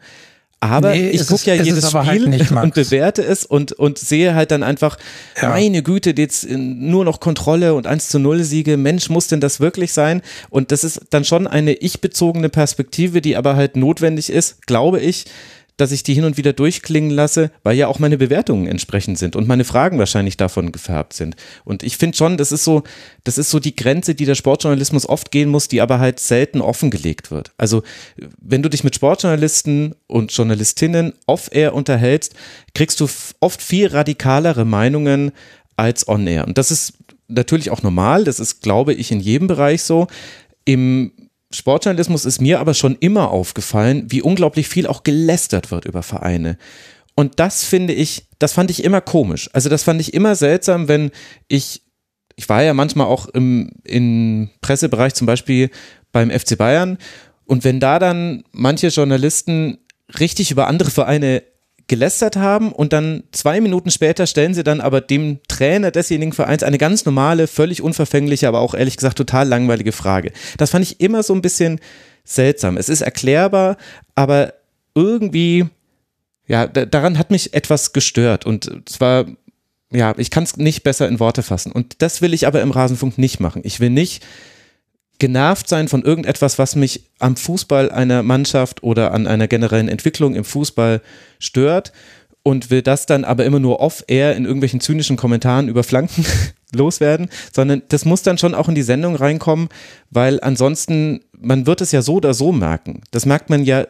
Aber 0.64 0.90
Nee, 0.92 1.10
ich 1.10 1.26
gucke 1.26 1.44
ja 1.46 1.54
jedes 1.62 1.84
aber 1.94 2.04
Spiel 2.04 2.20
halt 2.22 2.28
nicht, 2.28 2.50
und 2.62 2.74
bewerte 2.74 3.22
es 3.22 3.44
und, 3.44 3.72
und 3.72 3.98
sehe 3.98 4.34
halt 4.34 4.50
dann 4.50 4.62
einfach, 4.62 4.96
Ja. 5.40 5.50
meine 5.50 5.82
Güte, 5.82 6.14
jetzt 6.16 6.44
in- 6.44 6.90
nur 6.90 7.04
noch 7.04 7.20
Kontrolle 7.20 7.74
und 7.74 7.86
1 7.86 8.08
zu 8.08 8.18
0 8.18 8.42
Siege. 8.44 8.76
Mensch, 8.76 9.08
muss 9.10 9.26
denn 9.26 9.40
das 9.40 9.60
wirklich 9.60 9.92
sein? 9.92 10.22
Und 10.50 10.72
das 10.72 10.84
ist 10.84 11.00
dann 11.10 11.24
schon 11.24 11.46
eine 11.46 11.72
ich-bezogene 11.74 12.48
Perspektive, 12.48 13.20
die 13.20 13.36
aber 13.36 13.56
halt 13.56 13.76
notwendig 13.76 14.30
ist, 14.30 14.66
glaube 14.66 15.00
ich, 15.00 15.26
dass 15.76 15.92
ich 15.92 16.02
die 16.02 16.14
hin 16.14 16.24
und 16.24 16.36
wieder 16.36 16.52
durchklingen 16.52 17.10
lasse, 17.10 17.50
weil 17.62 17.76
ja 17.76 17.88
auch 17.88 17.98
meine 17.98 18.16
Bewertungen 18.16 18.66
entsprechend 18.66 19.18
sind 19.18 19.34
und 19.34 19.48
meine 19.48 19.64
Fragen 19.64 19.98
wahrscheinlich 19.98 20.36
davon 20.36 20.72
gefärbt 20.72 21.14
sind. 21.14 21.34
Und 21.64 21.82
ich 21.82 21.96
finde 21.96 22.16
schon, 22.16 22.36
das 22.36 22.52
ist 22.52 22.64
so, 22.64 22.84
das 23.24 23.38
ist 23.38 23.50
so 23.50 23.58
die 23.58 23.74
Grenze, 23.74 24.14
die 24.14 24.24
der 24.24 24.36
Sportjournalismus 24.36 25.08
oft 25.08 25.30
gehen 25.30 25.48
muss, 25.48 25.68
die 25.68 25.80
aber 25.80 25.98
halt 25.98 26.20
selten 26.20 26.60
offengelegt 26.60 27.30
wird. 27.30 27.52
Also, 27.58 27.82
wenn 28.40 28.62
du 28.62 28.70
dich 28.70 28.84
mit 28.84 28.94
Sportjournalisten 28.94 29.94
und 30.06 30.32
Journalistinnen 30.32 31.14
off-air 31.26 31.74
unterhältst, 31.74 32.34
kriegst 32.74 33.00
du 33.00 33.08
oft 33.40 33.62
viel 33.62 33.88
radikalere 33.88 34.64
Meinungen 34.64 35.32
als 35.76 36.06
on-air. 36.06 36.46
Und 36.46 36.56
das 36.58 36.70
ist 36.70 36.94
natürlich 37.26 37.70
auch 37.70 37.82
normal, 37.82 38.24
das 38.24 38.38
ist, 38.38 38.62
glaube 38.62 38.94
ich, 38.94 39.10
in 39.10 39.20
jedem 39.20 39.48
Bereich 39.48 39.82
so. 39.82 40.06
Im 40.64 41.12
Sportjournalismus 41.54 42.24
ist 42.24 42.40
mir 42.40 42.60
aber 42.60 42.74
schon 42.74 42.96
immer 43.00 43.30
aufgefallen, 43.30 44.06
wie 44.08 44.22
unglaublich 44.22 44.68
viel 44.68 44.86
auch 44.86 45.02
gelästert 45.02 45.70
wird 45.70 45.84
über 45.84 46.02
Vereine. 46.02 46.58
Und 47.14 47.38
das 47.38 47.64
finde 47.64 47.92
ich, 47.92 48.28
das 48.38 48.52
fand 48.52 48.70
ich 48.70 48.82
immer 48.82 49.00
komisch. 49.00 49.48
Also 49.52 49.68
das 49.68 49.84
fand 49.84 50.00
ich 50.00 50.14
immer 50.14 50.34
seltsam, 50.34 50.88
wenn 50.88 51.10
ich, 51.48 51.82
ich 52.36 52.48
war 52.48 52.62
ja 52.62 52.74
manchmal 52.74 53.06
auch 53.06 53.26
im, 53.26 53.70
im 53.84 54.50
Pressebereich 54.60 55.14
zum 55.14 55.26
Beispiel 55.26 55.70
beim 56.12 56.30
FC 56.30 56.58
Bayern 56.58 56.98
und 57.44 57.64
wenn 57.64 57.80
da 57.80 57.98
dann 57.98 58.44
manche 58.52 58.88
Journalisten 58.88 59.78
richtig 60.18 60.50
über 60.50 60.66
andere 60.66 60.90
Vereine 60.90 61.42
gelästert 61.86 62.36
haben 62.36 62.72
und 62.72 62.92
dann 62.92 63.24
zwei 63.32 63.60
Minuten 63.60 63.90
später 63.90 64.26
stellen 64.26 64.54
sie 64.54 64.64
dann 64.64 64.80
aber 64.80 65.00
dem 65.00 65.40
Trainer 65.48 65.90
desjenigen 65.90 66.32
Vereins 66.32 66.62
eine 66.62 66.78
ganz 66.78 67.04
normale, 67.04 67.46
völlig 67.46 67.82
unverfängliche, 67.82 68.48
aber 68.48 68.60
auch 68.60 68.74
ehrlich 68.74 68.96
gesagt 68.96 69.18
total 69.18 69.46
langweilige 69.46 69.92
Frage. 69.92 70.32
Das 70.56 70.70
fand 70.70 70.84
ich 70.84 71.00
immer 71.00 71.22
so 71.22 71.34
ein 71.34 71.42
bisschen 71.42 71.80
seltsam. 72.24 72.78
Es 72.78 72.88
ist 72.88 73.02
erklärbar, 73.02 73.76
aber 74.14 74.54
irgendwie, 74.94 75.66
ja, 76.46 76.66
da, 76.66 76.86
daran 76.86 77.18
hat 77.18 77.30
mich 77.30 77.52
etwas 77.52 77.92
gestört 77.92 78.46
und 78.46 78.82
zwar, 78.86 79.26
ja, 79.92 80.14
ich 80.16 80.30
kann 80.30 80.44
es 80.44 80.56
nicht 80.56 80.84
besser 80.84 81.06
in 81.06 81.20
Worte 81.20 81.42
fassen. 81.42 81.70
Und 81.70 82.00
das 82.00 82.22
will 82.22 82.32
ich 82.32 82.46
aber 82.46 82.62
im 82.62 82.70
Rasenfunk 82.70 83.18
nicht 83.18 83.40
machen. 83.40 83.60
Ich 83.64 83.80
will 83.80 83.90
nicht 83.90 84.24
genervt 85.18 85.68
sein 85.68 85.88
von 85.88 86.02
irgendetwas, 86.02 86.58
was 86.58 86.76
mich 86.76 87.04
am 87.18 87.36
Fußball 87.36 87.90
einer 87.90 88.22
Mannschaft 88.22 88.82
oder 88.82 89.12
an 89.12 89.26
einer 89.26 89.48
generellen 89.48 89.88
Entwicklung 89.88 90.34
im 90.34 90.44
Fußball 90.44 91.00
stört 91.38 91.92
und 92.42 92.70
will 92.70 92.82
das 92.82 93.06
dann 93.06 93.24
aber 93.24 93.44
immer 93.44 93.60
nur 93.60 93.80
off-air 93.80 94.36
in 94.36 94.44
irgendwelchen 94.44 94.80
zynischen 94.80 95.16
Kommentaren 95.16 95.68
über 95.68 95.82
Flanken 95.82 96.26
loswerden, 96.74 97.28
sondern 97.52 97.82
das 97.88 98.04
muss 98.04 98.22
dann 98.22 98.38
schon 98.38 98.54
auch 98.54 98.68
in 98.68 98.74
die 98.74 98.82
Sendung 98.82 99.16
reinkommen, 99.16 99.68
weil 100.10 100.40
ansonsten, 100.40 101.20
man 101.38 101.66
wird 101.66 101.80
es 101.80 101.92
ja 101.92 102.02
so 102.02 102.14
oder 102.14 102.34
so 102.34 102.52
merken. 102.52 103.02
Das 103.10 103.24
merkt 103.24 103.50
man 103.50 103.64
ja 103.64 103.86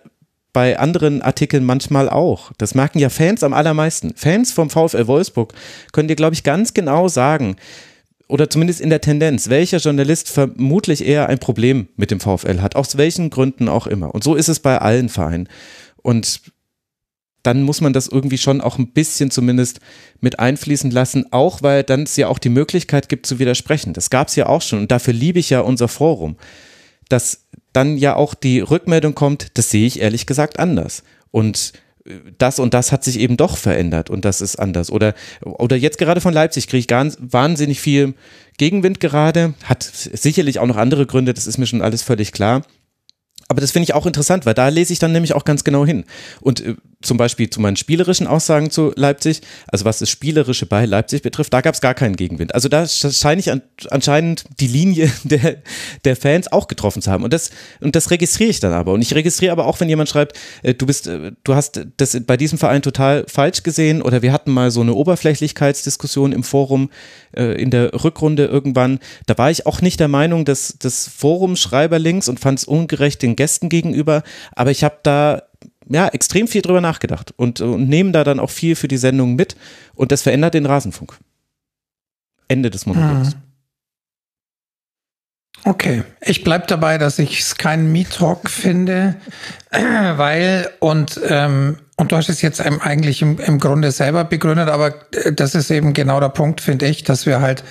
bei 0.53 0.79
anderen 0.79 1.21
Artikeln 1.21 1.65
manchmal 1.65 2.09
auch. 2.09 2.53
Das 2.59 2.77
merken 2.77 3.01
ja 3.01 3.11
Fans 3.11 3.43
am 3.43 3.53
allermeisten. 3.53 4.15
Fans 4.15 4.53
vom 4.53 4.71
VfL 4.71 5.09
Wolfsburg 5.09 5.53
können 5.93 6.07
dir, 6.07 6.15
glaube 6.15 6.35
ich, 6.35 6.45
ganz 6.45 6.75
genau 6.75 7.09
sagen, 7.09 7.57
oder 8.29 8.49
zumindest 8.49 8.81
in 8.81 8.91
der 8.91 9.01
Tendenz, 9.01 9.49
welcher 9.49 9.79
Journalist 9.79 10.29
vermutlich 10.29 11.05
eher 11.05 11.29
ein 11.29 11.39
Problem 11.39 11.89
mit 11.97 12.11
dem 12.11 12.21
VfL 12.21 12.61
hat, 12.61 12.77
aus 12.77 12.97
welchen 12.97 13.31
Gründen 13.31 13.69
auch 13.69 13.87
immer. 13.87 14.15
Und 14.15 14.25
so 14.25 14.35
ist 14.35 14.49
es 14.49 14.61
bei 14.61 14.79
allen 14.79 15.09
Vereinen. 15.09 15.49
Und 16.03 16.41
dann 17.43 17.63
muss 17.63 17.83
man 17.83 17.93
das 17.93 18.09
irgendwie 18.09 18.39
schon 18.39 18.63
auch 18.63 18.79
ein 18.79 18.93
bisschen 18.93 19.31
zumindest 19.31 19.81
mit 20.21 20.39
einfließen 20.39 20.91
lassen, 20.91 21.27
auch 21.31 21.63
weil 21.63 21.83
dann 21.83 22.05
es 22.05 22.17
ja 22.17 22.29
auch 22.29 22.39
die 22.39 22.49
Möglichkeit 22.49 23.09
gibt 23.11 23.27
zu 23.27 23.39
widersprechen. 23.39 23.93
Das 23.93 24.09
gab 24.09 24.29
es 24.29 24.37
ja 24.37 24.47
auch 24.47 24.63
schon 24.63 24.81
und 24.81 24.91
dafür 24.91 25.13
liebe 25.13 25.39
ich 25.39 25.51
ja 25.51 25.61
unser 25.61 25.89
Forum, 25.89 26.37
dass 27.11 27.45
dann 27.75 27.99
ja 27.99 28.17
auch 28.17 28.35
die 28.35 28.61
Rückmeldung 28.61 29.15
kommt, 29.15 29.59
das 29.59 29.71
sehe 29.71 29.87
ich 29.87 30.01
ehrlich 30.01 30.25
gesagt 30.27 30.59
anders. 30.59 31.03
Und 31.31 31.75
das 32.39 32.59
und 32.59 32.75
das 32.75 32.93
hat 32.93 33.03
sich 33.03 33.19
eben 33.19 33.37
doch 33.37 33.57
verändert 33.57 34.11
und 34.11 34.25
das 34.25 34.41
ist 34.41 34.57
anders. 34.57 34.91
Oder, 34.91 35.15
oder 35.43 35.77
jetzt 35.77 35.99
gerade 35.99 36.21
von 36.21 36.35
Leipzig 36.35 36.69
kriege 36.69 36.81
ich 36.81 36.87
ganz 36.89 37.17
wahnsinnig 37.21 37.81
viel 37.81 38.15
Gegenwind 38.59 39.01
gerade, 39.01 39.55
hat 39.65 39.83
sicherlich 39.83 40.59
auch 40.59 40.67
noch 40.67 40.77
andere 40.77 41.07
Gründe, 41.07 41.35
das 41.35 41.47
ist 41.47 41.59
mir 41.59 41.67
schon 41.67 41.83
alles 41.83 42.03
völlig 42.03 42.33
klar. 42.33 42.63
Aber 43.49 43.61
das 43.61 43.71
finde 43.71 43.85
ich 43.85 43.95
auch 43.95 44.07
interessant, 44.07 44.47
weil 44.47 44.55
da 44.55 44.69
lese 44.69 44.93
ich 44.93 44.99
dann 44.99 45.13
nämlich 45.13 45.35
auch 45.35 45.45
ganz 45.45 45.65
genau 45.65 45.85
hin. 45.85 46.05
Und 46.41 46.61
äh, 46.61 46.75
zum 47.05 47.17
Beispiel 47.17 47.51
zu 47.51 47.61
meinen 47.61 47.77
spielerischen 47.77 48.27
Aussagen 48.27 48.71
zu 48.71 48.93
Leipzig, 48.97 49.43
also 49.69 49.85
was 49.85 49.99
das 49.99 50.11
Spielerische 50.11 50.67
bei 50.67 50.87
Leipzig 50.87 51.23
betrifft, 51.23 51.53
da 51.53 51.61
gab 51.61 51.75
es 51.75 51.81
gar 51.81 51.95
keinen 51.95 52.17
Gegenwind. 52.17 52.55
Also 52.55 52.69
da 52.69 52.87
scheine 52.87 53.41
ich 53.41 53.51
an, 53.51 53.63
anscheinend 53.91 54.45
die 54.61 54.67
Linie 54.67 55.11
der, 55.25 55.57
der 56.05 56.17
Fans 56.17 56.51
auch 56.51 56.69
getroffen 56.69 57.03
zu 57.03 57.11
haben. 57.11 57.25
Und 57.25 57.33
das, 57.33 57.51
und 57.81 57.95
das 57.95 58.11
registriere 58.11 58.51
ich 58.51 58.61
dann 58.61 58.73
aber. 58.73 58.93
Und 58.93 59.03
ich 59.03 59.15
registriere 59.15 59.53
aber 59.53 59.67
auch, 59.67 59.81
wenn 59.81 59.89
jemand 59.89 60.09
schreibt, 60.09 60.39
äh, 60.63 60.75
du 60.75 60.87
bist, 60.87 61.07
äh, 61.07 61.33
du 61.45 61.55
hast 61.55 61.81
das 61.97 62.19
bei 62.27 62.37
diesem 62.37 62.59
Verein 62.59 62.83
total 62.83 63.25
falsch 63.29 63.63
gesehen 63.63 64.03
oder 64.03 64.23
wir 64.23 64.33
hatten 64.33 64.53
mal 64.53 64.71
so 64.71 64.81
eine 64.81 64.95
Oberflächlichkeitsdiskussion 64.95 66.33
im 66.33 66.43
Forum 66.43 66.91
äh, 67.37 67.61
in 67.61 67.71
der 67.71 67.93
Rückrunde 68.05 68.47
irgendwann. 68.47 68.99
Da 69.27 69.37
war 69.39 69.51
ich 69.51 69.67
auch 69.67 69.81
nicht 69.81 70.01
der 70.01 70.09
Meinung, 70.09 70.45
dass 70.45 70.77
das 70.79 71.09
Forum 71.09 71.57
Schreiber 71.57 71.99
links 71.99 72.29
und 72.29 72.41
fand 72.41 72.61
es 72.61 72.65
ungerecht 72.65 73.23
den 73.23 73.34
Gästen 73.37 73.69
gegenüber. 73.69 74.23
Aber 74.55 74.71
ich 74.71 74.85
habe 74.85 74.99
da 75.03 75.43
ja, 75.89 76.09
extrem 76.09 76.49
viel 76.49 76.63
drüber 76.63 76.81
nachgedacht 76.81 77.35
und, 77.37 77.61
und 77.61 77.89
nehmen 77.89 78.13
da 78.13 78.25
dann 78.25 78.41
auch 78.41 78.51
viel 78.51 78.77
für 78.77 78.89
die 78.89 78.97
Sendung 78.97 79.35
mit 79.35 79.57
und 79.95 80.13
das 80.13 80.23
verändert 80.23 80.55
den 80.55 80.67
Rasenfunk. 80.67 81.19
Ende 82.49 82.71
des 82.71 82.87
Monologs. 82.87 83.33
Hm. 83.33 83.43
Okay, 85.67 86.03
ich 86.21 86.45
bleib 86.45 86.69
dabei, 86.69 86.99
dass 86.99 87.19
ich 87.19 87.41
es 87.41 87.57
keinen 87.57 87.91
Meat-Talk 87.91 88.51
finde, 88.51 89.17
weil, 89.71 90.71
und, 90.79 91.19
ähm, 91.27 91.79
und 91.97 92.13
du 92.13 92.17
hast 92.17 92.29
es 92.29 92.43
jetzt 92.43 92.61
eigentlich 92.61 93.23
im, 93.23 93.39
im 93.39 93.59
Grunde 93.59 93.91
selber 93.91 94.25
begründet, 94.25 94.69
aber 94.69 94.95
äh, 95.13 95.33
das 95.33 95.55
ist 95.55 95.71
eben 95.71 95.95
genau 95.95 96.21
der 96.21 96.29
Punkt, 96.29 96.61
finde 96.61 96.87
ich, 96.87 97.03
dass 97.03 97.25
wir 97.25 97.41
halt, 97.41 97.65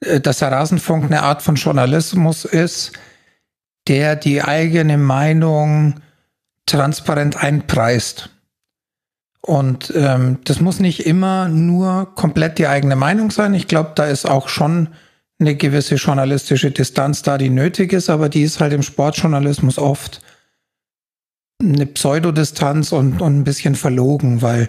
äh, 0.00 0.20
dass 0.20 0.40
der 0.40 0.52
Rasenfunk 0.52 1.04
eine 1.04 1.22
Art 1.22 1.40
von 1.40 1.54
Journalismus 1.54 2.44
ist, 2.44 2.92
der 3.88 4.16
die 4.16 4.42
eigene 4.42 4.98
Meinung 4.98 6.00
transparent 6.66 7.36
einpreist. 7.42 8.30
Und 9.40 9.92
ähm, 9.94 10.38
das 10.44 10.60
muss 10.60 10.80
nicht 10.80 11.06
immer 11.06 11.48
nur 11.48 12.14
komplett 12.14 12.58
die 12.58 12.66
eigene 12.66 12.96
Meinung 12.96 13.30
sein. 13.30 13.52
Ich 13.52 13.68
glaube, 13.68 13.92
da 13.94 14.06
ist 14.06 14.28
auch 14.28 14.48
schon 14.48 14.88
eine 15.38 15.54
gewisse 15.54 15.96
journalistische 15.96 16.70
Distanz 16.70 17.22
da, 17.22 17.36
die 17.36 17.50
nötig 17.50 17.92
ist, 17.92 18.08
aber 18.08 18.30
die 18.30 18.42
ist 18.42 18.60
halt 18.60 18.72
im 18.72 18.82
Sportjournalismus 18.82 19.78
oft 19.78 20.22
eine 21.60 21.86
Pseudodistanz 21.86 22.92
und, 22.92 23.20
und 23.20 23.40
ein 23.40 23.44
bisschen 23.44 23.74
verlogen, 23.74 24.40
weil 24.42 24.68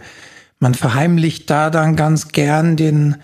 man 0.59 0.73
verheimlicht 0.73 1.49
da 1.49 1.69
dann 1.69 1.95
ganz 1.95 2.29
gern 2.29 2.75
den, 2.75 3.17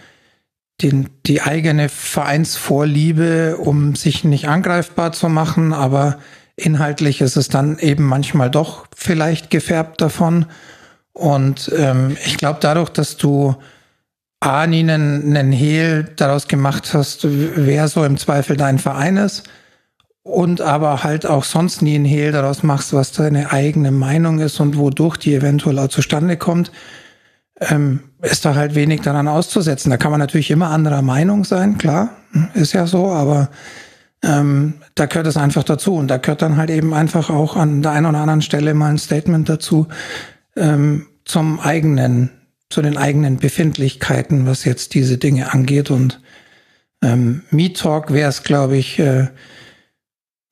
den, 0.83 1.09
die 1.25 1.41
eigene 1.41 1.89
Vereinsvorliebe, 1.89 3.57
um 3.57 3.95
sich 3.95 4.23
nicht 4.23 4.47
angreifbar 4.47 5.11
zu 5.11 5.29
machen, 5.29 5.73
aber 5.73 6.17
inhaltlich 6.55 7.21
ist 7.21 7.37
es 7.37 7.47
dann 7.47 7.79
eben 7.79 8.05
manchmal 8.05 8.49
doch 8.49 8.87
vielleicht 8.95 9.49
gefärbt 9.49 10.01
davon. 10.01 10.45
Und 11.13 11.71
ähm, 11.77 12.17
ich 12.25 12.37
glaube, 12.37 12.59
dadurch, 12.61 12.89
dass 12.89 13.17
du 13.17 13.55
A, 14.39 14.65
nie 14.65 14.79
einen, 14.79 15.35
einen 15.37 15.51
Hehl 15.51 16.11
daraus 16.15 16.47
gemacht 16.47 16.93
hast, 16.93 17.19
wer 17.23 17.87
so 17.87 18.03
im 18.03 18.17
Zweifel 18.17 18.57
dein 18.57 18.79
Verein 18.79 19.17
ist, 19.17 19.43
und 20.23 20.61
aber 20.61 21.03
halt 21.03 21.25
auch 21.25 21.43
sonst 21.43 21.81
nie 21.81 21.95
einen 21.95 22.05
Hehl 22.05 22.31
daraus 22.31 22.63
machst, 22.63 22.93
was 22.93 23.11
deine 23.11 23.51
eigene 23.51 23.91
Meinung 23.91 24.39
ist 24.39 24.59
und 24.59 24.77
wodurch 24.77 25.17
die 25.17 25.33
eventuell 25.33 25.79
auch 25.79 25.87
zustande 25.87 26.37
kommt, 26.37 26.71
ähm, 27.61 28.01
ist 28.21 28.43
da 28.45 28.55
halt 28.55 28.75
wenig 28.75 29.01
daran 29.01 29.27
auszusetzen. 29.27 29.89
Da 29.89 29.97
kann 29.97 30.11
man 30.11 30.19
natürlich 30.19 30.51
immer 30.51 30.69
anderer 30.69 31.01
Meinung 31.01 31.43
sein, 31.45 31.77
klar, 31.77 32.09
ist 32.53 32.73
ja 32.73 32.87
so, 32.87 33.11
aber 33.11 33.49
ähm, 34.23 34.75
da 34.95 35.05
gehört 35.05 35.27
es 35.27 35.37
einfach 35.37 35.63
dazu. 35.63 35.95
Und 35.95 36.07
da 36.07 36.17
gehört 36.17 36.41
dann 36.41 36.57
halt 36.57 36.69
eben 36.69 36.93
einfach 36.93 37.29
auch 37.29 37.55
an 37.55 37.81
der 37.81 37.91
einen 37.91 38.07
oder 38.07 38.19
anderen 38.19 38.41
Stelle 38.41 38.73
mal 38.73 38.89
ein 38.89 38.97
Statement 38.97 39.47
dazu 39.49 39.87
ähm, 40.55 41.07
zum 41.25 41.59
eigenen, 41.59 42.31
zu 42.69 42.81
den 42.81 42.97
eigenen 42.97 43.37
Befindlichkeiten, 43.37 44.45
was 44.45 44.65
jetzt 44.65 44.93
diese 44.93 45.17
Dinge 45.17 45.53
angeht. 45.53 45.91
Und 45.91 46.19
ähm, 47.03 47.43
Meet 47.51 47.79
Talk 47.79 48.13
wäre 48.13 48.29
es, 48.29 48.43
glaube 48.43 48.77
ich, 48.77 48.99
äh, 48.99 49.27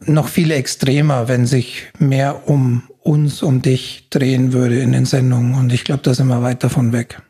noch 0.06 0.28
viel 0.28 0.52
extremer, 0.52 1.28
wenn 1.28 1.46
sich 1.46 1.88
mehr 1.98 2.48
um 2.48 2.84
uns, 3.02 3.42
um 3.42 3.62
dich 3.62 4.08
drehen 4.10 4.54
würde 4.54 4.80
in 4.80 4.92
den 4.92 5.06
Sendungen. 5.06 5.56
Und 5.56 5.74
ich 5.74 5.84
glaube, 5.84 6.02
da 6.04 6.14
sind 6.14 6.28
wir 6.28 6.42
weit 6.42 6.64
davon 6.64 6.94
weg. 6.94 7.22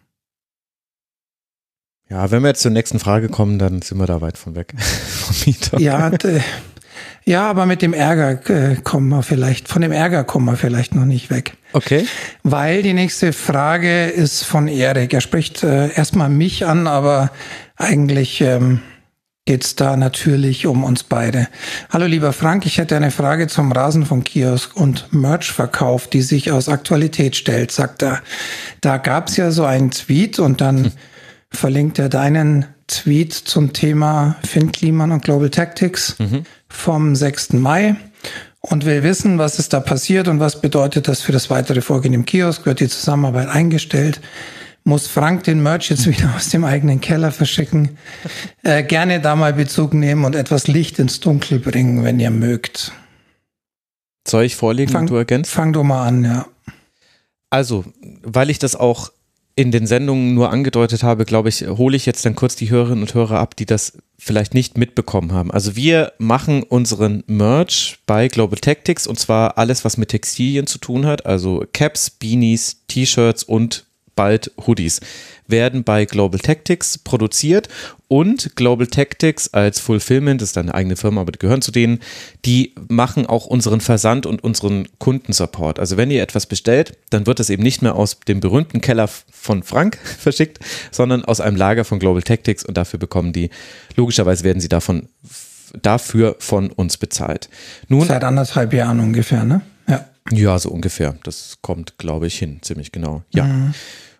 Ja, 2.10 2.32
wenn 2.32 2.42
wir 2.42 2.50
jetzt 2.50 2.62
zur 2.62 2.72
nächsten 2.72 3.00
Frage 3.00 3.30
kommen, 3.30 3.60
dann 3.60 3.82
sind 3.82 4.00
wir 4.00 4.08
da 4.08 4.20
weit 4.22 4.38
von 4.38 4.56
weg. 4.56 4.74
ja, 5.78 6.12
ja, 7.26 7.48
aber 7.48 7.68
mit 7.68 7.84
dem 7.84 7.94
Ärger 7.94 8.40
äh, 8.50 8.76
kommen 8.78 9.10
wir 9.10 9.22
vielleicht, 9.22 9.68
von 9.68 9.84
dem 9.84 9.92
Ärger 9.92 10.24
kommen 10.24 10.46
wir 10.46 10.58
vielleicht 10.58 10.96
noch 10.96 11.06
nicht 11.06 11.30
weg. 11.30 11.54
Okay. 11.74 12.08
Weil 12.42 12.82
die 12.82 12.94
nächste 12.94 13.34
Frage 13.34 14.06
ist 14.06 14.44
von 14.44 14.68
Erik. 14.68 15.14
Er 15.14 15.22
spricht 15.22 15.64
äh, 15.64 15.94
erstmal 15.94 16.30
mich 16.30 16.66
an, 16.66 16.88
aber 16.88 17.30
eigentlich 17.76 18.42
ähm, 18.42 18.82
geht 19.50 19.82
da 19.82 19.98
natürlich 19.98 20.68
um 20.68 20.84
uns 20.84 21.02
beide. 21.02 21.48
Hallo 21.90 22.06
lieber 22.06 22.34
Frank, 22.34 22.68
ich 22.68 22.78
hätte 22.78 22.96
eine 22.96 23.10
Frage 23.10 23.48
zum 23.48 23.72
Rasenfunk-Kiosk 23.72 24.76
und 24.76 25.12
Merch-Verkauf, 25.12 26.08
die 26.08 26.22
sich 26.22 26.52
aus 26.52 26.70
Aktualität 26.70 27.36
stellt, 27.36 27.72
sagt 27.72 28.04
er. 28.04 28.22
Da 28.82 28.98
gab's 28.98 29.38
ja 29.38 29.50
so 29.50 29.66
einen 29.66 29.90
Tweet 29.90 30.38
und 30.38 30.62
dann 30.62 30.84
hm. 30.84 30.92
verlinkt 31.50 31.98
er 31.98 32.10
deinen 32.10 32.68
Tweet 32.86 33.34
zum 33.34 33.74
Thema 33.74 34.36
Finn 34.48 34.72
Kliman 34.72 35.12
und 35.12 35.24
Global 35.24 35.50
Tactics 35.50 36.20
mhm. 36.20 36.44
vom 36.68 37.16
6. 37.16 37.54
Mai 37.54 37.96
und 38.60 38.86
will 38.86 39.02
wissen, 39.02 39.40
was 39.40 39.58
ist 39.58 39.74
da 39.74 39.80
passiert 39.80 40.28
und 40.28 40.40
was 40.40 40.62
bedeutet 40.62 41.08
das 41.08 41.22
für 41.22 41.32
das 41.32 41.50
weitere 41.50 41.82
Vorgehen 41.82 42.14
im 42.14 42.26
Kiosk. 42.26 42.68
Wird 42.68 42.82
die 42.82 42.88
Zusammenarbeit 42.88 43.48
eingestellt? 43.48 44.22
Muss 44.84 45.08
Frank 45.08 45.44
den 45.44 45.62
Merch 45.62 45.90
jetzt 45.90 46.08
wieder 46.08 46.34
aus 46.36 46.50
dem 46.50 46.64
eigenen 46.64 47.02
Keller 47.02 47.32
verschicken? 47.32 47.98
Äh, 48.64 48.84
gerne 48.84 49.20
da 49.20 49.36
mal 49.36 49.54
Bezug 49.54 49.94
nehmen 49.94 50.26
und 50.26 50.36
etwas 50.36 50.68
Licht 50.68 51.00
ins 51.00 51.20
Dunkel 51.20 51.60
bringen, 51.60 52.04
wenn 52.04 52.20
ihr 52.20 52.32
mögt. 52.32 52.92
Soll 54.28 54.44
ich 54.44 54.56
vorlegen 54.56 54.92
fang, 54.92 55.02
und 55.02 55.10
du 55.10 55.16
ergänzt? 55.16 55.52
Fang 55.52 55.74
du 55.74 55.84
mal 55.84 56.08
an, 56.08 56.24
ja. 56.24 56.48
Also, 57.50 57.84
weil 58.24 58.50
ich 58.50 58.60
das 58.60 58.76
auch 58.76 59.12
in 59.60 59.72
den 59.72 59.88
Sendungen 59.88 60.36
nur 60.36 60.52
angedeutet 60.52 61.04
habe, 61.04 61.26
glaube 61.26 61.50
ich, 61.50 61.68
hole 61.68 61.98
ich 61.98 62.06
jetzt 62.06 62.26
dann 62.26 62.34
kurz 62.34 62.56
die 62.56 62.70
Hörerinnen 62.70 63.02
und 63.02 63.14
Hörer 63.14 63.40
ab, 63.40 63.58
die 63.58 63.66
das 63.66 63.98
vielleicht 64.18 64.54
nicht 64.54 64.78
mitbekommen 64.78 65.34
haben. 65.34 65.52
Also 65.52 65.76
wir 65.76 66.14
machen 66.18 66.64
unseren 66.64 67.24
Merch 67.28 68.00
bei 68.06 68.30
Global 68.30 68.58
Tactics 68.58 69.06
und 69.06 69.20
zwar 69.20 69.58
alles, 69.58 69.84
was 69.84 69.98
mit 69.98 70.10
Textilien 70.10 70.66
zu 70.66 70.78
tun 70.78 71.06
hat, 71.06 71.26
also 71.26 71.66
Caps, 71.74 72.10
Beanies, 72.10 72.86
T-Shirts 72.88 73.44
und 73.44 73.86
bald 74.20 74.52
Hoodies 74.68 75.00
werden 75.48 75.86
bei 75.86 76.04
Global 76.04 76.42
Tactics 76.42 76.98
produziert 76.98 77.70
und 78.10 78.54
Global 78.58 78.86
Tactics 78.86 79.54
als 79.54 79.80
Fulfillment, 79.80 80.42
das 80.42 80.50
ist 80.50 80.58
eine 80.58 80.74
eigene 80.74 80.98
Firma, 80.98 81.22
aber 81.22 81.32
die 81.32 81.40
gehören 81.40 81.62
zu 81.62 81.72
denen, 81.72 82.02
die 82.44 82.76
machen 82.90 83.26
auch 83.26 83.46
unseren 83.46 83.80
Versand 83.80 84.26
und 84.26 84.44
unseren 84.44 84.90
Kundensupport. 84.98 85.80
Also 85.80 85.96
wenn 85.96 86.12
ihr 86.12 86.22
etwas 86.22 86.48
bestellt, 86.48 86.98
dann 87.12 87.28
wird 87.28 87.40
das 87.40 87.50
eben 87.50 87.64
nicht 87.64 87.82
mehr 87.82 87.96
aus 87.96 88.20
dem 88.20 88.42
berühmten 88.42 88.82
Keller 88.82 89.08
von 89.08 89.64
Frank 89.64 89.98
verschickt, 90.20 90.60
sondern 90.92 91.24
aus 91.24 91.40
einem 91.40 91.56
Lager 91.56 91.86
von 91.86 92.00
Global 92.00 92.22
Tactics 92.22 92.66
und 92.66 92.76
dafür 92.76 93.00
bekommen 93.00 93.32
die, 93.32 93.52
logischerweise 93.96 94.44
werden 94.44 94.60
sie 94.60 94.68
davon 94.68 95.08
dafür 95.82 96.36
von 96.40 96.72
uns 96.72 96.98
bezahlt. 96.98 97.48
Nun, 97.88 98.06
Seit 98.06 98.26
anderthalb 98.26 98.74
Jahren 98.74 99.00
ungefähr, 99.00 99.46
ne? 99.46 99.62
Ja. 99.88 100.10
Ja, 100.30 100.60
so 100.60 100.72
ungefähr. 100.72 101.16
Das 101.24 101.60
kommt, 101.62 101.98
glaube 101.98 102.28
ich, 102.28 102.38
hin, 102.38 102.60
ziemlich 102.62 102.92
genau. 102.92 103.24
Ja. 103.34 103.46
Mhm. 103.46 103.74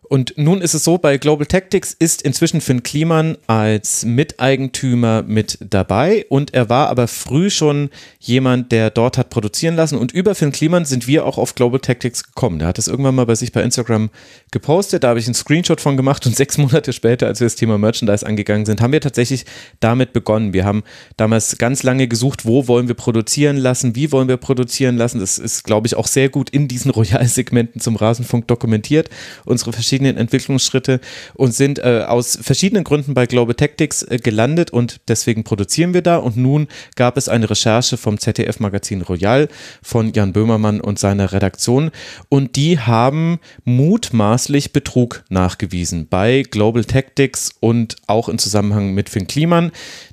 Und 0.10 0.34
nun 0.38 0.62
ist 0.62 0.74
es 0.74 0.84
so, 0.84 0.98
bei 0.98 1.20
Global 1.20 1.46
Tactics 1.46 1.96
ist 1.98 2.24
inzwischen 2.24 2.62
Finn 2.62 2.82
Kliman 2.82 3.38
als 3.46 4.06
Miteigentümer 4.06 5.22
mit 5.22 5.60
dabei 5.62 6.26
und 6.30 6.52
er 6.56 6.68
war 6.68 6.90
aber 6.90 7.08
früh 7.08 7.52
schon 7.52 7.92
jemand, 8.20 8.72
der 8.72 8.90
dort 8.90 9.20
hat 9.20 9.30
produzieren 9.30 9.76
lassen 9.76 10.00
und 10.00 10.12
über 10.12 10.34
Finn 10.34 10.52
Kliman 10.52 10.86
sind 10.86 11.06
wir 11.06 11.28
auch 11.28 11.38
auf 11.38 11.54
Global 11.54 11.80
Tactics 11.80 12.24
gekommen. 12.24 12.58
Der 12.58 12.68
hat 12.68 12.80
es 12.80 12.88
irgendwann 12.88 13.14
mal 13.14 13.28
bei 13.28 13.36
sich 13.36 13.52
bei 13.52 13.62
Instagram 13.62 14.10
gepostet, 14.50 15.04
da 15.04 15.10
habe 15.10 15.20
ich 15.20 15.28
einen 15.28 15.36
Screenshot 15.36 15.80
von 15.80 15.96
gemacht 15.96 16.26
und 16.26 16.36
sechs 16.36 16.58
Monate 16.58 16.92
später, 16.92 17.28
als 17.28 17.40
wir 17.40 17.46
das 17.46 17.56
Thema 17.56 17.78
Merchandise 17.78 18.26
angegangen 18.26 18.66
sind, 18.66 18.82
haben 18.82 18.94
wir 18.94 19.02
tatsächlich 19.02 19.46
damit 19.80 20.12
begonnen. 20.12 20.54
Wir 20.54 20.66
haben 20.66 20.82
damals 21.18 21.60
ganz 21.60 21.84
lange 21.84 22.08
gesucht, 22.08 22.48
wo 22.48 22.68
wollen 22.68 22.88
wir 22.88 22.96
produzieren 22.96 23.58
lassen, 23.58 23.96
wie 23.96 24.12
wollen 24.12 24.28
wir 24.28 24.38
produzieren 24.38 24.98
lassen. 24.98 25.20
Das 25.20 25.38
ist, 25.38 25.66
glaube 25.66 25.86
ich, 25.86 25.96
auch 25.96 26.08
sehr 26.08 26.30
gut 26.30 26.50
in 26.50 26.68
diesen 26.68 26.90
Royal-Segmenten 27.00 27.80
zum 27.80 27.96
Rasenfunk 27.96 28.48
dokumentiert. 28.48 29.12
Unsere 29.46 29.72
verschiedenen 29.72 29.99
verschiedenen 30.00 30.18
Entwicklungsschritte 30.18 31.02
und 31.34 31.54
sind 31.54 31.80
äh, 31.80 32.06
aus 32.08 32.40
verschiedenen 32.42 32.86
Gründen 32.86 33.14
bei 33.14 33.26
Global 33.26 33.54
Tactics 33.54 34.04
äh, 34.04 34.18
gelandet 34.18 34.72
und 34.72 35.02
deswegen 35.10 35.44
produzieren 35.44 35.94
wir 35.94 36.02
da. 36.02 36.18
Und 36.18 36.38
nun 36.38 36.68
gab 36.96 37.18
es 37.18 37.28
eine 37.28 37.50
Recherche 37.50 37.98
vom 37.98 38.18
ZDF-Magazin 38.18 39.02
Royal 39.02 39.50
von 39.84 40.14
Jan 40.14 40.32
Böhmermann 40.32 40.80
und 40.80 41.00
seiner 41.00 41.34
Redaktion 41.34 41.92
und 42.30 42.56
die 42.56 42.80
haben 42.80 43.40
mutmaßlich 43.66 44.72
Betrug 44.72 45.24
nachgewiesen 45.30 46.08
bei 46.10 46.44
Global 46.50 46.86
Tactics 46.86 47.52
und 47.60 47.98
auch 48.08 48.30
im 48.30 48.38
Zusammenhang 48.38 48.94
mit 48.94 49.10
Finn 49.10 49.28
Kliman. 49.28 49.72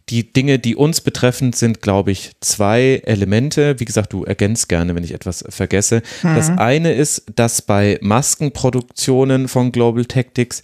Die 0.08 0.32
Dinge, 0.32 0.58
die 0.60 0.76
uns 0.76 1.00
betreffen, 1.00 1.52
sind, 1.52 1.82
glaube 1.82 2.12
ich, 2.12 2.32
zwei 2.40 3.02
Elemente. 3.04 3.80
Wie 3.80 3.84
gesagt, 3.84 4.12
du 4.12 4.24
ergänzt 4.24 4.68
gerne, 4.68 4.94
wenn 4.94 5.02
ich 5.02 5.12
etwas 5.12 5.44
vergesse. 5.48 6.02
Mhm. 6.22 6.34
Das 6.36 6.50
eine 6.50 6.92
ist, 6.92 7.24
dass 7.34 7.62
bei 7.62 7.98
Maskenproduktionen 8.02 9.48
von 9.48 9.72
Global 9.72 10.04
Tactics 10.04 10.62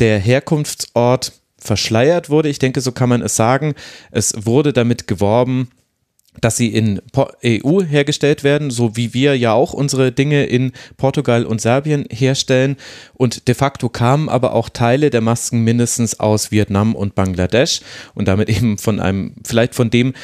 der 0.00 0.18
Herkunftsort 0.18 1.32
verschleiert 1.56 2.28
wurde. 2.28 2.50
Ich 2.50 2.58
denke, 2.58 2.82
so 2.82 2.92
kann 2.92 3.08
man 3.08 3.22
es 3.22 3.36
sagen. 3.36 3.74
Es 4.10 4.34
wurde 4.44 4.74
damit 4.74 5.06
geworben, 5.06 5.70
dass 6.40 6.56
sie 6.56 6.68
in 6.68 7.00
EU 7.44 7.82
hergestellt 7.82 8.44
werden, 8.44 8.70
so 8.70 8.96
wie 8.96 9.14
wir 9.14 9.36
ja 9.36 9.52
auch 9.52 9.72
unsere 9.72 10.12
Dinge 10.12 10.44
in 10.44 10.72
Portugal 10.96 11.44
und 11.46 11.60
Serbien 11.60 12.06
herstellen. 12.10 12.76
Und 13.14 13.48
de 13.48 13.54
facto 13.54 13.88
kamen 13.88 14.28
aber 14.28 14.54
auch 14.54 14.68
Teile 14.68 15.10
der 15.10 15.20
Masken 15.20 15.60
mindestens 15.60 16.20
aus 16.20 16.50
Vietnam 16.50 16.94
und 16.94 17.14
Bangladesch 17.14 17.80
und 18.14 18.28
damit 18.28 18.48
eben 18.48 18.78
von 18.78 19.00
einem, 19.00 19.34
vielleicht 19.44 19.74
von 19.74 19.90
dem 19.90 20.14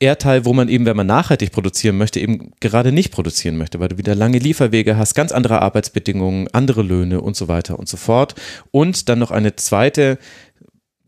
Erdteil, 0.00 0.44
wo 0.44 0.52
man 0.52 0.68
eben, 0.68 0.86
wenn 0.86 0.96
man 0.96 1.08
nachhaltig 1.08 1.50
produzieren 1.50 1.98
möchte, 1.98 2.20
eben 2.20 2.52
gerade 2.60 2.92
nicht 2.92 3.10
produzieren 3.10 3.56
möchte, 3.56 3.80
weil 3.80 3.88
du 3.88 3.98
wieder 3.98 4.14
lange 4.14 4.38
Lieferwege 4.38 4.96
hast, 4.96 5.14
ganz 5.14 5.32
andere 5.32 5.60
Arbeitsbedingungen, 5.60 6.46
andere 6.52 6.82
Löhne 6.82 7.20
und 7.20 7.36
so 7.36 7.48
weiter 7.48 7.78
und 7.78 7.88
so 7.88 7.96
fort. 7.96 8.36
Und 8.70 9.08
dann 9.08 9.18
noch 9.18 9.32
eine 9.32 9.56
zweite 9.56 10.18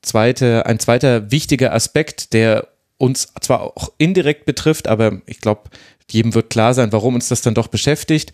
zweite, 0.02 0.66
ein 0.66 0.78
zweiter 0.78 1.30
wichtiger 1.30 1.74
Aspekt, 1.74 2.32
der 2.32 2.68
uns 3.00 3.32
zwar 3.40 3.62
auch 3.62 3.92
indirekt 3.98 4.44
betrifft, 4.44 4.86
aber 4.86 5.20
ich 5.26 5.40
glaube, 5.40 5.70
jedem 6.10 6.34
wird 6.34 6.50
klar 6.50 6.74
sein, 6.74 6.92
warum 6.92 7.14
uns 7.14 7.28
das 7.28 7.42
dann 7.42 7.54
doch 7.54 7.68
beschäftigt. 7.68 8.32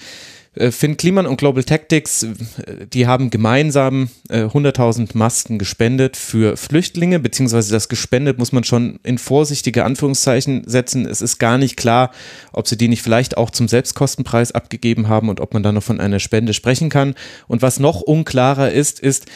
Äh, 0.56 0.70
Finn 0.70 0.96
Kliman 0.96 1.26
und 1.26 1.36
Global 1.36 1.62
Tactics, 1.62 2.22
äh, 2.22 2.86
die 2.92 3.06
haben 3.06 3.30
gemeinsam 3.30 4.08
100.000 4.28 5.02
äh, 5.14 5.18
Masken 5.18 5.58
gespendet 5.58 6.16
für 6.16 6.56
Flüchtlinge, 6.56 7.20
beziehungsweise 7.20 7.72
das 7.72 7.88
gespendet 7.88 8.38
muss 8.38 8.52
man 8.52 8.64
schon 8.64 8.98
in 9.04 9.18
vorsichtige 9.18 9.84
Anführungszeichen 9.84 10.64
setzen. 10.66 11.06
Es 11.06 11.20
ist 11.20 11.38
gar 11.38 11.58
nicht 11.58 11.76
klar, 11.76 12.10
ob 12.52 12.66
sie 12.66 12.76
die 12.76 12.88
nicht 12.88 13.02
vielleicht 13.02 13.36
auch 13.36 13.50
zum 13.50 13.68
Selbstkostenpreis 13.68 14.52
abgegeben 14.52 15.08
haben 15.08 15.28
und 15.28 15.40
ob 15.40 15.54
man 15.54 15.62
da 15.62 15.72
noch 15.72 15.82
von 15.82 16.00
einer 16.00 16.18
Spende 16.18 16.54
sprechen 16.54 16.88
kann. 16.88 17.14
Und 17.46 17.62
was 17.62 17.78
noch 17.78 18.00
unklarer 18.00 18.72
ist, 18.72 18.98
ist, 18.98 19.26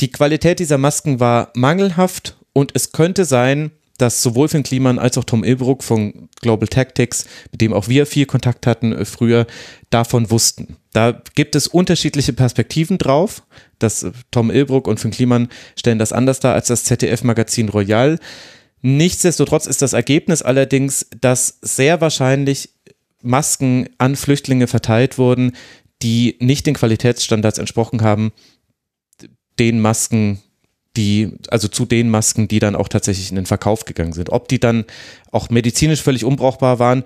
die 0.00 0.10
Qualität 0.10 0.58
dieser 0.58 0.78
Masken 0.78 1.20
war 1.20 1.50
mangelhaft 1.54 2.36
und 2.52 2.72
es 2.74 2.92
könnte 2.92 3.24
sein, 3.24 3.72
dass 3.98 4.22
sowohl 4.22 4.48
Finn 4.48 4.62
Kliman 4.62 4.98
als 4.98 5.18
auch 5.18 5.24
Tom 5.24 5.44
Ilbruck 5.44 5.82
von 5.82 6.28
Global 6.40 6.68
Tactics, 6.68 7.26
mit 7.50 7.60
dem 7.60 7.72
auch 7.72 7.88
wir 7.88 8.06
viel 8.06 8.26
Kontakt 8.26 8.66
hatten 8.66 8.92
äh, 8.92 9.04
früher, 9.04 9.46
davon 9.90 10.30
wussten. 10.30 10.76
Da 10.92 11.22
gibt 11.34 11.54
es 11.54 11.68
unterschiedliche 11.68 12.32
Perspektiven 12.32 12.98
drauf. 12.98 13.42
Das, 13.78 14.02
äh, 14.02 14.12
Tom 14.30 14.50
Ilbruck 14.50 14.88
und 14.88 15.00
Finn 15.00 15.10
Kliman 15.10 15.48
stellen 15.76 15.98
das 15.98 16.12
anders 16.12 16.40
dar 16.40 16.54
als 16.54 16.68
das 16.68 16.84
ZDF-Magazin 16.84 17.68
Royal. 17.68 18.18
Nichtsdestotrotz 18.82 19.66
ist 19.66 19.82
das 19.82 19.92
Ergebnis 19.92 20.42
allerdings, 20.42 21.06
dass 21.20 21.58
sehr 21.62 22.00
wahrscheinlich 22.00 22.70
Masken 23.22 23.88
an 23.98 24.16
Flüchtlinge 24.16 24.66
verteilt 24.66 25.18
wurden, 25.18 25.52
die 26.02 26.36
nicht 26.40 26.66
den 26.66 26.74
Qualitätsstandards 26.74 27.58
entsprochen 27.58 28.02
haben, 28.02 28.32
den 29.58 29.80
Masken, 29.80 30.42
die, 30.96 31.32
also 31.48 31.68
zu 31.68 31.86
den 31.86 32.10
Masken, 32.10 32.48
die 32.48 32.58
dann 32.58 32.76
auch 32.76 32.88
tatsächlich 32.88 33.30
in 33.30 33.36
den 33.36 33.46
Verkauf 33.46 33.84
gegangen 33.84 34.12
sind. 34.12 34.30
Ob 34.30 34.48
die 34.48 34.60
dann 34.60 34.84
auch 35.30 35.50
medizinisch 35.50 36.02
völlig 36.02 36.24
unbrauchbar 36.24 36.78
waren, 36.78 37.04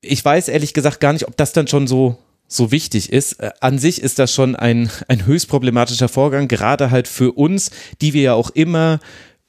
ich 0.00 0.24
weiß 0.24 0.48
ehrlich 0.48 0.74
gesagt 0.74 1.00
gar 1.00 1.12
nicht, 1.12 1.28
ob 1.28 1.36
das 1.36 1.52
dann 1.52 1.68
schon 1.68 1.86
so 1.86 2.18
so 2.52 2.70
wichtig 2.70 3.10
ist. 3.12 3.40
Äh, 3.40 3.50
an 3.60 3.78
sich 3.78 4.02
ist 4.02 4.18
das 4.18 4.32
schon 4.32 4.56
ein, 4.56 4.90
ein 5.08 5.26
höchst 5.26 5.48
problematischer 5.48 6.08
Vorgang, 6.08 6.48
gerade 6.48 6.90
halt 6.90 7.08
für 7.08 7.32
uns, 7.32 7.70
die 8.00 8.12
wir 8.12 8.22
ja 8.22 8.34
auch 8.34 8.50
immer 8.50 9.00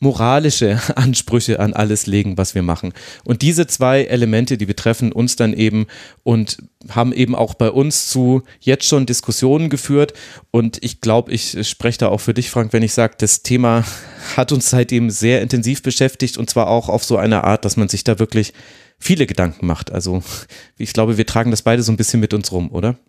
moralische 0.04 0.80
Ansprüche 0.96 1.60
an 1.60 1.74
alles 1.74 2.06
legen, 2.06 2.38
was 2.38 2.54
wir 2.54 2.62
machen. 2.62 2.94
Und 3.24 3.42
diese 3.42 3.66
zwei 3.66 4.04
Elemente, 4.04 4.58
die 4.58 4.68
betreffen 4.68 5.12
uns 5.12 5.36
dann 5.36 5.54
eben 5.54 5.88
und 6.22 6.58
haben 6.90 7.14
eben 7.14 7.34
auch 7.34 7.54
bei 7.56 7.72
uns 7.72 8.08
zu 8.10 8.44
jetzt 8.60 8.86
schon 8.86 9.06
Diskussionen 9.06 9.70
geführt. 9.70 10.14
Und 10.52 10.84
ich 10.84 11.02
glaube, 11.02 11.32
ich 11.32 11.68
spreche 11.68 12.00
da 12.00 12.10
auch 12.10 12.20
für 12.20 12.34
dich, 12.34 12.52
Frank, 12.52 12.74
wenn 12.74 12.84
ich 12.84 12.94
sage, 12.94 13.16
das 13.18 13.42
Thema 13.42 13.84
hat 14.38 14.52
uns 14.52 14.70
seitdem 14.70 15.10
sehr 15.10 15.42
intensiv 15.42 15.82
beschäftigt 15.82 16.38
und 16.38 16.50
zwar 16.50 16.68
auch 16.68 16.90
auf 16.90 17.04
so 17.04 17.18
eine 17.18 17.46
Art, 17.46 17.66
dass 17.66 17.78
man 17.78 17.88
sich 17.88 18.04
da 18.04 18.20
wirklich 18.20 18.54
viele 19.00 19.26
Gedanken 19.26 19.66
macht. 19.66 19.92
Also 19.92 20.22
ich 20.78 20.94
glaube, 20.94 21.18
wir 21.18 21.26
tragen 21.26 21.50
das 21.52 21.64
beide 21.64 21.82
so 21.82 21.92
ein 21.92 21.98
bisschen 21.98 22.20
mit 22.20 22.34
uns 22.34 22.52
rum, 22.52 22.72
oder? 22.72 23.00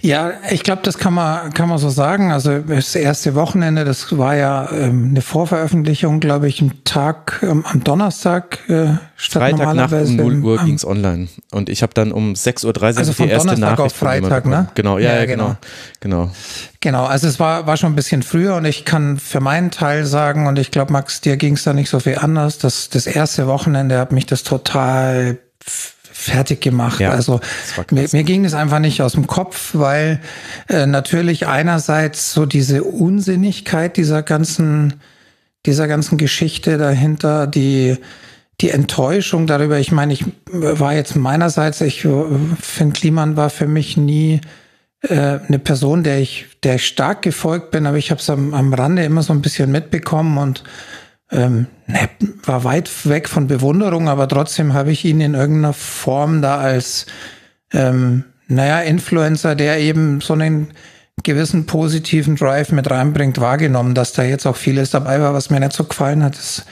Ja, 0.00 0.32
ich 0.50 0.62
glaube, 0.62 0.82
das 0.84 0.98
kann 0.98 1.14
man, 1.14 1.52
kann 1.52 1.68
man 1.68 1.78
so 1.78 1.88
sagen. 1.88 2.32
Also 2.32 2.58
das 2.60 2.94
erste 2.94 3.34
Wochenende, 3.34 3.84
das 3.84 4.16
war 4.16 4.36
ja 4.36 4.70
ähm, 4.70 5.08
eine 5.10 5.22
Vorveröffentlichung, 5.22 6.20
glaube 6.20 6.48
ich, 6.48 6.60
am 6.60 6.84
Tag, 6.84 7.40
ähm, 7.42 7.64
am 7.66 7.82
Donnerstag 7.82 8.58
äh, 8.68 8.96
statt 9.16 9.42
Freitag 9.42 9.74
Nacht 9.74 9.92
um 9.92 10.16
0 10.16 10.38
Uhr 10.42 10.64
ging 10.64 10.74
es 10.74 10.86
online. 10.86 11.28
Und 11.50 11.68
ich 11.68 11.82
habe 11.82 11.94
dann 11.94 12.12
um 12.12 12.34
6.30 12.34 12.66
Uhr 12.66 12.82
also 12.82 13.12
die 13.12 13.28
erste 13.28 13.48
Donnerstag 13.48 13.58
Nachricht 13.58 13.80
auf 13.80 13.92
Freitag, 13.94 14.46
ne? 14.46 14.68
Genau, 14.74 14.98
ja, 14.98 15.16
ja, 15.16 15.24
genau. 15.24 15.56
genau. 16.00 16.24
Genau, 16.24 16.30
genau 16.80 17.04
also 17.06 17.26
es 17.26 17.40
war, 17.40 17.66
war 17.66 17.76
schon 17.76 17.92
ein 17.92 17.96
bisschen 17.96 18.22
früher 18.22 18.56
und 18.56 18.64
ich 18.64 18.84
kann 18.84 19.18
für 19.18 19.40
meinen 19.40 19.70
Teil 19.70 20.04
sagen, 20.04 20.46
und 20.46 20.58
ich 20.58 20.70
glaube, 20.70 20.92
Max, 20.92 21.20
dir 21.20 21.36
ging 21.36 21.54
es 21.54 21.64
da 21.64 21.72
nicht 21.72 21.90
so 21.90 22.00
viel 22.00 22.18
anders, 22.18 22.58
dass 22.58 22.88
das 22.90 23.06
erste 23.06 23.46
Wochenende 23.46 23.98
hat 23.98 24.12
mich 24.12 24.26
das 24.26 24.42
total 24.42 25.38
fertig 26.18 26.60
gemacht. 26.60 27.00
Ja, 27.00 27.10
also 27.10 27.40
mir, 27.90 28.08
mir 28.12 28.24
ging 28.24 28.44
es 28.44 28.54
einfach 28.54 28.80
nicht 28.80 29.00
aus 29.02 29.12
dem 29.12 29.26
Kopf, 29.26 29.70
weil 29.74 30.20
äh, 30.68 30.86
natürlich 30.86 31.46
einerseits 31.46 32.32
so 32.32 32.44
diese 32.44 32.82
Unsinnigkeit 32.82 33.96
dieser 33.96 34.22
ganzen 34.22 34.94
dieser 35.66 35.88
ganzen 35.88 36.18
Geschichte 36.18 36.78
dahinter, 36.78 37.46
die 37.46 37.98
die 38.60 38.70
Enttäuschung 38.70 39.46
darüber. 39.46 39.78
Ich 39.78 39.92
meine, 39.92 40.12
ich 40.12 40.24
war 40.50 40.94
jetzt 40.94 41.14
meinerseits, 41.14 41.80
ich 41.80 42.04
äh, 42.04 42.24
finde, 42.60 42.94
Kliman 42.94 43.36
war 43.36 43.50
für 43.50 43.68
mich 43.68 43.96
nie 43.96 44.40
äh, 45.02 45.38
eine 45.46 45.60
Person, 45.60 46.02
der 46.02 46.18
ich, 46.18 46.46
der 46.64 46.76
ich 46.76 46.86
stark 46.86 47.22
gefolgt 47.22 47.70
bin, 47.70 47.86
aber 47.86 47.98
ich 47.98 48.10
habe 48.10 48.20
es 48.20 48.28
am, 48.28 48.54
am 48.54 48.74
Rande 48.74 49.04
immer 49.04 49.22
so 49.22 49.32
ein 49.32 49.42
bisschen 49.42 49.70
mitbekommen 49.70 50.38
und 50.38 50.64
ähm, 51.30 51.66
ne, 51.86 52.08
war 52.44 52.64
weit 52.64 52.90
weg 53.06 53.28
von 53.28 53.46
Bewunderung, 53.46 54.08
aber 54.08 54.28
trotzdem 54.28 54.72
habe 54.72 54.90
ich 54.90 55.04
ihn 55.04 55.20
in 55.20 55.34
irgendeiner 55.34 55.74
Form 55.74 56.42
da 56.42 56.58
als, 56.58 57.06
ähm, 57.72 58.24
naja, 58.46 58.80
Influencer, 58.80 59.54
der 59.54 59.78
eben 59.78 60.20
so 60.20 60.32
einen 60.32 60.72
gewissen 61.22 61.66
positiven 61.66 62.36
Drive 62.36 62.72
mit 62.72 62.90
reinbringt, 62.90 63.40
wahrgenommen, 63.40 63.94
dass 63.94 64.12
da 64.12 64.22
jetzt 64.22 64.46
auch 64.46 64.56
vieles 64.56 64.90
dabei 64.90 65.20
war, 65.20 65.34
was 65.34 65.50
mir 65.50 65.60
nicht 65.60 65.72
so 65.72 65.84
gefallen 65.84 66.22
hat. 66.22 66.36
Das 66.36 66.64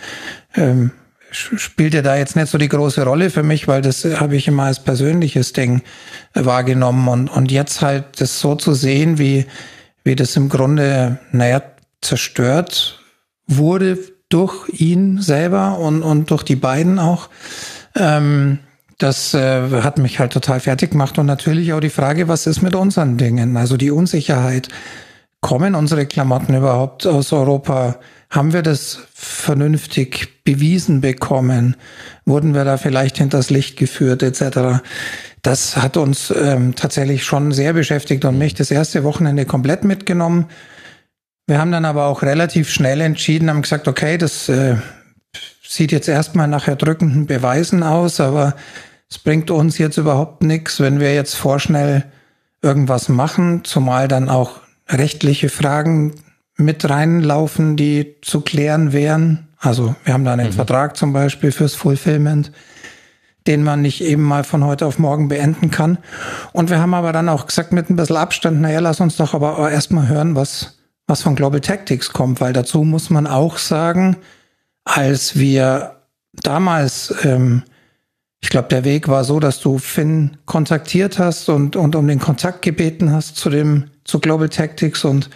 ähm, 0.55 0.93
spielte 1.31 2.03
da 2.03 2.17
jetzt 2.17 2.37
nicht 2.37 2.49
so 2.49 2.57
die 2.57 2.69
große 2.69 3.05
Rolle 3.05 3.31
für 3.31 3.43
mich, 3.43 3.69
weil 3.69 3.83
das 3.83 4.05
habe 4.05 4.37
ich 4.37 4.49
immer 4.49 4.65
als 4.65 4.83
persönliches 4.83 5.53
Ding 5.53 5.83
wahrgenommen 6.33 7.09
und, 7.09 7.29
und 7.29 7.51
jetzt 7.51 7.83
halt 7.83 8.21
das 8.21 8.41
so 8.41 8.55
zu 8.55 8.73
sehen, 8.73 9.19
wie, 9.19 9.47
wie 10.05 10.15
das 10.15 10.37
im 10.37 10.49
Grunde, 10.49 11.19
naja, 11.33 11.61
zerstört 12.01 13.01
wurde 13.47 13.99
durch 14.29 14.69
ihn 14.69 15.21
selber 15.21 15.79
und, 15.79 16.03
und 16.03 16.31
durch 16.31 16.43
die 16.43 16.57
beiden 16.57 16.99
auch. 16.99 17.29
Ähm, 17.95 18.59
das 18.99 19.35
äh, 19.35 19.83
hat 19.83 19.99
mich 19.99 20.19
halt 20.19 20.33
total 20.33 20.61
fertig 20.61 20.93
gemacht 20.93 21.19
und 21.19 21.27
natürlich 21.27 21.73
auch 21.73 21.81
die 21.81 21.91
Frage, 21.91 22.29
was 22.29 22.47
ist 22.47 22.63
mit 22.63 22.75
unseren 22.75 23.19
Dingen? 23.19 23.57
Also 23.57 23.77
die 23.77 23.91
Unsicherheit. 23.91 24.69
Kommen 25.43 25.75
unsere 25.75 26.07
Klamotten 26.07 26.55
überhaupt 26.55 27.07
aus 27.07 27.33
Europa? 27.33 27.97
Haben 28.31 28.53
wir 28.53 28.63
das 28.63 29.01
vernünftig 29.15 30.43
bewiesen 30.45 31.03
bekommen? 31.03 31.77
Wurden 32.25 32.55
wir 32.55 32.65
da 32.65 32.79
vielleicht 32.79 33.19
hinters 33.19 33.51
Licht 33.51 33.77
geführt 33.77 34.23
etc.? 34.23 34.83
Das 35.43 35.77
hat 35.77 35.97
uns 35.97 36.35
ähm, 36.37 36.75
tatsächlich 36.75 37.25
schon 37.25 37.53
sehr 37.53 37.75
beschäftigt 37.75 38.25
und 38.25 38.39
mich 38.39 38.55
das 38.55 38.71
erste 38.71 39.05
Wochenende 39.05 39.45
komplett 39.45 39.85
mitgenommen. 39.85 40.47
Wir 41.47 41.61
haben 41.61 41.71
dann 41.71 41.85
aber 41.85 42.07
auch 42.07 42.23
relativ 42.23 42.71
schnell 42.71 43.01
entschieden, 43.01 43.49
haben 43.49 43.63
gesagt, 43.63 43.87
okay, 43.87 44.19
das 44.19 44.49
äh, 44.49 44.77
sieht 45.63 45.93
jetzt 45.93 46.09
erstmal 46.09 46.49
nach 46.49 46.67
erdrückenden 46.67 47.27
Beweisen 47.27 47.85
aus, 47.85 48.19
aber 48.19 48.57
es 49.09 49.19
bringt 49.19 49.53
uns 49.53 49.79
jetzt 49.79 49.97
überhaupt 49.97 50.43
nichts, 50.43 50.81
wenn 50.81 50.99
wir 50.99 51.15
jetzt 51.15 51.35
vorschnell 51.35 52.05
irgendwas 52.63 53.09
machen, 53.09 53.63
zumal 53.63 54.09
dann 54.09 54.29
auch 54.29 54.61
rechtliche 54.89 55.49
Fragen 55.49 56.15
mit 56.57 56.89
reinlaufen, 56.89 57.77
die 57.77 58.17
zu 58.23 58.41
klären 58.41 58.93
wären. 58.93 59.47
Also 59.59 59.95
wir 60.05 60.15
haben 60.15 60.25
da 60.25 60.33
einen 60.33 60.49
mhm. 60.49 60.53
Vertrag 60.53 60.97
zum 60.97 61.13
Beispiel 61.13 61.53
fürs 61.53 61.77
Fulfillment, 61.77 62.51
den 63.47 63.63
man 63.63 63.83
nicht 63.83 64.03
eben 64.03 64.23
mal 64.23 64.43
von 64.43 64.65
heute 64.65 64.85
auf 64.85 64.99
morgen 64.99 65.29
beenden 65.29 65.71
kann. 65.71 65.99
Und 66.53 66.71
wir 66.71 66.81
haben 66.81 66.95
aber 66.95 67.13
dann 67.13 67.29
auch 67.29 67.47
gesagt, 67.47 67.73
mit 67.73 67.89
ein 67.89 67.95
bisschen 67.95 68.17
Abstand, 68.17 68.61
naja, 68.61 68.81
lass 68.81 69.01
uns 69.01 69.17
doch 69.17 69.33
aber 69.33 69.71
erstmal 69.71 70.09
hören, 70.09 70.35
was 70.35 70.76
was 71.07 71.23
von 71.23 71.37
Global 71.37 71.61
Tactics 71.61 72.13
kommt, 72.13 72.41
weil 72.41 72.53
dazu 72.53 72.83
muss 72.83 73.11
man 73.11 73.27
auch 73.27 73.59
sagen, 73.59 74.17
als 74.85 75.37
wir 75.37 75.97
damals, 76.33 77.15
ähm, 77.25 77.63
ich 78.41 78.51
glaube, 78.51 78.69
der 78.69 78.85
Weg 78.85 79.09
war 79.09 79.25
so, 79.25 79.41
dass 79.41 79.61
du 79.61 79.79
Finn 79.79 80.37
kontaktiert 80.47 81.19
hast 81.19 81.49
und, 81.49 81.77
und 81.77 81.97
um 81.97 82.07
den 82.07 82.21
Kontakt 82.21 82.63
gebeten 82.63 83.13
hast 83.13 83.37
zu 83.37 83.51
dem, 83.51 83.91
zu 84.05 84.21
Global 84.21 84.49
Tactics 84.49 85.05
und 85.05 85.31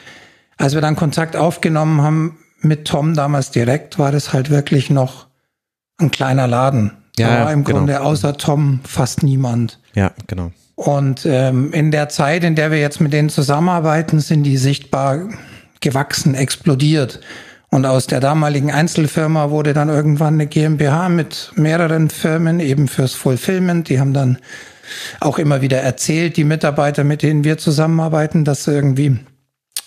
als 0.57 0.75
wir 0.75 0.81
dann 0.81 0.97
Kontakt 0.97 1.37
aufgenommen 1.37 2.03
haben 2.03 2.39
mit 2.61 2.87
Tom 2.87 3.15
damals 3.15 3.51
direkt, 3.51 3.99
war 3.99 4.13
das 4.13 4.33
halt 4.33 4.51
wirklich 4.51 4.91
noch 4.91 5.27
ein 5.99 6.11
kleiner 6.11 6.47
Laden. 6.47 6.93
Ja, 7.19 7.29
da 7.29 7.45
war 7.45 7.53
im 7.53 7.65
genau. 7.65 7.79
Grunde 7.79 8.01
außer 8.03 8.37
Tom 8.37 8.81
fast 8.85 9.23
niemand. 9.23 9.81
Ja, 9.95 10.13
genau. 10.27 10.53
Und 10.75 11.27
ähm, 11.27 11.73
in 11.73 11.91
der 11.91 12.09
Zeit, 12.09 12.45
in 12.45 12.55
der 12.55 12.71
wir 12.71 12.79
jetzt 12.79 13.01
mit 13.01 13.13
denen 13.13 13.29
zusammenarbeiten, 13.29 14.21
sind 14.21 14.45
die 14.45 14.57
sichtbar 14.57 15.29
gewachsen, 15.81 16.35
explodiert. 16.35 17.21
Und 17.71 17.87
aus 17.87 18.07
der 18.07 18.21
damaligen 18.21 18.73
Einzelfirma 18.73 19.51
wurde 19.51 19.73
dann 19.73 19.89
irgendwann 19.89 20.35
eine 20.35 20.47
GmbH 20.47 21.09
mit 21.09 21.53
mehreren 21.55 22.11
Firmen 22.11 22.59
eben 22.59 22.89
fürs 22.89 23.15
Fulfillment. 23.15 23.89
Die 23.89 24.01
haben 24.01 24.13
dann 24.13 24.39
auch 25.21 25.39
immer 25.39 25.63
wieder 25.63 25.79
erzählt, 25.79 26.37
die 26.37 26.45
Mitarbeiter, 26.45 27.05
mit 27.05 27.23
denen 27.23 27.45
wir 27.45 27.59
zusammenarbeiten, 27.59 28.45
dass 28.45 28.67
irgendwie 28.67 29.21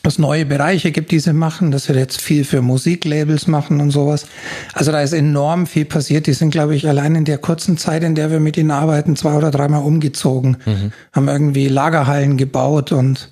es 0.05 0.19
neue 0.19 0.45
Bereiche 0.45 0.91
gibt, 0.91 1.11
die 1.11 1.19
sie 1.19 1.34
machen, 1.34 1.71
dass 1.71 1.88
wir 1.88 1.95
jetzt 1.95 2.21
viel 2.21 2.43
für 2.43 2.61
Musiklabels 2.61 3.47
machen 3.47 3.80
und 3.80 3.91
sowas. 3.91 4.25
Also 4.73 4.91
da 4.91 5.01
ist 5.01 5.13
enorm 5.13 5.65
viel 5.65 5.85
passiert. 5.85 6.27
Die 6.27 6.34
sind, 6.34 6.51
glaube 6.51 6.75
ich, 6.75 6.88
allein 6.88 7.15
in 7.15 7.25
der 7.25 7.38
kurzen 7.38 7.77
Zeit, 7.77 8.03
in 8.03 8.13
der 8.13 8.30
wir 8.30 8.41
mit 8.41 8.57
ihnen 8.57 8.71
arbeiten, 8.71 9.15
zwei 9.15 9.34
oder 9.34 9.49
dreimal 9.49 9.84
umgezogen, 9.84 10.57
mhm. 10.65 10.91
haben 11.13 11.27
irgendwie 11.30 11.69
Lagerhallen 11.69 12.35
gebaut 12.35 12.91
und 12.91 13.31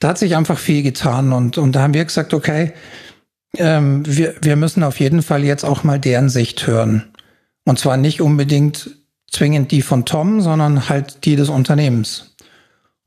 da 0.00 0.08
hat 0.08 0.18
sich 0.18 0.34
einfach 0.34 0.58
viel 0.58 0.82
getan. 0.82 1.32
Und, 1.32 1.58
und 1.58 1.72
da 1.72 1.82
haben 1.82 1.94
wir 1.94 2.04
gesagt, 2.04 2.32
okay, 2.32 2.72
ähm, 3.56 4.02
wir, 4.06 4.34
wir 4.40 4.56
müssen 4.56 4.82
auf 4.82 5.00
jeden 5.00 5.22
Fall 5.22 5.44
jetzt 5.44 5.64
auch 5.64 5.84
mal 5.84 5.98
deren 5.98 6.30
Sicht 6.30 6.66
hören. 6.66 7.04
Und 7.64 7.78
zwar 7.78 7.98
nicht 7.98 8.22
unbedingt 8.22 8.90
zwingend 9.30 9.72
die 9.72 9.82
von 9.82 10.06
Tom, 10.06 10.40
sondern 10.40 10.88
halt 10.88 11.26
die 11.26 11.36
des 11.36 11.50
Unternehmens. 11.50 12.34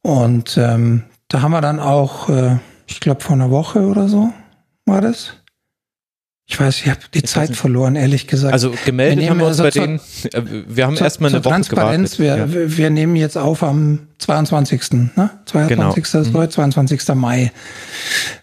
Und 0.04 0.56
ähm, 0.58 1.04
da 1.30 1.42
haben 1.42 1.52
wir 1.52 1.62
dann 1.62 1.80
auch 1.80 2.30
äh, 2.30 2.58
ich 2.92 3.00
glaube 3.00 3.22
vor 3.22 3.36
einer 3.36 3.50
Woche 3.50 3.80
oder 3.82 4.08
so 4.08 4.34
war 4.86 5.02
das. 5.02 5.34
Ich 6.46 6.60
weiß, 6.60 6.82
ich 6.82 6.90
habe 6.90 7.00
die 7.14 7.20
ich 7.20 7.28
Zeit 7.28 7.56
verloren, 7.56 7.96
ehrlich 7.96 8.28
gesagt. 8.28 8.52
Also 8.52 8.74
gemeldet 8.84 9.20
wir 9.20 9.30
haben 9.30 9.40
wir 9.40 9.48
uns 9.48 9.62
also 9.62 9.64
bei 9.64 9.86
denen, 9.86 10.02
äh, 10.34 10.64
wir 10.68 10.86
haben 10.86 10.98
erstmal 10.98 11.30
eine 11.30 11.46
Woche 11.46 11.54
Transparenz, 11.54 12.18
gewartet. 12.18 12.52
Wir, 12.54 12.64
ja. 12.64 12.78
wir 12.78 12.90
nehmen 12.90 13.16
jetzt 13.16 13.38
auf 13.38 13.64
am 13.64 14.00
22. 14.18 14.92
Ne? 15.16 15.30
22. 15.46 16.04
Genau. 16.04 16.22
Ist 16.22 16.34
heute, 16.34 16.50
22. 16.50 17.16
Mai. 17.16 17.54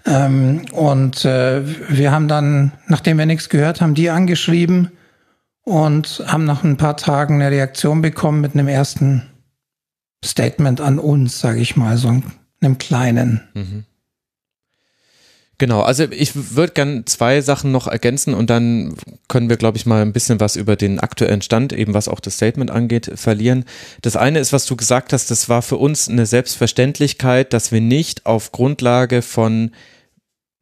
Ähm, 0.07 0.63
und 0.73 1.27
äh, 1.27 1.61
wir 1.91 2.11
haben 2.11 2.29
dann, 2.29 2.73
nachdem 2.87 3.19
wir 3.19 3.27
nichts 3.27 3.51
gehört 3.51 3.83
haben, 3.83 3.95
die 3.95 4.09
angeschrieben 4.09 4.91
und 5.65 6.25
haben 6.27 6.47
nach 6.47 6.65
ein 6.65 6.79
paar 6.79 6.97
Tagen 6.97 7.35
eine 7.43 7.51
Reaktion 7.51 8.01
bekommen 8.01 8.41
mit 8.41 8.55
einem 8.55 8.69
ersten 8.69 9.25
Statement 10.25 10.81
an 10.81 10.99
uns, 10.99 11.39
sage 11.41 11.61
ich 11.61 11.77
mal, 11.77 11.99
so 11.99 12.09
einem 12.61 12.79
kleinen. 12.79 13.43
Mhm. 13.53 13.85
Genau, 15.61 15.81
also 15.81 16.05
ich 16.05 16.55
würde 16.55 16.73
gern 16.73 17.05
zwei 17.07 17.41
Sachen 17.41 17.73
noch 17.73 17.89
ergänzen 17.89 18.33
und 18.33 18.49
dann 18.49 18.95
können 19.27 19.49
wir, 19.49 19.57
glaube 19.57 19.77
ich, 19.77 19.87
mal 19.87 20.03
ein 20.03 20.13
bisschen 20.13 20.39
was 20.39 20.55
über 20.55 20.77
den 20.77 21.01
aktuellen 21.01 21.43
Stand, 21.43 21.73
eben 21.73 21.95
was 21.95 22.07
auch 22.07 22.21
das 22.21 22.35
Statement 22.35 22.71
angeht, 22.71 23.11
verlieren. 23.17 23.65
Das 24.01 24.15
eine 24.15 24.39
ist, 24.39 24.53
was 24.53 24.67
du 24.67 24.77
gesagt 24.77 25.13
hast, 25.13 25.33
das 25.33 25.49
war 25.49 25.63
für 25.63 25.77
uns 25.77 26.09
eine 26.09 26.27
Selbstverständlichkeit, 26.27 27.53
dass 27.53 27.73
wir 27.73 27.81
nicht 27.81 28.25
auf 28.25 28.53
Grundlage 28.53 29.21
von 29.21 29.73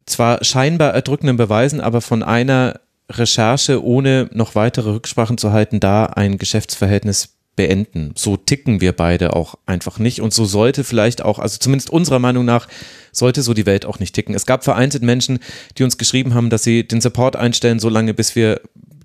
zwar 0.07 0.43
scheinbar 0.43 0.95
erdrückenden 0.95 1.37
Beweisen, 1.37 1.79
aber 1.79 2.01
von 2.01 2.23
einer 2.23 2.79
Recherche 3.11 3.83
ohne 3.83 4.29
noch 4.33 4.55
weitere 4.55 4.89
Rücksprachen 4.89 5.37
zu 5.37 5.51
halten, 5.51 5.79
da 5.79 6.05
ein 6.07 6.39
Geschäftsverhältnis 6.39 7.36
beenden. 7.57 8.11
So 8.15 8.37
ticken 8.37 8.79
wir 8.79 8.93
beide 8.93 9.35
auch 9.35 9.55
einfach 9.65 9.99
nicht 9.99 10.21
und 10.21 10.33
so 10.33 10.45
sollte 10.45 10.85
vielleicht 10.85 11.21
auch, 11.21 11.39
also 11.39 11.57
zumindest 11.57 11.89
unserer 11.89 12.19
Meinung 12.19 12.45
nach, 12.45 12.69
sollte 13.11 13.41
so 13.41 13.53
die 13.53 13.65
Welt 13.65 13.85
auch 13.85 13.99
nicht 13.99 14.15
ticken. 14.15 14.33
Es 14.35 14.45
gab 14.45 14.63
vereinzelt 14.63 15.03
Menschen, 15.03 15.39
die 15.77 15.83
uns 15.83 15.97
geschrieben 15.97 16.33
haben, 16.33 16.49
dass 16.49 16.63
sie 16.63 16.87
den 16.87 17.01
Support 17.01 17.35
einstellen, 17.35 17.79
solange 17.79 18.13
bis 18.13 18.35
wir 18.37 18.61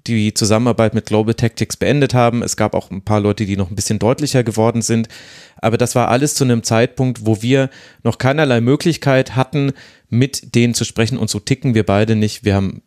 die 0.07 0.35
Zusammenarbeit 0.35 0.95
mit 0.95 1.07
Global 1.07 1.35
Tactics 1.35 1.77
beendet 1.77 2.13
haben. 2.13 2.43
Es 2.43 2.57
gab 2.57 2.75
auch 2.75 2.91
ein 2.91 3.03
paar 3.03 3.21
Leute, 3.21 3.47
die 3.47 3.57
noch 3.57 3.71
ein 3.71 3.77
bisschen 3.77 3.99
deutlicher 3.99 4.43
geworden 4.45 4.83
sind. 4.83 5.09
Aber 5.57 5.79
das 5.79 5.95
war 5.95 6.09
alles 6.09 6.35
zu 6.35 6.45
einem 6.45 6.63
Zeitpunkt, 6.63 7.25
wo 7.25 7.41
wir 7.41 7.71
noch 8.03 8.19
keinerlei 8.19 8.61
Möglichkeit 8.61 9.35
hatten, 9.37 9.73
mit 10.11 10.55
denen 10.57 10.75
zu 10.75 10.85
sprechen. 10.85 11.19
Und 11.19 11.31
so 11.31 11.39
ticken 11.39 11.75
wir 11.75 11.87
beide 11.87 12.17
nicht. 12.17 12.45
Wir 12.45 12.57
haben 12.57 12.83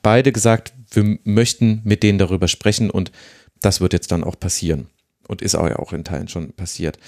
beide 0.00 0.32
gesagt, 0.32 0.72
wir 0.92 1.18
möchten 1.24 1.82
mit 1.84 2.04
denen 2.04 2.18
darüber 2.18 2.48
sprechen 2.48 2.88
und 2.88 3.12
das 3.60 3.80
wird 3.80 3.92
jetzt 3.92 4.12
dann 4.12 4.24
auch 4.24 4.38
passieren 4.38 4.88
und 5.30 5.42
ist 5.42 5.54
auch 5.54 5.68
ja 5.68 5.78
auch 5.78 5.92
in 5.92 6.04
Teilen 6.04 6.28
schon 6.28 6.52
passiert. 6.52 6.98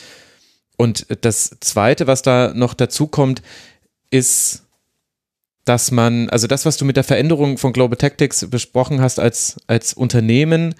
Und 0.76 1.06
das 1.22 1.56
Zweite, 1.60 2.06
was 2.06 2.22
da 2.22 2.52
noch 2.54 2.72
dazu 2.72 3.08
kommt, 3.08 3.42
ist, 4.10 4.62
dass 5.64 5.90
man, 5.90 6.30
also 6.30 6.46
das, 6.46 6.64
was 6.64 6.76
du 6.76 6.84
mit 6.84 6.96
der 6.96 7.04
Veränderung 7.04 7.58
von 7.58 7.72
Global 7.72 7.96
Tactics 7.96 8.48
besprochen 8.48 9.00
hast 9.00 9.18
als, 9.18 9.56
als 9.66 9.92
Unternehmen, 9.92 10.74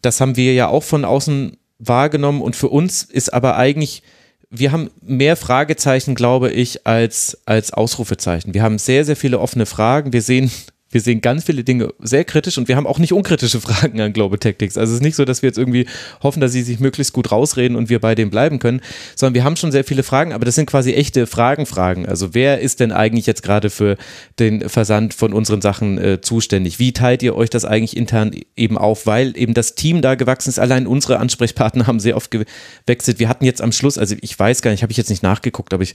das 0.00 0.20
haben 0.20 0.36
wir 0.36 0.54
ja 0.54 0.68
auch 0.68 0.82
von 0.82 1.04
außen 1.04 1.56
wahrgenommen 1.78 2.40
und 2.40 2.56
für 2.56 2.68
uns 2.68 3.02
ist 3.02 3.32
aber 3.32 3.56
eigentlich, 3.56 4.02
wir 4.50 4.72
haben 4.72 4.90
mehr 5.00 5.36
Fragezeichen, 5.36 6.14
glaube 6.14 6.50
ich, 6.50 6.86
als, 6.86 7.38
als 7.46 7.72
Ausrufezeichen. 7.72 8.54
Wir 8.54 8.62
haben 8.62 8.78
sehr, 8.78 9.04
sehr 9.04 9.16
viele 9.16 9.40
offene 9.40 9.66
Fragen. 9.66 10.12
Wir 10.12 10.20
sehen 10.20 10.50
wir 10.92 11.00
sehen 11.00 11.20
ganz 11.20 11.44
viele 11.44 11.64
Dinge 11.64 11.92
sehr 12.00 12.24
kritisch 12.24 12.58
und 12.58 12.68
wir 12.68 12.76
haben 12.76 12.86
auch 12.86 12.98
nicht 12.98 13.12
unkritische 13.12 13.60
Fragen 13.62 14.00
an 14.00 14.12
Global 14.12 14.38
Tactics. 14.38 14.78
Also 14.78 14.92
es 14.92 14.98
ist 14.98 15.02
nicht 15.02 15.16
so, 15.16 15.24
dass 15.24 15.42
wir 15.42 15.48
jetzt 15.48 15.58
irgendwie 15.58 15.86
hoffen, 16.22 16.40
dass 16.40 16.52
sie 16.52 16.62
sich 16.62 16.78
möglichst 16.78 17.12
gut 17.12 17.32
rausreden 17.32 17.76
und 17.76 17.88
wir 17.88 17.98
bei 17.98 18.14
dem 18.14 18.30
bleiben 18.30 18.58
können, 18.58 18.80
sondern 19.16 19.34
wir 19.34 19.44
haben 19.44 19.56
schon 19.56 19.72
sehr 19.72 19.84
viele 19.84 20.02
Fragen, 20.02 20.32
aber 20.32 20.44
das 20.44 20.54
sind 20.54 20.66
quasi 20.66 20.92
echte 20.92 21.26
Fragen-Fragen. 21.26 22.06
Also 22.06 22.34
wer 22.34 22.60
ist 22.60 22.80
denn 22.80 22.92
eigentlich 22.92 23.26
jetzt 23.26 23.42
gerade 23.42 23.70
für 23.70 23.96
den 24.38 24.68
Versand 24.68 25.14
von 25.14 25.32
unseren 25.32 25.62
Sachen 25.62 25.98
äh, 25.98 26.20
zuständig? 26.20 26.78
Wie 26.78 26.92
teilt 26.92 27.22
ihr 27.22 27.34
euch 27.34 27.50
das 27.50 27.64
eigentlich 27.64 27.96
intern 27.96 28.32
eben 28.56 28.78
auf? 28.78 29.06
Weil 29.06 29.36
eben 29.36 29.54
das 29.54 29.74
Team 29.74 30.02
da 30.02 30.14
gewachsen 30.14 30.50
ist. 30.50 30.58
Allein 30.58 30.86
unsere 30.86 31.18
Ansprechpartner 31.18 31.86
haben 31.86 32.00
sehr 32.00 32.16
oft 32.16 32.30
gewechselt. 32.30 33.18
Wir 33.18 33.28
hatten 33.28 33.44
jetzt 33.44 33.62
am 33.62 33.72
Schluss, 33.72 33.98
also 33.98 34.14
ich 34.20 34.38
weiß 34.38 34.62
gar 34.62 34.70
nicht, 34.70 34.82
habe 34.82 34.92
ich 34.92 34.98
jetzt 34.98 35.10
nicht 35.10 35.22
nachgeguckt, 35.22 35.72
aber 35.72 35.82
ich 35.82 35.94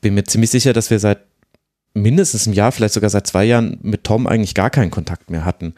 bin 0.00 0.14
mir 0.14 0.24
ziemlich 0.24 0.50
sicher, 0.50 0.72
dass 0.72 0.90
wir 0.90 0.98
seit 0.98 1.18
mindestens 1.96 2.46
ein 2.46 2.52
Jahr, 2.52 2.72
vielleicht 2.72 2.94
sogar 2.94 3.10
seit 3.10 3.26
zwei 3.26 3.44
Jahren 3.44 3.78
mit 3.82 4.04
Tom 4.04 4.26
eigentlich 4.26 4.54
gar 4.54 4.70
keinen 4.70 4.90
Kontakt 4.90 5.30
mehr 5.30 5.44
hatten. 5.44 5.74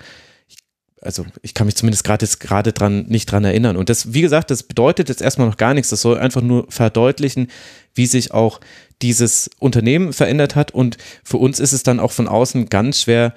also 1.01 1.25
ich 1.43 1.55
kann 1.55 1.67
mich 1.67 1.77
zumindest 1.77 2.03
gerade 2.03 2.25
jetzt 2.25 2.41
gerade 2.41 2.73
dran 2.73 3.07
nicht 3.07 3.31
dran 3.31 3.45
erinnern. 3.45 3.77
Und 3.77 3.89
das, 3.89 4.13
wie 4.13 4.21
gesagt, 4.21 4.51
das 4.51 4.65
bedeutet 4.65 5.09
jetzt 5.09 5.23
erstmal 5.23 5.47
noch 5.47 5.57
gar 5.57 5.75
nichts. 5.75 5.91
Das 5.91 6.03
soll 6.03 6.19
einfach 6.19 6.43
nur 6.43 6.67
verdeutlichen, 6.71 7.49
wie 7.95 8.07
sich 8.07 8.33
auch 8.33 8.61
dieses 9.01 9.49
Unternehmen 9.61 10.13
verändert 10.13 10.57
hat. 10.57 10.73
Und 10.73 10.99
für 11.23 11.37
uns 11.37 11.61
ist 11.61 11.73
es 11.73 11.85
dann 11.85 12.01
auch 12.01 12.11
von 12.11 12.27
außen 12.27 12.69
ganz 12.69 13.03
schwer 13.03 13.33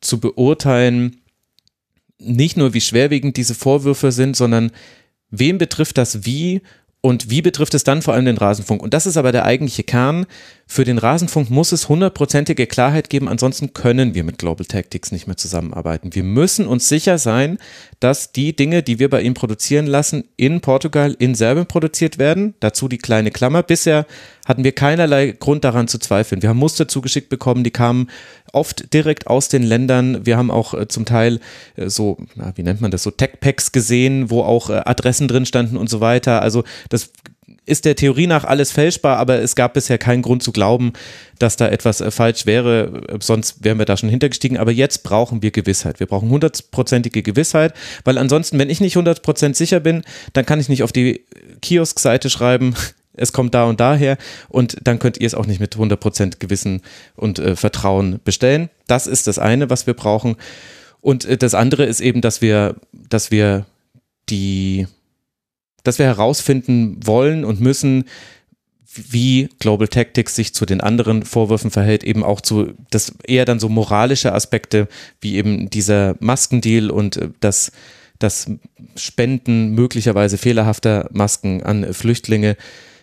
zu 0.00 0.18
beurteilen, 0.18 1.18
nicht 2.18 2.56
nur 2.56 2.72
wie 2.72 2.80
schwerwiegend 2.80 3.36
diese 3.36 3.54
Vorwürfe 3.54 4.10
sind, 4.10 4.36
sondern 4.36 4.70
wem 5.30 5.58
betrifft 5.58 5.98
das 5.98 6.24
wie 6.24 6.62
und 7.02 7.30
wie 7.30 7.42
betrifft 7.42 7.74
es 7.74 7.84
dann 7.84 8.00
vor 8.00 8.14
allem 8.14 8.26
den 8.26 8.38
Rasenfunk? 8.38 8.80
Und 8.80 8.94
das 8.94 9.06
ist 9.06 9.16
aber 9.16 9.32
der 9.32 9.44
eigentliche 9.44 9.82
Kern. 9.82 10.24
Für 10.66 10.84
den 10.84 10.98
Rasenfunk 10.98 11.50
muss 11.50 11.72
es 11.72 11.88
hundertprozentige 11.88 12.66
Klarheit 12.66 13.10
geben, 13.10 13.28
ansonsten 13.28 13.74
können 13.74 14.14
wir 14.14 14.24
mit 14.24 14.38
Global 14.38 14.64
Tactics 14.64 15.12
nicht 15.12 15.26
mehr 15.26 15.36
zusammenarbeiten. 15.36 16.14
Wir 16.14 16.22
müssen 16.22 16.66
uns 16.66 16.88
sicher 16.88 17.18
sein, 17.18 17.58
dass 18.00 18.32
die 18.32 18.56
Dinge, 18.56 18.82
die 18.82 18.98
wir 18.98 19.10
bei 19.10 19.22
ihm 19.22 19.34
produzieren 19.34 19.86
lassen, 19.86 20.24
in 20.36 20.60
Portugal, 20.60 21.14
in 21.18 21.34
Serbien 21.34 21.66
produziert 21.66 22.18
werden. 22.18 22.54
Dazu 22.60 22.88
die 22.88 22.98
kleine 22.98 23.30
Klammer. 23.30 23.62
Bisher 23.62 24.06
hatten 24.46 24.64
wir 24.64 24.72
keinerlei 24.72 25.32
Grund 25.38 25.64
daran 25.64 25.88
zu 25.88 25.98
zweifeln. 25.98 26.42
Wir 26.42 26.48
haben 26.48 26.58
Muster 26.58 26.88
zugeschickt 26.88 27.28
bekommen, 27.28 27.64
die 27.64 27.70
kamen 27.70 28.08
oft 28.52 28.92
direkt 28.92 29.26
aus 29.26 29.48
den 29.48 29.62
Ländern. 29.62 30.26
Wir 30.26 30.36
haben 30.36 30.50
auch 30.50 30.74
äh, 30.74 30.88
zum 30.88 31.04
Teil 31.04 31.40
äh, 31.76 31.88
so, 31.88 32.18
na, 32.34 32.52
wie 32.56 32.62
nennt 32.62 32.80
man 32.80 32.90
das, 32.90 33.02
so 33.02 33.10
Tech-Packs 33.10 33.72
gesehen, 33.72 34.30
wo 34.30 34.42
auch 34.42 34.70
äh, 34.70 34.82
Adressen 34.84 35.28
drin 35.28 35.46
standen 35.46 35.76
und 35.76 35.88
so 35.88 36.00
weiter. 36.00 36.42
Also 36.42 36.64
das 36.88 37.10
ist 37.64 37.84
der 37.84 37.94
Theorie 37.94 38.26
nach 38.26 38.44
alles 38.44 38.72
fälschbar, 38.72 39.18
aber 39.18 39.40
es 39.40 39.54
gab 39.54 39.74
bisher 39.74 39.98
keinen 39.98 40.22
Grund 40.22 40.42
zu 40.42 40.52
glauben, 40.52 40.92
dass 41.38 41.56
da 41.56 41.68
etwas 41.68 42.00
äh, 42.00 42.10
falsch 42.10 42.46
wäre. 42.46 43.02
Sonst 43.20 43.64
wären 43.64 43.78
wir 43.78 43.86
da 43.86 43.96
schon 43.96 44.08
hintergestiegen. 44.08 44.58
Aber 44.58 44.72
jetzt 44.72 45.02
brauchen 45.04 45.42
wir 45.42 45.50
Gewissheit. 45.50 46.00
Wir 46.00 46.06
brauchen 46.06 46.30
hundertprozentige 46.30 47.22
Gewissheit, 47.22 47.74
weil 48.04 48.18
ansonsten, 48.18 48.58
wenn 48.58 48.70
ich 48.70 48.80
nicht 48.80 48.96
hundertprozentig 48.96 49.58
sicher 49.58 49.80
bin, 49.80 50.02
dann 50.32 50.46
kann 50.46 50.60
ich 50.60 50.68
nicht 50.68 50.82
auf 50.82 50.92
die 50.92 51.24
Kiosk-Seite 51.60 52.30
schreiben, 52.30 52.74
es 53.14 53.32
kommt 53.32 53.54
da 53.54 53.64
und 53.64 53.78
daher 53.78 54.16
und 54.48 54.76
dann 54.84 54.98
könnt 54.98 55.18
ihr 55.18 55.26
es 55.26 55.34
auch 55.34 55.46
nicht 55.46 55.60
mit 55.60 55.76
100% 55.76 56.38
Gewissen 56.38 56.80
und 57.14 57.38
äh, 57.38 57.56
Vertrauen 57.56 58.20
bestellen. 58.24 58.70
Das 58.86 59.06
ist 59.06 59.26
das 59.26 59.38
eine, 59.38 59.70
was 59.70 59.86
wir 59.86 59.94
brauchen. 59.94 60.36
Und 61.00 61.26
äh, 61.26 61.36
das 61.36 61.54
andere 61.54 61.84
ist 61.84 62.00
eben, 62.00 62.22
dass 62.22 62.40
wir, 62.40 62.76
dass 62.92 63.30
wir 63.30 63.66
die, 64.30 64.86
dass 65.82 65.98
wir 65.98 66.06
herausfinden 66.06 66.98
wollen 67.04 67.44
und 67.44 67.60
müssen, 67.60 68.04
wie 68.94 69.48
Global 69.58 69.88
Tactics 69.88 70.34
sich 70.34 70.54
zu 70.54 70.66
den 70.66 70.80
anderen 70.80 71.22
Vorwürfen 71.22 71.70
verhält, 71.70 72.04
eben 72.04 72.22
auch 72.22 72.40
zu, 72.40 72.74
das 72.90 73.14
eher 73.26 73.44
dann 73.44 73.58
so 73.58 73.68
moralische 73.68 74.32
Aspekte, 74.34 74.86
wie 75.20 75.36
eben 75.36 75.70
dieser 75.70 76.16
Maskendeal 76.20 76.90
und 76.90 77.16
äh, 77.16 77.30
das, 77.40 77.72
das 78.18 78.50
Spenden 78.96 79.74
möglicherweise 79.74 80.36
fehlerhafter 80.36 81.08
Masken 81.12 81.62
an 81.62 81.94
Flüchtlinge 81.94 82.56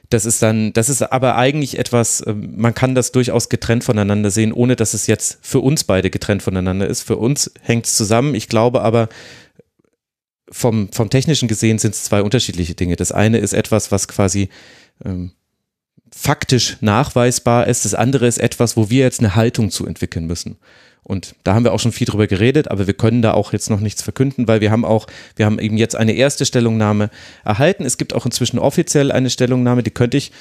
das 0.10 0.26
ist 0.26 0.42
dann, 0.42 0.74
das 0.74 0.90
ist 0.90 1.04
aber 1.04 1.36
eigentlich 1.36 1.78
etwas, 1.78 2.24
ähm, 2.26 2.54
man 2.58 2.74
kann 2.74 2.96
das 2.96 3.12
durchaus 3.12 3.48
getrennt 3.48 3.84
voneinander 3.84 4.32
sehen, 4.32 4.52
ohne 4.52 4.76
dass 4.76 4.94
es 4.94 5.08
jetzt 5.08 5.38
für 5.42 5.60
uns 5.60 5.84
beide 5.84 6.10
getrennt 6.10 6.42
voneinander 6.42 6.88
ist. 6.88 7.04
Für 7.04 7.18
uns 7.18 7.52
hängt 7.62 7.86
es 7.86 7.96
zusammen. 7.96 8.34
Ich 8.34 8.50
glaube 8.50 8.82
aber, 8.82 9.10
vom, 10.52 10.92
vom 10.92 11.10
technischen 11.10 11.48
gesehen 11.48 11.80
sind 11.80 11.94
es 11.94 12.04
zwei 12.04 12.22
unterschiedliche 12.22 12.76
Dinge. 12.76 12.96
Das 12.96 13.12
eine 13.12 13.38
ist 13.38 13.54
etwas, 13.54 13.92
was 13.92 14.08
quasi 14.08 14.50
ähm, 15.06 15.32
faktisch 16.12 16.78
nachweisbar 16.82 17.68
ist. 17.68 17.86
Das 17.86 17.94
andere 17.94 18.28
ist 18.28 18.40
etwas, 18.40 18.76
wo 18.76 18.90
wir 18.90 19.04
jetzt 19.04 19.20
eine 19.20 19.36
Haltung 19.36 19.72
zu 19.72 19.86
entwickeln 19.86 20.26
müssen. 20.26 20.58
Und 21.04 21.36
da 21.44 21.56
haben 21.56 21.64
wir 21.64 21.74
auch 21.74 21.80
schon 21.80 21.92
viel 21.92 22.06
drüber 22.06 22.28
geredet, 22.28 22.70
aber 22.70 22.86
wir 22.86 22.94
können 22.94 23.22
da 23.22 23.34
auch 23.34 23.54
jetzt 23.54 23.70
noch 23.70 23.80
nichts 23.80 24.04
verkünden, 24.04 24.48
weil 24.48 24.62
wir 24.62 24.70
haben 24.70 24.86
auch, 24.86 25.08
wir 25.36 25.46
haben 25.46 25.58
eben 25.58 25.78
jetzt 25.78 25.96
eine 25.96 26.12
erste 26.12 26.46
Stellungnahme 26.46 27.10
erhalten. 27.44 27.86
Es 27.86 27.98
gibt 27.98 28.14
auch 28.14 28.26
inzwischen 28.26 28.60
offiziell 28.60 29.12
eine 29.12 29.30
Stellungnahme, 29.30 29.82
die 29.82 29.92
könnte 29.92 30.18
ich, 30.18 30.32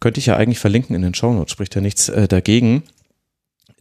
könnte 0.00 0.20
ich 0.20 0.26
ja 0.26 0.36
eigentlich 0.36 0.60
verlinken 0.60 0.94
in 0.94 1.02
den 1.02 1.14
Shownotes, 1.14 1.50
spricht 1.50 1.74
ja 1.74 1.80
nichts 1.80 2.08
äh, 2.08 2.28
dagegen. 2.28 2.84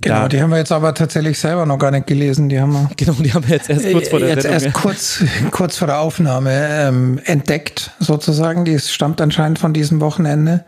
Genau, 0.02 0.22
da, 0.24 0.28
die 0.28 0.42
haben 0.42 0.50
wir 0.50 0.58
jetzt 0.58 0.72
aber 0.72 0.94
tatsächlich 0.94 1.40
selber 1.40 1.66
noch 1.66 1.78
gar 1.78 1.92
nicht 1.92 2.08
gelesen. 2.08 2.50
Die 2.50 2.60
haben 2.60 2.74
wir, 2.74 2.90
genau, 2.98 3.14
die 3.14 3.34
haben 3.34 3.48
wir 3.48 3.56
jetzt 3.56 3.70
erst 3.70 3.92
kurz 3.92 4.10
vor 4.10 4.20
der 4.20 4.30
jetzt 4.30 4.44
Sendung, 4.44 4.64
erst 4.64 4.74
kurz, 4.74 5.24
kurz 5.52 5.78
vor 5.78 5.88
der 5.88 6.00
Aufnahme 6.00 6.52
ähm, 6.52 7.20
entdeckt, 7.26 7.92
sozusagen. 8.00 8.66
Die 8.66 8.80
stammt 8.80 9.22
anscheinend 9.22 9.60
von 9.60 9.74
diesem 9.74 10.02
Wochenende. 10.02 10.66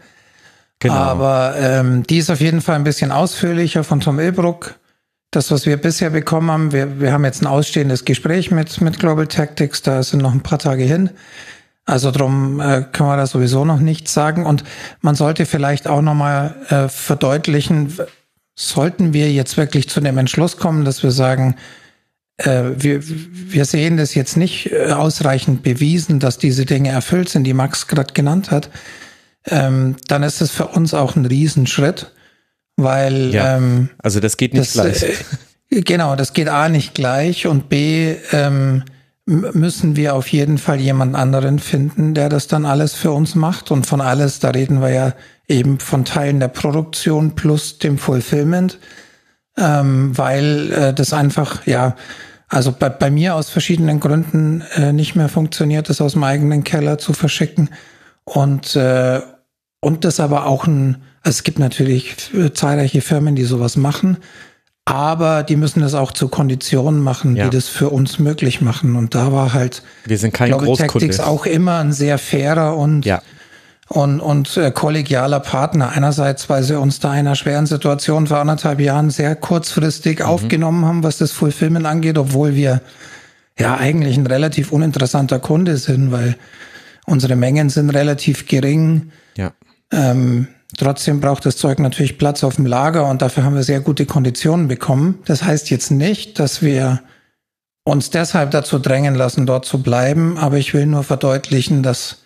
Genau. 0.80 0.96
Aber 0.96 1.56
ähm, 1.58 2.04
die 2.04 2.18
ist 2.18 2.30
auf 2.30 2.42
jeden 2.42 2.62
Fall 2.62 2.76
ein 2.76 2.84
bisschen 2.84 3.12
ausführlicher 3.12 3.84
von 3.84 4.00
Tom 4.00 4.20
Ilbruck 4.20 4.76
das, 5.36 5.52
was 5.52 5.66
wir 5.66 5.78
bisher 5.78 6.12
bekommen 6.12 6.52
haben, 6.52 6.72
wir, 6.72 7.00
wir 7.00 7.12
haben 7.12 7.26
jetzt 7.26 7.42
ein 7.42 7.48
ausstehendes 7.48 8.06
Gespräch 8.06 8.52
mit, 8.52 8.82
mit 8.82 9.00
Global 9.00 9.28
Tactics, 9.28 9.82
da 9.82 10.04
sind 10.04 10.22
noch 10.22 10.34
ein 10.34 10.42
paar 10.42 10.60
Tage 10.60 10.84
hin. 10.84 11.10
Also 11.86 12.12
drum 12.12 12.60
äh, 12.62 12.86
kann 12.92 13.08
man 13.08 13.18
da 13.18 13.28
sowieso 13.28 13.66
noch 13.66 13.80
nichts 13.80 14.14
sagen. 14.14 14.46
Und 14.46 14.64
man 15.02 15.16
sollte 15.16 15.46
vielleicht 15.46 15.88
auch 15.88 16.02
nochmal 16.02 16.56
äh, 16.70 16.88
verdeutlichen, 16.88 17.98
sollten 18.56 19.14
wir 19.14 19.32
jetzt 19.32 19.58
wirklich 19.58 19.90
zu 19.90 20.02
dem 20.02 20.18
Entschluss 20.18 20.58
kommen, 20.58 20.86
dass 20.86 21.04
wir 21.04 21.12
sagen, 21.12 21.56
äh, 22.38 22.64
wir, 22.76 23.00
wir 23.04 23.66
sehen 23.66 23.98
das 23.98 24.16
jetzt 24.16 24.38
nicht 24.38 24.72
äh, 24.72 24.92
ausreichend 24.92 25.64
bewiesen, 25.64 26.20
dass 26.20 26.38
diese 26.38 26.66
Dinge 26.66 26.90
erfüllt 26.90 27.30
sind, 27.30 27.44
die 27.46 27.54
Max 27.54 27.88
gerade 27.88 28.14
genannt 28.14 28.52
hat, 28.52 28.70
ähm, 29.46 29.96
dann 30.08 30.24
ist 30.24 30.42
es 30.42 30.52
für 30.52 30.68
uns 30.68 30.94
auch 30.94 31.16
ein 31.16 31.26
Riesenschritt 31.26 32.12
weil 32.76 33.34
ja, 33.34 33.58
ähm, 33.58 33.90
also 34.02 34.20
das 34.20 34.38
geht 34.38 34.54
nicht 34.54 34.76
das, 34.76 35.00
gleich. 35.00 35.26
Äh, 35.70 35.82
genau, 35.82 36.16
das 36.16 36.34
geht 36.34 36.50
A 36.50 36.70
nicht 36.70 36.94
gleich 36.94 37.48
und 37.48 37.70
B 37.70 38.16
ähm, 38.32 38.84
müssen 39.26 39.96
wir 39.96 40.16
auf 40.16 40.28
jeden 40.28 40.58
Fall 40.58 40.80
jemand 40.80 41.16
anderen 41.16 41.60
finden, 41.60 42.14
der 42.14 42.30
das 42.30 42.48
dann 42.48 42.66
alles 42.66 42.94
für 42.94 43.12
uns 43.12 43.36
macht. 43.36 43.72
Und 43.72 43.86
von 43.86 44.02
alles, 44.02 44.40
da 44.40 44.50
reden 44.50 44.82
wir 44.82 44.90
ja 44.90 45.14
eben 45.48 45.80
von 45.80 46.06
Teilen 46.06 46.40
der 46.40 46.48
Produktion 46.48 47.36
plus 47.36 47.80
dem 47.80 47.98
Fulfillment, 47.98 48.80
ähm, 49.58 50.18
weil 50.18 50.72
äh, 50.72 50.94
das 50.94 51.14
einfach, 51.14 51.66
ja, 51.68 51.96
also 52.48 52.72
bei, 52.72 52.90
bei 52.90 53.10
mir 53.12 53.36
aus 53.36 53.50
verschiedenen 53.50 54.00
Gründen 54.00 54.62
äh, 54.76 54.94
nicht 54.94 55.16
mehr 55.16 55.30
funktioniert, 55.30 55.90
das 55.90 56.02
aus 56.02 56.14
dem 56.14 56.24
eigenen 56.24 56.64
Keller 56.64 56.98
zu 56.98 57.14
verschicken. 57.14 57.70
Und, 58.24 58.76
äh, 58.76 59.22
und 59.82 60.06
das 60.06 60.20
aber 60.20 60.46
auch 60.46 60.66
ein 60.66 61.04
also 61.24 61.38
es 61.38 61.44
gibt 61.44 61.58
natürlich 61.58 62.16
zahlreiche 62.54 63.00
Firmen, 63.00 63.36
die 63.36 63.46
sowas 63.46 63.78
machen, 63.78 64.18
aber 64.84 65.44
die 65.44 65.56
müssen 65.56 65.80
das 65.80 65.94
auch 65.94 66.12
zu 66.12 66.28
Konditionen 66.28 67.02
machen, 67.02 67.38
ja. 67.38 67.46
die 67.46 67.56
das 67.56 67.70
für 67.70 67.90
uns 67.90 68.20
möglich 68.20 68.60
machen. 68.60 68.98
Und 68.98 69.16
da 69.16 69.32
war 69.32 69.54
halt, 69.54 69.84
wir 70.06 70.18
sind 70.18 70.34
kein 70.34 70.50
glaube, 70.50 70.76
Tactics 70.76 71.22
auch 71.22 71.46
immer 71.46 71.78
ein 71.78 71.94
sehr 71.94 72.18
fairer 72.18 72.76
und 72.76 73.06
ja. 73.06 73.22
Und, 73.94 74.20
und 74.20 74.58
äh, 74.58 74.72
kollegialer 74.72 75.40
Partner. 75.40 75.92
Einerseits, 75.92 76.50
weil 76.50 76.64
sie 76.64 76.80
uns 76.80 77.00
da 77.00 77.14
in 77.14 77.20
einer 77.20 77.36
schweren 77.36 77.66
Situation 77.66 78.28
vor 78.28 78.38
anderthalb 78.38 78.80
Jahren 78.80 79.10
sehr 79.10 79.36
kurzfristig 79.36 80.20
mhm. 80.20 80.26
aufgenommen 80.26 80.86
haben, 80.86 81.04
was 81.04 81.18
das 81.18 81.32
Fulfillment 81.32 81.86
angeht, 81.86 82.18
obwohl 82.18 82.56
wir 82.56 82.82
ja 83.58 83.78
eigentlich 83.78 84.18
ein 84.18 84.28
relativ 84.28 84.72
uninteressanter 84.72 85.40
Kunde 85.40 85.78
sind, 85.78 86.12
weil 86.12 86.36
unsere 87.06 87.36
Mengen 87.36 87.70
sind 87.70 87.92
relativ 87.92 88.48
gering. 88.48 89.12
Ja. 89.38 89.52
Ähm, 89.92 90.48
Trotzdem 90.78 91.20
braucht 91.20 91.46
das 91.46 91.58
Zeug 91.58 91.80
natürlich 91.80 92.18
Platz 92.18 92.44
auf 92.44 92.56
dem 92.56 92.66
Lager 92.66 93.08
und 93.08 93.22
dafür 93.22 93.44
haben 93.44 93.56
wir 93.56 93.64
sehr 93.64 93.80
gute 93.80 94.06
Konditionen 94.06 94.68
bekommen. 94.68 95.20
Das 95.26 95.44
heißt 95.44 95.70
jetzt 95.70 95.92
nicht, 95.92 96.40
dass 96.40 96.62
wir 96.62 97.02
uns 97.84 98.10
deshalb 98.10 98.52
dazu 98.52 98.80
drängen 98.80 99.14
lassen, 99.14 99.46
dort 99.46 99.66
zu 99.66 99.84
bleiben, 99.84 100.38
aber 100.38 100.58
ich 100.58 100.74
will 100.74 100.86
nur 100.86 101.04
verdeutlichen, 101.04 101.84
dass 101.84 102.23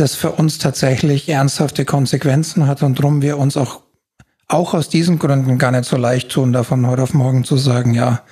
das 0.00 0.14
für 0.14 0.32
uns 0.32 0.58
tatsächlich 0.58 1.28
ernsthafte 1.28 1.84
Konsequenzen 1.84 2.66
hat 2.66 2.82
und 2.82 2.98
darum 2.98 3.22
wir 3.22 3.38
uns 3.38 3.56
auch, 3.56 3.82
auch 4.46 4.74
aus 4.74 4.88
diesen 4.88 5.18
Gründen 5.18 5.58
gar 5.58 5.72
nicht 5.72 5.84
so 5.84 5.96
leicht 5.96 6.30
tun, 6.30 6.52
davon 6.52 6.86
heute 6.86 7.02
auf 7.02 7.14
morgen 7.14 7.44
zu 7.44 7.56
sagen, 7.56 7.94
ja, 7.94 8.22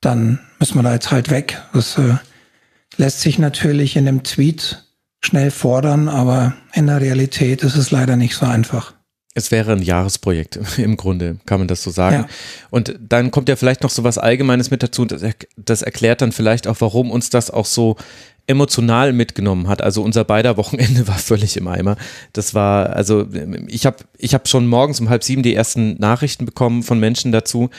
dann 0.00 0.40
müssen 0.58 0.76
wir 0.76 0.82
da 0.82 0.94
jetzt 0.94 1.10
halt 1.10 1.30
weg. 1.30 1.60
Das 1.72 1.98
äh, 1.98 2.14
lässt 2.96 3.20
sich 3.20 3.38
natürlich 3.38 3.96
in 3.96 4.08
einem 4.08 4.22
Tweet 4.22 4.84
schnell 5.20 5.50
fordern, 5.50 6.08
aber 6.08 6.54
in 6.72 6.86
der 6.86 7.00
Realität 7.00 7.62
ist 7.62 7.76
es 7.76 7.90
leider 7.90 8.16
nicht 8.16 8.36
so 8.36 8.46
einfach. 8.46 8.94
Es 9.34 9.50
wäre 9.50 9.72
ein 9.72 9.82
Jahresprojekt 9.82 10.58
im 10.78 10.96
Grunde, 10.96 11.38
kann 11.46 11.60
man 11.60 11.68
das 11.68 11.82
so 11.82 11.90
sagen. 11.90 12.24
Ja. 12.28 12.28
Und 12.70 12.96
dann 13.00 13.30
kommt 13.30 13.48
ja 13.48 13.56
vielleicht 13.56 13.82
noch 13.82 13.90
so 13.90 14.04
was 14.04 14.18
Allgemeines 14.18 14.70
mit 14.70 14.82
dazu. 14.82 15.04
Das 15.04 15.82
erklärt 15.82 16.22
dann 16.22 16.32
vielleicht 16.32 16.66
auch, 16.66 16.80
warum 16.80 17.10
uns 17.10 17.30
das 17.30 17.50
auch 17.50 17.66
so 17.66 17.96
emotional 18.48 19.12
mitgenommen 19.12 19.68
hat. 19.68 19.82
Also 19.82 20.02
unser 20.02 20.24
beider 20.24 20.56
Wochenende 20.56 21.06
war 21.08 21.18
völlig 21.18 21.56
im 21.56 21.68
Eimer. 21.68 21.96
Das 22.32 22.54
war, 22.54 22.90
also 22.90 23.26
ich 23.68 23.86
habe 23.86 23.98
ich 24.18 24.34
hab 24.34 24.48
schon 24.48 24.66
morgens 24.66 25.00
um 25.00 25.08
halb 25.08 25.24
sieben 25.24 25.42
die 25.42 25.54
ersten 25.54 25.94
Nachrichten 25.98 26.44
bekommen 26.44 26.82
von 26.82 26.98
Menschen 26.98 27.32
dazu 27.32 27.70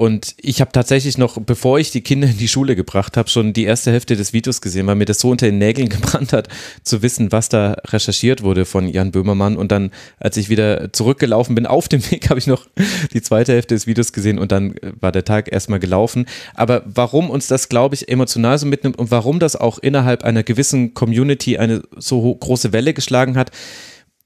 und 0.00 0.36
ich 0.40 0.60
habe 0.60 0.70
tatsächlich 0.70 1.18
noch, 1.18 1.38
bevor 1.40 1.80
ich 1.80 1.90
die 1.90 2.02
Kinder 2.02 2.28
in 2.28 2.38
die 2.38 2.46
Schule 2.46 2.76
gebracht 2.76 3.16
habe, 3.16 3.28
schon 3.28 3.52
die 3.52 3.64
erste 3.64 3.90
Hälfte 3.90 4.14
des 4.14 4.32
Videos 4.32 4.60
gesehen, 4.60 4.86
weil 4.86 4.94
mir 4.94 5.06
das 5.06 5.18
so 5.18 5.28
unter 5.28 5.46
den 5.46 5.58
Nägeln 5.58 5.88
gebrannt 5.88 6.32
hat, 6.32 6.46
zu 6.84 7.02
wissen, 7.02 7.32
was 7.32 7.48
da 7.48 7.76
recherchiert 7.88 8.44
wurde 8.44 8.64
von 8.64 8.88
Jan 8.88 9.10
Böhmermann. 9.10 9.56
Und 9.56 9.72
dann, 9.72 9.90
als 10.20 10.36
ich 10.36 10.50
wieder 10.50 10.92
zurückgelaufen 10.92 11.56
bin, 11.56 11.66
auf 11.66 11.88
dem 11.88 12.08
Weg, 12.12 12.30
habe 12.30 12.38
ich 12.38 12.46
noch 12.46 12.68
die 13.12 13.22
zweite 13.22 13.54
Hälfte 13.54 13.74
des 13.74 13.88
Videos 13.88 14.12
gesehen 14.12 14.38
und 14.38 14.52
dann 14.52 14.76
war 15.00 15.10
der 15.10 15.24
Tag 15.24 15.50
erstmal 15.50 15.80
gelaufen. 15.80 16.26
Aber 16.54 16.84
warum 16.86 17.28
uns 17.28 17.48
das, 17.48 17.68
glaube 17.68 17.96
ich, 17.96 18.08
emotional 18.08 18.56
so 18.56 18.66
mitnimmt 18.66 19.00
und 19.00 19.10
warum 19.10 19.40
das 19.40 19.56
auch 19.56 19.80
innerhalb 19.80 20.22
einer 20.22 20.44
gewissen 20.44 20.94
Community 20.94 21.58
eine 21.58 21.82
so 21.96 22.32
große 22.36 22.72
Welle 22.72 22.94
geschlagen 22.94 23.36
hat, 23.36 23.50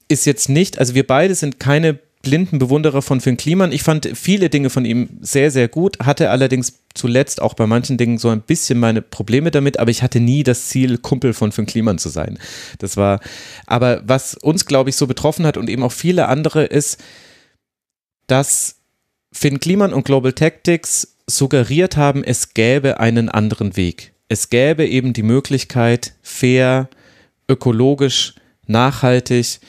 ist 0.07 0.25
jetzt 0.25 0.49
nicht, 0.49 0.79
also 0.79 0.95
wir 0.95 1.07
beide 1.07 1.35
sind 1.35 1.59
keine 1.59 1.99
blinden 2.23 2.57
Bewunderer 2.57 3.01
von 3.01 3.19
Finn 3.19 3.35
Kliman. 3.35 3.73
Ich 3.73 3.83
fand 3.83 4.09
viele 4.15 4.49
Dinge 4.49 4.69
von 4.69 4.85
ihm 4.85 5.09
sehr, 5.21 5.51
sehr 5.51 5.67
gut, 5.67 5.99
hatte 5.99 6.29
allerdings 6.29 6.79
zuletzt 6.93 7.41
auch 7.41 7.53
bei 7.53 7.67
manchen 7.67 7.97
Dingen 7.97 8.17
so 8.17 8.29
ein 8.29 8.41
bisschen 8.41 8.79
meine 8.79 9.01
Probleme 9.01 9.51
damit, 9.51 9.77
aber 9.77 9.91
ich 9.91 10.01
hatte 10.01 10.21
nie 10.21 10.43
das 10.43 10.69
Ziel, 10.69 10.97
Kumpel 10.97 11.33
von 11.33 11.51
Finn 11.51 11.65
Kliman 11.65 11.97
zu 11.97 12.07
sein. 12.07 12.39
Das 12.79 12.95
war, 12.95 13.19
aber 13.67 14.01
was 14.05 14.35
uns, 14.35 14.65
glaube 14.65 14.89
ich, 14.89 14.95
so 14.95 15.05
betroffen 15.05 15.45
hat 15.45 15.57
und 15.57 15.69
eben 15.69 15.83
auch 15.83 15.91
viele 15.91 16.29
andere 16.29 16.63
ist, 16.63 17.03
dass 18.27 18.77
Finn 19.33 19.59
Kliman 19.59 19.93
und 19.93 20.05
Global 20.05 20.31
Tactics 20.31 21.17
suggeriert 21.27 21.97
haben, 21.97 22.23
es 22.23 22.53
gäbe 22.53 23.01
einen 23.01 23.27
anderen 23.27 23.75
Weg. 23.75 24.13
Es 24.29 24.49
gäbe 24.49 24.87
eben 24.87 25.11
die 25.11 25.23
Möglichkeit, 25.23 26.13
fair, 26.21 26.89
ökologisch, 27.49 28.35
nachhaltig 28.65 29.59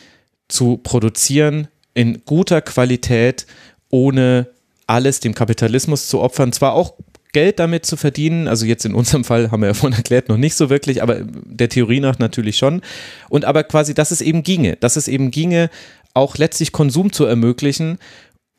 zu 0.54 0.78
produzieren, 0.78 1.68
in 1.92 2.22
guter 2.24 2.60
Qualität, 2.60 3.46
ohne 3.90 4.48
alles 4.86 5.20
dem 5.20 5.34
Kapitalismus 5.34 6.08
zu 6.08 6.20
opfern. 6.20 6.52
Zwar 6.52 6.74
auch 6.74 6.94
Geld 7.32 7.58
damit 7.58 7.84
zu 7.84 7.96
verdienen, 7.96 8.46
also 8.46 8.64
jetzt 8.64 8.84
in 8.84 8.94
unserem 8.94 9.24
Fall 9.24 9.50
haben 9.50 9.60
wir 9.60 9.68
ja 9.68 9.74
vorhin 9.74 9.96
erklärt, 9.96 10.28
noch 10.28 10.36
nicht 10.36 10.54
so 10.54 10.70
wirklich, 10.70 11.02
aber 11.02 11.20
der 11.22 11.68
Theorie 11.68 12.00
nach 12.00 12.18
natürlich 12.18 12.56
schon. 12.56 12.80
Und 13.28 13.44
aber 13.44 13.64
quasi, 13.64 13.92
dass 13.92 14.12
es 14.12 14.20
eben 14.20 14.42
ginge, 14.42 14.76
dass 14.76 14.96
es 14.96 15.08
eben 15.08 15.30
ginge, 15.30 15.68
auch 16.14 16.36
letztlich 16.36 16.70
Konsum 16.70 17.12
zu 17.12 17.24
ermöglichen, 17.24 17.98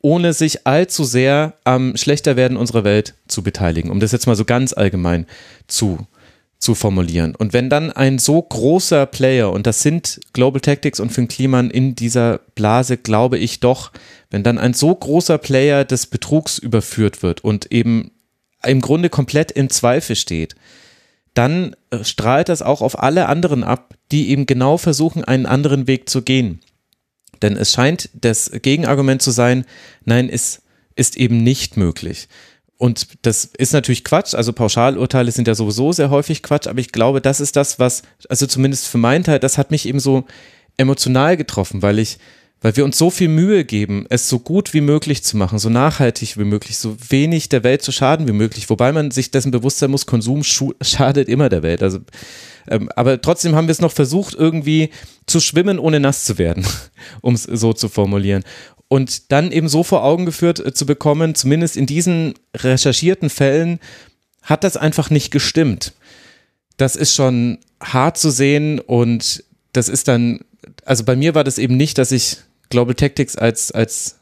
ohne 0.01 0.33
sich 0.33 0.67
allzu 0.67 1.05
sehr 1.05 1.55
am 1.63 1.95
Schlechterwerden 1.95 2.57
unserer 2.57 2.83
Welt 2.83 3.15
zu 3.27 3.43
beteiligen, 3.43 3.89
um 3.89 3.99
das 3.99 4.11
jetzt 4.11 4.27
mal 4.27 4.35
so 4.35 4.45
ganz 4.45 4.73
allgemein 4.73 5.25
zu 5.67 6.05
zu 6.65 6.73
formulieren. 6.73 7.35
Und 7.35 7.53
wenn 7.53 7.69
dann 7.69 7.91
ein 7.91 8.17
so 8.17 8.41
großer 8.41 9.05
Player, 9.05 9.51
und 9.51 9.67
das 9.67 9.83
sind 9.83 10.19
Global 10.33 10.59
Tactics 10.59 10.99
und 10.99 11.11
Finn 11.11 11.27
Kliman 11.27 11.69
in 11.69 11.93
dieser 11.95 12.39
Blase, 12.55 12.97
glaube 12.97 13.37
ich 13.37 13.59
doch, 13.59 13.91
wenn 14.31 14.41
dann 14.41 14.57
ein 14.57 14.73
so 14.73 14.93
großer 14.93 15.37
Player 15.37 15.85
des 15.85 16.07
Betrugs 16.07 16.57
überführt 16.57 17.21
wird 17.21 17.43
und 17.43 17.71
eben 17.71 18.11
im 18.65 18.81
Grunde 18.81 19.09
komplett 19.09 19.51
in 19.51 19.69
Zweifel 19.69 20.15
steht, 20.15 20.55
dann 21.35 21.75
äh, 21.91 22.03
strahlt 22.03 22.49
das 22.49 22.63
auch 22.63 22.81
auf 22.81 22.97
alle 22.97 23.27
anderen 23.27 23.63
ab, 23.63 23.93
die 24.11 24.29
eben 24.29 24.47
genau 24.47 24.77
versuchen, 24.77 25.23
einen 25.23 25.45
anderen 25.45 25.85
Weg 25.85 26.09
zu 26.09 26.23
gehen. 26.23 26.61
Denn 27.43 27.57
es 27.57 27.73
scheint 27.73 28.09
das 28.13 28.49
Gegenargument 28.51 29.21
zu 29.21 29.29
sein, 29.29 29.65
nein, 30.03 30.29
es 30.29 30.63
ist 30.95 31.15
eben 31.15 31.43
nicht 31.43 31.77
möglich. 31.77 32.27
Und 32.77 33.07
das 33.21 33.45
ist 33.45 33.71
natürlich 33.71 34.03
Quatsch, 34.03 34.33
also 34.33 34.51
Pauschalurteile 34.51 35.31
sind 35.31 35.47
ja 35.47 35.55
sowieso 35.55 35.93
sehr 35.93 36.09
häufig 36.09 36.43
Quatsch, 36.43 36.67
aber 36.67 36.79
ich 36.79 36.91
glaube, 36.91 37.21
das 37.21 37.39
ist 37.39 37.55
das, 37.55 37.79
was, 37.79 38.03
also 38.27 38.47
zumindest 38.47 38.87
für 38.87 38.97
meinen 38.97 39.23
Teil, 39.23 39.39
das 39.39 39.57
hat 39.57 39.71
mich 39.71 39.87
eben 39.87 40.01
so 40.01 40.25
emotional 40.75 41.37
getroffen, 41.37 41.81
weil 41.81 41.99
ich, 41.99 42.17
weil 42.61 42.75
wir 42.75 42.83
uns 42.83 42.97
so 42.97 43.09
viel 43.09 43.29
Mühe 43.29 43.63
geben, 43.63 44.05
es 44.09 44.27
so 44.27 44.39
gut 44.39 44.73
wie 44.73 44.81
möglich 44.81 45.23
zu 45.23 45.37
machen, 45.37 45.57
so 45.57 45.69
nachhaltig 45.69 46.37
wie 46.37 46.43
möglich, 46.43 46.77
so 46.77 46.97
wenig 47.09 47.47
der 47.47 47.63
Welt 47.63 47.81
zu 47.81 47.93
schaden 47.93 48.27
wie 48.27 48.33
möglich, 48.33 48.69
wobei 48.69 48.91
man 48.91 49.09
sich 49.09 49.31
dessen 49.31 49.51
bewusst 49.51 49.79
sein 49.79 49.91
muss, 49.91 50.05
Konsum 50.05 50.43
schadet 50.81 51.29
immer 51.29 51.47
der 51.47 51.63
Welt. 51.63 51.81
Also, 51.81 51.99
ähm, 52.67 52.89
aber 52.93 53.21
trotzdem 53.21 53.55
haben 53.55 53.67
wir 53.67 53.71
es 53.71 53.81
noch 53.81 53.93
versucht, 53.93 54.33
irgendwie 54.33 54.89
zu 55.27 55.39
schwimmen, 55.39 55.79
ohne 55.79 56.01
nass 56.01 56.25
zu 56.25 56.37
werden, 56.37 56.65
um 57.21 57.35
es 57.35 57.43
so 57.43 57.71
zu 57.71 57.87
formulieren 57.87 58.43
und 58.87 59.31
dann 59.31 59.51
eben 59.51 59.67
so 59.67 59.83
vor 59.83 60.03
Augen 60.03 60.25
geführt 60.25 60.59
äh, 60.59 60.73
zu 60.73 60.85
bekommen, 60.85 61.35
zumindest 61.35 61.77
in 61.77 61.85
diesen 61.85 62.35
recherchierten 62.55 63.29
Fällen, 63.29 63.79
hat 64.41 64.63
das 64.63 64.77
einfach 64.77 65.09
nicht 65.09 65.31
gestimmt. 65.31 65.93
Das 66.77 66.95
ist 66.95 67.15
schon 67.15 67.59
hart 67.81 68.17
zu 68.17 68.29
sehen 68.29 68.79
und 68.79 69.43
das 69.73 69.89
ist 69.89 70.07
dann, 70.07 70.41
also 70.83 71.03
bei 71.03 71.15
mir 71.15 71.35
war 71.35 71.43
das 71.43 71.57
eben 71.57 71.77
nicht, 71.77 71.97
dass 71.97 72.11
ich 72.11 72.37
Global 72.69 72.95
Tactics 72.95 73.35
als, 73.35 73.71
als 73.71 74.17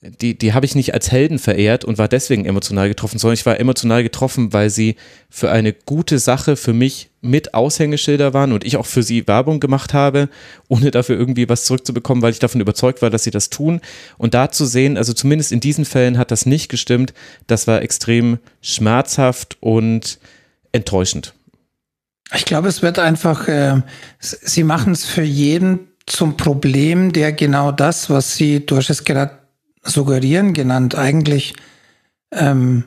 die, 0.00 0.38
die 0.38 0.52
habe 0.52 0.64
ich 0.64 0.74
nicht 0.74 0.94
als 0.94 1.10
Helden 1.10 1.38
verehrt 1.38 1.84
und 1.84 1.98
war 1.98 2.08
deswegen 2.08 2.44
emotional 2.44 2.88
getroffen, 2.88 3.18
sondern 3.18 3.34
ich 3.34 3.46
war 3.46 3.58
emotional 3.58 4.02
getroffen, 4.02 4.52
weil 4.52 4.70
sie 4.70 4.96
für 5.28 5.50
eine 5.50 5.72
gute 5.72 6.18
Sache 6.18 6.56
für 6.56 6.72
mich 6.72 7.07
mit 7.20 7.54
Aushängeschilder 7.54 8.32
waren 8.32 8.52
und 8.52 8.64
ich 8.64 8.76
auch 8.76 8.86
für 8.86 9.02
sie 9.02 9.26
Werbung 9.26 9.60
gemacht 9.60 9.92
habe, 9.92 10.28
ohne 10.68 10.90
dafür 10.90 11.18
irgendwie 11.18 11.48
was 11.48 11.64
zurückzubekommen, 11.64 12.22
weil 12.22 12.32
ich 12.32 12.38
davon 12.38 12.60
überzeugt 12.60 13.02
war, 13.02 13.10
dass 13.10 13.24
sie 13.24 13.30
das 13.30 13.50
tun. 13.50 13.80
Und 14.18 14.34
da 14.34 14.50
zu 14.50 14.66
sehen, 14.66 14.96
also 14.96 15.12
zumindest 15.12 15.50
in 15.52 15.60
diesen 15.60 15.84
Fällen 15.84 16.18
hat 16.18 16.30
das 16.30 16.46
nicht 16.46 16.68
gestimmt, 16.68 17.12
das 17.46 17.66
war 17.66 17.82
extrem 17.82 18.38
schmerzhaft 18.62 19.56
und 19.60 20.18
enttäuschend. 20.72 21.34
Ich 22.34 22.44
glaube, 22.44 22.68
es 22.68 22.82
wird 22.82 22.98
einfach, 22.98 23.48
äh, 23.48 23.80
sie 24.20 24.64
machen 24.64 24.92
es 24.92 25.04
für 25.04 25.22
jeden 25.22 25.88
zum 26.06 26.36
Problem, 26.36 27.12
der 27.12 27.32
genau 27.32 27.72
das, 27.72 28.10
was 28.10 28.36
sie, 28.36 28.64
du 28.64 28.76
hast 28.76 28.90
es 28.90 29.04
gerade 29.04 29.38
suggerieren 29.82 30.52
genannt. 30.52 30.94
Eigentlich, 30.94 31.54
ähm, 32.32 32.84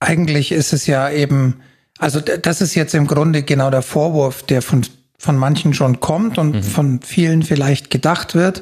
eigentlich 0.00 0.52
ist 0.52 0.72
es 0.72 0.86
ja 0.86 1.10
eben, 1.10 1.60
also 1.98 2.20
das 2.20 2.60
ist 2.60 2.74
jetzt 2.74 2.94
im 2.94 3.06
Grunde 3.06 3.42
genau 3.42 3.70
der 3.70 3.82
Vorwurf, 3.82 4.42
der 4.42 4.62
von, 4.62 4.82
von 5.18 5.36
manchen 5.36 5.74
schon 5.74 6.00
kommt 6.00 6.38
und 6.38 6.56
mhm. 6.56 6.62
von 6.62 7.00
vielen 7.02 7.42
vielleicht 7.42 7.90
gedacht 7.90 8.34
wird, 8.34 8.60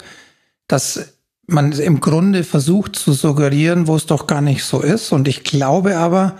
dass 0.68 1.14
man 1.46 1.72
im 1.72 2.00
Grunde 2.00 2.44
versucht 2.44 2.96
zu 2.96 3.12
suggerieren, 3.12 3.86
wo 3.86 3.96
es 3.96 4.06
doch 4.06 4.26
gar 4.26 4.40
nicht 4.40 4.64
so 4.64 4.80
ist. 4.80 5.12
Und 5.12 5.28
ich 5.28 5.44
glaube 5.44 5.96
aber, 5.96 6.38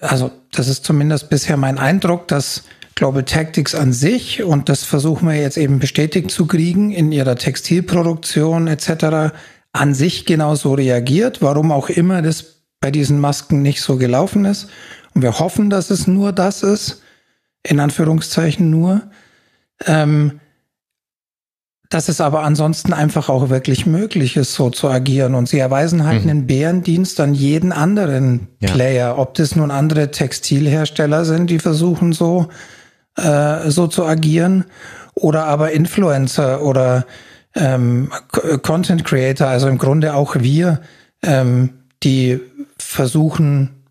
also 0.00 0.30
das 0.52 0.68
ist 0.68 0.84
zumindest 0.84 1.30
bisher 1.30 1.56
mein 1.56 1.78
Eindruck, 1.78 2.28
dass 2.28 2.64
Global 2.94 3.24
Tactics 3.24 3.74
an 3.74 3.92
sich, 3.92 4.42
und 4.42 4.68
das 4.68 4.84
versuchen 4.84 5.28
wir 5.28 5.34
jetzt 5.34 5.56
eben 5.56 5.80
bestätigt 5.80 6.30
zu 6.30 6.46
kriegen 6.46 6.92
in 6.92 7.10
ihrer 7.10 7.36
Textilproduktion 7.36 8.68
etc., 8.68 9.34
an 9.72 9.94
sich 9.94 10.26
genauso 10.26 10.74
reagiert, 10.74 11.42
warum 11.42 11.72
auch 11.72 11.88
immer 11.88 12.22
das 12.22 12.62
bei 12.80 12.92
diesen 12.92 13.18
Masken 13.18 13.62
nicht 13.62 13.80
so 13.80 13.96
gelaufen 13.96 14.44
ist. 14.44 14.68
Und 15.14 15.22
wir 15.22 15.38
hoffen, 15.38 15.70
dass 15.70 15.90
es 15.90 16.06
nur 16.06 16.32
das 16.32 16.62
ist, 16.62 17.02
in 17.62 17.80
Anführungszeichen 17.80 18.68
nur. 18.70 19.02
Ähm, 19.86 20.40
dass 21.90 22.08
es 22.08 22.20
aber 22.20 22.42
ansonsten 22.42 22.92
einfach 22.92 23.28
auch 23.28 23.50
wirklich 23.50 23.86
möglich 23.86 24.36
ist, 24.36 24.54
so 24.54 24.70
zu 24.70 24.88
agieren. 24.88 25.34
Und 25.34 25.48
sie 25.48 25.60
erweisen 25.60 26.04
halt 26.04 26.24
mhm. 26.24 26.30
einen 26.30 26.46
Bärendienst 26.46 27.20
an 27.20 27.34
jeden 27.34 27.70
anderen 27.70 28.48
ja. 28.60 28.72
Player, 28.72 29.18
ob 29.18 29.34
das 29.34 29.54
nun 29.54 29.70
andere 29.70 30.10
Textilhersteller 30.10 31.24
sind, 31.24 31.50
die 31.50 31.60
versuchen 31.60 32.12
so 32.12 32.48
äh, 33.16 33.70
so 33.70 33.86
zu 33.86 34.04
agieren 34.04 34.64
oder 35.14 35.44
aber 35.44 35.70
Influencer 35.70 36.62
oder 36.62 37.06
ähm, 37.54 38.10
Content 38.62 39.04
Creator, 39.04 39.46
also 39.46 39.68
im 39.68 39.78
Grunde 39.78 40.14
auch 40.14 40.34
wir, 40.40 40.80
ähm, 41.22 41.74
die 42.02 42.40
versuchen 42.76 43.83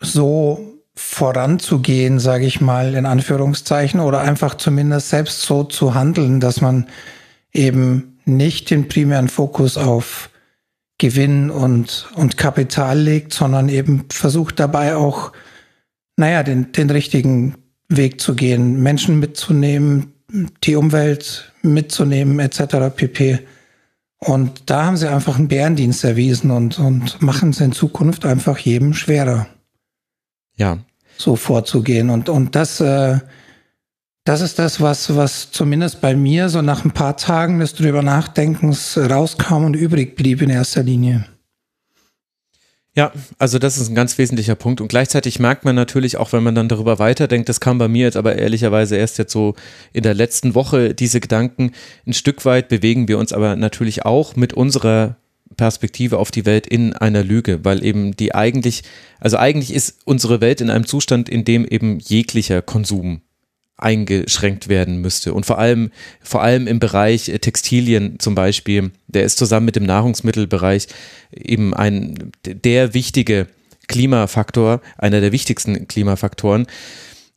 so 0.00 0.80
voranzugehen, 0.94 2.18
sage 2.18 2.46
ich 2.46 2.60
mal 2.60 2.94
in 2.94 3.06
Anführungszeichen, 3.06 4.00
oder 4.00 4.20
einfach 4.20 4.54
zumindest 4.56 5.10
selbst 5.10 5.42
so 5.42 5.64
zu 5.64 5.94
handeln, 5.94 6.40
dass 6.40 6.60
man 6.60 6.86
eben 7.52 8.18
nicht 8.24 8.70
den 8.70 8.88
primären 8.88 9.28
Fokus 9.28 9.76
auf 9.76 10.30
Gewinn 10.98 11.50
und, 11.50 12.08
und 12.14 12.36
Kapital 12.36 12.98
legt, 12.98 13.32
sondern 13.32 13.68
eben 13.68 14.04
versucht 14.10 14.60
dabei 14.60 14.96
auch, 14.96 15.32
naja, 16.16 16.42
den, 16.42 16.72
den 16.72 16.90
richtigen 16.90 17.54
Weg 17.88 18.20
zu 18.20 18.34
gehen, 18.34 18.82
Menschen 18.82 19.18
mitzunehmen, 19.18 20.12
die 20.62 20.76
Umwelt 20.76 21.52
mitzunehmen, 21.62 22.38
etc. 22.38 22.94
pp. 22.94 23.40
Und 24.18 24.64
da 24.66 24.84
haben 24.84 24.98
sie 24.98 25.10
einfach 25.10 25.38
einen 25.38 25.48
Bärendienst 25.48 26.04
erwiesen 26.04 26.50
und, 26.50 26.78
und 26.78 27.22
machen 27.22 27.50
es 27.50 27.60
in 27.60 27.72
Zukunft 27.72 28.26
einfach 28.26 28.58
jedem 28.58 28.92
schwerer. 28.92 29.46
Ja. 30.60 30.78
So 31.16 31.36
vorzugehen. 31.36 32.10
Und, 32.10 32.28
und 32.28 32.54
das, 32.54 32.80
äh, 32.80 33.18
das 34.24 34.42
ist 34.42 34.58
das, 34.58 34.80
was, 34.80 35.16
was 35.16 35.50
zumindest 35.50 36.02
bei 36.02 36.14
mir 36.14 36.50
so 36.50 36.60
nach 36.60 36.84
ein 36.84 36.90
paar 36.92 37.16
Tagen 37.16 37.60
des 37.60 37.74
drüber 37.74 38.02
Nachdenkens 38.02 38.98
rauskam 38.98 39.64
und 39.64 39.74
übrig 39.74 40.16
blieb 40.16 40.42
in 40.42 40.50
erster 40.50 40.82
Linie. 40.82 41.24
Ja, 42.94 43.12
also 43.38 43.58
das 43.58 43.78
ist 43.78 43.88
ein 43.88 43.94
ganz 43.94 44.18
wesentlicher 44.18 44.54
Punkt. 44.54 44.82
Und 44.82 44.88
gleichzeitig 44.88 45.38
merkt 45.38 45.64
man 45.64 45.76
natürlich 45.76 46.18
auch, 46.18 46.34
wenn 46.34 46.42
man 46.42 46.54
dann 46.54 46.68
darüber 46.68 46.98
weiterdenkt, 46.98 47.48
das 47.48 47.60
kam 47.60 47.78
bei 47.78 47.88
mir 47.88 48.04
jetzt 48.04 48.16
aber 48.16 48.36
ehrlicherweise 48.36 48.96
erst 48.96 49.16
jetzt 49.16 49.32
so 49.32 49.54
in 49.94 50.02
der 50.02 50.12
letzten 50.12 50.54
Woche, 50.54 50.94
diese 50.94 51.20
Gedanken. 51.20 51.72
Ein 52.06 52.12
Stück 52.12 52.44
weit 52.44 52.68
bewegen 52.68 53.08
wir 53.08 53.16
uns 53.16 53.32
aber 53.32 53.56
natürlich 53.56 54.04
auch 54.04 54.36
mit 54.36 54.52
unserer 54.52 55.16
Perspektive 55.60 56.18
auf 56.18 56.30
die 56.30 56.46
Welt 56.46 56.66
in 56.66 56.94
einer 56.94 57.22
Lüge, 57.22 57.66
weil 57.66 57.84
eben 57.84 58.16
die 58.16 58.34
eigentlich, 58.34 58.82
also 59.20 59.36
eigentlich 59.36 59.74
ist 59.74 59.98
unsere 60.06 60.40
Welt 60.40 60.62
in 60.62 60.70
einem 60.70 60.86
Zustand, 60.86 61.28
in 61.28 61.44
dem 61.44 61.66
eben 61.66 61.98
jeglicher 61.98 62.62
Konsum 62.62 63.20
eingeschränkt 63.76 64.68
werden 64.68 65.02
müsste. 65.02 65.34
Und 65.34 65.44
vor 65.44 65.58
allem, 65.58 65.90
vor 66.22 66.42
allem 66.42 66.66
im 66.66 66.78
Bereich 66.78 67.24
Textilien 67.42 68.18
zum 68.18 68.34
Beispiel, 68.34 68.90
der 69.06 69.24
ist 69.24 69.36
zusammen 69.36 69.66
mit 69.66 69.76
dem 69.76 69.84
Nahrungsmittelbereich 69.84 70.86
eben 71.30 71.74
ein, 71.74 72.32
der 72.46 72.94
wichtige 72.94 73.46
Klimafaktor, 73.86 74.80
einer 74.96 75.20
der 75.20 75.32
wichtigsten 75.32 75.86
Klimafaktoren. 75.88 76.68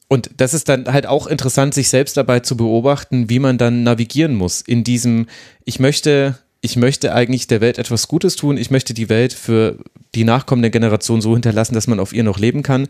Und 0.07 0.29
das 0.37 0.53
ist 0.53 0.69
dann 0.69 0.85
halt 0.87 1.07
auch 1.07 1.27
interessant, 1.27 1.73
sich 1.73 1.89
selbst 1.89 2.15
dabei 2.15 2.39
zu 2.39 2.55
beobachten, 2.55 3.29
wie 3.29 3.39
man 3.39 3.57
dann 3.57 3.83
navigieren 3.83 4.35
muss 4.35 4.61
in 4.61 4.85
diesem, 4.85 5.27
ich 5.65 5.79
möchte, 5.79 6.37
ich 6.63 6.75
möchte 6.75 7.13
eigentlich 7.13 7.45
der 7.45 7.61
Welt 7.61 7.77
etwas 7.77 8.07
Gutes 8.07 8.35
tun, 8.35 8.57
ich 8.57 8.71
möchte 8.71 8.95
die 8.95 9.09
Welt 9.09 9.33
für 9.33 9.77
die 10.15 10.23
nachkommende 10.23 10.71
Generation 10.71 11.21
so 11.21 11.33
hinterlassen, 11.33 11.75
dass 11.75 11.87
man 11.87 11.99
auf 11.99 12.13
ihr 12.13 12.23
noch 12.23 12.39
leben 12.39 12.63
kann. 12.63 12.87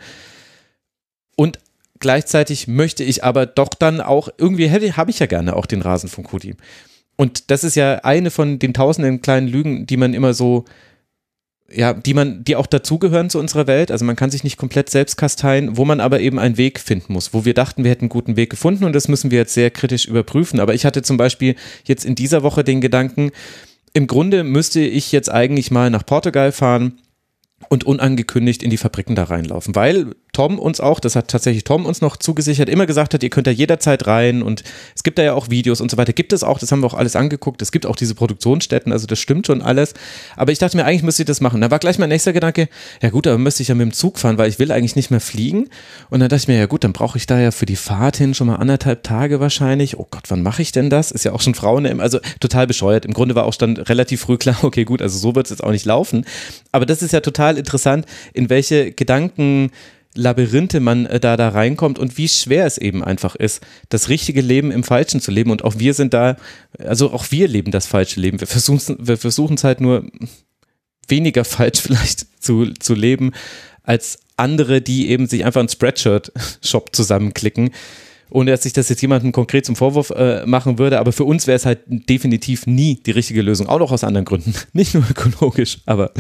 Und 1.36 1.60
Gleichzeitig 2.04 2.68
möchte 2.68 3.02
ich 3.02 3.24
aber 3.24 3.46
doch 3.46 3.70
dann 3.70 4.02
auch, 4.02 4.28
irgendwie 4.38 4.70
habe 4.70 5.10
ich 5.10 5.20
ja 5.20 5.26
gerne 5.26 5.56
auch 5.56 5.66
den 5.66 5.82
Rasenfunk 5.82 6.34
Hoodie. 6.34 6.56
Und 7.16 7.50
das 7.50 7.64
ist 7.64 7.76
ja 7.76 8.00
eine 8.04 8.30
von 8.30 8.60
den 8.60 8.74
tausenden 8.74 9.22
kleinen 9.22 9.48
Lügen, 9.48 9.86
die 9.86 9.96
man 9.96 10.14
immer 10.14 10.34
so, 10.34 10.66
ja, 11.76 11.94
die 11.94 12.14
man, 12.14 12.44
die 12.44 12.56
auch 12.56 12.68
dazugehören 12.68 13.30
zu 13.30 13.40
unserer 13.40 13.68
Welt. 13.68 13.92
Also 13.92 14.06
man 14.06 14.16
kann 14.16 14.32
sich 14.32 14.44
nicht 14.44 14.58
komplett 14.58 14.90
selbst 14.90 15.18
kasteien, 15.18 15.78
wo 15.78 15.86
man 15.86 16.00
aber 16.00 16.20
eben 16.20 16.40
einen 16.40 16.58
Weg 16.58 16.80
finden 16.80 17.14
muss, 17.14 17.34
wo 17.34 17.46
wir 17.46 17.54
dachten, 17.54 17.84
wir 17.84 17.92
hätten 17.92 18.04
einen 18.04 18.10
guten 18.10 18.36
Weg 18.36 18.50
gefunden 18.50 18.84
und 18.86 18.94
das 18.94 19.08
müssen 19.08 19.32
wir 19.32 19.40
jetzt 19.40 19.54
sehr 19.54 19.72
kritisch 19.72 20.06
überprüfen. 20.06 20.60
Aber 20.60 20.74
ich 20.74 20.86
hatte 20.86 21.02
zum 21.02 21.18
Beispiel 21.18 21.56
jetzt 21.86 22.06
in 22.06 22.16
dieser 22.16 22.44
Woche 22.44 22.64
den 22.64 22.82
Gedanken, 22.82 23.32
im 23.94 24.08
Grunde 24.08 24.44
müsste 24.44 24.82
ich 24.82 25.12
jetzt 25.12 25.32
eigentlich 25.32 25.72
mal 25.72 25.90
nach 25.90 26.06
Portugal 26.06 26.52
fahren 26.52 27.00
und 27.70 27.84
unangekündigt 27.84 28.64
in 28.64 28.70
die 28.70 28.78
Fabriken 28.78 29.16
da 29.16 29.26
reinlaufen, 29.26 29.76
weil 29.76 30.14
Tom 30.34 30.58
uns 30.58 30.82
auch, 30.82 31.00
das 31.00 31.16
hat 31.16 31.28
tatsächlich 31.28 31.64
Tom 31.64 31.86
uns 31.86 32.02
noch 32.02 32.18
zugesichert, 32.18 32.68
immer 32.68 32.88
gesagt 32.88 33.14
hat, 33.14 33.22
ihr 33.22 33.30
könnt 33.30 33.46
da 33.46 33.52
jederzeit 33.52 34.08
rein 34.08 34.42
und 34.42 34.64
es 34.96 35.04
gibt 35.04 35.20
da 35.20 35.24
ja 35.24 35.34
auch 35.34 35.52
Videos 35.52 35.80
und 35.80 35.92
so 35.92 35.98
weiter. 35.98 36.12
Gibt 36.12 36.34
es 36.34 36.44
auch, 36.44 36.58
das 36.58 36.72
haben 36.72 36.82
wir 36.82 36.88
auch 36.88 36.96
alles 36.96 37.16
angeguckt. 37.16 37.62
Es 37.62 37.72
gibt 37.72 37.86
auch 37.86 37.96
diese 37.96 38.16
Produktionsstätten, 38.16 38.92
also 38.92 39.06
das 39.06 39.20
stimmt 39.20 39.46
schon 39.46 39.62
alles. 39.62 39.94
Aber 40.36 40.52
ich 40.52 40.58
dachte 40.58 40.76
mir, 40.76 40.86
eigentlich 40.86 41.04
müsste 41.04 41.22
ich 41.22 41.28
das 41.28 41.40
machen. 41.40 41.62
Da 41.62 41.70
war 41.70 41.78
gleich 41.78 42.00
mein 42.00 42.10
nächster 42.10 42.34
Gedanke, 42.34 42.68
ja 43.02 43.12
gut, 43.12 43.28
aber 43.28 43.38
müsste 43.38 43.62
ich 43.62 43.70
ja 43.70 43.76
mit 43.76 43.86
dem 43.86 43.94
Zug 43.94 44.18
fahren, 44.18 44.40
weil 44.40 44.50
ich 44.50 44.58
will 44.58 44.72
eigentlich 44.72 44.96
nicht 44.96 45.12
mehr 45.12 45.20
fliegen. 45.20 45.70
Und 46.10 46.20
dann 46.20 46.30
dachte 46.30 46.42
ich 46.42 46.48
mir, 46.48 46.58
ja 46.58 46.66
gut, 46.66 46.84
dann 46.84 46.94
brauche 46.94 47.18
ich 47.18 47.28
da 47.28 47.40
ja 47.40 47.52
für 47.52 47.68
die 47.68 47.76
Fahrt 47.76 48.18
hin 48.18 48.34
schon 48.34 48.48
mal 48.48 48.56
anderthalb 48.56 49.04
Tage 49.04 49.40
wahrscheinlich. 49.40 50.00
Oh 50.00 50.08
Gott, 50.10 50.24
wann 50.30 50.42
mache 50.42 50.64
ich 50.64 50.72
denn 50.72 50.90
das? 50.90 51.12
Ist 51.12 51.26
ja 51.26 51.34
auch 51.34 51.42
schon 51.42 51.54
Frauen, 51.54 52.00
also 52.00 52.20
total 52.40 52.66
bescheuert. 52.66 53.06
Im 53.06 53.14
Grunde 53.14 53.36
war 53.36 53.46
auch 53.46 53.54
dann 53.54 53.78
relativ 53.78 54.22
früh 54.22 54.38
klar, 54.38 54.58
okay, 54.64 54.84
gut, 54.84 55.04
also 55.04 55.20
so 55.20 55.36
wird 55.36 55.46
es 55.46 55.52
jetzt 55.52 55.64
auch 55.64 55.72
nicht 55.72 55.86
laufen. 55.86 56.26
Aber 56.72 56.88
das 56.88 57.04
ist 57.04 57.14
ja 57.14 57.20
total 57.20 57.60
interessant, 57.60 58.08
in 58.34 58.50
welche 58.50 58.92
Gedanken 58.92 59.70
Labyrinthe 60.16 60.80
man 60.80 61.06
äh, 61.06 61.20
da 61.20 61.38
da 61.38 61.50
reinkommt 61.50 62.00
und 62.00 62.18
wie 62.18 62.28
schwer 62.28 62.66
es 62.66 62.78
eben 62.78 63.04
einfach 63.04 63.36
ist, 63.36 63.62
das 63.90 64.10
richtige 64.10 64.42
Leben 64.42 64.72
im 64.72 64.84
Falschen 64.84 65.20
zu 65.20 65.32
leben. 65.32 65.52
Und 65.52 65.64
auch 65.64 65.76
wir 65.78 65.94
sind 65.94 66.14
da, 66.14 66.38
also 66.78 67.12
auch 67.12 67.26
wir 67.32 67.48
leben 67.48 67.72
das 67.72 67.88
falsche 67.88 68.20
Leben. 68.20 68.40
Wir 68.40 68.48
versuchen 68.48 68.98
wir 69.00 69.18
versuchen 69.18 69.56
es 69.56 69.64
halt 69.64 69.82
nur 69.82 70.06
weniger 71.08 71.46
falsch 71.46 71.82
vielleicht 71.82 72.26
zu, 72.42 72.68
zu 72.74 72.94
leben 72.94 73.32
als 73.84 74.20
andere, 74.38 74.82
die 74.82 75.10
eben 75.10 75.28
sich 75.28 75.46
einfach 75.46 75.60
einen 75.60 75.70
Spreadshirt-Shop 75.70 76.96
zusammenklicken 76.96 77.72
ohne 78.34 78.50
dass 78.50 78.66
ich 78.66 78.74
das 78.74 78.90
jetzt 78.90 79.02
jemandem 79.02 79.32
konkret 79.32 79.66
zum 79.66 79.76
Vorwurf 79.76 80.10
äh, 80.10 80.44
machen 80.46 80.80
würde, 80.80 81.00
aber 81.00 81.12
für 81.12 81.24
uns 81.24 81.46
wäre 81.46 81.56
es 81.56 81.68
halt 81.68 81.82
definitiv 81.88 82.66
nie 82.66 82.96
die 82.96 83.12
richtige 83.12 83.44
Lösung, 83.44 83.70
auch 83.70 83.78
noch 83.78 83.92
aus 83.92 84.04
anderen 84.04 84.26
Gründen, 84.26 84.56
nicht 84.74 84.96
nur 84.96 85.04
ökologisch, 85.10 85.78
aber 85.86 86.12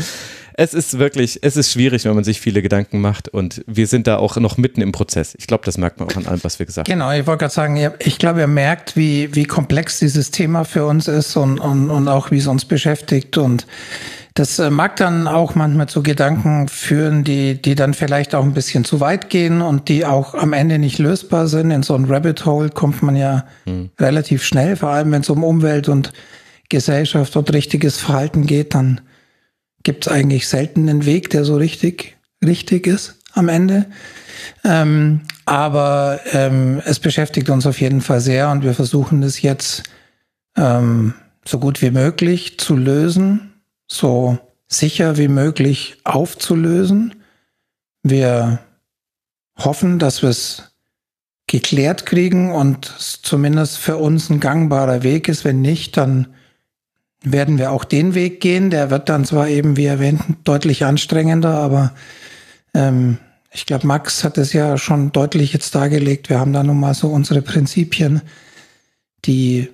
es 0.56 0.74
ist 0.74 1.00
wirklich, 1.00 1.40
es 1.42 1.58
ist 1.58 1.72
schwierig, 1.72 2.06
wenn 2.06 2.16
man 2.16 2.24
sich 2.24 2.42
viele 2.42 2.62
Gedanken 2.62 3.02
macht 3.02 3.30
und 3.30 3.64
wir 3.68 3.88
sind 3.88 4.08
da 4.08 4.18
auch 4.18 4.38
noch 4.38 4.58
mitten 4.58 4.82
im 4.82 4.92
Prozess. 4.92 5.36
Ich 5.38 5.48
glaube, 5.48 5.66
das 5.66 5.78
merkt 5.78 6.00
man 6.00 6.10
auch 6.10 6.16
an 6.16 6.26
allem, 6.26 6.44
was 6.44 6.60
wir 6.60 6.66
gesagt 6.66 6.88
genau, 6.88 7.06
haben. 7.06 7.12
Genau, 7.12 7.22
ich 7.22 7.28
wollte 7.28 7.40
gerade 7.40 7.54
sagen, 7.54 7.92
ich 8.00 8.18
glaube, 8.18 8.42
ihr 8.42 8.48
merkt, 8.48 8.96
wie, 8.96 9.34
wie 9.36 9.46
komplex 9.46 10.00
dieses 10.00 10.32
Thema 10.32 10.64
für 10.64 10.86
uns 10.86 11.08
ist 11.08 11.36
und, 11.36 11.60
und, 11.60 11.90
und 11.90 12.08
auch 12.08 12.32
wie 12.32 12.38
es 12.38 12.48
uns 12.48 12.66
beschäftigt 12.66 13.38
und 13.38 13.66
das 14.34 14.58
äh, 14.58 14.72
mag 14.72 14.96
dann 14.96 15.28
auch 15.28 15.54
manchmal 15.54 15.88
zu 15.88 16.02
Gedanken 16.02 16.68
führen, 16.68 17.24
die, 17.24 17.62
die 17.62 17.76
dann 17.76 17.94
vielleicht 17.94 18.34
auch 18.34 18.44
ein 18.44 18.54
bisschen 18.54 18.84
zu 18.84 19.00
weit 19.00 19.30
gehen 19.30 19.62
und 19.62 19.90
die 19.90 20.06
auch 20.06 20.34
am 20.34 20.54
Ende 20.54 20.80
nicht 20.80 20.98
lösbar 20.98 21.48
sind. 21.48 21.70
In 21.70 21.84
so 21.84 21.94
ein 21.94 22.06
Rabbit 22.06 22.46
Hole 22.46 22.70
kommt 22.70 23.04
man 23.04 23.16
ja 23.16 23.46
hm. 23.66 23.92
relativ 24.00 24.44
schnell, 24.44 24.76
vor 24.76 24.90
allem 24.90 25.12
wenn 25.12 25.22
es 25.22 25.30
um 25.30 25.44
Umwelt 25.44 25.88
und 25.88 26.14
Gesellschaft 26.70 27.36
und 27.36 27.54
richtiges 27.54 27.98
Verhalten 27.98 28.48
geht, 28.48 28.74
dann 28.74 29.02
gibt 29.84 30.08
es 30.08 30.12
eigentlich 30.12 30.48
selten 30.48 30.90
einen 30.90 31.06
Weg, 31.06 31.30
der 31.30 31.46
so 31.46 31.56
richtig, 31.56 32.18
richtig 32.44 32.88
ist 32.88 33.20
am 33.34 33.50
Ende. 33.50 33.86
Ähm, 34.64 35.22
aber 35.46 36.20
ähm, 36.32 36.82
es 36.86 37.00
beschäftigt 37.00 37.50
uns 37.50 37.66
auf 37.66 37.80
jeden 37.82 38.02
Fall 38.02 38.22
sehr 38.22 38.50
und 38.50 38.64
wir 38.64 38.74
versuchen 38.74 39.24
es 39.24 39.42
jetzt 39.42 39.84
ähm, 40.58 41.14
so 41.46 41.60
gut 41.60 41.82
wie 41.82 41.92
möglich 41.92 42.58
zu 42.60 42.76
lösen 42.76 43.54
so 43.94 44.38
sicher 44.68 45.18
wie 45.18 45.28
möglich 45.28 45.98
aufzulösen. 46.04 47.16
Wir 48.02 48.60
hoffen, 49.58 50.00
dass 50.00 50.22
wir 50.22 50.30
es 50.30 50.76
geklärt 51.48 52.06
kriegen 52.06 52.52
und 52.52 52.86
zumindest 52.86 53.78
für 53.78 53.98
uns 53.98 54.30
ein 54.30 54.40
gangbarer 54.40 55.04
Weg 55.04 55.28
ist. 55.28 55.46
Wenn 55.46 55.62
nicht, 55.62 55.98
dann 55.98 56.34
werden 57.24 57.58
wir 57.58 57.72
auch 57.72 57.84
den 57.84 58.14
Weg 58.16 58.42
gehen. 58.42 58.70
Der 58.70 58.90
wird 58.90 59.10
dann 59.10 59.26
zwar 59.26 59.48
eben, 59.48 59.78
wie 59.78 59.86
erwähnt, 59.86 60.22
deutlich 60.44 60.86
anstrengender, 60.86 61.56
aber 61.56 61.94
ähm, 62.74 63.18
ich 63.52 63.66
glaube, 63.66 63.88
Max 63.88 64.24
hat 64.24 64.38
es 64.38 64.52
ja 64.54 64.78
schon 64.78 65.12
deutlich 65.12 65.54
jetzt 65.54 65.76
dargelegt. 65.76 66.30
Wir 66.30 66.40
haben 66.40 66.54
da 66.54 66.64
nun 66.64 66.80
mal 66.80 66.94
so 66.94 67.10
unsere 67.10 67.42
Prinzipien, 67.42 68.22
die 69.26 69.70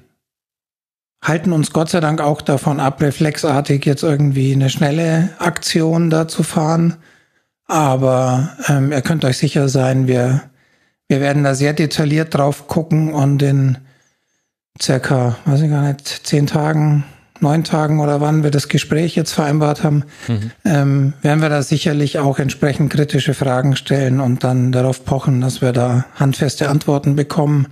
halten 1.23 1.51
uns 1.53 1.71
Gott 1.71 1.89
sei 1.89 1.99
Dank 1.99 2.21
auch 2.21 2.41
davon 2.41 2.79
ab, 2.79 3.01
reflexartig 3.01 3.85
jetzt 3.85 4.03
irgendwie 4.03 4.53
eine 4.53 4.69
schnelle 4.69 5.29
Aktion 5.39 6.09
da 6.09 6.27
zu 6.27 6.43
fahren. 6.43 6.97
Aber 7.65 8.57
ähm, 8.67 8.91
ihr 8.91 9.01
könnt 9.01 9.25
euch 9.25 9.37
sicher 9.37 9.69
sein, 9.69 10.07
wir, 10.07 10.41
wir 11.07 11.21
werden 11.21 11.43
da 11.43 11.55
sehr 11.55 11.73
detailliert 11.73 12.33
drauf 12.33 12.67
gucken 12.67 13.13
und 13.13 13.41
in 13.41 13.77
circa, 14.81 15.37
weiß 15.45 15.61
ich 15.61 15.69
gar 15.69 15.87
nicht, 15.87 16.07
zehn 16.07 16.47
Tagen, 16.47 17.03
neun 17.41 17.63
Tagen 17.63 17.99
oder 17.99 18.21
wann 18.21 18.43
wir 18.43 18.51
das 18.51 18.67
Gespräch 18.67 19.15
jetzt 19.15 19.33
vereinbart 19.33 19.83
haben, 19.83 20.03
mhm. 20.27 20.51
ähm, 20.65 21.13
werden 21.21 21.41
wir 21.41 21.49
da 21.49 21.61
sicherlich 21.61 22.19
auch 22.19 22.39
entsprechend 22.39 22.91
kritische 22.91 23.33
Fragen 23.33 23.75
stellen 23.75 24.19
und 24.19 24.43
dann 24.43 24.71
darauf 24.71 25.05
pochen, 25.05 25.41
dass 25.41 25.61
wir 25.61 25.71
da 25.71 26.05
handfeste 26.15 26.69
Antworten 26.69 27.15
bekommen 27.15 27.67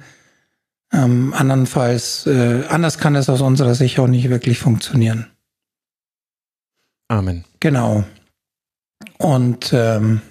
ähm, 0.93 1.33
andernfalls, 1.33 2.25
äh, 2.27 2.63
anders 2.69 2.97
kann 2.97 3.15
es 3.15 3.29
aus 3.29 3.41
unserer 3.41 3.75
Sicht 3.75 3.99
auch 3.99 4.07
nicht 4.07 4.29
wirklich 4.29 4.59
funktionieren. 4.59 5.27
Amen. 7.09 7.43
Genau. 7.59 8.03
Und 9.17 9.73
ähm, 9.73 10.21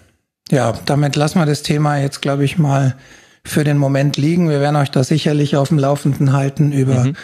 ja, 0.50 0.72
damit 0.86 1.16
lassen 1.16 1.38
wir 1.38 1.46
das 1.46 1.62
Thema 1.62 1.98
jetzt, 1.98 2.22
glaube 2.22 2.44
ich, 2.44 2.58
mal 2.58 2.96
für 3.44 3.64
den 3.64 3.78
Moment 3.78 4.16
liegen. 4.16 4.48
Wir 4.48 4.60
werden 4.60 4.76
euch 4.76 4.90
da 4.90 5.04
sicherlich 5.04 5.56
auf 5.56 5.68
dem 5.68 5.78
Laufenden 5.78 6.32
halten 6.32 6.72
über 6.72 7.04
mhm. 7.04 7.16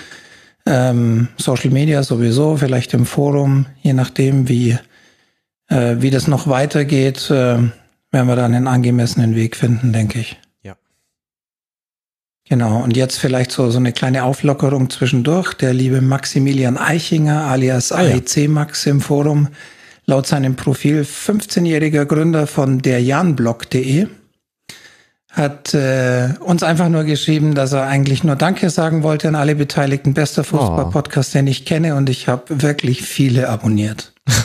Ähm, 0.66 1.28
Social 1.36 1.70
Media 1.70 2.02
sowieso, 2.02 2.56
vielleicht 2.56 2.94
im 2.94 3.06
Forum, 3.06 3.66
je 3.82 3.92
nachdem, 3.92 4.48
wie, 4.48 4.78
äh, 5.68 5.96
wie 5.98 6.10
das 6.10 6.28
noch 6.28 6.46
weitergeht, 6.46 7.30
äh, 7.30 7.58
werden 8.10 8.28
wir 8.28 8.36
dann 8.36 8.54
einen 8.54 8.68
angemessenen 8.68 9.34
Weg 9.34 9.56
finden, 9.56 9.92
denke 9.92 10.20
ich. 10.20 10.38
Genau, 12.48 12.82
und 12.82 12.96
jetzt 12.96 13.18
vielleicht 13.18 13.52
so, 13.52 13.70
so 13.70 13.78
eine 13.78 13.92
kleine 13.92 14.24
Auflockerung 14.24 14.90
zwischendurch. 14.90 15.54
Der 15.54 15.72
liebe 15.72 16.00
Maximilian 16.00 16.76
Eichinger 16.76 17.44
alias 17.44 17.92
ah, 17.92 18.00
AEC 18.00 18.48
Max 18.48 18.84
im 18.84 19.00
Forum, 19.00 19.48
laut 20.06 20.26
seinem 20.26 20.56
Profil 20.56 21.02
15-jähriger 21.02 22.04
Gründer 22.04 22.46
von 22.46 22.80
derjanblog.de, 22.80 24.08
hat 25.32 25.72
äh, 25.72 26.34
uns 26.40 26.62
einfach 26.62 26.90
nur 26.90 27.04
geschrieben, 27.04 27.54
dass 27.54 27.72
er 27.72 27.86
eigentlich 27.86 28.22
nur 28.22 28.36
Danke 28.36 28.68
sagen 28.68 29.02
wollte 29.02 29.28
an 29.28 29.34
alle 29.34 29.54
Beteiligten. 29.54 30.12
Bester 30.12 30.44
Fußball-Podcast, 30.44 31.34
den 31.34 31.46
ich 31.46 31.64
kenne 31.64 31.96
und 31.96 32.10
ich 32.10 32.28
habe 32.28 32.62
wirklich 32.62 33.02
viele 33.02 33.48
abonniert. 33.48 34.12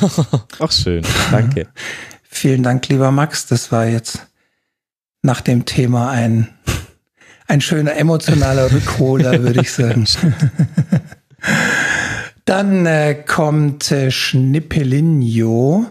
Ach 0.60 0.72
schön, 0.72 1.04
danke. 1.30 1.68
Vielen 2.24 2.64
Dank, 2.64 2.88
lieber 2.88 3.12
Max. 3.12 3.48
Das 3.48 3.72
war 3.72 3.86
jetzt 3.86 4.28
nach 5.22 5.42
dem 5.42 5.66
Thema 5.66 6.10
ein, 6.10 6.48
ein 7.48 7.60
schöner 7.60 7.96
emotionaler 7.96 8.72
Rückholer, 8.72 9.44
würde 9.44 9.62
ich 9.62 9.74
sagen. 9.74 10.08
Dann 12.46 12.86
äh, 12.86 13.14
kommt 13.14 13.92
äh, 13.92 14.10
Schnippelinho, 14.10 15.86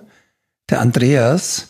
der 0.71 0.81
Andreas. 0.81 1.69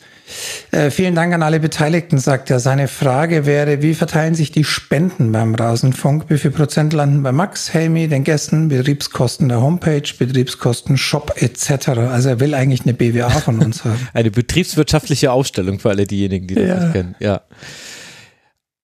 Äh, 0.73 0.91
vielen 0.91 1.15
Dank 1.15 1.33
an 1.33 1.43
alle 1.43 1.61
Beteiligten, 1.61 2.19
sagt 2.19 2.51
er. 2.51 2.61
Seine 2.61 2.89
Frage 2.89 3.47
wäre, 3.47 3.83
wie 3.83 3.95
verteilen 3.95 4.35
sich 4.35 4.51
die 4.51 4.65
Spenden 4.65 5.33
beim 5.33 5.55
Rasenfunk? 5.55 6.25
Wie 6.29 6.39
viel 6.39 6.51
Prozent 6.51 6.93
landen 6.93 7.23
bei 7.23 7.33
Max, 7.33 7.73
Helmi, 7.73 8.09
den 8.09 8.25
Gästen, 8.25 8.69
Betriebskosten 8.69 9.49
der 9.49 9.61
Homepage, 9.61 10.03
Betriebskosten, 10.19 10.97
Shop 10.97 11.35
etc.? 11.37 11.89
Also 11.89 12.31
er 12.31 12.41
will 12.41 12.55
eigentlich 12.55 12.83
eine 12.83 12.95
BWA 12.95 13.31
von 13.31 13.61
uns 13.61 13.85
haben. 13.85 14.09
eine 14.15 14.31
betriebswirtschaftliche 14.31 15.33
Ausstellung 15.33 15.79
für 15.79 15.91
alle 15.91 16.07
diejenigen, 16.07 16.47
die 16.49 16.55
das 16.57 16.69
ja. 16.69 16.81
nicht 16.81 16.93
kennen. 16.93 17.15
Ja. 17.21 17.43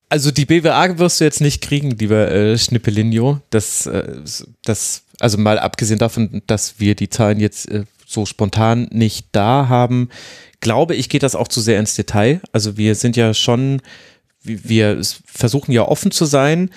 Also 0.09 0.31
die 0.31 0.45
BWA 0.45 0.99
wirst 0.99 1.21
du 1.21 1.25
jetzt 1.25 1.41
nicht 1.41 1.63
kriegen, 1.63 1.93
lieber 1.93 2.31
äh, 2.31 2.59
Schnippelinho. 2.59 3.41
Das, 3.49 3.87
äh, 3.87 4.19
das, 4.63 5.05
also 5.19 5.39
mal 5.39 5.59
abgesehen 5.59 5.99
davon, 5.99 6.43
dass 6.47 6.79
wir 6.79 6.95
die 6.95 7.09
Zahlen 7.09 7.41
jetzt 7.41 7.71
äh, 7.71 7.85
so 8.13 8.27
spontan 8.27 8.89
nicht 8.91 9.27
da 9.33 9.69
haben, 9.69 10.09
glaube 10.61 10.95
ich, 10.95 11.09
geht 11.09 11.23
das 11.23 11.35
auch 11.35 11.49
zu 11.49 11.61
sehr 11.61 11.79
ins 11.79 11.95
Detail. 11.95 12.41
Also 12.53 12.77
wir 12.77 12.95
sind 12.95 13.17
ja 13.17 13.35
schon, 13.35 13.83
wir 14.43 15.01
versuchen 15.27 15.73
ja 15.73 15.83
offen 15.83 16.11
zu 16.11 16.25
sein. 16.25 16.71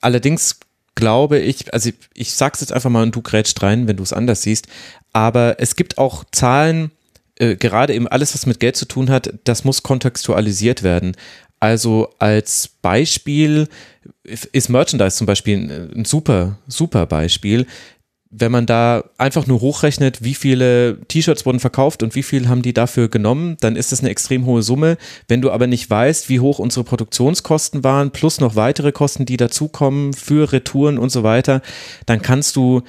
Allerdings 0.00 0.60
glaube 0.94 1.38
ich, 1.38 1.72
also 1.72 1.90
ich, 1.90 1.94
ich 2.14 2.32
sag's 2.34 2.60
jetzt 2.60 2.72
einfach 2.72 2.90
mal 2.90 3.02
und 3.02 3.14
du 3.14 3.22
grätschst 3.22 3.62
rein, 3.62 3.88
wenn 3.88 3.96
du 3.96 4.02
es 4.02 4.12
anders 4.12 4.42
siehst, 4.42 4.66
aber 5.12 5.56
es 5.58 5.76
gibt 5.76 5.98
auch 5.98 6.24
Zahlen, 6.32 6.90
äh, 7.36 7.56
gerade 7.56 7.94
eben 7.94 8.08
alles, 8.08 8.34
was 8.34 8.46
mit 8.46 8.60
Geld 8.60 8.76
zu 8.76 8.86
tun 8.86 9.10
hat, 9.10 9.32
das 9.44 9.64
muss 9.64 9.82
kontextualisiert 9.82 10.82
werden. 10.82 11.16
Also 11.60 12.12
als 12.18 12.68
Beispiel 12.68 13.68
ist 14.24 14.68
Merchandise 14.68 15.16
zum 15.16 15.26
Beispiel 15.26 15.90
ein 15.94 16.04
super, 16.04 16.58
super 16.66 17.06
Beispiel 17.06 17.66
wenn 18.34 18.50
man 18.50 18.64
da 18.64 19.04
einfach 19.18 19.46
nur 19.46 19.60
hochrechnet, 19.60 20.24
wie 20.24 20.34
viele 20.34 20.98
T-Shirts 21.06 21.44
wurden 21.44 21.60
verkauft 21.60 22.02
und 22.02 22.14
wie 22.14 22.22
viel 22.22 22.48
haben 22.48 22.62
die 22.62 22.72
dafür 22.72 23.08
genommen, 23.08 23.58
dann 23.60 23.76
ist 23.76 23.92
das 23.92 24.00
eine 24.00 24.08
extrem 24.08 24.46
hohe 24.46 24.62
Summe. 24.62 24.96
Wenn 25.28 25.42
du 25.42 25.50
aber 25.50 25.66
nicht 25.66 25.90
weißt, 25.90 26.30
wie 26.30 26.40
hoch 26.40 26.58
unsere 26.58 26.82
Produktionskosten 26.82 27.84
waren, 27.84 28.10
plus 28.10 28.40
noch 28.40 28.56
weitere 28.56 28.90
Kosten, 28.90 29.26
die 29.26 29.36
dazukommen 29.36 30.14
für 30.14 30.50
Retouren 30.50 30.98
und 30.98 31.10
so 31.10 31.22
weiter, 31.22 31.60
dann 32.06 32.22
kannst 32.22 32.56
du 32.56 32.80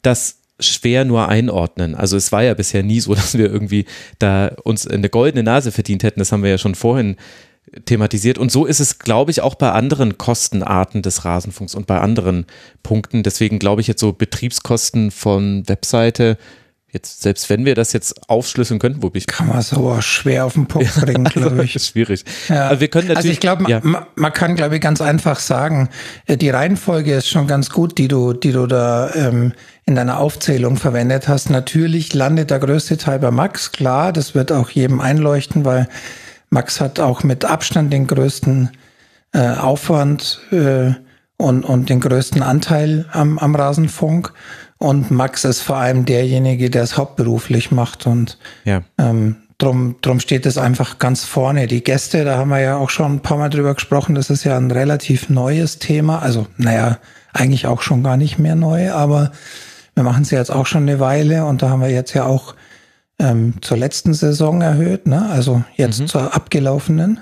das 0.00 0.38
schwer 0.58 1.04
nur 1.04 1.28
einordnen. 1.28 1.94
Also 1.94 2.16
es 2.16 2.32
war 2.32 2.42
ja 2.42 2.54
bisher 2.54 2.82
nie 2.82 3.00
so, 3.00 3.14
dass 3.14 3.36
wir 3.36 3.52
irgendwie 3.52 3.84
da 4.18 4.48
uns 4.64 4.86
eine 4.86 5.10
goldene 5.10 5.42
Nase 5.42 5.72
verdient 5.72 6.04
hätten. 6.04 6.20
Das 6.20 6.32
haben 6.32 6.42
wir 6.42 6.50
ja 6.50 6.58
schon 6.58 6.74
vorhin 6.74 7.16
thematisiert. 7.84 8.38
Und 8.38 8.50
so 8.50 8.66
ist 8.66 8.80
es, 8.80 8.98
glaube 8.98 9.30
ich, 9.30 9.42
auch 9.42 9.54
bei 9.54 9.70
anderen 9.72 10.18
Kostenarten 10.18 11.02
des 11.02 11.24
Rasenfunks 11.24 11.74
und 11.74 11.86
bei 11.86 11.98
anderen 12.00 12.46
Punkten. 12.82 13.22
Deswegen 13.22 13.58
glaube 13.58 13.80
ich 13.80 13.86
jetzt 13.86 14.00
so 14.00 14.12
Betriebskosten 14.12 15.10
von 15.10 15.68
Webseite, 15.68 16.36
jetzt, 16.92 17.22
selbst 17.22 17.48
wenn 17.48 17.64
wir 17.64 17.74
das 17.74 17.92
jetzt 17.92 18.28
aufschlüsseln 18.28 18.80
könnten, 18.80 19.02
wo 19.02 19.10
ich. 19.14 19.26
Kann 19.26 19.46
man 19.46 19.62
so 19.62 20.00
schwer 20.00 20.46
auf 20.46 20.54
den 20.54 20.66
Punkt 20.66 20.92
bringen, 21.00 21.24
glaube 21.24 21.64
ich. 21.64 21.76
ist 21.76 21.88
schwierig. 21.88 22.24
Ja. 22.48 22.68
Also, 22.68 22.80
wir 22.80 22.88
können 22.88 23.08
natürlich, 23.08 23.16
also 23.18 23.32
ich 23.32 23.40
glaube, 23.40 23.70
ja. 23.70 23.80
man, 23.82 24.06
man, 24.16 24.32
kann, 24.32 24.56
glaube 24.56 24.76
ich, 24.76 24.80
ganz 24.80 25.00
einfach 25.00 25.38
sagen, 25.38 25.88
äh, 26.26 26.36
die 26.36 26.50
Reihenfolge 26.50 27.14
ist 27.14 27.28
schon 27.28 27.46
ganz 27.46 27.70
gut, 27.70 27.98
die 27.98 28.08
du, 28.08 28.32
die 28.32 28.52
du 28.52 28.66
da 28.66 29.14
ähm, 29.14 29.52
in 29.86 29.94
deiner 29.94 30.18
Aufzählung 30.18 30.76
verwendet 30.76 31.28
hast. 31.28 31.50
Natürlich 31.50 32.14
landet 32.14 32.50
der 32.50 32.58
größte 32.58 32.96
Teil 32.96 33.18
bei 33.18 33.30
Max, 33.30 33.72
klar, 33.72 34.12
das 34.12 34.34
wird 34.34 34.52
auch 34.52 34.70
jedem 34.70 35.00
einleuchten, 35.00 35.64
weil 35.64 35.88
Max 36.50 36.80
hat 36.80 37.00
auch 37.00 37.22
mit 37.22 37.44
Abstand 37.44 37.92
den 37.92 38.06
größten 38.06 38.70
äh, 39.32 39.50
Aufwand 39.54 40.40
äh, 40.50 40.92
und, 41.36 41.64
und 41.64 41.88
den 41.88 42.00
größten 42.00 42.42
Anteil 42.42 43.06
am, 43.12 43.38
am 43.38 43.54
Rasenfunk. 43.54 44.32
Und 44.78 45.10
Max 45.10 45.44
ist 45.44 45.62
vor 45.62 45.76
allem 45.76 46.04
derjenige, 46.04 46.70
der 46.70 46.82
es 46.82 46.96
hauptberuflich 46.96 47.70
macht. 47.70 48.06
Und 48.06 48.38
ja. 48.64 48.82
ähm, 48.98 49.36
drum, 49.58 49.96
drum 50.00 50.20
steht 50.20 50.46
es 50.46 50.58
einfach 50.58 50.98
ganz 50.98 51.24
vorne. 51.24 51.66
Die 51.66 51.84
Gäste, 51.84 52.24
da 52.24 52.36
haben 52.36 52.50
wir 52.50 52.60
ja 52.60 52.76
auch 52.76 52.90
schon 52.90 53.14
ein 53.14 53.20
paar 53.20 53.38
Mal 53.38 53.50
drüber 53.50 53.74
gesprochen, 53.74 54.14
das 54.14 54.30
ist 54.30 54.44
ja 54.44 54.56
ein 54.56 54.70
relativ 54.70 55.28
neues 55.28 55.78
Thema. 55.78 56.20
Also, 56.20 56.46
naja, 56.56 56.98
eigentlich 57.32 57.66
auch 57.66 57.82
schon 57.82 58.02
gar 58.02 58.16
nicht 58.16 58.38
mehr 58.38 58.56
neu, 58.56 58.90
aber 58.92 59.32
wir 59.94 60.02
machen 60.02 60.22
es 60.22 60.30
jetzt 60.30 60.50
auch 60.50 60.66
schon 60.66 60.82
eine 60.82 60.98
Weile 60.98 61.44
und 61.44 61.62
da 61.62 61.70
haben 61.70 61.82
wir 61.82 61.90
jetzt 61.90 62.14
ja 62.14 62.24
auch 62.24 62.54
ähm, 63.20 63.54
zur 63.60 63.76
letzten 63.76 64.14
Saison 64.14 64.62
erhöht, 64.62 65.06
ne? 65.06 65.28
Also 65.30 65.62
jetzt 65.76 66.00
mhm. 66.00 66.06
zur 66.06 66.34
abgelaufenen 66.34 67.20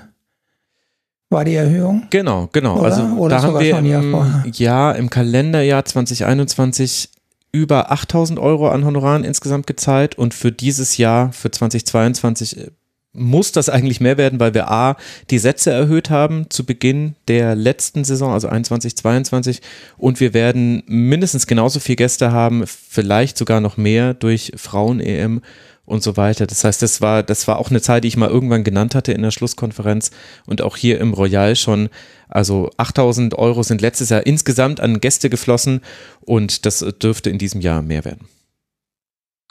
war 1.29 1.45
die 1.45 1.55
Erhöhung. 1.55 2.07
Genau, 2.09 2.49
genau. 2.51 2.77
Oder? 2.79 2.83
Also 2.85 3.03
Oder 3.17 3.35
da 3.37 3.43
haben 3.43 3.59
wir 3.59 3.77
im, 3.77 4.51
ja 4.53 4.91
im 4.93 5.09
Kalenderjahr 5.09 5.85
2021 5.85 7.09
über 7.51 7.91
8000 7.91 8.39
Euro 8.39 8.69
an 8.69 8.85
Honoraren 8.85 9.23
insgesamt 9.23 9.67
gezahlt 9.67 10.17
und 10.17 10.33
für 10.33 10.51
dieses 10.51 10.97
Jahr, 10.97 11.31
für 11.31 11.51
2022, 11.51 12.57
äh, 12.57 12.71
muss 13.11 13.51
das 13.51 13.69
eigentlich 13.69 13.99
mehr 13.99 14.17
werden, 14.17 14.39
weil 14.39 14.53
wir 14.53 14.69
A, 14.69 14.95
die 15.31 15.39
Sätze 15.39 15.71
erhöht 15.71 16.11
haben 16.11 16.45
zu 16.49 16.63
Beginn 16.63 17.15
der 17.27 17.55
letzten 17.55 18.03
Saison, 18.03 18.33
also 18.33 18.47
21, 18.47 18.95
22 18.95 19.61
und 19.97 20.19
wir 20.19 20.35
werden 20.35 20.83
mindestens 20.85 21.47
genauso 21.47 21.79
viele 21.79 21.95
Gäste 21.95 22.31
haben, 22.31 22.63
vielleicht 22.67 23.37
sogar 23.37 23.61
noch 23.61 23.77
mehr 23.77 24.13
durch 24.13 24.51
Frauen-EM 24.55 25.41
und 25.89 26.03
so 26.03 26.17
weiter. 26.17 26.47
Das 26.47 26.63
heißt, 26.63 26.81
das 26.81 27.01
war, 27.01 27.23
das 27.23 27.47
war 27.47 27.57
auch 27.57 27.69
eine 27.69 27.81
Zahl, 27.81 28.01
die 28.01 28.07
ich 28.07 28.17
mal 28.17 28.29
irgendwann 28.29 28.63
genannt 28.63 28.95
hatte 28.95 29.11
in 29.11 29.21
der 29.21 29.31
Schlusskonferenz 29.31 30.11
und 30.45 30.61
auch 30.61 30.77
hier 30.77 30.99
im 30.99 31.13
Royal 31.13 31.55
schon. 31.55 31.89
Also 32.27 32.69
8000 32.77 33.33
Euro 33.35 33.63
sind 33.63 33.81
letztes 33.81 34.09
Jahr 34.09 34.25
insgesamt 34.25 34.79
an 34.79 35.01
Gäste 35.01 35.29
geflossen 35.29 35.81
und 36.21 36.65
das 36.65 36.85
dürfte 37.01 37.29
in 37.29 37.39
diesem 37.39 37.61
Jahr 37.61 37.81
mehr 37.81 38.05
werden. 38.05 38.27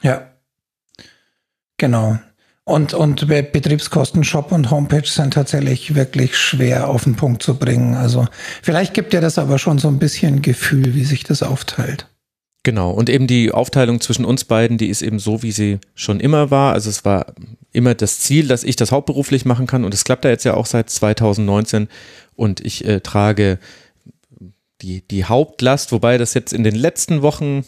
Ja, 0.02 0.31
genau. 1.76 2.18
Und, 2.65 2.92
und 2.92 3.26
Betriebskosten, 3.26 4.25
Shop 4.25 4.52
und 4.52 4.70
Homepage 4.70 5.08
sind 5.08 5.33
tatsächlich 5.33 5.94
wirklich 5.94 6.36
schwer 6.36 6.89
auf 6.89 7.05
den 7.05 7.17
Punkt 7.17 7.42
zu 7.42 7.58
bringen. 7.58 7.94
Also 7.94 8.28
vielleicht 8.62 8.92
gibt 8.92 9.15
dir 9.15 9.23
das 9.23 9.39
aber 9.39 9.58
schon 9.58 9.78
so 9.78 9.89
ein 9.89 9.99
bisschen 9.99 10.42
Gefühl, 10.42 10.94
wie 10.94 11.05
sich 11.05 11.25
das 11.25 11.42
aufteilt. 11.42 12.07
Genau, 12.68 12.90
und 12.90 13.08
eben 13.08 13.26
die 13.26 13.50
Aufteilung 13.50 13.98
zwischen 13.98 14.26
uns 14.26 14.44
beiden, 14.44 14.76
die 14.76 14.90
ist 14.90 15.00
eben 15.00 15.18
so, 15.18 15.42
wie 15.42 15.52
sie 15.52 15.78
schon 15.94 16.20
immer 16.20 16.50
war. 16.50 16.74
Also 16.74 16.90
es 16.90 17.02
war 17.02 17.32
immer 17.72 17.94
das 17.94 18.20
Ziel, 18.20 18.47
dass 18.47 18.62
ich 18.62 18.76
das 18.76 18.92
hauptberuflich 18.92 19.47
machen 19.47 19.66
kann. 19.66 19.86
Und 19.86 19.94
es 19.94 20.05
klappt 20.05 20.26
da 20.26 20.28
jetzt 20.28 20.44
ja 20.44 20.52
auch 20.52 20.66
seit 20.66 20.90
2019 20.90 21.88
und 22.36 22.60
ich 22.60 22.84
äh, 22.84 23.00
trage 23.00 23.58
die, 24.82 25.00
die 25.00 25.24
Hauptlast, 25.24 25.92
wobei 25.92 26.18
das 26.18 26.34
jetzt 26.34 26.52
in 26.52 26.62
den 26.62 26.74
letzten 26.74 27.22
Wochen 27.22 27.64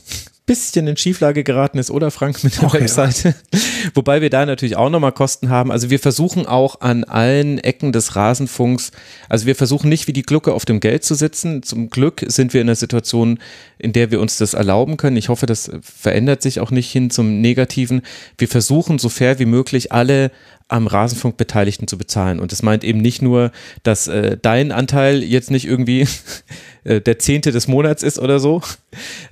bisschen 0.50 0.88
in 0.88 0.96
Schieflage 0.96 1.44
geraten 1.44 1.78
ist, 1.78 1.92
oder 1.92 2.10
Frank, 2.10 2.42
mit 2.42 2.56
der 2.56 2.64
okay, 2.64 2.80
Webseite. 2.80 3.36
Ja. 3.54 3.60
Wobei 3.94 4.20
wir 4.20 4.30
da 4.30 4.44
natürlich 4.44 4.74
auch 4.74 4.90
nochmal 4.90 5.12
Kosten 5.12 5.48
haben. 5.48 5.70
Also 5.70 5.90
wir 5.90 6.00
versuchen 6.00 6.44
auch 6.44 6.80
an 6.80 7.04
allen 7.04 7.58
Ecken 7.58 7.92
des 7.92 8.16
Rasenfunks, 8.16 8.90
also 9.28 9.46
wir 9.46 9.54
versuchen 9.54 9.88
nicht 9.88 10.08
wie 10.08 10.12
die 10.12 10.22
Glucke 10.22 10.52
auf 10.52 10.64
dem 10.64 10.80
Geld 10.80 11.04
zu 11.04 11.14
sitzen. 11.14 11.62
Zum 11.62 11.88
Glück 11.88 12.24
sind 12.26 12.52
wir 12.52 12.62
in 12.62 12.66
einer 12.66 12.74
Situation, 12.74 13.38
in 13.78 13.92
der 13.92 14.10
wir 14.10 14.20
uns 14.20 14.38
das 14.38 14.54
erlauben 14.54 14.96
können. 14.96 15.16
Ich 15.16 15.28
hoffe, 15.28 15.46
das 15.46 15.70
verändert 15.82 16.42
sich 16.42 16.58
auch 16.58 16.72
nicht 16.72 16.90
hin 16.90 17.10
zum 17.10 17.40
Negativen. 17.40 18.02
Wir 18.36 18.48
versuchen 18.48 18.98
so 18.98 19.08
fair 19.08 19.38
wie 19.38 19.46
möglich 19.46 19.92
alle 19.92 20.32
am 20.70 20.86
Rasenfunk 20.86 21.36
Beteiligten 21.36 21.88
zu 21.88 21.98
bezahlen. 21.98 22.38
Und 22.38 22.52
das 22.52 22.62
meint 22.62 22.84
eben 22.84 23.00
nicht 23.00 23.22
nur, 23.22 23.50
dass 23.82 24.08
äh, 24.08 24.36
dein 24.40 24.72
Anteil 24.72 25.22
jetzt 25.22 25.50
nicht 25.50 25.66
irgendwie 25.66 26.06
äh, 26.84 27.00
der 27.00 27.18
Zehnte 27.18 27.50
des 27.50 27.66
Monats 27.66 28.02
ist 28.02 28.18
oder 28.18 28.38
so. 28.38 28.62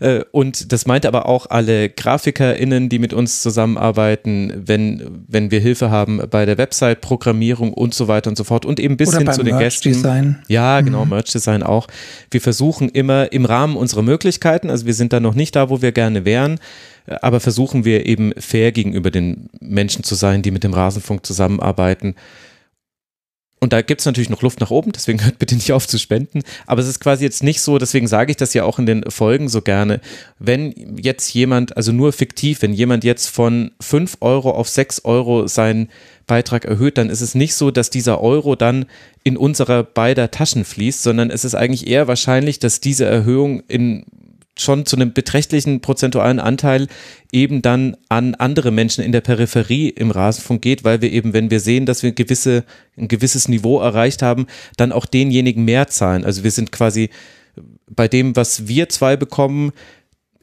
Äh, 0.00 0.25
und 0.33 0.73
das 0.73 0.86
meint 0.86 1.07
aber 1.07 1.26
auch 1.26 1.47
alle 1.50 1.89
GrafikerInnen, 1.89 2.89
die 2.89 2.99
mit 2.99 3.12
uns 3.12 3.41
zusammenarbeiten, 3.41 4.52
wenn, 4.67 5.25
wenn 5.28 5.50
wir 5.50 5.60
Hilfe 5.60 5.91
haben 5.91 6.20
bei 6.31 6.44
der 6.44 6.58
Website, 6.58 7.00
Programmierung 7.00 7.73
und 7.73 7.94
so 7.94 8.08
weiter 8.08 8.31
und 8.31 8.36
so 8.36 8.44
fort. 8.44 8.65
Und 8.65 8.81
eben 8.81 8.97
bis 8.97 9.17
hin 9.17 9.31
zu 9.33 9.42
den 9.42 9.57
Merch 9.57 9.81
Gästen. 9.81 9.92
Design. 9.92 10.42
Ja, 10.49 10.81
genau, 10.81 11.05
mhm. 11.05 11.10
Merch 11.10 11.31
Design 11.31 11.62
auch. 11.62 11.86
Wir 12.31 12.41
versuchen 12.41 12.89
immer 12.89 13.33
im 13.33 13.44
Rahmen 13.44 13.76
unserer 13.76 14.02
Möglichkeiten, 14.02 14.70
also 14.70 14.86
wir 14.86 14.94
sind 14.94 15.12
da 15.12 15.20
noch 15.20 15.34
nicht 15.34 15.55
da, 15.55 15.70
wo 15.70 15.83
wir 15.83 15.92
gerne 15.92 16.25
wären, 16.25 16.58
aber 17.08 17.40
versuchen 17.40 17.84
wir 17.84 18.06
eben 18.06 18.32
fair 18.38 18.72
gegenüber 18.72 19.10
den 19.10 19.48
Menschen 19.60 20.04
zu 20.04 20.14
sein, 20.14 20.42
die 20.42 20.50
mit 20.50 20.64
dem 20.64 20.74
Rasenfunk 20.74 21.24
zusammenarbeiten. 21.24 22.14
und 23.60 23.72
da 23.72 23.82
gibt 23.82 24.00
es 24.00 24.06
natürlich 24.06 24.30
noch 24.30 24.42
Luft 24.42 24.60
nach 24.60 24.70
oben, 24.70 24.92
deswegen 24.92 25.24
hört 25.24 25.38
bitte 25.40 25.56
nicht 25.56 25.72
auf 25.72 25.88
zu 25.88 25.98
spenden. 25.98 26.42
Aber 26.66 26.80
es 26.80 26.86
ist 26.86 27.00
quasi 27.00 27.24
jetzt 27.24 27.42
nicht 27.42 27.60
so, 27.60 27.78
deswegen 27.78 28.06
sage 28.06 28.30
ich 28.30 28.36
das 28.36 28.54
ja 28.54 28.62
auch 28.62 28.78
in 28.78 28.86
den 28.86 29.02
Folgen 29.10 29.48
so 29.48 29.62
gerne. 29.62 30.00
Wenn 30.38 30.96
jetzt 30.96 31.34
jemand, 31.34 31.76
also 31.76 31.90
nur 31.90 32.12
fiktiv, 32.12 32.62
wenn 32.62 32.72
jemand 32.72 33.02
jetzt 33.02 33.26
von 33.28 33.72
5 33.80 34.18
Euro 34.20 34.52
auf 34.52 34.68
6 34.68 35.04
Euro 35.04 35.48
seinen 35.48 35.88
Beitrag 36.26 36.66
erhöht, 36.66 36.98
dann 36.98 37.10
ist 37.10 37.20
es 37.20 37.34
nicht 37.34 37.54
so, 37.54 37.72
dass 37.72 37.90
dieser 37.90 38.20
Euro 38.20 38.54
dann 38.54 38.86
in 39.24 39.36
unsere 39.36 39.82
beider 39.82 40.30
Taschen 40.30 40.64
fließt, 40.64 41.02
sondern 41.02 41.30
es 41.30 41.44
ist 41.44 41.56
eigentlich 41.56 41.88
eher 41.88 42.06
wahrscheinlich, 42.06 42.60
dass 42.60 42.80
diese 42.80 43.06
Erhöhung 43.06 43.62
in 43.66 44.04
schon 44.60 44.86
zu 44.86 44.96
einem 44.96 45.12
beträchtlichen 45.12 45.80
prozentualen 45.80 46.40
Anteil 46.40 46.88
eben 47.32 47.62
dann 47.62 47.96
an 48.08 48.34
andere 48.34 48.70
Menschen 48.70 49.04
in 49.04 49.12
der 49.12 49.20
Peripherie 49.20 49.88
im 49.88 50.10
Rasenfunk 50.10 50.62
geht, 50.62 50.84
weil 50.84 51.00
wir 51.00 51.12
eben, 51.12 51.32
wenn 51.32 51.50
wir 51.50 51.60
sehen, 51.60 51.86
dass 51.86 52.02
wir 52.02 52.12
gewisse, 52.12 52.64
ein 52.96 53.08
gewisses 53.08 53.48
Niveau 53.48 53.80
erreicht 53.80 54.22
haben, 54.22 54.46
dann 54.76 54.92
auch 54.92 55.06
denjenigen 55.06 55.64
mehr 55.64 55.88
zahlen. 55.88 56.24
Also 56.24 56.44
wir 56.44 56.50
sind 56.50 56.72
quasi 56.72 57.10
bei 57.88 58.08
dem, 58.08 58.36
was 58.36 58.68
wir 58.68 58.88
zwei 58.88 59.16
bekommen, 59.16 59.72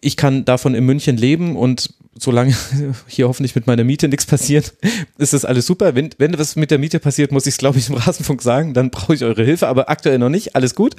ich 0.01 0.17
kann 0.17 0.45
davon 0.45 0.75
in 0.75 0.85
München 0.85 1.17
leben 1.17 1.55
und 1.55 1.93
solange 2.17 2.55
hier 3.07 3.27
hoffentlich 3.27 3.55
mit 3.55 3.67
meiner 3.67 3.83
Miete 3.83 4.07
nichts 4.07 4.25
passiert, 4.25 4.73
ist 5.17 5.33
das 5.33 5.45
alles 5.45 5.65
super. 5.65 5.95
Wenn, 5.95 6.09
wenn 6.17 6.37
was 6.37 6.55
mit 6.55 6.71
der 6.71 6.77
Miete 6.77 6.99
passiert, 6.99 7.31
muss 7.31 7.45
ich 7.45 7.53
es, 7.53 7.57
glaube 7.57 7.77
ich, 7.77 7.89
im 7.89 7.95
Rasenfunk 7.95 8.41
sagen, 8.41 8.73
dann 8.73 8.89
brauche 8.89 9.13
ich 9.13 9.23
eure 9.23 9.43
Hilfe, 9.43 9.67
aber 9.67 9.89
aktuell 9.89 10.17
noch 10.17 10.29
nicht. 10.29 10.55
Alles 10.55 10.75
gut, 10.75 10.95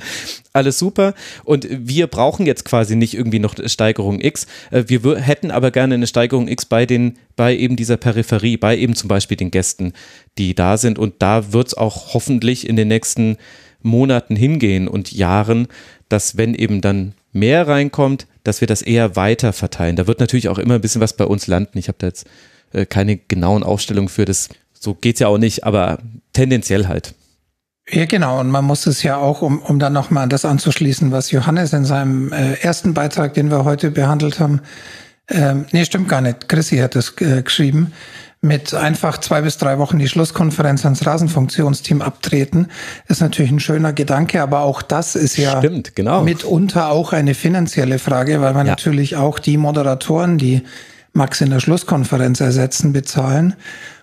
alles 0.53 0.79
super. 0.79 1.15
Und 1.45 1.67
wir 1.71 2.07
brauchen 2.07 2.47
jetzt 2.47 2.65
quasi 2.65 2.97
nicht 2.97 3.15
irgendwie 3.15 3.39
noch 3.39 3.55
Steigerung 3.67 4.21
X. 4.21 4.47
Äh, 4.71 4.85
wir 4.87 5.17
hätten 5.17 5.51
aber 5.51 5.71
gerne 5.71 5.95
eine 5.95 6.07
Steigerung 6.07 6.49
X 6.49 6.67
bei 6.67 6.87
den, 6.87 7.19
bei 7.35 7.57
eben 7.57 7.77
dieser 7.77 7.97
Peripherie, 7.97 8.57
bei 8.57 8.77
eben 8.77 8.95
zum 8.95 9.09
Beispiel 9.09 9.37
den 9.37 9.51
Gästen, 9.51 9.93
die 10.39 10.55
da 10.55 10.77
sind. 10.77 10.99
Und 10.99 11.15
da 11.21 11.53
wird 11.53 11.69
es 11.69 11.75
auch 11.75 12.15
hoffentlich 12.15 12.69
in 12.69 12.77
den 12.77 12.89
nächsten 12.89 13.37
Monaten 13.83 14.37
hingehen 14.37 14.89
und 14.89 15.13
Jahren, 15.13 15.69
dass 16.09 16.37
wenn 16.37 16.55
eben 16.55 16.81
dann 16.81 17.15
mehr 17.37 17.69
reinkommt, 17.69 18.27
dass 18.45 18.61
wir 18.61 18.69
das 18.69 18.83
eher 18.83 19.17
weiter 19.17 19.53
verteilen. 19.53 19.97
Da 19.97 20.07
wird 20.07 20.21
natürlich 20.21 20.49
auch 20.49 20.59
immer 20.59 20.75
ein 20.75 20.81
bisschen 20.81 21.01
was 21.01 21.15
bei 21.15 21.25
uns 21.25 21.47
landen. 21.47 21.79
Ich 21.79 21.89
habe 21.89 21.99
da 21.99 22.09
jetzt 22.09 22.27
äh, 22.73 22.87
keine 22.87 23.17
genauen 23.17 23.63
Aufstellungen 23.63 24.09
für 24.09 24.25
das. 24.25 24.49
So 24.73 24.95
geht 24.95 25.17
es 25.17 25.21
ja 25.21 25.29
auch 25.29 25.39
nicht, 25.39 25.65
aber 25.65 25.99
tendenziell 26.33 26.87
halt. 26.87 27.15
Ja, 27.89 28.05
genau. 28.05 28.41
Und 28.41 28.51
man 28.51 28.65
muss 28.65 28.87
es 28.87 29.03
ja 29.03 29.17
auch, 29.17 29.43
um, 29.43 29.61
um 29.61 29.79
dann 29.79 29.93
nochmal 29.93 30.29
das 30.29 30.45
anzuschließen, 30.45 31.13
was 31.13 31.31
Johannes 31.31 31.73
in 31.73 31.85
seinem 31.85 32.33
äh, 32.33 32.55
ersten 32.55 32.95
Beitrag, 32.95 33.35
den 33.35 33.51
wir 33.51 33.65
heute 33.65 33.91
behandelt 33.91 34.41
haben, 34.41 34.61
ähm, 35.29 35.67
nee, 35.73 35.85
stimmt 35.85 36.09
gar 36.09 36.21
nicht. 36.21 36.49
Chrissy 36.49 36.79
hat 36.79 36.97
es 36.97 37.15
äh, 37.21 37.43
geschrieben 37.43 37.93
mit 38.47 38.75
einfach 38.75 39.19
zwei 39.19 39.43
bis 39.43 39.59
drei 39.59 39.79
Wochen 39.79 39.99
die 39.99 40.09
Schlusskonferenz 40.09 40.85
ans 40.85 41.05
Rasenfunktionsteam 41.07 42.03
abtreten, 42.03 42.69
ist 43.09 43.21
natürlich 43.21 43.51
ein 43.51 43.61
schöner 43.61 43.93
Gedanke, 43.93 44.43
aber 44.43 44.61
auch 44.61 44.83
das 44.83 45.17
ist 45.17 45.37
ja 45.37 45.59
Stimmt, 45.59 45.95
genau. 45.95 46.23
mitunter 46.23 46.91
auch 46.91 47.13
eine 47.13 47.35
finanzielle 47.35 47.99
Frage, 47.99 48.41
weil 48.41 48.55
man 48.55 48.67
ja. 48.67 48.73
natürlich 48.73 49.17
auch 49.17 49.39
die 49.39 49.57
Moderatoren, 49.57 50.39
die 50.39 50.63
Max 51.13 51.41
in 51.41 51.51
der 51.51 51.61
Schlusskonferenz 51.61 52.41
ersetzen, 52.41 52.93
bezahlen. 52.93 53.55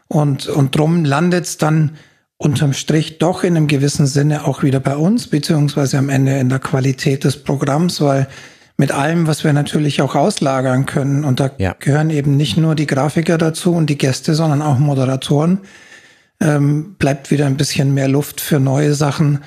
Und, 0.08 0.48
und 0.48 0.76
drum 0.76 1.06
landet 1.06 1.46
es 1.46 1.58
dann 1.58 1.92
unterm 2.38 2.74
Strich 2.74 3.20
doch 3.20 3.44
in 3.44 3.56
einem 3.56 3.68
gewissen 3.68 4.06
Sinne 4.06 4.46
auch 4.46 4.64
wieder 4.64 4.80
bei 4.80 4.98
uns, 4.98 5.28
beziehungsweise 5.28 5.98
am 5.98 6.10
Ende 6.10 6.38
in 6.40 6.50
der 6.50 6.60
Qualität 6.60 7.24
des 7.24 7.42
Programms, 7.42 8.02
weil 8.02 8.28
mit 8.78 8.92
allem, 8.92 9.28
was 9.28 9.44
wir 9.44 9.54
natürlich 9.54 10.02
auch 10.02 10.16
auslagern 10.16 10.86
können. 10.86 11.24
Und 11.24 11.40
da 11.40 11.52
ja. 11.58 11.76
gehören 11.80 12.10
eben 12.10 12.36
nicht 12.36 12.58
nur 12.58 12.76
die 12.76 12.88
Grafiker 12.88 13.38
dazu 13.38 13.74
und 13.74 13.90
die 13.90 13.98
Gäste, 13.98 14.34
sondern 14.34 14.62
auch 14.62 14.80
Moderatoren. 14.80 15.60
Ähm, 16.40 16.96
bleibt 16.98 17.32
wieder 17.32 17.46
ein 17.46 17.58
bisschen 17.58 17.94
mehr 17.94 18.08
Luft 18.08 18.42
für 18.42 18.60
neue 18.60 18.94
Sachen 18.96 19.40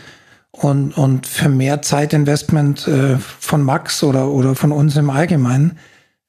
und, 0.52 0.96
und 0.96 1.26
für 1.26 1.48
mehr 1.48 1.82
Zeitinvestment 1.82 2.86
äh, 2.88 3.18
von 3.18 3.62
Max 3.62 4.02
oder, 4.02 4.28
oder 4.28 4.54
von 4.54 4.72
uns 4.72 4.96
im 4.96 5.10
Allgemeinen 5.10 5.78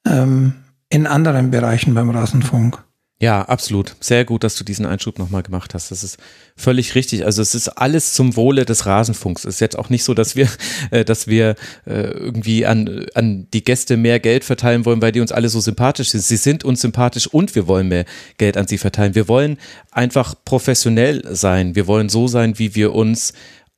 ähm, 0.06 0.54
in 0.90 1.06
anderen 1.06 1.50
Bereichen 1.50 1.94
beim 1.94 2.10
Rasenfunk. 2.10 2.82
Ja, 3.20 3.42
absolut. 3.42 3.96
Sehr 3.98 4.24
gut, 4.24 4.44
dass 4.44 4.54
du 4.54 4.62
diesen 4.62 4.86
Einschub 4.86 5.18
nochmal 5.18 5.42
gemacht 5.42 5.74
hast. 5.74 5.90
Das 5.90 6.04
ist 6.04 6.18
völlig 6.54 6.94
richtig. 6.94 7.24
Also 7.24 7.42
es 7.42 7.52
ist 7.52 7.68
alles 7.68 8.12
zum 8.12 8.36
Wohle 8.36 8.64
des 8.64 8.86
Rasenfunks. 8.86 9.44
Es 9.44 9.56
ist 9.56 9.60
jetzt 9.60 9.76
auch 9.76 9.90
nicht 9.90 10.04
so, 10.04 10.14
dass 10.14 10.36
wir, 10.36 10.48
äh, 10.92 11.04
dass 11.04 11.26
wir 11.26 11.56
äh, 11.84 12.10
irgendwie 12.10 12.64
an, 12.64 13.06
an 13.14 13.48
die 13.52 13.64
Gäste 13.64 13.96
mehr 13.96 14.20
Geld 14.20 14.44
verteilen 14.44 14.84
wollen, 14.84 15.02
weil 15.02 15.10
die 15.10 15.20
uns 15.20 15.32
alle 15.32 15.48
so 15.48 15.58
sympathisch 15.58 16.10
sind. 16.10 16.20
Sie 16.20 16.36
sind 16.36 16.64
uns 16.64 16.80
sympathisch 16.80 17.26
und 17.26 17.56
wir 17.56 17.66
wollen 17.66 17.88
mehr 17.88 18.04
Geld 18.36 18.56
an 18.56 18.68
sie 18.68 18.78
verteilen. 18.78 19.16
Wir 19.16 19.26
wollen 19.26 19.58
einfach 19.90 20.36
professionell 20.44 21.24
sein. 21.34 21.74
Wir 21.74 21.88
wollen 21.88 22.08
so 22.08 22.28
sein, 22.28 22.60
wie 22.60 22.76
wir 22.76 22.94
uns 22.94 23.32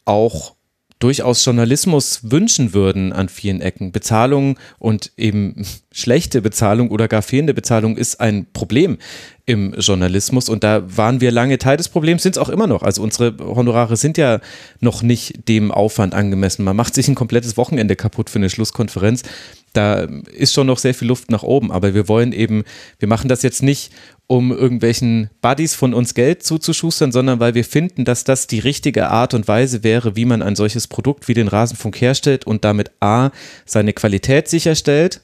auch 0.05 0.55
durchaus 1.01 1.45
Journalismus 1.45 2.21
wünschen 2.31 2.73
würden 2.73 3.13
an 3.13 3.29
vielen 3.29 3.61
Ecken. 3.61 3.91
Bezahlung 3.91 4.59
und 4.79 5.11
eben 5.17 5.67
schlechte 5.93 6.41
Bezahlung 6.43 6.91
oder 6.91 7.09
gar 7.09 7.23
fehlende 7.23 7.55
Bezahlung 7.55 7.97
ist 7.97 8.21
ein 8.21 8.47
Problem 8.53 8.99
im 9.47 9.75
Journalismus 9.75 10.49
und 10.49 10.63
da 10.63 10.97
waren 10.97 11.21
wir 11.21 11.33
lange 11.33 11.59
Teil 11.59 11.77
des 11.77 11.89
Problems, 11.89 12.23
sind 12.23 12.37
es 12.37 12.39
auch 12.39 12.51
immer 12.51 12.69
noch. 12.69 12.85
Also 12.85 13.03
unsere 13.03 13.35
Honorare 13.41 13.97
sind 13.97 14.17
ja 14.17 14.41
noch 14.79 15.03
nicht 15.03 15.49
dem 15.49 15.73
Aufwand 15.73 16.15
angemessen. 16.15 16.65
Man 16.65 16.77
macht 16.77 16.95
sich 16.95 17.09
ein 17.09 17.17
komplettes 17.17 17.57
Wochenende 17.57 17.97
kaputt 17.97 18.31
für 18.31 18.39
eine 18.39 18.51
Schlusskonferenz. 18.51 19.25
Da 19.73 20.07
ist 20.33 20.53
schon 20.53 20.67
noch 20.67 20.79
sehr 20.79 20.95
viel 20.95 21.09
Luft 21.09 21.31
nach 21.31 21.43
oben, 21.43 21.73
aber 21.73 21.95
wir 21.95 22.07
wollen 22.07 22.33
eben, 22.33 22.63
wir 22.99 23.09
machen 23.09 23.29
das 23.29 23.43
jetzt 23.43 23.63
nicht, 23.63 23.91
um 24.31 24.53
irgendwelchen 24.53 25.29
Buddies 25.43 25.75
von 25.75 25.93
uns 25.93 26.15
Geld 26.15 26.45
zuzuschustern, 26.45 27.11
sondern 27.11 27.41
weil 27.41 27.55
wir 27.55 27.65
finden, 27.65 28.05
dass 28.05 28.23
das 28.23 28.47
die 28.47 28.61
richtige 28.61 29.09
Art 29.09 29.35
und 29.35 29.49
Weise 29.49 29.83
wäre, 29.83 30.15
wie 30.15 30.25
man 30.25 30.41
ein 30.41 30.55
solches 30.55 30.87
Produkt 30.87 31.27
wie 31.27 31.35
den 31.35 31.49
Rasenfunk 31.49 32.01
herstellt 32.01 32.47
und 32.47 32.65
damit 32.65 32.93
A, 33.01 33.33
seine 33.67 33.93
Qualität 33.93 34.47
sicherstellt 34.47 35.23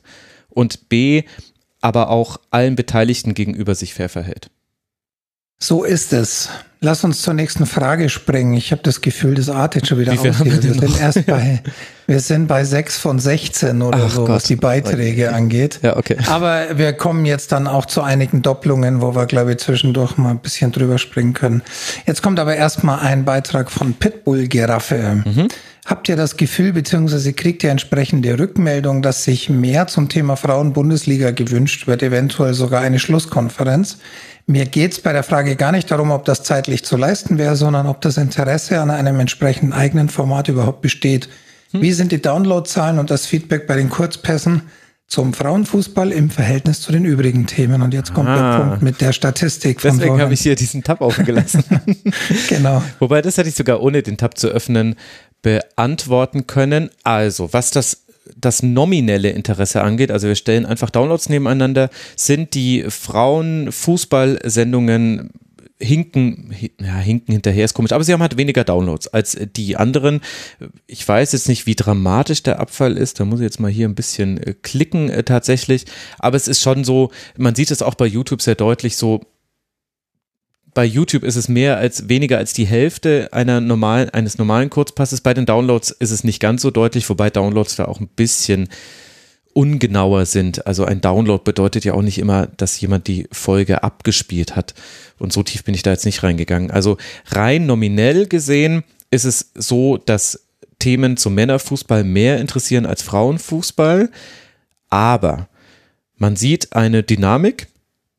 und 0.49 0.89
B, 0.89 1.23
aber 1.81 2.11
auch 2.11 2.39
allen 2.51 2.75
Beteiligten 2.75 3.35
gegenüber 3.35 3.77
sich 3.77 3.95
fair 3.95 4.09
verhält. 4.09 4.51
So 5.59 5.85
ist 5.85 6.13
es. 6.13 6.51
Lass 6.81 7.03
uns 7.03 7.23
zur 7.23 7.33
nächsten 7.33 7.65
Frage 7.65 8.11
springen. 8.11 8.53
Ich 8.53 8.71
habe 8.71 8.83
das 8.83 9.01
Gefühl, 9.01 9.35
das 9.35 9.49
artet 9.49 9.87
schon 9.87 9.99
wieder 9.99 10.13
Wie 10.13 10.29
aus. 10.29 10.45
Wir, 10.45 10.63
wir, 10.63 10.75
sind 10.75 11.01
erst 11.01 11.27
bei, 11.27 11.63
wir 12.07 12.21
sind 12.21 12.47
bei 12.47 12.65
6 12.65 12.99
von 12.99 13.19
16 13.19 13.81
oder 13.81 14.03
Ach 14.05 14.11
so, 14.11 14.21
Gott. 14.21 14.37
was 14.37 14.45
die 14.45 14.57
Beiträge 14.57 15.33
angeht. 15.33 15.81
Ja, 15.83 15.97
okay. 15.97 16.19
Aber 16.27 16.77
wir 16.77 16.93
kommen 16.93 17.25
jetzt 17.25 17.53
dann 17.53 17.67
auch 17.67 17.87
zu 17.87 18.03
einigen 18.03 18.43
Doppelungen, 18.43 19.01
wo 19.01 19.15
wir, 19.15 19.25
glaube 19.25 19.53
ich, 19.53 19.59
zwischendurch 19.59 20.19
mal 20.19 20.31
ein 20.31 20.39
bisschen 20.39 20.71
drüber 20.71 20.99
springen 20.99 21.33
können. 21.33 21.63
Jetzt 22.07 22.23
kommt 22.23 22.39
aber 22.39 22.55
erstmal 22.55 23.01
ein 23.01 23.25
Beitrag 23.25 23.73
von 23.73 23.95
Pitbull 23.95 24.47
Giraffe. 24.47 25.23
Mhm. 25.25 25.49
Habt 25.87 26.09
ihr 26.09 26.17
das 26.17 26.37
Gefühl, 26.37 26.73
beziehungsweise 26.73 27.33
kriegt 27.33 27.63
ihr 27.63 27.71
entsprechende 27.71 28.37
Rückmeldung, 28.37 29.03
dass 29.03 29.23
sich 29.23 29.49
mehr 29.49 29.87
zum 29.87 30.09
Thema 30.09 30.35
Frauen-Bundesliga 30.35 31.31
gewünscht 31.31 31.87
wird, 31.87 32.03
eventuell 32.03 32.55
sogar 32.55 32.81
eine 32.81 32.99
Schlusskonferenz? 32.99 33.99
Mir 34.49 34.67
geht's 34.67 34.99
bei 34.99 35.13
der 35.13 35.23
Frage 35.23 35.55
gar 35.55 35.71
nicht 35.71 35.89
darum, 35.89 36.11
ob 36.11 36.25
das 36.25 36.43
zeitlich 36.43 36.85
zu 36.85 36.97
leisten 36.97 37.39
wäre, 37.39 37.55
sondern 37.55 37.87
ob 37.87 38.01
das 38.01 38.17
Interesse 38.17 38.81
an 38.81 38.91
einem 38.91 39.21
entsprechenden 39.21 39.73
eigenen 39.73 40.09
Format 40.09 40.49
überhaupt 40.49 40.81
besteht. 40.81 41.29
Hm. 41.71 41.83
Wie 41.83 41.93
sind 41.93 42.11
die 42.11 42.21
Downloadzahlen 42.21 42.99
und 42.99 43.09
das 43.09 43.27
Feedback 43.27 43.69
bei 43.69 43.77
den 43.77 43.89
Kurzpässen 43.89 44.63
zum 45.09 45.35
Frauenfußball 45.35 46.11
im 46.11 46.31
Verhältnis 46.31 46.81
zu 46.81 46.91
den 46.91 47.05
übrigen 47.05 47.47
Themen? 47.47 47.83
Und 47.83 47.95
jetzt 47.95 48.13
kommt 48.13 48.29
ah. 48.29 48.35
der 48.59 48.65
Punkt 48.65 48.83
mit 48.83 49.01
der 49.01 49.13
Statistik. 49.13 49.81
Von 49.81 49.99
Deswegen 49.99 50.21
habe 50.21 50.35
ich 50.35 50.41
hier 50.41 50.57
diesen 50.57 50.83
Tab 50.83 51.01
aufgelassen. 51.01 51.63
genau. 52.49 52.83
Wobei, 52.99 53.23
das 53.23 53.39
hätte 53.39 53.49
ich 53.49 53.55
sogar 53.55 53.81
ohne 53.81 54.03
den 54.03 54.17
Tab 54.17 54.37
zu 54.37 54.49
öffnen 54.49 54.97
beantworten 55.47 56.49
können. 56.49 56.91
Also, 57.05 57.53
was 57.53 57.71
das 57.71 58.03
das 58.37 58.65
nominelle 58.65 59.31
Interesse 59.31 59.83
angeht, 59.83 60.11
also 60.11 60.27
wir 60.27 60.35
stellen 60.35 60.67
einfach 60.67 60.91
Downloads 60.91 61.29
nebeneinander, 61.29 61.91
sind 62.17 62.55
die 62.55 62.87
Frauenfußballsendungen 62.89 65.31
hinken, 65.81 66.53
ja, 66.81 66.97
hinken 66.97 67.35
hinterher 67.35 67.65
ist 67.65 67.75
komisch, 67.75 67.93
aber 67.93 68.03
sie 68.03 68.13
haben 68.13 68.23
halt 68.23 68.37
weniger 68.37 68.65
Downloads 68.65 69.07
als 69.07 69.39
die 69.55 69.77
anderen. 69.77 70.21
Ich 70.89 71.07
weiß 71.07 71.31
jetzt 71.31 71.49
nicht, 71.49 71.67
wie 71.67 71.77
dramatisch 71.77 72.43
der 72.43 72.59
Abfall 72.59 72.97
ist, 72.97 73.21
da 73.21 73.25
muss 73.25 73.39
ich 73.39 73.45
jetzt 73.45 73.61
mal 73.61 73.71
hier 73.71 73.89
ein 73.89 73.95
bisschen 73.95 74.43
äh, 74.43 74.55
klicken 74.61 75.09
äh, 75.09 75.23
tatsächlich, 75.23 75.85
aber 76.19 76.37
es 76.37 76.49
ist 76.49 76.61
schon 76.61 76.83
so, 76.83 77.13
man 77.37 77.55
sieht 77.55 77.71
es 77.71 77.83
auch 77.83 77.95
bei 77.95 78.07
YouTube 78.07 78.43
sehr 78.43 78.57
deutlich 78.57 78.97
so, 78.97 79.21
bei 80.77 80.85
YouTube 80.85 81.25
ist 81.25 81.37
es 81.37 81.49
mehr 81.49 81.79
als 81.79 82.11
weniger 82.11 82.37
als 82.37 82.53
die 82.53 82.67
Hälfte 82.67 83.31
einer 83.33 83.63
normalen, 83.63 84.11
eines 84.11 84.37
normalen 84.37 84.69
Kurzpasses. 84.69 85.23
Bei 85.23 85.33
den 85.33 85.47
Downloads 85.47 85.91
ist 85.91 86.11
es 86.11 86.23
nicht 86.23 86.39
ganz 86.39 86.61
so 86.61 86.71
deutlich, 86.71 87.09
wobei 87.09 87.31
Downloads 87.31 87.77
da 87.77 87.87
auch 87.87 87.99
ein 87.99 88.09
bisschen 88.09 88.69
ungenauer 89.55 90.27
sind. 90.27 90.67
Also 90.67 90.85
ein 90.85 91.01
Download 91.01 91.43
bedeutet 91.43 91.87
ja 91.87 91.95
auch 91.95 92.03
nicht 92.03 92.19
immer, 92.19 92.49
dass 92.59 92.79
jemand 92.79 93.07
die 93.07 93.27
Folge 93.33 93.83
abgespielt 93.83 94.55
hat. 94.55 94.75
Und 95.19 95.33
so 95.33 95.43
tief 95.43 95.65
bin 95.65 95.75
ich 95.75 95.83
da 95.83 95.93
jetzt 95.93 96.05
nicht 96.05 96.23
reingegangen. 96.23 96.71
Also 96.71 96.99
rein 97.29 97.65
nominell 97.65 98.27
gesehen 98.27 98.85
ist 99.11 99.25
es 99.25 99.53
so, 99.55 99.97
dass 99.97 100.45
Themen 100.79 101.17
zum 101.17 101.35
Männerfußball 101.37 102.05
mehr 102.05 102.39
interessieren 102.39 102.85
als 102.85 103.01
Frauenfußball. 103.01 104.11
Aber 104.91 105.49
man 106.19 106.37
sieht 106.37 106.75
eine 106.75 107.03
Dynamik 107.03 107.69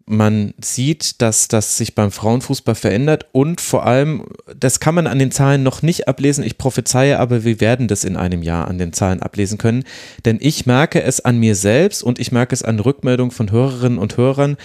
man 0.07 0.53
sieht, 0.63 1.21
dass 1.21 1.49
das 1.49 1.77
sich 1.77 1.93
beim 1.93 2.11
Frauenfußball 2.11 2.75
verändert 2.75 3.25
und 3.33 3.59
vor 3.59 3.85
allem, 3.85 4.23
das 4.57 4.79
kann 4.79 4.95
man 4.95 5.05
an 5.05 5.19
den 5.19 5.31
Zahlen 5.31 5.63
noch 5.63 5.81
nicht 5.81 6.07
ablesen. 6.07 6.45
Ich 6.45 6.57
prophezeie 6.57 7.19
aber, 7.19 7.43
wir 7.43 7.59
werden 7.59 7.89
das 7.89 8.05
in 8.05 8.15
einem 8.15 8.41
Jahr 8.41 8.69
an 8.69 8.77
den 8.77 8.93
Zahlen 8.93 9.21
ablesen 9.21 9.57
können, 9.57 9.83
denn 10.23 10.37
ich 10.39 10.65
merke 10.65 11.03
es 11.03 11.19
an 11.19 11.37
mir 11.37 11.55
selbst 11.55 12.03
und 12.03 12.19
ich 12.19 12.31
merke 12.31 12.55
es 12.55 12.63
an 12.63 12.79
Rückmeldungen 12.79 13.31
von 13.31 13.51
Hörerinnen 13.51 13.99
und 13.99 14.15
Hörern, 14.15 14.55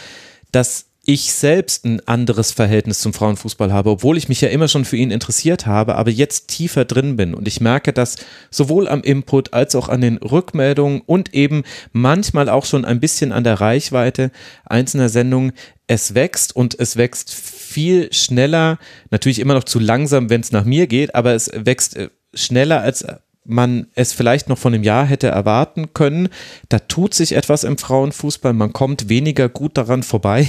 dass 0.53 0.87
ich 1.05 1.33
selbst 1.33 1.85
ein 1.85 2.07
anderes 2.07 2.53
Verhältnis 2.53 3.01
zum 3.01 3.13
Frauenfußball 3.13 3.73
habe, 3.73 3.91
obwohl 3.91 4.17
ich 4.17 4.29
mich 4.29 4.41
ja 4.41 4.49
immer 4.49 4.69
schon 4.69 4.85
für 4.85 4.97
ihn 4.97 5.11
interessiert 5.11 5.67
habe, 5.67 5.97
aber 5.97 6.11
jetzt 6.11 6.47
tiefer 6.47 6.85
drin 6.85 7.17
bin. 7.17 7.35
Und 7.35 7.49
ich 7.49 7.61
merke, 7.61 7.93
dass 7.93 8.17
sowohl 8.51 8.87
am 8.87 9.03
Input 9.03 9.53
als 9.53 9.75
auch 9.75 9.89
an 9.89 10.01
den 10.01 10.19
Rückmeldungen 10.19 11.01
und 11.05 11.35
eben 11.35 11.65
manchmal 11.93 12.49
auch 12.49 12.65
schon 12.65 12.85
ein 12.85 13.01
bisschen 13.01 13.33
an 13.33 13.43
der 13.43 13.61
Reichweite 13.61 14.31
einzelner 14.65 15.09
Sendungen 15.09 15.53
es 15.89 16.15
wächst 16.15 16.55
und 16.55 16.79
es 16.79 16.97
wächst 16.97 17.35
viel 17.35 18.13
schneller, 18.13 18.79
natürlich 19.11 19.41
immer 19.41 19.55
noch 19.55 19.65
zu 19.65 19.81
langsam, 19.81 20.31
wenn 20.31 20.41
es 20.41 20.53
nach 20.53 20.65
mir 20.65 20.87
geht, 20.87 21.17
aber 21.17 21.35
es 21.35 21.51
wächst 21.53 21.97
äh, 21.97 22.11
schneller 22.33 22.81
als 22.81 23.05
man 23.45 23.89
es 23.95 24.13
vielleicht 24.13 24.49
noch 24.49 24.59
von 24.59 24.75
einem 24.75 24.85
Jahr 24.85 25.05
hätte 25.05 25.29
erwarten 25.29 25.95
können. 25.95 26.29
Da 26.69 26.79
tut 26.79 27.15
sich 27.15 27.35
etwas 27.35 27.65
im 27.65 27.79
Frauenfußball, 27.79 28.53
man 28.53 28.73
kommt 28.73 29.09
weniger 29.09 29.49
gut 29.49 29.77
daran 29.77 30.03
vorbei 30.03 30.49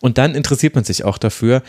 und 0.00 0.18
dann 0.18 0.34
interessiert 0.34 0.74
man 0.74 0.84
sich 0.84 1.04
auch 1.04 1.18
dafür. 1.18 1.62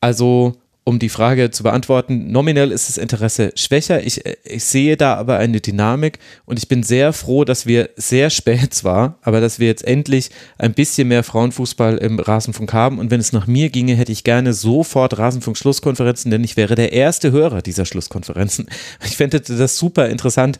Also 0.00 0.56
um 0.86 0.98
die 0.98 1.08
Frage 1.08 1.50
zu 1.50 1.62
beantworten, 1.62 2.30
nominell 2.30 2.70
ist 2.70 2.90
das 2.90 2.98
Interesse 2.98 3.52
schwächer. 3.56 4.04
Ich, 4.04 4.20
ich 4.44 4.64
sehe 4.64 4.98
da 4.98 5.14
aber 5.14 5.38
eine 5.38 5.62
Dynamik 5.62 6.18
und 6.44 6.58
ich 6.58 6.68
bin 6.68 6.82
sehr 6.82 7.14
froh, 7.14 7.44
dass 7.44 7.64
wir 7.64 7.88
sehr 7.96 8.28
spät 8.28 8.74
zwar, 8.74 9.18
aber 9.22 9.40
dass 9.40 9.58
wir 9.58 9.66
jetzt 9.66 9.86
endlich 9.86 10.30
ein 10.58 10.74
bisschen 10.74 11.08
mehr 11.08 11.24
Frauenfußball 11.24 11.96
im 11.96 12.18
Rasenfunk 12.18 12.74
haben. 12.74 12.98
Und 12.98 13.10
wenn 13.10 13.18
es 13.18 13.32
nach 13.32 13.46
mir 13.46 13.70
ginge, 13.70 13.94
hätte 13.94 14.12
ich 14.12 14.24
gerne 14.24 14.52
sofort 14.52 15.16
Rasenfunk-Schlusskonferenzen, 15.16 16.30
denn 16.30 16.44
ich 16.44 16.58
wäre 16.58 16.74
der 16.74 16.92
erste 16.92 17.32
Hörer 17.32 17.62
dieser 17.62 17.86
Schlusskonferenzen. 17.86 18.66
Ich 19.04 19.16
fände 19.16 19.40
das 19.40 19.76
super 19.76 20.08
interessant, 20.08 20.58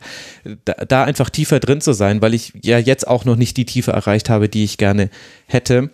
da, 0.65 0.73
da 0.73 1.03
einfach 1.03 1.29
tiefer 1.29 1.59
drin 1.59 1.81
zu 1.81 1.93
sein, 1.93 2.21
weil 2.21 2.33
ich 2.33 2.53
ja 2.63 2.77
jetzt 2.77 3.07
auch 3.07 3.25
noch 3.25 3.35
nicht 3.35 3.57
die 3.57 3.65
Tiefe 3.65 3.91
erreicht 3.91 4.29
habe, 4.29 4.49
die 4.49 4.63
ich 4.63 4.77
gerne 4.77 5.09
hätte 5.47 5.89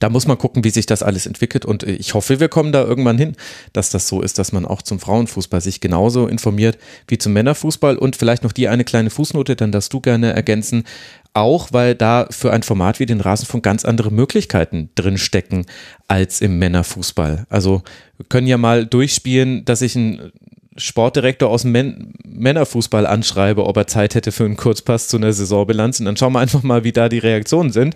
da 0.00 0.08
muss 0.08 0.26
man 0.26 0.38
gucken, 0.38 0.64
wie 0.64 0.70
sich 0.70 0.86
das 0.86 1.02
alles 1.02 1.26
entwickelt. 1.26 1.64
Und 1.64 1.84
äh, 1.84 1.92
ich 1.92 2.14
hoffe, 2.14 2.40
wir 2.40 2.48
kommen 2.48 2.72
da 2.72 2.82
irgendwann 2.82 3.18
hin, 3.18 3.36
dass 3.72 3.90
das 3.90 4.08
so 4.08 4.22
ist, 4.22 4.38
dass 4.38 4.50
man 4.50 4.66
auch 4.66 4.82
zum 4.82 4.98
Frauenfußball 4.98 5.60
sich 5.60 5.80
genauso 5.80 6.26
informiert 6.26 6.78
wie 7.06 7.18
zum 7.18 7.32
Männerfußball. 7.34 7.96
Und 7.96 8.16
vielleicht 8.16 8.42
noch 8.42 8.52
die 8.52 8.68
eine 8.68 8.84
kleine 8.84 9.10
Fußnote, 9.10 9.54
dann 9.54 9.70
darfst 9.70 9.92
du 9.92 10.00
gerne 10.00 10.32
ergänzen. 10.32 10.84
Auch 11.32 11.68
weil 11.72 11.94
da 11.94 12.26
für 12.30 12.52
ein 12.52 12.64
Format 12.64 12.98
wie 12.98 13.06
den 13.06 13.20
Rasenfunk 13.20 13.62
ganz 13.62 13.84
andere 13.84 14.10
Möglichkeiten 14.10 14.90
drinstecken 14.96 15.66
als 16.08 16.40
im 16.40 16.58
Männerfußball. 16.58 17.46
Also 17.48 17.82
wir 18.16 18.26
können 18.28 18.48
ja 18.48 18.58
mal 18.58 18.84
durchspielen, 18.84 19.64
dass 19.64 19.82
ich 19.82 19.94
einen 19.94 20.32
Sportdirektor 20.76 21.50
aus 21.50 21.62
dem 21.62 22.14
Männerfußball 22.24 23.06
anschreibe, 23.06 23.66
ob 23.66 23.76
er 23.76 23.86
Zeit 23.86 24.14
hätte 24.14 24.32
für 24.32 24.44
einen 24.44 24.56
Kurzpass 24.56 25.08
zu 25.08 25.18
einer 25.18 25.32
Saisonbilanz. 25.32 26.00
Und 26.00 26.06
dann 26.06 26.16
schauen 26.16 26.32
wir 26.32 26.40
einfach 26.40 26.62
mal, 26.62 26.84
wie 26.84 26.92
da 26.92 27.08
die 27.08 27.18
Reaktionen 27.18 27.70
sind. 27.70 27.94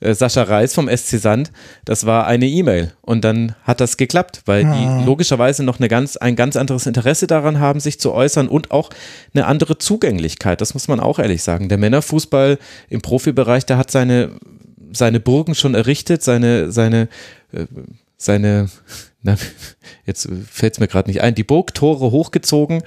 Äh, 0.00 0.14
Sascha 0.14 0.42
Reis 0.42 0.74
vom 0.74 0.88
SC 0.88 1.18
Sand, 1.18 1.52
das 1.84 2.06
war 2.06 2.26
eine 2.26 2.46
E-Mail 2.46 2.92
und 3.02 3.22
dann 3.22 3.54
hat 3.64 3.80
das 3.80 3.96
geklappt, 3.96 4.42
weil 4.46 4.62
die 4.62 4.68
ah. 4.68 5.04
logischerweise 5.04 5.62
noch 5.62 5.78
eine 5.78 5.88
ganz, 5.88 6.16
ein 6.16 6.36
ganz 6.36 6.56
anderes 6.56 6.86
Interesse 6.86 7.26
daran 7.26 7.60
haben, 7.60 7.80
sich 7.80 8.00
zu 8.00 8.12
äußern 8.12 8.48
und 8.48 8.70
auch 8.70 8.90
eine 9.34 9.46
andere 9.46 9.78
Zugänglichkeit, 9.78 10.60
das 10.60 10.74
muss 10.74 10.88
man 10.88 11.00
auch 11.00 11.18
ehrlich 11.18 11.42
sagen. 11.42 11.68
Der 11.68 11.78
Männerfußball 11.78 12.58
im 12.88 13.02
Profibereich, 13.02 13.66
der 13.66 13.76
hat 13.76 13.90
seine, 13.90 14.30
seine 14.92 15.20
Burgen 15.20 15.54
schon 15.54 15.74
errichtet, 15.74 16.22
seine, 16.22 16.72
seine, 16.72 17.08
äh, 17.52 17.66
seine, 18.16 18.68
na, 19.22 19.36
jetzt 20.06 20.28
fällt 20.50 20.74
es 20.74 20.80
mir 20.80 20.88
gerade 20.88 21.10
nicht 21.10 21.20
ein, 21.20 21.34
die 21.34 21.44
Burgtore 21.44 22.10
hochgezogen 22.10 22.82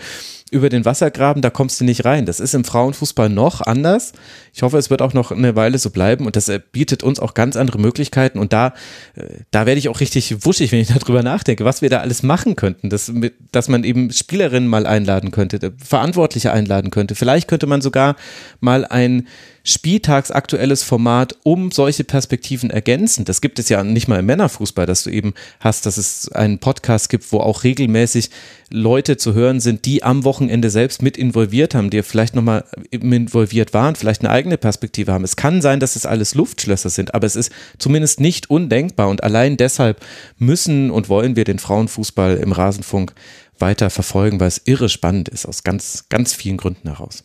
über 0.53 0.69
den 0.69 0.85
Wassergraben, 0.85 1.41
da 1.41 1.49
kommst 1.49 1.82
du 1.82 1.85
nicht 1.85 2.06
rein. 2.06 2.25
Das 2.25 2.40
ist 2.40 2.53
im 2.53 2.64
Frauenfußball 2.64 3.27
noch 3.27 3.61
anders. 3.61 4.14
Ich 4.53 4.61
hoffe, 4.61 4.77
es 4.77 4.90
wird 4.90 5.01
auch 5.01 5.14
noch 5.14 5.32
eine 5.32 5.56
Weile 5.56 5.80
so 5.80 5.90
bleiben 5.90 6.25
und 6.25 6.35
das 6.35 6.48
äh, 6.48 6.61
bietet 6.72 7.03
uns 7.03 7.19
auch 7.19 7.33
ganz 7.33 7.56
andere 7.57 7.80
Möglichkeiten 7.80 8.40
und 8.40 8.53
da, 8.53 8.73
äh, 9.15 9.40
da 9.51 9.65
werde 9.65 9.80
ich 9.80 9.90
auch 9.90 9.99
richtig 9.99 10.45
wuschig, 10.45 10.72
wenn 10.72 10.80
ich 10.80 10.88
darüber 10.99 11.23
nachdenke, 11.23 11.65
was 11.65 11.82
wir 11.82 11.90
da 11.90 11.99
alles 11.99 12.23
machen 12.23 12.56
könnten, 12.56 12.90
dass, 12.90 13.11
dass 13.51 13.67
man 13.67 13.83
eben 13.83 14.11
Spielerinnen 14.11 14.69
mal 14.69 14.85
einladen 14.85 15.32
könnte, 15.32 15.73
Verantwortliche 15.77 16.53
einladen 16.53 16.91
könnte. 16.91 17.15
Vielleicht 17.15 17.48
könnte 17.48 17.67
man 17.67 17.82
sogar 17.82 18.15
mal 18.59 18.85
ein 18.85 19.27
spieltagsaktuelles 19.66 20.83
Format 20.83 21.38
um 21.43 21.72
solche 21.72 22.03
Perspektiven 22.03 22.69
ergänzen. 22.69 23.24
Das 23.24 23.40
gibt 23.40 23.59
es 23.59 23.69
ja 23.69 23.82
nicht 23.83 24.09
mal 24.09 24.19
im 24.19 24.25
Männerfußball, 24.25 24.85
dass 24.85 25.03
du 25.03 25.09
eben 25.09 25.33
hast, 25.61 25.85
dass 25.85 25.98
es 25.98 26.30
einen 26.33 26.59
Podcast 26.59 27.09
gibt, 27.09 27.32
wo 27.32 27.40
auch 27.40 27.64
regelmäßig 27.64 28.30
Leute 28.69 29.16
zu 29.16 29.33
hören 29.33 29.61
sind, 29.61 29.85
die 29.85 30.03
am 30.03 30.25
Wochenende 30.25 30.69
selbst 30.69 31.01
mit 31.01 31.16
involviert 31.16 31.75
haben, 31.75 31.90
die 31.90 32.03
vielleicht 32.03 32.35
nochmal 32.35 32.66
involviert 32.92 33.74
waren, 33.74 33.95
vielleicht 33.95 34.22
eine 34.22 34.32
eigene 34.32 34.58
Perspektive 34.58 35.14
haben. 35.14 35.24
Es 35.24 35.38
kann 35.38 35.61
sein, 35.61 35.80
dass 35.80 35.95
es 35.95 36.06
alles 36.06 36.35
Luftschlösser 36.35 36.90
sind, 36.90 37.16
aber 37.16 37.25
es 37.25 37.38
ist 37.38 37.51
zumindest 37.77 38.19
nicht 38.19 38.50
undenkbar 38.50 39.08
und 39.08 39.24
allein 39.24 39.56
deshalb 39.56 40.01
müssen 40.38 40.92
und 40.92 41.08
wollen 41.08 41.38
wir 41.38 41.45
den 41.45 41.59
Frauenfußball 41.59 42.35
im 42.35 42.51
Rasenfunk 42.51 43.14
weiter 43.59 43.90
verfolgen, 43.90 44.42
weil 44.42 44.50
es 44.50 44.61
irre 44.66 44.90
spannend 44.90 45.30
ist, 45.30 45.45
aus 45.45 45.64
ganz, 45.64 46.09
ganz 46.09 46.33
vielen 46.33 46.58
Gründen 46.58 46.90
heraus. 46.90 47.24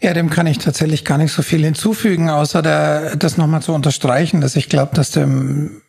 Ja, 0.00 0.14
dem 0.14 0.30
kann 0.30 0.46
ich 0.46 0.58
tatsächlich 0.58 1.04
gar 1.04 1.18
nicht 1.18 1.32
so 1.32 1.42
viel 1.42 1.62
hinzufügen, 1.64 2.30
außer 2.30 2.62
der, 2.62 3.16
das 3.16 3.36
nochmal 3.36 3.62
zu 3.62 3.72
unterstreichen, 3.72 4.40
dass 4.40 4.56
ich 4.56 4.68
glaube, 4.68 4.94
dass 4.94 5.10
dem, 5.10 5.82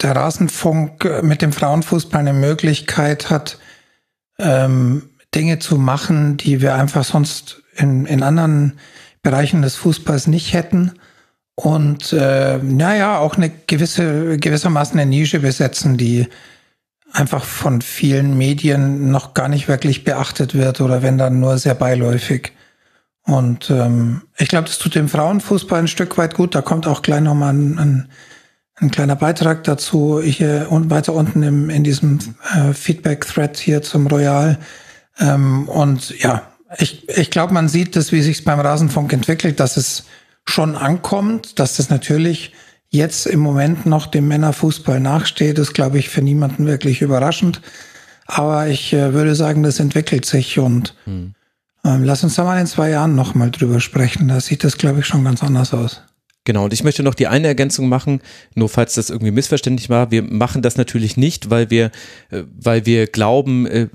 der 0.00 0.14
Rasenfunk 0.14 1.22
mit 1.22 1.42
dem 1.42 1.52
Frauenfußball 1.52 2.20
eine 2.20 2.32
Möglichkeit 2.32 3.30
hat, 3.30 3.58
ähm, 4.38 5.10
Dinge 5.34 5.58
zu 5.58 5.78
machen, 5.78 6.36
die 6.36 6.60
wir 6.60 6.74
einfach 6.74 7.04
sonst 7.04 7.62
in, 7.74 8.06
in 8.06 8.22
anderen 8.22 8.78
Bereichen 9.22 9.62
des 9.62 9.76
Fußballs 9.76 10.28
nicht 10.28 10.52
hätten. 10.52 10.92
Und 11.56 12.12
äh, 12.12 12.58
naja, 12.58 13.18
auch 13.18 13.36
eine 13.36 13.50
gewisse, 13.50 14.36
gewissermaßen 14.38 14.98
eine 14.98 15.08
Nische 15.08 15.40
besetzen, 15.40 15.96
die 15.96 16.28
einfach 17.12 17.44
von 17.44 17.80
vielen 17.80 18.36
Medien 18.36 19.10
noch 19.10 19.34
gar 19.34 19.48
nicht 19.48 19.68
wirklich 19.68 20.04
beachtet 20.04 20.54
wird 20.54 20.80
oder 20.80 21.02
wenn 21.02 21.18
dann 21.18 21.40
nur 21.40 21.58
sehr 21.58 21.74
beiläufig. 21.74 22.52
Und 23.26 23.70
ähm, 23.70 24.22
ich 24.38 24.48
glaube, 24.48 24.68
das 24.68 24.78
tut 24.78 24.94
dem 24.94 25.08
Frauenfußball 25.08 25.80
ein 25.80 25.88
Stück 25.88 26.16
weit 26.16 26.34
gut. 26.34 26.54
Da 26.54 26.62
kommt 26.62 26.86
auch 26.86 27.02
gleich 27.02 27.20
nochmal 27.20 27.54
ein, 27.54 27.78
ein, 27.78 28.08
ein 28.76 28.90
kleiner 28.92 29.16
Beitrag 29.16 29.64
dazu. 29.64 30.22
Hier 30.22 30.68
und 30.70 30.90
weiter 30.90 31.12
unten 31.12 31.42
im, 31.42 31.68
in 31.68 31.82
diesem 31.82 32.18
äh, 32.54 32.72
Feedback-Thread 32.72 33.56
hier 33.56 33.82
zum 33.82 34.06
Royal. 34.06 34.58
Ähm, 35.18 35.68
und 35.68 36.16
ja, 36.20 36.42
ich, 36.78 37.08
ich 37.08 37.30
glaube, 37.30 37.52
man 37.52 37.68
sieht 37.68 37.96
das, 37.96 38.12
wie 38.12 38.22
sich 38.22 38.44
beim 38.44 38.60
Rasenfunk 38.60 39.12
entwickelt, 39.12 39.58
dass 39.58 39.76
es 39.76 40.04
schon 40.44 40.76
ankommt, 40.76 41.58
dass 41.58 41.76
das 41.76 41.90
natürlich 41.90 42.52
jetzt 42.90 43.26
im 43.26 43.40
Moment 43.40 43.86
noch 43.86 44.06
dem 44.06 44.28
Männerfußball 44.28 45.00
nachsteht, 45.00 45.58
ist, 45.58 45.74
glaube 45.74 45.98
ich, 45.98 46.08
für 46.08 46.22
niemanden 46.22 46.66
wirklich 46.66 47.02
überraschend. 47.02 47.60
Aber 48.26 48.68
ich 48.68 48.92
äh, 48.92 49.12
würde 49.14 49.34
sagen, 49.34 49.64
das 49.64 49.80
entwickelt 49.80 50.24
sich 50.24 50.60
und 50.60 50.94
hm. 51.04 51.34
Ähm, 51.86 52.02
lass 52.02 52.24
uns 52.24 52.34
da 52.34 52.44
mal 52.44 52.60
in 52.60 52.66
zwei 52.66 52.90
Jahren 52.90 53.14
nochmal 53.14 53.52
drüber 53.52 53.78
sprechen. 53.80 54.26
Da 54.26 54.40
sieht 54.40 54.64
das, 54.64 54.76
glaube 54.76 55.00
ich, 55.00 55.06
schon 55.06 55.22
ganz 55.22 55.42
anders 55.44 55.72
aus. 55.72 56.02
Genau, 56.44 56.64
und 56.64 56.72
ich 56.72 56.84
möchte 56.84 57.02
noch 57.02 57.14
die 57.14 57.28
eine 57.28 57.46
Ergänzung 57.46 57.88
machen, 57.88 58.20
nur 58.54 58.68
falls 58.68 58.94
das 58.94 59.10
irgendwie 59.10 59.32
missverständlich 59.32 59.88
war. 59.88 60.10
Wir 60.10 60.22
machen 60.22 60.62
das 60.62 60.76
natürlich 60.76 61.16
nicht, 61.16 61.50
weil 61.50 61.70
wir, 61.70 61.90
äh, 62.30 62.42
weil 62.56 62.86
wir 62.86 63.06
glauben, 63.06 63.66
äh, 63.66 63.88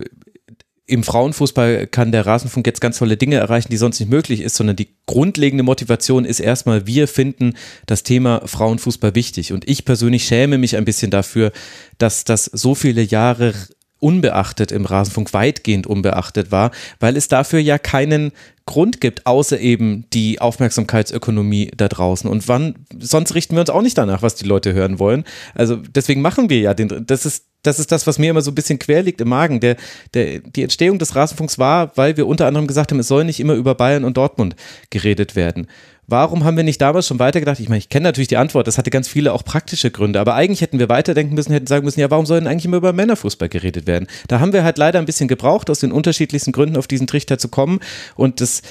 im 0.85 1.03
Frauenfußball 1.03 1.87
kann 1.87 2.11
der 2.11 2.25
Rasenfunk 2.25 2.67
jetzt 2.67 2.81
ganz 2.81 2.97
tolle 2.97 3.15
Dinge 3.15 3.37
erreichen, 3.37 3.69
die 3.71 3.77
sonst 3.77 3.99
nicht 4.01 4.09
möglich 4.09 4.41
ist, 4.41 4.55
sondern 4.55 4.75
die 4.75 4.89
grundlegende 5.05 5.63
Motivation 5.63 6.25
ist 6.25 6.41
erstmal, 6.41 6.85
wir 6.85 7.07
finden 7.07 7.53
das 7.85 8.03
Thema 8.03 8.41
Frauenfußball 8.45 9.15
wichtig. 9.15 9.53
Und 9.53 9.69
ich 9.69 9.85
persönlich 9.85 10.25
schäme 10.25 10.57
mich 10.57 10.75
ein 10.75 10.83
bisschen 10.83 11.11
dafür, 11.11 11.53
dass 11.97 12.25
das 12.25 12.45
so 12.45 12.75
viele 12.75 13.01
Jahre 13.01 13.53
unbeachtet 14.01 14.71
im 14.71 14.85
Rasenfunk, 14.85 15.31
weitgehend 15.33 15.87
unbeachtet 15.87 16.51
war, 16.51 16.71
weil 16.99 17.15
es 17.15 17.27
dafür 17.27 17.59
ja 17.59 17.77
keinen 17.77 18.31
Grund 18.65 19.01
gibt, 19.01 19.25
außer 19.25 19.59
eben 19.59 20.05
die 20.13 20.41
Aufmerksamkeitsökonomie 20.41 21.71
da 21.75 21.87
draußen. 21.87 22.29
Und 22.29 22.47
wann, 22.47 22.75
sonst 22.99 23.35
richten 23.35 23.55
wir 23.55 23.61
uns 23.61 23.69
auch 23.69 23.81
nicht 23.81 23.97
danach, 23.97 24.21
was 24.21 24.35
die 24.35 24.45
Leute 24.45 24.73
hören 24.73 24.99
wollen. 24.99 25.23
Also 25.55 25.77
deswegen 25.77 26.21
machen 26.21 26.49
wir 26.49 26.59
ja 26.59 26.73
den, 26.73 27.05
das 27.05 27.25
ist, 27.25 27.45
das 27.63 27.79
ist 27.79 27.91
das, 27.91 28.07
was 28.07 28.17
mir 28.17 28.31
immer 28.31 28.41
so 28.41 28.51
ein 28.51 28.55
bisschen 28.55 28.79
quer 28.79 29.03
liegt 29.03 29.21
im 29.21 29.29
Magen. 29.29 29.59
Der, 29.59 29.75
der, 30.13 30.39
die 30.39 30.63
Entstehung 30.63 30.99
des 30.99 31.15
Rasenfunks 31.15 31.59
war, 31.59 31.95
weil 31.95 32.17
wir 32.17 32.27
unter 32.27 32.47
anderem 32.47 32.67
gesagt 32.67 32.91
haben, 32.91 32.99
es 32.99 33.07
soll 33.07 33.23
nicht 33.23 33.39
immer 33.39 33.53
über 33.53 33.75
Bayern 33.75 34.03
und 34.03 34.17
Dortmund 34.17 34.55
geredet 34.89 35.35
werden. 35.35 35.67
Warum 36.11 36.43
haben 36.43 36.57
wir 36.57 36.65
nicht 36.65 36.81
damals 36.81 37.07
schon 37.07 37.19
weitergedacht? 37.19 37.59
Ich 37.61 37.69
meine, 37.69 37.79
ich 37.79 37.87
kenne 37.87 38.03
natürlich 38.03 38.27
die 38.27 38.37
Antwort, 38.37 38.67
das 38.67 38.77
hatte 38.77 38.89
ganz 38.89 39.07
viele 39.07 39.31
auch 39.31 39.45
praktische 39.45 39.91
Gründe, 39.91 40.19
aber 40.19 40.35
eigentlich 40.35 40.59
hätten 40.59 40.77
wir 40.77 40.89
weiterdenken 40.89 41.35
müssen, 41.35 41.53
hätten 41.53 41.67
sagen 41.67 41.85
müssen, 41.85 42.01
ja, 42.01 42.11
warum 42.11 42.25
soll 42.25 42.39
denn 42.39 42.47
eigentlich 42.47 42.65
immer 42.65 42.77
über 42.77 42.91
Männerfußball 42.91 43.47
geredet 43.47 43.87
werden? 43.87 44.07
Da 44.27 44.41
haben 44.41 44.51
wir 44.51 44.65
halt 44.65 44.77
leider 44.77 44.99
ein 44.99 45.05
bisschen 45.05 45.29
gebraucht, 45.29 45.69
aus 45.69 45.79
den 45.79 45.93
unterschiedlichsten 45.93 46.51
Gründen 46.51 46.75
auf 46.75 46.87
diesen 46.87 47.07
Trichter 47.07 47.37
zu 47.37 47.47
kommen 47.47 47.79
und 48.15 48.41
das 48.41 48.61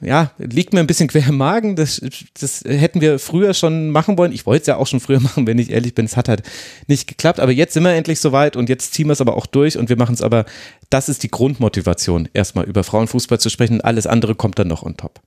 ja, 0.00 0.32
liegt 0.38 0.72
mir 0.72 0.80
ein 0.80 0.86
bisschen 0.86 1.08
quer 1.08 1.26
im 1.26 1.36
Magen. 1.36 1.76
Das, 1.76 2.00
das 2.38 2.64
hätten 2.66 3.00
wir 3.00 3.18
früher 3.18 3.54
schon 3.54 3.90
machen 3.90 4.18
wollen. 4.18 4.32
Ich 4.32 4.46
wollte 4.46 4.62
es 4.62 4.66
ja 4.66 4.76
auch 4.76 4.86
schon 4.86 5.00
früher 5.00 5.20
machen, 5.22 5.46
wenn 5.46 5.58
ich 5.58 5.70
ehrlich 5.70 5.94
bin. 5.94 6.04
Es 6.04 6.16
hat 6.16 6.28
halt 6.28 6.42
nicht 6.86 7.08
geklappt. 7.08 7.40
Aber 7.40 7.52
jetzt 7.52 7.74
sind 7.74 7.82
wir 7.82 7.92
endlich 7.92 8.20
soweit 8.20 8.56
und 8.56 8.68
jetzt 8.68 8.94
ziehen 8.94 9.08
wir 9.08 9.12
es 9.12 9.20
aber 9.20 9.36
auch 9.36 9.46
durch 9.46 9.78
und 9.78 9.88
wir 9.88 9.96
machen 9.96 10.14
es 10.14 10.22
aber, 10.22 10.44
das 10.90 11.08
ist 11.08 11.22
die 11.22 11.30
Grundmotivation, 11.30 12.28
erstmal 12.32 12.64
über 12.64 12.84
Frauenfußball 12.84 13.40
zu 13.40 13.48
sprechen. 13.48 13.80
Alles 13.80 14.06
andere 14.06 14.34
kommt 14.34 14.58
dann 14.58 14.68
noch 14.68 14.82
on 14.82 14.96
top. 14.96 15.20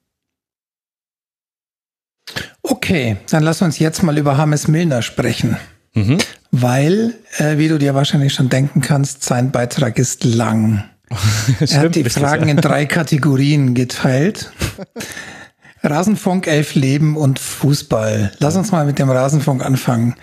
Okay, 2.68 3.18
dann 3.30 3.44
lass 3.44 3.62
uns 3.62 3.80
jetzt 3.80 4.02
mal 4.04 4.18
über 4.18 4.38
Hammes 4.38 4.68
Milner 4.68 5.02
sprechen. 5.02 5.58
Mhm. 5.94 6.18
Weil, 6.52 7.14
äh, 7.38 7.58
wie 7.58 7.68
du 7.68 7.78
dir 7.78 7.96
wahrscheinlich 7.96 8.34
schon 8.34 8.50
denken 8.50 8.82
kannst, 8.82 9.24
sein 9.24 9.52
Beitrag 9.52 9.98
ist 10.00 10.24
lang. 10.24 10.84
er 11.60 11.80
hat 11.80 11.96
die 11.96 12.04
Fragen 12.06 12.50
in 12.50 12.58
drei 12.58 12.86
Kategorien 12.86 13.76
geteilt. 13.76 14.52
Rasenfunk, 15.84 16.48
Elf 16.48 16.74
Leben 16.74 17.16
und 17.16 17.38
Fußball. 17.38 18.32
Lass 18.40 18.56
uns 18.56 18.72
mal 18.72 18.86
mit 18.86 18.98
dem 18.98 19.10
Rasenfunk 19.10 19.64
anfangen. 19.64 20.16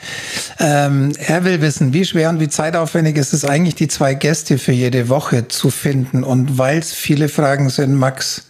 Ähm, 0.59 1.13
er 1.19 1.45
will 1.45 1.61
wissen, 1.61 1.93
wie 1.93 2.05
schwer 2.05 2.31
und 2.31 2.41
wie 2.41 2.49
zeitaufwendig 2.49 3.17
ist 3.17 3.33
es 3.33 3.45
eigentlich, 3.45 3.77
die 3.77 3.87
zwei 3.87 4.15
Gäste 4.15 4.59
für 4.59 4.73
jede 4.73 5.09
Woche 5.09 5.49
zu 5.49 5.71
finden? 5.71 6.25
Und 6.25 6.59
weil 6.59 6.79
es 6.79 6.93
viele 6.93 7.29
Fragen 7.29 7.71
sind, 7.71 7.95
Max, 7.95 8.47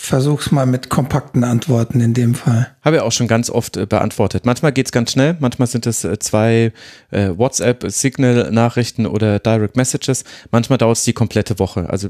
Versuch's 0.00 0.52
mal 0.52 0.64
mit 0.64 0.88
kompakten 0.88 1.42
Antworten 1.42 2.00
in 2.00 2.14
dem 2.14 2.34
Fall. 2.36 2.74
Habe 2.82 2.96
ich 2.96 3.02
auch 3.02 3.12
schon 3.12 3.26
ganz 3.26 3.50
oft 3.50 3.76
äh, 3.76 3.84
beantwortet. 3.84 4.46
Manchmal 4.46 4.72
geht's 4.72 4.92
ganz 4.92 5.10
schnell, 5.10 5.36
manchmal 5.40 5.66
sind 5.66 5.86
es 5.86 6.04
äh, 6.04 6.18
zwei 6.20 6.72
äh, 7.10 7.30
WhatsApp-Signal-Nachrichten 7.36 9.06
oder 9.06 9.40
Direct 9.40 9.76
Messages. 9.76 10.24
Manchmal 10.50 10.78
dauert 10.78 10.96
es 10.96 11.04
die 11.04 11.12
komplette 11.12 11.58
Woche. 11.58 11.90
Also 11.90 12.08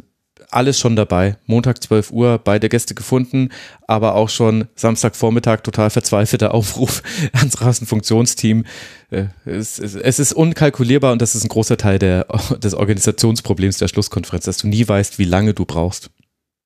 alles 0.50 0.78
schon 0.78 0.96
dabei. 0.96 1.38
Montag 1.46 1.82
12 1.82 2.12
Uhr, 2.12 2.38
beide 2.38 2.68
Gäste 2.68 2.94
gefunden, 2.94 3.48
aber 3.86 4.14
auch 4.14 4.28
schon 4.28 4.68
Samstagvormittag 4.76 5.62
total 5.62 5.90
verzweifelter 5.90 6.54
Aufruf 6.54 7.02
ans 7.32 7.60
Rasenfunktionsteam. 7.60 8.64
Es, 9.44 9.78
es, 9.78 9.94
es, 9.94 10.18
ist 10.18 10.34
unkalkulierbar 10.34 11.12
und 11.12 11.22
das 11.22 11.34
ist 11.34 11.42
ein 11.42 11.48
großer 11.48 11.78
Teil 11.78 11.98
der, 11.98 12.26
des 12.62 12.74
Organisationsproblems 12.74 13.78
der 13.78 13.88
Schlusskonferenz, 13.88 14.44
dass 14.44 14.58
du 14.58 14.68
nie 14.68 14.86
weißt, 14.86 15.18
wie 15.18 15.24
lange 15.24 15.54
du 15.54 15.64
brauchst. 15.64 16.10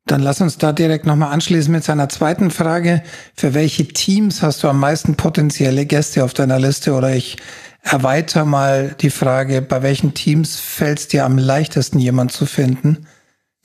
Dann 0.06 0.20
lass 0.20 0.40
uns 0.40 0.58
da 0.58 0.72
direkt 0.72 1.06
nochmal 1.06 1.32
anschließen 1.32 1.72
mit 1.72 1.84
seiner 1.84 2.08
zweiten 2.08 2.50
Frage. 2.50 3.02
Für 3.36 3.54
welche 3.54 3.86
Teams 3.86 4.42
hast 4.42 4.62
du 4.62 4.68
am 4.68 4.80
meisten 4.80 5.14
potenzielle 5.14 5.86
Gäste 5.86 6.24
auf 6.24 6.34
deiner 6.34 6.58
Liste? 6.58 6.94
Oder 6.94 7.14
ich 7.14 7.36
erweitere 7.82 8.44
mal 8.44 8.96
die 9.00 9.10
Frage, 9.10 9.62
bei 9.62 9.82
welchen 9.82 10.14
Teams 10.14 10.58
fällt 10.58 10.98
es 10.98 11.08
dir 11.08 11.24
am 11.24 11.38
leichtesten, 11.38 11.98
jemand 11.98 12.32
zu 12.32 12.46
finden? 12.46 13.06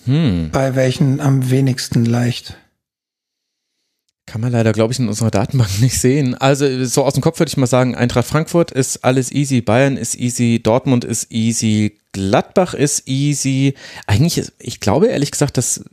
Hm. 0.06 0.50
Bei 0.52 0.76
welchen 0.76 1.20
am 1.20 1.50
wenigsten 1.50 2.06
leicht? 2.06 2.56
Kann 4.28 4.42
man 4.42 4.52
leider, 4.52 4.74
glaube 4.74 4.92
ich, 4.92 5.00
in 5.00 5.08
unserer 5.08 5.32
Datenbank 5.32 5.70
nicht 5.82 6.00
sehen. 6.00 6.36
Also 6.36 6.86
so 6.86 7.04
aus 7.04 7.14
dem 7.14 7.24
Kopf 7.24 7.40
würde 7.40 7.50
ich 7.50 7.58
mal 7.58 7.66
sagen, 7.66 7.96
Eintracht 7.96 8.28
Frankfurt 8.28 8.72
ist 8.72 9.04
alles 9.04 9.32
easy, 9.32 9.62
Bayern 9.62 9.98
ist 9.98 10.16
easy, 10.16 10.60
Dortmund 10.62 11.04
ist 11.04 11.32
easy, 11.32 11.98
Gladbach 12.12 12.74
ist 12.74 13.08
easy. 13.08 13.74
Eigentlich, 14.06 14.38
ist, 14.38 14.54
ich 14.60 14.82
glaube 14.82 15.08
ehrlich 15.08 15.32
gesagt, 15.32 15.58
dass 15.58 15.84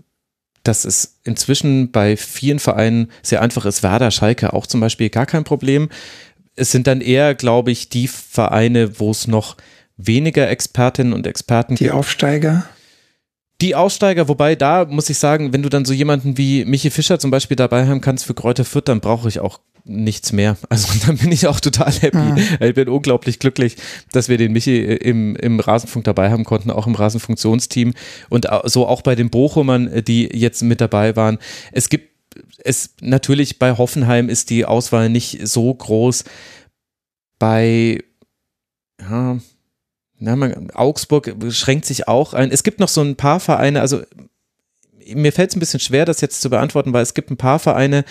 dass 0.64 0.84
es 0.84 1.20
inzwischen 1.24 1.92
bei 1.92 2.16
vielen 2.16 2.58
Vereinen 2.58 3.10
sehr 3.22 3.42
einfach 3.42 3.64
ist. 3.66 3.82
Werder, 3.82 4.10
Schalke 4.10 4.52
auch 4.52 4.66
zum 4.66 4.80
Beispiel 4.80 5.10
gar 5.10 5.26
kein 5.26 5.44
Problem. 5.44 5.88
Es 6.56 6.70
sind 6.70 6.86
dann 6.86 7.00
eher, 7.00 7.34
glaube 7.34 7.70
ich, 7.70 7.88
die 7.88 8.08
Vereine, 8.08 8.98
wo 8.98 9.10
es 9.10 9.26
noch 9.26 9.56
weniger 9.96 10.48
Expertinnen 10.48 11.12
und 11.12 11.26
Experten 11.26 11.76
die 11.76 11.84
gibt. 11.84 11.92
Die 11.92 11.96
Aufsteiger? 11.96 12.66
Die 13.60 13.74
Aussteiger, 13.74 14.28
wobei 14.28 14.56
da 14.56 14.84
muss 14.84 15.10
ich 15.10 15.18
sagen, 15.18 15.52
wenn 15.52 15.62
du 15.62 15.68
dann 15.68 15.84
so 15.84 15.92
jemanden 15.92 16.36
wie 16.36 16.64
Michi 16.64 16.90
Fischer 16.90 17.18
zum 17.18 17.30
Beispiel 17.30 17.56
dabei 17.56 17.86
haben 17.86 18.00
kannst 18.00 18.24
für 18.24 18.34
Kräuter 18.34 18.64
Fürth, 18.64 18.88
dann 18.88 19.00
brauche 19.00 19.28
ich 19.28 19.38
auch 19.40 19.60
nichts 19.84 20.32
mehr. 20.32 20.56
Also 20.68 20.88
dann 21.06 21.18
bin 21.18 21.30
ich 21.30 21.46
auch 21.46 21.60
total 21.60 21.92
happy. 21.92 22.16
Mhm. 22.16 22.38
Ich 22.60 22.74
bin 22.74 22.88
unglaublich 22.88 23.38
glücklich, 23.38 23.76
dass 24.12 24.28
wir 24.28 24.38
den 24.38 24.52
Michi 24.52 24.82
im, 24.82 25.36
im 25.36 25.60
Rasenfunk 25.60 26.04
dabei 26.04 26.30
haben 26.30 26.44
konnten, 26.44 26.70
auch 26.70 26.86
im 26.86 26.94
Rasenfunktionsteam 26.94 27.94
und 28.28 28.48
so 28.64 28.88
auch 28.88 29.02
bei 29.02 29.14
den 29.14 29.30
Bochumern, 29.30 30.02
die 30.04 30.28
jetzt 30.36 30.62
mit 30.62 30.80
dabei 30.80 31.14
waren. 31.14 31.38
Es 31.70 31.88
gibt 31.88 32.14
es 32.64 32.96
natürlich 33.00 33.58
bei 33.58 33.76
Hoffenheim 33.76 34.28
ist 34.28 34.50
die 34.50 34.64
Auswahl 34.64 35.08
nicht 35.08 35.46
so 35.46 35.72
groß. 35.72 36.24
Bei 37.38 38.02
ja, 39.00 39.38
na, 40.24 40.36
man, 40.36 40.70
Augsburg 40.70 41.34
schränkt 41.50 41.84
sich 41.84 42.08
auch 42.08 42.32
ein. 42.32 42.50
Es 42.50 42.62
gibt 42.62 42.80
noch 42.80 42.88
so 42.88 43.02
ein 43.02 43.16
paar 43.16 43.40
Vereine, 43.40 43.80
also 43.80 44.02
mir 45.14 45.32
fällt 45.32 45.50
es 45.50 45.56
ein 45.56 45.60
bisschen 45.60 45.80
schwer, 45.80 46.06
das 46.06 46.22
jetzt 46.22 46.40
zu 46.40 46.48
beantworten, 46.48 46.92
weil 46.94 47.02
es 47.02 47.12
gibt 47.12 47.30
ein 47.30 47.36
paar 47.36 47.58
Vereine, 47.58 48.04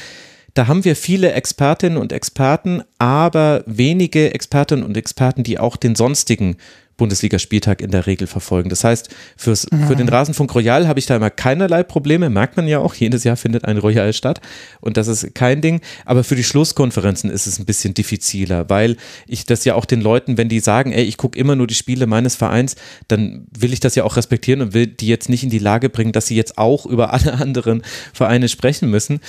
da 0.54 0.68
haben 0.68 0.86
wir 0.86 0.96
viele 0.96 1.32
Expertinnen 1.32 1.98
und 1.98 2.14
Experten, 2.14 2.84
aber 3.00 3.64
wenige 3.66 4.32
Expertinnen 4.36 4.86
und 4.86 4.96
Experten, 4.96 5.42
die 5.42 5.58
auch 5.58 5.76
den 5.76 5.96
sonstigen 5.96 6.58
Bundesligaspieltag 6.98 7.82
in 7.82 7.92
der 7.92 8.06
Regel 8.06 8.28
verfolgen. 8.28 8.70
Das 8.70 8.84
heißt, 8.84 9.10
fürs, 9.36 9.68
mhm. 9.72 9.88
für 9.88 9.96
den 9.96 10.10
Rasenfunk 10.10 10.54
Royal 10.54 10.88
habe 10.88 11.00
ich 11.00 11.06
da 11.06 11.16
immer 11.16 11.30
keinerlei 11.30 11.84
Probleme, 11.84 12.30
merkt 12.30 12.58
man 12.58 12.68
ja 12.68 12.80
auch, 12.80 12.94
jedes 12.94 13.24
Jahr 13.24 13.36
findet 13.36 13.66
ein 13.66 13.78
Royal 13.78 14.14
statt 14.14 14.42
und 14.80 14.98
das 14.98 15.08
ist 15.08 15.34
kein 15.34 15.62
Ding, 15.62 15.82
aber 16.06 16.24
für 16.24 16.36
die 16.36 16.44
Schlusskonferenzen 16.44 17.30
ist 17.30 17.48
es 17.48 17.60
ein 17.60 17.66
bisschen 17.66 17.94
diffiziler, 17.94 18.70
weil 18.70 18.98
ich 19.28 19.46
das 19.46 19.66
ja 19.66 19.76
auch 19.76 19.86
den 19.86 20.02
Leuten, 20.02 20.38
wenn 20.38 20.50
die 20.50 20.60
sagen, 20.60 20.92
ey, 20.92 21.04
ich 21.04 21.18
gucke 21.18 21.38
immer 21.38 21.56
nur 21.56 21.68
die 21.68 21.74
Spiele 21.74 22.06
meines 22.06 22.36
Vereins, 22.36 22.76
dann 23.08 23.48
will 23.58 23.74
ich 23.74 23.80
das 23.80 23.96
ja 23.96 24.04
auch 24.04 24.16
respektieren 24.16 24.62
und 24.62 24.74
will 24.74 24.88
die 24.88 25.08
jetzt 25.08 25.30
nicht 25.30 25.44
in 25.44 25.50
die 25.50 25.60
Lage 25.60 25.90
bringen, 25.90 26.12
dass 26.12 26.28
sie 26.28 26.36
jetzt 26.36 26.58
auch 26.58 26.86
über 26.86 27.14
alle 27.14 27.34
anderen 27.42 27.82
Vereine 28.14 28.50
sprechen 28.50 28.90
müssen 28.90 29.20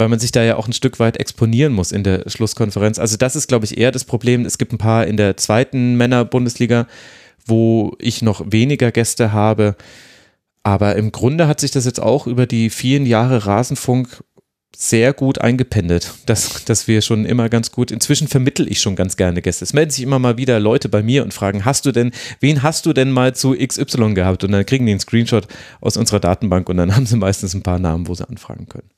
weil 0.00 0.08
man 0.08 0.18
sich 0.18 0.32
da 0.32 0.42
ja 0.42 0.56
auch 0.56 0.66
ein 0.66 0.72
Stück 0.72 0.98
weit 0.98 1.18
exponieren 1.18 1.72
muss 1.72 1.92
in 1.92 2.02
der 2.02 2.28
Schlusskonferenz. 2.28 2.98
Also 2.98 3.16
das 3.16 3.36
ist, 3.36 3.48
glaube 3.48 3.66
ich, 3.66 3.78
eher 3.78 3.92
das 3.92 4.04
Problem. 4.04 4.44
Es 4.44 4.58
gibt 4.58 4.72
ein 4.72 4.78
paar 4.78 5.06
in 5.06 5.16
der 5.16 5.36
zweiten 5.36 5.96
Männer-Bundesliga, 5.96 6.86
wo 7.46 7.94
ich 7.98 8.22
noch 8.22 8.42
weniger 8.50 8.90
Gäste 8.90 9.32
habe. 9.32 9.76
Aber 10.62 10.96
im 10.96 11.12
Grunde 11.12 11.46
hat 11.46 11.60
sich 11.60 11.70
das 11.70 11.84
jetzt 11.84 12.00
auch 12.00 12.26
über 12.26 12.46
die 12.46 12.70
vielen 12.70 13.06
Jahre 13.06 13.46
Rasenfunk 13.46 14.22
sehr 14.76 15.12
gut 15.12 15.40
eingependelt, 15.40 16.14
dass, 16.26 16.64
dass 16.64 16.88
wir 16.88 17.02
schon 17.02 17.26
immer 17.26 17.48
ganz 17.48 17.70
gut, 17.70 17.90
inzwischen 17.90 18.28
vermittel 18.28 18.70
ich 18.70 18.80
schon 18.80 18.96
ganz 18.96 19.16
gerne 19.16 19.42
Gäste. 19.42 19.64
Es 19.64 19.72
melden 19.72 19.90
sich 19.90 20.02
immer 20.02 20.18
mal 20.18 20.38
wieder 20.38 20.60
Leute 20.60 20.88
bei 20.88 21.02
mir 21.02 21.22
und 21.22 21.34
fragen, 21.34 21.64
hast 21.64 21.84
du 21.86 21.92
denn, 21.92 22.12
wen 22.38 22.62
hast 22.62 22.86
du 22.86 22.92
denn 22.92 23.10
mal 23.10 23.34
zu 23.34 23.54
XY 23.54 24.14
gehabt? 24.14 24.44
Und 24.44 24.52
dann 24.52 24.64
kriegen 24.64 24.86
die 24.86 24.92
einen 24.92 25.00
Screenshot 25.00 25.48
aus 25.80 25.96
unserer 25.96 26.20
Datenbank 26.20 26.68
und 26.68 26.78
dann 26.78 26.94
haben 26.96 27.06
sie 27.06 27.16
meistens 27.16 27.52
ein 27.54 27.62
paar 27.62 27.78
Namen, 27.78 28.06
wo 28.06 28.14
sie 28.14 28.26
anfragen 28.26 28.66
können. 28.68 28.88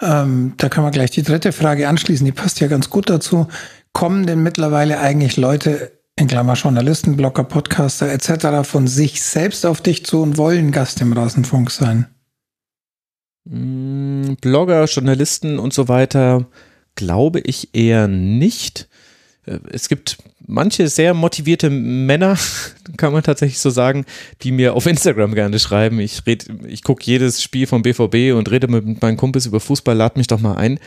Ähm, 0.00 0.54
da 0.56 0.68
kann 0.68 0.84
man 0.84 0.92
gleich 0.92 1.10
die 1.10 1.22
dritte 1.22 1.52
Frage 1.52 1.88
anschließen, 1.88 2.24
die 2.24 2.32
passt 2.32 2.60
ja 2.60 2.66
ganz 2.66 2.90
gut 2.90 3.08
dazu. 3.08 3.48
Kommen 3.92 4.26
denn 4.26 4.42
mittlerweile 4.42 4.98
eigentlich 4.98 5.36
Leute, 5.36 5.92
in 6.16 6.28
Klammer 6.28 6.54
Journalisten, 6.54 7.16
Blogger, 7.16 7.44
Podcaster 7.44 8.10
etc. 8.12 8.68
von 8.68 8.86
sich 8.86 9.22
selbst 9.22 9.66
auf 9.66 9.80
dich 9.80 10.04
zu 10.04 10.22
und 10.22 10.36
wollen 10.36 10.70
Gast 10.70 11.00
im 11.00 11.12
Rasenfunk 11.12 11.70
sein? 11.70 12.06
Mm, 13.44 14.34
Blogger, 14.40 14.84
Journalisten 14.84 15.58
und 15.58 15.72
so 15.72 15.88
weiter 15.88 16.46
glaube 16.94 17.40
ich 17.40 17.74
eher 17.74 18.06
nicht. 18.06 18.88
Äh, 19.46 19.58
es 19.70 19.88
gibt 19.88 20.18
manche 20.46 20.88
sehr 20.88 21.14
motivierte 21.14 21.70
Männer, 21.70 22.36
kann 22.96 23.12
man 23.12 23.22
tatsächlich 23.22 23.58
so 23.58 23.70
sagen, 23.70 24.04
die 24.42 24.52
mir 24.52 24.74
auf 24.74 24.86
Instagram 24.86 25.34
gerne 25.34 25.58
schreiben. 25.58 26.00
Ich 26.00 26.26
red, 26.26 26.46
ich 26.66 26.82
gucke 26.82 27.02
jedes 27.04 27.42
Spiel 27.42 27.66
vom 27.66 27.82
BVB 27.82 28.36
und 28.36 28.50
rede 28.50 28.68
mit 28.68 29.02
meinen 29.02 29.16
Kumpels 29.16 29.46
über 29.46 29.60
Fußball, 29.60 29.96
lad 29.96 30.16
mich 30.16 30.26
doch 30.26 30.40
mal 30.40 30.54
ein. 30.54 30.78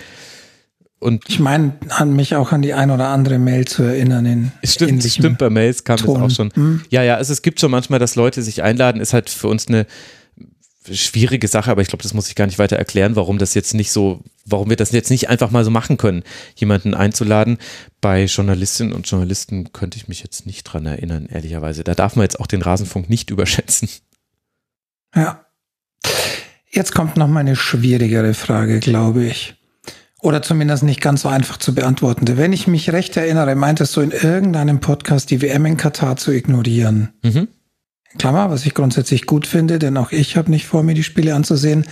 Und 0.99 1.25
ich 1.27 1.39
meine, 1.39 1.73
an 1.89 2.15
mich 2.15 2.35
auch 2.35 2.51
an 2.51 2.63
die 2.63 2.73
ein 2.73 2.89
oder 2.89 3.09
andere 3.09 3.37
Mail 3.37 3.65
zu 3.65 3.83
erinnern. 3.83 4.25
In 4.25 4.51
stimmt, 4.63 5.03
stimmt, 5.03 5.37
bei 5.37 5.49
Mails 5.49 5.83
kam 5.83 5.97
Ton. 5.97 6.15
das 6.15 6.23
auch 6.23 6.35
schon. 6.35 6.51
Hm? 6.55 6.81
Ja, 6.89 7.03
ja, 7.03 7.15
also 7.15 7.33
es 7.33 7.43
gibt 7.43 7.59
schon 7.59 7.69
manchmal, 7.69 7.99
dass 7.99 8.15
Leute 8.15 8.41
sich 8.41 8.63
einladen, 8.63 8.99
ist 8.99 9.13
halt 9.13 9.29
für 9.29 9.47
uns 9.47 9.67
eine 9.67 9.85
schwierige 10.91 11.47
Sache, 11.47 11.69
aber 11.69 11.81
ich 11.81 11.89
glaube, 11.89 12.01
das 12.01 12.15
muss 12.15 12.29
ich 12.29 12.35
gar 12.35 12.47
nicht 12.47 12.57
weiter 12.57 12.77
erklären, 12.77 13.15
warum 13.15 13.37
das 13.37 13.53
jetzt 13.53 13.75
nicht 13.75 13.91
so, 13.91 14.21
warum 14.47 14.69
wir 14.69 14.77
das 14.77 14.91
jetzt 14.91 15.09
nicht 15.09 15.29
einfach 15.29 15.51
mal 15.51 15.63
so 15.63 15.71
machen 15.71 15.97
können, 15.97 16.23
jemanden 16.55 16.93
einzuladen. 16.93 17.57
Bei 18.01 18.25
Journalistinnen 18.25 18.93
und 18.93 19.07
Journalisten 19.07 19.71
könnte 19.73 19.97
ich 19.97 20.07
mich 20.07 20.23
jetzt 20.23 20.45
nicht 20.45 20.63
dran 20.63 20.85
erinnern, 20.85 21.27
ehrlicherweise. 21.27 21.83
Da 21.83 21.95
darf 21.95 22.15
man 22.15 22.23
jetzt 22.23 22.39
auch 22.39 22.47
den 22.47 22.61
Rasenfunk 22.61 23.09
nicht 23.09 23.29
überschätzen. 23.29 23.89
Ja. 25.15 25.45
Jetzt 26.69 26.93
kommt 26.93 27.17
noch 27.17 27.27
mal 27.27 27.39
eine 27.39 27.55
schwierigere 27.55 28.33
Frage, 28.33 28.79
glaube 28.79 29.25
ich. 29.25 29.55
Oder 30.19 30.41
zumindest 30.41 30.83
nicht 30.83 31.01
ganz 31.01 31.21
so 31.21 31.29
einfach 31.29 31.57
zu 31.57 31.75
beantworten. 31.75 32.37
Wenn 32.37 32.51
ich 32.51 32.67
mich 32.67 32.91
recht 32.91 33.15
erinnere, 33.17 33.55
meintest 33.55 33.95
du 33.95 34.01
in 34.01 34.11
irgendeinem 34.11 34.79
Podcast 34.79 35.29
die 35.29 35.41
WM 35.41 35.65
in 35.65 35.77
Katar 35.77 36.17
zu 36.17 36.31
ignorieren. 36.31 37.13
Mhm. 37.23 37.47
Klammer, 38.17 38.49
was 38.49 38.65
ich 38.65 38.73
grundsätzlich 38.73 39.25
gut 39.25 39.45
finde, 39.45 39.77
denn 39.79 39.95
auch 39.95 40.11
ich 40.11 40.35
habe 40.35 40.49
nicht 40.49 40.65
vor, 40.65 40.81
mir 40.81 40.95
die 40.95 41.03
Spiele 41.03 41.35
anzusehen. 41.35 41.85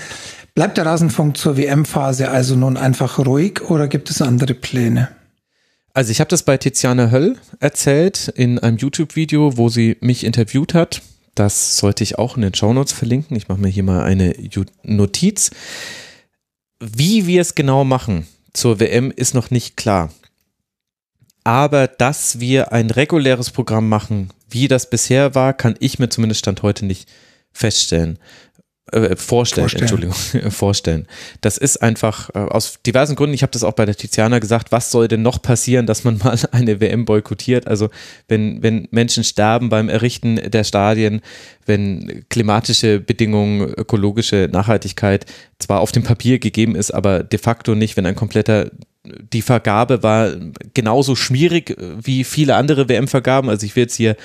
Bleibt 0.56 0.77
der 0.77 0.85
Rasenfunk 0.85 1.35
zur 1.35 1.58
WM-Phase 1.58 2.30
also 2.30 2.56
nun 2.56 2.77
einfach 2.77 3.19
ruhig 3.19 3.59
oder 3.69 3.90
gibt 3.90 4.09
es 4.09 4.22
andere 4.22 4.53
Pläne? 4.53 5.09
Also 5.93 6.11
ich 6.11 6.22
habe 6.22 6.30
das 6.30 6.43
bei 6.43 6.56
Tiziana 6.56 7.11
Höll 7.11 7.35
erzählt 7.59 8.30
in 8.30 8.58
einem 8.59 8.77
YouTube-Video, 8.77 9.58
wo 9.58 9.67
sie 9.67 9.98
mich 10.00 10.24
interviewt 10.24 10.74
hat. 10.74 11.01
Das 11.35 11.75
sollte 11.75 12.06
ich 12.06 12.17
auch 12.17 12.38
in 12.38 12.42
den 12.42 12.53
Shownotes 12.53 12.93
verlinken. 12.93 13.35
Ich 13.35 13.50
mache 13.50 13.59
mir 13.59 13.67
hier 13.67 13.84
mal 13.84 14.03
eine 14.03 14.34
Notiz. 14.84 15.51
Wie 16.80 17.27
wir 17.27 17.42
es 17.42 17.56
genau 17.56 17.84
machen 17.84 18.25
zur 18.53 18.80
WM 18.80 19.11
ist 19.14 19.34
noch 19.34 19.51
nicht 19.51 19.75
klar. 19.75 20.09
Aber 21.43 21.88
dass 21.88 22.40
wir 22.40 22.72
ein 22.72 22.92
reguläres 22.92 23.51
Programm 23.51 23.90
machen, 23.90 24.30
wie 24.50 24.69
das 24.69 24.90
bisher 24.90 25.35
war, 25.35 25.51
kann 25.51 25.75
ich 25.82 26.00
mir 26.00 26.08
zumindest 26.08 26.40
Stand 26.40 26.61
heute 26.61 26.85
nicht 26.85 27.09
feststellen. 27.51 28.19
Äh, 28.92 29.16
vorstellen, 29.16 29.68
vorstellen, 29.68 29.82
Entschuldigung, 29.82 30.16
vorstellen. 30.52 31.08
Das 31.42 31.58
ist 31.58 31.78
einfach 31.78 32.30
äh, 32.36 32.38
aus 32.38 32.78
diversen 32.86 33.16
Gründen, 33.16 33.34
ich 33.34 33.42
habe 33.42 33.52
das 33.52 33.64
auch 33.64 33.74
bei 33.74 33.86
der 33.88 33.96
Tiziana 33.96 34.38
gesagt, 34.38 34.72
was 34.72 34.92
soll 34.92 35.08
denn 35.08 35.24
noch 35.24 35.42
passieren, 35.42 35.88
dass 35.88 36.04
man 36.04 36.18
mal 36.24 36.38
eine 36.52 36.80
WM 36.80 37.04
boykottiert? 37.04 37.66
Also 37.66 37.90
wenn, 38.28 38.62
wenn 38.62 38.88
Menschen 38.92 39.24
sterben 39.24 39.70
beim 39.70 39.90
Errichten 39.90 40.36
der 40.52 40.64
Stadien, 40.64 41.22
wenn 41.66 42.26
klimatische 42.30 43.00
Bedingungen, 43.00 43.74
ökologische 43.74 44.50
Nachhaltigkeit 44.52 45.26
zwar 45.58 45.80
auf 45.80 45.92
dem 45.92 46.04
Papier 46.04 46.38
gegeben 46.38 46.76
ist, 46.76 46.92
aber 46.92 47.24
de 47.24 47.40
facto 47.40 47.74
nicht, 47.74 47.98
wenn 47.98 48.06
ein 48.06 48.16
kompletter 48.16 48.70
die 49.34 49.42
Vergabe 49.42 50.04
war 50.04 50.32
genauso 50.74 51.16
schwierig 51.16 51.72
äh, 51.72 51.76
wie 52.04 52.24
viele 52.24 52.56
andere 52.56 52.88
WM-Vergaben. 52.88 53.50
Also 53.50 53.66
ich 53.66 53.76
will 53.76 53.84
jetzt 53.84 53.96
hier 53.96 54.16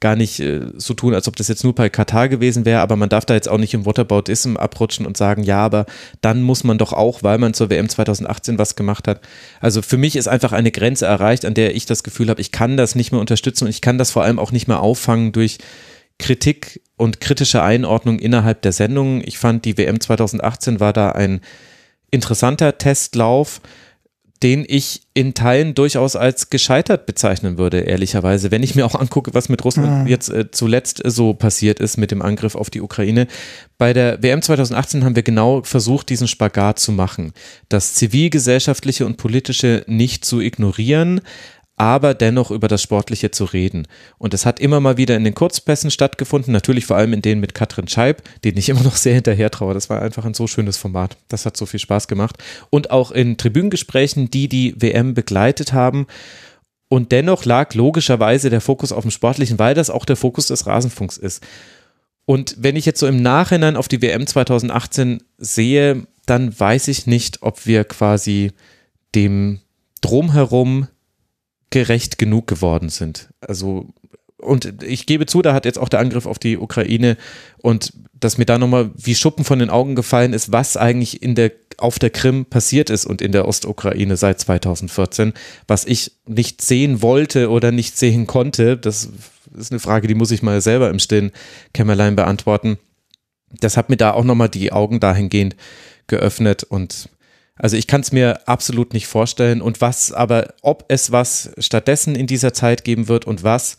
gar 0.00 0.16
nicht 0.16 0.40
äh, 0.40 0.62
so 0.76 0.94
tun, 0.94 1.14
als 1.14 1.28
ob 1.28 1.36
das 1.36 1.48
jetzt 1.48 1.62
nur 1.62 1.74
bei 1.74 1.90
Katar 1.90 2.28
gewesen 2.28 2.64
wäre, 2.64 2.80
aber 2.80 2.96
man 2.96 3.10
darf 3.10 3.26
da 3.26 3.34
jetzt 3.34 3.48
auch 3.48 3.58
nicht 3.58 3.74
im 3.74 3.84
Whataboutism 3.84 4.56
abrutschen 4.56 5.06
und 5.06 5.16
sagen, 5.16 5.42
ja, 5.42 5.58
aber 5.58 5.84
dann 6.22 6.42
muss 6.42 6.64
man 6.64 6.78
doch 6.78 6.94
auch, 6.94 7.22
weil 7.22 7.38
man 7.38 7.52
zur 7.52 7.68
WM 7.68 7.88
2018 7.88 8.58
was 8.58 8.76
gemacht 8.76 9.06
hat. 9.06 9.20
Also 9.60 9.82
für 9.82 9.98
mich 9.98 10.16
ist 10.16 10.26
einfach 10.26 10.52
eine 10.52 10.70
Grenze 10.70 11.04
erreicht, 11.04 11.44
an 11.44 11.54
der 11.54 11.76
ich 11.76 11.84
das 11.84 12.02
Gefühl 12.02 12.30
habe, 12.30 12.40
ich 12.40 12.50
kann 12.50 12.78
das 12.78 12.94
nicht 12.94 13.12
mehr 13.12 13.20
unterstützen 13.20 13.64
und 13.64 13.70
ich 13.70 13.82
kann 13.82 13.98
das 13.98 14.10
vor 14.10 14.24
allem 14.24 14.38
auch 14.38 14.52
nicht 14.52 14.68
mehr 14.68 14.80
auffangen 14.80 15.32
durch 15.32 15.58
Kritik 16.18 16.80
und 16.96 17.20
kritische 17.20 17.62
Einordnung 17.62 18.18
innerhalb 18.18 18.62
der 18.62 18.72
Sendung. 18.72 19.22
Ich 19.24 19.38
fand, 19.38 19.64
die 19.64 19.76
WM 19.76 20.00
2018 20.00 20.80
war 20.80 20.92
da 20.92 21.12
ein 21.12 21.40
interessanter 22.10 22.78
Testlauf 22.78 23.60
den 24.42 24.64
ich 24.66 25.02
in 25.12 25.34
Teilen 25.34 25.74
durchaus 25.74 26.16
als 26.16 26.48
gescheitert 26.48 27.04
bezeichnen 27.04 27.58
würde, 27.58 27.80
ehrlicherweise. 27.80 28.50
Wenn 28.50 28.62
ich 28.62 28.74
mir 28.74 28.86
auch 28.86 28.94
angucke, 28.94 29.34
was 29.34 29.50
mit 29.50 29.64
Russland 29.64 30.04
mhm. 30.04 30.06
jetzt 30.06 30.30
äh, 30.30 30.50
zuletzt 30.50 31.02
so 31.04 31.34
passiert 31.34 31.78
ist 31.78 31.98
mit 31.98 32.10
dem 32.10 32.22
Angriff 32.22 32.54
auf 32.54 32.70
die 32.70 32.80
Ukraine. 32.80 33.26
Bei 33.76 33.92
der 33.92 34.22
WM 34.22 34.40
2018 34.40 35.04
haben 35.04 35.16
wir 35.16 35.22
genau 35.22 35.62
versucht, 35.62 36.08
diesen 36.08 36.26
Spagat 36.26 36.78
zu 36.78 36.92
machen. 36.92 37.32
Das 37.68 37.94
zivilgesellschaftliche 37.94 39.04
und 39.04 39.18
politische 39.18 39.84
nicht 39.86 40.24
zu 40.24 40.40
ignorieren, 40.40 41.20
aber 41.80 42.12
dennoch 42.12 42.50
über 42.50 42.68
das 42.68 42.82
Sportliche 42.82 43.30
zu 43.30 43.46
reden. 43.46 43.88
Und 44.18 44.34
es 44.34 44.44
hat 44.44 44.60
immer 44.60 44.80
mal 44.80 44.98
wieder 44.98 45.16
in 45.16 45.24
den 45.24 45.34
Kurzpässen 45.34 45.90
stattgefunden, 45.90 46.52
natürlich 46.52 46.84
vor 46.84 46.98
allem 46.98 47.14
in 47.14 47.22
denen 47.22 47.40
mit 47.40 47.54
Katrin 47.54 47.88
Scheib, 47.88 48.22
den 48.44 48.58
ich 48.58 48.68
immer 48.68 48.82
noch 48.82 48.96
sehr 48.96 49.14
hinterher 49.14 49.50
traue. 49.50 49.72
Das 49.72 49.88
war 49.88 50.02
einfach 50.02 50.26
ein 50.26 50.34
so 50.34 50.46
schönes 50.46 50.76
Format. 50.76 51.16
Das 51.28 51.46
hat 51.46 51.56
so 51.56 51.64
viel 51.64 51.80
Spaß 51.80 52.06
gemacht. 52.06 52.36
Und 52.68 52.90
auch 52.90 53.10
in 53.12 53.38
Tribünengesprächen, 53.38 54.30
die 54.30 54.46
die 54.46 54.74
WM 54.76 55.14
begleitet 55.14 55.72
haben. 55.72 56.06
Und 56.90 57.12
dennoch 57.12 57.46
lag 57.46 57.72
logischerweise 57.72 58.50
der 58.50 58.60
Fokus 58.60 58.92
auf 58.92 59.00
dem 59.00 59.10
Sportlichen, 59.10 59.58
weil 59.58 59.74
das 59.74 59.88
auch 59.88 60.04
der 60.04 60.16
Fokus 60.16 60.48
des 60.48 60.66
Rasenfunks 60.66 61.16
ist. 61.16 61.42
Und 62.26 62.56
wenn 62.58 62.76
ich 62.76 62.84
jetzt 62.84 63.00
so 63.00 63.06
im 63.06 63.22
Nachhinein 63.22 63.76
auf 63.76 63.88
die 63.88 64.02
WM 64.02 64.26
2018 64.26 65.22
sehe, 65.38 66.06
dann 66.26 66.60
weiß 66.60 66.88
ich 66.88 67.06
nicht, 67.06 67.38
ob 67.40 67.64
wir 67.64 67.84
quasi 67.84 68.52
dem 69.14 69.60
Drumherum 70.02 70.88
gerecht 71.70 72.18
genug 72.18 72.46
geworden 72.46 72.88
sind. 72.88 73.28
Also, 73.40 73.88
und 74.38 74.82
ich 74.82 75.06
gebe 75.06 75.26
zu, 75.26 75.42
da 75.42 75.54
hat 75.54 75.64
jetzt 75.64 75.78
auch 75.78 75.88
der 75.88 76.00
Angriff 76.00 76.26
auf 76.26 76.38
die 76.38 76.58
Ukraine 76.58 77.16
und 77.58 77.92
dass 78.20 78.38
mir 78.38 78.44
da 78.44 78.58
nochmal 78.58 78.90
wie 78.96 79.14
Schuppen 79.14 79.44
von 79.44 79.58
den 79.58 79.70
Augen 79.70 79.94
gefallen 79.94 80.32
ist, 80.32 80.52
was 80.52 80.76
eigentlich 80.76 81.22
in 81.22 81.34
der, 81.34 81.52
auf 81.78 81.98
der 81.98 82.10
Krim 82.10 82.44
passiert 82.44 82.90
ist 82.90 83.06
und 83.06 83.22
in 83.22 83.32
der 83.32 83.48
Ostukraine 83.48 84.16
seit 84.16 84.40
2014, 84.40 85.32
was 85.66 85.86
ich 85.86 86.12
nicht 86.26 86.60
sehen 86.60 87.02
wollte 87.02 87.50
oder 87.50 87.72
nicht 87.72 87.96
sehen 87.96 88.26
konnte. 88.26 88.76
Das 88.76 89.08
ist 89.56 89.72
eine 89.72 89.80
Frage, 89.80 90.06
die 90.06 90.14
muss 90.14 90.30
ich 90.30 90.42
mal 90.42 90.60
selber 90.60 90.90
im 90.90 90.98
stillen 90.98 91.32
Kämmerlein 91.72 92.14
beantworten. 92.14 92.78
Das 93.58 93.76
hat 93.76 93.88
mir 93.88 93.96
da 93.96 94.12
auch 94.12 94.24
nochmal 94.24 94.48
die 94.48 94.70
Augen 94.70 95.00
dahingehend 95.00 95.56
geöffnet 96.06 96.62
und 96.64 97.08
also 97.60 97.76
ich 97.76 97.86
kann 97.86 98.00
es 98.00 98.10
mir 98.10 98.48
absolut 98.48 98.92
nicht 98.94 99.06
vorstellen. 99.06 99.60
Und 99.62 99.80
was 99.80 100.12
aber, 100.12 100.54
ob 100.62 100.84
es 100.88 101.12
was 101.12 101.50
stattdessen 101.58 102.14
in 102.14 102.26
dieser 102.26 102.52
Zeit 102.52 102.84
geben 102.84 103.08
wird 103.08 103.26
und 103.26 103.42
was, 103.42 103.76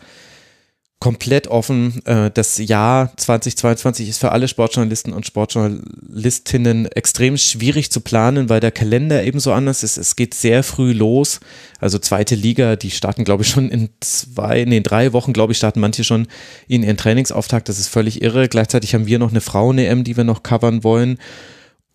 komplett 1.01 1.47
offen. 1.47 1.99
Äh, 2.05 2.29
das 2.31 2.59
Jahr 2.59 3.11
2022 3.17 4.07
ist 4.07 4.19
für 4.19 4.31
alle 4.31 4.47
Sportjournalisten 4.47 5.11
und 5.11 5.25
Sportjournalistinnen 5.25 6.85
extrem 6.85 7.37
schwierig 7.37 7.91
zu 7.91 8.01
planen, 8.01 8.49
weil 8.49 8.59
der 8.59 8.71
Kalender 8.71 9.23
ebenso 9.23 9.51
anders 9.51 9.83
ist. 9.83 9.97
Es 9.97 10.15
geht 10.15 10.35
sehr 10.35 10.61
früh 10.61 10.93
los. 10.93 11.39
Also 11.79 11.97
zweite 11.97 12.35
Liga, 12.35 12.75
die 12.75 12.91
starten, 12.91 13.23
glaube 13.23 13.41
ich, 13.41 13.49
schon 13.49 13.69
in 13.69 13.89
zwei, 13.99 14.63
nee, 14.63 14.77
in 14.77 14.83
drei 14.83 15.11
Wochen, 15.11 15.33
glaube 15.33 15.53
ich, 15.53 15.57
starten 15.57 15.79
manche 15.79 16.03
schon 16.03 16.27
in 16.67 16.83
ihren 16.83 16.97
Trainingsauftakt. 16.97 17.67
Das 17.67 17.79
ist 17.79 17.87
völlig 17.87 18.21
irre. 18.21 18.47
Gleichzeitig 18.47 18.93
haben 18.93 19.07
wir 19.07 19.17
noch 19.17 19.31
eine 19.31 19.41
Frauen-EM, 19.41 20.03
die 20.03 20.17
wir 20.17 20.23
noch 20.23 20.43
covern 20.43 20.83
wollen. 20.83 21.17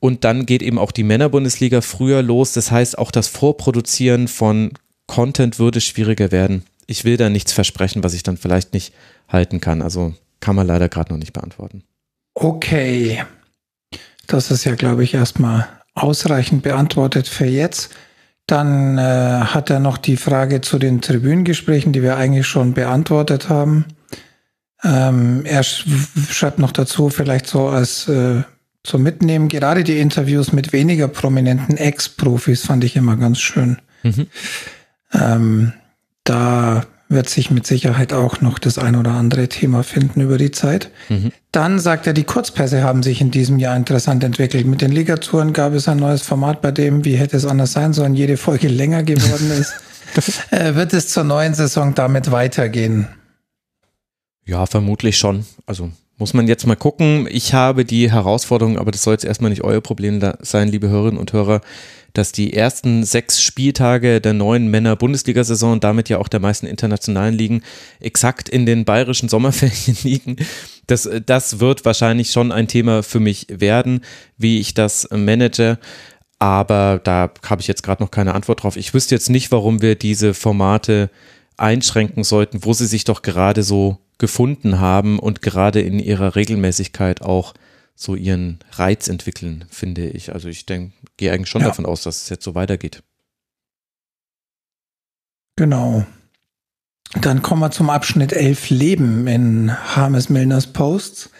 Und 0.07 0.23
dann 0.23 0.47
geht 0.47 0.62
eben 0.62 0.78
auch 0.78 0.93
die 0.93 1.02
Männerbundesliga 1.02 1.81
früher 1.81 2.23
los. 2.23 2.52
Das 2.52 2.70
heißt, 2.70 2.97
auch 2.97 3.10
das 3.10 3.26
Vorproduzieren 3.26 4.28
von 4.28 4.70
Content 5.09 5.59
würde 5.59 5.81
schwieriger 5.81 6.31
werden. 6.31 6.62
Ich 6.86 7.05
will 7.05 7.17
da 7.17 7.28
nichts 7.28 7.52
versprechen, 7.52 8.05
was 8.05 8.15
ich 8.15 8.23
dann 8.23 8.36
vielleicht 8.36 8.73
nicht 8.73 8.94
halten 9.28 9.60
kann. 9.60 9.83
Also 9.83 10.15
kann 10.39 10.55
man 10.55 10.65
leider 10.65 10.89
gerade 10.89 11.12
noch 11.12 11.18
nicht 11.18 11.33
beantworten. 11.33 11.83
Okay. 12.35 13.25
Das 14.28 14.52
ist 14.52 14.62
ja, 14.62 14.76
glaube 14.76 15.02
ich, 15.02 15.12
erstmal 15.12 15.67
ausreichend 15.94 16.62
beantwortet 16.62 17.26
für 17.26 17.47
jetzt. 17.47 17.93
Dann 18.47 18.99
äh, 18.99 19.01
hat 19.01 19.70
er 19.70 19.81
noch 19.81 19.99
die 19.99 20.17
Frage 20.17 20.60
zu 20.60 20.78
den 20.78 21.01
Tribünengesprächen, 21.01 21.93
die 21.93 22.05
wir 22.05 22.17
eigentlich 22.17 22.47
schon 22.47 22.75
beantwortet 22.75 23.49
haben. 23.49 23.86
Ähm, 24.85 25.44
er 25.47 25.65
sch 25.65 25.85
schreibt 26.31 26.60
noch 26.60 26.70
dazu, 26.70 27.09
vielleicht 27.10 27.49
so 27.49 27.67
als 27.67 28.07
äh, 28.07 28.44
zum 28.87 29.03
Mitnehmen. 29.03 29.49
Gerade 29.49 29.85
die 29.85 29.99
Interviews 29.99 30.53
mit 30.53 30.73
weniger 30.73 31.09
prominenten 31.09 31.77
Ex-Profis 31.77 32.63
fand 32.63 32.85
ich 32.85 32.97
immer 32.97 33.17
ganz 33.17 33.41
schön. 33.41 33.79
Mhm. 34.03 34.27
Ähm, 35.13 35.73
da 36.25 36.87
wird 37.09 37.29
sich 37.29 37.51
mit 37.51 37.67
Sicherheit 37.67 38.13
auch 38.13 38.41
noch 38.41 38.59
das 38.59 38.79
ein 38.79 38.97
oder 38.97 39.13
andere 39.13 39.49
Thema 39.49 39.85
finden 39.85 40.21
über 40.21 40.39
die 40.39 40.51
Zeit. 40.51 40.91
Mhm. 41.09 41.31
Dann 41.53 41.79
sagt 41.79 42.07
er, 42.07 42.13
die 42.13 42.25
Kurzpässe 42.25 42.83
haben 42.83 43.03
sich 43.03 43.21
in 43.21 43.31
diesem 43.31 43.59
Jahr 43.59 43.77
interessant 43.77 44.25
entwickelt. 44.25 44.67
Mit 44.67 44.81
den 44.81 44.91
Ligatouren 44.91 45.53
gab 45.53 45.73
es 45.73 45.87
ein 45.89 45.99
neues 45.99 46.23
Format, 46.23 46.63
bei 46.63 46.73
dem, 46.73 47.05
wie 47.05 47.17
hätte 47.17 47.37
es 47.37 47.47
anders 47.47 47.73
sein 47.73 47.93
sollen, 47.93 48.15
jede 48.15 48.37
Folge 48.37 48.69
länger 48.69 49.03
geworden 49.05 49.51
ist. 49.53 49.75
äh, 50.51 50.75
wird 50.75 50.93
es 50.93 51.09
zur 51.09 51.25
neuen 51.25 51.55
Saison 51.55 51.95
damit 51.95 52.33
weitergehen? 52.33 53.09
Ja, 54.45 54.67
vermutlich 54.67 55.19
schon. 55.19 55.45
Also 55.67 55.91
muss 56.19 56.35
man 56.35 56.49
jetzt 56.49 56.67
mal 56.67 56.77
gucken. 56.77 57.28
Ich 57.31 57.53
habe 57.53 57.85
die 57.85 58.11
Herausforderung, 58.11 58.78
aber 58.78 58.91
das 58.91 59.03
soll 59.03 59.15
jetzt 59.15 59.25
erstmal 59.25 59.51
nicht 59.51 59.65
euer 59.65 59.81
Problem 59.81 60.20
sein, 60.41 60.69
liebe 60.69 60.89
Hörerinnen 60.89 61.19
und 61.19 61.33
Hörer, 61.33 61.61
dass 62.15 62.33
die 62.33 62.55
ersten 62.55 63.05
sechs 63.05 63.43
Spieltage 63.43 64.23
der 64.23 64.33
neuen 64.33 64.69
Männer-Bundesliga-Saison 64.69 65.73
und 65.73 65.85
damit 65.85 66.09
ja 66.09 66.17
auch 66.17 66.28
der 66.28 66.41
meisten 66.41 66.67
internationalen 66.67 67.35
Ligen 67.35 67.62
exakt 68.01 68.49
in 68.49 68.65
den 68.65 68.86
bayerischen 68.86 69.28
Sommerferien 69.28 69.99
liegen. 70.03 70.36
Das, 70.86 71.09
das 71.27 71.61
wird 71.61 71.85
wahrscheinlich 71.85 72.31
schon 72.31 72.53
ein 72.53 72.69
Thema 72.69 73.03
für 73.03 73.20
mich 73.20 73.47
werden, 73.51 74.01
wie 74.39 74.59
ich 74.59 74.73
das 74.73 75.09
manage. 75.11 75.78
Aber 76.39 77.01
da 77.05 77.31
habe 77.47 77.61
ich 77.61 77.69
jetzt 77.69 77.83
gerade 77.83 78.03
noch 78.03 78.11
keine 78.11 78.35
Antwort 78.35 78.62
drauf. 78.62 78.77
Ich 78.77 78.95
wüsste 78.95 79.15
jetzt 79.15 79.28
nicht, 79.28 79.53
warum 79.53 79.83
wir 79.83 79.95
diese 79.95 80.33
Formate 80.33 81.11
einschränken 81.59 82.25
sollten, 82.25 82.65
wo 82.65 82.73
sie 82.73 82.86
sich 82.86 83.05
doch 83.05 83.23
gerade 83.23 83.62
so 83.62 83.99
gefunden 84.19 84.81
haben 84.81 85.19
und 85.19 85.43
gerade 85.43 85.81
in 85.81 85.99
ihrer 85.99 86.36
Regelmäßigkeit 86.36 87.23
auch 87.23 87.55
so 87.95 88.15
ihren 88.15 88.59
Reiz 88.73 89.09
entwickeln, 89.09 89.65
finde 89.70 90.09
ich. 90.09 90.33
Also 90.33 90.49
ich 90.49 90.67
denke, 90.67 90.93
gehe 91.17 91.33
eigentlich 91.33 91.49
schon 91.49 91.62
ja. 91.62 91.69
davon 91.69 91.86
aus, 91.86 92.03
dass 92.03 92.23
es 92.23 92.28
jetzt 92.28 92.45
so 92.45 92.55
weitergeht. 92.55 93.03
Genau. 95.57 96.05
Dann 97.20 97.41
kommen 97.41 97.62
wir 97.62 97.70
zum 97.70 97.89
Abschnitt 97.89 98.33
11 98.33 98.70
Leben 98.70 99.27
in 99.27 99.73
Harmes 99.97 100.28
Milners 100.28 100.67
Posts. 100.67 101.31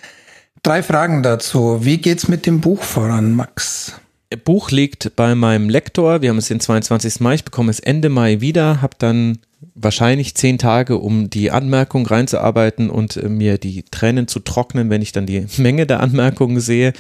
Drei 0.63 0.83
Fragen 0.83 1.23
dazu. 1.23 1.85
Wie 1.85 1.99
geht's 1.99 2.29
mit 2.29 2.47
dem 2.47 2.61
Buch 2.61 2.83
voran, 2.83 3.33
Max? 3.33 4.01
Buch 4.45 4.71
liegt 4.71 5.15
bei 5.15 5.35
meinem 5.35 5.69
Lektor. 5.69 6.21
Wir 6.21 6.31
haben 6.31 6.39
es 6.39 6.49
den 6.49 6.61
22. 6.61 7.21
Mai. 7.21 7.35
Ich 7.35 7.45
bekomme 7.45 7.71
es 7.71 7.81
Ende 7.81 8.09
Mai 8.09 8.41
wieder, 8.41 8.83
habe 8.83 8.97
dann 8.99 9.39
wahrscheinlich 9.75 10.35
zehn 10.35 10.59
Tage, 10.59 10.99
um 10.99 11.31
die 11.31 11.51
Anmerkung 11.51 12.07
reinzuarbeiten 12.07 12.91
und 12.91 13.17
äh, 13.17 13.29
mir 13.29 13.59
die 13.59 13.85
Tränen 13.85 14.27
zu 14.27 14.41
trocknen, 14.41 14.91
wenn 14.91 15.03
ich 15.03 15.13
dann 15.13 15.27
die 15.27 15.47
Menge 15.59 15.87
der 15.87 16.01
Anmerkungen 16.01 16.61
sehe. 16.61 16.93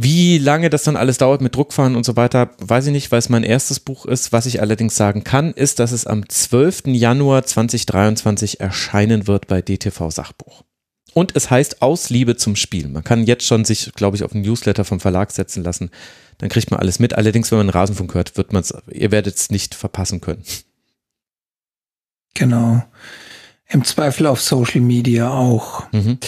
Wie 0.00 0.38
lange 0.38 0.70
das 0.70 0.84
dann 0.84 0.96
alles 0.96 1.18
dauert 1.18 1.40
mit 1.40 1.56
Druckfahren 1.56 1.96
und 1.96 2.04
so 2.04 2.14
weiter, 2.14 2.50
weiß 2.58 2.86
ich 2.86 2.92
nicht, 2.92 3.10
weil 3.10 3.18
es 3.18 3.28
mein 3.28 3.42
erstes 3.42 3.80
Buch 3.80 4.06
ist. 4.06 4.32
Was 4.32 4.46
ich 4.46 4.60
allerdings 4.60 4.94
sagen 4.94 5.24
kann, 5.24 5.52
ist, 5.52 5.80
dass 5.80 5.90
es 5.90 6.06
am 6.06 6.28
12. 6.28 6.84
Januar 6.86 7.44
2023 7.44 8.60
erscheinen 8.60 9.26
wird 9.26 9.48
bei 9.48 9.60
DTV 9.60 10.10
Sachbuch. 10.10 10.62
Und 11.18 11.34
es 11.34 11.50
heißt 11.50 11.82
aus 11.82 12.10
Liebe 12.10 12.36
zum 12.36 12.54
Spiel. 12.54 12.86
Man 12.86 13.02
kann 13.02 13.24
jetzt 13.24 13.44
schon 13.44 13.64
sich, 13.64 13.92
glaube 13.94 14.16
ich, 14.16 14.22
auf 14.22 14.32
einen 14.32 14.44
Newsletter 14.44 14.84
vom 14.84 15.00
Verlag 15.00 15.32
setzen 15.32 15.64
lassen. 15.64 15.90
Dann 16.38 16.48
kriegt 16.48 16.70
man 16.70 16.78
alles 16.78 17.00
mit. 17.00 17.14
Allerdings, 17.14 17.50
wenn 17.50 17.58
man 17.58 17.70
Rasenfunk 17.70 18.14
hört, 18.14 18.36
wird 18.36 18.52
man 18.52 18.62
es, 18.62 18.72
ihr 18.88 19.10
werdet 19.10 19.34
es 19.34 19.50
nicht 19.50 19.74
verpassen 19.74 20.20
können. 20.20 20.44
Genau. 22.34 22.84
Im 23.66 23.82
Zweifel 23.82 24.28
auf 24.28 24.40
Social 24.40 24.80
Media 24.80 25.28
auch. 25.28 25.90
Mhm. 25.90 26.18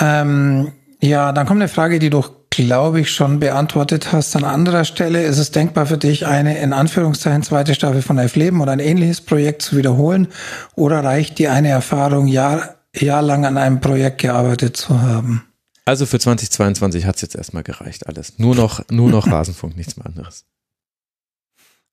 Ähm, 0.00 0.72
ja, 1.02 1.32
dann 1.32 1.46
kommt 1.46 1.60
eine 1.60 1.68
Frage, 1.68 1.98
die 1.98 2.08
du, 2.08 2.24
glaube 2.48 3.02
ich, 3.02 3.10
schon 3.10 3.38
beantwortet 3.38 4.12
hast. 4.12 4.34
An 4.34 4.44
anderer 4.44 4.86
Stelle 4.86 5.24
ist 5.24 5.36
es 5.36 5.50
denkbar 5.50 5.84
für 5.84 5.98
dich, 5.98 6.26
eine 6.26 6.56
in 6.56 6.72
Anführungszeichen 6.72 7.42
zweite 7.42 7.74
Staffel 7.74 8.00
von 8.00 8.16
Elf 8.16 8.34
Leben 8.36 8.62
oder 8.62 8.72
ein 8.72 8.80
ähnliches 8.80 9.20
Projekt 9.20 9.60
zu 9.60 9.76
wiederholen? 9.76 10.28
Oder 10.74 11.04
reicht 11.04 11.38
dir 11.38 11.52
eine 11.52 11.68
Erfahrung, 11.68 12.28
Jahr, 12.28 12.76
jahrelang 12.94 13.44
an 13.44 13.56
einem 13.56 13.80
Projekt 13.80 14.20
gearbeitet 14.20 14.76
zu 14.76 15.00
haben? 15.00 15.44
Also 15.84 16.06
für 16.06 16.18
2022 16.18 17.06
hat 17.06 17.16
es 17.16 17.22
jetzt 17.22 17.34
erstmal 17.34 17.62
gereicht, 17.62 18.06
alles. 18.06 18.38
Nur 18.38 18.54
noch, 18.54 18.88
nur 18.90 19.10
noch 19.10 19.26
Rasenfunk, 19.30 19.76
nichts 19.76 19.96
mehr 19.96 20.06
anderes. 20.06 20.44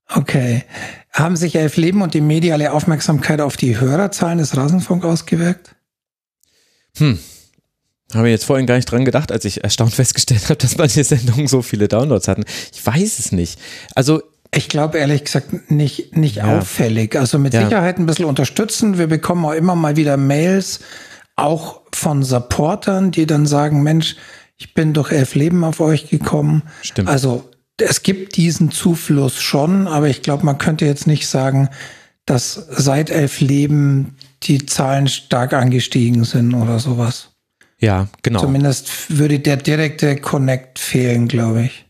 Okay. 0.08 0.64
Haben 1.12 1.36
sich 1.36 1.56
Elf 1.56 1.78
Leben 1.78 2.02
und 2.02 2.14
die 2.14 2.22
mediale 2.22 2.72
Aufmerksamkeit 2.74 3.42
auf 3.42 3.58
die 3.58 3.80
Hörerzahlen 3.80 4.40
des 4.40 4.58
Rasenfunk 4.58 5.06
ausgewirkt? 5.06 5.76
Hm. 6.98 7.20
Habe 8.14 8.28
ich 8.28 8.32
jetzt 8.32 8.46
vorhin 8.46 8.66
gar 8.66 8.76
nicht 8.76 8.92
dran 8.92 9.06
gedacht, 9.06 9.32
als 9.32 9.46
ich 9.46 9.64
erstaunt 9.64 9.94
festgestellt 9.96 10.46
habe, 10.46 10.58
dass 10.58 10.78
manche 10.78 11.04
Sendungen 11.04 11.48
so 11.48 11.62
viele 11.62 11.88
Downloads 11.88 12.28
hatten. 12.28 12.46
Ich 12.74 12.86
weiß 12.86 13.20
es 13.20 13.32
nicht. 13.32 13.60
Also 13.96 14.22
ich 14.54 14.70
glaube 14.70 14.98
ehrlich 14.98 15.26
gesagt 15.26 15.72
nicht, 15.72 16.16
nicht 16.18 16.38
ja. 16.38 16.58
auffällig. 16.58 17.16
Also 17.16 17.38
mit 17.38 17.54
ja. 17.54 17.64
Sicherheit 17.64 18.00
ein 18.00 18.06
bisschen 18.06 18.26
unterstützen. 18.26 18.98
Wir 18.98 19.08
bekommen 19.08 19.46
auch 19.46 19.54
immer 19.54 19.76
mal 19.76 19.96
wieder 19.96 20.18
Mails, 20.18 20.80
auch 21.36 21.82
von 21.94 22.24
Supportern, 22.24 23.12
die 23.12 23.26
dann 23.26 23.46
sagen, 23.46 23.84
Mensch, 23.84 24.16
ich 24.58 24.74
bin 24.74 24.94
durch 24.94 25.12
elf 25.12 25.36
Leben 25.36 25.64
auf 25.64 25.80
euch 25.80 26.10
gekommen. 26.10 26.64
Stimmt. 26.82 27.10
Also 27.10 27.50
es 27.78 28.04
gibt 28.04 28.36
diesen 28.36 28.72
Zufluss 28.72 29.42
schon, 29.42 29.88
aber 29.88 30.10
ich 30.10 30.22
glaube, 30.22 30.46
man 30.46 30.58
könnte 30.58 30.86
jetzt 30.86 31.08
nicht 31.08 31.28
sagen, 31.28 31.70
dass 32.26 32.54
seit 32.54 33.10
elf 33.10 33.40
Leben 33.40 34.18
die 34.44 34.66
Zahlen 34.66 35.08
stark 35.08 35.54
angestiegen 35.54 36.24
sind 36.26 36.54
oder 36.54 36.80
sowas. 36.80 37.32
Ja, 37.80 38.08
genau. 38.24 38.42
Zumindest 38.42 39.18
würde 39.18 39.40
der 39.40 39.58
direkte 39.58 40.18
Connect 40.18 40.80
fehlen, 40.80 41.28
glaube 41.28 41.64
ich. 41.64 41.86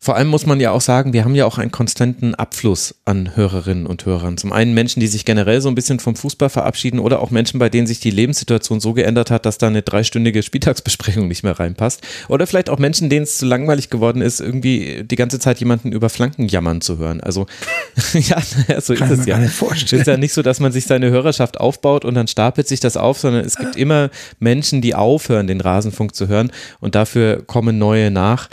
Vor 0.00 0.14
allem 0.14 0.28
muss 0.28 0.46
man 0.46 0.60
ja 0.60 0.70
auch 0.70 0.80
sagen, 0.80 1.12
wir 1.12 1.24
haben 1.24 1.34
ja 1.34 1.44
auch 1.44 1.58
einen 1.58 1.72
konstanten 1.72 2.36
Abfluss 2.36 2.94
an 3.04 3.34
Hörerinnen 3.34 3.84
und 3.84 4.06
Hörern. 4.06 4.38
Zum 4.38 4.52
einen 4.52 4.72
Menschen, 4.72 5.00
die 5.00 5.08
sich 5.08 5.24
generell 5.24 5.60
so 5.60 5.68
ein 5.68 5.74
bisschen 5.74 5.98
vom 5.98 6.14
Fußball 6.14 6.48
verabschieden 6.50 7.00
oder 7.00 7.20
auch 7.20 7.32
Menschen, 7.32 7.58
bei 7.58 7.68
denen 7.68 7.88
sich 7.88 7.98
die 7.98 8.12
Lebenssituation 8.12 8.78
so 8.78 8.92
geändert 8.92 9.32
hat, 9.32 9.44
dass 9.44 9.58
da 9.58 9.66
eine 9.66 9.82
dreistündige 9.82 10.44
Spieltagsbesprechung 10.44 11.26
nicht 11.26 11.42
mehr 11.42 11.58
reinpasst. 11.58 12.00
Oder 12.28 12.46
vielleicht 12.46 12.70
auch 12.70 12.78
Menschen, 12.78 13.10
denen 13.10 13.24
es 13.24 13.38
zu 13.38 13.46
langweilig 13.46 13.90
geworden 13.90 14.22
ist, 14.22 14.40
irgendwie 14.40 15.02
die 15.02 15.16
ganze 15.16 15.40
Zeit 15.40 15.58
jemanden 15.58 15.90
über 15.90 16.10
Flanken 16.10 16.46
jammern 16.46 16.80
zu 16.80 16.98
hören. 16.98 17.20
Also 17.20 17.46
ja, 18.12 18.40
so 18.80 18.94
Kann 18.94 19.10
ist 19.10 19.18
es 19.18 19.26
ja. 19.26 19.40
Es 19.40 19.92
ist 19.92 20.06
ja 20.06 20.16
nicht 20.16 20.32
so, 20.32 20.42
dass 20.42 20.60
man 20.60 20.70
sich 20.70 20.86
seine 20.86 21.10
Hörerschaft 21.10 21.58
aufbaut 21.58 22.04
und 22.04 22.14
dann 22.14 22.28
stapelt 22.28 22.68
sich 22.68 22.78
das 22.78 22.96
auf, 22.96 23.18
sondern 23.18 23.44
es 23.44 23.56
gibt 23.56 23.74
immer 23.74 24.10
Menschen, 24.38 24.80
die 24.80 24.94
aufhören, 24.94 25.48
den 25.48 25.60
Rasenfunk 25.60 26.14
zu 26.14 26.28
hören 26.28 26.52
und 26.78 26.94
dafür 26.94 27.42
kommen 27.44 27.78
neue 27.78 28.12
nach. 28.12 28.48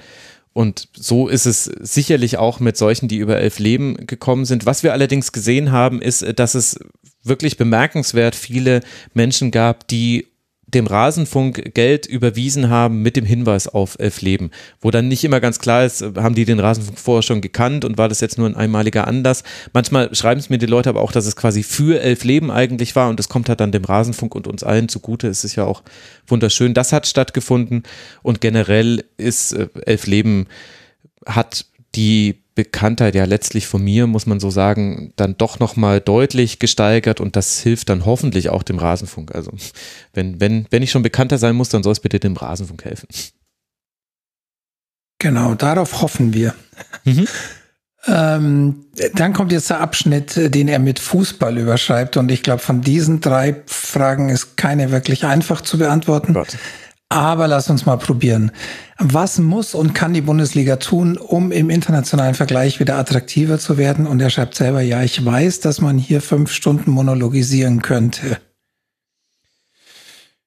Und 0.56 0.88
so 0.96 1.28
ist 1.28 1.46
es 1.46 1.66
sicherlich 1.66 2.38
auch 2.38 2.62
mit 2.62 2.78
solchen, 2.78 3.10
die 3.10 3.18
über 3.18 3.38
elf 3.38 3.60
Leben 3.60 4.08
gekommen 4.08 4.46
sind. 4.46 4.66
Was 4.66 4.84
wir 4.84 4.94
allerdings 4.94 5.34
gesehen 5.34 5.74
haben, 5.74 6.02
ist, 6.02 6.26
dass 6.40 6.56
es 6.56 6.80
wirklich 7.24 7.58
bemerkenswert 7.58 8.36
viele 8.36 8.80
Menschen 9.14 9.52
gab, 9.52 9.86
die 9.90 10.28
dem 10.76 10.88
Rasenfunk 10.88 11.74
Geld 11.74 12.06
überwiesen 12.06 12.70
haben 12.70 13.02
mit 13.02 13.16
dem 13.16 13.26
Hinweis 13.26 13.68
auf 13.68 13.96
elf 13.98 14.22
Leben, 14.22 14.52
wo 14.82 14.92
dann 14.92 15.08
nicht 15.08 15.24
immer 15.24 15.40
ganz 15.40 15.60
klar 15.60 15.86
ist, 15.86 16.02
haben 16.02 16.36
die 16.36 16.46
den 16.46 16.60
Rasenfunk 16.60 17.00
vorher 17.00 17.24
schon 17.24 17.42
gekannt 17.42 17.86
und 17.86 17.98
war 17.98 18.10
das 18.10 18.22
jetzt 18.22 18.38
nur 18.38 18.48
ein 18.48 18.56
einmaliger 18.56 19.08
Anlass. 19.08 19.44
Manchmal 19.74 20.14
schreiben 20.14 20.40
es 20.40 20.50
mir 20.50 20.58
die 20.58 20.66
Leute 20.66 20.90
aber 20.90 21.02
auch, 21.02 21.12
dass 21.12 21.26
es 21.26 21.36
quasi 21.36 21.64
für 21.64 22.02
elf 22.02 22.24
Leben 22.24 22.52
eigentlich 22.52 22.96
war 22.96 23.10
und 23.10 23.20
es 23.20 23.30
kommt 23.30 23.50
halt 23.50 23.60
dann 23.60 23.72
dem 23.72 23.86
Rasenfunk 23.86 24.36
und 24.36 24.48
uns 24.48 24.64
allen 24.64 24.90
zugute. 24.90 25.28
Es 25.28 25.44
ist 25.44 25.56
ja 25.56 25.64
auch 25.64 25.82
wunderschön. 26.28 26.74
Das 26.74 26.94
hat 26.94 27.08
stattgefunden 27.08 27.84
und 28.22 28.42
generell 28.42 29.06
ist 29.18 29.54
äh, 29.54 29.70
elf 29.86 30.06
Leben 30.06 30.48
hat 31.26 31.66
die 31.96 32.45
Bekanntheit 32.56 33.16
ja 33.16 33.26
letztlich 33.26 33.68
von 33.68 33.84
mir, 33.84 34.08
muss 34.08 34.26
man 34.26 34.40
so 34.40 34.50
sagen, 34.50 35.12
dann 35.18 35.38
doch 35.38 35.60
nochmal 35.60 36.00
deutlich 36.00 36.60
gesteigert 36.60 37.20
und 37.20 37.36
das 37.36 37.60
hilft 37.60 37.90
dann 37.90 38.06
hoffentlich 38.06 38.50
auch 38.50 38.64
dem 38.64 38.80
Rasenfunk. 38.80 39.36
Also 39.36 39.52
wenn, 40.14 40.40
wenn, 40.40 40.66
wenn 40.70 40.82
ich 40.82 40.92
schon 40.92 41.04
bekannter 41.04 41.38
sein 41.38 41.56
muss, 41.56 41.70
dann 41.70 41.84
soll 41.84 41.92
es 41.92 42.00
bitte 42.00 42.20
dem 42.20 42.38
Rasenfunk 42.38 42.86
helfen. 42.86 43.08
Genau, 45.20 45.56
darauf 45.56 46.02
hoffen 46.02 46.34
wir. 46.34 46.56
Mhm. 47.04 47.28
Ähm, 48.08 48.86
dann 49.16 49.34
kommt 49.34 49.52
jetzt 49.52 49.70
der 49.70 49.82
Abschnitt, 49.82 50.36
den 50.54 50.68
er 50.68 50.80
mit 50.80 51.00
Fußball 51.00 51.58
überschreibt. 51.58 52.18
Und 52.18 52.30
ich 52.32 52.44
glaube, 52.44 52.60
von 52.60 52.82
diesen 52.82 53.20
drei 53.20 53.56
Fragen 53.66 54.30
ist 54.30 54.58
keine 54.58 54.92
wirklich 54.92 55.26
einfach 55.26 55.62
zu 55.62 55.78
beantworten. 55.78 56.34
Gott. 56.34 56.58
Aber 57.16 57.48
lass 57.48 57.70
uns 57.70 57.86
mal 57.86 57.96
probieren. 57.96 58.52
Was 59.00 59.40
muss 59.40 59.74
und 59.74 59.96
kann 59.96 60.14
die 60.14 60.20
Bundesliga 60.20 60.76
tun, 60.76 61.18
um 61.18 61.54
im 61.54 61.70
internationalen 61.70 62.36
Vergleich 62.36 62.82
wieder 62.82 62.98
attraktiver 62.98 63.58
zu 63.58 63.78
werden? 63.78 64.06
Und 64.06 64.20
er 64.20 64.30
schreibt 64.30 64.54
selber, 64.56 64.82
ja, 64.82 65.02
ich 65.02 65.24
weiß, 65.24 65.62
dass 65.62 65.80
man 65.80 65.98
hier 65.98 66.20
fünf 66.20 66.52
Stunden 66.52 66.92
monologisieren 66.92 67.82
könnte. 67.82 68.38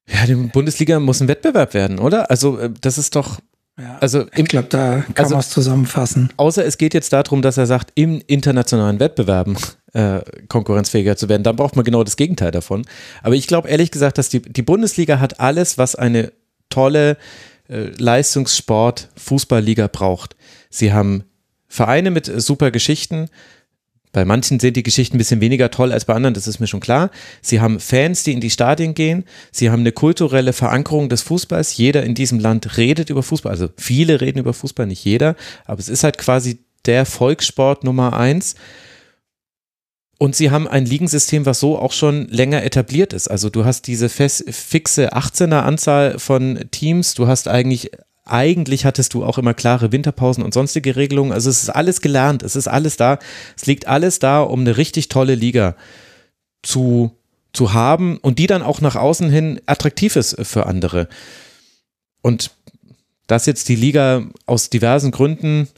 Ja, 0.07 0.27
die 0.27 0.35
Bundesliga 0.35 1.01
muss 1.01 1.23
ein 1.23 1.29
Wettbewerb 1.29 1.73
werden, 1.73 1.99
oder? 1.99 2.31
Also, 2.31 2.59
äh, 2.59 2.71
das 2.79 2.99
ist 2.99 3.17
doch. 3.17 3.39
Ja, 3.79 3.97
also 4.01 4.27
ich 4.35 4.47
glaube, 4.47 4.69
da 4.69 5.05
kann 5.15 5.25
also, 5.25 5.37
man 5.37 5.41
es 5.41 5.49
zusammenfassen. 5.51 6.31
Außer 6.37 6.67
es 6.67 6.77
geht 6.77 6.93
jetzt 6.93 7.13
darum, 7.15 7.41
dass 7.41 7.57
er 7.57 7.67
sagt, 7.67 7.93
im 7.95 8.21
internationalen 8.27 9.01
Wettbewerben 9.01 9.57
äh, 9.95 10.21
konkurrenzfähiger 10.49 11.17
zu 11.17 11.29
werden. 11.29 11.45
Dann 11.45 11.57
braucht 11.57 11.77
man 11.77 11.85
genau 11.85 12.05
das 12.05 12.17
Gegenteil 12.17 12.51
davon. 12.51 12.85
Aber 13.23 13.37
ich 13.37 13.47
glaube 13.47 13.69
ehrlich 13.69 13.91
gesagt, 13.91 14.19
dass 14.19 14.29
die, 14.29 14.43
die 14.43 14.63
Bundesliga 14.63 15.21
hat 15.21 15.41
alles, 15.41 15.79
was 15.79 15.95
eine 15.95 16.33
tolle 16.69 17.17
äh, 17.69 17.91
Leistungssport 17.99 19.09
Fußballliga 19.17 19.89
braucht. 19.89 20.37
Sie 20.71 20.93
haben 20.93 21.25
Vereine 21.69 22.11
mit 22.11 22.29
äh, 22.29 22.41
super 22.41 22.71
Geschichten. 22.71 23.29
Bei 24.13 24.25
manchen 24.25 24.59
sind 24.59 24.75
die 24.75 24.83
Geschichten 24.83 25.17
ein 25.17 25.19
bisschen 25.19 25.41
weniger 25.41 25.71
toll 25.71 25.93
als 25.93 26.07
bei 26.07 26.15
anderen, 26.15 26.33
das 26.33 26.47
ist 26.47 26.61
mir 26.61 26.67
schon 26.67 26.81
klar. 26.81 27.11
Sie 27.43 27.61
haben 27.61 27.79
Fans, 27.79 28.25
die 28.25 28.33
in 28.33 28.41
die 28.41 28.51
Stadien 28.51 28.95
gehen. 28.95 29.25
Sie 29.53 29.71
haben 29.71 29.81
eine 29.81 29.93
kulturelle 29.93 30.55
Verankerung 30.55 31.09
des 31.11 31.23
Fußballs. 31.23 31.77
Jeder 31.77 32.03
in 32.05 32.15
diesem 32.15 32.39
Land 32.39 32.79
redet 32.79 33.11
über 33.11 33.23
Fußball. 33.23 33.53
Also 33.53 33.69
viele 33.77 34.21
reden 34.21 34.39
über 34.39 34.55
Fußball, 34.55 34.87
nicht 34.87 35.05
jeder. 35.05 35.37
Aber 35.67 35.79
es 35.79 35.91
ist 35.91 36.05
halt 36.05 36.17
quasi 36.17 36.61
der 36.87 37.05
Volkssport 37.05 37.85
Nummer 37.85 38.19
eins. 38.19 38.55
Und 40.19 40.35
sie 40.35 40.51
haben 40.51 40.67
ein 40.67 40.85
Ligensystem, 40.85 41.47
was 41.47 41.61
so 41.61 41.79
auch 41.79 41.93
schon 41.93 42.27
länger 42.27 42.65
etabliert 42.65 43.13
ist. 43.13 43.29
Also 43.29 43.51
du 43.51 43.65
hast 43.65 43.87
diese 43.87 44.09
fixe 44.09 45.13
18er 45.15 45.61
Anzahl 45.61 46.19
von 46.19 46.65
Teams. 46.73 47.15
Du 47.15 47.29
hast 47.29 47.47
eigentlich, 47.47 47.93
eigentlich 48.25 48.85
hattest 48.85 49.15
du 49.15 49.25
auch 49.25 49.39
immer 49.39 49.55
klare 49.55 49.93
Winterpausen 49.93 50.43
und 50.43 50.53
sonstige 50.53 50.97
Regelungen. 50.97 51.31
Also 51.31 51.49
es 51.49 51.63
ist 51.63 51.71
alles 51.71 52.01
gelernt. 52.01 52.43
Es 52.43 52.57
ist 52.57 52.67
alles 52.67 52.97
da. 52.97 53.21
Es 53.57 53.67
liegt 53.67 53.87
alles 53.87 54.19
da, 54.19 54.41
um 54.41 54.61
eine 54.61 54.77
richtig 54.77 55.09
tolle 55.09 55.37
Liga 55.37 55.77
zu, 56.65 57.13
zu 57.53 57.73
haben 57.73 58.19
und 58.19 58.41
die 58.41 58.49
dann 58.49 58.63
auch 58.63 58.81
nach 58.81 58.97
außen 58.97 59.31
hin 59.31 59.61
attraktiv 59.67 60.17
ist 60.17 60.37
für 60.45 60.67
andere. 60.67 61.09
Und 62.23 62.51
dass 63.29 63.47
jetzt 63.47 63.69
die 63.69 63.77
Liga 63.77 64.27
aus 64.47 64.69
diversen 64.69 65.13
Gründen 65.13 65.69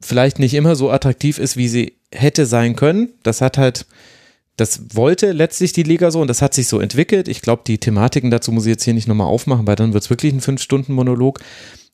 vielleicht 0.00 0.40
nicht 0.40 0.54
immer 0.54 0.74
so 0.74 0.90
attraktiv 0.90 1.38
ist, 1.38 1.56
wie 1.56 1.68
sie 1.68 1.99
hätte 2.12 2.46
sein 2.46 2.76
können. 2.76 3.10
Das 3.22 3.40
hat 3.40 3.58
halt, 3.58 3.86
das 4.56 4.94
wollte 4.94 5.32
letztlich 5.32 5.72
die 5.72 5.82
Liga 5.82 6.10
so 6.10 6.20
und 6.20 6.28
das 6.28 6.42
hat 6.42 6.54
sich 6.54 6.68
so 6.68 6.80
entwickelt. 6.80 7.28
Ich 7.28 7.42
glaube, 7.42 7.62
die 7.66 7.78
Thematiken 7.78 8.30
dazu 8.30 8.52
muss 8.52 8.66
ich 8.66 8.70
jetzt 8.70 8.84
hier 8.84 8.94
nicht 8.94 9.08
nochmal 9.08 9.28
aufmachen, 9.28 9.66
weil 9.66 9.76
dann 9.76 9.92
wird 9.92 10.04
es 10.04 10.10
wirklich 10.10 10.32
ein 10.32 10.40
Fünf-Stunden-Monolog. 10.40 11.40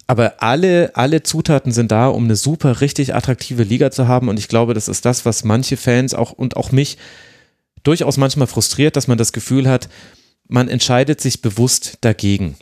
Aber 0.07 0.43
alle, 0.43 0.95
alle 0.95 1.23
Zutaten 1.23 1.73
sind 1.73 1.91
da, 1.91 2.09
um 2.09 2.25
eine 2.25 2.37
super, 2.37 2.81
richtig 2.81 3.15
attraktive 3.15 3.65
Liga 3.65 3.91
zu 3.91 4.07
haben. 4.07 4.29
Und 4.29 4.39
ich 4.39 4.49
glaube, 4.49 4.73
das 4.73 4.89
ist 4.89 5.05
das, 5.05 5.25
was 5.25 5.45
manche 5.45 5.77
Fans 5.77 6.15
auch 6.15 6.33
und 6.33 6.57
auch 6.57 6.71
mich 6.71 6.97
durchaus 7.83 8.17
manchmal 8.17 8.47
frustriert, 8.47 8.97
dass 8.97 9.09
man 9.09 9.19
das 9.19 9.33
Gefühl 9.33 9.69
hat, 9.69 9.89
man 10.49 10.69
entscheidet 10.69 11.21
sich 11.21 11.43
bewusst 11.43 11.99
dagegen. 12.03 12.57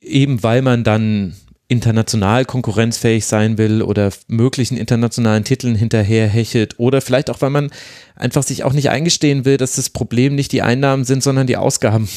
Eben 0.00 0.42
weil 0.42 0.62
man 0.62 0.84
dann 0.84 1.34
international 1.72 2.44
konkurrenzfähig 2.44 3.24
sein 3.26 3.56
will 3.58 3.82
oder 3.82 4.12
möglichen 4.28 4.76
internationalen 4.76 5.44
Titeln 5.44 5.74
hinterherhechelt 5.74 6.78
oder 6.78 7.00
vielleicht 7.00 7.30
auch, 7.30 7.40
weil 7.40 7.50
man 7.50 7.70
einfach 8.14 8.42
sich 8.42 8.62
auch 8.62 8.74
nicht 8.74 8.90
eingestehen 8.90 9.44
will, 9.44 9.56
dass 9.56 9.76
das 9.76 9.90
Problem 9.90 10.34
nicht 10.34 10.52
die 10.52 10.62
Einnahmen 10.62 11.04
sind, 11.04 11.22
sondern 11.22 11.46
die 11.46 11.56
Ausgaben. 11.56 12.08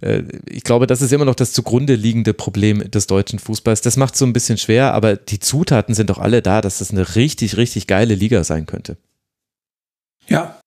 Äh, 0.00 0.22
ich 0.46 0.62
glaube, 0.62 0.86
das 0.86 1.02
ist 1.02 1.12
immer 1.12 1.24
noch 1.24 1.34
das 1.34 1.52
zugrunde 1.52 1.94
liegende 1.94 2.34
Problem 2.34 2.90
des 2.90 3.06
deutschen 3.06 3.38
Fußballs. 3.38 3.80
Das 3.80 3.96
macht 3.96 4.14
es 4.14 4.18
so 4.20 4.26
ein 4.26 4.34
bisschen 4.34 4.58
schwer, 4.58 4.92
aber 4.92 5.16
die 5.16 5.40
Zutaten 5.40 5.94
sind 5.94 6.10
doch 6.10 6.18
alle 6.18 6.42
da, 6.42 6.60
dass 6.60 6.78
das 6.78 6.90
eine 6.90 7.16
richtig, 7.16 7.56
richtig 7.56 7.86
geile 7.86 8.14
Liga 8.14 8.44
sein 8.44 8.66
könnte. 8.66 8.98
Ja, 10.28 10.60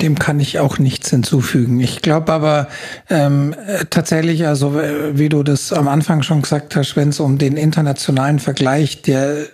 dem 0.00 0.18
kann 0.18 0.40
ich 0.40 0.58
auch 0.58 0.78
nichts 0.78 1.10
hinzufügen. 1.10 1.80
Ich 1.80 2.02
glaube 2.02 2.32
aber 2.32 2.68
ähm, 3.08 3.54
tatsächlich, 3.90 4.46
also 4.46 4.74
wie 4.74 5.28
du 5.28 5.42
das 5.42 5.72
am 5.72 5.88
Anfang 5.88 6.22
schon 6.22 6.42
gesagt 6.42 6.76
hast, 6.76 6.96
wenn 6.96 7.10
es 7.10 7.20
um 7.20 7.38
den 7.38 7.56
internationalen 7.56 8.38
Vergleich 8.38 9.02
der 9.02 9.46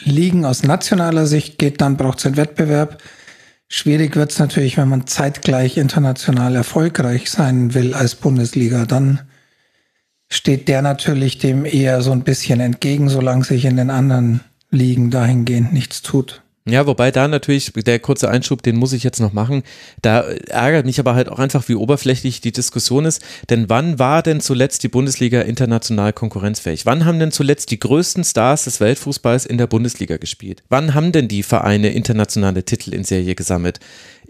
Ligen 0.00 0.44
aus 0.44 0.62
nationaler 0.62 1.26
Sicht 1.26 1.58
geht, 1.58 1.80
dann 1.80 1.96
braucht 1.96 2.18
es 2.18 2.26
einen 2.26 2.36
Wettbewerb. 2.36 3.02
Schwierig 3.68 4.16
wird 4.16 4.30
es 4.30 4.38
natürlich, 4.38 4.76
wenn 4.76 4.88
man 4.88 5.06
zeitgleich 5.06 5.76
international 5.76 6.54
erfolgreich 6.54 7.30
sein 7.30 7.74
will 7.74 7.92
als 7.94 8.14
Bundesliga. 8.14 8.86
Dann 8.86 9.20
steht 10.30 10.68
der 10.68 10.82
natürlich 10.82 11.38
dem 11.38 11.64
eher 11.64 12.00
so 12.02 12.12
ein 12.12 12.22
bisschen 12.22 12.60
entgegen, 12.60 13.08
solange 13.08 13.44
sich 13.44 13.64
in 13.64 13.76
den 13.76 13.90
anderen 13.90 14.40
Ligen 14.70 15.10
dahingehend 15.10 15.72
nichts 15.72 16.02
tut. 16.02 16.42
Ja, 16.68 16.86
wobei 16.86 17.10
da 17.10 17.28
natürlich, 17.28 17.72
der 17.72 17.98
kurze 17.98 18.28
Einschub, 18.28 18.62
den 18.62 18.76
muss 18.76 18.92
ich 18.92 19.02
jetzt 19.02 19.20
noch 19.20 19.32
machen, 19.32 19.62
da 20.02 20.20
ärgert 20.20 20.84
mich 20.84 21.00
aber 21.00 21.14
halt 21.14 21.30
auch 21.30 21.38
einfach, 21.38 21.66
wie 21.68 21.74
oberflächlich 21.74 22.42
die 22.42 22.52
Diskussion 22.52 23.06
ist. 23.06 23.22
Denn 23.48 23.70
wann 23.70 23.98
war 23.98 24.22
denn 24.22 24.40
zuletzt 24.40 24.82
die 24.82 24.88
Bundesliga 24.88 25.40
international 25.40 26.12
konkurrenzfähig? 26.12 26.84
Wann 26.84 27.06
haben 27.06 27.18
denn 27.18 27.32
zuletzt 27.32 27.70
die 27.70 27.80
größten 27.80 28.22
Stars 28.22 28.64
des 28.64 28.80
Weltfußballs 28.80 29.46
in 29.46 29.56
der 29.56 29.66
Bundesliga 29.66 30.18
gespielt? 30.18 30.62
Wann 30.68 30.92
haben 30.92 31.12
denn 31.12 31.28
die 31.28 31.42
Vereine 31.42 31.88
internationale 31.88 32.64
Titel 32.64 32.92
in 32.92 33.04
Serie 33.04 33.34
gesammelt? 33.34 33.80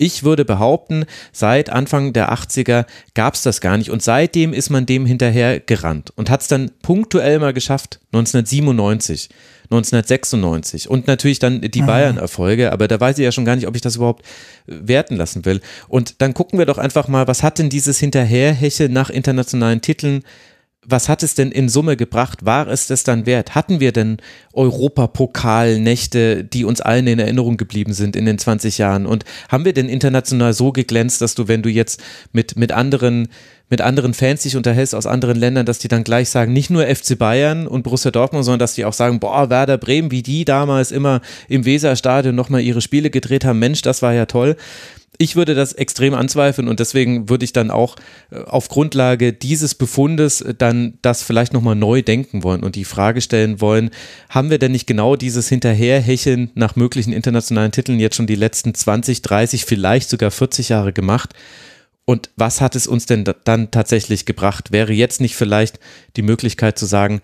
Ich 0.00 0.22
würde 0.22 0.44
behaupten, 0.44 1.04
seit 1.32 1.70
Anfang 1.70 2.12
der 2.12 2.32
80er 2.32 2.86
gab 3.14 3.34
es 3.34 3.42
das 3.42 3.60
gar 3.60 3.76
nicht 3.76 3.90
und 3.90 4.00
seitdem 4.00 4.52
ist 4.52 4.70
man 4.70 4.86
dem 4.86 5.04
hinterher 5.04 5.58
gerannt 5.58 6.12
und 6.14 6.30
hat 6.30 6.40
es 6.40 6.48
dann 6.48 6.70
punktuell 6.82 7.40
mal 7.40 7.52
geschafft, 7.52 7.98
1997. 8.12 9.28
1996 9.70 10.88
und 10.88 11.06
natürlich 11.08 11.40
dann 11.40 11.60
die 11.60 11.82
Bayern-Erfolge, 11.82 12.72
aber 12.72 12.88
da 12.88 12.98
weiß 12.98 13.18
ich 13.18 13.24
ja 13.24 13.32
schon 13.32 13.44
gar 13.44 13.54
nicht, 13.54 13.66
ob 13.66 13.76
ich 13.76 13.82
das 13.82 13.96
überhaupt 13.96 14.24
äh, 14.66 14.72
werten 14.80 15.16
lassen 15.16 15.44
will. 15.44 15.60
Und 15.88 16.22
dann 16.22 16.32
gucken 16.32 16.58
wir 16.58 16.64
doch 16.64 16.78
einfach 16.78 17.06
mal, 17.06 17.26
was 17.26 17.42
hat 17.42 17.58
denn 17.58 17.68
dieses 17.68 17.98
Hinterherhecheln 17.98 18.90
nach 18.90 19.10
internationalen 19.10 19.82
Titeln 19.82 20.22
was 20.90 21.08
hat 21.08 21.22
es 21.22 21.34
denn 21.34 21.52
in 21.52 21.68
Summe 21.68 21.96
gebracht? 21.96 22.46
War 22.46 22.66
es 22.66 22.86
das 22.86 23.04
dann 23.04 23.26
wert? 23.26 23.54
Hatten 23.54 23.78
wir 23.78 23.92
denn 23.92 24.16
Europapokalnächte, 24.54 26.44
die 26.44 26.64
uns 26.64 26.80
allen 26.80 27.06
in 27.06 27.18
Erinnerung 27.18 27.58
geblieben 27.58 27.92
sind 27.92 28.16
in 28.16 28.24
den 28.24 28.38
20 28.38 28.78
Jahren? 28.78 29.06
Und 29.06 29.24
haben 29.50 29.66
wir 29.66 29.74
denn 29.74 29.88
international 29.88 30.54
so 30.54 30.72
geglänzt, 30.72 31.20
dass 31.20 31.34
du, 31.34 31.46
wenn 31.46 31.62
du 31.62 31.68
jetzt 31.68 32.02
mit, 32.32 32.56
mit 32.56 32.72
anderen 32.72 33.28
mit 33.70 33.80
anderen 33.80 34.14
Fans 34.14 34.42
dich 34.42 34.56
unterhältst 34.56 34.94
aus 34.94 35.06
anderen 35.06 35.36
Ländern, 35.36 35.66
dass 35.66 35.78
die 35.78 35.88
dann 35.88 36.04
gleich 36.04 36.30
sagen, 36.30 36.52
nicht 36.52 36.70
nur 36.70 36.86
FC 36.86 37.18
Bayern 37.18 37.66
und 37.66 37.82
Borussia 37.82 38.10
Dortmund, 38.10 38.44
sondern 38.44 38.60
dass 38.60 38.74
die 38.74 38.84
auch 38.84 38.92
sagen, 38.92 39.20
boah, 39.20 39.50
Werder 39.50 39.78
Bremen, 39.78 40.10
wie 40.10 40.22
die 40.22 40.44
damals 40.44 40.90
immer 40.90 41.20
im 41.48 41.64
Weserstadion 41.64 42.34
nochmal 42.34 42.62
ihre 42.62 42.80
Spiele 42.80 43.10
gedreht 43.10 43.44
haben, 43.44 43.58
Mensch, 43.58 43.82
das 43.82 44.02
war 44.02 44.14
ja 44.14 44.26
toll. 44.26 44.56
Ich 45.20 45.34
würde 45.34 45.56
das 45.56 45.72
extrem 45.72 46.14
anzweifeln 46.14 46.68
und 46.68 46.78
deswegen 46.78 47.28
würde 47.28 47.44
ich 47.44 47.52
dann 47.52 47.72
auch 47.72 47.96
äh, 48.30 48.38
auf 48.38 48.68
Grundlage 48.68 49.32
dieses 49.32 49.74
Befundes 49.74 50.44
dann 50.58 50.94
das 51.02 51.24
vielleicht 51.24 51.52
nochmal 51.52 51.74
neu 51.74 52.02
denken 52.02 52.44
wollen 52.44 52.62
und 52.62 52.76
die 52.76 52.84
Frage 52.84 53.20
stellen 53.20 53.60
wollen, 53.60 53.90
haben 54.30 54.48
wir 54.48 54.58
denn 54.58 54.72
nicht 54.72 54.86
genau 54.86 55.16
dieses 55.16 55.48
Hinterherhecheln 55.48 56.50
nach 56.54 56.76
möglichen 56.76 57.12
internationalen 57.12 57.72
Titeln 57.72 57.98
jetzt 57.98 58.14
schon 58.14 58.28
die 58.28 58.36
letzten 58.36 58.74
20, 58.74 59.22
30, 59.22 59.64
vielleicht 59.64 60.08
sogar 60.08 60.30
40 60.30 60.68
Jahre 60.68 60.92
gemacht? 60.92 61.34
Und 62.08 62.30
was 62.36 62.62
hat 62.62 62.74
es 62.74 62.86
uns 62.86 63.04
denn 63.04 63.24
dann 63.44 63.70
tatsächlich 63.70 64.24
gebracht? 64.24 64.72
Wäre 64.72 64.94
jetzt 64.94 65.20
nicht 65.20 65.36
vielleicht 65.36 65.78
die 66.16 66.22
Möglichkeit 66.22 66.78
zu 66.78 66.86
sagen, 66.86 67.20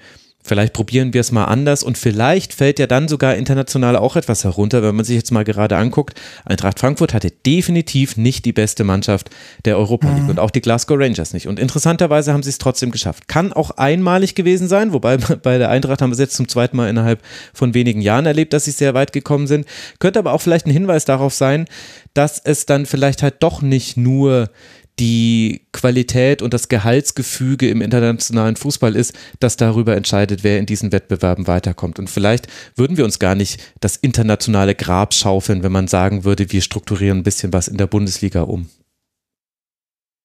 Vielleicht 0.46 0.74
probieren 0.74 1.14
wir 1.14 1.22
es 1.22 1.32
mal 1.32 1.46
anders 1.46 1.82
und 1.82 1.96
vielleicht 1.96 2.52
fällt 2.52 2.78
ja 2.78 2.86
dann 2.86 3.08
sogar 3.08 3.34
international 3.34 3.96
auch 3.96 4.14
etwas 4.14 4.44
herunter, 4.44 4.82
wenn 4.82 4.94
man 4.94 5.06
sich 5.06 5.16
jetzt 5.16 5.32
mal 5.32 5.42
gerade 5.42 5.78
anguckt. 5.78 6.20
Eintracht 6.44 6.78
Frankfurt 6.78 7.14
hatte 7.14 7.30
definitiv 7.30 8.18
nicht 8.18 8.44
die 8.44 8.52
beste 8.52 8.84
Mannschaft 8.84 9.30
der 9.64 9.78
Europa 9.78 10.06
League 10.06 10.24
mhm. 10.24 10.28
und 10.28 10.38
auch 10.38 10.50
die 10.50 10.60
Glasgow 10.60 10.98
Rangers 10.98 11.32
nicht. 11.32 11.48
Und 11.48 11.58
interessanterweise 11.58 12.34
haben 12.34 12.42
sie 12.42 12.50
es 12.50 12.58
trotzdem 12.58 12.90
geschafft. 12.90 13.26
Kann 13.26 13.54
auch 13.54 13.70
einmalig 13.70 14.34
gewesen 14.34 14.68
sein, 14.68 14.92
wobei 14.92 15.16
bei 15.42 15.56
der 15.56 15.70
Eintracht 15.70 16.02
haben 16.02 16.10
wir 16.10 16.14
es 16.14 16.20
jetzt 16.20 16.36
zum 16.36 16.46
zweiten 16.46 16.76
Mal 16.76 16.90
innerhalb 16.90 17.22
von 17.54 17.72
wenigen 17.72 18.02
Jahren 18.02 18.26
erlebt, 18.26 18.52
dass 18.52 18.66
sie 18.66 18.72
sehr 18.72 18.92
weit 18.92 19.14
gekommen 19.14 19.46
sind. 19.46 19.64
Könnte 19.98 20.18
aber 20.18 20.34
auch 20.34 20.42
vielleicht 20.42 20.66
ein 20.66 20.72
Hinweis 20.72 21.06
darauf 21.06 21.32
sein, 21.32 21.64
dass 22.12 22.38
es 22.38 22.66
dann 22.66 22.84
vielleicht 22.84 23.22
halt 23.22 23.36
doch 23.40 23.62
nicht 23.62 23.96
nur 23.96 24.50
die 24.98 25.66
Qualität 25.72 26.40
und 26.40 26.54
das 26.54 26.68
Gehaltsgefüge 26.68 27.68
im 27.68 27.82
internationalen 27.82 28.56
Fußball 28.56 28.94
ist, 28.94 29.12
das 29.40 29.56
darüber 29.56 29.96
entscheidet, 29.96 30.44
wer 30.44 30.58
in 30.58 30.66
diesen 30.66 30.92
Wettbewerben 30.92 31.46
weiterkommt. 31.46 31.98
Und 31.98 32.08
vielleicht 32.08 32.46
würden 32.76 32.96
wir 32.96 33.04
uns 33.04 33.18
gar 33.18 33.34
nicht 33.34 33.60
das 33.80 33.96
internationale 33.96 34.74
Grab 34.74 35.12
schaufeln, 35.14 35.62
wenn 35.62 35.72
man 35.72 35.88
sagen 35.88 36.24
würde, 36.24 36.52
wir 36.52 36.62
strukturieren 36.62 37.18
ein 37.18 37.24
bisschen 37.24 37.52
was 37.52 37.68
in 37.68 37.76
der 37.76 37.88
Bundesliga 37.88 38.42
um. 38.42 38.68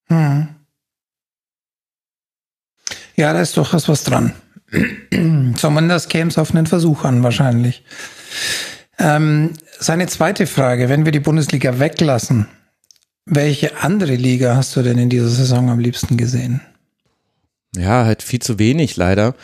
Hm. 0.07 0.49
Ja, 3.15 3.33
da 3.33 3.41
ist 3.41 3.57
durchaus 3.57 3.89
was 3.89 4.03
dran. 4.03 4.33
Zumindest 5.55 6.09
käme 6.09 6.29
es 6.29 6.37
auf 6.37 6.53
einen 6.53 6.67
Versuch 6.67 7.03
an, 7.03 7.23
wahrscheinlich. 7.23 7.83
Ähm, 8.99 9.53
seine 9.79 10.07
zweite 10.07 10.45
Frage, 10.45 10.89
wenn 10.89 11.05
wir 11.05 11.11
die 11.11 11.19
Bundesliga 11.19 11.79
weglassen, 11.79 12.47
welche 13.29 13.77
andere 13.77 14.15
Liga 14.15 14.55
hast 14.55 14.75
du 14.75 14.81
denn 14.81 14.97
in 14.97 15.09
dieser 15.09 15.29
Saison 15.29 15.69
am 15.69 15.79
liebsten 15.79 16.17
gesehen? 16.17 16.61
Ja, 17.75 18.05
halt 18.05 18.23
viel 18.23 18.39
zu 18.39 18.57
wenig 18.57 18.97
leider. 18.97 19.35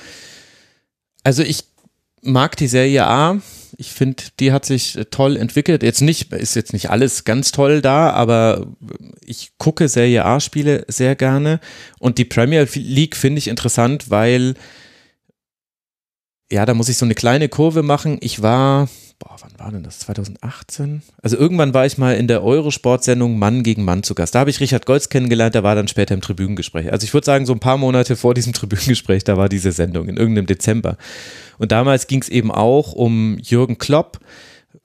Also 1.24 1.44
ich 1.44 1.66
mag 2.22 2.58
die 2.58 2.68
Serie 2.68 3.06
A. 3.06 3.40
Ich 3.78 3.92
finde, 3.92 4.24
die 4.40 4.52
hat 4.52 4.66
sich 4.66 4.98
toll 5.12 5.38
entwickelt. 5.38 5.84
Jetzt 5.84 6.02
nicht, 6.02 6.32
ist 6.32 6.56
jetzt 6.56 6.74
nicht 6.74 6.90
alles 6.90 7.26
ganz 7.26 7.52
toll 7.52 7.82
da, 7.82 8.10
aber 8.12 8.68
ich 9.24 9.52
gucke 9.58 9.90
Serie 9.90 10.26
A-Spiele 10.26 10.86
sehr 10.88 11.16
gerne. 11.16 11.60
Und 12.00 12.18
die 12.18 12.26
Premier 12.26 12.68
League 12.74 13.16
finde 13.16 13.40
ich 13.40 13.48
interessant, 13.48 14.10
weil, 14.10 14.56
ja, 16.52 16.66
da 16.66 16.74
muss 16.74 16.90
ich 16.90 16.98
so 16.98 17.06
eine 17.06 17.16
kleine 17.16 17.50
Kurve 17.50 17.84
machen. 17.84 18.18
Ich 18.22 18.42
war 18.42 18.88
boah, 19.20 19.36
wann 19.42 19.52
war 19.58 19.72
denn 19.72 19.84
das? 19.84 20.00
2018? 20.00 21.02
Also 21.22 21.38
irgendwann 21.38 21.74
war 21.74 21.86
ich 21.86 21.98
mal 21.98 22.16
in 22.16 22.28
der 22.28 22.44
Eurosport-Sendung 22.44 23.40
Mann 23.40 23.64
gegen 23.64 23.84
Mann 23.84 24.04
zu 24.04 24.16
Gast. 24.16 24.36
Da 24.36 24.40
habe 24.40 24.50
ich 24.50 24.60
Richard 24.60 24.86
Goltz 24.86 25.10
kennengelernt, 25.10 25.56
der 25.56 25.64
war 25.64 25.76
dann 25.76 25.88
später 25.88 26.14
im 26.14 26.22
Tribünengespräch. 26.22 26.92
Also 26.92 27.06
ich 27.06 27.14
würde 27.14 27.26
sagen, 27.26 27.46
so 27.46 27.54
ein 27.54 27.60
paar 27.60 27.78
Monate 27.78 28.16
vor 28.16 28.34
diesem 28.34 28.54
Tribünengespräch, 28.54 29.24
da 29.24 29.38
war 29.38 29.50
diese 29.50 29.72
Sendung 29.72 30.08
in 30.08 30.18
irgendeinem 30.18 30.48
Dezember. 30.48 30.98
Und 31.58 31.72
damals 31.72 32.08
ging 32.08 32.22
es 32.22 32.30
eben 32.30 32.52
auch 32.52 32.94
um 32.94 33.38
Jürgen 33.40 33.78
Klopp 33.78 34.20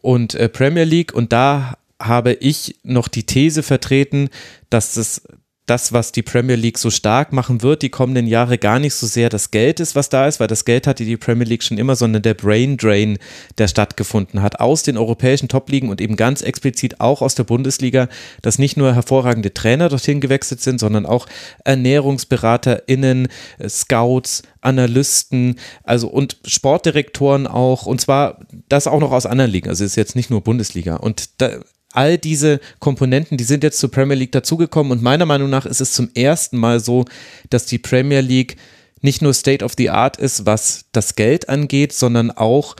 und 0.01 0.35
äh, 0.35 0.49
Premier 0.49 0.85
League 0.85 1.13
und 1.13 1.33
da 1.33 1.75
habe 2.01 2.33
ich 2.33 2.77
noch 2.83 3.09
die 3.09 3.25
These 3.25 3.63
vertreten, 3.63 4.31
dass 4.71 4.95
das 4.95 5.23
das, 5.71 5.93
was 5.93 6.11
die 6.11 6.23
Premier 6.23 6.57
League 6.57 6.79
so 6.79 6.91
stark 6.91 7.33
machen 7.33 7.63
wird, 7.63 7.83
die 7.83 7.91
kommenden 7.91 8.27
Jahre 8.27 8.59
gar 8.59 8.81
nicht 8.81 8.95
so 8.95 9.07
sehr 9.07 9.29
das 9.29 9.53
Geld 9.53 9.79
ist, 9.79 9.95
was 9.95 10.09
da 10.09 10.27
ist, 10.27 10.41
weil 10.41 10.49
das 10.49 10.65
Geld 10.65 10.89
hatte 10.89 11.05
die 11.05 11.17
Premier 11.17 11.47
League 11.47 11.63
schon 11.63 11.79
immer, 11.79 11.95
sondern 11.95 12.23
der 12.23 12.35
Brain 12.35 12.77
Drain, 12.77 13.19
der 13.57 13.69
stattgefunden 13.69 14.43
hat 14.43 14.59
aus 14.59 14.83
den 14.83 14.97
europäischen 14.97 15.49
Top-Ligen 15.49 15.89
und 15.89 16.01
eben 16.01 16.17
ganz 16.17 16.43
explizit 16.43 17.01
auch 17.01 17.23
aus 17.23 17.37
der 17.37 17.45
Bundesliga, 17.45 18.09
dass 18.43 18.59
nicht 18.59 18.77
nur 18.77 18.95
hervorragende 18.95 19.55
Trainer 19.55 19.89
dorthin 19.89 20.21
gewechselt 20.21 20.61
sind, 20.61 20.81
sondern 20.81 21.07
auch 21.07 21.27
ErnährungsberaterInnen, 21.65 23.29
Scouts, 23.69 24.43
Analysten, 24.63 25.55
also 25.85 26.09
und 26.09 26.39
Sportdirektoren 26.47 27.47
auch, 27.47 27.87
und 27.87 28.01
zwar 28.01 28.41
das 28.69 28.89
auch 28.89 28.99
noch 28.99 29.13
aus 29.13 29.25
anderen 29.25 29.53
Ligen, 29.53 29.69
also 29.69 29.85
ist 29.85 29.97
jetzt 29.97 30.17
nicht 30.17 30.31
nur 30.31 30.41
Bundesliga. 30.41 30.97
Und 30.97 31.41
da, 31.41 31.61
all 31.93 32.19
diese 32.19 32.61
Komponenten, 32.79 33.37
die 33.37 33.45
sind 33.45 33.65
jetzt 33.65 33.79
zur 33.79 33.91
Premier 33.91 34.17
League 34.17 34.33
dazugekommen 34.33 34.93
und 34.93 35.03
meiner 35.03 35.27
Meinung 35.27 35.51
nach 35.51 35.67
ist 35.67 35.81
es 35.81 35.93
zum 35.93 36.11
ersten 36.15 36.57
Mal 36.57 36.81
so, 36.81 37.05
dass 37.51 37.67
die 37.67 37.79
Premier 37.79 38.21
League 38.21 38.57
nicht 39.01 39.23
nur 39.23 39.35
State 39.35 39.65
of 39.65 39.73
the 39.77 39.91
Art 39.91 40.17
ist, 40.17 40.47
was 40.47 40.85
das 40.93 41.17
Geld 41.17 41.49
angeht, 41.49 41.93
sondern 41.93 42.31
auch 42.31 42.77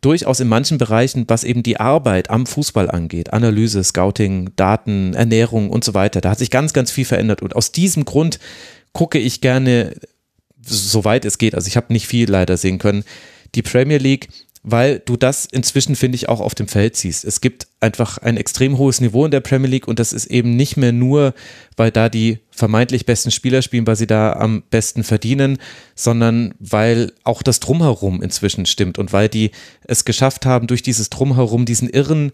durchaus 0.00 0.40
in 0.40 0.48
manchen 0.48 0.78
Bereichen, 0.78 1.24
was 1.28 1.44
eben 1.44 1.62
die 1.62 1.80
Arbeit 1.80 2.30
am 2.30 2.46
Fußball 2.46 2.90
angeht, 2.90 3.32
Analyse, 3.32 3.82
Scouting, 3.82 4.50
Daten, 4.56 5.14
Ernährung 5.14 5.70
und 5.70 5.84
so 5.84 5.94
weiter. 5.94 6.20
Da 6.20 6.30
hat 6.30 6.38
sich 6.38 6.50
ganz, 6.50 6.72
ganz 6.72 6.90
viel 6.90 7.04
verändert. 7.04 7.42
Und 7.42 7.56
aus 7.56 7.72
diesem 7.72 8.04
Grund 8.04 8.38
gucke 8.92 9.18
ich 9.18 9.40
gerne, 9.40 9.96
soweit 10.60 11.24
es 11.24 11.38
geht, 11.38 11.54
also 11.54 11.68
ich 11.68 11.76
habe 11.76 11.92
nicht 11.92 12.06
viel 12.06 12.30
leider 12.30 12.56
sehen 12.56 12.78
können, 12.78 13.04
die 13.54 13.62
Premier 13.62 13.98
League 13.98 14.28
weil 14.68 14.98
du 14.98 15.16
das 15.16 15.46
inzwischen, 15.46 15.94
finde 15.94 16.16
ich, 16.16 16.28
auch 16.28 16.40
auf 16.40 16.56
dem 16.56 16.66
Feld 16.66 16.96
siehst. 16.96 17.24
Es 17.24 17.40
gibt 17.40 17.68
einfach 17.78 18.18
ein 18.18 18.36
extrem 18.36 18.78
hohes 18.78 19.00
Niveau 19.00 19.24
in 19.24 19.30
der 19.30 19.38
Premier 19.38 19.70
League 19.70 19.86
und 19.86 20.00
das 20.00 20.12
ist 20.12 20.26
eben 20.26 20.56
nicht 20.56 20.76
mehr 20.76 20.90
nur, 20.90 21.34
weil 21.76 21.92
da 21.92 22.08
die 22.08 22.40
vermeintlich 22.50 23.06
besten 23.06 23.30
Spieler 23.30 23.62
spielen, 23.62 23.86
weil 23.86 23.94
sie 23.94 24.08
da 24.08 24.32
am 24.32 24.64
besten 24.68 25.04
verdienen, 25.04 25.58
sondern 25.94 26.52
weil 26.58 27.12
auch 27.22 27.44
das 27.44 27.60
Drumherum 27.60 28.20
inzwischen 28.20 28.66
stimmt 28.66 28.98
und 28.98 29.12
weil 29.12 29.28
die 29.28 29.52
es 29.84 30.04
geschafft 30.04 30.46
haben, 30.46 30.66
durch 30.66 30.82
dieses 30.82 31.10
Drumherum 31.10 31.64
diesen 31.64 31.88
irren 31.88 32.32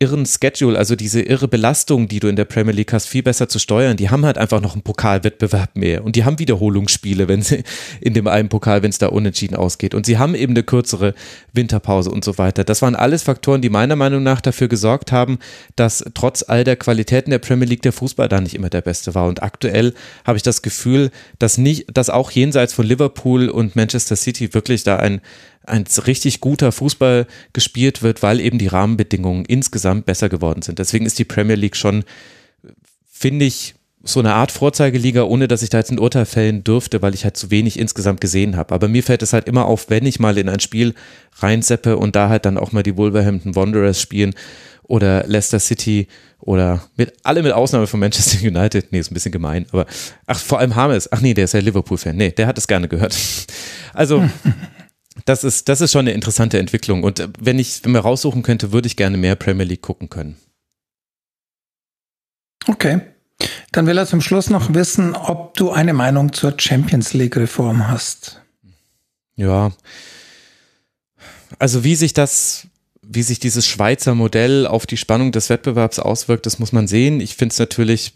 irren 0.00 0.26
Schedule, 0.26 0.76
also 0.76 0.96
diese 0.96 1.22
irre 1.22 1.46
Belastung, 1.46 2.08
die 2.08 2.18
du 2.18 2.28
in 2.28 2.36
der 2.36 2.44
Premier 2.44 2.72
League 2.72 2.92
hast, 2.92 3.06
viel 3.06 3.22
besser 3.22 3.48
zu 3.48 3.58
steuern. 3.58 3.96
Die 3.96 4.10
haben 4.10 4.26
halt 4.26 4.38
einfach 4.38 4.60
noch 4.60 4.72
einen 4.72 4.82
Pokalwettbewerb 4.82 5.76
mehr 5.76 6.04
und 6.04 6.16
die 6.16 6.24
haben 6.24 6.38
Wiederholungsspiele, 6.38 7.28
wenn 7.28 7.42
sie 7.42 7.62
in 8.00 8.12
dem 8.12 8.26
einen 8.26 8.48
Pokal, 8.48 8.82
wenn 8.82 8.90
es 8.90 8.98
da 8.98 9.06
unentschieden 9.06 9.56
ausgeht. 9.56 9.94
Und 9.94 10.04
sie 10.04 10.18
haben 10.18 10.34
eben 10.34 10.52
eine 10.52 10.64
kürzere 10.64 11.14
Winterpause 11.52 12.10
und 12.10 12.24
so 12.24 12.38
weiter. 12.38 12.64
Das 12.64 12.82
waren 12.82 12.96
alles 12.96 13.22
Faktoren, 13.22 13.62
die 13.62 13.70
meiner 13.70 13.96
Meinung 13.96 14.22
nach 14.22 14.40
dafür 14.40 14.68
gesorgt 14.68 15.12
haben, 15.12 15.38
dass 15.76 16.04
trotz 16.14 16.44
all 16.46 16.64
der 16.64 16.76
Qualitäten 16.76 17.30
der 17.30 17.38
Premier 17.38 17.68
League 17.68 17.82
der 17.82 17.92
Fußball 17.92 18.28
da 18.28 18.40
nicht 18.40 18.54
immer 18.54 18.70
der 18.70 18.82
beste 18.82 19.14
war. 19.14 19.28
Und 19.28 19.42
aktuell 19.42 19.94
habe 20.24 20.36
ich 20.36 20.42
das 20.42 20.62
Gefühl, 20.62 21.10
dass 21.38 21.56
nicht, 21.56 21.96
dass 21.96 22.10
auch 22.10 22.32
jenseits 22.32 22.72
von 22.72 22.84
Liverpool 22.84 23.48
und 23.48 23.76
Manchester 23.76 24.16
City 24.16 24.54
wirklich 24.54 24.82
da 24.82 24.96
ein 24.96 25.20
ein 25.66 25.84
richtig 26.06 26.40
guter 26.40 26.72
Fußball 26.72 27.26
gespielt 27.52 28.02
wird, 28.02 28.22
weil 28.22 28.40
eben 28.40 28.58
die 28.58 28.66
Rahmenbedingungen 28.66 29.44
insgesamt 29.44 30.06
besser 30.06 30.28
geworden 30.28 30.62
sind. 30.62 30.78
Deswegen 30.78 31.06
ist 31.06 31.18
die 31.18 31.24
Premier 31.24 31.56
League 31.56 31.76
schon, 31.76 32.04
finde 33.10 33.44
ich, 33.44 33.74
so 34.06 34.20
eine 34.20 34.34
Art 34.34 34.52
Vorzeigeliga, 34.52 35.22
ohne 35.22 35.48
dass 35.48 35.62
ich 35.62 35.70
da 35.70 35.78
jetzt 35.78 35.90
ein 35.90 35.98
Urteil 35.98 36.26
fällen 36.26 36.62
dürfte, 36.62 37.00
weil 37.00 37.14
ich 37.14 37.24
halt 37.24 37.38
zu 37.38 37.50
wenig 37.50 37.78
insgesamt 37.78 38.20
gesehen 38.20 38.56
habe. 38.56 38.74
Aber 38.74 38.86
mir 38.86 39.02
fällt 39.02 39.22
es 39.22 39.32
halt 39.32 39.48
immer 39.48 39.64
auf, 39.64 39.88
wenn 39.88 40.04
ich 40.04 40.20
mal 40.20 40.36
in 40.36 40.50
ein 40.50 40.60
Spiel 40.60 40.94
reinseppe 41.38 41.96
und 41.96 42.14
da 42.14 42.28
halt 42.28 42.44
dann 42.44 42.58
auch 42.58 42.72
mal 42.72 42.82
die 42.82 42.96
Wolverhampton 42.98 43.56
Wanderers 43.56 44.00
spielen 44.00 44.34
oder 44.82 45.24
Leicester 45.26 45.58
City 45.58 46.08
oder 46.38 46.84
mit 46.96 47.14
alle 47.22 47.42
mit 47.42 47.52
Ausnahme 47.52 47.86
von 47.86 47.98
Manchester 48.00 48.46
United. 48.46 48.92
Nee, 48.92 48.98
ist 48.98 49.10
ein 49.10 49.14
bisschen 49.14 49.32
gemein, 49.32 49.64
aber 49.72 49.86
ach, 50.26 50.38
vor 50.38 50.58
allem 50.58 50.76
Hames. 50.76 51.10
Ach 51.10 51.22
nee, 51.22 51.32
der 51.32 51.44
ist 51.44 51.54
ja 51.54 51.60
Liverpool-Fan. 51.60 52.14
Nee, 52.14 52.32
der 52.32 52.46
hat 52.46 52.58
es 52.58 52.66
gerne 52.66 52.88
gehört. 52.88 53.16
Also 53.96 54.28
das 55.24 55.44
ist, 55.44 55.68
das 55.68 55.80
ist 55.80 55.92
schon 55.92 56.00
eine 56.00 56.12
interessante 56.12 56.58
Entwicklung. 56.58 57.02
Und 57.02 57.20
äh, 57.20 57.28
wenn 57.40 57.58
ich, 57.58 57.84
wenn 57.84 57.92
man 57.92 58.02
raussuchen 58.02 58.42
könnte, 58.42 58.72
würde 58.72 58.86
ich 58.86 58.96
gerne 58.96 59.16
mehr 59.16 59.36
Premier 59.36 59.64
League 59.64 59.82
gucken 59.82 60.10
können. 60.10 60.36
Okay. 62.66 63.00
Dann 63.72 63.86
will 63.86 63.98
er 63.98 64.06
zum 64.06 64.20
Schluss 64.20 64.48
noch 64.48 64.72
wissen, 64.74 65.14
ob 65.14 65.54
du 65.56 65.70
eine 65.70 65.92
Meinung 65.92 66.32
zur 66.32 66.54
Champions 66.56 67.12
League 67.12 67.36
Reform 67.36 67.88
hast. 67.88 68.40
Ja. 69.36 69.72
Also 71.58 71.84
wie 71.84 71.96
sich 71.96 72.12
das, 72.12 72.68
wie 73.02 73.22
sich 73.22 73.40
dieses 73.40 73.66
Schweizer 73.66 74.14
Modell 74.14 74.66
auf 74.66 74.86
die 74.86 74.96
Spannung 74.96 75.32
des 75.32 75.50
Wettbewerbs 75.50 75.98
auswirkt, 75.98 76.46
das 76.46 76.58
muss 76.58 76.72
man 76.72 76.86
sehen. 76.86 77.20
Ich 77.20 77.36
finde 77.36 77.52
es 77.52 77.58
natürlich 77.58 78.12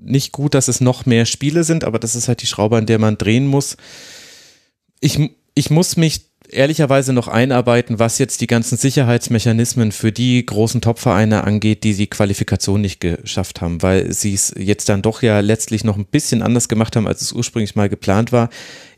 nicht 0.00 0.32
gut, 0.32 0.54
dass 0.54 0.68
es 0.68 0.80
noch 0.80 1.06
mehr 1.06 1.26
Spiele 1.26 1.64
sind, 1.64 1.84
aber 1.84 1.98
das 1.98 2.14
ist 2.14 2.28
halt 2.28 2.42
die 2.42 2.46
Schraube, 2.46 2.76
an 2.76 2.86
der 2.86 2.98
man 2.98 3.18
drehen 3.18 3.46
muss. 3.46 3.76
Ich, 5.00 5.18
ich 5.54 5.70
muss 5.70 5.96
mich 5.96 6.22
ehrlicherweise 6.48 7.12
noch 7.12 7.28
einarbeiten, 7.28 7.98
was 7.98 8.18
jetzt 8.18 8.40
die 8.40 8.46
ganzen 8.46 8.76
Sicherheitsmechanismen 8.76 9.92
für 9.92 10.12
die 10.12 10.44
großen 10.44 10.80
Topvereine 10.80 11.44
angeht, 11.44 11.84
die 11.84 11.94
die 11.94 12.06
Qualifikation 12.06 12.80
nicht 12.80 13.00
geschafft 13.00 13.60
haben, 13.60 13.82
weil 13.82 14.12
sie 14.12 14.34
es 14.34 14.54
jetzt 14.56 14.88
dann 14.88 15.02
doch 15.02 15.22
ja 15.22 15.40
letztlich 15.40 15.84
noch 15.84 15.96
ein 15.96 16.06
bisschen 16.06 16.42
anders 16.42 16.68
gemacht 16.68 16.96
haben, 16.96 17.06
als 17.06 17.22
es 17.22 17.32
ursprünglich 17.32 17.74
mal 17.76 17.88
geplant 17.88 18.32
war. 18.32 18.50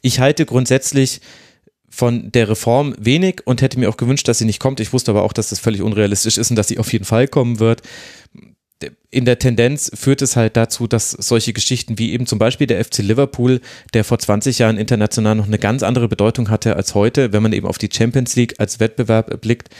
Ich 0.03 0.21
halte 0.21 0.47
grundsätzlich 0.47 1.21
von 1.89 2.31
der 2.33 2.49
Reform 2.49 2.95
wenig 2.99 3.47
und 3.47 3.63
hätte 3.63 3.79
mir 3.79 3.89
auch 3.89 3.97
gewünscht, 3.97 4.29
dass 4.29 4.39
sie 4.39 4.45
nicht 4.45 4.61
kommt. 4.61 4.81
Ich 4.81 4.93
wusste 4.93 5.13
aber 5.13 5.23
auch, 5.23 5.33
dass 5.33 5.49
das 5.49 5.61
völlig 5.61 5.83
unrealistisch 5.83 6.37
ist 6.37 6.51
und 6.51 6.57
dass 6.57 6.69
sie 6.69 6.79
auf 6.79 6.93
jeden 6.93 7.05
Fall 7.05 7.29
kommen 7.29 7.59
wird 7.59 7.83
in 9.11 9.25
der 9.25 9.39
Tendenz 9.39 9.91
führt 9.95 10.21
es 10.21 10.37
halt 10.37 10.57
dazu, 10.57 10.87
dass 10.87 11.11
solche 11.11 11.53
Geschichten 11.53 11.99
wie 11.99 12.13
eben 12.13 12.27
zum 12.27 12.39
Beispiel 12.39 12.67
der 12.67 12.85
FC 12.85 12.99
Liverpool, 12.99 13.61
der 13.95 14.05
vor 14.05 14.19
20 14.19 14.59
Jahren 14.59 14.77
international 14.77 15.37
noch 15.37 15.47
eine 15.47 15.59
ganz 15.59 15.83
andere 15.83 16.09
Bedeutung 16.09 16.51
hatte 16.51 16.77
als 16.77 16.95
heute, 16.95 17.33
wenn 17.33 17.43
man 17.43 17.53
eben 17.53 17.67
auf 17.67 17.79
die 17.79 17.89
Champions 17.91 18.37
League 18.37 18.55
als 18.59 18.79
Wettbewerb 18.79 19.41
blickt, 19.41 19.71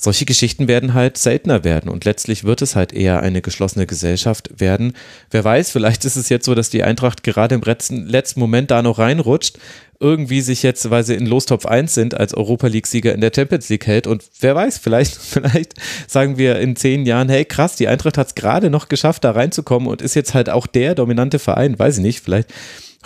solche 0.00 0.24
Geschichten 0.24 0.68
werden 0.68 0.94
halt 0.94 1.18
seltener 1.18 1.64
werden 1.64 1.90
und 1.90 2.04
letztlich 2.04 2.44
wird 2.44 2.62
es 2.62 2.76
halt 2.76 2.92
eher 2.92 3.20
eine 3.20 3.42
geschlossene 3.42 3.84
Gesellschaft 3.84 4.60
werden. 4.60 4.92
Wer 5.30 5.42
weiß, 5.42 5.72
vielleicht 5.72 6.04
ist 6.04 6.14
es 6.14 6.28
jetzt 6.28 6.46
so, 6.46 6.54
dass 6.54 6.70
die 6.70 6.84
Eintracht 6.84 7.24
gerade 7.24 7.56
im 7.56 7.62
letzten, 7.62 8.40
Moment 8.40 8.70
da 8.70 8.80
noch 8.80 9.00
reinrutscht, 9.00 9.58
irgendwie 9.98 10.40
sich 10.40 10.62
jetzt, 10.62 10.88
weil 10.90 11.02
sie 11.02 11.16
in 11.16 11.26
Lostopf 11.26 11.66
1 11.66 11.92
sind, 11.92 12.14
als 12.14 12.32
Europa 12.32 12.68
League-Sieger 12.68 13.12
in 13.12 13.20
der 13.20 13.32
Champions 13.34 13.68
League 13.68 13.88
hält 13.88 14.06
und 14.06 14.22
wer 14.40 14.54
weiß, 14.54 14.78
vielleicht, 14.78 15.16
vielleicht 15.16 15.74
sagen 16.06 16.38
wir 16.38 16.60
in 16.60 16.76
zehn 16.76 17.04
Jahren, 17.04 17.28
hey 17.28 17.44
krass, 17.44 17.74
die 17.74 17.88
Eintracht 17.88 18.18
hat 18.18 18.28
es 18.28 18.34
gerade 18.36 18.70
noch 18.70 18.88
geschafft, 18.88 19.24
da 19.24 19.32
reinzukommen 19.32 19.88
und 19.88 20.00
ist 20.00 20.14
jetzt 20.14 20.32
halt 20.32 20.48
auch 20.48 20.68
der 20.68 20.94
dominante 20.94 21.40
Verein, 21.40 21.76
weiß 21.76 21.96
ich 21.98 22.02
nicht, 22.02 22.20
vielleicht 22.20 22.54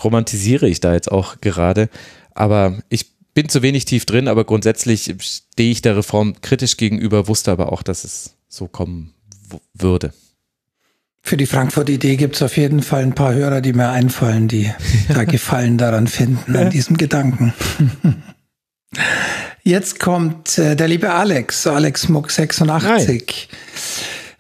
romantisiere 0.05 0.69
ich 0.69 0.81
da 0.81 0.93
jetzt 0.93 1.11
auch 1.11 1.41
gerade, 1.41 1.89
aber 2.35 2.79
ich 2.91 3.13
bin 3.35 3.49
zu 3.49 3.63
wenig 3.63 3.85
tief 3.85 4.07
drin, 4.07 4.29
aber 4.29 4.45
grundsätzlich 4.45 5.15
stehe 5.21 5.71
ich 5.71 5.83
der 5.83 5.97
Reform 5.97 6.41
kritisch 6.41 6.77
gegenüber, 6.77 7.29
wusste 7.29 7.51
aber 7.51 7.73
auch, 7.73 7.83
dass 7.83 8.05
es 8.05 8.35
so 8.49 8.69
kommen 8.69 9.15
würde. 9.75 10.13
Für 11.25 11.37
die 11.37 11.47
Frankfurt-Idee 11.47 12.17
gibt 12.17 12.37
es 12.37 12.43
auf 12.43 12.57
jeden 12.57 12.83
Fall 12.83 13.03
ein 13.03 13.15
paar 13.15 13.33
Hörer, 13.33 13.61
die 13.61 13.73
mir 13.73 13.91
einfallen, 13.91 14.49
die 14.49 14.73
da 15.09 15.25
Gefallen 15.33 15.79
daran 15.79 16.09
finden, 16.09 16.57
an 16.57 16.71
diesem 16.71 16.97
Gedanken. 16.97 17.55
Jetzt 19.63 20.01
kommt 20.01 20.59
äh, 20.59 20.75
der 20.75 20.89
liebe 20.89 21.13
Alex, 21.13 21.69
Alex 21.69 22.09
Muck 22.09 22.33
86. 22.33 22.83
Hi. 22.83 23.25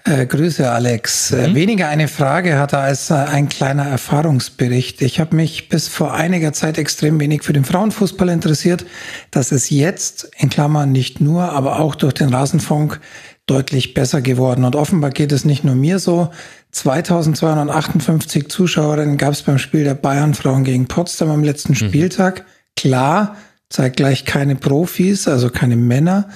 Äh, 0.05 0.27
Grüße, 0.27 0.69
Alex. 0.69 1.31
Äh, 1.31 1.49
mhm. 1.49 1.55
Weniger 1.55 1.89
eine 1.89 2.09
Frage 2.09 2.59
hat 2.59 2.73
er 2.73 2.81
als 2.81 3.11
äh, 3.11 3.15
ein 3.15 3.49
kleiner 3.49 3.87
Erfahrungsbericht. 3.87 5.01
Ich 5.01 5.21
habe 5.21 5.37
mich 5.37 5.69
bis 5.69 5.87
vor 5.87 6.13
einiger 6.13 6.53
Zeit 6.53 6.77
extrem 6.77 7.21
wenig 7.21 7.43
für 7.43 7.53
den 7.53 7.65
Frauenfußball 7.65 8.29
interessiert. 8.29 8.85
Das 9.31 9.53
ist 9.53 9.71
jetzt, 9.71 10.29
in 10.37 10.51
Klammern 10.51 10.91
nicht 10.91 11.21
nur, 11.21 11.53
aber 11.53 11.79
auch 11.79 11.95
durch 11.95 12.15
den 12.15 12.35
Rasenfunk 12.35 13.01
deutlich 13.47 13.95
besser 13.95 14.23
geworden. 14.23 14.65
Und 14.65 14.75
offenbar 14.75 15.11
geht 15.11 15.31
es 15.31 15.45
nicht 15.45 15.63
nur 15.63 15.77
mir 15.77 16.01
so. 16.01 16.31
2258 16.73 18.49
Zuschauerinnen 18.49 19.19
gab 19.19 19.33
es 19.33 19.43
beim 19.43 19.59
Spiel 19.59 19.85
der 19.85 19.95
Bayern 19.95 20.35
Frauen 20.35 20.65
gegen 20.65 20.89
Potsdam 20.89 21.31
am 21.31 21.45
letzten 21.45 21.73
mhm. 21.73 21.77
Spieltag. 21.77 22.45
Klar, 22.77 23.37
zeigt 23.69 23.99
gleich 23.99 24.25
keine 24.25 24.57
Profis, 24.57 25.29
also 25.29 25.49
keine 25.49 25.77
Männer, 25.77 26.29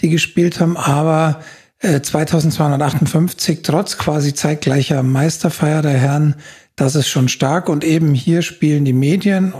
die 0.00 0.10
gespielt 0.10 0.58
haben, 0.58 0.76
aber 0.76 1.40
2258 1.80 3.58
äh, 3.58 3.62
trotz 3.62 3.98
quasi 3.98 4.34
zeitgleicher 4.34 5.02
Meisterfeier 5.02 5.82
der 5.82 5.98
Herren, 5.98 6.36
das 6.74 6.94
ist 6.94 7.08
schon 7.08 7.28
stark 7.28 7.68
und 7.68 7.84
eben 7.84 8.14
hier 8.14 8.42
spielen 8.42 8.84
die 8.84 8.92
Medien 8.92 9.52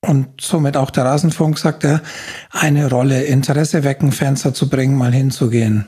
und 0.00 0.40
somit 0.40 0.76
auch 0.76 0.90
der 0.90 1.04
Rasenfunk, 1.04 1.58
sagt 1.58 1.84
er, 1.84 2.02
eine 2.50 2.90
Rolle, 2.90 3.22
Interesse 3.24 3.84
wecken, 3.84 4.10
Fans 4.10 4.42
dazu 4.42 4.68
bringen, 4.68 4.96
mal 4.96 5.12
hinzugehen. 5.12 5.86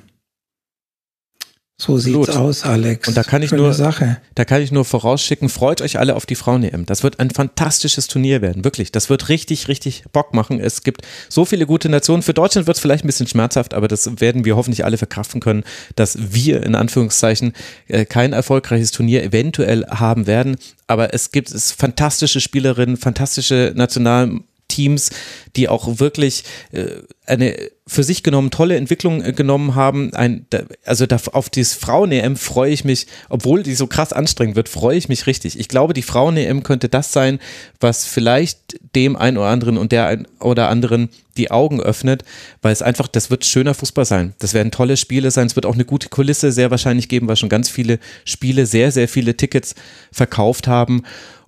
So 1.77 1.99
sieht's 1.99 2.15
Blut. 2.15 2.31
aus, 2.31 2.63
Alex. 2.63 3.09
Und 3.09 3.17
da 3.17 3.25
kann 3.25 3.43
ich 3.43 3.51
Schöne 3.51 3.63
nur, 3.63 3.75
Sache. 3.75 4.19
da 4.37 4.45
kann 4.45 4.63
ich 4.63 4.71
nur 4.71 4.85
vorausschicken, 4.85 5.49
freut 5.49 5.81
euch 5.83 5.99
alle 5.99 6.15
auf 6.15 6.25
die 6.25 6.37
Frauen-EM. 6.37 6.87
Das 6.87 7.03
wird 7.03 7.19
ein 7.19 7.31
fantastisches 7.31 8.07
Turnier 8.07 8.43
werden, 8.43 8.63
wirklich. 8.63 8.93
Das 8.93 9.11
wird 9.11 9.29
richtig, 9.29 9.67
richtig 9.67 10.05
Bock 10.13 10.35
machen. 10.35 10.61
Es 10.61 10.85
gibt 10.85 11.03
so 11.29 11.45
viele 11.45 11.67
gute 11.67 11.89
Nationen. 11.89 12.23
Für 12.23 12.33
Deutschland 12.33 12.69
wird 12.69 12.77
es 12.77 12.81
vielleicht 12.81 13.05
ein 13.05 13.09
bisschen 13.09 13.27
schmerzhaft, 13.27 13.75
aber 13.75 13.89
das 13.89 14.21
werden 14.21 14.45
wir 14.45 14.55
hoffentlich 14.55 14.85
alle 14.85 14.99
verkraften 14.99 15.41
können, 15.41 15.65
dass 15.97 16.17
wir 16.33 16.63
in 16.63 16.77
Anführungszeichen 16.77 17.55
äh, 17.89 18.05
kein 18.05 18.33
erfolgreiches 18.33 18.93
Turnier 18.93 19.25
eventuell 19.25 19.85
haben 19.89 20.29
werden. 20.29 20.57
Aber 20.87 21.13
es 21.13 21.33
gibt 21.33 21.51
es 21.51 21.73
fantastische 21.73 22.41
Spielerinnen, 22.41 22.97
fantastische 22.97 23.73
National 23.75 24.39
Teams, 24.75 25.11
die 25.57 25.69
auch 25.69 26.01
wirklich 26.01 26.45
äh, 26.73 26.87
eine 27.27 27.57
für 27.87 28.03
sich 28.03 28.23
genommen 28.23 28.51
tolle 28.51 28.77
Entwicklung 28.77 29.23
äh, 29.23 29.33
genommen 29.33 29.75
haben. 29.75 30.13
Ein, 30.15 30.47
also 30.85 31.07
da, 31.07 31.19
auf 31.33 31.51
dieses 31.51 31.75
Frauen-EM 31.75 32.37
freue 32.37 32.73
ich 32.73 32.85
mich, 32.85 33.07
obwohl 33.29 33.63
die 33.63 33.75
so 33.75 33.87
krass 33.87 34.13
anstrengend 34.13 34.57
wird, 34.57 34.69
freue 34.69 34.97
ich 34.97 35.09
mich 35.09 35.27
richtig. 35.27 35.59
Ich 35.59 35.69
glaube, 35.69 35.93
die 35.93 36.03
Frauen-EM 36.03 36.63
könnte 36.63 36.89
das 36.89 37.13
sein, 37.13 37.39
was 37.81 38.07
vielleicht 38.07 38.81
dem 38.95 39.17
einen 39.17 39.37
oder 39.37 39.49
anderen 39.49 39.77
und 39.77 39.93
der 39.93 40.07
einen 40.07 40.27
oder 40.41 40.71
anderen 40.71 41.11
die 41.37 41.51
Augen 41.51 41.81
öffnet, 41.81 42.25
weil 42.63 42.73
es 42.73 42.83
einfach, 42.83 43.07
das 43.09 43.31
wird 43.31 43.45
schöner 43.45 43.75
Fußball 43.75 44.05
sein. 44.05 44.35
Das 44.39 44.55
werden 44.55 44.71
tolle 44.71 44.97
Spiele 44.97 45.31
sein. 45.31 45.47
Es 45.47 45.57
wird 45.57 45.67
auch 45.67 45.75
eine 45.75 45.85
gute 45.85 46.09
Kulisse 46.09 46.53
sehr 46.53 46.71
wahrscheinlich 46.71 47.09
geben, 47.09 47.29
weil 47.29 47.37
schon 47.37 47.49
ganz 47.49 47.69
viele 47.69 47.99
Spiele 48.25 48.67
sehr, 48.67 48.93
sehr 48.93 49.09
viele 49.09 49.37
Tickets 49.37 49.75
verkauft 50.11 50.69
haben. 50.69 51.03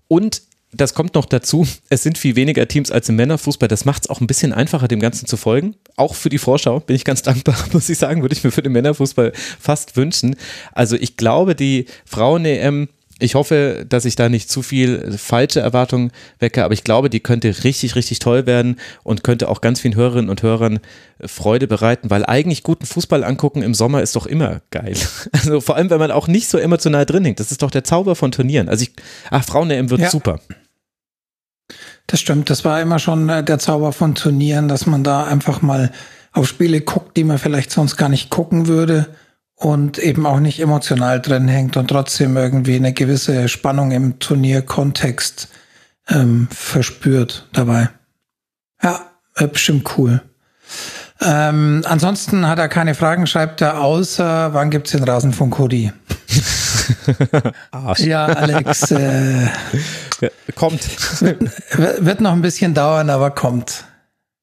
Und 0.08 0.42
das 0.76 0.94
kommt 0.94 1.14
noch 1.14 1.26
dazu, 1.26 1.66
es 1.88 2.02
sind 2.02 2.18
viel 2.18 2.36
weniger 2.36 2.66
Teams 2.68 2.90
als 2.90 3.08
im 3.08 3.16
Männerfußball. 3.16 3.68
Das 3.68 3.84
macht 3.84 4.04
es 4.04 4.10
auch 4.10 4.20
ein 4.20 4.26
bisschen 4.26 4.52
einfacher, 4.52 4.88
dem 4.88 5.00
Ganzen 5.00 5.26
zu 5.26 5.36
folgen. 5.36 5.74
Auch 5.96 6.14
für 6.14 6.28
die 6.28 6.38
Vorschau 6.38 6.80
bin 6.80 6.96
ich 6.96 7.04
ganz 7.04 7.22
dankbar, 7.24 7.56
muss 7.72 7.88
ich 7.88 7.98
sagen, 7.98 8.22
würde 8.22 8.34
ich 8.34 8.44
mir 8.44 8.50
für 8.50 8.62
den 8.62 8.72
Männerfußball 8.72 9.32
fast 9.34 9.96
wünschen. 9.96 10.36
Also 10.72 10.96
ich 10.96 11.16
glaube, 11.16 11.54
die 11.54 11.86
Frauen-EM 12.04 12.88
ich 13.18 13.34
hoffe, 13.34 13.86
dass 13.88 14.04
ich 14.04 14.14
da 14.14 14.28
nicht 14.28 14.50
zu 14.50 14.62
viel 14.62 15.16
falsche 15.16 15.60
Erwartungen 15.60 16.12
wecke, 16.38 16.64
aber 16.64 16.74
ich 16.74 16.84
glaube, 16.84 17.08
die 17.08 17.20
könnte 17.20 17.64
richtig, 17.64 17.94
richtig 17.94 18.18
toll 18.18 18.46
werden 18.46 18.78
und 19.04 19.24
könnte 19.24 19.48
auch 19.48 19.62
ganz 19.62 19.80
vielen 19.80 19.94
Hörerinnen 19.94 20.28
und 20.28 20.42
Hörern 20.42 20.80
Freude 21.24 21.66
bereiten, 21.66 22.10
weil 22.10 22.26
eigentlich 22.26 22.62
guten 22.62 22.84
Fußball 22.84 23.24
angucken 23.24 23.62
im 23.62 23.72
Sommer 23.72 24.02
ist 24.02 24.16
doch 24.16 24.26
immer 24.26 24.60
geil. 24.70 24.96
Also 25.32 25.60
vor 25.60 25.76
allem, 25.76 25.90
wenn 25.90 25.98
man 25.98 26.10
auch 26.10 26.28
nicht 26.28 26.48
so 26.48 26.58
emotional 26.58 27.06
drin 27.06 27.24
hängt. 27.24 27.40
Das 27.40 27.50
ist 27.50 27.62
doch 27.62 27.70
der 27.70 27.84
Zauber 27.84 28.16
von 28.16 28.32
Turnieren. 28.32 28.68
Also 28.68 28.82
ich, 28.82 28.92
ach, 29.30 29.44
Frauen-EM 29.44 29.90
wird 29.90 30.00
ja. 30.00 30.10
super. 30.10 30.40
Das 32.06 32.20
stimmt, 32.20 32.50
das 32.50 32.64
war 32.64 32.80
immer 32.80 32.98
schon 32.98 33.28
äh, 33.28 33.42
der 33.42 33.58
Zauber 33.58 33.92
von 33.92 34.14
Turnieren, 34.14 34.68
dass 34.68 34.86
man 34.86 35.02
da 35.02 35.24
einfach 35.24 35.62
mal 35.62 35.90
auf 36.32 36.46
Spiele 36.46 36.80
guckt, 36.80 37.16
die 37.16 37.24
man 37.24 37.38
vielleicht 37.38 37.70
sonst 37.70 37.96
gar 37.96 38.08
nicht 38.08 38.30
gucken 38.30 38.66
würde 38.66 39.06
und 39.54 39.98
eben 39.98 40.26
auch 40.26 40.38
nicht 40.38 40.60
emotional 40.60 41.20
drin 41.20 41.48
hängt 41.48 41.76
und 41.76 41.88
trotzdem 41.88 42.36
irgendwie 42.36 42.76
eine 42.76 42.92
gewisse 42.92 43.48
Spannung 43.48 43.90
im 43.90 44.18
Turnierkontext 44.18 45.48
ähm, 46.08 46.46
verspürt 46.50 47.48
dabei. 47.52 47.88
Ja, 48.82 49.10
äh, 49.34 49.48
bestimmt 49.48 49.96
cool. 49.96 50.20
Ähm, 51.20 51.82
ansonsten 51.86 52.46
hat 52.46 52.58
er 52.58 52.68
keine 52.68 52.94
Fragen, 52.94 53.26
schreibt 53.26 53.60
er, 53.62 53.80
außer 53.80 54.52
wann 54.52 54.70
gibt's 54.70 54.90
den 54.92 55.04
Rasenfunk 55.04 55.58
Hoodie? 55.58 55.92
Arsch. 57.70 58.00
Ja, 58.04 58.26
Alex, 58.26 58.90
äh, 58.90 59.48
Kommt. 60.54 61.20
wird, 61.22 61.40
wird 62.04 62.20
noch 62.20 62.32
ein 62.32 62.42
bisschen 62.42 62.74
dauern, 62.74 63.10
aber 63.10 63.30
kommt. 63.30 63.84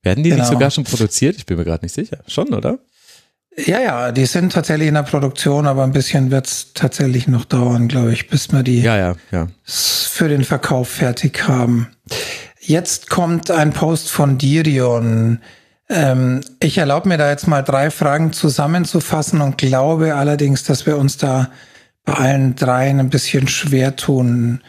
Werden 0.01 0.23
die 0.23 0.31
Genau. 0.31 0.41
nicht 0.43 0.51
sogar 0.51 0.71
schon 0.71 0.83
produziert? 0.83 1.35
Ich 1.37 1.45
bin 1.45 1.57
mir 1.57 1.63
gerade 1.63 1.85
nicht 1.85 1.93
sicher. 1.95 2.17
Schon, 2.27 2.53
oder? 2.53 2.79
Ja, 3.55 3.79
ja, 3.79 4.11
die 4.11 4.25
sind 4.25 4.51
tatsächlich 4.51 4.87
in 4.87 4.95
der 4.95 5.03
Produktion, 5.03 5.67
aber 5.67 5.83
ein 5.83 5.91
bisschen 5.91 6.31
wird's 6.31 6.73
tatsächlich 6.73 7.27
noch 7.27 7.45
dauern, 7.45 7.87
glaube 7.87 8.11
ich, 8.11 8.27
bis 8.27 8.51
wir 8.51 8.63
die 8.63 8.81
Ja, 8.81 8.97
ja, 8.97 9.15
ja. 9.31 9.47
für 9.63 10.27
den 10.27 10.43
Verkauf 10.43 10.89
fertig 10.89 11.47
haben. 11.47 11.87
Jetzt 12.59 13.09
kommt 13.09 13.51
ein 13.51 13.71
Post 13.71 14.09
von 14.09 14.37
Dirion. 14.39 15.39
Ähm, 15.93 16.41
ich 16.59 16.79
erlaube 16.79 17.07
mir 17.07 17.17
da 17.17 17.29
jetzt 17.29 17.47
mal 17.47 17.61
drei 17.61 17.91
Fragen 17.91 18.33
zusammenzufassen 18.33 19.41
und 19.41 19.59
glaube 19.59 20.15
allerdings, 20.15 20.63
dass 20.63 20.87
wir 20.87 20.97
uns 20.97 21.17
da 21.17 21.51
bei 22.03 22.13
allen 22.13 22.55
dreien 22.55 22.99
ein 22.99 23.11
bisschen 23.11 23.47
schwer 23.47 23.95
tun. 23.95 24.61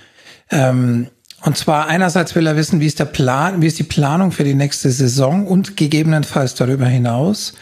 Ähm, 0.50 1.08
und 1.40 1.56
zwar 1.56 1.88
einerseits 1.88 2.34
will 2.34 2.46
er 2.46 2.56
wissen, 2.56 2.80
wie 2.80 2.86
ist 2.86 3.00
der 3.00 3.06
Plan, 3.06 3.62
wie 3.62 3.66
ist 3.66 3.78
die 3.78 3.84
Planung 3.84 4.32
für 4.32 4.44
die 4.44 4.54
nächste 4.54 4.90
Saison 4.90 5.46
und 5.46 5.78
gegebenenfalls 5.78 6.56
darüber 6.56 6.86
hinaus. 6.86 7.54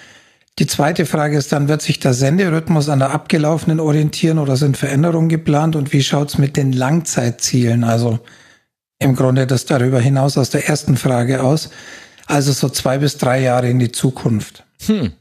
Die 0.58 0.66
zweite 0.66 1.06
Frage 1.06 1.38
ist 1.38 1.52
dann, 1.52 1.68
wird 1.68 1.82
sich 1.82 2.00
der 2.00 2.14
Senderhythmus 2.14 2.88
an 2.88 2.98
der 2.98 3.12
abgelaufenen 3.12 3.78
orientieren 3.78 4.38
oder 4.38 4.56
sind 4.56 4.76
Veränderungen 4.76 5.28
geplant 5.28 5.76
und 5.76 5.92
wie 5.92 6.02
schaut's 6.02 6.36
mit 6.36 6.56
den 6.56 6.72
Langzeitzielen, 6.72 7.84
also 7.84 8.18
im 8.98 9.14
Grunde 9.14 9.46
das 9.46 9.66
darüber 9.66 10.00
hinaus 10.00 10.36
aus 10.36 10.50
der 10.50 10.68
ersten 10.68 10.96
Frage 10.96 11.42
aus, 11.42 11.70
also 12.26 12.52
so 12.52 12.68
zwei 12.68 12.98
bis 12.98 13.18
drei 13.18 13.40
Jahre 13.40 13.68
in 13.68 13.78
die 13.78 13.92
Zukunft. 13.92 14.64
Hm. 14.86 15.12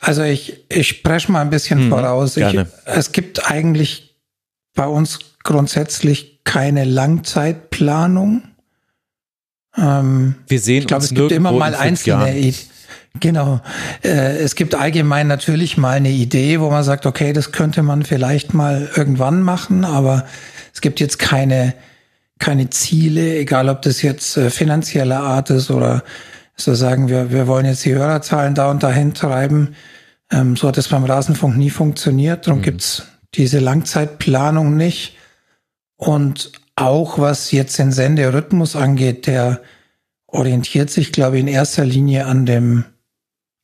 Also 0.00 0.22
ich, 0.22 0.64
ich 0.70 0.88
spreche 0.88 1.30
mal 1.30 1.42
ein 1.42 1.50
bisschen 1.50 1.86
Mhm, 1.86 1.90
voraus. 1.90 2.36
Ich, 2.36 2.58
es 2.86 3.12
gibt 3.12 3.50
eigentlich 3.50 4.16
bei 4.74 4.86
uns 4.86 5.18
grundsätzlich 5.42 6.40
keine 6.44 6.84
Langzeitplanung. 6.84 8.42
Ähm, 9.76 10.36
Wir 10.48 10.58
sehen 10.58 10.78
ich 10.80 10.86
glaube, 10.86 11.02
uns 11.02 11.10
es 11.12 11.14
gibt 11.16 11.32
immer 11.32 11.52
mal 11.52 11.74
einzelne. 11.74 12.36
Ideen. 12.36 12.54
Genau. 13.20 13.60
Äh, 14.02 14.38
es 14.38 14.54
gibt 14.54 14.74
allgemein 14.74 15.26
natürlich 15.26 15.76
mal 15.76 15.96
eine 15.96 16.10
Idee, 16.10 16.60
wo 16.60 16.70
man 16.70 16.82
sagt, 16.82 17.06
okay, 17.06 17.32
das 17.32 17.52
könnte 17.52 17.82
man 17.82 18.04
vielleicht 18.04 18.54
mal 18.54 18.88
irgendwann 18.96 19.42
machen, 19.42 19.84
aber 19.84 20.26
es 20.72 20.80
gibt 20.80 21.00
jetzt 21.00 21.18
keine, 21.18 21.74
keine 22.40 22.70
Ziele, 22.70 23.36
egal 23.36 23.68
ob 23.68 23.82
das 23.82 24.02
jetzt 24.02 24.36
äh, 24.36 24.50
finanzieller 24.50 25.20
Art 25.20 25.50
ist 25.50 25.70
oder 25.70 26.02
so 26.56 26.74
sagen 26.74 27.08
wir, 27.08 27.30
wir 27.30 27.46
wollen 27.46 27.66
jetzt 27.66 27.84
die 27.84 27.94
Hörerzahlen 27.94 28.54
da 28.54 28.70
und 28.70 28.82
dahin 28.82 29.14
treiben. 29.14 29.76
Ähm, 30.30 30.56
so 30.56 30.68
hat 30.68 30.78
es 30.78 30.88
beim 30.88 31.04
Rasenfunk 31.04 31.56
nie 31.56 31.70
funktioniert. 31.70 32.46
Darum 32.46 32.62
gibt's 32.62 33.04
diese 33.34 33.60
Langzeitplanung 33.60 34.76
nicht. 34.76 35.16
Und 35.96 36.52
auch 36.76 37.18
was 37.18 37.52
jetzt 37.52 37.78
den 37.78 37.92
Senderhythmus 37.92 38.76
angeht, 38.76 39.26
der 39.26 39.60
orientiert 40.26 40.90
sich, 40.90 41.12
glaube 41.12 41.36
ich, 41.36 41.42
in 41.42 41.48
erster 41.48 41.84
Linie 41.84 42.26
an 42.26 42.46
dem, 42.46 42.84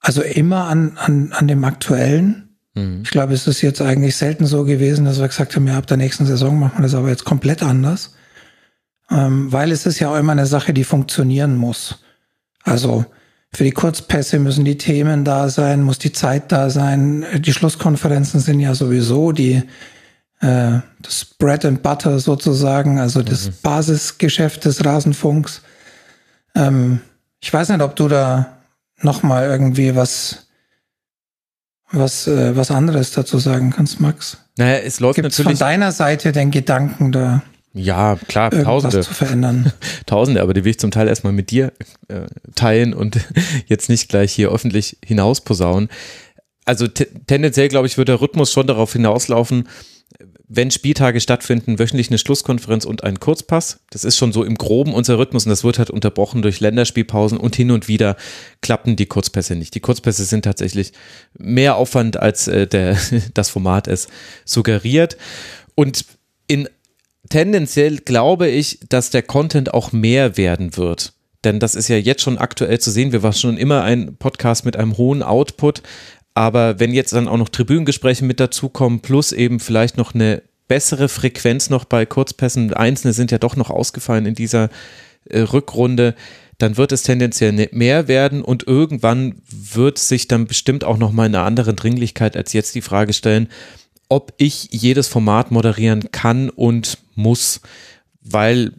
also 0.00 0.22
immer 0.22 0.68
an, 0.68 0.96
an, 0.96 1.32
an 1.32 1.48
dem 1.48 1.64
aktuellen. 1.64 2.56
Mhm. 2.74 3.02
Ich 3.04 3.10
glaube, 3.10 3.34
es 3.34 3.46
ist 3.46 3.62
jetzt 3.62 3.80
eigentlich 3.80 4.16
selten 4.16 4.46
so 4.46 4.64
gewesen, 4.64 5.04
dass 5.04 5.20
wir 5.20 5.28
gesagt 5.28 5.56
haben, 5.56 5.66
ja, 5.66 5.78
ab 5.78 5.86
der 5.86 5.96
nächsten 5.96 6.26
Saison 6.26 6.58
machen 6.58 6.78
wir 6.78 6.82
das 6.82 6.94
aber 6.94 7.08
jetzt 7.08 7.24
komplett 7.24 7.62
anders. 7.62 8.14
Ähm, 9.10 9.52
weil 9.52 9.72
es 9.72 9.86
ist 9.86 9.98
ja 10.00 10.10
auch 10.10 10.16
immer 10.16 10.32
eine 10.32 10.46
Sache, 10.46 10.74
die 10.74 10.84
funktionieren 10.84 11.56
muss. 11.56 12.00
Also 12.62 13.04
für 13.52 13.64
die 13.64 13.72
Kurzpässe 13.72 14.38
müssen 14.38 14.64
die 14.64 14.78
Themen 14.78 15.24
da 15.24 15.48
sein, 15.48 15.82
muss 15.82 15.98
die 15.98 16.12
Zeit 16.12 16.50
da 16.52 16.68
sein. 16.68 17.24
Die 17.38 17.52
Schlusskonferenzen 17.52 18.40
sind 18.40 18.60
ja 18.60 18.74
sowieso 18.74 19.32
die 19.32 19.62
äh, 20.40 20.80
das 21.00 21.24
Bread 21.38 21.64
and 21.64 21.82
Butter 21.82 22.18
sozusagen, 22.18 22.98
also 22.98 23.22
das 23.22 23.50
Basisgeschäft 23.50 24.64
des 24.64 24.84
Rasenfunks. 24.84 25.62
Ähm, 26.54 27.00
ich 27.40 27.52
weiß 27.52 27.70
nicht, 27.70 27.80
ob 27.80 27.96
du 27.96 28.08
da 28.08 28.58
noch 29.00 29.22
mal 29.22 29.46
irgendwie 29.46 29.94
was 29.94 30.48
was 31.92 32.26
äh, 32.26 32.56
was 32.56 32.70
anderes 32.70 33.12
dazu 33.12 33.38
sagen 33.38 33.70
kannst, 33.70 34.00
Max. 34.00 34.38
Naja, 34.58 34.78
es 34.78 35.00
läuft 35.00 35.16
Gibt 35.16 35.28
es 35.28 35.36
von 35.36 35.44
natürlich. 35.44 35.60
deiner 35.60 35.92
Seite 35.92 36.32
den 36.32 36.50
Gedanken, 36.50 37.12
da 37.12 37.42
Ja, 37.78 38.18
klar, 38.26 38.50
Tausende. 38.50 39.02
zu 39.02 39.12
verändern? 39.12 39.72
Tausende, 40.06 40.40
aber 40.40 40.54
die 40.54 40.64
will 40.64 40.70
ich 40.70 40.78
zum 40.78 40.90
Teil 40.90 41.08
erstmal 41.08 41.34
mit 41.34 41.50
dir 41.50 41.72
äh, 42.08 42.22
teilen 42.54 42.94
und 42.94 43.18
jetzt 43.66 43.90
nicht 43.90 44.08
gleich 44.08 44.32
hier 44.32 44.50
öffentlich 44.50 44.96
hinausposaunen. 45.04 45.90
Also 46.64 46.88
te 46.88 47.06
tendenziell, 47.26 47.68
glaube 47.68 47.86
ich, 47.86 47.98
wird 47.98 48.08
der 48.08 48.20
Rhythmus 48.20 48.50
schon 48.50 48.66
darauf 48.66 48.94
hinauslaufen, 48.94 49.68
wenn 50.48 50.70
Spieltage 50.70 51.20
stattfinden, 51.20 51.78
wöchentlich 51.78 52.08
eine 52.08 52.18
Schlusskonferenz 52.18 52.86
und 52.86 53.04
ein 53.04 53.20
Kurzpass. 53.20 53.80
Das 53.90 54.04
ist 54.04 54.16
schon 54.16 54.32
so 54.32 54.42
im 54.42 54.54
Groben 54.54 54.94
unser 54.94 55.18
Rhythmus 55.18 55.44
und 55.44 55.50
das 55.50 55.62
wird 55.62 55.78
halt 55.78 55.90
unterbrochen 55.90 56.40
durch 56.40 56.60
Länderspielpausen 56.60 57.36
und 57.36 57.56
hin 57.56 57.70
und 57.70 57.88
wieder 57.88 58.16
klappen 58.62 58.96
die 58.96 59.06
Kurzpässe 59.06 59.54
nicht. 59.54 59.74
Die 59.74 59.80
Kurzpässe 59.80 60.24
sind 60.24 60.46
tatsächlich 60.46 60.92
mehr 61.36 61.76
Aufwand, 61.76 62.16
als 62.16 62.48
äh, 62.48 62.66
der, 62.66 62.96
das 63.34 63.50
Format 63.50 63.86
es 63.86 64.08
suggeriert. 64.46 65.18
Und 65.74 66.06
in 66.46 66.68
tendenziell 67.28 67.98
glaube 67.98 68.48
ich, 68.48 68.80
dass 68.88 69.10
der 69.10 69.22
Content 69.22 69.74
auch 69.74 69.92
mehr 69.92 70.36
werden 70.36 70.76
wird. 70.76 71.12
Denn 71.44 71.60
das 71.60 71.74
ist 71.74 71.88
ja 71.88 71.96
jetzt 71.96 72.22
schon 72.22 72.38
aktuell 72.38 72.78
zu 72.80 72.90
sehen. 72.90 73.12
Wir 73.12 73.22
waren 73.22 73.32
schon 73.32 73.56
immer 73.56 73.82
ein 73.82 74.16
Podcast 74.16 74.64
mit 74.64 74.76
einem 74.76 74.96
hohen 74.96 75.22
Output. 75.22 75.82
Aber 76.34 76.80
wenn 76.80 76.92
jetzt 76.92 77.12
dann 77.12 77.28
auch 77.28 77.38
noch 77.38 77.48
Tribünengespräche 77.48 78.24
mit 78.24 78.40
dazukommen, 78.40 79.00
plus 79.00 79.32
eben 79.32 79.60
vielleicht 79.60 79.96
noch 79.96 80.14
eine 80.14 80.42
bessere 80.68 81.08
Frequenz 81.08 81.70
noch 81.70 81.84
bei 81.84 82.04
Kurzpässen, 82.04 82.74
einzelne 82.74 83.12
sind 83.12 83.30
ja 83.30 83.38
doch 83.38 83.56
noch 83.56 83.70
ausgefallen 83.70 84.26
in 84.26 84.34
dieser 84.34 84.68
äh, 85.24 85.40
Rückrunde, 85.40 86.14
dann 86.58 86.76
wird 86.76 86.92
es 86.92 87.02
tendenziell 87.02 87.52
ne- 87.52 87.68
mehr 87.72 88.08
werden 88.08 88.42
und 88.42 88.66
irgendwann 88.66 89.36
wird 89.48 89.98
sich 89.98 90.28
dann 90.28 90.46
bestimmt 90.46 90.84
auch 90.84 90.96
noch 90.96 91.12
mal 91.12 91.26
in 91.26 91.34
einer 91.34 91.44
anderen 91.44 91.76
Dringlichkeit 91.76 92.36
als 92.36 92.52
jetzt 92.52 92.74
die 92.74 92.82
Frage 92.82 93.12
stellen, 93.12 93.48
ob 94.08 94.32
ich 94.36 94.68
jedes 94.70 95.08
Format 95.08 95.50
moderieren 95.50 96.10
kann 96.12 96.50
und 96.50 96.98
muss, 97.14 97.60
weil 98.22 98.72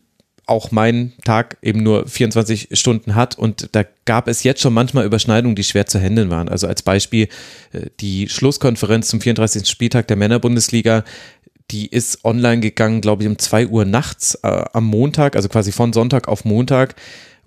auch 0.45 0.71
mein 0.71 1.11
Tag 1.25 1.57
eben 1.61 1.83
nur 1.83 2.07
24 2.07 2.69
Stunden 2.71 3.15
hat 3.15 3.37
und 3.37 3.69
da 3.73 3.83
gab 4.05 4.29
es 4.29 4.43
jetzt 4.43 4.61
schon 4.61 4.73
manchmal 4.73 5.05
Überschneidungen, 5.05 5.57
die 5.57 5.65
schwer 5.65 5.87
zu 5.87 5.99
handeln 5.99 6.29
waren. 6.29 6.47
Also 6.47 6.67
als 6.67 6.81
Beispiel 6.81 7.27
äh, 7.73 7.87
die 7.99 8.29
Schlusskonferenz 8.29 9.09
zum 9.09 9.19
34. 9.19 9.67
Spieltag 9.67 10.07
der 10.07 10.15
Männerbundesliga, 10.15 11.03
die 11.69 11.87
ist 11.87 12.23
online 12.23 12.61
gegangen, 12.61 13.01
glaube 13.01 13.23
ich, 13.23 13.29
um 13.29 13.37
2 13.37 13.67
Uhr 13.67 13.83
nachts 13.83 14.35
äh, 14.35 14.63
am 14.71 14.85
Montag, 14.85 15.35
also 15.35 15.49
quasi 15.49 15.73
von 15.73 15.91
Sonntag 15.91 16.29
auf 16.29 16.45
Montag 16.45 16.95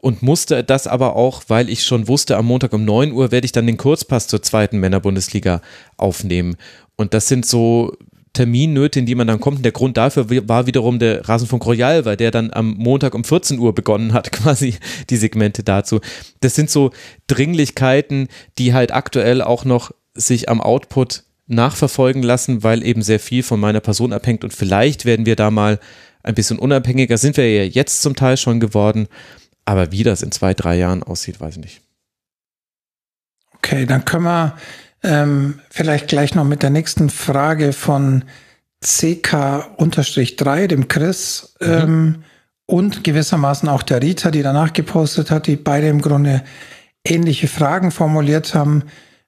und 0.00 0.22
musste 0.22 0.64
das 0.64 0.86
aber 0.86 1.16
auch, 1.16 1.44
weil 1.48 1.68
ich 1.68 1.84
schon 1.84 2.08
wusste, 2.08 2.36
am 2.36 2.46
Montag 2.46 2.72
um 2.72 2.84
9 2.84 3.12
Uhr 3.12 3.30
werde 3.30 3.44
ich 3.44 3.52
dann 3.52 3.66
den 3.66 3.76
Kurzpass 3.76 4.28
zur 4.28 4.42
zweiten 4.42 4.78
Männerbundesliga 4.78 5.60
aufnehmen. 5.96 6.56
Und 7.00 7.14
das 7.14 7.28
sind 7.28 7.46
so 7.46 7.96
Terminnöte, 8.34 8.98
in 8.98 9.06
die 9.06 9.14
man 9.14 9.26
dann 9.26 9.40
kommt. 9.40 9.56
Und 9.56 9.62
der 9.62 9.72
Grund 9.72 9.96
dafür 9.96 10.28
war 10.46 10.66
wiederum 10.66 10.98
der 10.98 11.26
Rasenfunk 11.26 11.64
Royal, 11.64 12.04
weil 12.04 12.18
der 12.18 12.30
dann 12.30 12.52
am 12.52 12.74
Montag 12.74 13.14
um 13.14 13.24
14 13.24 13.58
Uhr 13.58 13.74
begonnen 13.74 14.12
hat, 14.12 14.30
quasi 14.32 14.74
die 15.08 15.16
Segmente 15.16 15.62
dazu. 15.62 16.00
Das 16.40 16.54
sind 16.54 16.68
so 16.68 16.90
Dringlichkeiten, 17.26 18.28
die 18.58 18.74
halt 18.74 18.92
aktuell 18.92 19.40
auch 19.40 19.64
noch 19.64 19.92
sich 20.12 20.50
am 20.50 20.60
Output 20.60 21.24
nachverfolgen 21.46 22.22
lassen, 22.22 22.62
weil 22.62 22.84
eben 22.84 23.00
sehr 23.00 23.18
viel 23.18 23.42
von 23.42 23.58
meiner 23.58 23.80
Person 23.80 24.12
abhängt 24.12 24.44
und 24.44 24.52
vielleicht 24.52 25.06
werden 25.06 25.24
wir 25.24 25.36
da 25.36 25.50
mal 25.50 25.80
ein 26.22 26.34
bisschen 26.34 26.58
unabhängiger, 26.58 27.16
sind 27.16 27.38
wir 27.38 27.50
ja 27.50 27.64
jetzt 27.64 28.02
zum 28.02 28.14
Teil 28.14 28.36
schon 28.36 28.60
geworden, 28.60 29.08
aber 29.64 29.90
wie 29.90 30.02
das 30.02 30.20
in 30.20 30.32
zwei, 30.32 30.52
drei 30.52 30.76
Jahren 30.76 31.02
aussieht, 31.02 31.40
weiß 31.40 31.56
ich 31.56 31.62
nicht. 31.62 31.80
Okay, 33.56 33.86
dann 33.86 34.04
können 34.04 34.24
wir 34.24 34.56
ähm, 35.02 35.60
vielleicht 35.70 36.08
gleich 36.08 36.34
noch 36.34 36.44
mit 36.44 36.62
der 36.62 36.70
nächsten 36.70 37.10
Frage 37.10 37.72
von 37.72 38.24
CK-3, 38.82 40.66
dem 40.66 40.88
Chris, 40.88 41.54
ähm, 41.60 42.24
und 42.70 43.04
gewissermaßen 43.04 43.68
auch 43.68 43.82
der 43.82 44.00
Rita, 44.00 44.30
die 44.30 44.40
danach 44.42 44.72
gepostet 44.72 45.30
hat, 45.30 45.46
die 45.48 45.56
beide 45.56 45.88
im 45.88 46.00
Grunde 46.00 46.42
ähnliche 47.04 47.48
Fragen 47.48 47.90
formuliert 47.90 48.54
haben, 48.54 48.84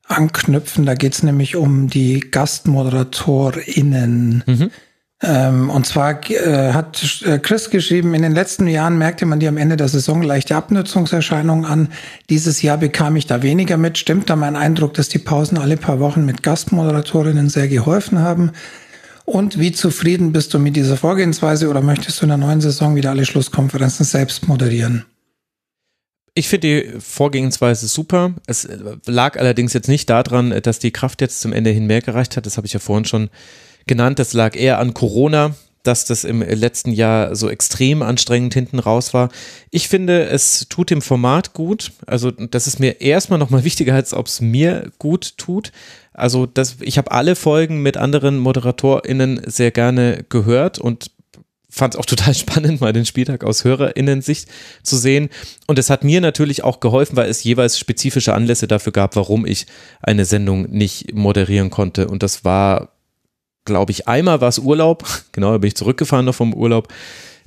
anknüpfen. 0.07 0.86
Da 0.86 0.94
geht 0.94 1.15
es 1.15 1.25
nämlich 1.25 1.57
um 1.57 1.89
die 1.89 2.20
GastmoderatorInnen. 2.20 4.44
Mhm. 4.47 4.70
Ähm, 5.25 5.70
und 5.70 5.86
zwar 5.86 6.28
äh, 6.31 6.73
hat 6.73 7.23
äh, 7.25 7.39
Chris 7.39 7.70
geschrieben, 7.70 8.12
in 8.12 8.23
den 8.23 8.33
letzten 8.33 8.67
Jahren 8.67 8.99
merkte 8.99 9.25
man 9.25 9.39
dir 9.39 9.51
am 9.51 9.57
Ende 9.57 9.76
der 9.76 9.86
Saison 9.89 10.20
leichte 10.23 10.57
Abnutzungserscheinungen 10.57 11.65
an. 11.65 11.89
Dieses 12.28 12.60
Jahr 12.60 12.78
bekam 12.78 13.15
ich 13.15 13.26
da 13.26 13.42
weniger 13.42 13.76
mit. 13.76 13.99
Stimmt 13.99 14.28
da 14.31 14.36
mein 14.36 14.57
Eindruck, 14.57 14.94
dass 14.94 15.09
die 15.09 15.20
Pausen 15.20 15.59
alle 15.59 15.76
paar 15.76 16.01
Wochen 16.01 16.25
mit 16.25 16.42
Gastmoderatorinnen 16.42 17.49
sehr 17.49 17.68
geholfen 17.68 18.18
haben? 18.18 18.51
Und 19.25 19.60
wie 19.60 19.70
zufrieden 19.70 20.33
bist 20.33 20.52
du 20.55 20.59
mit 20.59 20.75
dieser 20.75 20.97
Vorgehensweise 20.97 21.68
oder 21.68 21.81
möchtest 21.81 22.20
du 22.20 22.25
in 22.25 22.31
der 22.31 22.39
neuen 22.39 22.60
Saison 22.60 22.97
wieder 22.97 23.10
alle 23.10 23.25
Schlusskonferenzen 23.25 24.05
selbst 24.05 24.49
moderieren? 24.49 25.05
Ich 26.34 26.49
finde 26.49 26.68
die 26.68 27.01
Vorgehensweise 27.01 27.86
super. 27.86 28.34
Es 28.47 28.67
lag 29.07 29.39
allerdings 29.39 29.75
jetzt 29.75 29.89
nicht 29.89 30.10
daran, 30.10 30.52
dass 30.62 30.81
die 30.81 30.91
Kraft 30.91 31.20
jetzt 31.20 31.41
zum 31.41 31.52
Ende 31.52 31.70
hin 31.70 31.86
mehr 31.86 32.01
gereicht 32.01 32.36
hat. 32.36 32.47
Das 32.47 32.57
habe 32.57 32.67
ich 32.67 32.73
ja 32.73 32.81
vorhin 32.81 33.05
schon 33.05 33.31
genannt. 33.86 34.19
Das 34.19 34.33
lag 34.33 34.57
eher 34.57 34.78
an 34.78 34.94
Corona, 34.94 35.55
dass 35.83 36.05
das 36.05 36.25
im 36.25 36.43
letzten 36.43 36.93
Jahr 36.93 37.35
so 37.35 37.49
extrem 37.49 38.02
anstrengend 38.02 38.55
hinten 38.55 38.78
raus 38.78 39.15
war. 39.15 39.31
Ich 39.70 39.89
finde, 39.89 40.27
es 40.27 40.67
tut 40.69 40.91
dem 40.91 41.02
Format 41.02 41.55
gut. 41.55 41.93
Also 42.07 42.31
das 42.31 42.67
ist 42.67 42.78
mir 42.78 43.01
erstmal 43.01 43.39
nochmal 43.39 43.65
wichtiger, 43.65 43.94
als 43.94 44.15
ob 44.15 44.27
es 44.27 44.41
mir 44.41 44.91
gut 44.99 45.39
tut. 45.39 45.73
Also 46.12 46.47
das, 46.47 46.77
ich 46.81 46.99
habe 46.99 47.11
alle 47.11 47.36
Folgen 47.36 47.83
mit 47.83 47.97
anderen 47.97 48.39
ModeratorInnen 48.39 49.43
sehr 49.47 49.70
gerne 49.70 50.25
gehört 50.28 50.78
und 50.78 51.11
fand 51.73 51.94
es 51.94 52.01
auch 52.01 52.07
total 52.07 52.35
spannend, 52.35 52.81
mal 52.81 52.93
den 52.93 53.07
Spieltag 53.07 53.43
aus 53.43 53.65
HörerInnen-Sicht 53.65 54.49
zu 54.83 54.97
sehen. 54.97 55.31
Und 55.67 55.78
es 55.78 55.91
hat 55.91 56.05
mir 56.05 56.20
natürlich 56.20 56.62
auch 56.62 56.78
geholfen, 56.78 57.17
weil 57.17 57.31
es 57.31 57.43
jeweils 57.43 57.78
spezifische 57.78 58.35
Anlässe 58.35 58.69
dafür 58.69 58.93
gab, 58.93 59.17
warum 59.17 59.47
ich 59.47 59.67
eine 60.01 60.27
Sendung 60.27 60.70
nicht 60.70 61.15
moderieren 61.15 61.70
konnte. 61.70 62.09
Und 62.09 62.23
das 62.23 62.44
war 62.44 62.92
glaube 63.65 63.92
ich, 63.92 64.08
einmal 64.08 64.41
war 64.41 64.49
es 64.49 64.58
Urlaub. 64.58 65.05
Genau, 65.32 65.52
da 65.52 65.58
bin 65.58 65.68
ich 65.68 65.76
zurückgefahren 65.76 66.26
noch 66.26 66.34
vom 66.34 66.52
Urlaub. 66.52 66.89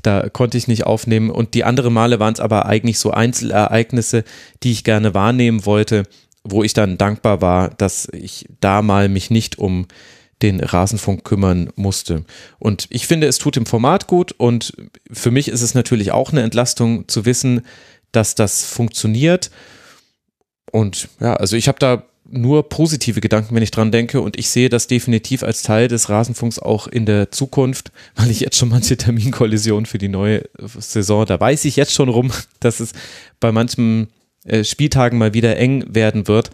Da 0.01 0.29
konnte 0.29 0.57
ich 0.57 0.67
nicht 0.67 0.85
aufnehmen. 0.85 1.29
Und 1.29 1.53
die 1.53 1.63
anderen 1.63 1.93
Male 1.93 2.19
waren 2.19 2.33
es 2.33 2.39
aber 2.39 2.65
eigentlich 2.65 2.99
so 2.99 3.11
Einzelereignisse, 3.11 4.23
die 4.63 4.71
ich 4.71 4.83
gerne 4.83 5.13
wahrnehmen 5.13 5.65
wollte, 5.65 6.03
wo 6.43 6.63
ich 6.63 6.73
dann 6.73 6.97
dankbar 6.97 7.41
war, 7.41 7.69
dass 7.69 8.07
ich 8.11 8.47
da 8.59 8.81
mal 8.81 9.09
mich 9.09 9.29
nicht 9.29 9.57
um 9.57 9.87
den 10.41 10.59
Rasenfunk 10.59 11.23
kümmern 11.23 11.69
musste. 11.75 12.25
Und 12.59 12.87
ich 12.89 13.07
finde, 13.07 13.27
es 13.27 13.37
tut 13.37 13.55
dem 13.55 13.65
Format 13.65 14.07
gut 14.07 14.31
und 14.33 14.73
für 15.11 15.31
mich 15.31 15.47
ist 15.47 15.61
es 15.61 15.75
natürlich 15.75 16.11
auch 16.11 16.31
eine 16.31 16.43
Entlastung 16.43 17.07
zu 17.07 17.25
wissen, 17.25 17.61
dass 18.11 18.35
das 18.35 18.65
funktioniert. 18.65 19.49
Und 20.71 21.07
ja, 21.19 21.35
also 21.35 21.55
ich 21.55 21.67
habe 21.67 21.79
da 21.79 22.03
nur 22.29 22.69
positive 22.69 23.21
Gedanken, 23.21 23.55
wenn 23.55 23.63
ich 23.63 23.71
dran 23.71 23.91
denke. 23.91 24.21
Und 24.21 24.37
ich 24.37 24.49
sehe 24.49 24.69
das 24.69 24.87
definitiv 24.87 25.43
als 25.43 25.61
Teil 25.61 25.87
des 25.87 26.09
Rasenfunks 26.09 26.59
auch 26.59 26.87
in 26.87 27.05
der 27.05 27.31
Zukunft, 27.31 27.91
weil 28.15 28.31
ich 28.31 28.39
jetzt 28.39 28.57
schon 28.57 28.69
manche 28.69 28.97
Terminkollisionen 28.97 29.85
für 29.85 29.97
die 29.97 30.09
neue 30.09 30.43
Saison, 30.59 31.25
da 31.25 31.39
weiß 31.39 31.65
ich 31.65 31.75
jetzt 31.75 31.93
schon 31.93 32.09
rum, 32.09 32.31
dass 32.59 32.79
es 32.79 32.93
bei 33.39 33.51
manchen 33.51 34.07
äh, 34.45 34.63
Spieltagen 34.63 35.17
mal 35.17 35.33
wieder 35.33 35.57
eng 35.57 35.85
werden 35.93 36.27
wird. 36.27 36.51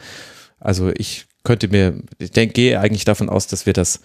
Also 0.59 0.91
ich 0.95 1.25
könnte 1.43 1.67
mir, 1.67 1.95
ich 2.19 2.31
denke, 2.31 2.53
gehe 2.53 2.79
eigentlich 2.79 3.05
davon 3.05 3.29
aus, 3.29 3.47
dass 3.47 3.65
wir 3.65 3.73
das 3.73 4.01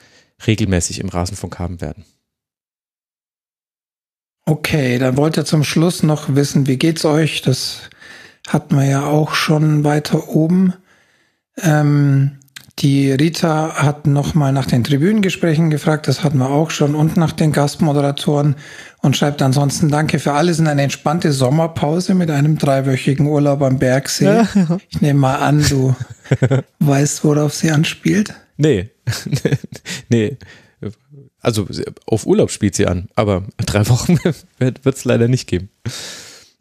regelmäßig 0.46 1.00
im 1.00 1.08
Rasenfunk 1.08 1.58
haben 1.58 1.80
werden. 1.80 2.04
Okay, 4.46 4.98
dann 4.98 5.16
wollt 5.16 5.36
ihr 5.36 5.44
zum 5.44 5.64
Schluss 5.64 6.02
noch 6.02 6.34
wissen, 6.34 6.66
wie 6.66 6.76
geht's 6.76 7.04
euch? 7.04 7.42
Das 7.42 7.80
hatten 8.46 8.76
wir 8.76 8.84
ja 8.84 9.06
auch 9.06 9.34
schon 9.34 9.82
weiter 9.82 10.28
oben. 10.28 10.72
Ähm, 11.62 12.32
die 12.80 13.10
Rita 13.10 13.74
hat 13.76 14.06
nochmal 14.06 14.52
nach 14.52 14.66
den 14.66 14.84
Tribünengesprächen 14.84 15.70
gefragt, 15.70 16.08
das 16.08 16.22
hatten 16.22 16.38
wir 16.38 16.50
auch 16.50 16.70
schon, 16.70 16.94
und 16.94 17.16
nach 17.16 17.32
den 17.32 17.50
Gastmoderatoren 17.50 18.54
und 19.00 19.16
schreibt 19.16 19.40
ansonsten 19.40 19.88
Danke 19.88 20.18
für 20.18 20.32
alles 20.32 20.58
in 20.58 20.66
eine 20.66 20.82
entspannte 20.82 21.32
Sommerpause 21.32 22.14
mit 22.14 22.30
einem 22.30 22.58
dreiwöchigen 22.58 23.26
Urlaub 23.26 23.62
am 23.62 23.78
Bergsee. 23.78 24.42
Ich 24.90 25.00
nehme 25.00 25.20
mal 25.20 25.36
an, 25.36 25.64
du 25.66 25.96
weißt, 26.80 27.24
worauf 27.24 27.54
sie 27.54 27.70
anspielt. 27.70 28.34
Nee, 28.58 28.90
nee. 30.10 30.36
Also 31.40 31.66
auf 32.06 32.26
Urlaub 32.26 32.50
spielt 32.50 32.74
sie 32.74 32.86
an, 32.86 33.08
aber 33.14 33.44
drei 33.64 33.88
Wochen 33.88 34.18
wird 34.58 34.84
es 34.84 35.04
leider 35.04 35.28
nicht 35.28 35.46
geben. 35.46 35.70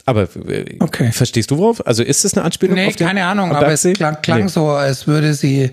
Aber 0.06 0.30
äh, 0.48 0.78
okay. 0.80 1.12
verstehst 1.12 1.52
du 1.52 1.58
worauf? 1.58 1.86
Also 1.86 2.04
ist 2.04 2.26
es 2.26 2.36
eine 2.36 2.46
Anspielung 2.46 2.76
nee, 2.76 2.88
auf 2.88 2.96
den 2.96 3.08
keine 3.08 3.26
Ahnung, 3.26 3.52
aber 3.52 3.72
es 3.72 3.82
klang, 3.82 4.22
klang 4.22 4.44
nee. 4.44 4.48
so, 4.48 4.70
als 4.70 5.08
würde 5.08 5.34
sie 5.34 5.72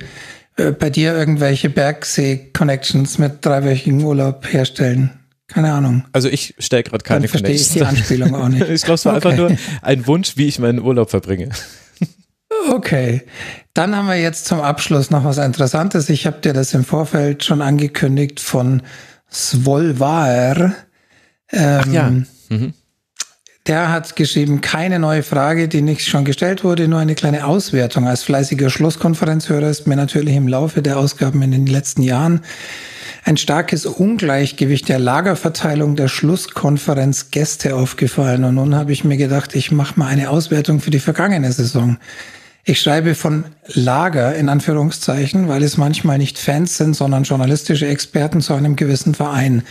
äh, 0.57 0.73
bei 0.73 0.91
dir 0.91 1.15
irgendwelche 1.15 1.71
Bergsee-Connections 1.71 3.19
mit 3.19 3.45
dreiwöchigen 3.45 4.03
Urlaub 4.03 4.51
herstellen. 4.51 5.11
Keine 5.49 5.73
Ahnung. 5.73 6.05
Also 6.13 6.29
ich 6.29 6.55
stelle 6.59 6.83
gerade 6.83 7.05
keine 7.05 7.21
Dann 7.21 7.29
verstehe 7.29 7.55
ich 7.55 7.69
die 7.69 7.83
Anspielung 7.83 8.35
auch 8.35 8.49
nicht. 8.49 8.69
ich 8.69 8.83
glaube, 8.83 8.95
es 8.95 9.05
war 9.05 9.17
okay. 9.17 9.29
einfach 9.29 9.39
nur 9.39 9.57
ein 9.83 10.07
Wunsch, 10.07 10.37
wie 10.37 10.47
ich 10.47 10.59
meinen 10.59 10.81
Urlaub 10.81 11.11
verbringe. 11.11 11.51
Okay, 12.71 13.23
dann 13.75 13.97
haben 13.97 14.07
wir 14.07 14.21
jetzt 14.21 14.45
zum 14.45 14.61
Abschluss 14.61 15.11
noch 15.11 15.25
was 15.25 15.39
Interessantes. 15.39 16.09
Ich 16.11 16.27
habe 16.27 16.41
dir 16.41 16.53
das 16.53 16.75
im 16.75 16.85
Vorfeld 16.85 17.43
schon 17.45 17.61
angekündigt 17.61 18.39
von 18.39 18.83
Svolvar. 19.31 20.75
Ähm, 21.51 21.81
Ach 21.81 21.87
ja. 21.87 22.11
Mhm. 22.51 22.75
Der 23.69 23.93
hat 23.93 24.17
geschrieben, 24.17 24.61
keine 24.61 24.99
neue 24.99 25.23
Frage, 25.23 25.69
die 25.69 25.83
nicht 25.83 26.05
schon 26.09 26.25
gestellt 26.25 26.65
wurde, 26.65 26.89
nur 26.89 26.99
eine 26.99 27.15
kleine 27.15 27.47
Auswertung. 27.47 28.09
Als 28.09 28.25
fleißiger 28.25 28.71
Schlusskonferenzhörer 28.71 29.71
ist 29.71 29.87
mir 29.87 29.95
natürlich 29.95 30.35
im 30.35 30.49
Laufe 30.49 30.83
der 30.83 30.99
Ausgaben 30.99 31.43
in 31.43 31.53
den 31.53 31.67
letzten 31.69 32.03
Jahren 32.03 32.41
ein 33.25 33.37
starkes 33.37 33.87
Ungleichgewicht 33.87 34.89
der 34.89 34.99
Lagerverteilung 34.99 35.95
der 35.95 36.09
Schlusskonferenz 36.09 37.31
Gäste 37.31 37.77
aufgefallen. 37.77 38.43
Und 38.43 38.57
nun 38.57 38.75
habe 38.75 38.91
ich 38.91 39.05
mir 39.05 39.17
gedacht, 39.17 39.55
ich 39.55 39.71
mache 39.71 39.97
mal 39.97 40.09
eine 40.09 40.31
Auswertung 40.31 40.81
für 40.81 40.91
die 40.91 40.99
vergangene 40.99 41.53
Saison. 41.53 41.99
Ich 42.65 42.81
schreibe 42.81 43.15
von 43.15 43.45
Lager 43.67 44.35
in 44.35 44.49
Anführungszeichen, 44.49 45.47
weil 45.47 45.63
es 45.63 45.77
manchmal 45.77 46.19
nicht 46.19 46.37
Fans 46.37 46.79
sind, 46.79 46.95
sondern 46.95 47.23
journalistische 47.23 47.87
Experten 47.87 48.41
zu 48.41 48.55
einem 48.55 48.75
gewissen 48.75 49.15
Verein. 49.15 49.63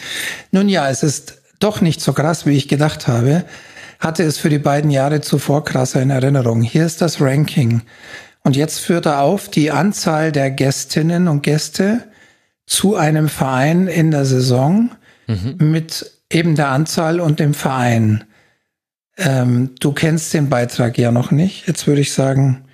Nun 0.51 0.69
ja, 0.69 0.89
es 0.89 1.03
ist 1.03 1.41
doch 1.59 1.81
nicht 1.81 1.99
so 1.99 2.13
krass, 2.13 2.45
wie 2.45 2.55
ich 2.55 2.69
gedacht 2.69 3.09
habe 3.09 3.43
hatte 4.01 4.23
es 4.23 4.37
für 4.39 4.49
die 4.49 4.59
beiden 4.59 4.91
Jahre 4.91 5.21
zuvor 5.21 5.63
krasser 5.63 6.01
in 6.01 6.09
Erinnerung. 6.09 6.61
Hier 6.61 6.85
ist 6.85 7.01
das 7.01 7.21
Ranking. 7.21 7.83
Und 8.43 8.55
jetzt 8.55 8.79
führt 8.79 9.05
er 9.05 9.21
auf 9.21 9.47
die 9.47 9.71
Anzahl 9.71 10.31
der 10.31 10.49
Gästinnen 10.49 11.27
und 11.27 11.43
Gäste 11.43 12.03
zu 12.65 12.95
einem 12.95 13.29
Verein 13.29 13.87
in 13.87 14.11
der 14.11 14.25
Saison 14.25 14.89
mhm. 15.27 15.55
mit 15.59 16.11
eben 16.31 16.55
der 16.55 16.69
Anzahl 16.69 17.19
und 17.19 17.39
dem 17.39 17.53
Verein. 17.53 18.23
Ähm, 19.17 19.75
du 19.79 19.91
kennst 19.91 20.33
den 20.33 20.49
Beitrag 20.49 20.97
ja 20.97 21.11
noch 21.11 21.29
nicht. 21.29 21.67
Jetzt 21.67 21.85
würde 21.85 22.01
ich 22.01 22.13
sagen, 22.13 22.65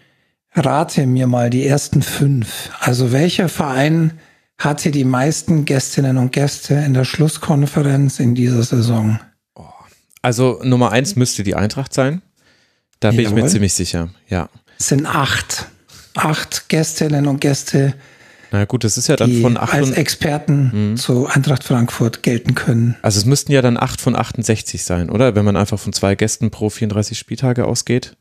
rate 0.53 1.06
mir 1.06 1.27
mal 1.27 1.49
die 1.49 1.67
ersten 1.67 2.01
fünf. 2.01 2.69
Also 2.80 3.11
welcher 3.11 3.49
Verein 3.49 4.14
hatte 4.57 4.91
die 4.91 5.03
meisten 5.03 5.65
Gästinnen 5.65 6.17
und 6.17 6.31
Gäste 6.31 6.75
in 6.75 6.93
der 6.93 7.03
Schlusskonferenz 7.03 8.19
in 8.19 8.33
dieser 8.33 8.64
Saison? 8.64 9.19
Also 10.27 10.59
Nummer 10.61 10.91
eins 10.91 11.15
müsste 11.15 11.43
die 11.43 11.56
Eintracht 11.56 11.93
sein. 11.93 12.22
Da 12.99 13.11
bin 13.11 13.22
Jawohl. 13.22 13.38
ich 13.38 13.43
mir 13.45 13.49
ziemlich 13.49 13.73
sicher, 13.73 14.09
ja. 14.27 14.49
Es 14.77 14.89
sind 14.89 15.06
acht. 15.06 15.67
Acht 16.15 16.67
Gästinnen 16.67 17.27
und 17.27 17.39
Gäste. 17.39 17.93
Na 18.51 18.65
gut, 18.65 18.83
das 18.83 18.97
ist 18.97 19.07
ja 19.07 19.15
dann 19.15 19.41
von 19.41 19.56
acht 19.56 19.73
als 19.73 19.91
Experten 19.91 20.91
mhm. 20.91 20.97
zu 20.97 21.27
Eintracht 21.27 21.64
Frankfurt 21.64 22.23
gelten 22.23 22.56
können. 22.56 22.97
Also 23.03 23.22
es 23.22 23.25
müssten 23.25 23.53
ja 23.53 23.61
dann 23.61 23.77
acht 23.77 24.01
von 24.01 24.17
68 24.17 24.83
sein, 24.83 25.09
oder? 25.09 25.33
Wenn 25.33 25.45
man 25.45 25.56
einfach 25.56 25.80
von 25.80 25.93
zwei 25.93 26.15
Gästen 26.15 26.51
pro 26.51 26.69
34 26.69 27.17
Spieltage 27.17 27.64
ausgeht. 27.64 28.17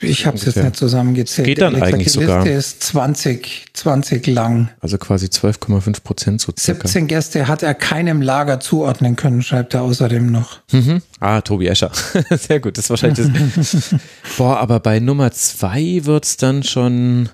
Ich 0.00 0.26
habe 0.26 0.36
es 0.36 0.44
jetzt 0.44 0.56
nicht 0.56 0.76
zusammengezählt. 0.76 1.46
Geht 1.46 1.62
dann 1.62 1.74
Die 1.74 1.80
eigentlich 1.80 2.06
Liste 2.06 2.20
sogar. 2.20 2.42
Die 2.44 2.50
Liste 2.50 2.58
ist 2.58 2.82
20, 2.82 3.66
20 3.72 4.26
lang. 4.26 4.68
Also 4.80 4.98
quasi 4.98 5.26
12,5 5.26 6.02
Prozent 6.02 6.40
so 6.42 6.52
circa. 6.58 6.86
17 6.86 7.06
Gäste 7.06 7.48
hat 7.48 7.62
er 7.62 7.72
keinem 7.72 8.20
Lager 8.20 8.60
zuordnen 8.60 9.16
können, 9.16 9.42
schreibt 9.42 9.72
er 9.72 9.82
außerdem 9.82 10.30
noch. 10.30 10.60
Mhm. 10.70 11.00
Ah, 11.20 11.40
Tobi 11.40 11.68
Escher. 11.68 11.90
Sehr 12.30 12.60
gut, 12.60 12.76
das 12.76 12.86
ist 12.86 12.90
wahrscheinlich 12.90 13.26
das. 13.56 13.94
Boah, 14.36 14.58
aber 14.58 14.80
bei 14.80 15.00
Nummer 15.00 15.32
zwei 15.32 16.00
wird's 16.04 16.36
dann 16.36 16.62
schon 16.62 17.30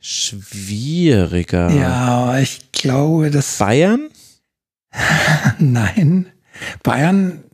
schwieriger. 0.00 1.70
Ja, 1.70 2.38
ich 2.38 2.72
glaube, 2.72 3.30
dass. 3.30 3.58
Bayern? 3.58 4.08
Nein. 5.58 6.26
Bayern 6.82 7.44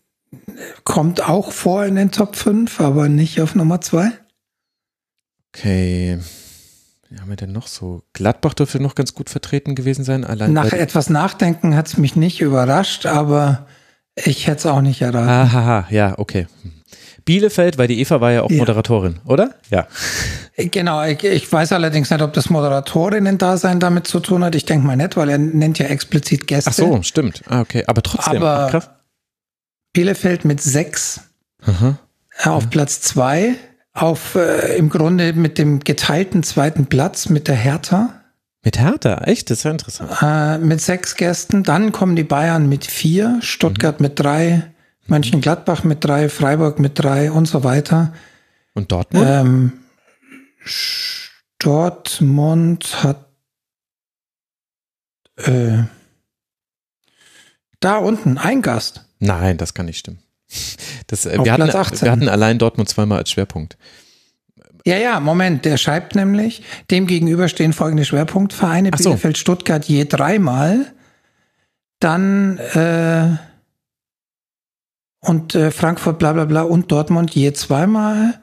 kommt 0.84 1.28
auch 1.28 1.52
vor 1.52 1.84
in 1.84 1.96
den 1.96 2.10
Top 2.10 2.36
5, 2.36 2.80
aber 2.80 3.08
nicht 3.08 3.40
auf 3.40 3.54
Nummer 3.54 3.80
2. 3.80 4.10
Okay. 5.54 6.18
Wie 7.10 7.18
haben 7.18 7.30
wir 7.30 7.36
denn 7.36 7.52
noch 7.52 7.66
so? 7.66 8.02
Gladbach 8.12 8.54
dürfte 8.54 8.80
noch 8.80 8.94
ganz 8.94 9.14
gut 9.14 9.30
vertreten 9.30 9.74
gewesen 9.74 10.04
sein. 10.04 10.24
Allein 10.24 10.52
Nach 10.52 10.72
etwas 10.72 11.08
Nachdenken 11.08 11.74
hat 11.74 11.86
es 11.88 11.96
mich 11.96 12.16
nicht 12.16 12.40
überrascht, 12.42 13.06
aber 13.06 13.66
ich 14.14 14.46
hätte 14.46 14.58
es 14.58 14.66
auch 14.66 14.82
nicht 14.82 15.00
erraten. 15.00 15.52
Haha, 15.52 15.86
ja, 15.90 16.18
okay. 16.18 16.46
Bielefeld, 17.24 17.78
weil 17.78 17.88
die 17.88 18.00
Eva 18.00 18.20
war 18.20 18.32
ja 18.32 18.42
auch 18.42 18.50
Ja. 18.50 18.58
Moderatorin, 18.58 19.20
oder? 19.24 19.54
Ja. 19.70 19.86
Genau, 20.56 21.02
ich, 21.04 21.22
ich 21.24 21.50
weiß 21.50 21.72
allerdings 21.72 22.10
nicht, 22.10 22.22
ob 22.22 22.32
das 22.32 22.50
Moderatorinnen-Dasein 22.50 23.80
damit 23.80 24.06
zu 24.06 24.20
tun 24.20 24.44
hat. 24.44 24.54
Ich 24.54 24.64
denke 24.66 24.86
mal 24.86 24.96
nicht, 24.96 25.16
weil 25.16 25.28
er 25.28 25.38
nennt 25.38 25.78
ja 25.78 25.86
explizit 25.86 26.46
Gäste. 26.46 26.70
Ach 26.70 26.74
so, 26.74 27.02
stimmt. 27.02 27.42
Ah, 27.46 27.60
okay. 27.60 27.84
Aber 27.86 28.02
trotzdem. 28.02 28.42
Aber- 28.42 28.70
Ach. 28.74 28.88
Bielefeld 29.98 30.44
mit 30.44 30.62
sechs 30.62 31.22
Aha. 31.60 31.98
äh, 32.44 32.48
auf 32.48 32.70
Platz 32.70 33.00
zwei, 33.00 33.56
auf 33.92 34.36
äh, 34.36 34.76
im 34.76 34.90
Grunde 34.90 35.32
mit 35.32 35.58
dem 35.58 35.80
geteilten 35.80 36.44
zweiten 36.44 36.86
Platz 36.86 37.28
mit 37.28 37.48
der 37.48 37.56
Hertha. 37.56 38.22
Mit 38.62 38.78
Hertha, 38.78 39.22
echt? 39.24 39.50
Das 39.50 39.58
ist 39.58 39.64
ja 39.64 39.72
interessant. 39.72 40.12
äh, 40.22 40.58
mit 40.58 40.80
sechs 40.80 41.16
Gästen. 41.16 41.64
Dann 41.64 41.90
kommen 41.90 42.14
die 42.14 42.22
Bayern 42.22 42.68
mit 42.68 42.86
vier, 42.86 43.40
Stuttgart 43.42 44.00
mit 44.00 44.20
drei, 44.20 44.72
Mönchengladbach 45.08 45.82
mit 45.82 46.04
drei, 46.04 46.28
Freiburg 46.28 46.78
mit 46.78 46.92
drei 46.94 47.32
und 47.32 47.46
so 47.46 47.64
weiter. 47.64 48.12
Und 48.74 48.92
Dortmund? 48.92 49.26
Ähm, 49.28 49.72
Dortmund 51.58 53.02
hat 53.02 53.26
äh, 55.38 55.82
da 57.80 57.96
unten 57.96 58.38
ein 58.38 58.62
Gast. 58.62 59.07
Nein, 59.18 59.56
das 59.56 59.74
kann 59.74 59.86
nicht 59.86 59.98
stimmen. 59.98 60.18
Das, 61.08 61.26
äh, 61.26 61.38
wir, 61.42 61.52
hatten, 61.52 61.70
18. 61.70 62.02
wir 62.02 62.12
hatten 62.12 62.28
allein 62.28 62.58
Dortmund 62.58 62.88
zweimal 62.88 63.18
als 63.18 63.30
Schwerpunkt. 63.30 63.76
Ja, 64.84 64.96
ja, 64.96 65.20
Moment, 65.20 65.64
der 65.64 65.76
schreibt 65.76 66.14
nämlich, 66.14 66.62
dem 66.90 67.06
gegenüber 67.06 67.48
stehen 67.48 67.72
folgende 67.72 68.04
Schwerpunktvereine, 68.04 68.90
so. 68.96 69.10
Bielefeld, 69.10 69.36
Stuttgart 69.36 69.84
je 69.84 70.06
dreimal, 70.06 70.92
dann 72.00 72.58
äh, 72.58 73.36
und 75.20 75.54
äh, 75.54 75.70
Frankfurt, 75.70 76.18
bla 76.18 76.32
bla 76.32 76.44
bla 76.44 76.62
und 76.62 76.90
Dortmund 76.90 77.34
je 77.34 77.52
zweimal 77.52 78.40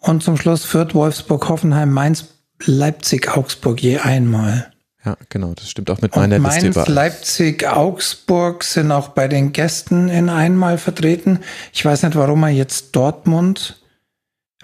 und 0.00 0.22
zum 0.22 0.36
Schluss 0.36 0.64
Fürth, 0.64 0.94
Wolfsburg, 0.94 1.48
Hoffenheim, 1.48 1.92
Mainz, 1.92 2.26
Leipzig, 2.64 3.36
Augsburg 3.36 3.80
je 3.80 3.98
einmal. 3.98 4.72
Ja, 5.06 5.16
genau, 5.28 5.54
das 5.54 5.70
stimmt 5.70 5.88
auch 5.88 6.02
mit 6.02 6.14
Und 6.14 6.22
meiner 6.22 6.40
Mainz, 6.40 6.64
Liste. 6.64 6.80
War. 6.80 6.88
Leipzig, 6.88 7.66
Augsburg 7.68 8.64
sind 8.64 8.90
auch 8.90 9.10
bei 9.10 9.28
den 9.28 9.52
Gästen 9.52 10.08
in 10.08 10.28
einmal 10.28 10.78
vertreten. 10.78 11.38
Ich 11.72 11.84
weiß 11.84 12.02
nicht, 12.02 12.16
warum 12.16 12.42
er 12.42 12.50
jetzt 12.50 12.96
Dortmund, 12.96 13.80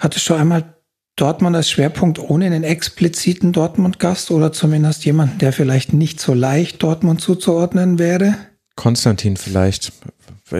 hattest 0.00 0.28
du 0.28 0.34
einmal 0.34 0.74
Dortmund 1.14 1.54
als 1.54 1.70
Schwerpunkt 1.70 2.18
ohne 2.18 2.46
einen 2.46 2.64
expliziten 2.64 3.52
Dortmund-Gast 3.52 4.32
oder 4.32 4.52
zumindest 4.52 5.04
jemanden, 5.04 5.38
der 5.38 5.52
vielleicht 5.52 5.92
nicht 5.92 6.18
so 6.18 6.34
leicht 6.34 6.82
Dortmund 6.82 7.20
zuzuordnen 7.20 8.00
wäre? 8.00 8.34
Konstantin 8.74 9.36
vielleicht. 9.36 9.92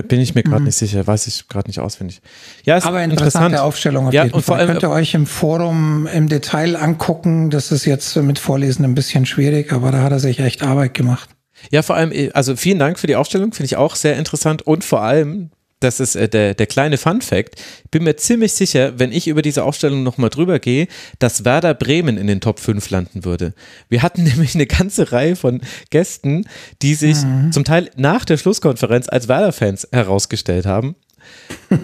Bin 0.02 0.20
ich 0.20 0.34
mir 0.34 0.42
gerade 0.42 0.64
nicht 0.64 0.76
sicher, 0.76 1.06
weiß 1.06 1.26
ich 1.26 1.48
gerade 1.48 1.68
nicht 1.68 1.80
auswendig. 1.80 2.22
Ja, 2.64 2.76
ist 2.78 2.84
Mhm. 2.84 2.88
Aber 2.88 3.04
interessant. 3.04 3.26
interessante 3.34 3.62
Aufstellung 3.62 4.06
auf 4.08 4.14
Ja, 4.14 4.24
jeden 4.24 4.34
und 4.34 4.42
vor 4.42 4.54
Fall. 4.56 4.60
allem- 4.64 4.72
Könnt 4.72 4.82
ihr 4.84 4.90
euch 4.90 5.12
im 5.14 5.26
Forum 5.26 6.06
im 6.12 6.28
Detail 6.28 6.76
angucken. 6.76 7.50
Das 7.50 7.70
ist 7.72 7.84
jetzt 7.84 8.16
mit 8.16 8.38
Vorlesen 8.38 8.84
ein 8.84 8.94
bisschen 8.94 9.26
schwierig, 9.26 9.72
aber 9.72 9.90
da 9.92 10.02
hat 10.02 10.12
er 10.12 10.20
sich 10.20 10.38
echt 10.40 10.62
Arbeit 10.62 10.94
gemacht. 10.94 11.28
Ja, 11.70 11.82
vor 11.82 11.96
allem, 11.96 12.10
äh, 12.12 12.30
also 12.32 12.56
vielen 12.56 12.78
Dank 12.78 12.98
für 12.98 13.06
die 13.06 13.16
Aufstellung, 13.16 13.52
finde 13.52 13.66
ich 13.66 13.76
auch 13.76 13.94
sehr 13.94 14.16
interessant 14.16 14.62
und 14.62 14.84
vor 14.84 15.02
allem, 15.02 15.50
das 15.82 16.00
ist 16.00 16.16
äh, 16.16 16.28
der, 16.28 16.54
der 16.54 16.66
kleine 16.66 16.98
Fun-Fact, 16.98 17.60
ich 17.84 17.90
bin 17.90 18.04
mir 18.04 18.16
ziemlich 18.16 18.52
sicher, 18.52 18.98
wenn 18.98 19.12
ich 19.12 19.28
über 19.28 19.42
diese 19.42 19.64
Aufstellung 19.64 20.02
nochmal 20.02 20.30
drüber 20.30 20.58
gehe, 20.58 20.88
dass 21.18 21.44
Werder 21.44 21.74
Bremen 21.74 22.16
in 22.16 22.26
den 22.26 22.40
Top 22.40 22.60
5 22.60 22.90
landen 22.90 23.24
würde. 23.24 23.54
Wir 23.88 24.02
hatten 24.02 24.22
nämlich 24.24 24.54
eine 24.54 24.66
ganze 24.66 25.12
Reihe 25.12 25.36
von 25.36 25.60
Gästen, 25.90 26.46
die 26.82 26.94
sich 26.94 27.18
zum 27.50 27.64
Teil 27.64 27.90
nach 27.96 28.24
der 28.24 28.36
Schlusskonferenz 28.36 29.08
als 29.08 29.28
Werder-Fans 29.28 29.88
herausgestellt 29.92 30.66
haben. 30.66 30.96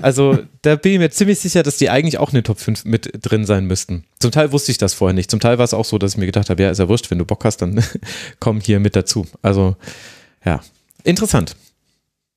Also 0.03 0.39
da 0.63 0.77
bin 0.77 0.93
ich 0.93 0.99
mir 0.99 1.11
ziemlich 1.11 1.39
sicher, 1.39 1.63
dass 1.63 1.77
die 1.77 1.91
eigentlich 1.91 2.19
auch 2.19 2.31
in 2.31 2.37
den 2.37 2.45
Top 2.45 2.61
5 2.61 2.85
mit 2.85 3.11
drin 3.23 3.45
sein 3.47 3.65
müssten. 3.67 4.05
Zum 4.19 4.31
Teil 4.31 4.53
wusste 4.53 4.73
ich 4.73 4.79
das 4.79 4.95
vorher 4.95 5.15
nicht. 5.15 5.31
Zum 5.31 5.41
Teil 5.41 5.59
war 5.59 5.65
es 5.65 5.75
auch 5.75 5.85
so, 5.85 5.99
dass 5.99 6.13
ich 6.13 6.19
mir 6.19 6.27
gedacht 6.27 6.51
habe, 6.51 6.63
ja, 6.63 6.71
ist 6.71 6.79
ja 6.79 6.89
wurscht, 6.89 7.11
wenn 7.11 7.19
du 7.19 7.25
Bock 7.25 7.45
hast, 7.45 7.59
dann 7.63 7.83
komm 8.41 8.61
hier 8.61 8.81
mit 8.81 8.97
dazu. 8.97 9.27
Also 9.43 9.77
ja, 10.45 10.61
interessant. 11.05 11.57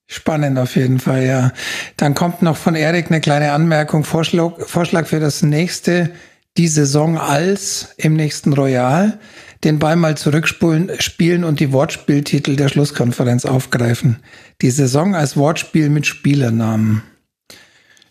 Spannend 0.06 0.58
auf 0.58 0.76
jeden 0.76 1.00
Fall, 1.00 1.24
ja. 1.24 1.52
Dann 1.96 2.14
kommt 2.14 2.42
noch 2.42 2.56
von 2.56 2.74
Erik 2.74 3.10
eine 3.10 3.20
kleine 3.20 3.52
Anmerkung, 3.52 4.04
Vorschlag, 4.04 4.60
Vorschlag 4.66 5.06
für 5.06 5.20
das 5.20 5.42
nächste, 5.42 6.10
die 6.58 6.68
Saison 6.68 7.16
als 7.16 7.94
im 7.96 8.14
nächsten 8.14 8.52
Royal, 8.52 9.18
den 9.64 9.78
Ball 9.78 9.96
mal 9.96 10.16
zurückspulen, 10.16 10.90
spielen 10.98 11.44
und 11.44 11.60
die 11.60 11.72
Wortspieltitel 11.72 12.56
der 12.56 12.68
Schlusskonferenz 12.68 13.46
aufgreifen. 13.46 14.18
Die 14.60 14.70
Saison 14.70 15.14
als 15.14 15.36
Wortspiel 15.36 15.88
mit 15.88 16.06
Spielernamen 16.06 17.02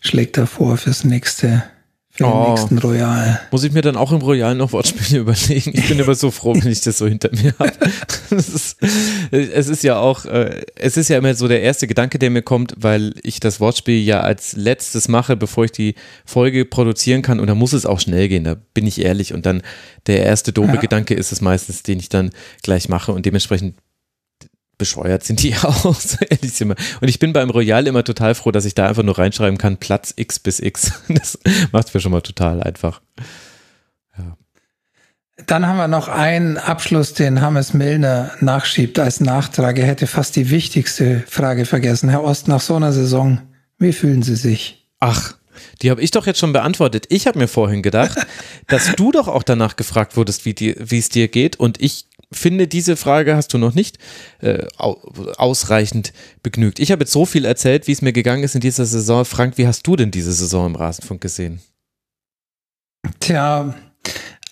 schlägt 0.00 0.38
er 0.38 0.46
vor 0.46 0.76
fürs 0.76 1.04
nächste, 1.04 1.62
für 2.14 2.24
den 2.24 2.32
Oh. 2.32 2.50
nächsten 2.50 2.76
Royal. 2.78 3.40
Muss 3.50 3.64
ich 3.64 3.72
mir 3.72 3.80
dann 3.80 3.96
auch 3.96 4.12
im 4.12 4.20
Royal 4.20 4.54
noch 4.54 4.72
Wortspiele 4.72 5.20
überlegen? 5.22 5.72
Ich 5.74 5.88
bin 5.88 5.98
immer 5.98 6.14
so 6.14 6.30
froh, 6.30 6.54
wenn 6.54 6.70
ich 6.70 6.82
das 6.82 6.98
so 6.98 7.06
hinter 7.06 7.30
mir 7.32 7.54
habe. 7.58 7.72
Es 9.30 9.68
ist 9.68 9.82
ja 9.82 9.98
auch, 9.98 10.24
äh, 10.26 10.62
es 10.76 10.96
ist 10.96 11.08
ja 11.08 11.18
immer 11.18 11.34
so 11.34 11.48
der 11.48 11.62
erste 11.62 11.86
Gedanke, 11.86 12.18
der 12.18 12.30
mir 12.30 12.42
kommt, 12.42 12.74
weil 12.76 13.14
ich 13.22 13.40
das 13.40 13.60
Wortspiel 13.60 14.02
ja 14.02 14.20
als 14.20 14.54
letztes 14.54 15.08
mache, 15.08 15.36
bevor 15.36 15.64
ich 15.64 15.72
die 15.72 15.94
Folge 16.24 16.64
produzieren 16.64 17.22
kann 17.22 17.40
und 17.40 17.46
da 17.46 17.54
muss 17.54 17.72
es 17.72 17.86
auch 17.86 18.00
schnell 18.00 18.28
gehen, 18.28 18.44
da 18.44 18.56
bin 18.74 18.86
ich 18.86 19.00
ehrlich 19.00 19.32
und 19.34 19.46
dann 19.46 19.62
der 20.06 20.22
erste 20.24 20.52
doofe 20.52 20.74
Ja. 20.74 20.80
Gedanke 20.80 21.14
ist 21.14 21.32
es 21.32 21.40
meistens, 21.40 21.82
den 21.82 21.98
ich 21.98 22.08
dann 22.08 22.30
gleich 22.62 22.88
mache 22.88 23.12
und 23.12 23.24
dementsprechend 23.26 23.74
bescheuert 24.82 25.22
sind 25.22 25.44
die 25.44 25.54
wir. 25.54 26.76
Und 27.00 27.08
ich 27.08 27.20
bin 27.20 27.32
beim 27.32 27.50
Royal 27.50 27.86
immer 27.86 28.02
total 28.02 28.34
froh, 28.34 28.50
dass 28.50 28.64
ich 28.64 28.74
da 28.74 28.88
einfach 28.88 29.04
nur 29.04 29.16
reinschreiben 29.16 29.56
kann, 29.56 29.76
Platz 29.76 30.12
X 30.16 30.40
bis 30.40 30.58
X. 30.58 30.92
Das 31.08 31.38
macht 31.70 31.94
mir 31.94 32.00
schon 32.00 32.10
mal 32.10 32.20
total 32.20 32.60
einfach. 32.60 33.00
Dann 35.46 35.66
haben 35.66 35.76
wir 35.76 35.88
noch 35.88 36.08
einen 36.08 36.58
Abschluss, 36.58 37.14
den 37.14 37.40
Hammes 37.40 37.74
Milner 37.74 38.32
nachschiebt 38.40 38.98
als 38.98 39.20
Nachtrag. 39.20 39.78
Er 39.78 39.86
hätte 39.86 40.06
fast 40.06 40.34
die 40.34 40.50
wichtigste 40.50 41.22
Frage 41.28 41.64
vergessen. 41.64 42.08
Herr 42.08 42.24
Ost, 42.24 42.48
nach 42.48 42.60
so 42.60 42.74
einer 42.74 42.92
Saison, 42.92 43.40
wie 43.78 43.92
fühlen 43.92 44.22
Sie 44.22 44.36
sich? 44.36 44.88
Ach, 45.00 45.34
die 45.80 45.90
habe 45.90 46.02
ich 46.02 46.10
doch 46.10 46.26
jetzt 46.26 46.38
schon 46.38 46.52
beantwortet. 46.52 47.06
Ich 47.08 47.26
habe 47.26 47.38
mir 47.38 47.48
vorhin 47.48 47.82
gedacht, 47.82 48.18
dass 48.66 48.94
du 48.94 49.12
doch 49.12 49.28
auch 49.28 49.42
danach 49.42 49.76
gefragt 49.76 50.16
wurdest, 50.16 50.44
wie 50.44 50.98
es 50.98 51.08
dir 51.08 51.28
geht. 51.28 51.58
Und 51.58 51.80
ich 51.80 52.06
finde, 52.32 52.66
diese 52.68 52.96
Frage 52.96 53.36
hast 53.36 53.52
du 53.54 53.58
noch 53.58 53.74
nicht 53.74 53.98
äh, 54.40 54.66
au- 54.78 55.00
ausreichend 55.36 56.12
begnügt. 56.42 56.78
Ich 56.80 56.90
habe 56.92 57.02
jetzt 57.02 57.12
so 57.12 57.24
viel 57.26 57.44
erzählt, 57.44 57.86
wie 57.86 57.92
es 57.92 58.02
mir 58.02 58.12
gegangen 58.12 58.42
ist 58.44 58.54
in 58.54 58.60
dieser 58.60 58.86
Saison. 58.86 59.24
Frank, 59.24 59.58
wie 59.58 59.66
hast 59.66 59.86
du 59.86 59.96
denn 59.96 60.10
diese 60.10 60.32
Saison 60.32 60.66
im 60.66 60.74
Rasenfunk 60.76 61.20
gesehen? 61.20 61.60
Tja, 63.20 63.74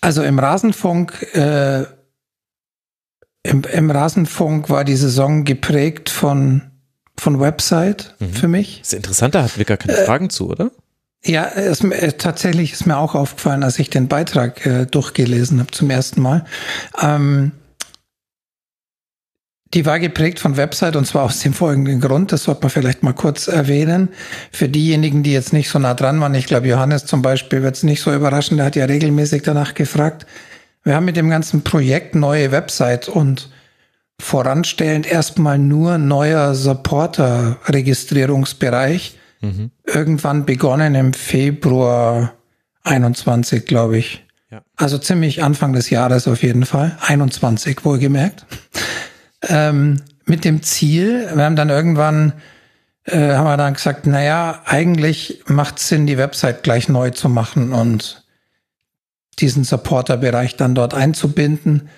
also 0.00 0.22
im 0.22 0.38
Rasenfunk, 0.38 1.22
äh, 1.34 1.84
im, 3.42 3.62
im 3.72 3.90
Rasenfunk 3.90 4.68
war 4.70 4.84
die 4.84 4.96
Saison 4.96 5.44
geprägt 5.44 6.10
von, 6.10 6.62
von 7.16 7.40
Website 7.40 8.14
Mhm. 8.18 8.32
für 8.34 8.48
mich. 8.48 8.78
Das 8.80 8.88
ist 8.92 8.94
interessant, 8.96 9.34
da 9.34 9.44
hatten 9.44 9.56
wir 9.58 9.64
gar 9.64 9.76
keine 9.76 9.96
Fragen 10.04 10.30
zu, 10.30 10.50
oder? 10.50 10.70
Ja, 11.24 11.44
es, 11.46 11.82
äh, 11.84 12.12
tatsächlich 12.14 12.72
ist 12.72 12.86
mir 12.86 12.96
auch 12.96 13.14
aufgefallen, 13.14 13.62
als 13.62 13.78
ich 13.78 13.90
den 13.90 14.08
Beitrag 14.08 14.64
äh, 14.66 14.86
durchgelesen 14.86 15.60
habe 15.60 15.70
zum 15.70 15.90
ersten 15.90 16.22
Mal. 16.22 16.46
Ähm, 17.00 17.52
die 19.74 19.84
war 19.86 20.00
geprägt 20.00 20.40
von 20.40 20.56
Website 20.56 20.96
und 20.96 21.06
zwar 21.06 21.22
aus 21.24 21.40
dem 21.40 21.52
folgenden 21.52 22.00
Grund, 22.00 22.32
das 22.32 22.44
sollte 22.44 22.62
man 22.62 22.70
vielleicht 22.70 23.02
mal 23.02 23.12
kurz 23.12 23.46
erwähnen. 23.46 24.08
Für 24.50 24.66
diejenigen, 24.68 25.22
die 25.22 25.32
jetzt 25.32 25.52
nicht 25.52 25.68
so 25.68 25.78
nah 25.78 25.92
dran 25.94 26.18
waren, 26.20 26.34
ich 26.34 26.46
glaube, 26.46 26.68
Johannes 26.68 27.04
zum 27.06 27.22
Beispiel 27.22 27.62
wird 27.62 27.76
es 27.76 27.84
nicht 27.84 28.02
so 28.02 28.12
überraschen, 28.12 28.56
der 28.56 28.66
hat 28.66 28.74
ja 28.76 28.86
regelmäßig 28.86 29.42
danach 29.42 29.74
gefragt. 29.74 30.26
Wir 30.82 30.96
haben 30.96 31.04
mit 31.04 31.16
dem 31.16 31.28
ganzen 31.30 31.62
Projekt 31.62 32.14
neue 32.14 32.52
Website 32.52 33.08
und 33.08 33.50
voranstellend 34.18 35.06
erstmal 35.10 35.58
nur 35.58 35.98
neuer 35.98 36.54
Supporter-Registrierungsbereich 36.54 39.16
Mhm. 39.42 39.70
irgendwann 39.86 40.44
begonnen 40.44 40.94
im 40.94 41.14
Februar 41.14 42.34
21, 42.82 43.64
glaube 43.64 43.96
ich. 43.96 44.22
Ja. 44.50 44.60
Also 44.76 44.98
ziemlich 44.98 45.42
Anfang 45.42 45.72
des 45.72 45.88
Jahres 45.90 46.28
auf 46.28 46.42
jeden 46.42 46.66
Fall. 46.66 46.98
21 47.06 47.84
wohlgemerkt. 47.84 48.44
Ähm, 49.42 50.02
mit 50.26 50.44
dem 50.44 50.62
Ziel, 50.62 51.28
wir 51.34 51.44
haben 51.44 51.56
dann 51.56 51.70
irgendwann, 51.70 52.34
äh, 53.04 53.34
haben 53.34 53.46
wir 53.46 53.56
dann 53.56 53.74
gesagt, 53.74 54.06
naja, 54.06 54.62
eigentlich 54.64 55.42
macht 55.46 55.78
Sinn, 55.78 56.06
die 56.06 56.18
Website 56.18 56.62
gleich 56.62 56.88
neu 56.88 57.10
zu 57.10 57.28
machen 57.28 57.72
und 57.72 58.24
diesen 59.38 59.64
Supporter-Bereich 59.64 60.56
dann 60.56 60.74
dort 60.74 60.94
einzubinden. 60.94 61.88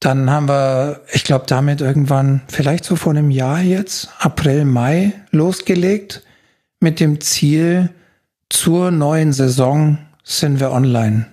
Dann 0.00 0.30
haben 0.30 0.48
wir, 0.48 1.02
ich 1.12 1.24
glaube, 1.24 1.44
damit 1.46 1.80
irgendwann, 1.80 2.42
vielleicht 2.48 2.84
so 2.84 2.96
vor 2.96 3.12
einem 3.12 3.30
Jahr 3.30 3.60
jetzt, 3.60 4.10
April, 4.18 4.64
Mai, 4.64 5.12
losgelegt 5.30 6.22
mit 6.80 7.00
dem 7.00 7.20
Ziel, 7.20 7.90
zur 8.50 8.90
neuen 8.90 9.32
Saison 9.32 9.98
sind 10.28 10.60
wir 10.60 10.70
online. 10.72 11.26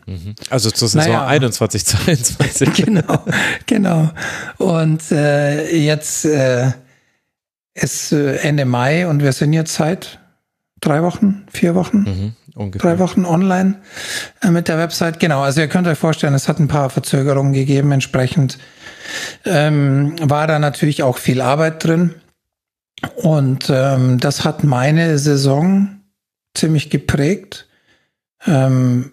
Also 0.49 0.71
zur 0.71 0.87
Saison 0.87 1.11
Naja. 1.11 1.27
21, 1.27 1.85
22. 1.85 2.73
genau, 2.85 3.25
genau. 3.65 4.09
Und 4.57 5.11
äh, 5.11 5.75
jetzt 5.75 6.23
äh, 6.23 6.71
ist 7.73 8.13
äh, 8.13 8.37
Ende 8.37 8.63
Mai 8.63 9.05
und 9.05 9.21
wir 9.21 9.33
sind 9.33 9.51
jetzt 9.51 9.75
seit 9.75 10.19
drei 10.79 11.03
Wochen, 11.03 11.45
vier 11.51 11.75
Wochen, 11.75 11.97
mhm, 11.97 12.33
ungefähr. 12.55 12.95
drei 12.95 12.99
Wochen 12.99 13.25
online 13.25 13.81
äh, 14.41 14.49
mit 14.49 14.69
der 14.69 14.77
Website. 14.77 15.19
Genau, 15.19 15.41
also 15.41 15.59
ihr 15.59 15.67
könnt 15.67 15.87
euch 15.87 15.99
vorstellen, 15.99 16.33
es 16.33 16.47
hat 16.47 16.59
ein 16.59 16.69
paar 16.69 16.89
Verzögerungen 16.89 17.51
gegeben. 17.51 17.91
Entsprechend 17.91 18.57
ähm, 19.43 20.15
war 20.21 20.47
da 20.47 20.57
natürlich 20.57 21.03
auch 21.03 21.17
viel 21.17 21.41
Arbeit 21.41 21.83
drin. 21.83 22.15
Und 23.17 23.69
ähm, 23.69 24.21
das 24.21 24.45
hat 24.45 24.63
meine 24.63 25.19
Saison 25.19 25.99
ziemlich 26.53 26.89
geprägt. 26.89 27.67
Ähm, 28.45 29.11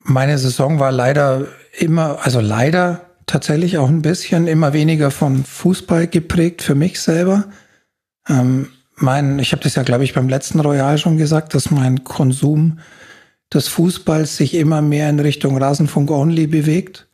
meine 0.00 0.38
Saison 0.38 0.78
war 0.78 0.92
leider 0.92 1.46
immer, 1.78 2.18
also 2.22 2.40
leider 2.40 3.02
tatsächlich 3.26 3.78
auch 3.78 3.88
ein 3.88 4.02
bisschen 4.02 4.46
immer 4.46 4.72
weniger 4.72 5.10
von 5.10 5.44
Fußball 5.44 6.06
geprägt 6.06 6.62
für 6.62 6.74
mich 6.74 7.00
selber. 7.00 7.44
Ähm, 8.28 8.68
mein, 8.96 9.38
ich 9.38 9.52
habe 9.52 9.62
das 9.62 9.74
ja, 9.74 9.82
glaube 9.82 10.04
ich, 10.04 10.14
beim 10.14 10.28
letzten 10.28 10.60
Royal 10.60 10.98
schon 10.98 11.18
gesagt, 11.18 11.54
dass 11.54 11.70
mein 11.70 12.04
Konsum 12.04 12.78
des 13.52 13.68
Fußballs 13.68 14.36
sich 14.36 14.54
immer 14.54 14.82
mehr 14.82 15.08
in 15.08 15.20
Richtung 15.20 15.56
Rasenfunk 15.56 16.10
Only 16.10 16.46
bewegt. 16.46 17.06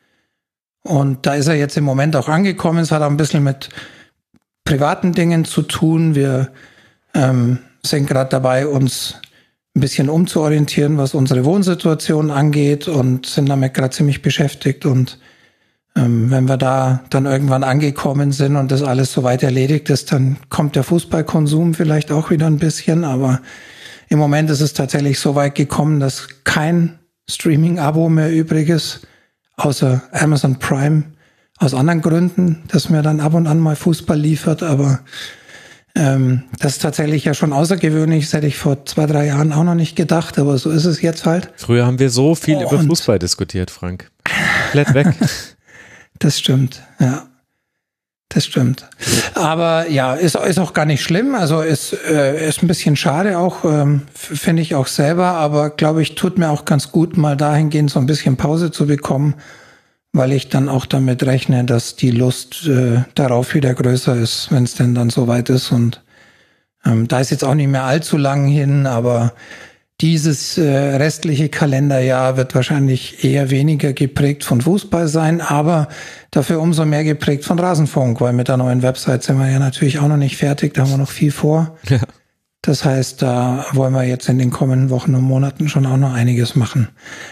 Und 0.83 1.27
da 1.27 1.35
ist 1.35 1.47
er 1.47 1.55
jetzt 1.55 1.77
im 1.77 1.85
Moment 1.85 2.17
auch 2.17 2.29
angekommen. 2.29 2.79
Es 2.79 2.91
hat 2.91 3.03
auch 3.03 3.11
ein 3.11 3.17
bisschen 3.17 3.45
mit 3.45 3.69
privaten 4.65 5.13
Dingen 5.13 5.45
zu 5.45 5.63
tun. 5.63 6.15
Wir 6.15 6.51
ähm, 7.15 7.59
sind 7.83 8.07
gerade 8.07 8.31
dabei, 8.31 8.67
uns 8.67 9.21
ein 9.77 9.81
bisschen 9.81 10.09
umzuorientieren, 10.09 10.99
was 10.99 11.15
unsere 11.15 11.45
Wohnsituation 11.45 12.31
angeht 12.31 12.87
und 12.87 13.27
sind 13.27 13.49
damit 13.49 13.75
gerade 13.75 13.91
ziemlich 13.91 14.23
beschäftigt. 14.23 14.87
Und 14.87 15.19
ähm, 15.97 16.31
wenn 16.31 16.49
wir 16.49 16.57
da 16.57 17.03
dann 17.11 17.27
irgendwann 17.27 17.65
angekommen 17.65 18.31
sind 18.31 18.57
und 18.57 18.71
das 18.71 18.83
alles 18.83 19.13
soweit 19.13 19.43
erledigt 19.43 19.91
ist, 19.91 20.13
dann 20.13 20.37
kommt 20.49 20.77
der 20.77 20.85
Fußballkonsum 20.85 21.75
vielleicht 21.75 22.13
auch 22.13 22.31
wieder 22.31 22.47
ein 22.47 22.59
bisschen. 22.59 23.05
Aber 23.05 23.41
im 24.09 24.19
Moment 24.19 24.49
ist 24.49 24.61
es 24.61 24.75
tatsächlich 24.75 25.19
so 25.19 25.35
weit 25.35 25.57
gekommen, 25.57 25.99
dass 25.99 26.29
kein 26.45 27.01
Streaming-Abo 27.29 28.09
mehr 28.09 28.33
übrig 28.33 28.69
ist, 28.69 29.07
außer 29.57 30.03
Amazon 30.13 30.59
Prime 30.61 31.05
aus 31.59 31.75
anderen 31.75 32.01
Gründen, 32.01 32.63
dass 32.69 32.91
mir 32.91 33.03
dann 33.03 33.21
ab 33.21 33.35
und 33.35 33.47
an 33.47 33.59
mal 33.59 33.77
Fußball 33.77 34.19
liefert, 34.19 34.63
aber 34.63 35.01
ähm, 35.97 36.43
das 36.59 36.73
ist 36.73 36.83
tatsächlich 36.83 37.25
ja 37.25 37.35
schon 37.35 37.53
außergewöhnlich. 37.53 38.25
Das 38.25 38.33
hätte 38.33 38.47
ich 38.47 38.57
vor 38.57 38.85
zwei, 38.85 39.07
drei 39.07 39.27
Jahren 39.27 39.53
auch 39.53 39.63
noch 39.63 39.77
nicht 39.77 39.95
gedacht, 39.95 40.39
aber 40.39 40.59
so 40.59 40.71
ist 40.71 40.85
es 40.85 41.03
jetzt 41.03 41.25
halt. 41.25 41.51
Früher 41.57 41.87
haben 41.87 41.99
wir 41.99 42.11
so 42.11 42.35
viel 42.35 42.57
oh, 42.57 42.63
über 42.63 42.81
Fußball 42.81 43.19
diskutiert, 43.19 43.71
Frank. 43.71 44.11
Komplett 44.73 44.95
weg. 44.95 45.15
das 46.19 46.39
stimmt, 46.39 46.83
ja. 46.99 47.27
Das 48.31 48.47
stimmt. 48.47 48.89
Aber 49.35 49.89
ja, 49.89 50.15
ist, 50.15 50.35
ist 50.35 50.59
auch 50.59 50.73
gar 50.73 50.87
nicht 50.87 51.05
schlimm. 51.05 51.37
Also 51.37 51.61
ist, 51.61 51.93
äh, 51.93 52.49
ist 52.49 52.65
ein 52.65 52.67
bisschen 52.67 52.97
schade 52.97 53.39
auch, 53.39 53.65
ähm, 53.65 54.03
finde 54.13 54.63
ich 54.63 54.75
auch 54.75 54.89
selber, 54.89 55.27
aber 55.27 55.71
glaube 55.71 56.03
ich, 56.03 56.17
tut 56.17 56.37
mir 56.37 56.51
auch 56.51 56.65
ganz 56.65 56.91
gut, 56.91 57.17
mal 57.17 57.37
dahingehend 57.37 57.91
so 57.91 58.01
ein 58.01 58.07
bisschen 58.07 58.37
Pause 58.37 58.73
zu 58.73 58.87
bekommen 58.87 59.35
weil 60.15 60.33
ich 60.33 60.49
dann 60.49 60.69
auch 60.69 60.87
damit 60.87 61.25
rechne, 61.25 61.65
dass 61.65 61.97
die 61.97 62.13
Lust 62.13 62.67
äh, 62.69 63.03
darauf 63.15 63.55
wieder 63.55 63.75
größer 63.75 64.15
ist, 64.15 64.51
wenn 64.51 64.63
es 64.63 64.75
denn 64.75 64.95
dann 64.95 65.11
soweit 65.11 65.51
ist. 65.51 65.73
Und 65.73 66.03
ähm, 66.87 67.09
da 67.09 67.19
ist 67.19 67.31
jetzt 67.31 67.45
auch 67.45 67.55
nicht 67.55 67.67
mehr 67.67 67.83
allzu 67.83 68.17
lang 68.17 68.47
hin, 68.47 68.87
aber 68.87 69.33
dieses 70.01 70.57
äh, 70.57 70.97
restliche 70.97 71.49
Kalenderjahr 71.49 72.37
wird 72.37 72.55
wahrscheinlich 72.55 73.25
eher 73.25 73.51
weniger 73.51 73.93
geprägt 73.93 74.45
von 74.45 74.61
Fußball 74.61 75.09
sein, 75.09 75.41
aber 75.41 75.89
dafür 76.31 76.61
umso 76.61 76.85
mehr 76.85 77.03
geprägt 77.03 77.45
von 77.45 77.59
Rasenfunk, 77.59 78.21
weil 78.21 78.35
mit 78.35 78.47
der 78.47 78.57
neuen 78.57 78.83
Website 78.83 79.25
sind 79.25 79.39
wir 79.39 79.51
ja 79.51 79.59
natürlich 79.59 79.99
auch 79.99 80.09
noch 80.09 80.17
nicht 80.17 80.37
fertig, 80.37 80.75
da 80.75 80.83
haben 80.83 80.91
wir 80.91 80.99
noch 80.99 81.11
viel 81.11 81.33
vor. 81.33 81.77
Ja. 81.89 81.99
Das 82.67 82.83
heißt, 82.83 83.21
da 83.21 83.67
wollen 83.73 83.93
wir 83.93 84.05
jetzt 84.05 84.27
in 84.31 84.39
den 84.39 84.49
kommenden 84.49 84.89
Wochen 84.89 85.15
und 85.15 85.23
Monaten 85.23 85.69
schon 85.69 85.85
auch 85.85 85.99
noch 85.99 86.15
einiges 86.15 86.55
machen. 86.55 86.89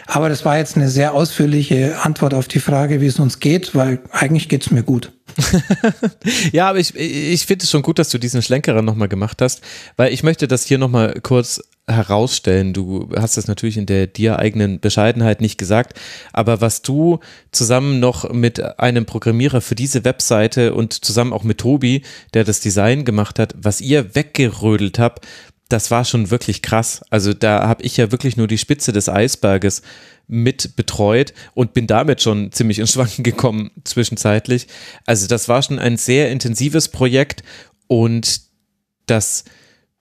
Aber 0.06 0.28
das 0.28 0.44
war 0.44 0.58
jetzt 0.58 0.76
eine 0.76 0.90
sehr 0.90 1.14
ausführliche 1.14 2.02
Antwort 2.02 2.34
auf 2.34 2.48
die 2.48 2.60
Frage, 2.60 3.00
wie 3.00 3.06
es 3.06 3.18
uns 3.18 3.40
geht, 3.40 3.74
weil 3.74 4.00
eigentlich 4.10 4.50
geht's 4.50 4.70
mir 4.70 4.82
gut. 4.82 5.10
ja, 6.52 6.68
aber 6.68 6.80
ich, 6.80 6.94
ich 6.96 7.46
finde 7.46 7.62
es 7.62 7.70
schon 7.70 7.80
gut, 7.80 7.98
dass 7.98 8.10
du 8.10 8.18
diesen 8.18 8.42
Schlenkerer 8.42 8.82
nochmal 8.82 9.08
gemacht 9.08 9.40
hast, 9.40 9.62
weil 9.96 10.12
ich 10.12 10.22
möchte 10.22 10.48
das 10.48 10.66
hier 10.66 10.76
nochmal 10.76 11.18
kurz 11.22 11.62
herausstellen. 11.88 12.72
Du 12.72 13.10
hast 13.16 13.36
das 13.36 13.48
natürlich 13.48 13.76
in 13.76 13.86
der 13.86 14.06
dir 14.06 14.38
eigenen 14.38 14.80
Bescheidenheit 14.80 15.40
nicht 15.40 15.58
gesagt, 15.58 15.98
aber 16.32 16.60
was 16.60 16.82
du 16.82 17.18
zusammen 17.50 17.98
noch 17.98 18.32
mit 18.32 18.78
einem 18.78 19.04
Programmierer 19.04 19.60
für 19.60 19.74
diese 19.74 20.04
Webseite 20.04 20.74
und 20.74 21.04
zusammen 21.04 21.32
auch 21.32 21.42
mit 21.42 21.58
Tobi, 21.58 22.02
der 22.34 22.44
das 22.44 22.60
Design 22.60 23.04
gemacht 23.04 23.38
hat, 23.38 23.54
was 23.56 23.80
ihr 23.80 24.14
weggerödelt 24.14 24.98
habt, 24.98 25.26
das 25.68 25.90
war 25.90 26.04
schon 26.04 26.30
wirklich 26.30 26.62
krass. 26.62 27.02
Also 27.10 27.32
da 27.32 27.66
habe 27.66 27.82
ich 27.82 27.96
ja 27.96 28.12
wirklich 28.12 28.36
nur 28.36 28.46
die 28.46 28.58
Spitze 28.58 28.92
des 28.92 29.08
Eisberges 29.08 29.82
mit 30.28 30.76
betreut 30.76 31.32
und 31.54 31.74
bin 31.74 31.86
damit 31.86 32.22
schon 32.22 32.52
ziemlich 32.52 32.78
ins 32.78 32.92
Schwanken 32.92 33.22
gekommen 33.22 33.70
zwischenzeitlich. 33.84 34.68
Also 35.06 35.26
das 35.26 35.48
war 35.48 35.62
schon 35.62 35.78
ein 35.78 35.96
sehr 35.96 36.30
intensives 36.30 36.88
Projekt 36.88 37.42
und 37.88 38.42
das 39.06 39.44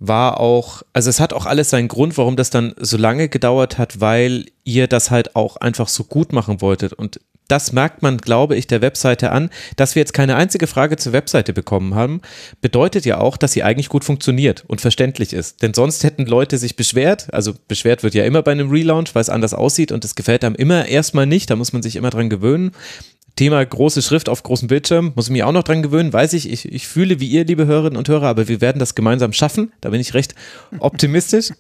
war 0.02 0.40
auch, 0.40 0.82
also 0.94 1.12
es 1.12 1.20
hat 1.20 1.32
auch 1.32 1.46
alles 1.46 1.70
seinen 1.70 1.88
Grund, 1.88 2.18
warum 2.18 2.36
das 2.36 2.50
dann 2.50 2.74
so 2.80 2.98
lange 2.98 3.30
gedauert 3.30 3.78
hat, 3.78 4.02
weil 4.02 4.46
ihr 4.64 4.88
das 4.88 5.12
halt 5.12 5.36
auch 5.36 5.58
einfach 5.58 5.88
so 5.88 6.04
gut 6.04 6.34
machen 6.34 6.60
wolltet. 6.60 6.92
Und 6.94 7.20
das 7.48 7.72
merkt 7.72 8.02
man, 8.02 8.18
glaube 8.18 8.56
ich, 8.56 8.66
der 8.66 8.82
Webseite 8.82 9.32
an. 9.32 9.52
Dass 9.76 9.94
wir 9.94 10.00
jetzt 10.00 10.14
keine 10.14 10.38
einzige 10.38 10.66
Frage 10.66 10.98
zur 10.98 11.14
Webseite 11.14 11.54
bekommen 11.54 11.94
haben, 11.94 12.22
bedeutet 12.62 13.06
ja 13.06 13.20
auch, 13.20 13.38
dass 13.38 13.52
sie 13.52 13.62
eigentlich 13.62 13.90
gut 13.90 14.04
funktioniert 14.04 14.64
und 14.68 14.82
verständlich 14.82 15.34
ist. 15.34 15.62
Denn 15.62 15.76
sonst 15.76 16.04
hätten 16.04 16.26
Leute 16.26 16.58
sich 16.58 16.76
beschwert. 16.76 17.32
Also 17.32 17.54
beschwert 17.68 18.02
wird 18.02 18.16
ja 18.16 18.24
immer 18.24 18.42
bei 18.42 18.54
einem 18.54 18.72
Relaunch, 18.72 19.14
weil 19.14 19.22
es 19.22 19.30
anders 19.30 19.54
aussieht 19.54 19.92
und 19.92 20.04
es 20.04 20.16
gefällt 20.16 20.44
einem 20.44 20.56
immer 20.56 20.88
erstmal 20.88 21.28
nicht. 21.28 21.50
Da 21.52 21.56
muss 21.56 21.74
man 21.74 21.84
sich 21.84 21.96
immer 21.96 22.10
dran 22.10 22.30
gewöhnen. 22.32 22.72
Thema 23.36 23.66
große 23.66 24.02
Schrift 24.02 24.30
auf 24.30 24.44
großem 24.44 24.68
Bildschirm, 24.68 25.14
muss 25.16 25.28
ich 25.28 25.32
mich 25.32 25.44
auch 25.44 25.52
noch 25.52 25.64
dran 25.64 25.82
gewöhnen, 25.82 26.14
weiß 26.14 26.34
ich, 26.34 26.52
ich, 26.52 26.72
ich 26.72 26.88
fühle 26.88 27.20
wie 27.20 27.28
ihr, 27.28 27.46
liebe 27.46 27.66
Hörerinnen 27.66 27.98
und 27.98 28.08
Hörer, 28.08 28.28
aber 28.28 28.48
wir 28.48 28.62
werden 28.62 28.80
das 28.80 28.96
gemeinsam 28.96 29.34
schaffen, 29.34 29.72
da 29.82 29.90
bin 29.90 30.02
ich 30.02 30.14
recht 30.14 30.36
optimistisch. 30.80 31.52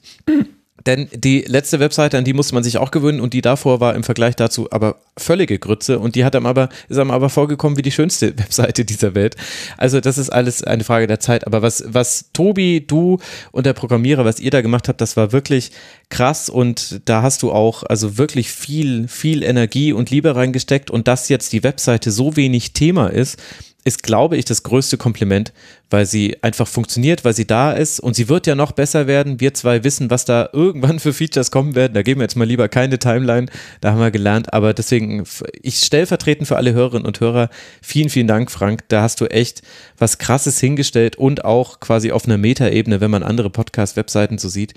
Denn 0.85 1.07
die 1.13 1.41
letzte 1.41 1.79
Webseite, 1.79 2.17
an 2.17 2.23
die 2.23 2.33
musste 2.33 2.53
man 2.53 2.63
sich 2.63 2.77
auch 2.77 2.91
gewöhnen 2.91 3.19
und 3.19 3.33
die 3.33 3.41
davor 3.41 3.79
war 3.79 3.95
im 3.95 4.03
Vergleich 4.03 4.35
dazu 4.35 4.71
aber 4.71 4.97
völlige 5.17 5.59
Grütze 5.59 5.99
und 5.99 6.15
die 6.15 6.25
hat 6.25 6.35
einem 6.35 6.45
aber, 6.45 6.69
ist 6.89 6.97
einem 6.97 7.11
aber 7.11 7.29
vorgekommen 7.29 7.77
wie 7.77 7.81
die 7.81 7.91
schönste 7.91 8.37
Webseite 8.37 8.85
dieser 8.85 9.15
Welt. 9.15 9.35
Also 9.77 9.99
das 9.99 10.17
ist 10.17 10.29
alles 10.29 10.63
eine 10.63 10.83
Frage 10.83 11.07
der 11.07 11.19
Zeit. 11.19 11.45
Aber 11.45 11.61
was, 11.61 11.83
was 11.87 12.31
Tobi, 12.33 12.85
du 12.85 13.19
und 13.51 13.65
der 13.65 13.73
Programmierer, 13.73 14.25
was 14.25 14.39
ihr 14.39 14.51
da 14.51 14.61
gemacht 14.61 14.87
habt, 14.87 15.01
das 15.01 15.17
war 15.17 15.31
wirklich 15.31 15.71
krass 16.09 16.49
und 16.49 17.01
da 17.05 17.21
hast 17.21 17.43
du 17.43 17.51
auch 17.51 17.83
also 17.83 18.17
wirklich 18.17 18.51
viel, 18.51 19.07
viel 19.07 19.43
Energie 19.43 19.93
und 19.93 20.09
Liebe 20.09 20.35
reingesteckt 20.35 20.89
und 20.89 21.07
dass 21.07 21.29
jetzt 21.29 21.53
die 21.53 21.63
Webseite 21.63 22.11
so 22.11 22.35
wenig 22.35 22.73
Thema 22.73 23.07
ist, 23.07 23.37
ist, 23.83 24.03
glaube 24.03 24.37
ich, 24.37 24.45
das 24.45 24.63
größte 24.63 24.97
Kompliment, 24.97 25.53
weil 25.89 26.05
sie 26.05 26.41
einfach 26.43 26.67
funktioniert, 26.67 27.25
weil 27.25 27.33
sie 27.33 27.47
da 27.47 27.71
ist 27.71 27.99
und 27.99 28.15
sie 28.15 28.29
wird 28.29 28.45
ja 28.45 28.53
noch 28.53 28.73
besser 28.73 29.07
werden. 29.07 29.39
Wir 29.39 29.53
zwei 29.55 29.83
wissen, 29.83 30.11
was 30.11 30.23
da 30.23 30.49
irgendwann 30.53 30.99
für 30.99 31.13
Features 31.13 31.49
kommen 31.49 31.73
werden. 31.73 31.93
Da 31.93 32.03
geben 32.03 32.19
wir 32.19 32.25
jetzt 32.25 32.35
mal 32.35 32.47
lieber 32.47 32.69
keine 32.69 32.99
Timeline, 32.99 33.47
da 33.81 33.91
haben 33.91 33.99
wir 33.99 34.11
gelernt. 34.11 34.53
Aber 34.53 34.73
deswegen, 34.73 35.23
ich 35.61 35.79
stellvertretend 35.79 36.47
für 36.47 36.57
alle 36.57 36.73
Hörerinnen 36.73 37.07
und 37.07 37.19
Hörer, 37.19 37.49
vielen, 37.81 38.09
vielen 38.09 38.27
Dank, 38.27 38.51
Frank. 38.51 38.87
Da 38.89 39.01
hast 39.01 39.19
du 39.19 39.25
echt 39.25 39.63
was 39.97 40.19
Krasses 40.19 40.59
hingestellt 40.59 41.15
und 41.15 41.43
auch 41.43 41.79
quasi 41.79 42.11
auf 42.11 42.25
einer 42.25 42.37
Metaebene, 42.37 43.01
wenn 43.01 43.11
man 43.11 43.23
andere 43.23 43.49
Podcast-Webseiten 43.49 44.37
so 44.37 44.47
sieht. 44.47 44.75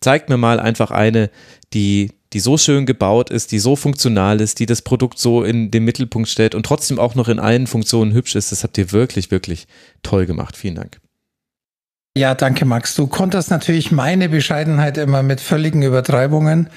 Zeigt 0.00 0.28
mir 0.28 0.36
mal 0.38 0.60
einfach 0.60 0.90
eine, 0.90 1.30
die, 1.74 2.10
die 2.32 2.40
so 2.40 2.58
schön 2.58 2.86
gebaut 2.86 3.30
ist, 3.30 3.52
die 3.52 3.58
so 3.58 3.76
funktional 3.76 4.40
ist, 4.40 4.58
die 4.58 4.66
das 4.66 4.82
Produkt 4.82 5.18
so 5.18 5.44
in 5.44 5.70
den 5.70 5.84
Mittelpunkt 5.84 6.28
stellt 6.28 6.54
und 6.54 6.66
trotzdem 6.66 6.98
auch 6.98 7.14
noch 7.14 7.28
in 7.28 7.38
allen 7.38 7.66
Funktionen 7.66 8.12
hübsch 8.12 8.34
ist. 8.34 8.52
Das 8.52 8.64
habt 8.64 8.78
ihr 8.78 8.92
wirklich, 8.92 9.30
wirklich 9.30 9.66
toll 10.02 10.26
gemacht. 10.26 10.56
Vielen 10.56 10.74
Dank. 10.74 10.98
Ja, 12.16 12.34
danke, 12.34 12.64
Max. 12.64 12.94
Du 12.94 13.08
konntest 13.08 13.50
natürlich 13.50 13.92
meine 13.92 14.30
Bescheidenheit 14.30 14.96
immer 14.96 15.22
mit 15.22 15.38
völligen 15.38 15.82
Übertreibungen, 15.82 16.70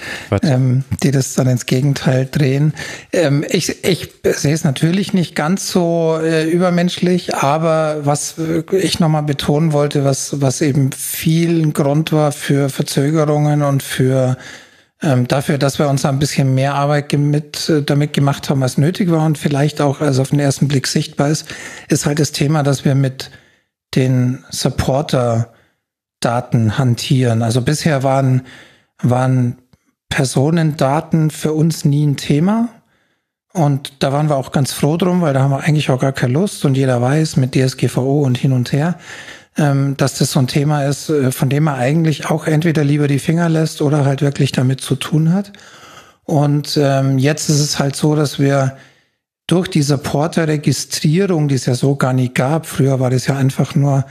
ähm, 0.43 0.83
die 1.01 1.11
das 1.11 1.33
dann 1.33 1.47
ins 1.47 1.65
Gegenteil 1.65 2.27
drehen. 2.29 2.73
Ähm, 3.13 3.45
ich, 3.47 3.85
ich 3.85 4.09
sehe 4.21 4.53
es 4.53 4.65
natürlich 4.65 5.13
nicht 5.13 5.37
ganz 5.37 5.71
so 5.71 6.19
äh, 6.21 6.43
übermenschlich, 6.43 7.35
aber 7.35 8.01
was 8.05 8.35
ich 8.73 8.99
nochmal 8.99 9.23
betonen 9.23 9.71
wollte, 9.71 10.03
was, 10.03 10.41
was 10.41 10.59
eben 10.59 10.91
viel 10.91 11.71
Grund 11.71 12.11
war 12.11 12.33
für 12.33 12.67
Verzögerungen 12.67 13.61
und 13.61 13.81
für 13.81 14.35
ähm, 15.01 15.27
dafür, 15.27 15.57
dass 15.57 15.79
wir 15.79 15.87
uns 15.87 16.03
ein 16.05 16.19
bisschen 16.19 16.53
mehr 16.53 16.75
Arbeit 16.75 17.13
mit, 17.13 17.69
äh, 17.69 17.81
damit 17.81 18.11
gemacht 18.13 18.49
haben, 18.49 18.61
als 18.63 18.77
nötig 18.77 19.09
war 19.11 19.25
und 19.25 19.37
vielleicht 19.37 19.79
auch, 19.81 20.01
also 20.01 20.21
auf 20.21 20.31
den 20.31 20.39
ersten 20.39 20.67
Blick 20.67 20.87
sichtbar 20.87 21.29
ist, 21.29 21.47
ist 21.87 22.05
halt 22.05 22.19
das 22.19 22.33
Thema, 22.33 22.63
dass 22.63 22.83
wir 22.83 22.95
mit 22.95 23.31
den 23.95 24.43
Supporter-Daten 24.49 26.77
hantieren. 26.77 27.41
Also 27.41 27.61
bisher 27.61 28.03
waren, 28.03 28.41
waren 29.01 29.55
Personendaten 30.09 31.31
für 31.31 31.53
uns 31.53 31.85
nie 31.85 32.05
ein 32.05 32.17
Thema. 32.17 32.67
Und 33.53 34.03
da 34.03 34.11
waren 34.13 34.29
wir 34.29 34.35
auch 34.35 34.51
ganz 34.51 34.73
froh 34.73 34.97
drum, 34.97 35.21
weil 35.21 35.33
da 35.33 35.41
haben 35.41 35.49
wir 35.51 35.61
eigentlich 35.61 35.89
auch 35.89 35.99
gar 35.99 36.11
keine 36.11 36.33
Lust 36.33 36.65
und 36.65 36.75
jeder 36.75 37.01
weiß 37.01 37.37
mit 37.37 37.55
DSGVO 37.55 38.21
und 38.21 38.37
hin 38.37 38.51
und 38.51 38.73
her. 38.73 38.99
Ähm, 39.59 39.97
dass 39.97 40.17
das 40.17 40.31
so 40.31 40.39
ein 40.39 40.47
Thema 40.47 40.85
ist, 40.85 41.09
äh, 41.09 41.31
von 41.31 41.49
dem 41.49 41.65
man 41.65 41.75
eigentlich 41.75 42.29
auch 42.29 42.47
entweder 42.47 42.83
lieber 42.83 43.07
die 43.07 43.19
Finger 43.19 43.49
lässt 43.49 43.81
oder 43.81 44.05
halt 44.05 44.21
wirklich 44.21 44.53
damit 44.53 44.81
zu 44.81 44.95
tun 44.95 45.33
hat. 45.33 45.51
Und 46.23 46.79
ähm, 46.81 47.17
jetzt 47.19 47.49
ist 47.49 47.59
es 47.59 47.77
halt 47.77 47.95
so, 47.95 48.15
dass 48.15 48.39
wir 48.39 48.77
durch 49.47 49.67
diese 49.67 49.97
Porter-Registrierung, 49.97 51.47
die 51.47 51.55
es 51.55 51.65
ja 51.65 51.73
so 51.73 51.95
gar 51.95 52.13
nicht 52.13 52.35
gab, 52.35 52.67
früher 52.67 52.99
war 52.99 53.09
das 53.09 53.27
ja 53.27 53.35
einfach 53.35 53.75
nur 53.75 54.05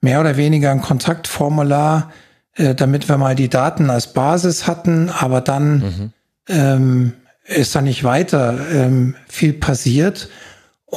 mehr 0.00 0.20
oder 0.20 0.36
weniger 0.36 0.70
ein 0.70 0.82
Kontaktformular, 0.82 2.12
äh, 2.54 2.74
damit 2.74 3.08
wir 3.08 3.16
mal 3.16 3.34
die 3.34 3.48
Daten 3.48 3.90
als 3.90 4.12
Basis 4.12 4.66
hatten, 4.66 5.08
aber 5.08 5.40
dann 5.40 5.78
mhm. 5.78 6.12
ähm, 6.48 7.12
ist 7.46 7.74
da 7.74 7.80
nicht 7.80 8.04
weiter 8.04 8.58
ähm, 8.72 9.16
viel 9.26 9.54
passiert. 9.54 10.28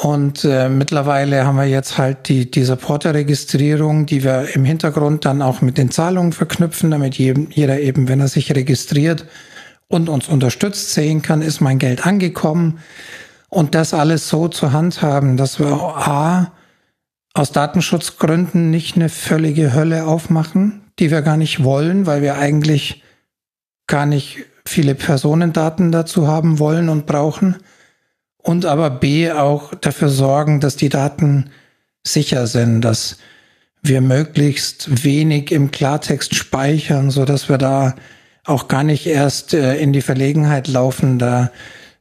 Und 0.03 0.45
äh, 0.45 0.69
mittlerweile 0.69 1.43
haben 1.43 1.56
wir 1.56 1.66
jetzt 1.66 1.98
halt 1.98 2.27
die, 2.30 2.51
diese 2.51 2.76
Porter-Registrierung, 2.76 4.06
die 4.06 4.24
wir 4.24 4.53
im 4.53 4.64
Hintergrund 4.64 5.26
dann 5.26 5.42
auch 5.42 5.61
mit 5.61 5.80
den 5.80 5.90
Zahlungen 5.90 6.34
verknüpfen, 6.34 6.92
damit 6.92 7.17
jeder 7.17 7.80
eben, 7.80 8.08
wenn 8.08 8.19
er 8.19 8.27
sich 8.27 8.53
registriert 8.56 9.26
und 9.88 10.08
uns 10.08 10.27
unterstützt, 10.27 10.93
sehen 10.93 11.24
kann, 11.24 11.42
ist 11.42 11.61
mein 11.61 11.80
Geld 11.80 12.06
angekommen. 12.06 12.77
Und 13.50 13.74
das 13.74 13.95
alles 13.95 14.30
so 14.30 14.48
zu 14.50 14.72
handhaben, 14.72 15.35
dass 15.35 15.58
wir 15.58 15.67
A, 15.67 16.51
aus 17.34 17.51
Datenschutzgründen 17.51 18.69
nicht 18.69 18.98
eine 18.98 19.09
völlige 19.09 19.74
Hölle 19.74 20.06
aufmachen, 20.06 20.84
die 21.00 21.09
wir 21.09 21.24
gar 21.24 21.38
nicht 21.38 21.64
wollen, 21.64 22.06
weil 22.06 22.22
wir 22.22 22.38
eigentlich 22.38 23.01
gar 23.88 24.06
nicht 24.06 24.45
viele 24.64 24.93
Personendaten 24.93 25.92
dazu 25.92 26.27
haben 26.27 26.59
wollen 26.59 26.88
und 26.88 27.08
brauchen 27.08 27.56
und 28.48 28.66
aber 28.66 28.90
B 28.90 29.30
auch 29.30 29.76
dafür 29.76 30.08
sorgen, 30.08 30.61
dass 30.61 30.77
die 30.77 30.88
Daten 30.88 31.50
sicher 32.06 32.48
sind, 32.48 32.80
dass 32.80 33.17
wir 33.82 34.00
möglichst 34.00 35.03
wenig 35.03 35.51
im 35.51 35.69
Klartext 35.69 36.34
speichern, 36.34 37.11
so 37.11 37.26
dass 37.26 37.50
wir 37.50 37.58
da 37.58 37.95
auch 38.45 38.69
gar 38.69 38.85
nicht 38.85 39.06
erst 39.06 39.53
äh, 39.53 39.76
in 39.76 39.92
die 39.92 40.01
Verlegenheit 40.01 40.69
laufen, 40.69 41.19
da 41.19 41.51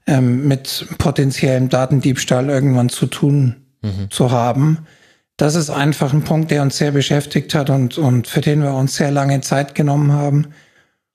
ähm, 0.07 0.47
mit 0.47 0.87
potenziellem 0.99 1.69
Datendiebstahl 1.69 2.49
irgendwann 2.49 2.91
zu 2.91 3.07
tun 3.07 3.57
mhm. 3.83 4.09
zu 4.11 4.31
haben. 4.31 4.87
Das 5.37 5.57
ist 5.57 5.71
einfach 5.71 6.13
ein 6.13 6.23
Punkt, 6.23 6.53
der 6.53 6.63
uns 6.63 6.77
sehr 6.77 6.93
beschäftigt 6.93 7.57
hat 7.57 7.71
und, 7.71 7.99
und 7.99 8.29
für 8.29 8.41
den 8.41 8.63
wir 8.63 8.73
uns 8.73 8.95
sehr 8.95 9.11
lange 9.11 9.41
Zeit 9.41 9.75
genommen 9.75 10.13
haben. 10.13 10.47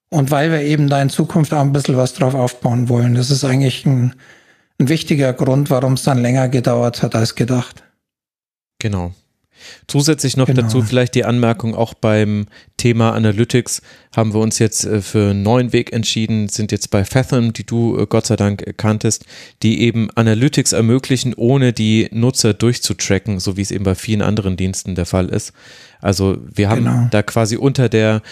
Und 0.10 0.30
weil 0.30 0.52
wir 0.52 0.60
eben 0.64 0.90
da 0.90 1.02
in 1.02 1.10
Zukunft 1.10 1.54
auch 1.54 1.62
ein 1.62 1.72
bisschen 1.72 1.96
was 1.96 2.16
drauf 2.16 2.34
aufbauen 2.34 2.90
wollen. 2.90 3.16
Das 3.16 3.32
ist 3.32 3.46
eigentlich 3.46 3.86
ein, 3.86 4.14
ein 4.82 4.90
wichtiger 4.90 5.34
Grund, 5.34 5.70
warum 5.70 5.94
es 5.94 6.04
dann 6.04 6.22
länger 6.22 6.50
gedauert 6.50 7.02
hat 7.04 7.16
als 7.16 7.36
gedacht. 7.36 7.84
Genau. 8.80 9.14
Zusätzlich 9.88 10.38
noch 10.38 10.48
genau. 10.48 10.64
dazu 10.64 10.82
vielleicht 10.82 11.14
die 11.14 11.24
Anmerkung, 11.24 11.76
auch 11.76 11.94
beim 11.94 12.48
Thema 12.78 13.14
Analytics 13.14 13.84
haben 14.16 14.34
wir 14.34 14.40
uns 14.40 14.58
jetzt 14.58 14.86
äh, 14.86 15.02
für 15.02 15.30
einen 15.30 15.44
neuen 15.44 15.72
Weg 15.72 15.94
entschieden, 15.94 16.50
sind 16.50 16.72
jetzt 16.72 16.90
bei 16.90 17.06
Fathom, 17.06 17.54
die 17.54 17.66
du 17.66 17.98
äh, 17.98 18.08
Gott 18.08 18.26
sei 18.26 18.36
Dank 18.36 18.78
kanntest, 18.78 19.26
die 19.62 19.82
eben 19.82 20.10
Analytics 20.16 20.72
ermöglichen, 20.72 21.36
ohne 21.36 21.74
die 21.74 22.10
Nutzer 22.12 22.56
durchzutracken, 22.56 23.40
so 23.40 23.56
wie 23.56 23.62
es 23.62 23.70
eben 23.70 23.84
bei 23.84 23.94
vielen 23.96 24.24
anderen 24.24 24.58
Diensten 24.58 24.96
der 24.96 25.06
Fall 25.06 25.30
ist. 25.30 25.54
Also 26.02 26.38
wir 26.52 26.70
haben 26.70 26.86
genau. 26.86 27.08
da 27.12 27.22
quasi 27.22 27.56
unter 27.56 27.88
der 27.88 28.24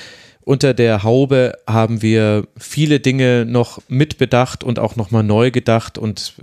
unter 0.50 0.74
der 0.74 1.04
Haube 1.04 1.54
haben 1.68 2.02
wir 2.02 2.48
viele 2.58 3.00
Dinge 3.00 3.46
noch 3.46 3.84
mitbedacht 3.88 4.64
und 4.64 4.80
auch 4.80 4.96
nochmal 4.96 5.22
neu 5.22 5.52
gedacht. 5.52 6.00
Und 6.00 6.34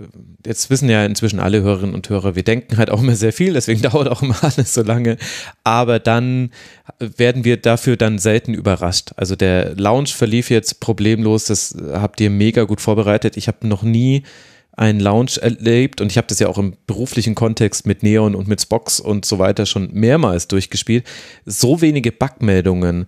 jetzt 0.45 0.69
wissen 0.69 0.89
ja 0.89 1.03
inzwischen 1.03 1.41
alle 1.41 1.61
Hörerinnen 1.61 1.93
und 1.93 2.07
Hörer, 2.07 2.33
wir 2.33 2.43
denken 2.43 2.77
halt 2.77 2.89
auch 2.89 3.01
immer 3.01 3.17
sehr 3.17 3.33
viel, 3.33 3.51
deswegen 3.51 3.81
dauert 3.91 4.07
auch 4.07 4.21
immer 4.21 4.41
alles 4.41 4.73
so 4.73 4.81
lange. 4.81 5.17
Aber 5.65 5.99
dann 5.99 6.51
werden 6.99 7.43
wir 7.43 7.57
dafür 7.57 7.97
dann 7.97 8.17
selten 8.17 8.53
überrascht. 8.53 9.11
Also 9.17 9.35
der 9.35 9.75
Launch 9.75 10.15
verlief 10.15 10.51
jetzt 10.51 10.79
problemlos, 10.79 11.43
das 11.43 11.75
habt 11.91 12.21
ihr 12.21 12.29
mega 12.29 12.63
gut 12.63 12.79
vorbereitet. 12.79 13.35
Ich 13.35 13.49
habe 13.49 13.67
noch 13.67 13.83
nie 13.83 14.23
einen 14.71 15.01
Lounge 15.01 15.31
erlebt 15.41 15.99
und 15.99 16.13
ich 16.13 16.17
habe 16.17 16.27
das 16.27 16.39
ja 16.39 16.47
auch 16.47 16.59
im 16.59 16.77
beruflichen 16.85 17.35
Kontext 17.35 17.85
mit 17.85 18.03
Neon 18.03 18.35
und 18.35 18.47
mit 18.47 18.61
Spox 18.61 19.01
und 19.01 19.25
so 19.25 19.37
weiter 19.37 19.65
schon 19.65 19.89
mehrmals 19.91 20.47
durchgespielt. 20.47 21.05
So 21.45 21.81
wenige 21.81 22.13
Bugmeldungen 22.13 23.07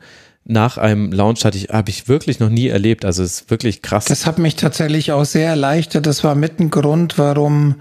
nach 0.49 0.77
einem 0.77 1.11
Launch 1.11 1.45
hatte 1.45 1.57
ich, 1.57 1.69
habe 1.69 1.89
ich 1.89 2.07
wirklich 2.07 2.39
noch 2.39 2.49
nie 2.49 2.67
erlebt. 2.67 3.05
Also 3.05 3.23
es 3.23 3.41
ist 3.41 3.51
wirklich 3.51 3.81
krass. 3.81 4.05
Das 4.05 4.25
hat 4.25 4.39
mich 4.39 4.55
tatsächlich 4.55 5.11
auch 5.11 5.23
sehr 5.23 5.47
erleichtert. 5.47 6.07
Das 6.07 6.23
war 6.23 6.33
mit 6.33 6.59
ein 6.59 6.71
Grund, 6.71 7.19
warum, 7.19 7.75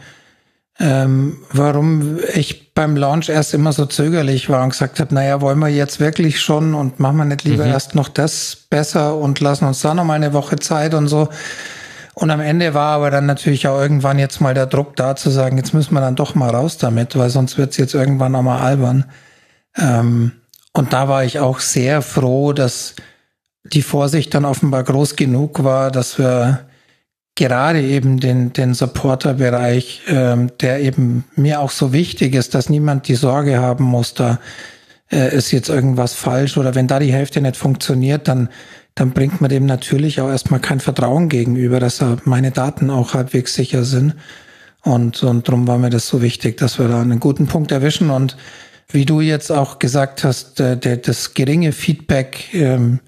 ähm, 0.78 1.38
warum 1.50 2.18
ich 2.34 2.74
beim 2.74 2.94
Launch 2.94 3.30
erst 3.30 3.55
immer 3.55 3.72
so 3.72 3.86
zögerlich 3.86 4.50
war 4.50 4.62
und 4.62 4.70
gesagt 4.70 5.00
habe, 5.00 5.14
naja, 5.14 5.40
wollen 5.40 5.58
wir 5.58 5.68
jetzt 5.68 5.98
wirklich 5.98 6.40
schon 6.40 6.74
und 6.74 7.00
machen 7.00 7.16
wir 7.16 7.24
nicht 7.24 7.44
lieber 7.44 7.64
mhm. 7.64 7.72
erst 7.72 7.94
noch 7.94 8.08
das 8.08 8.55
besser 8.68 9.16
und 9.16 9.40
lassen 9.40 9.64
uns 9.64 9.80
da 9.80 9.94
noch 9.94 10.05
mal 10.05 10.14
eine 10.14 10.34
Woche 10.34 10.56
Zeit 10.56 10.92
und 10.92 11.08
so. 11.08 11.30
Und 12.12 12.30
am 12.30 12.40
Ende 12.40 12.74
war 12.74 12.97
aber 12.97 13.10
dann 13.10 13.24
natürlich 13.24 13.66
auch 13.66 13.80
irgendwann 13.80 14.18
jetzt 14.18 14.40
mal 14.40 14.52
der 14.52 14.66
Druck 14.66 14.94
da 14.97 15.16
zu 15.16 15.30
sagen, 15.30 15.56
jetzt 15.56 15.72
müssen 15.72 15.94
wir 15.94 16.00
dann 16.00 16.16
doch 16.16 16.34
mal 16.34 16.50
raus 16.50 16.76
damit, 16.76 17.16
weil 17.16 17.30
sonst 17.30 17.56
wird 17.56 17.70
es 17.70 17.78
jetzt 17.78 17.94
irgendwann 17.94 18.34
auch 18.34 18.42
mal 18.42 18.60
albern. 18.60 19.06
Ähm, 19.78 20.32
und 20.78 20.92
da 20.92 21.08
war 21.08 21.24
ich 21.24 21.40
auch 21.40 21.58
sehr 21.58 22.02
froh, 22.02 22.52
dass 22.52 22.94
die 23.65 23.82
Vorsicht 23.82 24.32
dann 24.32 24.44
offenbar 24.44 24.84
groß 24.84 25.16
genug 25.16 25.65
war, 25.65 25.90
dass 25.90 26.20
wir 26.20 26.66
gerade 27.34 27.82
eben 27.82 28.20
den, 28.20 28.52
den 28.52 28.74
Supporter-Bereich, 28.74 30.02
ähm, 30.07 30.52
der 30.60 30.81
eben 30.81 31.24
mir 31.34 31.58
auch 31.58 31.73
so 31.73 31.92
wichtig 31.92 32.36
ist, 32.36 32.55
dass 32.55 32.70
niemand 32.70 33.08
die 33.08 33.16
Sorge 33.16 33.58
haben 33.58 33.82
muss, 33.82 34.15
da 34.15 34.39
äh, 35.10 35.34
ist 35.36 35.50
jetzt 35.50 35.68
irgendwas 35.68 36.15
falsch 36.15 36.57
oder 36.57 36.76
wenn 36.76 36.86
da 36.86 37.00
die 37.00 37.12
Hälfte 37.12 37.40
nicht 37.40 37.57
funktioniert, 37.57 38.28
dann, 38.28 38.48
dann 38.94 39.10
bringt 39.10 39.40
man 39.40 39.50
dem 39.50 39.66
natürlich 39.66 40.20
auch 40.20 40.28
erstmal 40.28 40.60
kein 40.60 40.78
Vertrauen 40.78 41.28
gegenüber, 41.28 41.81
dass 41.81 42.05
meine 42.23 42.52
Daten 42.52 42.90
auch 42.90 43.15
halbwegs 43.15 43.52
sicher 43.52 43.82
sind. 43.82 44.15
Und, 44.84 45.24
und 45.24 45.48
darum 45.48 45.66
war 45.66 45.78
mir 45.78 45.90
das 45.90 46.07
so 46.07 46.23
wichtig, 46.23 46.57
dass 46.57 46.78
wir 46.78 46.86
da 46.86 47.00
einen 47.00 47.18
guten 47.18 47.48
Punkt 47.48 47.73
erwischen 47.73 48.10
und 48.10 48.36
wie 48.91 49.05
du 49.05 49.20
jetzt 49.20 49.52
auch 49.52 49.78
gesagt 49.78 50.25
hast, 50.25 50.58
der, 50.58 50.76
der, 50.76 50.97
das 50.97 51.34
geringe 51.34 51.73
Feedback 51.73 52.55
ähm, 52.55 53.00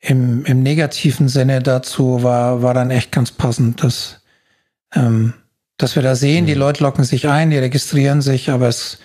im, 0.00 0.44
im 0.44 0.62
negativen 0.62 1.28
Sinne 1.28 1.60
dazu 1.60 2.22
war, 2.22 2.62
war 2.62 2.74
dann 2.74 2.90
echt 2.90 3.12
ganz 3.12 3.32
passend, 3.32 3.82
dass, 3.82 4.22
ähm, 4.94 5.34
dass 5.76 5.96
wir 5.96 6.02
da 6.02 6.14
sehen, 6.14 6.46
die 6.46 6.54
mhm. 6.54 6.60
Leute 6.60 6.82
locken 6.84 7.04
sich 7.04 7.28
ein, 7.28 7.50
die 7.50 7.58
registrieren 7.58 8.22
sich, 8.22 8.50
aber 8.50 8.68
es 8.68 8.98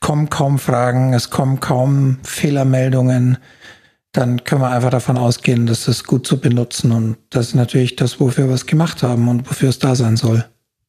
kommen 0.00 0.28
kaum 0.28 0.58
Fragen, 0.58 1.14
es 1.14 1.30
kommen 1.30 1.58
kaum 1.60 2.18
Fehlermeldungen. 2.22 3.38
Dann 4.12 4.44
können 4.44 4.60
wir 4.60 4.70
einfach 4.70 4.90
davon 4.90 5.16
ausgehen, 5.16 5.66
dass 5.66 5.88
es 5.88 6.04
gut 6.04 6.26
zu 6.26 6.38
benutzen 6.38 6.92
und 6.92 7.16
das 7.30 7.48
ist 7.48 7.54
natürlich 7.54 7.96
das, 7.96 8.20
wofür 8.20 8.46
wir 8.46 8.54
es 8.54 8.66
gemacht 8.66 9.02
haben 9.02 9.28
und 9.28 9.48
wofür 9.48 9.70
es 9.70 9.78
da 9.78 9.94
sein 9.94 10.16
soll. 10.16 10.44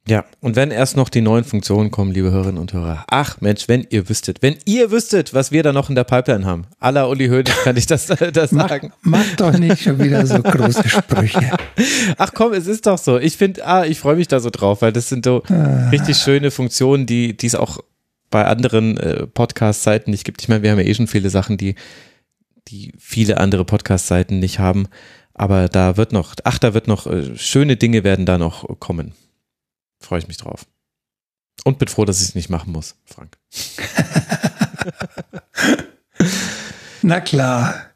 Ja, 0.07 0.23
und 0.39 0.55
wenn 0.55 0.71
erst 0.71 0.95
noch 0.95 1.09
die 1.09 1.19
neuen 1.19 1.43
Funktionen 1.43 1.91
kommen, 1.91 2.11
liebe 2.13 2.31
Hörerinnen 2.31 2.59
und 2.59 2.71
Hörer. 2.71 3.03
Ach 3.09 3.41
Mensch, 3.41 3.67
wenn 3.67 3.85
ihr 3.89 4.07
wüsstet, 4.07 4.41
wenn 4.41 4.55
ihr 4.63 4.89
wüsstet, 4.89 5.33
was 5.33 5.51
wir 5.51 5.63
da 5.63 5.73
noch 5.73 5.89
in 5.89 5.95
der 5.95 6.05
Pipeline 6.05 6.45
haben. 6.45 6.65
Aller 6.79 7.09
Uli 7.09 7.27
Höhne 7.27 7.43
kann 7.63 7.75
ich 7.75 7.87
das, 7.87 8.05
das 8.33 8.51
sagen. 8.51 8.93
Mach, 9.01 9.19
mach 9.19 9.35
doch 9.35 9.59
nicht 9.59 9.83
schon 9.83 9.99
wieder 9.99 10.25
so 10.25 10.41
große 10.41 10.87
Sprüche. 10.87 11.51
Ach 12.17 12.31
komm, 12.33 12.53
es 12.53 12.67
ist 12.67 12.85
doch 12.85 12.97
so. 12.97 13.19
Ich 13.19 13.35
finde, 13.35 13.65
ah, 13.67 13.85
ich 13.85 13.99
freue 13.99 14.15
mich 14.15 14.29
da 14.29 14.39
so 14.39 14.49
drauf, 14.49 14.81
weil 14.81 14.93
das 14.93 15.09
sind 15.09 15.25
so 15.25 15.43
ah. 15.49 15.89
richtig 15.89 16.17
schöne 16.17 16.51
Funktionen, 16.51 17.05
die, 17.05 17.35
die 17.35 17.47
es 17.47 17.55
auch 17.55 17.79
bei 18.29 18.45
anderen 18.45 18.97
äh, 18.97 19.27
Podcast-Seiten 19.27 20.11
nicht 20.11 20.23
gibt. 20.23 20.41
Ich 20.41 20.47
meine, 20.47 20.63
wir 20.63 20.71
haben 20.71 20.79
ja 20.79 20.85
eh 20.85 20.93
schon 20.93 21.07
viele 21.07 21.29
Sachen, 21.29 21.57
die, 21.57 21.75
die 22.69 22.93
viele 22.97 23.39
andere 23.39 23.65
Podcast-Seiten 23.65 24.39
nicht 24.39 24.59
haben. 24.59 24.87
Aber 25.33 25.67
da 25.67 25.97
wird 25.97 26.13
noch, 26.13 26.33
ach, 26.45 26.59
da 26.59 26.73
wird 26.73 26.87
noch, 26.87 27.07
äh, 27.07 27.35
schöne 27.35 27.75
Dinge 27.75 28.05
werden 28.05 28.25
da 28.25 28.37
noch 28.37 28.79
kommen. 28.79 29.13
Freue 29.99 30.19
ich 30.19 30.27
mich 30.27 30.37
drauf. 30.37 30.65
Und 31.63 31.79
bin 31.79 31.87
froh, 31.87 32.05
dass 32.05 32.21
ich 32.21 32.29
es 32.29 32.35
nicht 32.35 32.49
machen 32.49 32.71
muss, 32.71 32.95
Frank. 33.05 33.37
Na 37.01 37.19
klar. 37.19 37.87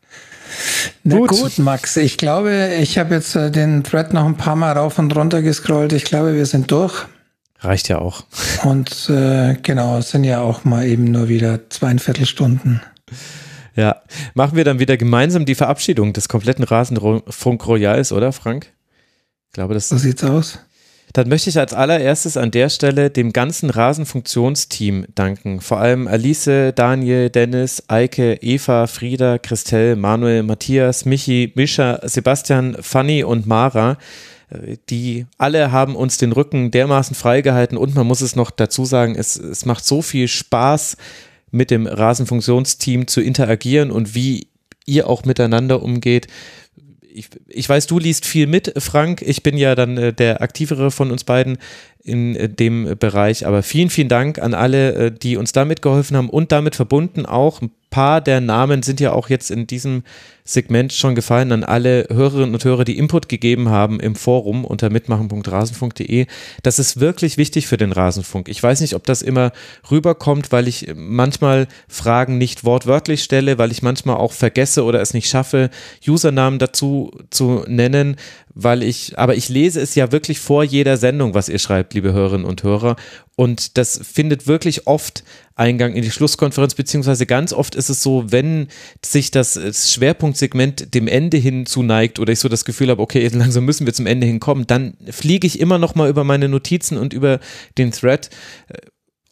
Na 1.04 1.18
gut. 1.18 1.30
gut. 1.30 1.60
Max. 1.60 1.98
Ich 1.98 2.18
glaube, 2.18 2.76
ich 2.80 2.98
habe 2.98 3.16
jetzt 3.16 3.36
äh, 3.36 3.52
den 3.52 3.84
Thread 3.84 4.14
noch 4.14 4.26
ein 4.26 4.38
paar 4.38 4.56
Mal 4.56 4.74
rauf 4.74 5.00
und 5.00 5.16
runter 5.16 5.42
gescrollt. 5.42 5.94
Ich 5.94 6.04
glaube, 6.04 6.36
wir 6.36 6.46
sind 6.46 6.72
durch. 6.72 7.06
Reicht 7.60 7.88
ja 7.90 8.00
auch. 8.00 8.24
Und 8.64 9.10
äh, 9.10 9.56
genau, 9.62 10.00
es 10.00 10.10
sind 10.10 10.24
ja 10.24 10.42
auch 10.42 10.64
mal 10.64 10.86
eben 10.86 11.06
nur 11.06 11.30
wieder 11.30 11.70
zweieinviertel 11.70 12.26
Stunden. 12.26 12.82
Ja, 13.76 14.02
machen 14.34 14.58
wir 14.58 14.64
dann 14.64 14.80
wieder 14.80 14.98
gemeinsam 14.98 15.46
die 15.46 15.56
Verabschiedung 15.56 16.14
des 16.14 16.28
kompletten 16.28 16.64
Rasenfunk 16.64 17.68
Royals, 17.68 18.12
oder 18.12 18.34
Frank? 18.34 18.74
Ich 19.48 19.54
glaube, 19.54 19.76
das 19.76 19.90
so 19.90 19.98
sieht's 19.98 20.24
aus. 20.24 20.60
Dann 21.14 21.28
möchte 21.28 21.50
ich 21.50 21.60
als 21.60 21.74
allererstes 21.74 22.38
an 22.38 22.52
der 22.52 22.70
Stelle 22.70 23.10
dem 23.10 23.34
ganzen 23.34 23.70
Rasenfunktionsteam 23.70 25.06
danken. 25.14 25.62
Vor 25.62 25.80
allem 25.80 26.08
Alice, 26.08 26.50
Daniel, 26.76 27.30
Dennis, 27.30 27.84
Eike, 27.88 28.36
Eva, 28.42 28.88
Frieda, 28.88 29.38
Christelle, 29.38 29.96
Manuel, 29.96 30.44
Matthias, 30.44 31.06
Michi, 31.06 31.52
Mischa, 31.56 32.00
Sebastian, 32.04 32.78
Fanny 32.80 33.24
und 33.24 33.46
Mara. 33.46 33.98
Die 34.90 35.26
alle 35.38 35.72
haben 35.72 35.96
uns 35.96 36.18
den 36.18 36.34
Rücken 36.34 36.72
dermaßen 36.72 37.16
freigehalten 37.16 37.78
und 37.78 37.96
man 37.96 38.06
muss 38.06 38.22
es 38.22 38.36
noch 38.36 38.52
dazu 38.52 38.84
sagen, 38.86 39.16
es, 39.16 39.38
es 39.38 39.66
macht 39.66 39.86
so 39.86 40.02
viel 40.02 40.28
Spaß, 40.28 40.98
mit 41.52 41.70
dem 41.70 41.86
Rasenfunktionsteam 41.86 43.08
zu 43.08 43.22
interagieren 43.22 43.92
und 43.92 44.16
wie 44.16 44.48
ihr 44.86 45.08
auch 45.08 45.26
miteinander 45.26 45.84
umgeht. 45.84 46.28
Ich, 47.14 47.30
ich, 47.48 47.68
weiß, 47.68 47.88
du 47.88 48.00
liest 48.00 48.26
viel 48.26 48.48
mit, 48.48 48.74
Frank. 48.78 49.22
Ich 49.22 49.44
bin 49.44 49.58
ja 49.58 49.76
dann 49.76 49.98
äh, 49.98 50.14
der 50.14 50.42
aktivere 50.42 50.92
von 50.92 51.12
uns 51.12 51.24
beiden 51.24 51.58
in 52.04 52.36
äh, 52.36 52.50
dem 52.50 52.96
Bereich. 52.98 53.46
Aber 53.46 53.64
vielen, 53.64 53.90
vielen 53.90 54.10
Dank 54.10 54.40
an 54.40 54.54
alle, 54.54 54.94
äh, 54.94 55.12
die 55.12 55.38
uns 55.38 55.52
damit 55.52 55.82
geholfen 55.82 56.18
haben 56.18 56.30
und 56.30 56.52
damit 56.52 56.76
verbunden 56.76 57.26
auch 57.26 57.62
ein 57.62 57.72
paar 57.90 58.22
der 58.22 58.42
Namen 58.42 58.84
sind 58.84 59.00
ja 59.00 59.12
auch 59.12 59.30
jetzt 59.30 59.52
in 59.52 59.68
diesem 59.68 60.04
Segment 60.54 60.94
schon 60.94 61.16
gefallen 61.16 61.52
an 61.52 61.64
alle 61.64 62.08
Hörerinnen 62.10 62.54
und 62.54 62.64
Hörer, 62.64 62.84
die 62.84 62.98
Input 62.98 63.30
gegeben 63.30 63.70
haben 63.70 64.00
im 64.00 64.16
Forum 64.16 64.66
unter 64.66 64.90
mitmachen.rasenfunk.de. 64.90 66.26
Das 66.64 66.80
ist 66.80 67.00
wirklich 67.00 67.38
wichtig 67.38 67.68
für 67.68 67.78
den 67.78 67.92
Rasenfunk. 67.92 68.50
Ich 68.50 68.62
weiß 68.62 68.82
nicht, 68.82 68.96
ob 68.96 69.06
das 69.06 69.22
immer 69.22 69.52
rüberkommt, 69.90 70.52
weil 70.52 70.68
ich 70.68 70.94
manchmal 70.96 71.68
Fragen 71.88 72.38
nicht 72.38 72.64
wortwörtlich 72.64 73.24
stelle, 73.24 73.58
weil 73.58 73.72
ich 73.72 73.82
manchmal 73.82 74.18
auch 74.18 74.34
vergesse 74.34 74.84
oder 74.84 75.02
es 75.02 75.14
nicht 75.14 75.30
schaffe, 75.30 75.70
Usernamen 76.08 76.60
dazu 76.60 77.12
zu 77.30 77.64
nennen, 77.68 78.18
weil 78.54 78.84
ich, 78.84 79.18
aber 79.18 79.36
ich 79.36 79.50
lese 79.50 79.80
es 79.80 79.96
ja 79.96 80.12
wirklich 80.12 80.40
vor 80.40 80.64
jeder 80.64 80.98
Sendung, 80.98 81.34
was 81.34 81.50
ihr 81.50 81.60
schreibt, 81.60 81.94
liebe 81.94 82.14
Hörerinnen 82.14 82.46
und 82.46 82.64
Hörer. 82.64 82.96
Und 83.36 83.78
das 83.78 84.00
findet 84.04 84.46
wirklich 84.48 84.88
oft 84.88 85.24
Eingang 85.56 85.94
in 85.94 86.02
die 86.02 86.12
Schlusskonferenz, 86.12 86.76
beziehungsweise 86.76 87.26
ganz 87.26 87.54
oft 87.54 87.76
ist 87.76 87.90
es 87.90 88.02
so, 88.04 88.32
wenn 88.32 88.68
sich 89.04 89.32
das 89.32 89.60
Schwerpunktsegment 90.42 90.94
dem 90.94 91.08
Ende 91.08 91.38
hin 91.38 91.66
zuneigt 91.66 92.20
oder 92.20 92.34
ich 92.34 92.40
so 92.40 92.50
das 92.50 92.66
Gefühl 92.66 92.90
habe, 92.90 93.02
okay, 93.02 93.28
langsam 93.32 93.66
müssen 93.66 93.86
wir 93.86 93.94
zum 93.94 94.08
Ende 94.08 94.28
hinkommen, 94.28 94.68
dann 94.68 94.96
fliege 95.10 95.48
ich 95.48 95.60
immer 95.60 95.78
noch 95.78 95.96
mal 95.96 96.10
über 96.10 96.24
meine 96.24 96.50
Notizen 96.50 96.98
und 96.98 97.14
über 97.14 97.40
den 97.78 97.92
Thread 97.92 98.30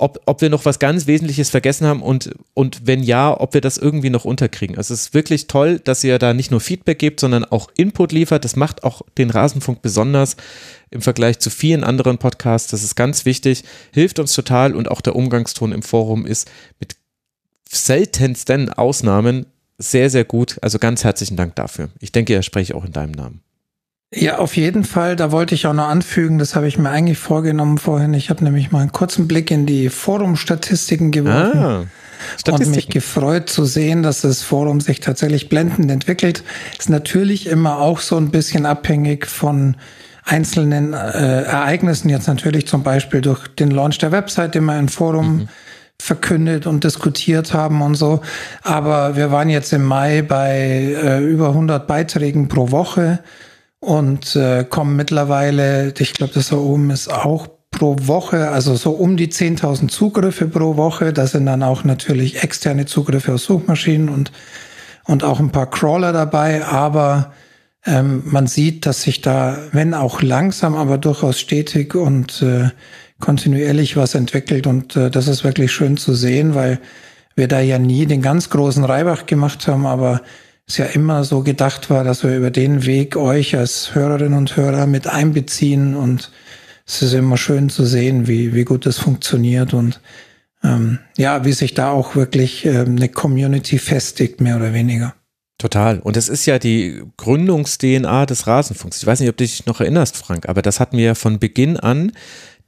ob, 0.01 0.21
ob 0.27 0.39
wir 0.39 0.49
noch 0.49 0.63
was 0.63 0.79
ganz 0.79 1.07
Wesentliches 1.07 1.49
vergessen 1.49 1.85
haben 1.85 2.01
und, 2.01 2.31
und 2.53 2.87
wenn 2.87 3.03
ja, 3.03 3.37
ob 3.37 3.53
wir 3.53 3.59
das 3.59 3.77
irgendwie 3.77 4.09
noch 4.09 4.23
unterkriegen. 4.23 4.77
Also 4.77 4.93
es 4.93 5.07
ist 5.07 5.13
wirklich 5.13 5.47
toll, 5.47 5.81
dass 5.83 6.05
ihr 6.05 6.17
da 6.19 6.33
nicht 6.33 6.51
nur 6.51 6.61
Feedback 6.61 6.99
gebt, 6.99 7.19
sondern 7.19 7.43
auch 7.43 7.69
Input 7.75 8.13
liefert. 8.13 8.45
Das 8.45 8.55
macht 8.55 8.85
auch 8.85 9.01
den 9.17 9.29
Rasenfunk 9.29 9.81
besonders 9.81 10.37
im 10.89 11.01
Vergleich 11.01 11.39
zu 11.39 11.49
vielen 11.49 11.83
anderen 11.83 12.17
Podcasts. 12.17 12.71
Das 12.71 12.81
ist 12.81 12.95
ganz 12.95 13.25
wichtig, 13.25 13.65
hilft 13.93 14.19
uns 14.19 14.31
total 14.31 14.73
und 14.73 14.89
auch 14.89 15.01
der 15.01 15.17
Umgangston 15.17 15.73
im 15.73 15.81
Forum 15.81 16.25
ist 16.25 16.49
mit 16.79 16.95
seltensten 17.69 18.71
Ausnahmen 18.71 19.47
sehr, 19.79 20.09
sehr 20.09 20.25
gut. 20.25 20.57
Also 20.61 20.77
ganz 20.77 21.03
herzlichen 21.03 21.37
Dank 21.37 21.55
dafür. 21.55 21.89
Ich 21.99 22.11
denke, 22.11 22.33
er 22.33 22.43
spreche 22.43 22.75
auch 22.75 22.85
in 22.85 22.91
deinem 22.91 23.11
Namen. 23.13 23.41
Ja, 24.13 24.39
auf 24.39 24.57
jeden 24.57 24.83
Fall. 24.83 25.15
Da 25.15 25.31
wollte 25.31 25.53
ich 25.55 25.67
auch 25.67 25.73
noch 25.73 25.87
anfügen, 25.87 26.39
das 26.39 26.55
habe 26.55 26.67
ich 26.67 26.77
mir 26.77 26.89
eigentlich 26.89 27.19
vorgenommen 27.19 27.77
vorhin. 27.77 28.13
Ich 28.13 28.29
habe 28.29 28.43
nämlich 28.43 28.71
mal 28.71 28.81
einen 28.81 28.91
kurzen 28.91 29.27
Blick 29.27 29.51
in 29.51 29.65
die 29.65 29.89
Forum-Statistiken 29.89 31.11
geworfen. 31.11 31.59
Ah. 31.59 31.85
Und 32.51 32.67
mich 32.67 32.89
gefreut 32.89 33.49
zu 33.49 33.63
sehen, 33.63 34.03
dass 34.03 34.21
das 34.21 34.41
Forum 34.41 34.81
sich 34.81 34.99
tatsächlich 34.99 35.47
blendend 35.47 35.89
entwickelt. 35.89 36.43
Ist 36.77 36.89
natürlich 36.89 37.47
immer 37.47 37.77
auch 37.77 37.99
so 37.99 38.17
ein 38.17 38.29
bisschen 38.29 38.65
abhängig 38.65 39.25
von 39.25 39.77
einzelnen 40.25 40.93
äh, 40.93 41.43
Ereignissen. 41.43 42.09
Jetzt 42.09 42.27
natürlich 42.27 42.67
zum 42.67 42.83
Beispiel 42.83 43.21
durch 43.21 43.47
den 43.47 43.71
Launch 43.71 43.99
der 43.99 44.11
Website, 44.11 44.55
den 44.55 44.65
wir 44.65 44.77
im 44.77 44.89
Forum 44.89 45.37
mhm. 45.37 45.49
Verkündet 45.99 46.65
und 46.65 46.83
diskutiert 46.83 47.53
haben 47.53 47.81
und 47.81 47.95
so. 47.95 48.21
Aber 48.63 49.15
wir 49.15 49.31
waren 49.31 49.49
jetzt 49.49 49.73
im 49.73 49.83
Mai 49.83 50.21
bei 50.21 50.95
äh, 51.01 51.23
über 51.23 51.49
100 51.49 51.85
Beiträgen 51.85 52.47
pro 52.47 52.71
Woche 52.71 53.19
und 53.79 54.35
äh, 54.35 54.63
kommen 54.63 54.95
mittlerweile, 54.95 55.93
ich 55.97 56.13
glaube, 56.13 56.33
das 56.33 56.49
da 56.49 56.55
oben 56.55 56.89
ist 56.89 57.11
auch 57.11 57.47
pro 57.71 57.95
Woche, 58.01 58.49
also 58.49 58.75
so 58.75 58.91
um 58.91 59.15
die 59.17 59.27
10.000 59.27 59.89
Zugriffe 59.89 60.47
pro 60.47 60.77
Woche. 60.77 61.13
Da 61.13 61.27
sind 61.27 61.45
dann 61.45 61.63
auch 61.63 61.83
natürlich 61.83 62.43
externe 62.43 62.85
Zugriffe 62.85 63.33
aus 63.33 63.43
Suchmaschinen 63.43 64.09
und, 64.09 64.31
und 65.05 65.23
auch 65.23 65.39
ein 65.39 65.51
paar 65.51 65.69
Crawler 65.69 66.13
dabei. 66.13 66.65
Aber 66.65 67.33
ähm, 67.85 68.23
man 68.25 68.47
sieht, 68.47 68.85
dass 68.85 69.03
sich 69.03 69.21
da, 69.21 69.57
wenn 69.71 69.93
auch 69.93 70.21
langsam, 70.21 70.75
aber 70.75 70.97
durchaus 70.97 71.39
stetig 71.39 71.95
und 71.95 72.41
äh, 72.41 72.69
kontinuierlich 73.19 73.97
was 73.97 74.15
entwickelt. 74.15 74.67
Und 74.67 74.95
äh, 74.95 75.09
das 75.09 75.27
ist 75.27 75.43
wirklich 75.43 75.71
schön 75.71 75.97
zu 75.97 76.13
sehen, 76.13 76.55
weil 76.55 76.79
wir 77.35 77.47
da 77.47 77.59
ja 77.59 77.79
nie 77.79 78.05
den 78.05 78.21
ganz 78.21 78.49
großen 78.49 78.83
Reibach 78.83 79.25
gemacht 79.25 79.67
haben, 79.67 79.85
aber 79.85 80.21
es 80.67 80.77
ja 80.77 80.85
immer 80.85 81.23
so 81.23 81.41
gedacht 81.41 81.89
war, 81.89 82.03
dass 82.03 82.23
wir 82.23 82.35
über 82.37 82.51
den 82.51 82.85
Weg 82.85 83.15
euch 83.15 83.55
als 83.55 83.95
Hörerinnen 83.95 84.37
und 84.37 84.55
Hörer 84.55 84.85
mit 84.85 85.07
einbeziehen 85.07 85.95
und 85.95 86.31
es 86.85 87.01
ist 87.01 87.13
immer 87.13 87.37
schön 87.37 87.69
zu 87.69 87.85
sehen, 87.85 88.27
wie, 88.27 88.53
wie 88.53 88.65
gut 88.65 88.85
das 88.85 88.97
funktioniert 88.97 89.73
und 89.73 89.99
ähm, 90.63 90.99
ja, 91.17 91.45
wie 91.45 91.53
sich 91.53 91.73
da 91.73 91.91
auch 91.91 92.15
wirklich 92.15 92.65
ähm, 92.65 92.97
eine 92.97 93.09
Community 93.09 93.79
festigt, 93.79 94.41
mehr 94.41 94.57
oder 94.57 94.73
weniger. 94.73 95.15
Total. 95.57 95.99
Und 95.99 96.17
es 96.17 96.29
ist 96.29 96.45
ja 96.45 96.57
die 96.57 97.03
Gründungs-DNA 97.17 98.25
des 98.25 98.47
Rasenfunks. 98.47 98.97
Ich 98.97 99.05
weiß 99.05 99.19
nicht, 99.19 99.29
ob 99.29 99.37
du 99.37 99.43
dich 99.43 99.65
noch 99.65 99.81
erinnerst, 99.81 100.17
Frank, 100.17 100.47
aber 100.47 100.61
das 100.61 100.79
hatten 100.79 100.97
wir 100.97 101.05
ja 101.05 101.15
von 101.15 101.39
Beginn 101.39 101.77
an 101.77 102.11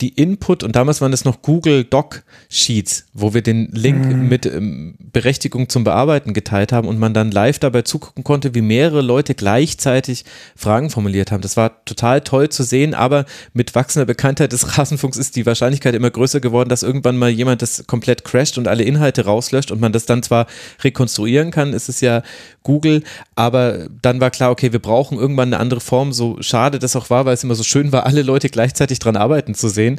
die 0.01 0.09
Input 0.09 0.63
und 0.63 0.75
damals 0.75 0.99
waren 0.99 1.13
es 1.13 1.25
noch 1.25 1.41
Google 1.41 1.83
Doc 1.83 2.23
Sheets, 2.49 3.05
wo 3.13 3.33
wir 3.33 3.41
den 3.41 3.69
Link 3.71 4.05
mhm. 4.05 4.27
mit 4.27 4.45
ähm, 4.45 4.95
Berechtigung 4.99 5.69
zum 5.69 5.83
Bearbeiten 5.83 6.33
geteilt 6.33 6.71
haben 6.71 6.88
und 6.88 6.99
man 6.99 7.13
dann 7.13 7.31
live 7.31 7.59
dabei 7.59 7.83
zugucken 7.83 8.23
konnte, 8.23 8.55
wie 8.55 8.61
mehrere 8.61 9.01
Leute 9.01 9.35
gleichzeitig 9.35 10.25
Fragen 10.55 10.89
formuliert 10.89 11.31
haben. 11.31 11.41
Das 11.41 11.55
war 11.55 11.85
total 11.85 12.21
toll 12.21 12.49
zu 12.49 12.63
sehen, 12.63 12.93
aber 12.93 13.25
mit 13.53 13.75
wachsender 13.75 14.05
Bekanntheit 14.05 14.51
des 14.51 14.77
Rasenfunks 14.77 15.17
ist 15.17 15.35
die 15.35 15.45
Wahrscheinlichkeit 15.45 15.93
immer 15.93 16.09
größer 16.09 16.39
geworden, 16.39 16.69
dass 16.69 16.83
irgendwann 16.83 17.17
mal 17.17 17.30
jemand 17.30 17.61
das 17.61 17.85
komplett 17.88 18.23
crasht 18.23 18.57
und 18.57 18.67
alle 18.67 18.83
Inhalte 18.83 19.25
rauslöscht 19.25 19.71
und 19.71 19.80
man 19.80 19.91
das 19.91 20.05
dann 20.05 20.23
zwar 20.23 20.47
rekonstruieren 20.83 21.51
kann, 21.51 21.73
ist 21.73 21.89
es 21.89 22.01
ja 22.01 22.23
Google, 22.63 23.03
aber 23.35 23.88
dann 24.01 24.19
war 24.19 24.31
klar, 24.31 24.51
okay, 24.51 24.71
wir 24.71 24.80
brauchen 24.80 25.17
irgendwann 25.17 25.49
eine 25.49 25.59
andere 25.59 25.80
Form, 25.80 26.13
so 26.13 26.38
schade 26.41 26.80
das 26.80 26.95
auch 26.95 27.09
war, 27.09 27.25
weil 27.25 27.33
es 27.33 27.43
immer 27.43 27.55
so 27.55 27.63
schön 27.63 27.91
war, 27.91 28.05
alle 28.05 28.21
Leute 28.21 28.49
gleichzeitig 28.49 28.99
dran 28.99 29.15
arbeiten 29.15 29.55
zu 29.55 29.67
sehen. 29.67 29.90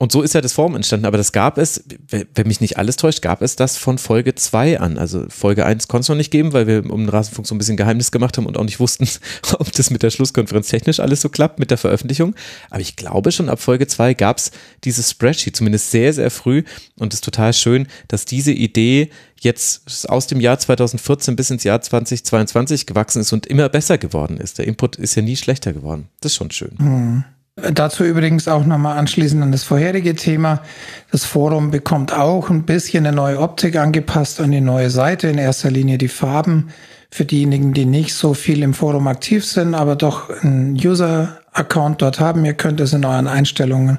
Und 0.00 0.12
so 0.12 0.22
ist 0.22 0.32
ja 0.32 0.40
das 0.40 0.52
Forum 0.52 0.76
entstanden, 0.76 1.06
aber 1.06 1.18
das 1.18 1.32
gab 1.32 1.58
es, 1.58 1.82
wenn 2.08 2.46
mich 2.46 2.60
nicht 2.60 2.78
alles 2.78 2.94
täuscht, 2.94 3.20
gab 3.20 3.42
es 3.42 3.56
das 3.56 3.76
von 3.76 3.98
Folge 3.98 4.36
2 4.36 4.78
an. 4.78 4.96
Also 4.96 5.26
Folge 5.28 5.66
1 5.66 5.88
konnte 5.88 6.02
es 6.02 6.08
noch 6.08 6.14
nicht 6.14 6.30
geben, 6.30 6.52
weil 6.52 6.68
wir 6.68 6.88
um 6.88 7.00
den 7.00 7.08
Rasenfunk 7.08 7.48
so 7.48 7.54
ein 7.54 7.58
bisschen 7.58 7.76
Geheimnis 7.76 8.12
gemacht 8.12 8.36
haben 8.36 8.46
und 8.46 8.56
auch 8.56 8.64
nicht 8.64 8.78
wussten, 8.78 9.08
ob 9.58 9.72
das 9.72 9.90
mit 9.90 10.04
der 10.04 10.10
Schlusskonferenz 10.10 10.68
technisch 10.68 11.00
alles 11.00 11.20
so 11.20 11.28
klappt 11.28 11.58
mit 11.58 11.72
der 11.72 11.78
Veröffentlichung. 11.78 12.36
Aber 12.70 12.80
ich 12.80 12.94
glaube 12.94 13.32
schon 13.32 13.48
ab 13.48 13.60
Folge 13.60 13.88
2 13.88 14.14
gab 14.14 14.38
es 14.38 14.52
dieses 14.84 15.10
Spreadsheet, 15.10 15.56
zumindest 15.56 15.90
sehr, 15.90 16.12
sehr 16.12 16.30
früh. 16.30 16.62
Und 16.96 17.12
es 17.12 17.16
ist 17.16 17.24
total 17.24 17.52
schön, 17.52 17.88
dass 18.06 18.24
diese 18.24 18.52
Idee 18.52 19.10
jetzt 19.40 20.08
aus 20.08 20.28
dem 20.28 20.40
Jahr 20.40 20.60
2014 20.60 21.34
bis 21.34 21.50
ins 21.50 21.64
Jahr 21.64 21.80
2022 21.80 22.86
gewachsen 22.86 23.20
ist 23.20 23.32
und 23.32 23.46
immer 23.46 23.68
besser 23.68 23.98
geworden 23.98 24.36
ist. 24.36 24.58
Der 24.58 24.68
Input 24.68 24.94
ist 24.94 25.16
ja 25.16 25.22
nie 25.22 25.36
schlechter 25.36 25.72
geworden. 25.72 26.06
Das 26.20 26.32
ist 26.32 26.36
schon 26.36 26.52
schön. 26.52 26.74
Mhm. 26.78 27.24
Dazu 27.72 28.04
übrigens 28.04 28.46
auch 28.46 28.64
nochmal 28.64 28.98
anschließend 28.98 29.42
an 29.42 29.52
das 29.52 29.64
vorherige 29.64 30.14
Thema. 30.14 30.62
Das 31.10 31.24
Forum 31.24 31.70
bekommt 31.70 32.12
auch 32.12 32.50
ein 32.50 32.64
bisschen 32.64 33.06
eine 33.06 33.16
neue 33.16 33.40
Optik 33.40 33.76
angepasst 33.76 34.40
an 34.40 34.52
die 34.52 34.60
neue 34.60 34.90
Seite. 34.90 35.28
In 35.28 35.38
erster 35.38 35.70
Linie 35.70 35.98
die 35.98 36.08
Farben 36.08 36.68
für 37.10 37.24
diejenigen, 37.24 37.72
die 37.72 37.86
nicht 37.86 38.14
so 38.14 38.34
viel 38.34 38.62
im 38.62 38.74
Forum 38.74 39.08
aktiv 39.08 39.44
sind, 39.44 39.74
aber 39.74 39.96
doch 39.96 40.30
einen 40.42 40.74
User-Account 40.74 42.02
dort 42.02 42.20
haben. 42.20 42.44
Ihr 42.44 42.54
könnt 42.54 42.80
es 42.80 42.92
in 42.92 43.04
euren 43.04 43.26
Einstellungen 43.26 43.98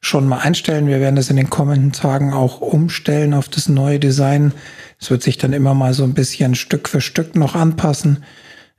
schon 0.00 0.26
mal 0.26 0.38
einstellen. 0.38 0.86
Wir 0.86 1.00
werden 1.00 1.16
das 1.16 1.30
in 1.30 1.36
den 1.36 1.50
kommenden 1.50 1.92
Tagen 1.92 2.32
auch 2.32 2.60
umstellen 2.60 3.34
auf 3.34 3.48
das 3.48 3.68
neue 3.68 3.98
Design. 3.98 4.52
Es 5.00 5.10
wird 5.10 5.22
sich 5.22 5.36
dann 5.38 5.52
immer 5.52 5.74
mal 5.74 5.94
so 5.94 6.04
ein 6.04 6.14
bisschen 6.14 6.54
Stück 6.54 6.88
für 6.88 7.00
Stück 7.00 7.36
noch 7.36 7.54
anpassen. 7.54 8.24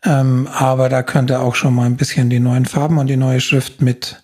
Ähm, 0.04 0.48
aber 0.52 0.90
da 0.90 1.04
könnt 1.04 1.32
ihr 1.32 1.42
auch 1.42 1.56
schon 1.56 1.74
mal 1.74 1.86
ein 1.86 1.98
bisschen 1.98 2.30
die 2.30 2.40
neuen 2.40 2.66
Farben 2.66 2.98
und 2.98 3.08
die 3.08 3.18
neue 3.18 3.42
Schrift 3.42 3.82
mit, 3.82 4.24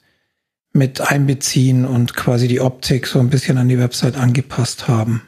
mit 0.71 1.01
einbeziehen 1.01 1.85
und 1.85 2.15
quasi 2.15 2.47
die 2.47 2.61
Optik 2.61 3.07
so 3.07 3.19
ein 3.19 3.29
bisschen 3.29 3.57
an 3.57 3.69
die 3.69 3.79
Website 3.79 4.17
angepasst 4.17 4.87
haben. 4.87 5.23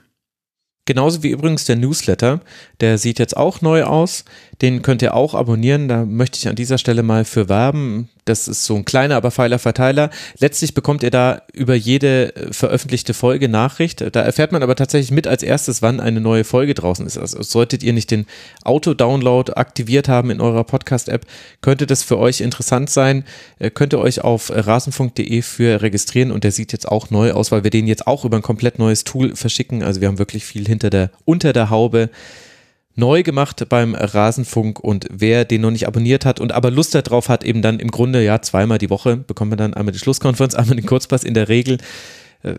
Genauso 0.86 1.24
wie 1.24 1.30
übrigens 1.30 1.66
der 1.66 1.78
Newsletter, 1.78 2.42
der 2.80 3.00
sieht 3.00 3.18
jetzt 3.18 3.36
auch 3.36 3.62
neu 3.62 3.84
aus. 3.84 4.24
Den 4.62 4.84
könnt 4.84 5.02
ihr 5.02 5.16
auch 5.16 5.34
abonnieren. 5.34 5.88
Da 5.88 6.06
möchte 6.06 6.38
ich 6.38 6.48
an 6.48 6.56
dieser 6.56 6.78
Stelle 6.78 7.02
mal 7.02 7.26
für 7.26 7.50
werben. 7.50 8.10
Das 8.26 8.48
ist 8.48 8.66
so 8.66 8.76
ein 8.76 8.86
kleiner, 8.86 9.18
aber 9.18 9.30
feiler 9.30 9.60
Verteiler. 9.60 10.10
Letztlich 10.40 10.74
bekommt 10.74 11.04
ihr 11.04 11.12
da 11.12 11.44
über 11.54 11.76
jede 11.76 12.36
äh, 12.36 12.54
veröffentlichte 12.54 13.14
Folge 13.14 13.48
Nachricht. 13.50 14.04
Da 14.16 14.22
erfährt 14.22 14.52
man 14.52 14.64
aber 14.64 14.76
tatsächlich 14.76 15.12
mit 15.12 15.28
als 15.28 15.44
erstes, 15.44 15.84
wann 15.84 16.00
eine 16.00 16.20
neue 16.22 16.44
Folge 16.44 16.74
draußen 16.74 17.06
ist. 17.06 17.20
Also 17.20 17.44
solltet 17.44 17.84
ihr 17.84 17.94
nicht 17.94 18.10
den 18.10 18.26
Auto-Download 18.64 19.54
aktiviert 19.54 20.10
haben 20.10 20.32
in 20.32 20.42
eurer 20.42 20.64
Podcast-App, 20.64 21.28
könnte 21.62 21.86
das 21.86 22.02
für 22.02 22.18
euch 22.18 22.42
interessant 22.42 22.90
sein. 22.90 23.26
Äh, 23.60 23.70
könnt 23.70 23.94
ihr 23.94 24.00
euch 24.00 24.24
auf 24.24 24.52
rasenfunk.de 24.52 25.44
für 25.44 25.84
registrieren 25.84 26.32
und 26.32 26.44
der 26.44 26.52
sieht 26.52 26.72
jetzt 26.72 26.88
auch 26.88 27.12
neu 27.12 27.32
aus, 27.32 27.52
weil 27.52 27.64
wir 27.64 27.70
den 27.70 27.86
jetzt 27.86 28.08
auch 28.08 28.26
über 28.26 28.38
ein 28.38 28.44
komplett 28.44 28.80
neues 28.80 29.04
Tool 29.04 29.36
verschicken. 29.36 29.84
Also 29.84 30.02
wir 30.02 30.08
haben 30.08 30.18
wirklich 30.18 30.46
viel 30.46 30.68
hinter 30.76 30.90
der, 30.90 31.12
unter 31.26 31.54
der 31.54 31.70
Haube 31.70 32.10
neu 32.95 33.24
gemacht 33.24 33.68
beim 33.70 33.94
Rasenfunk 33.94 34.80
und 34.80 35.08
wer 35.12 35.45
den 35.45 35.62
noch 35.62 35.72
nicht 35.72 35.88
abonniert 35.88 36.26
hat 36.26 36.40
und 36.40 36.54
aber 36.54 36.72
Lust 36.72 36.95
darauf 36.95 37.30
hat, 37.30 37.44
eben 37.44 37.62
dann 37.62 37.80
im 37.80 37.92
Grunde 37.92 38.24
ja 38.24 38.42
zweimal 38.42 38.78
die 38.78 38.90
Woche 38.90 39.18
bekommt 39.18 39.50
man 39.50 39.58
dann 39.58 39.74
einmal 39.74 39.92
die 39.92 40.00
Schlusskonferenz, 40.00 40.56
einmal 40.56 40.78
den 40.78 40.86
Kurzpass 40.86 41.24
in 41.24 41.34
der 41.34 41.50
Regel 41.50 41.78
äh, 42.44 42.54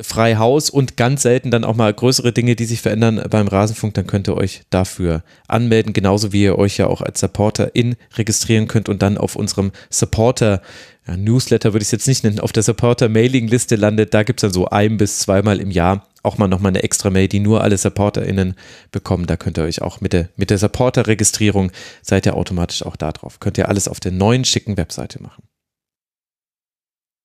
frei 0.00 0.36
Haus 0.36 0.70
und 0.70 0.96
ganz 0.96 1.22
selten 1.22 1.50
dann 1.50 1.64
auch 1.64 1.74
mal 1.74 1.92
größere 1.92 2.32
Dinge, 2.32 2.56
die 2.56 2.66
sich 2.66 2.80
verändern 2.80 3.22
beim 3.30 3.48
Rasenfunk, 3.48 3.94
dann 3.94 4.06
könnt 4.06 4.28
ihr 4.28 4.36
euch 4.36 4.62
dafür 4.70 5.24
anmelden, 5.48 5.92
genauso 5.92 6.32
wie 6.32 6.44
ihr 6.44 6.58
euch 6.58 6.76
ja 6.78 6.86
auch 6.86 7.00
als 7.00 7.20
Supporter 7.20 7.74
in 7.74 7.96
registrieren 8.16 8.68
könnt 8.68 8.88
und 8.88 9.02
dann 9.02 9.18
auf 9.18 9.36
unserem 9.36 9.72
Supporter 9.88 10.62
ja, 11.06 11.16
Newsletter 11.16 11.72
würde 11.72 11.82
ich 11.82 11.88
es 11.88 11.92
jetzt 11.92 12.08
nicht 12.08 12.22
nennen, 12.24 12.40
auf 12.40 12.52
der 12.52 12.62
Supporter-Mailing-Liste 12.62 13.76
landet. 13.76 14.14
Da 14.14 14.22
gibt 14.22 14.40
es 14.40 14.42
dann 14.42 14.52
so 14.52 14.68
ein 14.68 14.98
bis 14.98 15.20
zweimal 15.20 15.60
im 15.60 15.70
Jahr 15.70 16.06
auch 16.22 16.38
mal 16.38 16.48
nochmal 16.48 16.70
eine 16.70 16.82
extra 16.82 17.10
Mail, 17.10 17.28
die 17.28 17.40
nur 17.40 17.62
alle 17.62 17.78
SupporterInnen 17.78 18.54
bekommen. 18.92 19.26
Da 19.26 19.36
könnt 19.36 19.58
ihr 19.58 19.64
euch 19.64 19.82
auch 19.82 20.00
mit 20.00 20.12
der, 20.12 20.28
mit 20.36 20.50
der 20.50 20.58
Supporter-Registrierung, 20.58 21.72
seid 22.02 22.26
ihr 22.26 22.34
automatisch 22.34 22.84
auch 22.84 22.96
da 22.96 23.12
drauf. 23.12 23.40
Könnt 23.40 23.58
ihr 23.58 23.68
alles 23.68 23.88
auf 23.88 24.00
der 24.00 24.12
neuen 24.12 24.44
schicken 24.44 24.76
Webseite 24.76 25.22
machen. 25.22 25.44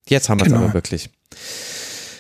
Jetzt 0.08 0.30
haben 0.30 0.40
wir 0.40 0.46
es 0.46 0.52
genau. 0.52 0.66
aber 0.66 0.74
wirklich. 0.74 1.10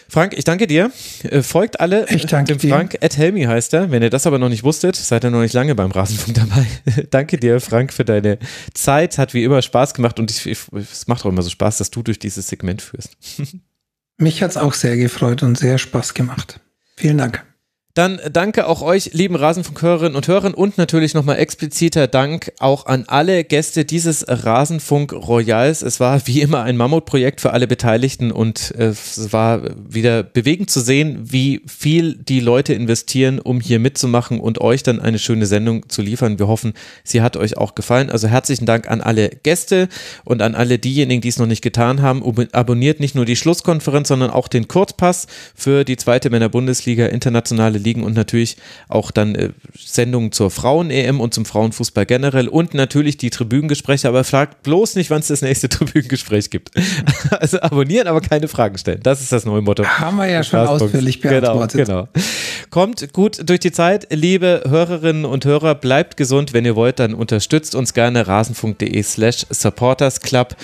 Frank, 0.07 0.33
ich 0.37 0.43
danke 0.43 0.65
dir. 0.65 0.91
Äh, 1.23 1.41
folgt 1.41 1.79
alle 1.79 2.05
ich 2.09 2.25
danke 2.25 2.55
dem 2.55 2.69
Frank. 2.69 2.97
Ed 3.01 3.17
Helmi 3.17 3.43
heißt 3.43 3.73
er. 3.73 3.91
Wenn 3.91 4.01
ihr 4.01 4.09
das 4.09 4.25
aber 4.25 4.39
noch 4.39 4.49
nicht 4.49 4.63
wusstet, 4.63 4.95
seid 4.95 5.25
ihr 5.25 5.29
noch 5.29 5.41
nicht 5.41 5.53
lange 5.53 5.75
beim 5.75 5.91
Rasenfunk 5.91 6.35
dabei. 6.35 6.65
danke 7.09 7.37
dir, 7.37 7.59
Frank, 7.59 7.91
für 7.91 8.05
deine 8.05 8.39
Zeit. 8.73 9.17
Hat 9.17 9.33
wie 9.33 9.43
immer 9.43 9.61
Spaß 9.61 9.93
gemacht 9.93 10.19
und 10.19 10.31
ich, 10.31 10.45
ich, 10.45 10.59
es 10.73 11.07
macht 11.07 11.25
auch 11.25 11.29
immer 11.29 11.41
so 11.41 11.49
Spaß, 11.49 11.79
dass 11.79 11.91
du 11.91 12.01
durch 12.01 12.19
dieses 12.19 12.47
Segment 12.47 12.81
führst. 12.81 13.17
Mich 14.17 14.41
hat 14.41 14.51
es 14.51 14.57
auch 14.57 14.73
sehr 14.73 14.95
gefreut 14.95 15.43
und 15.43 15.57
sehr 15.57 15.77
Spaß 15.77 16.13
gemacht. 16.13 16.61
Vielen 16.97 17.17
Dank. 17.17 17.54
Dann 17.95 18.19
danke 18.29 18.67
auch 18.67 18.81
euch, 18.81 19.13
lieben 19.13 19.37
Rasenfunkhörerinnen 19.37 20.17
und 20.17 20.27
Hörern 20.27 20.53
und 20.53 20.77
natürlich 20.77 21.13
nochmal 21.13 21.37
expliziter 21.37 22.07
Dank 22.07 22.51
auch 22.59 22.87
an 22.87 23.05
alle 23.07 23.45
Gäste 23.45 23.85
dieses 23.85 24.25
Rasenfunk 24.27 25.13
Royals. 25.13 25.81
Es 25.81 26.01
war 26.01 26.27
wie 26.27 26.41
immer 26.41 26.63
ein 26.63 26.75
Mammutprojekt 26.75 27.39
für 27.39 27.53
alle 27.53 27.67
Beteiligten 27.67 28.33
und 28.33 28.71
es 28.77 29.31
war 29.31 29.61
wieder 29.77 30.23
bewegend 30.23 30.69
zu 30.69 30.81
sehen, 30.81 31.19
wie 31.31 31.61
viel 31.67 32.15
die 32.15 32.41
Leute 32.41 32.73
investieren, 32.73 33.39
um 33.39 33.61
hier 33.61 33.79
mitzumachen 33.79 34.41
und 34.41 34.59
euch 34.59 34.83
dann 34.83 34.99
eine 34.99 35.17
schöne 35.17 35.45
Sendung 35.45 35.87
zu 35.87 36.01
liefern. 36.01 36.37
Wir 36.37 36.49
hoffen, 36.49 36.73
sie 37.05 37.21
hat 37.21 37.37
euch 37.37 37.55
auch 37.55 37.75
gefallen. 37.75 38.09
Also 38.09 38.27
herzlichen 38.27 38.65
Dank 38.65 38.91
an 38.91 38.99
alle 38.99 39.29
Gäste 39.29 39.87
und 40.25 40.41
an 40.41 40.53
alle 40.53 40.79
diejenigen, 40.79 41.21
die 41.21 41.29
es 41.29 41.39
noch 41.39 41.47
nicht 41.47 41.61
getan 41.61 42.01
haben. 42.01 42.21
Abonniert 42.51 42.99
nicht 42.99 43.15
nur 43.15 43.23
die 43.23 43.37
Schlusskonferenz, 43.37 44.09
sondern 44.09 44.31
auch 44.31 44.49
den 44.49 44.67
Kurzpass 44.67 45.27
für 45.55 45.85
die 45.85 45.95
zweite 45.95 46.29
Männer-Bundesliga 46.29 47.05
internationale 47.05 47.84
liegen 47.85 48.03
und 48.03 48.15
natürlich 48.15 48.57
auch 48.89 49.11
dann 49.11 49.35
äh, 49.35 49.49
Sendungen 49.77 50.31
zur 50.31 50.51
Frauen-EM 50.51 51.21
und 51.21 51.33
zum 51.33 51.45
Frauenfußball 51.45 52.05
generell 52.05 52.47
und 52.47 52.73
natürlich 52.73 53.17
die 53.17 53.29
Tribünengespräche, 53.29 54.07
aber 54.07 54.23
fragt 54.23 54.63
bloß 54.63 54.95
nicht, 54.95 55.09
wann 55.09 55.19
es 55.21 55.27
das 55.27 55.41
nächste 55.41 55.69
Tribünengespräch 55.69 56.49
gibt. 56.49 56.71
also 57.39 57.61
abonnieren, 57.61 58.07
aber 58.07 58.21
keine 58.21 58.47
Fragen 58.47 58.77
stellen. 58.77 58.99
Das 59.03 59.21
ist 59.21 59.31
das 59.31 59.45
neue 59.45 59.61
Motto. 59.61 59.85
Haben 59.85 60.17
wir 60.17 60.27
ja 60.27 60.43
schon 60.43 60.59
ausführlich 60.59 61.21
genau, 61.21 61.39
beantwortet. 61.39 61.87
Genau, 61.87 62.07
genau. 62.11 62.25
Kommt 62.69 63.13
gut 63.13 63.47
durch 63.47 63.59
die 63.59 63.71
Zeit, 63.71 64.07
liebe 64.11 64.63
Hörerinnen 64.67 65.25
und 65.25 65.45
Hörer, 65.45 65.75
bleibt 65.75 66.17
gesund. 66.17 66.53
Wenn 66.53 66.65
ihr 66.65 66.75
wollt, 66.75 66.99
dann 66.99 67.13
unterstützt 67.13 67.75
uns 67.75 67.93
gerne 67.93 68.27
rasenfunk.de 68.27 69.01
slash 69.03 69.45
supportersclub 69.49 70.55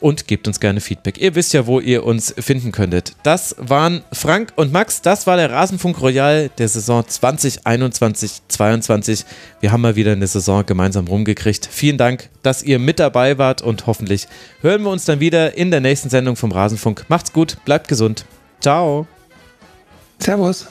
und 0.00 0.26
gebt 0.26 0.46
uns 0.46 0.60
gerne 0.60 0.80
Feedback. 0.80 1.18
Ihr 1.18 1.34
wisst 1.34 1.52
ja, 1.52 1.66
wo 1.66 1.80
ihr 1.80 2.04
uns 2.04 2.34
finden 2.38 2.72
könntet. 2.72 3.12
Das 3.22 3.54
waren 3.58 4.02
Frank 4.12 4.52
und 4.56 4.72
Max. 4.72 5.02
Das 5.02 5.26
war 5.26 5.36
der 5.36 5.50
Rasenfunk 5.50 6.00
Royal 6.00 6.50
der 6.58 6.68
Saison 6.68 7.02
2021-22. 7.02 9.24
Wir 9.60 9.72
haben 9.72 9.80
mal 9.80 9.96
wieder 9.96 10.12
eine 10.12 10.26
Saison 10.26 10.64
gemeinsam 10.64 11.08
rumgekriegt. 11.08 11.68
Vielen 11.70 11.98
Dank, 11.98 12.30
dass 12.42 12.62
ihr 12.62 12.78
mit 12.78 13.00
dabei 13.00 13.38
wart 13.38 13.62
und 13.62 13.86
hoffentlich 13.86 14.28
hören 14.60 14.82
wir 14.82 14.90
uns 14.90 15.04
dann 15.04 15.20
wieder 15.20 15.56
in 15.56 15.70
der 15.70 15.80
nächsten 15.80 16.10
Sendung 16.10 16.36
vom 16.36 16.52
Rasenfunk. 16.52 17.06
Macht's 17.08 17.32
gut, 17.32 17.56
bleibt 17.64 17.88
gesund. 17.88 18.24
Ciao. 18.60 19.06
Servus. 20.18 20.66